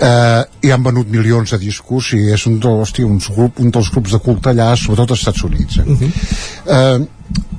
Eh, 0.05 0.41
i 0.67 0.73
han 0.75 0.85
venut 0.85 1.09
milions 1.09 1.55
de 1.55 1.59
discos 1.61 2.11
i 2.13 2.21
és 2.35 2.45
un, 2.51 2.59
hosti, 2.69 3.05
un, 3.07 3.17
grup, 3.17 3.61
un 3.63 3.73
dels 3.73 3.89
grups 3.95 4.13
de 4.13 4.21
culte 4.21 4.51
allà, 4.53 4.73
sobretot 4.77 5.15
als 5.15 5.25
Estats 5.25 5.45
Units 5.49 5.81
eh? 5.81 5.87
Uh 5.89 6.01
-huh. 6.01 6.11
eh, 6.77 7.55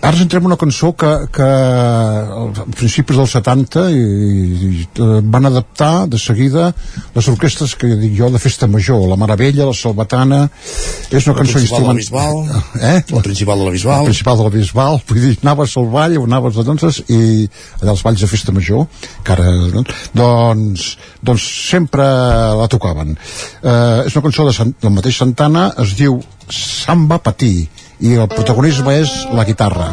ara 0.00 0.16
ens 0.16 0.22
entrem 0.24 0.44
en 0.44 0.48
una 0.48 0.56
cançó 0.56 0.92
que, 0.96 1.08
que 1.32 1.46
als 1.46 2.60
principis 2.78 3.18
dels 3.18 3.34
70 3.36 3.82
i, 3.92 3.98
i, 4.00 4.70
eh, 4.96 5.08
van 5.34 5.48
adaptar 5.48 6.06
de 6.08 6.18
seguida 6.18 6.70
les 7.14 7.28
orquestres 7.28 7.74
que 7.76 7.90
dic 8.00 8.14
jo 8.16 8.30
de 8.32 8.40
festa 8.40 8.68
major, 8.70 9.02
la 9.10 9.18
Maravella, 9.20 9.66
la 9.68 9.76
Salvatana 9.76 10.46
és 11.10 11.26
una 11.26 11.34
La 11.34 11.40
cançó 11.42 11.60
instrumental 11.60 12.40
eh? 12.92 13.02
La 13.12 13.24
principal 13.26 13.60
de 13.60 13.68
la 13.68 13.74
Bisbal. 13.74 13.98
la 13.98 14.08
principal 14.08 14.40
de 14.40 14.46
la 14.48 14.54
Bisbal 14.54 15.00
vull 15.10 15.20
dir, 15.26 15.34
anaves 15.42 15.76
al 15.76 15.90
ball 15.92 16.16
o 16.16 16.24
anaves 16.24 16.56
a 16.56 16.64
danses 16.70 17.02
i 17.08 17.20
allà 17.82 17.92
als 17.92 18.04
balls 18.06 18.24
de 18.24 18.30
festa 18.30 18.56
major 18.56 18.86
que 19.24 19.36
ara, 19.36 19.52
doncs, 20.16 20.94
doncs 21.20 21.44
sempre 21.68 22.06
la 22.56 22.70
tocaven 22.72 23.12
eh, 23.12 24.06
és 24.06 24.16
una 24.16 24.24
cançó 24.30 24.48
de 24.48 24.56
Sant, 24.56 24.72
del 24.80 24.96
mateix 24.96 25.20
Santana 25.20 25.68
es 25.84 25.92
diu 26.00 26.22
Samba 26.48 27.20
Patí 27.20 27.68
i 28.00 28.16
el 28.16 28.28
protagonisme 28.32 28.96
és 29.02 29.12
la 29.36 29.44
guitarra 29.44 29.90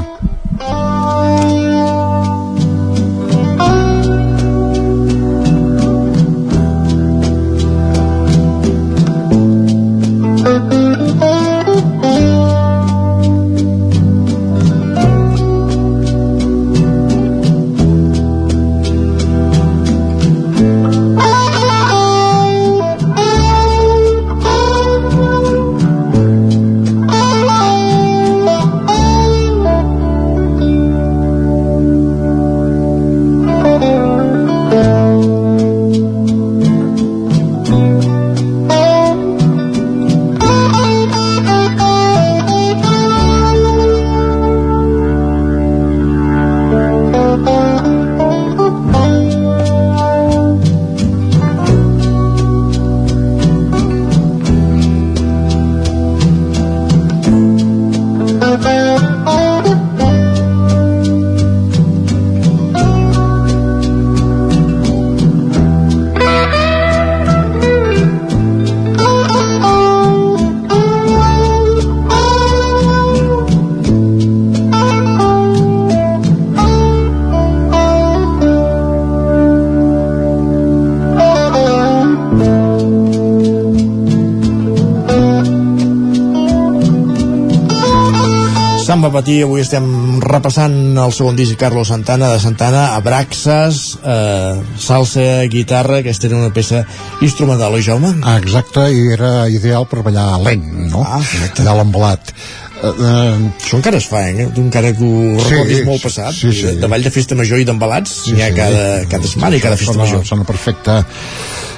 Patí, 89.13 89.37
avui 89.45 89.61
estem 89.63 89.85
repassant 90.23 90.73
el 90.99 91.13
segon 91.15 91.35
disc 91.37 91.53
de 91.53 91.57
Carlos 91.61 91.87
Santana, 91.91 92.29
de 92.33 92.39
Santana, 92.43 92.83
Abraxas, 92.97 93.97
eh, 94.03 94.61
salsa, 94.79 95.43
guitarra, 95.49 95.99
aquesta 96.03 96.27
era 96.27 96.37
una 96.37 96.51
peça 96.53 96.83
instrumental, 97.21 97.73
oi 97.73 97.83
Jaume? 97.85 98.13
Ah, 98.23 98.37
exacte, 98.41 98.85
i 98.93 99.05
era 99.15 99.47
ideal 99.49 99.87
per 99.89 100.03
ballar 100.05 100.29
lent, 100.43 100.65
no? 100.91 101.03
Ah, 101.07 101.21
exacte. 101.23 101.63
Allà 101.65 101.77
l'embalat. 101.81 102.33
Uh, 102.77 102.91
uh, 102.93 103.45
Això 103.57 103.79
encara 103.79 103.97
es 103.97 104.05
fa, 104.05 104.19
eh? 104.29 104.43
Tu 104.53 104.61
encara 104.61 104.91
que 104.93 105.01
ho 105.01 105.39
Sí, 105.41 105.47
recordis 105.49 105.79
molt 105.87 106.03
passat. 106.05 106.35
sí, 106.37 106.51
sí. 106.53 106.67
De, 106.67 106.75
de 106.83 106.89
ball 106.91 107.01
de 107.01 107.09
festa 107.09 107.33
major 107.33 107.57
i 107.57 107.65
d'embalats, 107.65 108.11
Sí, 108.27 108.35
n'hi 108.35 108.43
ha 108.45 108.51
sí. 108.51 108.57
cada, 108.59 108.83
cada 109.09 109.25
setmana 109.31 109.57
i 109.57 109.63
cada 109.63 109.79
festa 109.79 109.95
sona, 109.95 110.03
major. 110.05 110.21
Sona 110.29 110.45
perfecte. 110.45 110.99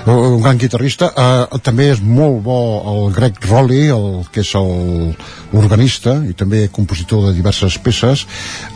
Un 0.10 0.42
gran 0.42 0.58
guitarrista. 0.58 1.10
Uh, 1.14 1.60
també 1.64 1.90
és 1.94 2.00
molt 2.02 2.40
bo 2.46 2.58
el 2.92 3.14
Greg 3.14 3.38
Rowley, 3.46 3.90
el, 3.94 4.26
que 4.34 4.42
és 4.42 4.54
l'organista 4.58 6.16
i 6.26 6.34
també 6.38 6.66
compositor 6.74 7.28
de 7.28 7.34
diverses 7.38 7.78
peces. 7.84 8.26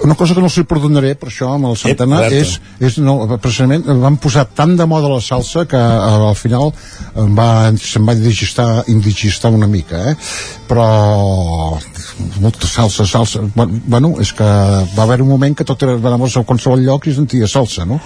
Una 0.05 0.17
cosa 0.19 0.35
que 0.35 0.43
no 0.43 0.51
se 0.51 0.61
li 0.61 0.69
perdonaré, 0.69 1.15
per 1.19 1.31
això, 1.31 1.53
amb 1.55 1.71
el 1.71 1.77
Santana, 1.79 2.21
alerta. 2.21 2.41
és, 2.41 2.55
és 2.91 2.99
no, 3.01 3.17
precisament, 3.37 3.85
van 4.03 4.19
posar 4.21 4.45
tant 4.53 4.75
de 4.77 4.87
moda 4.89 5.11
la 5.11 5.21
salsa 5.23 5.65
que 5.69 5.79
uh, 5.79 6.29
al 6.29 6.37
final 6.39 6.73
em 7.19 7.33
va, 7.37 7.49
se'm 7.81 8.07
va 8.09 8.17
indigestar, 8.17 8.69
indigestar 8.93 9.53
una 9.53 9.69
mica, 9.69 10.03
eh? 10.11 10.15
però 10.69 10.87
molta 12.41 12.67
salsa, 12.69 13.05
salsa 13.09 13.41
bueno, 13.55 14.13
és 14.21 14.33
que 14.37 14.45
va 14.45 15.03
haver 15.03 15.21
un 15.21 15.31
moment 15.33 15.55
que 15.57 15.65
tot 15.67 15.81
era, 15.85 15.97
anaves 15.97 16.37
a 16.37 16.45
qualsevol 16.47 16.83
lloc 16.85 17.07
i 17.07 17.15
sentia 17.15 17.49
salsa, 17.49 17.87
no? 17.89 17.99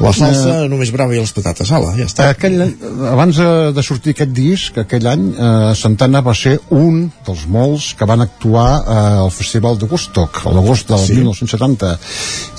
La 0.00 0.12
salsa 0.16 0.54
només 0.70 0.90
brava 0.94 1.14
i 1.14 1.20
les 1.20 1.32
patates, 1.36 1.70
ala, 1.76 1.92
ja 1.98 2.06
està. 2.08 2.30
Aquell, 2.32 2.62
abans 3.10 3.36
de, 3.76 3.84
sortir 3.84 4.14
aquest 4.14 4.32
disc, 4.36 4.78
aquell 4.80 5.06
any, 5.10 5.26
eh, 5.34 5.72
Santana 5.76 6.22
va 6.24 6.34
ser 6.36 6.56
un 6.76 7.02
dels 7.26 7.44
molts 7.50 7.90
que 7.98 8.08
van 8.08 8.24
actuar 8.24 8.68
eh, 8.80 8.96
al 9.26 9.32
Festival 9.34 9.78
de 9.80 9.88
Woodstock, 9.90 10.42
a 10.46 10.54
l'agost 10.56 10.88
del 10.88 11.04
Sí. 11.04 11.14
sí. 11.14 11.20
1970. 11.20 11.92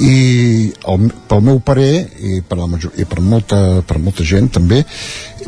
I 0.05 0.15
el, 0.93 1.11
pel 1.29 1.43
meu 1.49 1.59
parer, 1.65 1.93
i 2.21 2.41
per, 2.45 2.59
la 2.61 2.69
major, 2.69 2.93
i 2.97 3.05
per, 3.09 3.21
molta, 3.25 3.81
per 3.87 3.99
molta 4.01 4.25
gent 4.27 4.51
també, 4.59 4.83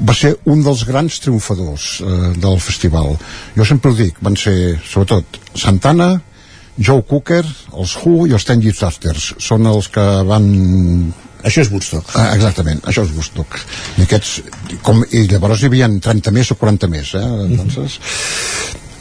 va 0.02 0.16
ser 0.18 0.36
un 0.50 0.64
dels 0.66 0.86
grans 0.90 1.20
triomfadors 1.22 1.90
eh, 2.02 2.20
del 2.42 2.60
festival. 2.60 3.18
Jo 3.58 3.66
sempre 3.70 3.92
ho 3.92 3.98
dic, 3.98 4.18
van 4.26 4.38
ser, 4.40 4.80
sobretot, 4.90 5.42
Santana, 5.54 6.16
Joe 6.78 7.04
Cooker, 7.06 7.44
els 7.78 7.94
Who 8.02 8.26
i 8.26 8.34
els 8.34 8.48
Ten 8.50 8.64
Years 8.66 8.82
Afters. 8.88 9.34
Són 9.38 9.68
els 9.70 9.92
que 9.94 10.06
van 10.26 10.48
això 11.44 11.64
és 11.64 11.72
Woodstock. 11.72 12.14
Ah, 12.20 12.32
exactament, 12.36 12.82
això 12.90 13.04
és 13.06 13.12
Woodstock. 13.16 13.60
I, 13.98 14.06
aquests, 14.06 14.38
com, 14.86 15.04
I 15.12 15.26
llavors 15.32 15.64
hi 15.64 15.70
havia 15.72 15.90
30 16.08 16.34
més 16.36 16.54
o 16.54 16.58
40 16.60 16.90
més, 16.92 17.14
eh? 17.20 17.26
Entonces, 17.48 18.00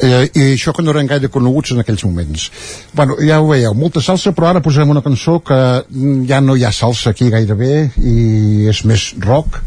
eh, 0.02 0.24
I 0.26 0.48
això 0.54 0.74
que 0.74 0.84
no 0.84 0.94
eren 0.94 1.10
gaire 1.10 1.30
coneguts 1.32 1.74
en 1.74 1.82
aquells 1.82 2.04
moments. 2.08 2.48
Bueno, 2.92 3.18
ja 3.22 3.40
ho 3.40 3.48
veieu, 3.52 3.74
molta 3.78 4.02
salsa, 4.02 4.34
però 4.34 4.50
ara 4.50 4.64
posarem 4.64 4.90
una 4.94 5.04
cançó 5.04 5.38
que 5.40 5.60
mm, 5.86 6.24
ja 6.30 6.42
no 6.42 6.56
hi 6.56 6.66
ha 6.66 6.74
salsa 6.74 7.14
aquí 7.14 7.30
gairebé 7.30 7.92
i 8.02 8.66
és 8.72 8.84
més 8.88 9.12
rock. 9.22 9.62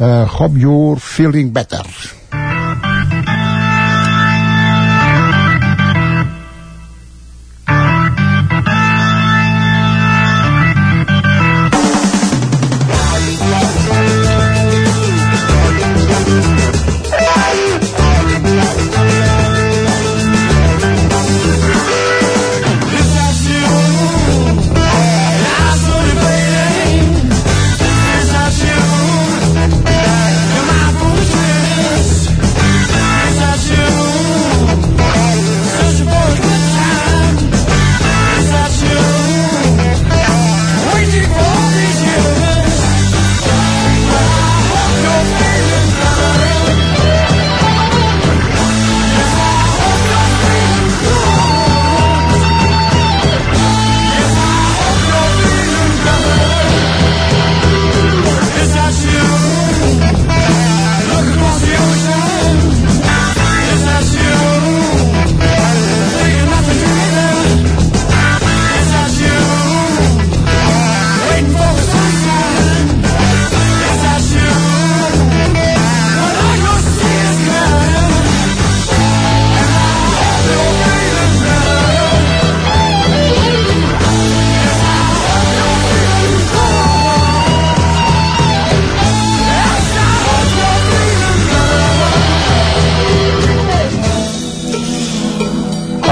Uh, 0.00 0.24
Hope 0.24 0.56
You're 0.56 0.96
Feeling 0.96 1.52
Better. 1.52 1.84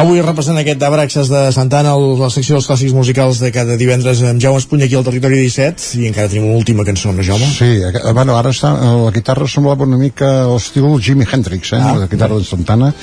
Avui 0.09 0.23
repassant 0.25 0.57
aquest 0.57 0.78
d'Abraxas 0.81 1.28
de 1.28 1.41
Santana, 1.53 1.91
la 2.17 2.31
secció 2.33 2.55
dels 2.57 2.65
clàssics 2.65 2.95
musicals 2.97 3.43
de 3.45 3.51
cada 3.53 3.75
divendres 3.77 4.23
amb 4.25 4.41
Jaume 4.41 4.57
Espuny 4.57 4.87
aquí 4.87 4.97
al 4.97 5.05
Territori 5.05 5.37
17 5.43 6.01
i 6.01 6.07
encara 6.09 6.31
tenim 6.33 6.47
una 6.49 6.57
última 6.57 6.87
cançó, 6.89 7.12
no 7.12 7.20
Jaume? 7.27 7.45
Sí, 7.53 7.69
eh, 7.85 7.93
bueno, 8.17 8.39
ara 8.41 8.49
està, 8.57 8.70
eh, 8.73 8.95
la 9.05 9.12
guitarra 9.12 9.45
semblava 9.53 9.85
una 9.85 9.99
mica 10.01 10.31
l'estil 10.49 10.89
Jimi 10.97 11.28
Hendrix, 11.28 11.75
eh, 11.77 11.83
Ah. 11.83 11.93
la 11.99 12.07
guitarra 12.09 12.39
de 12.41 12.49
Santana. 12.49 12.95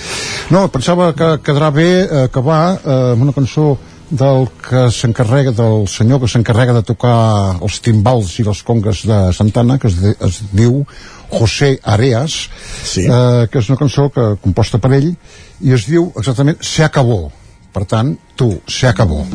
No, 0.50 0.68
pensava 0.74 1.14
que 1.14 1.30
quedarà 1.46 1.70
bé 1.70 1.90
eh, 2.10 2.24
acabar 2.24 2.80
eh, 2.84 3.12
amb 3.14 3.22
una 3.22 3.38
cançó 3.38 3.78
del 4.10 4.50
que 4.66 4.90
s'encarrega, 4.90 5.52
del 5.52 5.88
senyor 5.88 6.22
que 6.22 6.28
s'encarrega 6.28 6.74
de 6.74 6.84
tocar 6.90 7.62
els 7.62 7.80
timbals 7.86 8.40
i 8.40 8.44
les 8.50 8.64
congues 8.64 9.06
de 9.06 9.32
Santana, 9.34 9.78
que 9.78 9.94
es, 9.94 10.02
de, 10.02 10.16
es 10.26 10.42
diu 10.54 10.82
José 11.30 11.80
Areas, 11.84 12.50
Sí. 12.84 13.06
eh, 13.08 13.48
que 13.52 13.60
és 13.60 13.70
una 13.70 13.78
cançó 13.78 14.10
que 14.10 14.36
composta 14.42 14.78
per 14.80 14.94
ell, 14.94 15.16
i 15.62 15.72
es 15.74 15.86
diu 15.88 16.12
exactament 16.18 16.58
Se 16.62 16.84
acabó. 16.84 17.32
Per 17.74 17.84
tant, 17.86 18.16
tu, 18.36 18.62
se 18.68 18.88
acabó. 18.88 19.26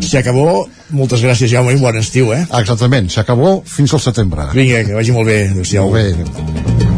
Se 0.00 0.18
acabó, 0.18 0.66
moltes 0.90 1.22
gràcies 1.24 1.48
Jaume 1.50 1.72
i 1.72 1.80
bon 1.80 1.96
estiu, 1.96 2.32
eh? 2.34 2.44
Exactament, 2.60 3.08
se 3.10 3.20
acabó 3.20 3.62
fins 3.64 3.94
al 3.94 4.00
setembre. 4.04 4.50
Vinga, 4.52 4.84
que 4.84 4.94
vagi 4.94 5.12
molt 5.16 5.26
bé, 5.26 5.48
adéu-siau. 5.48 5.88
Molt 5.88 5.96
bé. 5.96 6.97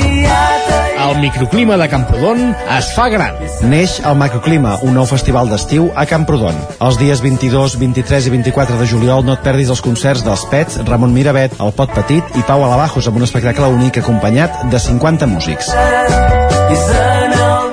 El 1.11 1.19
microclima 1.19 1.75
de 1.75 1.89
Camprodon 1.89 2.55
es 2.77 2.87
fa 2.95 3.09
gran. 3.11 3.35
Neix 3.67 3.97
el 4.07 4.15
Macroclima, 4.15 4.77
un 4.87 4.93
nou 4.95 5.03
festival 5.09 5.49
d'estiu 5.51 5.89
a 5.91 6.05
Camprodon. 6.07 6.55
Els 6.79 6.99
dies 7.01 7.19
22, 7.19 7.75
23 7.81 8.29
i 8.29 8.31
24 8.37 8.79
de 8.79 8.87
juliol 8.87 9.25
no 9.27 9.35
et 9.35 9.43
perdis 9.43 9.73
els 9.75 9.83
concerts 9.83 10.23
dels 10.23 10.45
Pets, 10.47 10.79
Ramon 10.87 11.11
Miravet, 11.11 11.59
El 11.59 11.75
Pot 11.75 11.91
Petit 11.97 12.39
i 12.39 12.45
Pau 12.47 12.63
Alabajos 12.63 13.11
amb 13.11 13.19
un 13.19 13.27
espectacle 13.27 13.67
únic 13.75 13.99
acompanyat 13.99 14.63
de 14.71 14.79
50 14.79 15.27
músics. 15.27 15.73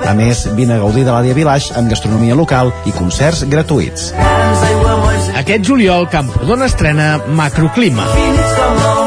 A 0.03 0.13
més, 0.19 0.43
vine 0.59 0.75
a 0.75 0.83
gaudir 0.83 1.07
de 1.07 1.13
l'Àdia 1.15 1.37
Village 1.37 1.79
amb 1.79 1.95
gastronomia 1.95 2.35
local 2.35 2.73
i 2.91 2.91
concerts 2.91 3.45
gratuïts. 3.47 4.11
Aquest 5.39 5.63
juliol, 5.63 6.11
Camprodon 6.11 6.67
estrena 6.67 7.13
Macroclima. 7.39 8.98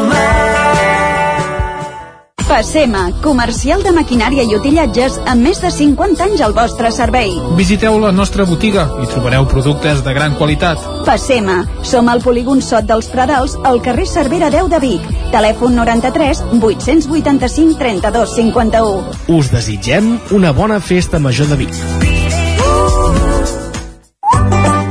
Passema, 2.53 3.07
comercial 3.25 3.81
de 3.81 3.95
maquinària 3.97 4.43
i 4.45 4.53
utillatges 4.53 5.15
amb 5.25 5.41
més 5.49 5.63
de 5.63 5.71
50 5.73 6.21
anys 6.27 6.43
al 6.45 6.53
vostre 6.53 6.91
servei. 6.93 7.33
Visiteu 7.57 7.97
la 8.03 8.11
nostra 8.13 8.45
botiga 8.45 8.85
i 9.01 9.09
trobareu 9.09 9.49
productes 9.49 10.05
de 10.05 10.13
gran 10.13 10.37
qualitat. 10.37 10.85
Passema, 11.09 11.63
som 11.81 12.13
al 12.13 12.21
polígon 12.21 12.61
Sot 12.61 12.85
dels 12.93 13.09
Pradals, 13.09 13.57
al 13.65 13.81
carrer 13.81 14.05
Cervera 14.05 14.53
10 14.53 14.69
de 14.69 14.85
Vic. 14.85 15.11
Telèfon 15.33 15.81
93 15.81 16.45
885 16.61 17.81
32 17.81 18.37
51. 18.37 19.21
Us 19.33 19.49
desitgem 19.57 20.19
una 20.37 20.53
bona 20.53 20.83
festa 20.85 21.17
major 21.17 21.49
de 21.49 21.65
Vic. 21.65 22.12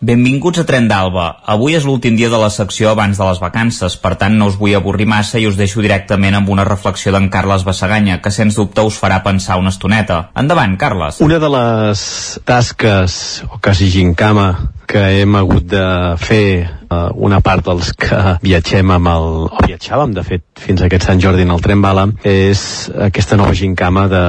Benvinguts 0.00 0.60
a 0.60 0.64
Tren 0.68 0.88
d'Alba. 0.90 1.26
Avui 1.48 1.76
és 1.76 1.86
l'últim 1.88 2.16
dia 2.18 2.28
de 2.28 2.36
la 2.40 2.50
secció 2.52 2.90
abans 2.90 3.16
de 3.16 3.24
les 3.24 3.40
vacances, 3.40 3.96
per 3.96 4.12
tant 4.20 4.36
no 4.36 4.50
us 4.50 4.58
vull 4.60 4.74
avorrir 4.76 5.06
massa 5.08 5.40
i 5.40 5.46
us 5.48 5.56
deixo 5.56 5.80
directament 5.80 6.36
amb 6.36 6.50
una 6.52 6.66
reflexió 6.68 7.14
d'en 7.14 7.30
Carles 7.32 7.64
Bassaganya, 7.64 8.20
que 8.20 8.32
sens 8.34 8.58
dubte 8.60 8.84
us 8.84 8.98
farà 9.00 9.22
pensar 9.24 9.56
una 9.56 9.72
estoneta. 9.72 10.26
Endavant, 10.36 10.76
Carles. 10.76 11.22
Una 11.24 11.40
de 11.40 11.48
les 11.48 12.00
tasques, 12.44 13.20
o 13.48 13.60
quasi 13.62 13.88
gincama, 13.88 14.50
que 14.86 15.02
hem 15.22 15.34
hagut 15.34 15.64
de 15.72 15.86
fer 16.20 16.68
uh, 16.90 17.08
una 17.16 17.40
part 17.40 17.64
dels 17.66 17.92
que 17.96 18.36
viatgem 18.44 18.92
amb 18.94 19.10
el, 19.10 19.30
o 19.48 19.64
viatjàvem 19.64 20.12
de 20.14 20.24
fet 20.26 20.44
fins 20.60 20.82
a 20.82 20.90
aquest 20.90 21.08
Sant 21.08 21.22
Jordi 21.24 21.42
en 21.46 21.54
el 21.56 21.64
tren 21.64 21.82
bala 21.82 22.06
és 22.22 22.86
aquesta 23.08 23.38
nova 23.40 23.56
gincama 23.58 24.06
de 24.12 24.22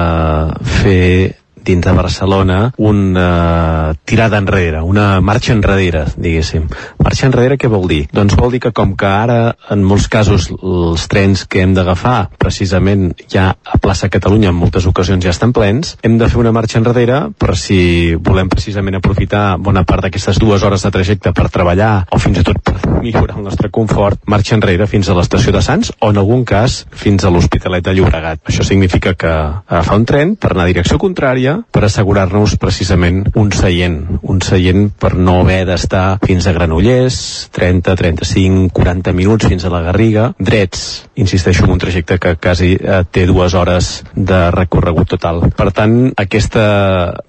fer 0.80 1.04
dins 1.68 1.84
de 1.84 1.92
Barcelona 1.92 2.72
una 2.78 3.94
tirada 4.04 4.38
enrere, 4.40 4.80
una 4.82 5.20
marxa 5.20 5.52
enrere, 5.52 6.06
diguéssim. 6.16 6.64
Marxa 7.04 7.28
enrere 7.28 7.58
què 7.60 7.68
vol 7.68 7.84
dir? 7.90 8.02
Doncs 8.14 8.36
vol 8.38 8.54
dir 8.54 8.62
que 8.64 8.72
com 8.72 8.94
que 8.96 9.08
ara 9.08 9.38
en 9.70 9.84
molts 9.84 10.08
casos 10.08 10.48
els 10.56 11.04
trens 11.12 11.44
que 11.44 11.60
hem 11.62 11.74
d'agafar 11.76 12.30
precisament 12.40 13.12
ja 13.28 13.50
a 13.52 13.80
plaça 13.82 14.08
Catalunya 14.08 14.48
en 14.48 14.56
moltes 14.56 14.86
ocasions 14.88 15.24
ja 15.24 15.34
estan 15.34 15.52
plens, 15.52 15.96
hem 16.02 16.16
de 16.18 16.30
fer 16.32 16.40
una 16.40 16.54
marxa 16.56 16.80
enrere 16.80 17.20
per 17.36 17.56
si 17.60 18.14
volem 18.14 18.48
precisament 18.48 18.96
aprofitar 18.98 19.58
bona 19.60 19.84
part 19.84 20.06
d'aquestes 20.06 20.40
dues 20.40 20.64
hores 20.64 20.86
de 20.86 20.92
trajecte 20.94 21.34
per 21.36 21.50
treballar 21.52 22.06
o 22.10 22.20
fins 22.22 22.40
i 22.40 22.46
tot 22.46 22.62
per 22.64 22.78
millorar 23.02 23.36
el 23.36 23.44
nostre 23.44 23.70
confort, 23.70 24.22
marxa 24.26 24.56
enrere 24.56 24.88
fins 24.88 25.08
a 25.08 25.16
l'estació 25.18 25.52
de 25.52 25.62
Sants 25.62 25.92
o 26.00 26.10
en 26.14 26.22
algun 26.22 26.44
cas 26.48 26.80
fins 26.90 27.24
a 27.24 27.32
l'Hospitalet 27.34 27.84
de 27.84 27.94
Llobregat. 27.98 28.40
Això 28.48 28.64
significa 28.64 29.14
que 29.18 29.30
agafar 29.30 30.00
un 30.00 30.08
tren 30.08 30.36
per 30.40 30.54
anar 30.54 30.64
a 30.64 30.72
direcció 30.72 30.98
contrària 31.02 31.57
per 31.70 31.84
assegurar-nos 31.86 32.56
precisament 32.60 33.24
un 33.38 33.50
seient, 33.54 33.98
un 34.22 34.40
seient 34.44 34.88
per 34.98 35.14
no 35.16 35.40
haver 35.42 35.64
d'estar 35.68 36.18
fins 36.24 36.46
a 36.46 36.54
Granollers, 36.56 37.18
30, 37.54 37.96
35, 37.98 38.68
40 38.74 39.14
minuts 39.16 39.48
fins 39.48 39.64
a 39.64 39.72
la 39.72 39.82
Garriga, 39.86 40.32
drets, 40.38 41.08
insisteixo, 41.18 41.64
en 41.64 41.74
un 41.74 41.82
trajecte 41.82 42.18
que 42.18 42.36
quasi 42.36 42.74
eh, 42.76 43.02
té 43.10 43.26
dues 43.26 43.54
hores 43.54 43.90
de 44.14 44.40
recorregut 44.54 45.08
total. 45.14 45.42
Per 45.56 45.70
tant, 45.74 45.96
aquesta 46.18 46.66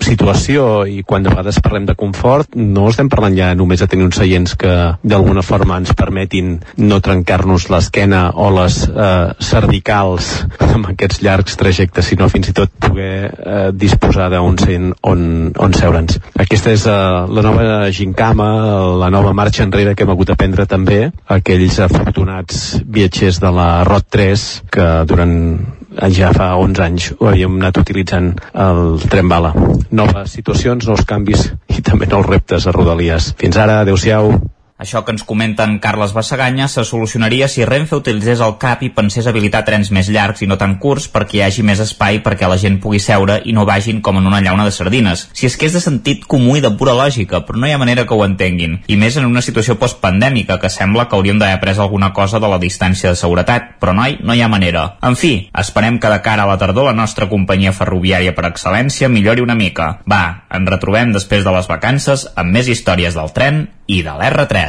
situació, 0.04 0.86
i 0.90 1.04
quan 1.08 1.26
de 1.26 1.34
vegades 1.34 1.62
parlem 1.64 1.88
de 1.90 1.98
confort, 2.00 2.56
no 2.56 2.90
estem 2.90 3.10
parlant 3.12 3.38
ja 3.38 3.54
només 3.58 3.82
de 3.82 3.90
tenir 3.90 4.08
uns 4.08 4.20
seients 4.20 4.56
que 4.60 4.76
d'alguna 5.04 5.44
forma 5.46 5.80
ens 5.80 5.96
permetin 5.98 6.58
no 6.78 7.00
trencar-nos 7.04 7.70
l'esquena 7.72 8.30
o 8.36 8.50
les 8.60 8.82
eh, 8.90 9.34
cervicals 9.44 10.32
amb 10.70 10.92
aquests 10.94 11.24
llargs 11.26 11.58
trajectes, 11.60 12.10
sinó 12.12 12.30
fins 12.32 12.52
i 12.52 12.56
tot 12.56 12.74
poder 12.82 13.14
eh, 13.30 13.70
disposar 13.74 14.09
d'un 14.16 14.58
seient 14.60 14.94
on, 15.04 15.52
on 15.58 15.74
seure'ns. 15.76 16.20
Aquesta 16.40 16.74
és 16.76 16.86
uh, 16.90 17.26
la 17.30 17.44
nova 17.46 17.66
gincama, 17.96 18.50
la 19.00 19.10
nova 19.14 19.34
marxa 19.38 19.66
enrere 19.66 19.96
que 19.96 20.06
hem 20.06 20.14
hagut 20.14 20.32
de 20.32 20.38
prendre 20.40 20.66
també 20.70 21.02
aquells 21.28 21.80
afortunats 21.86 22.80
viatgers 22.86 23.42
de 23.44 23.52
la 23.54 23.70
ROT 23.88 24.10
3 24.16 24.48
que 24.72 24.88
durant 25.10 25.36
ja 26.14 26.32
fa 26.34 26.54
11 26.56 26.84
anys 26.86 27.10
ho 27.18 27.28
havíem 27.30 27.58
anat 27.60 27.80
utilitzant 27.82 28.32
el 28.54 29.00
tren 29.10 29.30
bala. 29.30 29.54
Noves 29.92 30.38
situacions, 30.38 30.88
nous 30.88 31.06
canvis 31.06 31.50
i 31.76 31.82
també 31.82 32.08
nous 32.10 32.26
reptes 32.26 32.68
a 32.68 32.76
Rodalies. 32.76 33.34
Fins 33.40 33.58
ara, 33.58 33.82
adeu-siau. 33.84 34.34
Això 34.80 35.02
que 35.04 35.12
ens 35.12 35.26
comenten 35.28 35.76
Carles 35.84 36.14
Bassaganya 36.16 36.70
se 36.72 36.86
solucionaria 36.88 37.50
si 37.52 37.66
Renfe 37.68 37.98
utilitzés 37.98 38.40
el 38.40 38.54
CAP 38.62 38.86
i 38.88 38.90
pensés 38.96 39.26
habilitar 39.28 39.66
trens 39.68 39.90
més 39.92 40.08
llargs 40.08 40.40
i 40.40 40.48
no 40.48 40.56
tan 40.56 40.78
curts 40.80 41.10
perquè 41.12 41.36
hi 41.36 41.42
hagi 41.44 41.66
més 41.68 41.82
espai 41.84 42.22
perquè 42.24 42.48
la 42.48 42.56
gent 42.62 42.78
pugui 42.80 43.02
seure 43.04 43.42
i 43.44 43.52
no 43.52 43.66
vagin 43.68 44.00
com 44.00 44.22
en 44.22 44.30
una 44.30 44.40
llauna 44.40 44.64
de 44.64 44.72
sardines. 44.72 45.26
Si 45.36 45.50
és 45.50 45.58
que 45.60 45.68
és 45.68 45.76
de 45.76 45.82
sentit 45.84 46.24
comú 46.32 46.56
i 46.56 46.64
de 46.64 46.72
pura 46.80 46.94
lògica, 46.96 47.42
però 47.44 47.60
no 47.60 47.68
hi 47.68 47.74
ha 47.76 47.82
manera 47.82 48.06
que 48.08 48.16
ho 48.16 48.24
entenguin. 48.24 48.78
I 48.88 48.96
més 48.96 49.18
en 49.20 49.28
una 49.28 49.44
situació 49.44 49.76
postpandèmica 49.82 50.62
que 50.64 50.72
sembla 50.72 51.10
que 51.10 51.20
hauríem 51.20 51.42
d'haver 51.44 51.60
pres 51.60 51.82
alguna 51.84 52.14
cosa 52.16 52.40
de 52.40 52.48
la 52.48 52.62
distància 52.64 53.12
de 53.12 53.20
seguretat. 53.20 53.76
Però 53.84 53.92
noi, 53.92 54.16
no 54.24 54.32
hi 54.32 54.46
ha 54.46 54.48
manera. 54.48 54.86
En 55.04 55.20
fi, 55.20 55.34
esperem 55.60 56.00
que 56.00 56.14
de 56.14 56.22
cara 56.24 56.48
a 56.48 56.52
la 56.54 56.58
tardor 56.62 56.88
la 56.88 56.96
nostra 56.96 57.28
companyia 57.28 57.76
ferroviària 57.76 58.32
per 58.38 58.48
excel·lència 58.48 59.12
millori 59.12 59.44
una 59.44 59.60
mica. 59.60 59.98
Va, 60.08 60.24
ens 60.56 60.72
retrobem 60.72 61.12
després 61.12 61.44
de 61.44 61.52
les 61.52 61.68
vacances 61.68 62.30
amb 62.40 62.56
més 62.56 62.72
històries 62.72 63.20
del 63.20 63.36
tren 63.36 63.66
i 63.90 64.04
de 64.06 64.14
l'R3. 64.14 64.69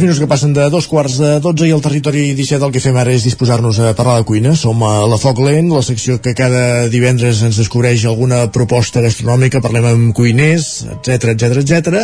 Minuts 0.00 0.20
que 0.22 0.26
passen 0.30 0.54
de 0.56 0.62
dos 0.72 0.86
quarts 0.88 1.18
de 1.20 1.30
12 1.44 1.66
i 1.68 1.72
el 1.74 1.82
territori 1.84 2.22
17 2.38 2.64
el 2.64 2.70
que 2.72 2.80
fem 2.80 2.96
ara 2.96 3.12
és 3.12 3.26
disposar-nos 3.26 3.80
a 3.82 3.90
parlar 3.98 4.14
de 4.20 4.26
cuina. 4.28 4.54
Som 4.56 4.80
a 4.88 4.92
la 5.10 5.18
Foc 5.20 5.42
Lent, 5.44 5.68
la 5.68 5.82
secció 5.84 6.16
que 6.24 6.32
cada 6.38 6.86
divendres 6.88 7.42
ens 7.44 7.58
descobreix 7.60 8.06
alguna 8.08 8.46
proposta 8.54 9.02
gastronòmica, 9.04 9.60
parlem 9.60 9.90
amb 9.90 10.14
cuiners, 10.16 10.86
etc 10.94 11.34
etc 11.34 11.60
etc. 11.60 12.00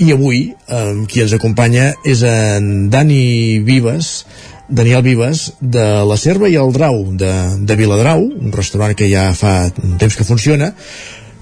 I 0.00 0.14
avui 0.14 0.40
eh, 0.54 0.80
qui 1.10 1.26
ens 1.26 1.36
acompanya 1.36 1.90
és 2.08 2.24
en 2.24 2.88
Dani 2.94 3.58
Vives, 3.66 4.14
Daniel 4.68 5.04
Vives, 5.04 5.50
de 5.60 5.84
la 6.08 6.16
Serva 6.16 6.48
i 6.48 6.56
el 6.56 6.72
Drau, 6.72 7.04
de, 7.20 7.34
de 7.68 7.76
Viladrau, 7.76 8.24
un 8.24 8.56
restaurant 8.56 8.96
que 8.96 9.12
ja 9.12 9.28
fa 9.36 9.58
temps 10.00 10.16
que 10.16 10.24
funciona, 10.24 10.72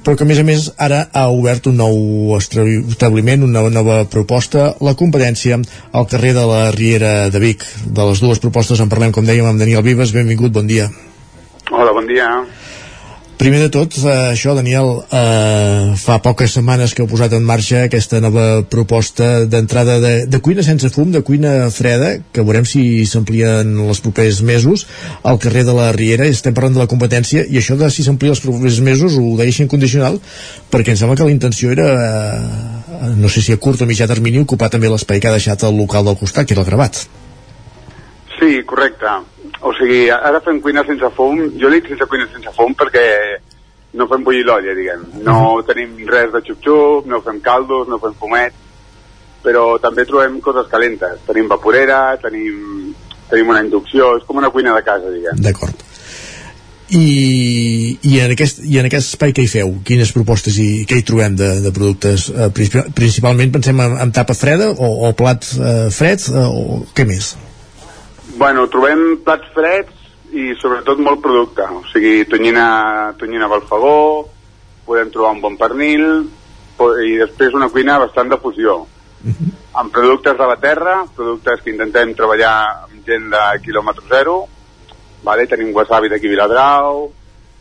però 0.04 0.18
que 0.18 0.26
a 0.26 0.28
més 0.28 0.40
a 0.40 0.44
més 0.44 0.66
ara 0.84 1.00
ha 1.16 1.24
obert 1.32 1.66
un 1.70 1.78
nou 1.80 2.34
establiment, 2.36 3.46
una 3.46 3.64
nova 3.72 4.02
proposta, 4.10 4.74
la 4.84 4.94
competència 5.00 5.56
al 5.92 6.08
carrer 6.10 6.34
de 6.36 6.44
la 6.50 6.60
Riera 6.76 7.14
de 7.32 7.40
Vic. 7.40 7.64
De 7.86 8.08
les 8.10 8.20
dues 8.20 8.42
propostes 8.42 8.84
en 8.84 8.92
parlem, 8.92 9.14
com 9.16 9.24
dèiem, 9.24 9.48
amb 9.48 9.60
Daniel 9.60 9.84
Vives. 9.86 10.12
Benvingut, 10.12 10.52
bon 10.52 10.68
dia. 10.68 10.90
Hola, 11.72 11.96
bon 11.96 12.06
dia. 12.06 12.28
Primer 13.44 13.60
de 13.60 13.68
tot, 13.68 13.92
eh, 13.98 14.32
això, 14.32 14.54
Daniel, 14.56 15.04
eh, 15.12 15.92
fa 16.00 16.14
poques 16.24 16.54
setmanes 16.56 16.94
que 16.94 17.02
heu 17.02 17.08
posat 17.10 17.34
en 17.36 17.42
marxa 17.44 17.82
aquesta 17.84 18.16
nova 18.18 18.62
proposta 18.64 19.44
d'entrada 19.44 19.98
de, 20.00 20.12
de 20.24 20.40
cuina 20.40 20.62
sense 20.64 20.88
fum, 20.88 21.10
de 21.12 21.20
cuina 21.20 21.68
freda, 21.68 22.22
que 22.32 22.40
veurem 22.40 22.64
si 22.64 23.04
s'amplia 23.04 23.58
en 23.60 23.74
els 23.84 24.00
propers 24.00 24.40
mesos, 24.40 24.86
al 25.22 25.36
carrer 25.38 25.66
de 25.68 25.74
la 25.76 25.90
Riera, 25.92 26.24
estem 26.24 26.56
parlant 26.56 26.78
de 26.78 26.82
la 26.86 26.88
competència, 26.88 27.44
i 27.44 27.60
això 27.60 27.76
de 27.76 27.90
si 27.92 28.06
s'amplia 28.08 28.32
els 28.32 28.40
propers 28.40 28.80
mesos 28.80 29.20
ho 29.20 29.36
deixa 29.36 29.66
incondicional, 29.66 30.16
perquè 30.72 30.96
em 30.96 31.02
sembla 31.02 31.20
que 31.20 31.28
la 31.28 31.36
intenció 31.36 31.76
era, 31.76 31.90
eh, 31.92 33.12
no 33.12 33.28
sé 33.28 33.44
si 33.44 33.52
a 33.52 33.60
curt 33.60 33.84
o 33.84 33.90
mitjà 33.92 34.08
termini, 34.08 34.40
ocupar 34.40 34.72
també 34.72 34.88
l'espai 34.88 35.20
que 35.20 35.28
ha 35.28 35.36
deixat 35.36 35.68
el 35.68 35.76
local 35.84 36.08
del 36.08 36.16
costat, 36.16 36.48
que 36.48 36.56
era 36.56 36.64
el 36.64 36.70
gravat. 36.72 37.04
Sí, 38.40 38.64
correcte 38.64 39.33
o 39.64 39.72
sigui, 39.78 40.06
ara 40.12 40.42
fem 40.44 40.60
cuina 40.60 40.84
sense 40.84 41.08
fum, 41.16 41.40
jo 41.60 41.70
dic 41.72 41.88
sense 41.88 42.06
cuina 42.10 42.26
sense 42.32 42.52
fum 42.56 42.74
perquè 42.76 43.04
no 43.94 44.08
fem 44.10 44.24
bullir 44.26 44.44
l'olla, 44.44 44.74
diguem. 44.76 45.06
No 45.24 45.38
-huh. 45.38 45.64
tenim 45.66 45.96
res 46.08 46.32
de 46.32 46.42
xup-xup, 46.42 47.06
no 47.06 47.22
fem 47.22 47.40
caldos, 47.40 47.88
no 47.88 47.98
fem 47.98 48.14
fumet, 48.20 48.52
però 49.42 49.78
també 49.80 50.04
trobem 50.04 50.40
coses 50.40 50.68
calentes. 50.70 51.20
Tenim 51.26 51.48
vaporera, 51.48 52.16
tenim, 52.22 52.94
tenim 53.30 53.48
una 53.48 53.62
inducció, 53.62 54.16
és 54.18 54.24
com 54.24 54.36
una 54.36 54.50
cuina 54.50 54.74
de 54.74 54.82
casa, 54.82 55.10
diguem. 55.10 55.36
D'acord. 55.36 55.74
I, 56.90 57.98
i, 58.02 58.18
en 58.20 58.32
aquest, 58.32 58.60
I 58.64 58.78
en 58.78 58.86
aquest 58.86 59.14
espai 59.14 59.32
què 59.32 59.42
hi 59.44 59.48
feu? 59.48 59.78
Quines 59.84 60.12
propostes 60.12 60.58
i 60.60 60.84
què 60.84 60.98
hi 61.00 61.06
trobem 61.06 61.36
de, 61.36 61.60
de 61.64 61.72
productes? 61.72 62.28
Eh, 62.28 62.50
principalment 62.94 63.52
pensem 63.52 63.80
en, 63.80 63.96
en 64.04 64.12
tapa 64.12 64.36
freda 64.36 64.68
o, 64.70 65.08
o 65.08 65.12
plat 65.16 65.48
eh, 65.56 65.88
fred 65.90 66.28
eh, 66.28 66.44
o 66.44 66.84
què 66.94 67.06
més? 67.08 67.32
Bueno, 68.36 68.66
trobem 68.66 69.20
plats 69.22 69.46
freds 69.54 70.34
i 70.34 70.48
sobretot 70.58 70.98
molt 70.98 71.20
producte, 71.22 71.62
o 71.70 71.84
sigui, 71.92 72.24
tonyina, 72.26 73.14
tonyina 73.18 73.46
balfagó, 73.46 74.26
podem 74.86 75.12
trobar 75.14 75.36
un 75.36 75.42
bon 75.44 75.54
pernil 75.60 76.06
i 77.06 77.12
després 77.20 77.54
una 77.54 77.68
cuina 77.70 78.00
bastant 78.02 78.32
de 78.32 78.38
fusió. 78.42 78.80
Uh 79.24 79.30
-huh. 79.30 79.52
Amb 79.80 79.92
productes 79.92 80.36
de 80.36 80.46
la 80.46 80.56
terra, 80.56 81.04
productes 81.14 81.60
que 81.62 81.70
intentem 81.70 82.14
treballar 82.14 82.84
amb 82.84 83.06
gent 83.06 83.30
de 83.30 83.42
quilòmetre 83.62 84.04
zero, 84.08 84.48
vale? 85.22 85.46
tenim 85.46 85.74
wasabi 85.74 86.08
d'aquí 86.08 86.28
Viladrau, 86.28 87.12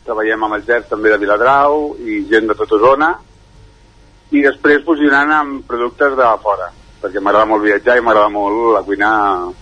treballem 0.04 0.42
amb 0.42 0.54
el 0.54 0.64
gers 0.64 0.88
també 0.88 1.10
de 1.10 1.18
Viladrau 1.18 1.96
i 1.98 2.26
gent 2.28 2.48
de 2.48 2.54
tota 2.54 2.78
zona, 2.78 3.18
i 4.30 4.42
després 4.42 4.84
fusionant 4.84 5.30
amb 5.30 5.66
productes 5.66 6.16
de 6.16 6.38
fora, 6.42 6.72
perquè 7.00 7.20
m'agrada 7.20 7.46
molt 7.46 7.62
viatjar 7.62 7.96
i 7.96 8.00
m'agrada 8.00 8.28
molt 8.28 8.74
la 8.74 8.82
cuina, 8.82 9.52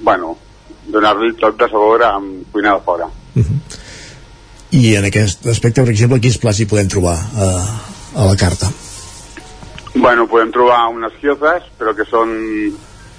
bueno, 0.00 0.36
donar-li 0.92 1.34
tot 1.40 1.58
de 1.58 1.68
sabor 1.70 2.02
amb 2.02 2.52
cuina 2.52 2.74
de 2.74 2.84
fora. 2.84 3.06
Uh 3.34 3.42
-huh. 3.42 3.58
I 4.70 4.96
en 4.96 5.04
aquest 5.04 5.46
aspecte, 5.46 5.82
per 5.82 5.90
exemple, 5.90 6.20
quins 6.20 6.38
plats 6.38 6.60
hi 6.60 6.66
podem 6.66 6.88
trobar 6.88 7.16
uh, 7.16 8.20
a 8.20 8.26
la 8.26 8.36
carta? 8.36 8.68
Bueno, 9.94 10.26
podem 10.26 10.52
trobar 10.52 10.88
unes 10.92 11.12
giozas, 11.20 11.62
però 11.78 11.94
que 11.96 12.04
són 12.04 12.28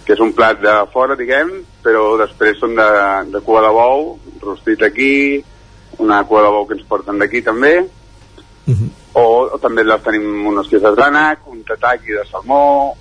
que 0.05 0.15
és 0.15 0.21
un 0.25 0.31
plat 0.33 0.57
de 0.57 0.71
fora, 0.93 1.15
diguem, 1.15 1.49
però 1.85 2.17
després 2.17 2.57
són 2.57 2.73
de, 2.73 2.85
de 3.29 3.41
cua 3.45 3.61
de 3.61 3.69
bou, 3.69 4.19
rostit 4.41 4.81
aquí, 4.81 5.43
una 6.01 6.23
cua 6.25 6.41
de 6.41 6.49
bou 6.49 6.65
que 6.65 6.73
ens 6.73 6.87
porten 6.89 7.19
d'aquí 7.19 7.43
també, 7.45 7.75
uh 8.65 8.73
-huh. 8.73 8.89
o, 9.13 9.25
o 9.53 9.57
també 9.59 9.83
les 9.83 10.01
tenim 10.01 10.47
unes 10.47 10.67
giozas 10.67 10.95
d'ànec, 10.95 11.45
un 11.45 11.63
tataki 11.63 12.11
de 12.17 12.25
salmó, 12.31 12.95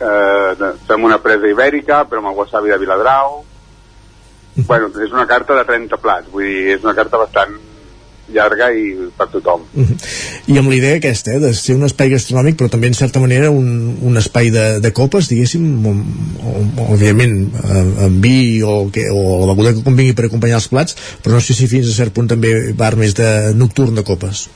eh, 0.00 0.72
fem 0.88 1.06
una 1.08 1.20
presa 1.22 1.50
ibèrica 1.50 2.04
però 2.08 2.22
amb 2.22 2.32
el 2.32 2.40
wasabi 2.40 2.72
de 2.72 2.80
Viladrau 2.82 3.40
bueno, 4.66 4.90
és 5.04 5.12
una 5.12 5.26
carta 5.28 5.56
de 5.58 5.64
30 5.68 6.00
plats 6.02 6.32
vull 6.32 6.44
dir, 6.44 6.76
és 6.76 6.84
una 6.84 6.96
carta 6.96 7.20
bastant 7.20 7.56
llarga 8.32 8.70
i 8.74 8.90
per 9.16 9.28
tothom. 9.30 9.62
I 10.50 10.58
amb 10.58 10.70
la 10.70 10.76
idea 10.76 10.98
aquesta, 10.98 11.34
eh, 11.34 11.40
de 11.42 11.52
ser 11.54 11.76
un 11.76 11.86
espai 11.86 12.10
gastronòmic, 12.10 12.56
però 12.58 12.70
també 12.72 12.90
en 12.90 12.98
certa 12.98 13.22
manera 13.22 13.50
un, 13.54 13.68
un 14.02 14.18
espai 14.18 14.50
de, 14.54 14.66
de 14.82 14.92
copes, 14.96 15.30
diguéssim, 15.30 15.64
òbviament 16.88 17.36
amb 18.06 18.18
vi 18.22 18.62
o, 18.66 18.88
que, 18.92 19.06
o 19.12 19.46
la 19.46 19.54
beguda 19.54 19.74
que 19.76 19.86
convingui 19.86 20.16
per 20.18 20.26
acompanyar 20.26 20.60
els 20.60 20.68
plats, 20.72 20.98
però 21.22 21.38
no 21.38 21.44
sé 21.44 21.54
si 21.54 21.70
fins 21.70 21.90
a 21.90 21.96
cert 21.96 22.14
punt 22.16 22.30
també 22.34 22.54
bar 22.76 22.94
més 22.98 23.14
de 23.18 23.30
nocturn 23.54 23.94
de 23.94 24.06
copes. 24.06 24.46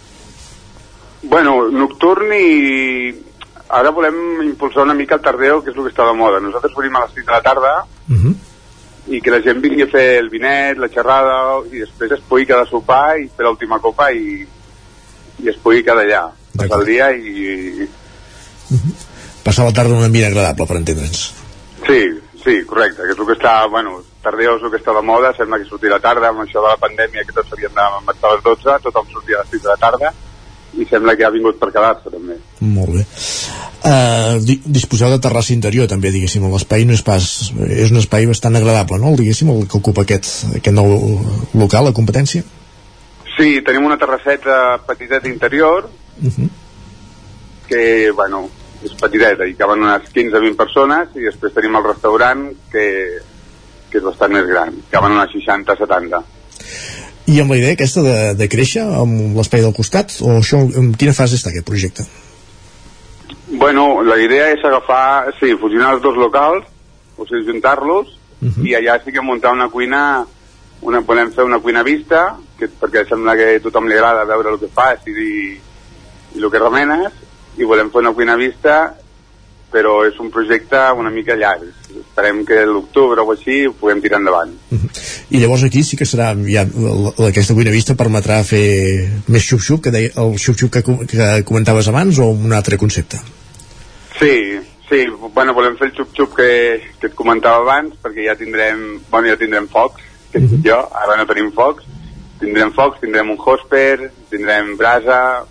Bueno, 1.30 1.68
nocturn 1.70 2.32
i 2.34 3.29
ara 3.70 3.90
volem 3.90 4.42
impulsar 4.42 4.82
una 4.82 4.94
mica 4.94 5.14
el 5.14 5.22
tardeo, 5.22 5.62
que 5.62 5.70
és 5.70 5.76
el 5.76 5.86
que 5.86 5.92
està 5.92 6.06
de 6.08 6.14
moda. 6.18 6.40
Nosaltres 6.42 6.74
venim 6.76 6.96
a 6.96 7.04
les 7.04 7.14
6 7.14 7.26
de 7.26 7.32
la 7.32 7.42
tarda 7.42 7.72
uh 7.84 8.16
-huh. 8.16 8.34
i 9.06 9.20
que 9.20 9.30
la 9.30 9.42
gent 9.42 9.60
vingui 9.60 9.82
a 9.82 9.86
fer 9.86 10.18
el 10.18 10.28
vinet, 10.28 10.78
la 10.78 10.88
xerrada, 10.88 11.60
i 11.72 11.78
després 11.78 12.12
es 12.12 12.20
pugui 12.28 12.46
quedar 12.46 12.62
a 12.62 12.70
sopar 12.70 13.18
i 13.18 13.28
fer 13.28 13.44
l'última 13.46 13.78
copa 13.78 14.10
i, 14.12 14.46
i 15.38 15.48
es 15.48 15.56
pugui 15.56 15.82
quedar 15.82 16.04
allà. 16.04 16.30
Passar 16.56 16.80
el 16.80 16.86
dia 16.86 17.12
i... 17.12 17.88
Uh 18.70 18.76
-huh. 18.76 18.94
Passar 19.42 19.64
la 19.64 19.72
tarda 19.72 19.90
en 19.90 19.98
un 19.98 20.04
ambient 20.04 20.26
agradable, 20.26 20.66
per 20.66 20.76
entendre'ns. 20.76 21.34
Sí, 21.86 22.00
sí, 22.44 22.64
correcte, 22.66 23.02
que 23.02 23.12
és 23.12 23.18
el 23.18 23.26
que 23.26 23.38
està, 23.38 23.70
bueno, 23.70 24.02
tardeo 24.22 24.56
és 24.56 24.62
el 24.62 24.70
que 24.70 24.78
està 24.78 24.94
de 24.94 25.02
moda, 25.02 25.32
sembla 25.34 25.58
que 25.58 25.68
sortirà 25.68 25.96
a 25.96 26.00
tarda, 26.00 26.28
amb 26.28 26.40
això 26.40 26.60
de 26.60 26.68
la 26.68 26.76
pandèmia 26.76 27.24
que 27.24 27.32
tots 27.32 27.48
s'havien 27.48 27.74
de 27.74 27.82
marxar 28.04 28.30
a 28.30 28.34
les 28.34 28.42
12, 28.42 28.78
tothom 28.82 29.06
sortia 29.12 29.36
a 29.36 29.40
les 29.40 29.50
6 29.50 29.62
de 29.62 29.68
la 29.68 29.76
tarda, 29.76 30.12
i 30.78 30.86
sembla 30.86 31.16
que 31.16 31.24
ha 31.26 31.32
vingut 31.34 31.58
per 31.58 31.70
quedar-se 31.72 32.12
també. 32.12 32.36
Molt 32.60 32.94
bé. 32.94 33.04
Uh, 33.80 34.36
di 34.44 34.58
disposeu 34.64 35.10
de 35.10 35.18
terrassa 35.24 35.54
interior 35.54 35.88
també, 35.88 36.12
diguéssim, 36.12 36.44
l'espai 36.52 36.84
no 36.84 36.92
és 36.92 37.02
pas 37.02 37.24
és 37.66 37.90
un 37.90 37.98
espai 38.02 38.28
bastant 38.28 38.58
agradable, 38.58 39.00
no? 39.00 39.14
diguéssim, 39.16 39.50
el 39.50 39.66
que 39.66 39.80
ocupa 39.80 40.04
aquest, 40.04 40.56
aquest 40.60 40.76
nou 40.76 40.92
local, 41.54 41.88
la 41.88 41.96
competència? 41.96 42.44
Sí, 43.36 43.62
tenim 43.64 43.88
una 43.88 43.98
terrasseta 43.98 44.78
petiteta 44.86 45.28
interior, 45.28 45.88
Uh 46.20 46.28
-huh. 46.28 46.48
que, 47.66 48.10
bueno, 48.10 48.50
és 48.84 48.92
petiteta, 48.92 49.46
hi 49.46 49.54
caben 49.54 49.82
unes 49.82 50.02
15-20 50.12 50.56
persones, 50.56 51.08
i 51.16 51.20
després 51.20 51.54
tenim 51.54 51.76
el 51.76 51.84
restaurant, 51.84 52.46
que, 52.72 52.84
que 53.90 53.98
és 53.98 54.04
bastant 54.04 54.32
més 54.32 54.46
gran, 54.46 54.74
caben 54.90 55.12
unes 55.12 55.30
60-70. 55.30 56.22
I 57.30 57.38
amb 57.38 57.52
la 57.54 57.60
idea 57.60 57.76
aquesta 57.76 58.02
de, 58.02 58.16
de 58.34 58.48
créixer 58.50 58.82
amb 58.82 59.36
l'espai 59.38 59.62
del 59.62 59.74
costat, 59.76 60.16
o 60.26 60.40
això, 60.40 60.64
en 60.80 60.90
quina 60.98 61.14
fase 61.14 61.38
està 61.38 61.52
aquest 61.52 61.66
projecte? 61.68 62.06
Bueno, 63.50 64.02
la 64.02 64.16
idea 64.18 64.48
és 64.50 64.64
agafar, 64.66 65.30
sí, 65.38 65.52
fusionar 65.60 65.94
els 65.94 66.02
dos 66.02 66.18
locals, 66.18 66.66
o 67.16 67.26
sigui, 67.28 67.46
juntar-los, 67.52 68.10
uh 68.40 68.48
-huh. 68.48 68.66
i 68.66 68.74
allà 68.74 68.98
sí 69.04 69.12
que 69.12 69.20
muntar 69.20 69.52
una 69.52 69.68
cuina, 69.68 70.26
una, 70.82 71.02
podem 71.02 71.30
fer 71.32 71.44
una 71.44 71.60
cuina 71.60 71.82
vista, 71.82 72.36
que, 72.58 72.66
perquè 72.66 73.06
sembla 73.08 73.36
que 73.36 73.56
a 73.56 73.60
tothom 73.60 73.86
li 73.86 73.94
agrada 73.94 74.24
veure 74.24 74.50
el 74.50 74.58
que 74.58 74.68
fas 74.68 74.98
i, 75.06 75.10
i, 75.10 75.60
i 76.34 76.42
el 76.42 76.50
que 76.50 76.58
remenes, 76.58 77.12
i 77.58 77.64
volem 77.64 77.90
fer 77.90 78.00
una 78.00 78.12
cuina 78.12 78.36
vista, 78.36 78.94
però 79.70 80.00
és 80.06 80.18
un 80.20 80.30
projecte 80.34 80.78
una 80.98 81.10
mica 81.10 81.36
llarg. 81.38 81.68
Esperem 81.90 82.42
que 82.46 82.58
l'octubre 82.66 83.22
o 83.22 83.32
així 83.34 83.64
ho 83.66 83.74
puguem 83.78 84.00
tirar 84.02 84.20
endavant. 84.20 84.52
I 85.30 85.40
llavors 85.42 85.64
aquí 85.66 85.82
sí 85.86 85.98
que 85.98 86.08
serà, 86.08 86.32
ja, 86.46 86.64
aquesta 87.28 87.54
cuina 87.54 87.74
vista 87.74 87.96
permetrà 87.98 88.40
fer 88.46 88.66
més 89.30 89.46
xup-xup, 89.46 89.84
que 89.86 89.94
deia, 89.94 90.10
el 90.22 90.34
xup-xup 90.42 90.72
que, 90.74 90.82
que 91.10 91.30
comentaves 91.46 91.88
abans, 91.90 92.18
o 92.18 92.30
un 92.34 92.54
altre 92.56 92.78
concepte? 92.78 93.20
Sí, 94.18 94.34
sí, 94.88 95.04
bueno, 95.34 95.54
volem 95.54 95.78
fer 95.78 95.90
el 95.90 95.96
xup-xup 95.98 96.34
que, 96.36 96.50
que 97.00 97.10
et 97.12 97.16
comentava 97.18 97.62
abans, 97.62 97.94
perquè 98.02 98.26
ja 98.26 98.38
tindrem, 98.38 99.00
bueno, 99.10 99.30
ja 99.30 99.38
tindrem 99.40 99.70
focs, 99.70 100.02
que 100.32 100.38
uh 100.38 100.50
-huh. 100.50 100.62
jo, 100.66 100.78
ara 100.94 101.16
no 101.16 101.26
tenim 101.26 101.52
focs, 101.52 101.86
tindrem 102.40 102.72
focs, 102.72 103.00
tindrem 103.00 103.30
un 103.30 103.38
hosper, 103.38 104.10
tindrem 104.30 104.76
brasa, 104.76 105.46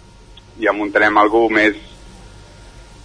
ja 0.60 0.74
muntarem 0.74 1.18
algú 1.18 1.50
més, 1.50 1.76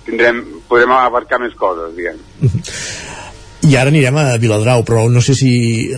tindrem, 0.06 0.42
podrem 0.68 0.92
abarcar 0.94 1.40
més 1.42 1.56
coses, 1.58 1.94
diguem. 1.96 2.20
I 3.64 3.78
ara 3.80 3.88
anirem 3.88 4.16
a 4.20 4.36
Viladrau, 4.36 4.82
però 4.84 5.06
no 5.08 5.22
sé 5.24 5.32
si 5.38 5.50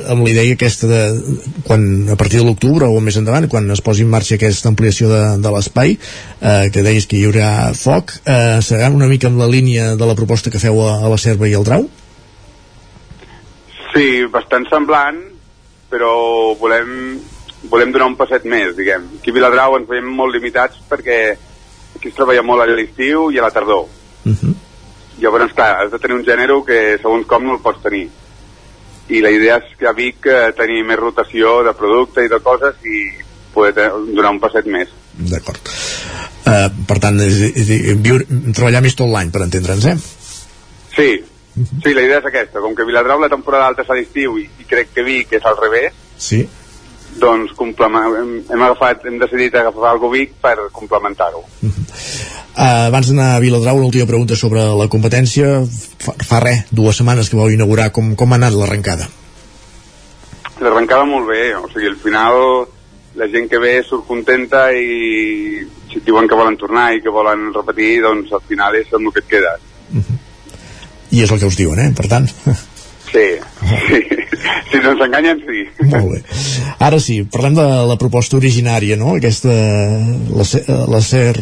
amb 0.07 0.23
la 0.23 0.31
idea 0.31 0.55
aquesta 0.55 0.87
de 0.87 1.01
quan, 1.67 1.83
a 2.15 2.17
partir 2.19 2.39
de 2.39 2.45
l'octubre 2.47 2.87
o 2.87 3.01
més 3.03 3.17
endavant, 3.19 3.49
quan 3.51 3.67
es 3.75 3.83
posi 3.83 4.05
en 4.07 4.13
marxa 4.13 4.37
aquesta 4.37 4.71
ampliació 4.71 5.11
de, 5.11 5.23
de 5.43 5.53
l'espai, 5.55 5.97
eh, 5.97 6.69
que 6.71 6.85
deies 6.87 7.09
que 7.11 7.19
hi 7.19 7.25
haurà 7.27 7.73
foc, 7.75 8.15
eh, 8.23 8.61
serà 8.63 8.93
una 8.95 9.11
mica 9.11 9.27
amb 9.27 9.43
la 9.43 9.51
línia 9.51 9.97
de 9.99 10.07
la 10.07 10.15
proposta 10.15 10.53
que 10.55 10.63
feu 10.63 10.79
a, 10.85 10.93
a 11.03 11.11
la 11.11 11.19
Serva 11.19 11.51
i 11.51 11.57
al 11.59 11.67
Drau? 11.67 11.89
Sí, 13.91 14.07
bastant 14.31 14.69
semblant, 14.71 15.19
però 15.91 16.15
volem, 16.61 17.19
volem 17.73 17.91
donar 17.91 18.13
un 18.13 18.19
passet 18.21 18.47
més, 18.47 18.77
diguem. 18.79 19.11
Aquí 19.19 19.35
a 19.35 19.41
Viladrau 19.41 19.81
ens 19.81 19.91
veiem 19.91 20.07
molt 20.07 20.39
limitats 20.39 20.79
perquè 20.87 21.21
aquí 21.97 22.13
es 22.13 22.15
treballa 22.15 22.47
molt 22.47 22.63
a 22.63 22.71
l'estiu 22.71 23.33
i 23.35 23.41
a 23.41 23.49
la 23.49 23.51
tardor. 23.51 23.89
Uh 24.27 24.35
-huh. 24.35 24.55
Llavors, 25.23 25.55
clar, 25.55 25.71
has 25.81 25.91
de 25.93 25.99
tenir 25.99 26.17
un 26.17 26.25
gènere 26.25 26.59
que 26.67 26.99
segons 27.01 27.27
com 27.27 27.45
no 27.45 27.55
el 27.55 27.63
pots 27.63 27.83
tenir. 27.83 28.09
I 29.09 29.21
la 29.23 29.31
idea 29.31 29.57
és 29.57 29.77
que 29.79 29.87
a 29.87 29.93
Vic 29.93 30.27
eh, 30.27 30.53
tenir 30.57 30.83
més 30.85 30.99
rotació 30.99 31.63
de 31.63 31.73
producte 31.73 32.25
i 32.25 32.29
de 32.29 32.41
coses 32.41 32.75
i 32.85 32.99
poder 33.55 33.91
donar 34.15 34.31
un 34.31 34.41
passet 34.41 34.67
més. 34.67 34.89
D'acord. 35.15 35.71
Eh, 36.47 36.69
per 36.87 36.99
tant, 36.99 37.21
és, 37.21 37.41
és, 37.55 37.71
és, 37.71 37.97
viure, 38.03 38.27
treballar 38.53 38.83
més 38.83 38.95
tot 38.95 39.09
l'any, 39.09 39.31
per 39.31 39.43
entendre'ns, 39.43 39.87
eh? 39.87 39.97
Sí, 40.97 41.25
sí, 41.55 41.95
la 41.95 42.03
idea 42.03 42.19
és 42.19 42.27
aquesta. 42.27 42.61
Com 42.61 42.75
que 42.75 42.85
Viladrau 42.85 43.21
la 43.21 43.29
temporada 43.29 43.67
alta 43.67 43.83
és 43.83 43.91
a 43.91 43.95
l'estiu 43.95 44.39
i, 44.39 44.51
i 44.61 44.65
crec 44.65 44.93
que 44.93 45.03
Vic 45.03 45.33
és 45.33 45.45
al 45.45 45.57
revés, 45.57 45.93
Sí. 46.19 46.47
Doncs 47.21 47.53
hem, 47.57 48.43
hem, 48.51 48.63
agafat, 48.63 49.05
hem 49.07 49.19
decidit 49.19 49.55
agafar 49.55 49.91
algo 49.93 50.11
Vic 50.13 50.35
per 50.43 50.57
complementar-ho. 50.73 51.43
Uh, 52.57 52.87
abans 52.89 53.11
d'anar 53.11 53.35
a 53.35 53.41
Viladrau, 53.41 53.77
una 53.77 53.91
última 53.91 54.07
pregunta 54.07 54.37
sobre 54.37 54.63
la 54.79 54.89
competència. 54.89 55.61
Fa, 56.01 56.15
fa 56.25 56.41
res, 56.41 56.65
dues 56.71 56.97
setmanes 56.97 57.29
que 57.29 57.37
vau 57.37 57.51
inaugurar. 57.53 57.91
Com, 57.93 58.15
com 58.17 58.33
ha 58.33 58.39
anat 58.41 58.57
l'arrencada? 58.57 59.09
L'arrencada 60.65 61.05
molt 61.05 61.29
bé, 61.29 61.51
o 61.59 61.67
sigui, 61.69 61.91
al 61.93 62.01
final 62.01 62.39
la 63.17 63.29
gent 63.33 63.49
que 63.49 63.61
ve 63.61 63.75
surt 63.85 64.07
contenta 64.09 64.69
i 64.73 65.65
si 65.93 66.01
diuen 66.05 66.29
que 66.29 66.37
volen 66.37 66.57
tornar 66.61 66.91
i 66.95 67.03
que 67.05 67.13
volen 67.13 67.49
repetir, 67.55 68.01
doncs 68.05 68.33
al 68.33 68.45
final 68.49 68.77
és 68.77 68.93
amb 68.93 69.09
el 69.09 69.15
que 69.17 69.25
et 69.25 69.31
quedes. 69.35 69.69
I 71.17 71.23
és 71.25 71.33
el 71.33 71.41
que 71.41 71.49
us 71.49 71.61
diuen, 71.61 71.81
eh? 71.81 71.93
Per 71.97 72.09
tant... 72.13 72.29
Sí, 73.17 73.29
sí. 73.89 74.03
si 74.71 74.83
no 74.83 74.93
ens 74.93 75.07
enganyen, 75.07 75.41
sí. 75.47 75.65
Molt 75.89 76.13
bé. 76.13 76.21
Ara 76.87 77.01
sí, 77.01 77.23
parlem 77.33 77.57
de 77.57 77.67
la 77.89 77.97
proposta 78.01 78.37
originària, 78.37 78.99
no? 79.01 79.17
Aquesta, 79.17 79.57
la, 80.37 80.47
la 80.93 81.03
SER 81.05 81.35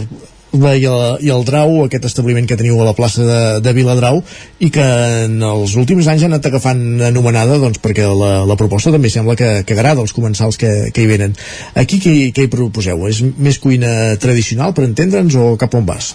i 0.55 0.87
el, 0.87 1.01
i 1.27 1.31
el 1.35 1.45
Drau, 1.47 1.73
aquest 1.85 2.05
establiment 2.07 2.47
que 2.47 2.57
teniu 2.59 2.79
a 2.81 2.87
la 2.87 2.95
plaça 2.95 3.25
de, 3.27 3.39
de 3.65 3.73
Viladrau 3.75 4.21
i 4.63 4.71
que 4.75 4.85
en 5.25 5.41
els 5.43 5.75
últims 5.81 6.07
anys 6.11 6.23
ha 6.25 6.29
anat 6.31 6.47
agafant 6.47 7.03
anomenada 7.09 7.59
doncs, 7.59 7.81
perquè 7.83 8.07
la, 8.07 8.45
la 8.47 8.59
proposta 8.61 8.93
també 8.95 9.11
sembla 9.11 9.35
que, 9.39 9.51
que 9.67 9.75
agrada 9.75 10.05
als 10.05 10.15
comensals 10.15 10.61
que, 10.61 10.93
que 10.95 11.03
hi 11.03 11.11
venen. 11.11 11.35
Aquí 11.75 11.99
què, 11.99 12.15
què 12.37 12.47
hi 12.47 12.53
proposeu? 12.53 13.09
És 13.11 13.25
més 13.35 13.59
cuina 13.59 14.15
tradicional, 14.23 14.77
per 14.77 14.87
entendre'ns, 14.87 15.35
o 15.35 15.57
cap 15.61 15.75
on 15.75 15.91
vas? 15.91 16.15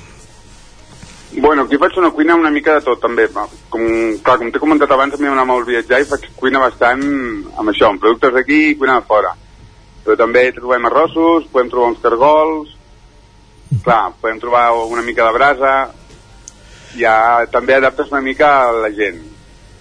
Bueno, 1.39 1.63
aquí 1.63 1.77
faig 1.77 1.97
una 1.97 2.11
cuina 2.11 2.35
una 2.35 2.51
mica 2.51 2.73
de 2.75 2.81
tot, 2.83 2.99
també. 2.99 3.27
Com, 3.71 3.83
clar, 4.23 4.37
com 4.41 4.51
t'he 4.51 4.61
comentat 4.61 4.91
abans, 4.91 5.13
a 5.13 5.21
mi 5.21 5.27
m'agrada 5.29 5.47
molt 5.47 5.67
viatjar 5.67 6.01
i 6.01 6.07
faig 6.09 6.27
cuina 6.35 6.59
bastant 6.59 7.03
amb 7.55 7.71
això, 7.71 7.89
amb 7.89 8.03
productes 8.03 8.33
d'aquí 8.35 8.59
i 8.69 8.75
cuina 8.79 8.99
de 8.99 9.07
fora. 9.07 9.31
Però 10.03 10.17
també 10.19 10.49
trobem 10.55 10.87
arrossos, 10.89 11.47
podem 11.53 11.71
trobar 11.71 11.93
uns 11.93 12.03
cargols, 12.03 12.75
clar, 13.85 14.03
podem 14.21 14.39
trobar 14.43 14.67
una 14.83 15.05
mica 15.05 15.27
de 15.27 15.37
brasa, 15.37 15.73
ja 16.99 17.17
també 17.51 17.77
adaptes 17.77 18.11
una 18.11 18.23
mica 18.25 18.55
a 18.67 18.71
la 18.85 18.91
gent. 18.95 19.21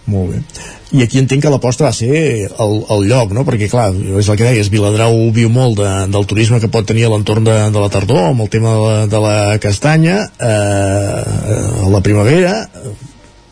Molt 0.07 0.35
bé. 0.35 0.78
I 0.89 1.03
aquí 1.05 1.19
entenc 1.21 1.43
que 1.45 1.51
l'aposta 1.53 1.85
va 1.85 1.93
ser 1.93 2.49
el, 2.49 2.79
el 2.95 3.03
lloc, 3.11 3.35
no? 3.37 3.43
Perquè, 3.45 3.67
clar, 3.69 3.91
és 3.93 4.29
el 4.31 4.39
que 4.41 4.47
deies, 4.47 4.71
Viladrau 4.73 5.19
viu 5.37 5.51
molt 5.53 5.77
de, 5.83 5.91
del 6.09 6.25
turisme 6.31 6.63
que 6.63 6.71
pot 6.73 6.89
tenir 6.89 7.05
a 7.05 7.11
l'entorn 7.13 7.45
de, 7.45 7.57
de 7.75 7.83
la 7.83 7.91
tardor, 7.93 8.31
amb 8.31 8.47
el 8.47 8.49
tema 8.55 8.73
de 8.73 8.87
la, 8.87 8.95
de 9.13 9.21
la 9.21 9.37
castanya, 9.61 10.23
eh, 10.41 11.85
a 11.85 11.93
la 11.93 12.01
primavera, 12.05 12.55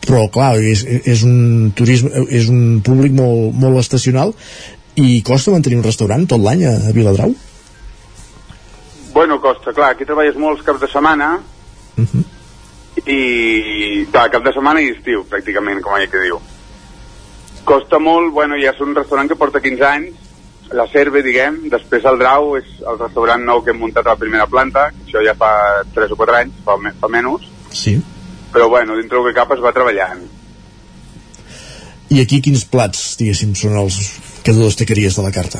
però, 0.07 0.23
clar, 0.33 0.55
és, 0.57 0.81
és 1.05 1.21
un 1.27 1.69
turisme, 1.77 2.25
és 2.33 2.49
un 2.49 2.81
públic 2.81 3.13
molt, 3.13 3.53
molt 3.61 3.83
estacional 3.83 4.33
i 4.97 5.21
costa 5.21 5.53
mantenir 5.53 5.77
un 5.77 5.85
restaurant 5.85 6.25
tot 6.25 6.41
l'any 6.41 6.65
a, 6.65 6.73
a 6.89 6.95
Viladrau? 6.95 7.37
Bueno, 9.13 9.37
costa, 9.43 9.75
clar, 9.77 9.93
aquí 9.93 10.09
treballes 10.09 10.37
molts 10.41 10.65
caps 10.65 10.81
de 10.81 10.89
setmana 10.89 11.35
i, 13.05 13.21
clar, 14.09 14.29
cap 14.33 14.41
de 14.45 14.57
setmana 14.57 14.81
i 14.81 14.95
estiu, 14.95 15.27
pràcticament, 15.29 15.85
com 15.85 15.97
ella 15.97 16.09
que 16.09 16.25
diu. 16.25 16.41
Costa 17.67 17.99
molt, 17.99 18.31
bueno, 18.31 18.55
ja 18.61 18.71
és 18.71 18.79
un 18.83 18.93
restaurant 18.95 19.27
que 19.27 19.35
porta 19.35 19.59
15 19.63 19.83
anys, 19.87 20.15
la 20.71 20.85
Serve, 20.91 21.21
diguem, 21.23 21.57
després 21.71 22.05
el 22.07 22.17
Drau 22.19 22.53
és 22.59 22.67
el 22.87 22.97
restaurant 22.99 23.43
nou 23.43 23.61
que 23.63 23.71
hem 23.73 23.79
muntat 23.81 24.07
a 24.07 24.13
la 24.15 24.19
primera 24.21 24.47
planta, 24.51 24.89
que 24.95 25.03
això 25.09 25.23
ja 25.25 25.33
fa 25.35 25.49
3 25.95 26.11
o 26.15 26.17
4 26.19 26.35
anys, 26.41 26.53
fa, 26.65 26.77
me- 26.79 26.93
fa 27.01 27.07
menys, 27.11 27.43
Sí. 27.71 27.97
però 28.53 28.69
bueno, 28.69 28.95
dintre 28.95 29.17
del 29.19 29.27
que 29.27 29.39
cap 29.39 29.51
es 29.51 29.63
va 29.63 29.73
treballant. 29.75 30.23
I 32.09 32.21
aquí 32.23 32.39
quins 32.41 32.63
plats, 32.71 33.17
diguéssim, 33.19 33.53
són 33.55 33.75
els 33.77 33.97
que 34.43 34.53
tu 34.55 34.63
destacaries 34.63 35.15
de 35.17 35.23
la 35.23 35.31
carta? 35.35 35.59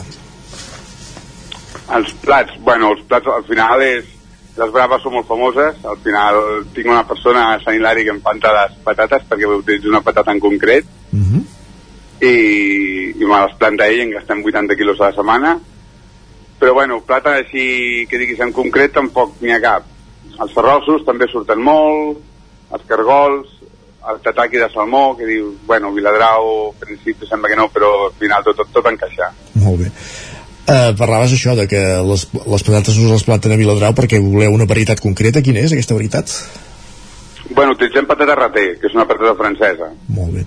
Els 1.98 2.14
plats, 2.24 2.53
bueno, 2.64 2.92
els 2.95 3.03
plats 3.08 3.27
al 3.27 3.44
final 3.48 3.82
és... 3.82 4.14
Les 4.58 4.72
braves 4.74 5.03
són 5.06 5.14
molt 5.14 5.27
famoses, 5.30 5.76
al 5.86 6.00
final 6.02 6.38
tinc 6.74 6.88
una 6.90 7.03
persona 7.06 7.44
a 7.53 7.60
Sant 7.61 7.76
Hilari 7.77 8.02
que 8.08 8.10
em 8.10 8.19
planta 8.26 8.50
les 8.56 8.72
patates 8.84 9.27
perquè 9.30 9.45
utilitzo 9.53 9.92
una 9.92 10.02
patata 10.02 10.32
en 10.34 10.40
concret 10.42 10.86
Uh 11.14 11.19
-huh. 11.19 11.44
I, 12.22 13.14
i 13.18 13.26
me 13.26 13.42
les 13.42 13.58
planta 13.60 13.88
ell, 13.88 14.06
en 14.06 14.16
gastem 14.16 14.44
80 14.46 14.78
quilos 14.80 15.02
a 15.02 15.10
la 15.10 15.18
setmana 15.18 15.58
però 16.58 16.74
bueno, 16.74 17.02
plata 17.06 17.36
així 17.38 18.08
que 18.10 18.18
diguis 18.18 18.42
en 18.42 18.54
concret 18.54 18.96
tampoc 18.96 19.38
n'hi 19.42 19.54
ha 19.54 19.62
cap 19.64 19.86
els 20.38 20.58
arrossos 20.58 21.06
també 21.06 21.30
surten 21.32 21.62
molt 21.62 22.24
els 22.74 22.88
cargols 22.90 23.54
el 24.08 24.22
tataki 24.24 24.60
de 24.62 24.70
salmó 24.72 25.18
que 25.18 25.28
diu, 25.28 25.52
bueno, 25.68 25.92
Viladrau 25.92 26.48
al 26.48 26.76
principi 26.80 27.28
sembla 27.28 27.52
que 27.52 27.58
no, 27.60 27.68
però 27.74 28.08
al 28.08 28.16
final 28.20 28.46
tot, 28.46 28.56
tot, 28.62 28.72
tot 28.80 28.88
encaixa 28.94 29.34
Molt 29.60 29.84
bé. 29.84 29.92
Uh, 30.68 30.92
parlaves 31.00 31.32
això 31.32 31.54
de 31.56 31.64
que 31.72 31.80
les, 32.04 32.24
les 32.36 32.64
patates 32.68 32.98
us 33.00 33.12
les 33.12 33.24
planten 33.24 33.54
a 33.56 33.60
Viladrau 33.60 33.94
perquè 33.96 34.20
voleu 34.20 34.52
una 34.52 34.68
varietat 34.68 35.00
concreta. 35.00 35.40
Quina 35.40 35.62
és 35.64 35.72
aquesta 35.72 35.96
varietat? 35.96 36.34
bueno, 37.56 37.72
utilitzem 37.72 38.06
patata 38.06 38.36
raté, 38.36 38.66
que 38.80 38.90
és 38.90 38.96
una 38.96 39.08
patata 39.08 39.34
francesa 39.40 39.88
Molt 40.12 40.36
bé. 40.36 40.44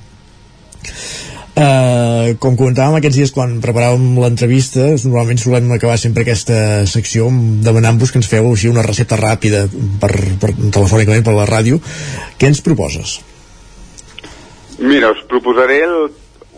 Uh, 1.60 2.39
com 2.40 2.55
comentàvem 2.56 2.94
aquests 2.97 3.18
dies 3.18 3.32
quan 3.36 3.58
preparàvem 3.60 4.14
l'entrevista 4.22 4.86
normalment 5.02 5.40
solem 5.42 5.66
acabar 5.74 5.98
sempre 6.00 6.24
aquesta 6.24 6.86
secció 6.89 7.26
demanant-vos 7.66 8.14
que 8.14 8.16
ens 8.22 8.30
feu 8.30 8.48
així 8.48 8.70
una 8.70 8.84
recepta 8.86 9.18
ràpida 9.20 9.66
per, 10.00 10.10
per, 10.40 10.55
telefònicament 10.56 11.26
per 11.26 11.34
la 11.36 11.44
ràdio 11.50 11.82
què 12.40 12.48
ens 12.48 12.62
proposes? 12.64 13.18
Mira, 14.80 15.10
us 15.12 15.20
proposaré 15.28 15.82
el, 15.84 16.08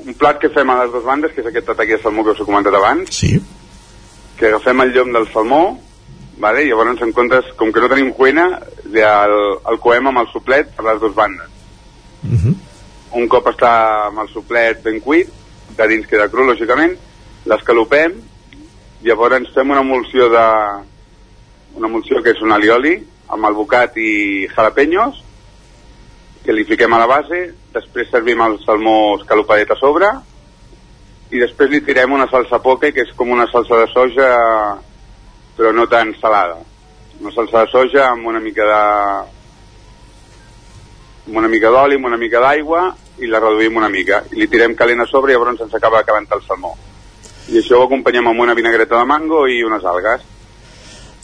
un 0.07 0.15
plat 0.15 0.39
que 0.39 0.53
fem 0.55 0.71
a 0.71 0.79
les 0.85 0.93
dues 0.95 1.05
bandes, 1.09 1.35
que 1.35 1.43
és 1.43 1.51
aquest 1.51 1.67
tataki 1.73 1.97
de 1.97 2.03
salmó 2.05 2.23
que 2.23 2.37
us 2.37 2.43
he 2.45 2.47
comentat 2.47 2.79
abans. 2.79 3.11
Sí. 3.11 3.41
que 4.43 4.49
agafem 4.49 4.81
el 4.83 4.91
llom 4.91 5.13
del 5.15 5.29
salmó, 5.31 5.79
vale? 6.43 6.65
llavors 6.67 7.03
en 7.05 7.13
comptes, 7.15 7.53
com 7.59 7.71
que 7.71 7.83
no 7.83 7.91
tenim 7.91 8.09
cuina, 8.17 8.49
el, 8.91 9.35
el 9.71 9.79
coem 9.83 10.09
amb 10.11 10.23
el 10.25 10.31
suplet 10.33 10.73
per 10.75 10.87
les 10.89 10.99
dues 11.03 11.15
bandes. 11.15 11.51
Uh 12.23 12.39
-huh. 12.39 12.55
Un 13.19 13.29
cop 13.29 13.49
està 13.51 13.73
amb 14.09 14.23
el 14.23 14.31
suplet 14.33 14.81
ben 14.85 15.01
cuit, 15.05 15.29
de 15.77 15.89
dins 15.89 16.07
queda 16.09 16.31
cru, 16.33 16.47
lògicament, 16.49 16.95
l'escalopem, 17.49 18.17
llavors 19.05 19.51
fem 19.55 19.71
una 19.75 19.83
emulsió 19.85 20.29
de 20.33 20.47
una 21.75 21.89
emulsió 21.89 22.23
que 22.23 22.33
és 22.37 22.41
un 22.45 22.53
alioli 22.53 22.95
amb 23.33 23.49
albocat 23.49 23.97
i 23.97 24.47
jalapenyos 24.53 25.23
que 26.45 26.53
li 26.53 26.65
fiquem 26.69 26.93
a 26.93 27.01
la 27.01 27.09
base 27.09 27.41
després 27.73 28.11
servim 28.13 28.43
el 28.45 28.59
salmó 28.67 29.17
escalopadet 29.19 29.73
a 29.73 29.79
sobre 29.81 30.11
i 31.33 31.41
després 31.41 31.71
li 31.73 31.81
tirem 31.87 32.13
una 32.13 32.29
salsa 32.31 32.61
poke 32.63 32.93
que 32.93 33.07
és 33.07 33.13
com 33.17 33.31
una 33.33 33.49
salsa 33.51 33.81
de 33.81 33.89
soja 33.93 34.29
però 35.57 35.73
no 35.73 35.87
tan 35.89 36.15
salada. 36.21 36.59
Una 37.21 37.33
salsa 37.33 37.65
de 37.65 37.71
soja 37.73 38.09
amb 38.11 38.27
una 38.27 38.41
mica 38.41 38.67
de 38.69 38.83
amb 41.23 41.39
una 41.39 41.49
mica 41.49 41.71
d'oli, 41.71 41.97
amb 41.97 42.11
una 42.11 42.21
mica 42.21 42.41
d'aigua 42.43 42.91
i 43.21 43.29
la 43.29 43.41
reduïm 43.43 43.77
una 43.77 43.91
mica. 43.93 44.23
I 44.33 44.41
li 44.41 44.49
tirem 44.49 44.77
calent 44.79 45.05
a 45.05 45.09
sobre 45.11 45.33
i 45.33 45.37
llavors 45.37 45.61
ens 45.61 45.75
acaba 45.75 46.01
acabant 46.01 46.29
el 46.33 46.45
salmó. 46.47 46.77
I 47.53 47.59
això 47.61 47.81
ho 47.81 47.89
acompanyem 47.89 48.29
amb 48.31 48.45
una 48.45 48.55
vinagreta 48.55 48.99
de 48.99 49.09
mango 49.09 49.47
i 49.51 49.63
unes 49.67 49.85
algues. 49.85 50.29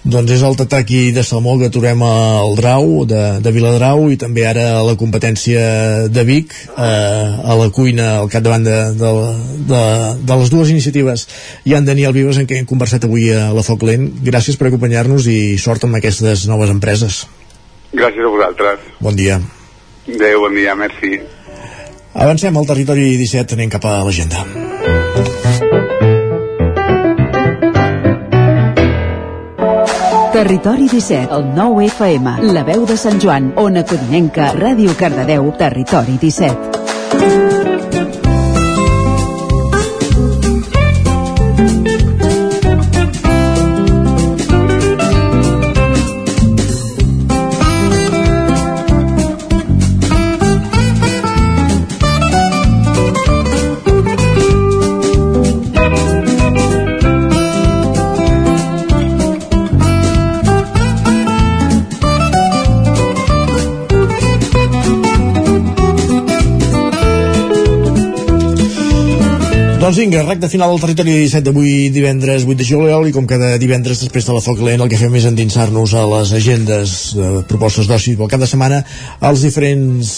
Doncs 0.08 0.30
és 0.30 0.42
el 0.46 0.54
tataki 0.56 1.10
de 1.12 1.24
salmó 1.26 1.56
que 1.58 1.68
trobem 1.74 2.00
al 2.06 2.54
Drau, 2.56 3.04
de, 3.08 3.22
de 3.44 3.52
Viladrau 3.52 4.06
i 4.12 4.16
també 4.16 4.44
ara 4.46 4.64
a 4.78 4.84
la 4.86 4.94
competència 4.96 5.62
de 6.08 6.24
Vic 6.24 6.54
eh, 6.54 6.84
a 6.86 7.56
la 7.58 7.66
cuina 7.74 8.06
al 8.20 8.30
capdavant 8.32 8.64
de, 8.64 8.76
de, 8.96 9.10
de, 9.68 9.82
de 10.30 10.38
les 10.42 10.52
dues 10.54 10.70
iniciatives. 10.72 11.26
I 11.68 11.74
en 11.76 11.88
Daniel 11.88 12.14
Vives 12.16 12.38
en 12.38 12.48
què 12.48 12.60
hem 12.60 12.68
conversat 12.68 13.04
avui 13.08 13.28
a 13.34 13.50
la 13.52 13.66
Foc 13.66 13.82
Lent. 13.84 14.06
Gràcies 14.24 14.56
per 14.56 14.70
acompanyar-nos 14.70 15.28
i 15.28 15.40
sort 15.60 15.84
amb 15.84 15.98
aquestes 15.98 16.46
noves 16.48 16.72
empreses. 16.72 17.26
Gràcies 17.92 18.22
a 18.22 18.32
vosaltres. 18.32 18.86
Bon 19.02 19.18
dia. 19.18 19.42
Adéu, 20.08 20.46
bon 20.46 20.56
dia, 20.56 20.78
merci 20.78 21.18
Avancem 22.12 22.56
al 22.56 22.66
territori 22.66 23.16
17, 23.16 23.54
anem 23.54 23.68
cap 23.68 23.84
a 23.84 23.98
l'agenda. 24.04 24.44
Territori 30.32 30.88
17, 30.88 31.34
el 31.34 31.48
9 31.54 31.86
FM, 31.88 32.52
la 32.54 32.64
veu 32.64 32.86
de 32.86 32.96
Sant 32.96 33.18
Joan, 33.20 33.52
Ona 33.56 33.84
Codinenca, 33.84 34.52
Ràdio 34.54 34.94
Cardedeu, 34.96 35.50
Territori 35.58 36.16
17. 36.20 37.67
Doncs 69.88 69.96
vinga, 70.04 70.20
recte 70.20 70.50
final 70.52 70.68
del 70.74 70.82
territori 70.82 71.12
17 71.16 71.46
d'avui 71.46 71.86
divendres 71.88 72.42
8 72.44 72.58
de 72.60 72.64
juliol 72.68 73.06
i 73.08 73.12
com 73.16 73.24
cada 73.24 73.54
divendres 73.56 74.02
després 74.02 74.26
de 74.26 74.34
la 74.36 74.42
Foc 74.44 74.58
Lent 74.60 74.82
el 74.84 74.88
que 74.92 74.98
fem 75.00 75.14
és 75.16 75.24
endinsar-nos 75.24 75.94
a 75.96 76.02
les 76.10 76.32
agendes 76.36 76.96
de 77.16 77.28
propostes 77.48 77.88
d'oci 77.88 78.12
pel 78.18 78.28
cap 78.28 78.42
de 78.42 78.48
setmana 78.50 78.82
als 79.24 79.46
diferents 79.46 80.10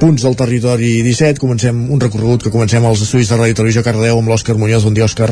punts 0.00 0.24
del 0.26 0.34
territori 0.34 0.96
17. 1.06 1.38
Comencem 1.38 1.78
un 1.94 2.02
recorregut 2.02 2.42
que 2.42 2.50
comencem 2.50 2.82
als 2.90 3.04
estudis 3.06 3.30
de 3.30 3.38
Ràdio 3.38 3.54
Televisió 3.60 3.84
Cardeu 3.86 4.18
amb 4.18 4.32
l'Òscar 4.32 4.58
Muñoz. 4.58 4.82
Bon 4.82 4.98
dia, 4.98 5.06
Òscar. 5.06 5.30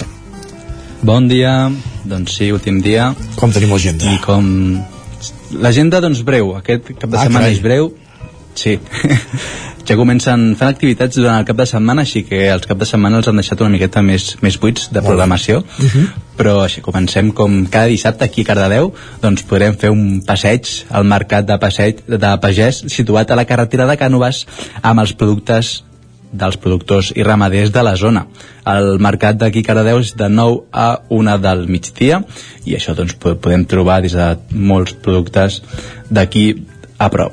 Bon 1.02 1.26
dia, 1.26 1.56
doncs 2.06 2.36
sí, 2.38 2.52
últim 2.54 2.78
dia. 2.86 3.08
Com 3.34 3.50
tenim 3.50 3.74
l'agenda? 3.74 4.14
I 4.14 4.22
com... 4.22 4.46
L'agenda, 5.58 5.98
doncs, 5.98 6.22
breu. 6.22 6.54
Aquest 6.62 6.94
cap 6.94 7.10
de 7.10 7.18
Ah, 7.18 7.26
setmana 7.26 7.48
carai. 7.50 7.58
és 7.58 7.64
breu. 7.66 7.90
Sí. 8.54 8.78
ja 9.90 9.96
comencen 9.98 10.54
fent 10.56 10.70
activitats 10.70 11.16
durant 11.18 11.40
el 11.40 11.44
cap 11.48 11.58
de 11.58 11.66
setmana, 11.66 12.04
així 12.06 12.22
que 12.28 12.44
els 12.52 12.66
cap 12.70 12.78
de 12.78 12.86
setmana 12.86 13.18
els 13.18 13.28
han 13.28 13.36
deixat 13.40 13.60
una 13.60 13.72
miqueta 13.74 14.02
més, 14.06 14.36
més 14.42 14.56
buits 14.62 14.88
de 14.94 15.02
programació. 15.02 15.58
Uh 15.58 15.84
-huh. 15.90 16.06
Però 16.38 16.62
així 16.64 16.80
comencem 16.80 17.32
com 17.32 17.66
cada 17.66 17.86
dissabte 17.90 18.24
aquí 18.24 18.42
a 18.42 18.44
Cardedeu, 18.44 18.92
doncs 19.20 19.42
podrem 19.42 19.74
fer 19.76 19.90
un 19.90 20.22
passeig 20.26 20.62
al 20.90 21.04
mercat 21.04 21.44
de 21.46 21.58
passeig 21.58 21.96
de 22.06 22.36
pagès 22.40 22.84
situat 22.88 23.30
a 23.30 23.36
la 23.36 23.44
carretera 23.44 23.86
de 23.86 23.96
Cànoves 23.98 24.46
amb 24.82 25.00
els 25.00 25.12
productes 25.12 25.82
dels 26.32 26.56
productors 26.56 27.12
i 27.16 27.22
ramaders 27.24 27.72
de 27.72 27.82
la 27.82 27.96
zona. 27.96 28.26
El 28.64 28.98
mercat 29.00 29.36
d'aquí 29.36 29.58
a 29.58 29.62
Cardedeu 29.62 29.98
és 29.98 30.14
de 30.16 30.28
9 30.28 30.60
a 30.72 31.00
1 31.08 31.38
del 31.38 31.66
migdia 31.66 32.22
i 32.64 32.76
això 32.76 32.94
doncs 32.94 33.14
po- 33.14 33.34
podem 33.34 33.64
trobar 33.66 34.00
des 34.02 34.12
de 34.12 34.36
molts 34.52 34.92
productes 34.92 35.62
d'aquí 36.08 36.54
a 36.98 37.08
prop. 37.08 37.32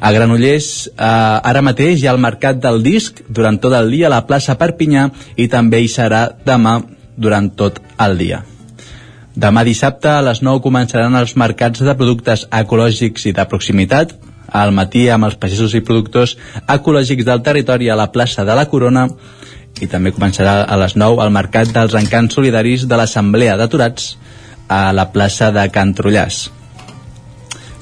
A 0.00 0.12
Granollers, 0.12 0.88
eh, 0.88 1.04
ara 1.04 1.60
mateix 1.60 2.00
hi 2.00 2.06
ha 2.08 2.14
el 2.16 2.22
mercat 2.22 2.56
del 2.62 2.80
disc 2.82 3.20
durant 3.28 3.58
tot 3.60 3.74
el 3.76 3.90
dia 3.92 4.08
a 4.08 4.14
la 4.14 4.24
plaça 4.26 4.56
Perpinyà 4.56 5.10
i 5.36 5.48
també 5.52 5.82
hi 5.82 5.90
serà 5.92 6.22
demà 6.46 6.78
durant 7.16 7.50
tot 7.52 7.82
el 8.00 8.16
dia. 8.16 8.40
Demà 9.36 9.62
dissabte 9.64 10.08
a 10.08 10.22
les 10.24 10.40
9 10.42 10.62
començaran 10.64 11.14
els 11.20 11.36
mercats 11.36 11.84
de 11.84 11.94
productes 11.94 12.46
ecològics 12.50 13.28
i 13.28 13.34
de 13.36 13.44
proximitat. 13.46 14.16
Al 14.50 14.72
matí 14.74 15.04
amb 15.08 15.28
els 15.28 15.36
pagesos 15.38 15.76
i 15.78 15.84
productors 15.86 16.34
ecològics 16.66 17.28
del 17.28 17.44
territori 17.46 17.90
a 17.90 17.98
la 18.00 18.08
plaça 18.10 18.44
de 18.44 18.56
la 18.56 18.66
Corona 18.72 19.06
i 19.80 19.86
també 19.86 20.10
començarà 20.16 20.64
a 20.64 20.78
les 20.80 20.96
9 20.96 21.22
el 21.24 21.30
mercat 21.36 21.70
dels 21.76 21.94
encants 21.94 22.34
solidaris 22.34 22.88
de 22.88 22.98
l'Assemblea 22.98 23.56
d'Aturats 23.60 24.16
a 24.68 24.90
la 24.96 25.10
plaça 25.12 25.52
de 25.54 25.68
Can 25.70 25.94
Trullàs. 25.94 26.48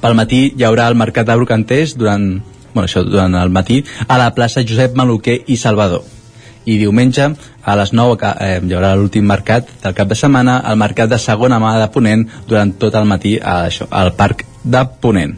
Pel 0.02 0.14
matí 0.14 0.52
hi 0.56 0.64
haurà 0.66 0.86
el 0.90 0.94
mercat 0.98 1.26
de 1.26 1.34
Brocanters 1.36 1.96
durant, 1.98 2.28
bueno, 2.74 2.86
això, 2.86 3.02
durant 3.04 3.34
el 3.34 3.50
matí 3.50 3.80
a 4.06 4.18
la 4.20 4.30
plaça 4.34 4.62
Josep 4.66 4.94
Maluquer 4.96 5.40
i 5.46 5.56
Salvador. 5.56 6.04
I 6.68 6.76
diumenge 6.78 7.24
a 7.64 7.74
les 7.80 7.92
9 7.96 8.16
ca- 8.20 8.36
eh, 8.44 8.60
hi 8.62 8.74
haurà 8.76 8.94
l'últim 8.96 9.24
mercat 9.26 9.66
del 9.82 9.94
cap 9.96 10.08
de 10.08 10.14
setmana, 10.14 10.58
el 10.68 10.76
mercat 10.76 11.08
de 11.10 11.18
segona 11.18 11.58
mà 11.58 11.78
de 11.80 11.88
Ponent 11.90 12.26
durant 12.46 12.72
tot 12.78 12.94
el 12.94 13.06
matí 13.08 13.38
a, 13.40 13.64
això, 13.66 13.88
al 13.90 14.12
Parc 14.14 14.44
de 14.64 14.84
Ponent. 15.00 15.36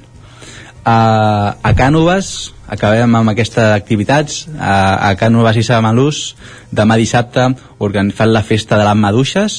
A, 0.85 1.55
a 1.63 1.73
Cànoves 1.77 2.53
acabem 2.71 3.15
amb 3.19 3.33
aquestes 3.33 3.73
activitats 3.75 4.45
a, 4.59 5.11
a 5.11 5.15
Cànoves 5.19 5.57
i 5.59 5.65
Samalús 5.67 6.21
demà 6.71 6.95
dissabte 7.01 7.49
organi- 7.83 8.15
fan 8.15 8.31
la 8.33 8.43
festa 8.47 8.79
de 8.79 8.85
les 8.87 8.99
maduixes 9.01 9.57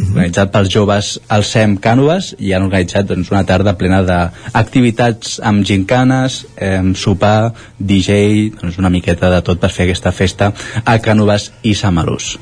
organitzat 0.00 0.52
pels 0.52 0.68
joves 0.72 1.08
al 1.32 1.44
SEM 1.44 1.78
Cànoves 1.82 2.34
i 2.38 2.52
han 2.56 2.66
organitzat 2.68 3.08
doncs, 3.08 3.30
una 3.32 3.42
tarda 3.48 3.74
plena 3.80 4.02
d'activitats 4.04 5.38
amb 5.44 5.64
gincanes, 5.66 6.44
eh, 6.56 6.80
sopar, 6.96 7.52
DJ, 7.78 8.50
doncs 8.60 8.78
una 8.78 8.90
miqueta 8.92 9.30
de 9.32 9.40
tot 9.46 9.60
per 9.60 9.70
fer 9.72 9.88
aquesta 9.88 10.12
festa 10.12 10.52
a 10.84 10.98
Cànoves 11.00 11.50
i 11.62 11.74
Samalús. 11.74 12.36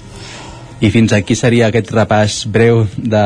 I 0.81 0.91
fins 0.95 1.13
aquí 1.17 1.35
seria 1.35 1.67
aquest 1.73 1.91
repàs 1.95 2.45
breu 2.47 2.85
de, 2.97 3.25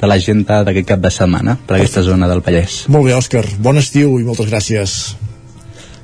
de 0.00 0.08
l'agenda 0.08 0.62
d'aquest 0.64 0.88
cap 0.94 1.00
de 1.04 1.10
setmana 1.12 1.58
per 1.66 1.76
aquesta 1.76 2.02
zona 2.06 2.28
del 2.30 2.40
Vallès. 2.44 2.86
Molt 2.88 3.04
bé, 3.08 3.16
Òscar. 3.18 3.44
Bon 3.60 3.76
estiu 3.76 4.16
i 4.20 4.24
moltes 4.24 4.48
gràcies. 4.48 5.00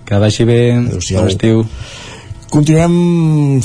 Que 0.06 0.20
vagi 0.22 0.46
bé. 0.46 0.60
Bon 0.78 1.26
estiu. 1.26 1.64
Continuem 2.46 2.92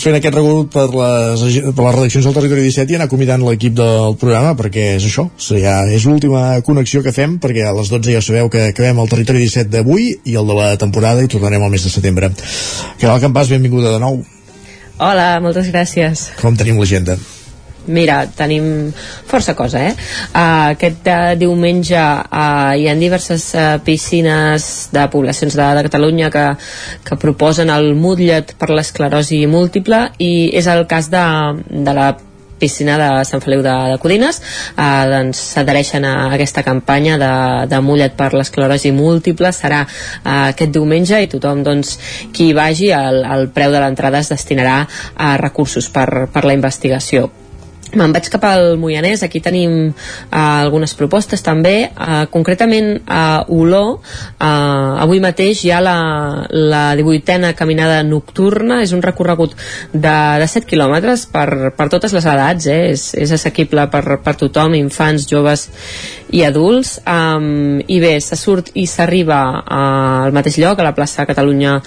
fent 0.02 0.16
aquest 0.18 0.34
recorregut 0.34 0.72
per 0.74 0.88
les, 0.90 1.44
per 1.70 1.84
les 1.86 1.96
redaccions 1.96 2.26
del 2.26 2.34
Territori 2.34 2.64
17 2.66 2.92
i 2.92 2.98
anar 2.98 3.08
convidant 3.12 3.44
l'equip 3.46 3.76
del 3.78 4.16
programa 4.20 4.56
perquè 4.58 4.88
és 4.96 5.06
això, 5.06 5.28
o 5.30 5.44
sigui, 5.46 5.62
ja 5.62 5.76
és 5.86 6.08
l'última 6.10 6.42
connexió 6.66 7.04
que 7.06 7.14
fem 7.14 7.36
perquè 7.44 7.68
a 7.70 7.76
les 7.78 7.92
12 7.94 8.16
ja 8.16 8.24
sabeu 8.26 8.50
que 8.50 8.66
acabem 8.72 9.04
el 9.04 9.12
Territori 9.12 9.44
17 9.46 9.70
d'avui 9.76 10.10
i 10.26 10.36
el 10.42 10.50
de 10.50 10.58
la 10.58 10.72
temporada 10.82 11.22
i 11.22 11.30
tornarem 11.30 11.62
al 11.62 11.72
mes 11.72 11.86
de 11.86 11.94
setembre. 11.94 12.32
Caral 12.98 13.22
Campàs, 13.22 13.54
benvinguda 13.54 13.94
de 13.94 14.02
nou. 14.02 14.24
Hola, 14.98 15.36
moltes 15.46 15.70
gràcies. 15.70 16.32
Com 16.42 16.58
tenim 16.58 16.82
l'agenda? 16.82 17.20
Mira, 17.88 18.28
tenim 18.38 18.92
força 19.26 19.56
cosa, 19.58 19.82
eh? 19.82 19.94
Uh, 20.36 20.72
aquest 20.76 21.08
uh, 21.10 21.34
diumenge 21.40 21.98
uh, 21.98 22.74
hi 22.78 22.88
ha 22.88 22.96
diverses 23.00 23.48
uh, 23.58 23.68
piscines 23.86 24.90
de 24.94 25.06
poblacions 25.10 25.58
de, 25.58 25.70
de 25.78 25.86
Catalunya 25.90 26.30
que, 26.30 26.48
que 27.08 27.18
proposen 27.22 27.74
el 27.74 27.96
Moodlet 27.98 28.54
per 28.62 28.70
l'esclerosi 28.70 29.48
múltiple 29.50 30.12
i 30.22 30.52
és 30.54 30.70
el 30.70 30.86
cas 30.90 31.10
de, 31.10 31.26
de 31.72 31.96
la 31.98 32.12
piscina 32.62 33.00
de 33.02 33.10
Sant 33.26 33.42
Feliu 33.42 33.64
de, 33.66 33.74
de 33.92 33.98
Codines. 33.98 34.38
Eh, 34.78 35.04
doncs 35.10 35.42
s'adhereixen 35.56 36.06
a 36.06 36.14
aquesta 36.36 36.62
campanya 36.68 37.18
de, 37.18 37.34
de 37.72 37.82
mullet 37.82 38.14
per 38.20 38.30
l'esclerosi 38.38 38.94
múltiple. 38.94 39.50
Serà 39.58 39.82
eh, 39.88 40.54
aquest 40.54 40.78
diumenge 40.78 41.24
i 41.26 41.32
tothom 41.34 41.66
doncs, 41.66 41.98
qui 42.36 42.52
hi 42.52 42.58
vagi 42.58 42.94
el, 42.96 43.24
el 43.26 43.50
preu 43.56 43.74
de 43.74 43.82
l'entrada 43.82 44.22
es 44.22 44.30
destinarà 44.30 44.84
a 45.18 45.36
recursos 45.42 45.90
per, 45.90 46.28
per 46.32 46.46
la 46.46 46.58
investigació 46.58 47.32
Me'n 47.98 48.14
vaig 48.16 48.30
cap 48.32 48.46
al 48.48 48.78
Moianès, 48.80 49.24
aquí 49.26 49.42
tenim 49.44 49.74
uh, 49.92 49.94
algunes 50.32 50.94
propostes 50.96 51.44
també, 51.44 51.90
uh, 51.92 52.24
concretament 52.32 52.94
a 53.04 53.24
uh, 53.44 53.52
Oló, 53.52 53.98
uh, 54.00 55.02
avui 55.04 55.20
mateix 55.24 55.66
hi 55.66 55.74
ha 55.76 55.82
la, 55.84 55.98
la 56.52 56.84
18a 56.96 57.52
caminada 57.60 58.00
nocturna, 58.08 58.82
és 58.86 58.96
un 58.96 59.04
recorregut 59.04 59.58
de, 59.92 60.16
de 60.42 60.48
7 60.48 60.70
quilòmetres 60.70 61.28
per, 61.34 61.74
per 61.76 61.90
totes 61.92 62.16
les 62.16 62.30
edats, 62.32 62.70
eh? 62.72 62.82
és, 62.96 63.10
és 63.20 63.36
assequible 63.36 63.88
per, 63.92 64.04
per 64.24 64.38
tothom, 64.40 64.78
infants, 64.80 65.28
joves 65.28 65.68
i 66.32 66.44
adults, 66.48 66.96
um, 67.06 67.82
i 67.88 68.00
bé, 68.00 68.16
se 68.24 68.38
surt 68.40 68.72
i 68.80 68.86
s'arriba 68.88 69.42
al 69.68 70.32
mateix 70.36 70.58
lloc, 70.62 70.80
a 70.80 70.88
la 70.88 70.96
plaça 70.96 71.28
Catalunya 71.28 71.78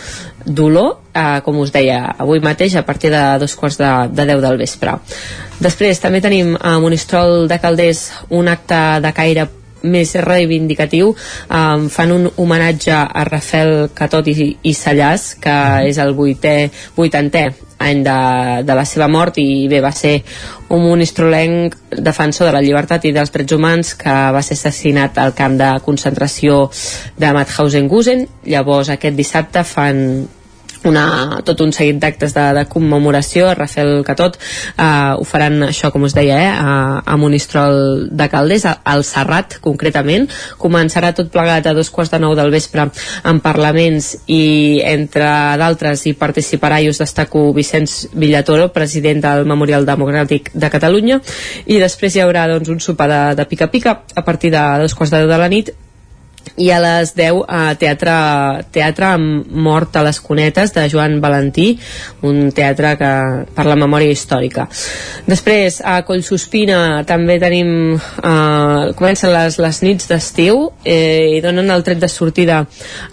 d'Oló, 0.45 0.87
eh, 1.15 1.41
com 1.45 1.59
us 1.63 1.73
deia, 1.73 2.03
avui 2.19 2.43
mateix 2.45 2.77
a 2.77 2.85
partir 2.85 3.11
de 3.15 3.23
dos 3.41 3.57
quarts 3.57 3.81
de, 3.81 3.91
de 4.13 4.29
10 4.35 4.45
del 4.45 4.61
vespre. 4.61 4.99
Després 5.65 6.01
també 6.03 6.21
tenim 6.21 6.55
a 6.61 6.77
Monistrol 6.83 7.49
de 7.49 7.59
Calders 7.63 8.11
un 8.31 8.51
acte 8.53 8.81
de 9.01 9.13
caire 9.17 9.49
més 9.85 10.15
reivindicatiu 10.25 11.13
um, 11.13 11.89
fan 11.93 12.15
un 12.15 12.29
homenatge 12.37 12.95
a 12.95 13.25
Rafael 13.29 13.91
Catot 13.95 14.29
i, 14.33 14.51
i 14.63 14.75
Sallàs 14.77 15.35
que 15.41 15.57
és 15.89 16.01
el 16.03 16.15
vuitè, 16.17 16.57
vuitantè 16.97 17.49
any 17.85 18.03
de, 18.05 18.19
de 18.65 18.77
la 18.77 18.85
seva 18.89 19.09
mort 19.11 19.39
i 19.43 19.67
bé, 19.69 19.81
va 19.85 19.93
ser 19.93 20.15
un 20.75 20.85
monistrolenc 20.87 21.77
defensor 22.01 22.49
de 22.49 22.55
la 22.57 22.63
llibertat 22.65 23.05
i 23.05 23.13
dels 23.15 23.33
drets 23.35 23.57
humans 23.57 23.95
que 24.01 24.15
va 24.35 24.43
ser 24.43 24.57
assassinat 24.59 25.19
al 25.21 25.35
camp 25.37 25.59
de 25.61 25.71
concentració 25.85 26.65
de 27.19 27.35
Mauthausen-Gusen. 27.37 28.25
Llavors 28.51 28.91
aquest 28.95 29.19
dissabte 29.19 29.65
fan 29.69 30.01
una, 30.89 31.41
tot 31.45 31.61
un 31.65 31.73
seguit 31.73 31.99
d'actes 32.01 32.35
de, 32.37 32.45
de 32.59 32.65
commemoració 32.71 33.49
a 33.49 33.55
Rafael 33.59 34.03
Catot 34.07 34.39
eh, 34.39 34.85
ho 35.19 35.25
faran 35.29 35.69
això 35.69 35.91
com 35.95 36.07
us 36.07 36.15
deia 36.17 36.39
eh, 36.41 36.51
a, 36.51 36.75
a 37.05 37.17
Monistrol 37.21 38.09
de 38.11 38.29
Calders 38.33 38.67
al 38.67 39.05
Serrat 39.07 39.59
concretament. 39.65 40.29
Començarà 40.61 41.13
tot 41.17 41.31
plegat 41.33 41.67
a 41.67 41.75
dos 41.77 41.91
quarts 41.95 42.13
de 42.13 42.21
nou 42.23 42.35
del 42.39 42.53
vespre 42.55 42.89
en 43.25 43.41
parlaments 43.45 44.15
i 44.27 44.81
entre 44.85 45.29
d'altres 45.61 46.05
hi 46.07 46.15
participarà 46.19 46.81
i 46.83 46.91
us 46.93 47.01
destaco 47.03 47.47
Vicenç 47.57 48.15
Villatoro 48.15 48.71
president 48.75 49.23
del 49.25 49.49
Memorial 49.49 49.87
Democràtic 49.89 50.53
de 50.55 50.71
Catalunya. 50.73 51.21
I 51.67 51.81
després 51.83 52.17
hi 52.17 52.25
haurà 52.25 52.47
doncs, 52.51 52.71
un 52.73 52.81
sopar 52.81 53.35
de 53.37 53.49
pica-pica 53.49 54.01
a 54.15 54.25
partir 54.25 54.53
de 54.55 54.63
dos 54.83 54.95
quarts 54.95 55.15
de 55.15 55.25
deu 55.25 55.31
de 55.31 55.41
la 55.41 55.51
nit 55.53 55.75
i 56.57 56.71
a 56.71 56.79
les 56.83 57.15
10 57.17 57.43
a 57.49 57.63
teatre, 57.79 58.15
teatre 58.75 59.09
amb 59.17 59.51
Mort 59.65 59.97
a 59.97 60.05
les 60.07 60.21
Cunetes 60.23 60.75
de 60.75 60.87
Joan 60.91 61.19
Valentí 61.23 61.73
un 62.27 62.51
teatre 62.55 62.95
que 63.01 63.13
per 63.55 63.67
la 63.67 63.77
memòria 63.79 64.13
històrica. 64.15 64.67
Després 65.27 65.81
a 65.85 66.01
Collsospina 66.07 67.03
també 67.09 67.39
tenim 67.43 67.73
eh, 67.95 68.93
comencen 68.99 69.33
les, 69.35 69.59
les 69.63 69.83
nits 69.87 70.11
d'estiu 70.11 70.69
eh, 70.85 71.39
i 71.39 71.43
donen 71.45 71.71
el 71.75 71.85
tret 71.87 72.03
de 72.03 72.11
sortida 72.11 72.63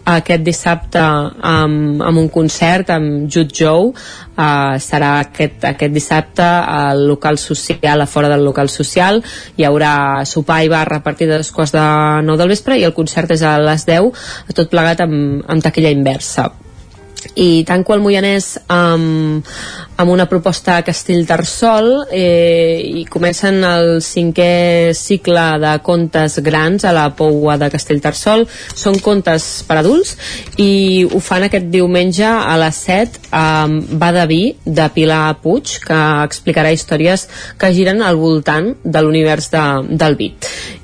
aquest 0.06 0.46
dissabte 0.46 1.02
amb, 1.02 2.02
amb 2.02 2.22
un 2.22 2.30
concert 2.30 2.92
amb 2.94 3.30
Jude 3.32 3.56
Joe 3.58 3.92
uh, 4.36 4.80
serà 4.82 5.12
aquest, 5.26 5.64
aquest 5.72 5.94
dissabte 5.94 6.46
al 6.46 7.06
local 7.08 7.38
social, 7.42 8.02
a 8.02 8.10
fora 8.10 8.32
del 8.32 8.46
local 8.46 8.70
social. 8.70 9.22
Hi 9.58 9.68
haurà 9.68 9.94
sopar 10.26 10.62
i 10.66 10.72
bar 10.72 10.88
a 10.94 11.04
partir 11.04 11.30
de 11.30 11.42
les 11.42 11.52
quarts 11.52 11.76
de 11.76 11.86
9 12.26 12.38
del 12.42 12.56
vespre 12.56 12.80
i 12.80 12.88
el 12.88 12.98
concert 12.98 13.32
és 13.32 13.46
a 13.46 13.58
les 13.62 13.88
10 13.88 14.12
tot 14.56 14.70
plegat 14.72 15.06
amb, 15.06 15.46
amb 15.48 15.64
taquilla 15.64 15.94
inversa 15.94 16.50
i 17.36 17.64
tanco 17.68 17.94
el 17.96 18.02
Moianès 18.04 18.54
amb, 18.72 19.46
amb 20.02 20.12
una 20.12 20.28
proposta 20.30 20.78
a 20.78 20.86
Castellterçol 20.86 22.08
eh, 22.12 22.82
i 23.02 23.06
comencen 23.10 23.62
el 23.68 24.02
cinquè 24.06 24.94
cicle 24.98 25.46
de 25.62 25.76
contes 25.86 26.40
grans 26.44 26.86
a 26.86 26.94
la 26.96 27.08
Poua 27.16 27.58
de 27.62 27.70
Castellterçol 27.74 28.48
són 28.50 29.00
contes 29.04 29.48
per 29.68 29.80
adults 29.82 30.16
i 30.62 31.06
ho 31.06 31.22
fan 31.24 31.48
aquest 31.48 31.70
diumenge 31.74 32.28
a 32.28 32.58
les 32.62 32.84
7 32.88 33.32
amb 33.38 33.96
Va 34.02 34.12
de 34.12 34.88
Pilar 34.94 35.38
Puig 35.42 35.78
que 35.86 36.00
explicarà 36.26 36.72
històries 36.74 37.28
que 37.58 37.74
giren 37.74 38.02
al 38.02 38.18
voltant 38.20 38.74
de 38.84 39.02
l'univers 39.02 39.50
de, 39.52 39.64
del 39.98 40.16
vi. 40.16 40.32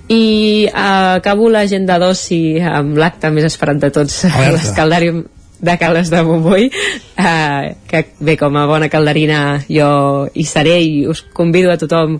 I 0.08 0.68
eh, 0.68 0.72
acabo 1.20 1.50
l'agenda 1.50 1.98
d'oci 2.00 2.60
amb 2.64 2.98
l'acte 2.98 3.32
més 3.32 3.48
esperat 3.50 3.82
de 3.82 3.92
tots 3.92 4.24
l'escaldàrium 4.24 5.26
de 5.60 5.78
Cales 5.78 6.12
de 6.14 6.22
Montbui 6.24 6.70
eh, 6.70 7.76
que 7.88 8.04
bé, 8.20 8.38
com 8.38 8.58
a 8.58 8.68
bona 8.70 8.90
calderina 8.90 9.64
jo 9.68 10.28
hi 10.34 10.46
seré 10.46 10.80
i 10.84 11.06
us 11.10 11.24
convido 11.34 11.72
a 11.72 11.80
tothom 11.82 12.18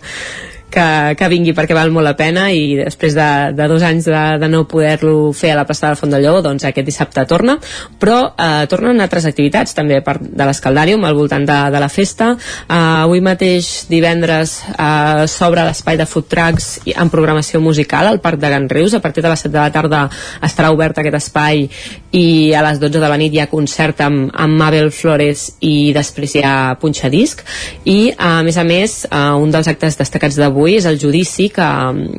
que, 0.70 1.14
que 1.18 1.28
vingui 1.32 1.54
perquè 1.56 1.76
val 1.76 1.92
molt 1.94 2.06
la 2.06 2.14
pena 2.18 2.48
i 2.52 2.76
després 2.78 3.16
de, 3.16 3.28
de 3.56 3.68
dos 3.70 3.84
anys 3.84 4.08
de, 4.08 4.22
de 4.40 4.48
no 4.50 4.64
poder-lo 4.68 5.32
fer 5.36 5.52
a 5.52 5.58
la 5.58 5.64
plaça 5.68 5.86
de 5.86 5.92
la 5.94 6.00
Font 6.00 6.12
del 6.12 6.24
Lleó 6.24 6.42
doncs 6.44 6.66
aquest 6.68 6.86
dissabte 6.86 7.24
torna. 7.28 7.56
Però 8.00 8.18
eh, 8.30 8.66
tornen 8.70 9.00
altres 9.00 9.28
activitats 9.28 9.74
també 9.76 10.00
part 10.04 10.22
de 10.22 10.48
l'Escaldàrium 10.48 11.04
al 11.04 11.16
voltant 11.16 11.46
de, 11.48 11.58
de 11.72 11.82
la 11.82 11.90
festa. 11.92 12.34
Eh, 12.36 12.78
avui 12.78 13.22
mateix 13.24 13.88
divendres 13.90 14.58
eh, 14.74 15.24
s'obre 15.30 15.64
l'espai 15.68 15.98
de 16.00 16.08
food 16.08 16.28
trucks 16.28 16.70
en 16.94 17.12
programació 17.12 17.62
musical 17.64 18.10
al 18.10 18.20
Parc 18.24 18.40
de 18.42 18.52
Can 18.52 18.68
Rius 18.70 18.94
a 18.94 19.02
partir 19.04 19.24
de 19.24 19.32
les 19.32 19.46
7 19.46 19.54
de 19.54 19.60
la 19.62 19.72
tarda 19.72 20.04
estarà 20.44 20.72
obert 20.74 20.98
aquest 21.00 21.16
espai 21.18 21.66
i 22.12 22.52
a 22.56 22.62
les 22.66 22.80
12 22.80 23.00
de 23.00 23.08
la 23.08 23.18
nit 23.20 23.34
hi 23.34 23.42
ha 23.42 23.48
concert 23.50 24.00
amb, 24.04 24.28
amb 24.32 24.60
Mabel 24.60 24.92
Flores 24.94 25.48
i 25.64 25.92
després 25.96 26.36
hi 26.36 26.44
ha 26.44 26.76
punxadisc. 26.80 27.44
I 27.88 28.12
a 28.16 28.38
més 28.44 28.60
a 28.60 28.64
més 28.68 29.00
eh, 29.08 29.16
un 29.38 29.52
dels 29.54 29.68
actes 29.70 29.96
destacats 29.98 30.36
d'avui 30.38 30.57
avui 30.58 30.74
és 30.78 30.86
el 30.90 30.98
judici, 30.98 31.48
que, 31.54 31.66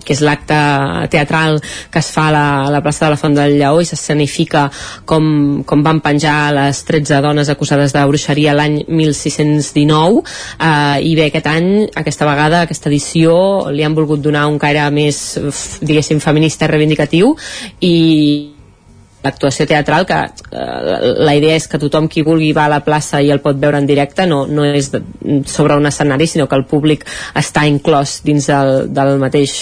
que 0.06 0.16
és 0.16 0.24
l'acte 0.24 0.58
teatral 1.12 1.60
que 1.92 2.00
es 2.00 2.10
fa 2.16 2.30
a 2.30 2.34
la, 2.34 2.46
a 2.68 2.72
la 2.72 2.82
plaça 2.86 3.06
de 3.06 3.12
la 3.14 3.20
Font 3.20 3.36
del 3.36 3.58
Lleó 3.60 3.82
i 3.84 3.88
s'escenifica 3.88 4.68
com, 5.10 5.64
com 5.68 5.84
van 5.84 6.00
penjar 6.06 6.54
les 6.56 6.82
13 6.88 7.20
dones 7.26 7.52
acusades 7.52 7.94
de 7.96 8.06
bruixeria 8.08 8.56
l'any 8.56 8.80
1619 8.88 10.24
eh, 10.24 11.04
i 11.04 11.16
bé, 11.20 11.28
aquest 11.28 11.50
any, 11.52 11.72
aquesta 12.00 12.28
vegada, 12.30 12.64
aquesta 12.64 12.90
edició, 12.90 13.34
li 13.74 13.84
han 13.84 13.98
volgut 13.98 14.24
donar 14.24 14.48
un 14.48 14.60
caire 14.62 14.88
més, 14.94 15.20
diguéssim, 15.84 16.24
feminista 16.24 16.70
reivindicatiu 16.72 17.36
i 17.84 17.96
l'actuació 19.24 19.68
teatral 19.68 20.06
que 20.08 20.18
eh, 20.20 21.14
la 21.20 21.36
idea 21.36 21.58
és 21.60 21.68
que 21.68 21.80
tothom 21.82 22.08
qui 22.12 22.24
vulgui 22.26 22.52
va 22.56 22.66
a 22.68 22.74
la 22.76 22.82
plaça 22.86 23.22
i 23.22 23.32
el 23.34 23.42
pot 23.44 23.60
veure 23.60 23.80
en 23.82 23.88
directe 23.90 24.26
no, 24.30 24.46
no 24.48 24.66
és 24.66 24.92
de, 24.94 25.02
sobre 25.50 25.78
un 25.80 25.90
escenari 25.90 26.28
sinó 26.28 26.48
que 26.48 26.58
el 26.60 26.66
públic 26.70 27.06
està 27.40 27.66
inclòs 27.68 28.20
dins 28.28 28.50
del, 28.52 28.74
del 28.96 29.16
mateix, 29.22 29.56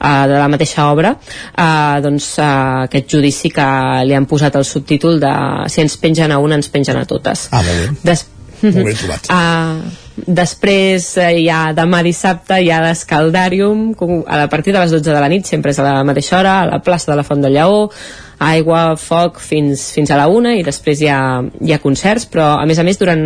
eh, 0.00 0.24
de 0.30 0.38
la 0.38 0.48
mateixa 0.52 0.88
obra. 0.92 1.16
Eh, 1.52 1.98
doncs 2.04 2.32
eh, 2.38 2.52
aquest 2.86 3.12
judici 3.16 3.52
que 3.54 3.66
li 4.06 4.16
han 4.16 4.26
posat 4.30 4.58
el 4.58 4.66
subtítol 4.66 5.20
de 5.22 5.34
si 5.72 5.84
ens 5.84 5.98
pengen 6.02 6.32
a 6.32 6.40
una 6.42 6.58
ens 6.58 6.72
pengen 6.72 6.98
a 6.98 7.06
totes. 7.06 7.48
Ah, 7.52 7.62
molt 7.62 7.84
bé. 7.84 8.00
Des 8.10 8.26
molt 8.62 8.86
ben 8.88 8.96
trobat. 8.96 9.30
Uh, 9.30 10.04
després 10.40 11.08
eh, 11.20 11.32
hi 11.42 11.48
ha 11.52 11.72
demà 11.76 12.02
dissabte 12.06 12.60
hi 12.62 12.70
ha 12.72 12.80
l'Escaldàrium 12.84 13.90
a 14.24 14.46
partir 14.52 14.72
de 14.72 14.80
les 14.80 14.94
12 14.94 15.10
de 15.10 15.20
la 15.20 15.28
nit 15.28 15.48
sempre 15.48 15.74
és 15.74 15.80
a 15.80 15.84
la 15.84 16.04
mateixa 16.08 16.38
hora 16.38 16.60
a 16.62 16.70
la 16.70 16.80
plaça 16.84 17.12
de 17.12 17.18
la 17.18 17.26
Font 17.26 17.44
del 17.44 17.58
Lleó 17.58 17.90
aigua, 18.38 18.96
foc 19.00 19.40
fins, 19.40 19.90
fins 19.96 20.10
a 20.10 20.18
la 20.20 20.26
una 20.28 20.54
i 20.56 20.64
després 20.66 21.00
hi 21.00 21.08
ha, 21.12 21.20
hi 21.60 21.72
ha 21.72 21.80
concerts 21.82 22.28
però 22.32 22.48
a 22.60 22.66
més 22.68 22.78
a 22.78 22.84
més 22.86 22.98
durant 23.00 23.24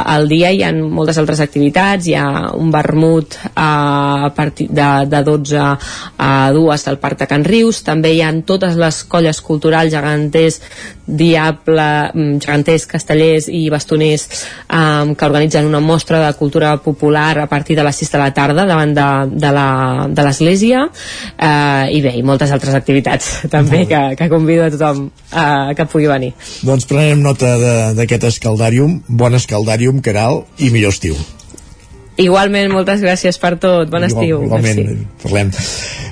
el 0.00 0.28
dia 0.30 0.52
hi 0.52 0.62
ha 0.64 0.72
moltes 0.72 1.18
altres 1.22 1.40
activitats 1.44 2.08
hi 2.08 2.16
ha 2.18 2.26
un 2.58 2.72
vermut 2.74 3.38
a 3.54 4.30
partir 4.36 4.68
de, 4.70 4.90
de 5.08 5.22
12 5.24 5.62
a 5.62 6.32
2 6.52 6.88
del 6.88 7.00
Parc 7.02 7.22
de 7.22 7.30
Can 7.30 7.46
Rius 7.48 7.82
també 7.86 8.12
hi 8.16 8.22
ha 8.22 8.32
totes 8.46 8.76
les 8.80 9.02
colles 9.08 9.40
culturals 9.40 9.92
geganters 9.92 10.60
Diable, 11.04 12.12
mm, 12.14 12.38
geganters, 12.38 12.84
castellers 12.86 13.48
i 13.50 13.64
bastoners 13.70 14.28
um, 14.70 15.16
que 15.18 15.26
organitzen 15.26 15.66
una 15.66 15.80
mostra 15.82 16.20
de 16.24 16.32
cultura 16.38 16.76
popular 16.78 17.40
a 17.42 17.48
partir 17.50 17.74
de 17.76 17.82
les 17.82 17.96
6 17.96 18.12
de 18.12 18.20
la 18.20 18.30
tarda 18.32 18.64
davant 18.64 18.94
de, 18.94 19.08
de 19.34 20.22
l'església 20.22 20.84
uh, 20.86 21.90
i 21.90 21.98
bé, 22.04 22.14
i 22.14 22.22
moltes 22.22 22.54
altres 22.54 22.78
activitats 22.78 23.32
també 23.56 23.82
que, 23.90 24.02
que 24.14 24.28
convido 24.42 24.66
a 24.66 24.72
tothom 24.74 25.06
uh, 25.08 25.70
que 25.78 25.86
pugui 25.86 26.10
venir. 26.10 26.32
Doncs 26.66 26.88
prenem 26.90 27.22
nota 27.22 27.54
d'aquest 27.94 28.26
escaldàrium, 28.34 28.98
bon 29.08 29.38
escaldàrium, 29.38 30.02
Caral, 30.02 30.42
i 30.58 30.72
millor 30.74 30.92
estiu. 30.96 31.16
Igualment, 32.20 32.68
moltes 32.68 33.00
gràcies 33.00 33.38
per 33.40 33.54
tot. 33.56 33.88
Bon 33.88 34.02
estiu. 34.04 34.42
Igualment, 34.44 34.82
Merci. 34.82 35.06
parlem. 35.22 35.52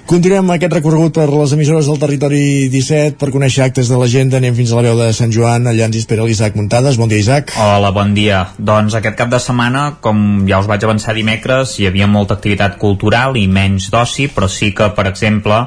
Continuem 0.09 0.49
aquest 0.55 0.73
recorregut 0.73 1.13
per 1.15 1.27
les 1.29 1.53
emissores 1.53 1.91
del 1.91 1.99
territori 2.01 2.41
17 2.73 3.19
per 3.21 3.29
conèixer 3.35 3.67
actes 3.67 3.91
de 3.93 3.99
l'agenda. 4.01 4.41
Anem 4.41 4.57
fins 4.57 4.73
a 4.73 4.81
la 4.81 4.87
veu 4.89 4.97
de 4.99 5.11
Sant 5.15 5.31
Joan. 5.35 5.69
Allà 5.69 5.91
ens 5.91 6.01
espera 6.01 6.25
l'Isaac 6.25 6.57
Muntades. 6.57 6.97
Bon 6.97 7.11
dia, 7.11 7.21
Isaac. 7.21 7.53
Hola, 7.61 7.93
bon 7.93 8.17
dia. 8.17 8.47
Doncs 8.57 8.97
aquest 8.97 9.19
cap 9.21 9.31
de 9.31 9.39
setmana, 9.45 9.85
com 10.01 10.49
ja 10.49 10.63
us 10.65 10.71
vaig 10.71 10.89
avançar 10.89 11.15
dimecres, 11.15 11.77
hi 11.79 11.87
havia 11.91 12.09
molta 12.09 12.39
activitat 12.41 12.81
cultural 12.81 13.37
i 13.37 13.47
menys 13.47 13.91
d'oci, 13.93 14.31
però 14.33 14.49
sí 14.49 14.73
que, 14.73 14.89
per 14.97 15.07
exemple, 15.13 15.67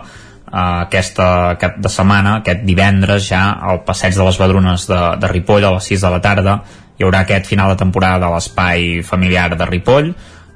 aquesta 0.53 1.57
cap 1.57 1.79
de 1.81 1.89
setmana, 1.89 2.37
aquest 2.39 2.61
divendres 2.67 3.25
ja 3.31 3.41
al 3.57 3.81
passeig 3.87 4.13
de 4.13 4.27
les 4.27 4.37
Badrunes 4.37 4.85
de, 4.89 5.01
de 5.17 5.31
Ripoll 5.31 5.65
a 5.65 5.73
les 5.73 5.89
6 5.89 6.05
de 6.05 6.11
la 6.13 6.21
tarda 6.21 6.59
hi 6.97 7.05
haurà 7.05 7.23
aquest 7.23 7.49
final 7.49 7.73
de 7.73 7.79
temporada 7.79 8.21
de 8.21 8.29
l'espai 8.33 9.01
familiar 9.05 9.49
de 9.57 9.65
Ripoll 9.65 10.13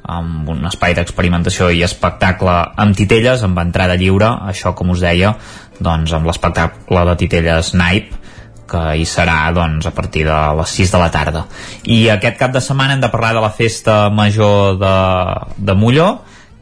amb 0.08 0.48
un 0.54 0.64
espai 0.70 0.94
d'experimentació 0.96 1.68
i 1.74 1.82
espectacle 1.84 2.54
amb 2.80 2.96
titelles, 2.96 3.42
amb 3.44 3.60
entrada 3.60 3.98
lliure, 4.00 4.30
això 4.48 4.72
com 4.78 4.94
us 4.94 5.04
deia, 5.04 5.34
doncs 5.84 6.14
amb 6.16 6.30
l'espectacle 6.30 7.04
de 7.10 7.16
titelles 7.20 7.74
Naip, 7.76 8.14
que 8.68 8.84
hi 9.00 9.04
serà 9.08 9.52
doncs, 9.56 9.88
a 9.88 9.92
partir 9.96 10.24
de 10.28 10.38
les 10.60 10.78
6 10.80 10.94
de 10.94 11.02
la 11.02 11.12
tarda. 11.12 11.44
I 11.84 12.08
aquest 12.16 12.40
cap 12.40 12.56
de 12.56 12.64
setmana 12.64 12.96
hem 12.96 13.04
de 13.04 13.12
parlar 13.12 13.34
de 13.36 13.44
la 13.44 13.52
festa 13.52 14.08
major 14.10 14.80
de, 14.80 14.96
de 15.58 15.76
Molló, 15.76 16.10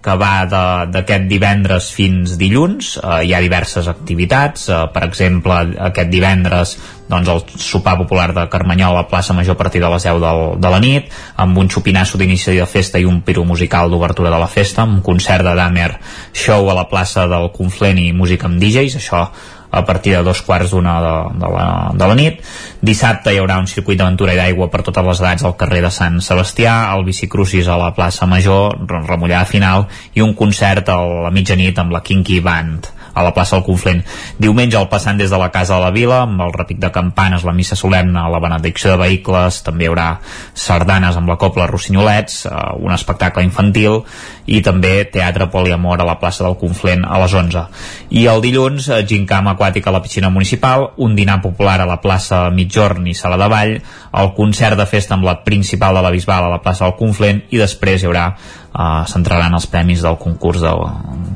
que 0.06 0.16
va 0.22 0.46
d'aquest 0.46 1.26
divendres 1.30 1.90
fins 1.96 2.36
dilluns. 2.38 2.96
Eh, 3.02 3.24
hi 3.26 3.34
ha 3.34 3.42
diverses 3.42 3.90
activitats, 3.90 4.70
eh, 4.70 4.84
per 4.94 5.08
exemple, 5.08 5.58
aquest 5.90 6.12
divendres 6.14 6.76
doncs, 7.10 7.30
el 7.30 7.42
sopar 7.62 7.96
popular 8.00 8.32
de 8.34 8.46
Carmanyol 8.50 8.96
a 8.96 9.02
la 9.02 9.08
plaça 9.10 9.34
Major 9.34 9.54
a 9.54 9.58
partir 9.58 9.82
de 9.82 9.90
les 9.90 10.04
10 10.04 10.22
del, 10.22 10.44
de 10.62 10.70
la 10.74 10.80
nit, 10.82 11.12
amb 11.38 11.58
un 11.58 11.70
xupinasso 11.70 12.18
d'inici 12.18 12.56
de 12.58 12.66
festa 12.66 13.02
i 13.02 13.06
un 13.06 13.22
piru 13.26 13.46
musical 13.46 13.90
d'obertura 13.90 14.34
de 14.34 14.40
la 14.42 14.50
festa, 14.50 14.84
amb 14.84 15.00
un 15.00 15.04
concert 15.06 15.46
de 15.46 15.56
Damer 15.58 15.92
Show 16.34 16.70
a 16.70 16.78
la 16.78 16.88
plaça 16.90 17.28
del 17.30 17.52
Conflent 17.54 18.02
i 18.02 18.12
música 18.14 18.50
amb 18.50 18.62
DJs, 18.62 18.98
això 19.02 19.28
a 19.76 19.84
partir 19.86 20.16
de 20.16 20.24
dos 20.24 20.42
quarts 20.42 20.72
d'una 20.72 20.96
de, 21.04 21.16
de, 21.42 21.52
la, 21.52 21.68
de 21.94 22.08
la 22.08 22.16
nit. 22.16 22.42
Dissabte 22.82 23.34
hi 23.34 23.42
haurà 23.42 23.60
un 23.60 23.68
circuit 23.68 24.00
d'aventura 24.00 24.34
i 24.34 24.40
d'aigua 24.40 24.70
per 24.72 24.84
totes 24.88 25.06
les 25.10 25.24
edats 25.24 25.46
al 25.46 25.58
carrer 25.60 25.84
de 25.86 25.92
Sant 25.92 26.22
Sebastià, 26.24 26.78
el 26.96 27.04
bicicrucis 27.08 27.68
a 27.68 27.80
la 27.82 27.92
plaça 27.98 28.28
Major, 28.30 28.78
remullada 28.96 29.46
final, 29.50 29.90
i 30.16 30.24
un 30.24 30.34
concert 30.34 30.90
a 30.90 31.02
la 31.28 31.34
mitjanit 31.36 31.84
amb 31.84 31.94
la 31.96 32.04
Kinky 32.06 32.40
Band 32.46 32.95
a 33.16 33.24
la 33.24 33.34
plaça 33.34 33.56
del 33.56 33.66
Conflent. 33.66 34.04
Diumenge 34.38 34.78
el 34.78 34.90
passant 34.92 35.18
des 35.18 35.32
de 35.32 35.40
la 35.40 35.50
Casa 35.52 35.78
de 35.78 35.82
la 35.82 35.94
Vila, 35.96 36.22
amb 36.26 36.44
el 36.44 36.54
repic 36.54 36.82
de 36.84 36.92
campanes, 36.92 37.46
la 37.48 37.56
missa 37.56 37.78
solemne, 37.80 38.28
la 38.30 38.42
benedicció 38.44 38.92
de 38.92 39.00
vehicles, 39.02 39.62
també 39.64 39.88
hi 39.88 39.90
haurà 39.90 40.10
sardanes 40.54 41.16
amb 41.16 41.32
la 41.32 41.40
Copla 41.42 41.68
Rossinyolets, 41.72 42.46
eh, 42.46 42.56
un 42.84 42.94
espectacle 42.94 43.44
infantil 43.48 44.02
i 44.46 44.62
també 44.62 45.08
teatre 45.10 45.48
poliamor 45.50 46.02
a 46.02 46.08
la 46.08 46.20
plaça 46.20 46.44
del 46.44 46.60
Conflent 46.60 47.06
a 47.08 47.22
les 47.24 47.34
11. 47.34 47.66
I 48.12 48.28
el 48.30 48.44
dilluns, 48.44 48.90
eh, 48.90 49.02
gincam 49.08 49.48
aquàtic 49.48 49.88
a 49.88 49.96
la 49.96 50.04
piscina 50.04 50.30
municipal, 50.30 50.92
un 50.98 51.16
dinar 51.16 51.42
popular 51.42 51.80
a 51.82 51.88
la 51.90 52.02
plaça 52.02 52.50
Mitjorn 52.52 53.08
i 53.08 53.16
Sala 53.16 53.38
de 53.38 53.48
Vall, 53.48 53.82
el 54.16 54.34
concert 54.36 54.78
de 54.78 54.86
festa 54.86 55.16
amb 55.16 55.24
la 55.24 55.40
principal 55.44 55.96
de 55.96 56.02
la 56.02 56.12
Bisbal 56.12 56.46
a 56.46 56.54
la 56.54 56.62
plaça 56.64 56.86
del 56.86 56.98
Conflent 57.00 57.42
i 57.52 57.60
després 57.62 58.04
hi 58.04 58.10
haurà 58.10 58.28
uh, 58.36 59.04
s'entraran 59.10 59.56
els 59.58 59.68
premis 59.72 60.04
del 60.06 60.18
concurs 60.22 60.62
de, 60.64 60.74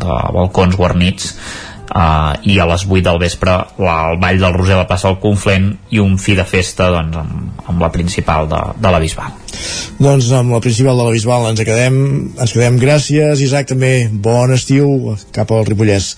de 0.04 0.20
balcons 0.36 0.78
guarnits 0.80 1.34
uh, 1.94 2.36
i 2.44 2.60
a 2.60 2.68
les 2.70 2.86
8 2.88 3.04
del 3.06 3.22
vespre 3.22 3.56
la, 3.82 3.96
el 4.12 4.20
Ball 4.22 4.42
del 4.42 4.56
Roser 4.58 4.78
a 4.78 4.84
la 4.84 4.90
plaça 4.90 5.10
del 5.10 5.20
Conflent 5.24 5.72
i 5.96 6.02
un 6.04 6.18
fi 6.22 6.36
de 6.38 6.46
festa 6.48 6.90
doncs, 6.94 7.18
amb, 7.22 7.64
amb 7.70 7.82
la 7.84 7.92
principal 7.94 8.50
de, 8.52 8.62
de 8.80 8.94
la 8.94 9.02
Bisbal 9.04 9.36
doncs 10.00 10.30
amb 10.36 10.56
la 10.56 10.62
principal 10.64 11.00
de 11.00 11.08
la 11.10 11.16
Bisbal 11.16 11.50
ens 11.52 11.66
quedem, 11.66 12.00
ens 12.38 12.56
quedem 12.56 12.80
gràcies 12.82 13.44
Isaac 13.46 13.74
també 13.74 13.94
bon 14.12 14.56
estiu 14.56 15.18
cap 15.36 15.52
al 15.52 15.68
Ripollès 15.70 16.14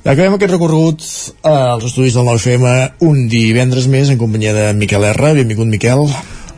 Acabem 0.00 0.32
aquest 0.32 0.54
recorregut 0.54 1.02
eh, 1.04 1.50
als 1.50 1.84
estudis 1.90 2.14
del 2.16 2.24
9FM 2.24 3.02
un 3.04 3.26
divendres 3.28 3.84
més 3.92 4.08
en 4.08 4.16
companyia 4.16 4.54
de 4.56 4.62
Miquel 4.72 5.04
R. 5.10 5.34
Benvingut, 5.36 5.68
Miquel. 5.68 6.06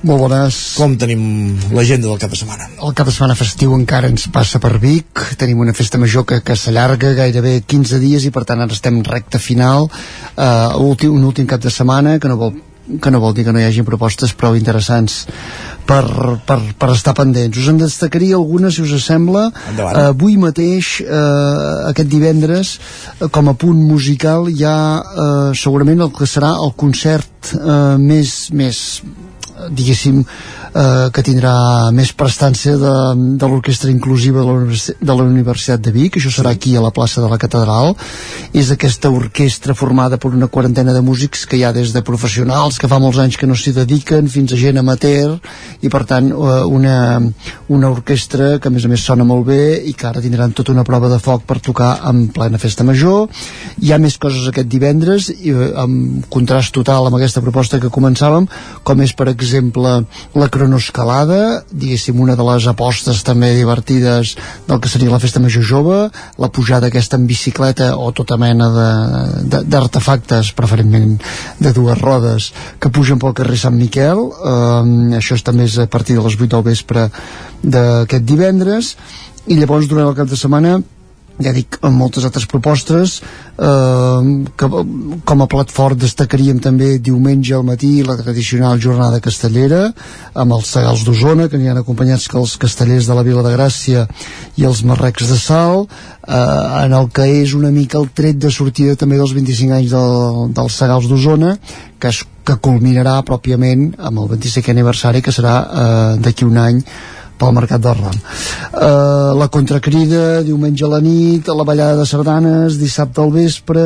Molt 0.03 0.19
bones. 0.19 0.57
Com 0.75 0.97
tenim 0.99 1.23
l'agenda 1.71 2.09
del 2.09 2.19
cap 2.19 2.33
de 2.33 2.39
setmana? 2.41 2.67
El 2.83 2.95
cap 2.99 3.07
de 3.07 3.15
setmana 3.15 3.37
festiu 3.39 3.77
encara 3.77 4.11
ens 4.11 4.27
passa 4.35 4.59
per 4.63 4.75
Vic. 4.83 5.23
Tenim 5.39 5.63
una 5.63 5.75
festa 5.77 6.01
major 6.03 6.27
que, 6.27 6.41
que 6.43 6.59
s'allarga 6.59 7.15
gairebé 7.15 7.61
15 7.63 8.03
dies 8.03 8.27
i 8.27 8.33
per 8.35 8.43
tant 8.49 8.65
ara 8.65 8.75
estem 8.75 8.99
recta 9.07 9.39
final. 9.39 9.87
Uh, 10.35 10.83
últim, 10.83 11.15
un 11.15 11.31
últim 11.31 11.47
cap 11.47 11.63
de 11.63 11.71
setmana 11.71 12.19
que 12.19 12.31
no 12.31 12.39
vol 12.41 12.55
que 12.83 13.13
no 13.15 13.21
vol 13.23 13.31
dir 13.33 13.45
que 13.47 13.53
no 13.55 13.61
hi 13.61 13.65
hagi 13.69 13.85
propostes 13.87 14.33
prou 14.35 14.57
interessants 14.59 15.21
per, 15.87 16.03
per, 16.43 16.59
per 16.75 16.89
estar 16.91 17.15
pendents. 17.15 17.57
Us 17.63 17.69
en 17.71 17.79
destacaria 17.79 18.35
algunes, 18.35 18.75
si 18.75 18.83
us 18.83 19.07
sembla. 19.07 19.47
Endavant. 19.71 20.01
Uh, 20.01 20.11
avui 20.11 20.35
mateix, 20.41 20.97
uh, 21.07 21.89
aquest 21.93 22.11
divendres, 22.11 22.75
uh, 23.21 23.31
com 23.31 23.53
a 23.53 23.55
punt 23.55 23.79
musical, 23.87 24.51
hi 24.51 24.67
ha 24.67 24.79
uh, 24.99 25.51
segurament 25.55 26.03
el 26.03 26.11
que 26.17 26.27
serà 26.27 26.57
el 26.59 26.75
concert 26.75 27.55
uh, 27.55 27.95
més, 28.03 28.51
més 28.51 28.83
diguéssim 29.71 30.25
eh, 30.75 31.11
que 31.13 31.25
tindrà 31.25 31.91
més 31.95 32.13
prestància 32.17 32.77
de, 32.81 32.95
de 33.39 33.49
l'orquestra 33.49 33.91
inclusiva 33.93 34.43
de 34.43 34.53
la, 34.53 34.79
de 35.01 35.17
la 35.19 35.27
Universitat 35.27 35.83
de 35.83 35.93
Vic, 35.95 36.19
això 36.19 36.33
serà 36.33 36.53
aquí 36.55 36.75
a 36.77 36.85
la 36.85 36.93
plaça 36.95 37.23
de 37.23 37.31
la 37.31 37.39
Catedral. 37.41 37.95
És 38.57 38.73
aquesta 38.73 39.11
orquestra 39.13 39.75
formada 39.75 40.19
per 40.21 40.33
una 40.33 40.49
quarantena 40.49 40.95
de 40.97 41.03
músics 41.05 41.45
que 41.47 41.59
hi 41.59 41.65
ha 41.65 41.73
des 41.73 41.93
de 41.93 42.05
professionals 42.07 42.79
que 42.81 42.91
fa 42.91 43.01
molts 43.03 43.21
anys 43.23 43.39
que 43.41 43.49
no 43.49 43.57
s'hi 43.59 43.75
dediquen 43.77 44.29
fins 44.33 44.53
a 44.53 44.61
gent 44.61 44.81
amateur 44.81 45.39
i 45.83 45.91
per 45.93 46.05
tant 46.09 46.31
eh, 46.33 46.63
una, 46.69 46.97
una 47.73 47.91
orquestra 47.93 48.57
que 48.63 48.69
a 48.71 48.75
més 48.75 48.87
a 48.87 48.93
més 48.93 49.05
sona 49.05 49.27
molt 49.29 49.47
bé 49.49 49.63
i 49.89 49.95
que 49.99 50.09
ara 50.09 50.23
tindran 50.25 50.55
tota 50.57 50.73
una 50.75 50.87
prova 50.89 51.11
de 51.13 51.21
foc 51.23 51.47
per 51.49 51.61
tocar 51.61 51.95
en 52.09 52.27
plena 52.33 52.61
festa 52.61 52.85
major. 52.87 53.29
Hi 53.83 53.93
ha 53.93 54.01
més 54.03 54.19
coses 54.23 54.49
aquest 54.49 54.71
divendres 54.73 55.31
i, 55.33 55.53
eh, 55.53 55.73
amb 55.83 56.27
contrast 56.33 56.75
total 56.75 57.09
amb 57.09 57.19
aquesta 57.19 57.43
proposta 57.45 57.81
que 57.83 57.93
començàvem 57.93 58.49
com 58.83 59.03
és 59.05 59.13
per 59.17 59.29
exemple 59.33 59.99
la 60.39 60.49
cronoescalada, 60.63 61.65
diguéssim 61.75 62.21
una 62.23 62.37
de 62.39 62.45
les 62.47 62.69
apostes 62.71 63.25
també 63.27 63.51
divertides 63.57 64.37
del 64.69 64.79
que 64.83 64.91
seria 64.91 65.11
la 65.11 65.19
festa 65.23 65.43
major 65.43 65.65
jove, 65.67 65.99
la 66.39 66.51
pujada 66.55 66.87
aquesta 66.87 67.19
en 67.19 67.27
bicicleta 67.27 67.93
o 67.99 68.13
tota 68.15 68.39
mena 68.39 68.69
d'artefactes, 69.43 70.53
preferentment 70.55 71.19
de 71.59 71.75
dues 71.75 71.99
rodes, 71.99 72.53
que 72.79 72.93
pugen 72.95 73.19
pel 73.19 73.35
carrer 73.35 73.59
Sant 73.59 73.75
Miquel, 73.75 74.23
eh, 74.23 75.19
això 75.19 75.35
és 75.35 75.43
també 75.43 75.67
és 75.67 75.81
a 75.83 75.89
partir 75.91 76.17
de 76.17 76.23
les 76.23 76.39
8 76.39 76.51
del 76.55 76.67
vespre 76.71 77.09
d'aquest 77.63 78.25
divendres, 78.29 78.97
i 79.51 79.59
llavors 79.59 79.91
durant 79.91 80.13
el 80.13 80.19
cap 80.19 80.31
de 80.31 80.39
setmana 80.39 80.79
ja 81.41 81.53
dic, 81.55 81.79
amb 81.81 81.97
moltes 81.97 82.27
altres 82.29 82.45
propostes 82.51 83.21
eh, 83.23 84.47
que 84.59 84.69
com 85.29 85.45
a 85.45 85.49
plat 85.51 85.71
fort 85.73 86.01
destacaríem 86.01 86.61
també 86.63 86.99
diumenge 86.99 87.55
al 87.57 87.65
matí 87.65 88.03
la 88.05 88.19
tradicional 88.21 88.81
jornada 88.83 89.21
castellera 89.25 89.87
amb 90.35 90.57
els 90.59 90.73
segals 90.77 91.05
d'Osona 91.07 91.49
que 91.49 91.61
n'hi 91.61 91.71
han 91.73 91.81
acompanyats 91.81 92.29
que 92.29 92.39
els 92.41 92.57
castellers 92.61 93.09
de 93.09 93.17
la 93.17 93.25
Vila 93.27 93.45
de 93.47 93.55
Gràcia 93.55 94.05
i 94.61 94.67
els 94.69 94.83
marrecs 94.85 95.31
de 95.31 95.39
Sal 95.41 95.87
eh, 95.87 96.85
en 96.85 96.99
el 96.99 97.09
que 97.15 97.29
és 97.41 97.57
una 97.57 97.73
mica 97.73 98.01
el 98.03 98.11
tret 98.13 98.37
de 98.43 98.53
sortida 98.53 98.99
també 98.99 99.17
dels 99.21 99.33
25 99.37 99.79
anys 99.79 99.97
del, 99.97 100.53
dels 100.53 100.77
segals 100.85 101.09
d'Osona 101.09 101.57
que, 101.99 102.13
es, 102.13 102.23
que 102.45 102.59
culminarà 102.61 103.21
pròpiament 103.25 103.93
amb 103.99 104.21
el 104.21 104.31
25è 104.37 104.77
aniversari 104.77 105.25
que 105.25 105.35
serà 105.35 105.57
eh, 105.65 106.15
d'aquí 106.21 106.45
un 106.45 106.61
any 106.61 106.85
pel 107.43 107.55
Mercat 107.57 107.83
del 107.83 107.99
Ram. 107.99 108.19
Uh, 108.73 109.35
la 109.39 109.49
contracrida, 109.53 110.43
diumenge 110.47 110.87
a 110.87 110.91
la 110.93 111.01
nit, 111.03 111.49
la 111.51 111.67
ballada 111.67 111.99
de 111.99 112.07
sardanes, 112.07 112.79
dissabte 112.79 113.21
al 113.23 113.33
vespre, 113.35 113.83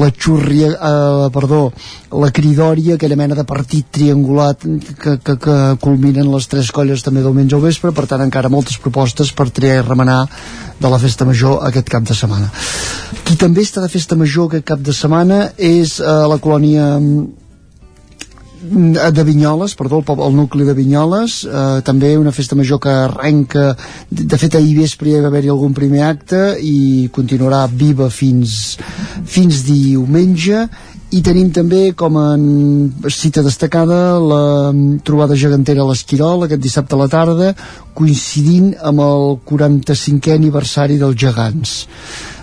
la 0.00 0.10
xurria, 0.16 0.72
uh, 0.72 1.28
perdó, 1.34 1.68
la 2.16 2.32
cridòria, 2.32 2.96
aquella 2.96 3.18
mena 3.20 3.36
de 3.36 3.44
partit 3.44 3.90
triangulat 3.92 4.64
que, 5.02 5.18
que, 5.20 5.36
que 5.36 5.56
culminen 5.84 6.32
les 6.32 6.48
tres 6.48 6.72
colles 6.72 7.04
també 7.04 7.24
diumenge 7.24 7.58
al 7.58 7.64
vespre, 7.66 7.92
per 7.92 8.08
tant 8.08 8.24
encara 8.24 8.52
moltes 8.52 8.80
propostes 8.80 9.34
per 9.36 9.50
triar 9.50 9.82
i 9.82 9.86
remenar 9.86 10.22
de 10.80 10.92
la 10.92 11.00
festa 11.02 11.28
major 11.28 11.60
aquest 11.68 11.92
cap 11.92 12.06
de 12.08 12.16
setmana. 12.16 12.48
Qui 13.26 13.36
també 13.40 13.64
està 13.66 13.84
de 13.84 13.92
festa 13.92 14.16
major 14.16 14.48
aquest 14.48 14.70
cap 14.72 14.80
de 14.80 14.94
setmana 14.96 15.50
és 15.56 15.98
uh, 16.00 16.24
la 16.30 16.40
colònia 16.40 16.94
de 18.66 19.24
Vinyoles, 19.24 19.74
perdó, 19.74 20.02
el, 20.02 20.20
el 20.26 20.36
nucli 20.36 20.64
de 20.64 20.74
Vinyoles, 20.74 21.44
eh, 21.44 21.80
també 21.86 22.16
una 22.18 22.32
festa 22.32 22.56
major 22.58 22.80
que 22.82 22.90
arrenca, 22.90 23.76
de 24.10 24.38
fet 24.40 24.56
ahir 24.58 24.74
vespre 24.80 25.12
hi 25.12 25.22
va 25.22 25.30
haver-hi 25.30 25.52
algun 25.52 25.74
primer 25.76 26.02
acte 26.08 26.42
i 26.60 27.08
continuarà 27.14 27.66
viva 27.70 28.10
fins, 28.10 28.76
fins 29.24 29.62
diumenge. 29.66 30.66
I 31.14 31.22
tenim 31.22 31.52
també 31.54 31.92
com 31.94 32.16
a 32.18 32.26
cita 33.14 33.44
destacada 33.46 34.18
la 34.18 34.72
trobada 35.06 35.38
gegantera 35.38 35.84
a 35.84 35.88
l'Esquirol 35.88 36.44
aquest 36.44 36.64
dissabte 36.64 36.96
a 36.96 37.02
la 37.04 37.08
tarda 37.08 37.52
coincidint 37.94 38.72
amb 38.82 39.04
el 39.04 39.36
45è 39.46 40.34
aniversari 40.34 40.98
dels 40.98 41.16
gegants. 41.22 41.76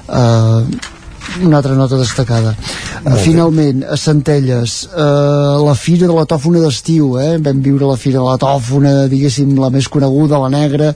Eh, 0.08 1.02
una 1.42 1.58
altra 1.58 1.76
nota 1.76 1.98
destacada. 2.00 2.56
Uh, 3.03 3.18
finalment, 3.24 3.84
a 3.84 3.98
Centelles, 3.98 4.84
uh, 4.93 5.60
la 5.64 5.76
Fira 5.76 6.08
de 6.08 6.16
la 6.16 6.26
Tòfona 6.30 6.64
d'estiu, 6.64 7.18
eh? 7.22 7.35
vam 7.43 7.61
viure 7.66 7.90
la 7.90 8.00
Fira 8.00 8.22
de 8.22 8.26
la 8.26 8.40
Tòfona, 8.42 8.95
diguéssim, 9.11 9.56
la 9.60 9.72
més 9.74 9.90
coneguda, 9.92 10.42
la 10.43 10.52
negra, 10.53 10.93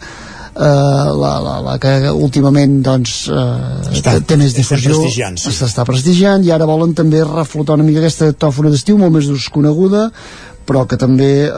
Uh, 0.57 1.13
la, 1.13 1.35
la, 1.37 1.51
la 1.61 1.73
que 1.77 1.91
últimament 2.09 2.79
doncs, 2.81 3.27
uh, 3.29 3.75
està, 3.93 4.15
té 4.25 4.39
més 4.41 4.55
difusió 4.57 4.95
prestigiant, 4.95 5.35
sí. 5.37 5.51
prestigiant 5.85 6.41
i 6.47 6.49
ara 6.49 6.65
volen 6.65 6.95
també 6.97 7.21
reflotar 7.21 7.75
una 7.77 7.85
mica 7.85 8.01
aquesta 8.01 8.31
tòfona 8.33 8.71
d'estiu 8.73 8.97
molt 8.97 9.13
més 9.13 9.29
desconeguda 9.29 10.07
però 10.67 10.83
que 10.89 10.99
també 10.99 11.31
eh, 11.47 11.51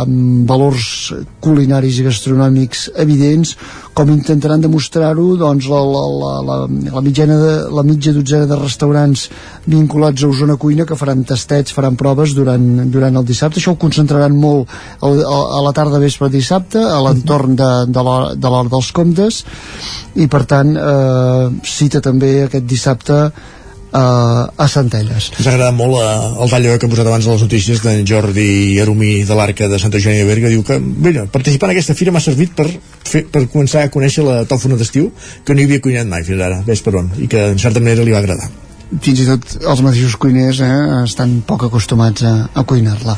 amb 0.00 0.48
valors 0.48 1.12
culinaris 1.44 2.00
i 2.00 2.06
gastronòmics 2.06 2.88
evidents 3.04 3.54
com 3.94 4.10
intentaran 4.10 4.62
demostrar-ho 4.64 5.26
doncs, 5.38 5.68
la, 5.70 5.80
la, 5.86 6.04
la, 6.20 6.32
la, 6.48 6.56
la, 6.96 7.02
mitjana 7.04 7.36
de, 7.38 7.52
la 7.76 7.84
mitja 7.86 8.14
dotzena 8.16 8.48
de 8.50 8.58
restaurants 8.58 9.28
vinculats 9.70 10.24
a 10.24 10.30
Osona 10.32 10.56
Cuina 10.60 10.86
que 10.88 10.98
faran 10.98 11.22
tastets, 11.28 11.74
faran 11.76 11.98
proves 12.00 12.34
durant, 12.34 12.64
durant 12.90 13.20
el 13.20 13.26
dissabte. 13.28 13.60
Això 13.60 13.76
ho 13.76 13.80
concentraran 13.80 14.34
molt 14.34 14.72
a, 14.98 15.10
a, 15.12 15.40
a 15.58 15.64
la 15.64 15.74
tarda 15.76 16.02
vespre 16.02 16.30
dissabte, 16.32 16.82
a 16.82 16.98
l'entorn 17.06 17.54
de, 17.60 17.72
de 17.92 18.02
l'hora 18.04 18.70
dels 18.72 18.90
comptes, 18.96 19.44
i 20.18 20.26
per 20.30 20.42
tant 20.50 20.74
eh, 20.74 21.44
cita 21.68 22.02
també 22.02 22.34
aquest 22.48 22.66
dissabte 22.66 23.20
a, 23.94 24.50
a 24.58 24.66
Centelles. 24.68 25.30
Ens 25.38 25.46
ha 25.46 25.52
agradat 25.54 25.76
molt 25.76 26.00
eh, 26.00 26.42
el 26.44 26.50
tall 26.50 26.66
que 26.66 26.88
hem 26.88 26.92
posat 26.92 27.10
abans 27.10 27.28
de 27.28 27.36
les 27.36 27.44
notícies 27.46 27.82
d'en 27.84 28.02
Jordi 28.08 28.48
Arumí 28.82 29.12
de 29.28 29.38
l'Arca 29.38 29.68
de 29.70 29.78
Santa 29.78 30.00
Eugènia 30.00 30.24
de 30.24 30.28
Berga, 30.28 30.50
diu 30.50 30.64
que 30.66 30.80
mira, 30.82 31.26
participar 31.30 31.70
en 31.70 31.76
aquesta 31.76 31.96
fira 31.98 32.14
m'ha 32.14 32.22
servit 32.24 32.56
per, 32.58 32.66
fer, 33.06 33.24
per 33.30 33.46
començar 33.52 33.84
a 33.86 33.92
conèixer 33.94 34.26
la 34.26 34.42
tòfona 34.50 34.78
d'estiu 34.80 35.12
que 35.46 35.54
no 35.54 35.62
hi 35.62 35.68
havia 35.70 35.84
cuinat 35.84 36.10
mai 36.10 36.26
fins 36.26 36.42
ara, 36.42 36.60
ves 36.66 36.82
per 36.82 36.96
on, 37.00 37.12
i 37.22 37.30
que 37.30 37.50
en 37.54 37.60
certa 37.62 37.82
manera 37.84 38.06
li 38.06 38.14
va 38.14 38.22
agradar. 38.24 38.50
Fins 38.94 39.22
i 39.22 39.28
tot 39.28 39.54
els 39.62 39.84
mateixos 39.86 40.18
cuiners 40.20 40.60
eh, 40.64 40.72
estan 41.04 41.38
poc 41.46 41.68
acostumats 41.70 42.26
a, 42.26 42.34
a 42.50 42.66
cuinar-la 42.66 43.14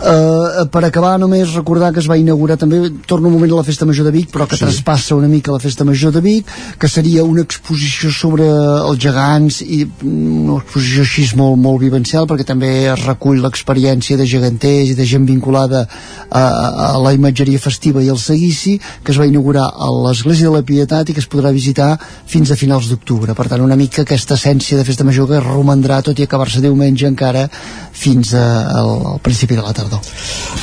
Uh, 0.00 0.64
per 0.72 0.80
acabar 0.86 1.18
només 1.20 1.50
recordar 1.52 1.90
que 1.92 2.00
es 2.00 2.06
va 2.08 2.16
inaugurar 2.16 2.54
també, 2.56 2.78
torno 3.04 3.28
un 3.28 3.34
moment 3.34 3.50
a 3.52 3.58
la 3.58 3.64
Festa 3.66 3.84
Major 3.84 4.06
de 4.08 4.12
Vic 4.14 4.30
però 4.32 4.46
que 4.48 4.56
sí. 4.56 4.64
traspassa 4.64 5.12
una 5.12 5.28
mica 5.28 5.52
la 5.52 5.60
Festa 5.60 5.84
Major 5.84 6.14
de 6.14 6.22
Vic 6.24 6.48
que 6.80 6.88
seria 6.88 7.20
una 7.28 7.42
exposició 7.44 8.08
sobre 8.08 8.46
els 8.48 8.96
gegants 9.02 9.58
i 9.60 9.82
una 10.08 10.56
exposició 10.56 11.04
així 11.04 11.26
molt, 11.36 11.60
molt 11.60 11.82
vivencial 11.84 12.24
perquè 12.30 12.46
també 12.48 12.70
es 12.94 13.04
recull 13.04 13.42
l'experiència 13.44 14.16
de 14.16 14.28
geganters 14.30 14.94
i 14.94 14.96
de 14.96 15.04
gent 15.04 15.26
vinculada 15.28 15.84
a, 15.84 16.46
a 16.46 16.88
la 17.04 17.12
imatgeria 17.12 17.60
festiva 17.60 18.00
i 18.00 18.08
al 18.08 18.22
seguici 18.24 18.78
que 19.04 19.12
es 19.12 19.20
va 19.20 19.28
inaugurar 19.28 19.68
a 19.68 19.90
l'Església 20.06 20.48
de 20.48 20.54
la 20.54 20.64
Pietat 20.64 21.12
i 21.12 21.18
que 21.18 21.20
es 21.20 21.28
podrà 21.28 21.52
visitar 21.52 21.90
fins 22.00 22.48
a 22.48 22.56
finals 22.56 22.88
d'octubre 22.88 23.36
per 23.36 23.50
tant 23.52 23.68
una 23.68 23.76
mica 23.76 24.08
aquesta 24.08 24.40
essència 24.40 24.80
de 24.80 24.88
Festa 24.88 25.04
Major 25.04 25.28
que 25.28 25.44
romandrà 25.44 26.00
tot 26.00 26.16
i 26.16 26.24
acabar-se 26.24 26.64
diumenge 26.64 27.04
encara 27.04 27.50
fins 27.92 28.32
a, 28.32 28.48
al, 28.80 28.96
al 29.12 29.20
principi 29.20 29.60
de 29.60 29.68
la 29.68 29.76
tarda 29.76 29.89
perdó. 29.90 30.00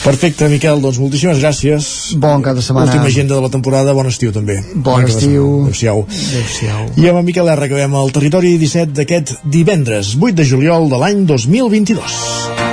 Perfecte, 0.04 0.48
Miquel, 0.50 0.82
doncs 0.82 1.00
moltíssimes 1.02 1.40
gràcies. 1.42 1.90
Bon 2.18 2.42
cada 2.42 2.62
setmana. 2.62 2.92
Última 2.92 3.08
agenda 3.08 3.36
de 3.36 3.42
la 3.42 3.50
temporada, 3.50 3.94
bon 3.94 4.08
estiu 4.08 4.32
també. 4.32 4.60
Bon, 4.74 4.96
bon 4.96 5.06
estiu. 5.06 5.50
Adéu-siau. 5.68 6.06
Adéu 6.08 7.04
I 7.04 7.10
amb 7.12 7.22
en 7.22 7.28
Miquel 7.28 7.52
R 7.56 7.68
acabem 7.68 8.00
el 8.04 8.16
territori 8.16 8.56
17 8.62 8.96
d'aquest 8.98 9.38
divendres, 9.44 10.16
8 10.16 10.36
de 10.40 10.48
juliol 10.48 10.90
de 10.90 11.04
l'any 11.04 11.26
2022. 11.28 12.67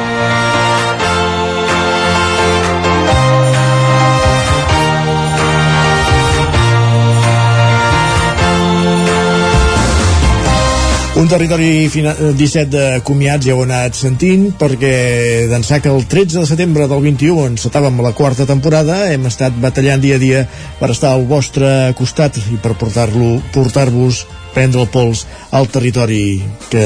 Un 11.14 11.28
territori 11.30 11.86
17 11.86 12.58
eh, 12.58 12.66
de 12.66 13.00
comiats 13.06 13.46
ja 13.46 13.54
ho 13.54 13.60
he 13.62 13.66
anat 13.68 13.94
sentint 13.94 14.48
perquè 14.58 15.46
d'ençà 15.46 15.78
que 15.78 15.92
el 15.92 16.08
13 16.10 16.40
de 16.40 16.48
setembre 16.50 16.88
del 16.90 17.04
21 17.04 17.52
encetàvem 17.52 18.00
la 18.02 18.10
quarta 18.18 18.48
temporada 18.50 18.96
hem 19.12 19.28
estat 19.30 19.54
batallant 19.62 20.02
dia 20.02 20.18
a 20.18 20.22
dia 20.22 20.40
per 20.80 20.90
estar 20.90 21.12
al 21.14 21.22
vostre 21.30 21.92
costat 21.94 22.40
i 22.42 22.58
per 22.58 22.74
portar-lo 22.80 23.36
portar-vos 23.54 24.24
prendre 24.54 24.80
el 24.80 24.88
pols 24.88 25.24
al 25.54 25.68
territori 25.68 26.38
que, 26.70 26.84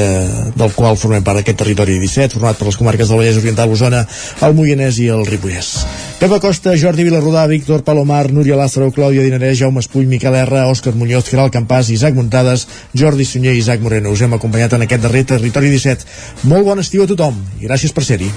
del 0.57 0.73
qual 0.75 0.97
formem 0.99 1.23
part 1.25 1.39
d'aquest 1.39 1.61
territori 1.61 1.99
17, 2.01 2.35
format 2.37 2.57
per 2.59 2.67
les 2.67 2.79
comarques 2.79 3.09
del 3.09 3.21
Vallès 3.21 3.39
Oriental, 3.39 3.71
Osona, 3.71 4.03
el 4.45 4.55
Moianès 4.57 4.99
i 5.03 5.09
el 5.13 5.25
Ripollès. 5.29 5.71
Pepa 6.19 6.41
Costa, 6.43 6.75
Jordi 6.75 7.05
Vilarrodà, 7.07 7.45
Víctor 7.47 7.85
Palomar, 7.87 8.27
Núria 8.33 8.57
Lázaro, 8.59 8.89
Clàudia 8.91 9.23
Dinarès, 9.23 9.59
Jaume 9.61 9.79
Espull, 9.83 10.09
Miquel 10.09 10.35
R, 10.41 10.65
Òscar 10.67 10.95
Muñoz, 10.97 11.29
Geral 11.29 11.53
Campàs, 11.53 11.93
Isaac 11.95 12.17
Muntades, 12.17 12.67
Jordi 12.97 13.25
Sunyer 13.25 13.55
i 13.55 13.63
Isaac 13.63 13.85
Moreno. 13.85 14.11
Us 14.11 14.25
hem 14.25 14.35
acompanyat 14.35 14.75
en 14.75 14.83
aquest 14.87 15.05
darrer 15.05 15.23
Territori 15.29 15.71
17. 15.71 16.05
Molt 16.51 16.67
bon 16.67 16.83
estiu 16.83 17.05
a 17.05 17.09
tothom 17.13 17.39
i 17.61 17.69
gràcies 17.69 17.95
per 17.95 18.05
ser-hi. 18.09 18.33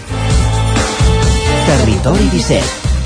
Territori 1.67 2.31
17 2.39 2.92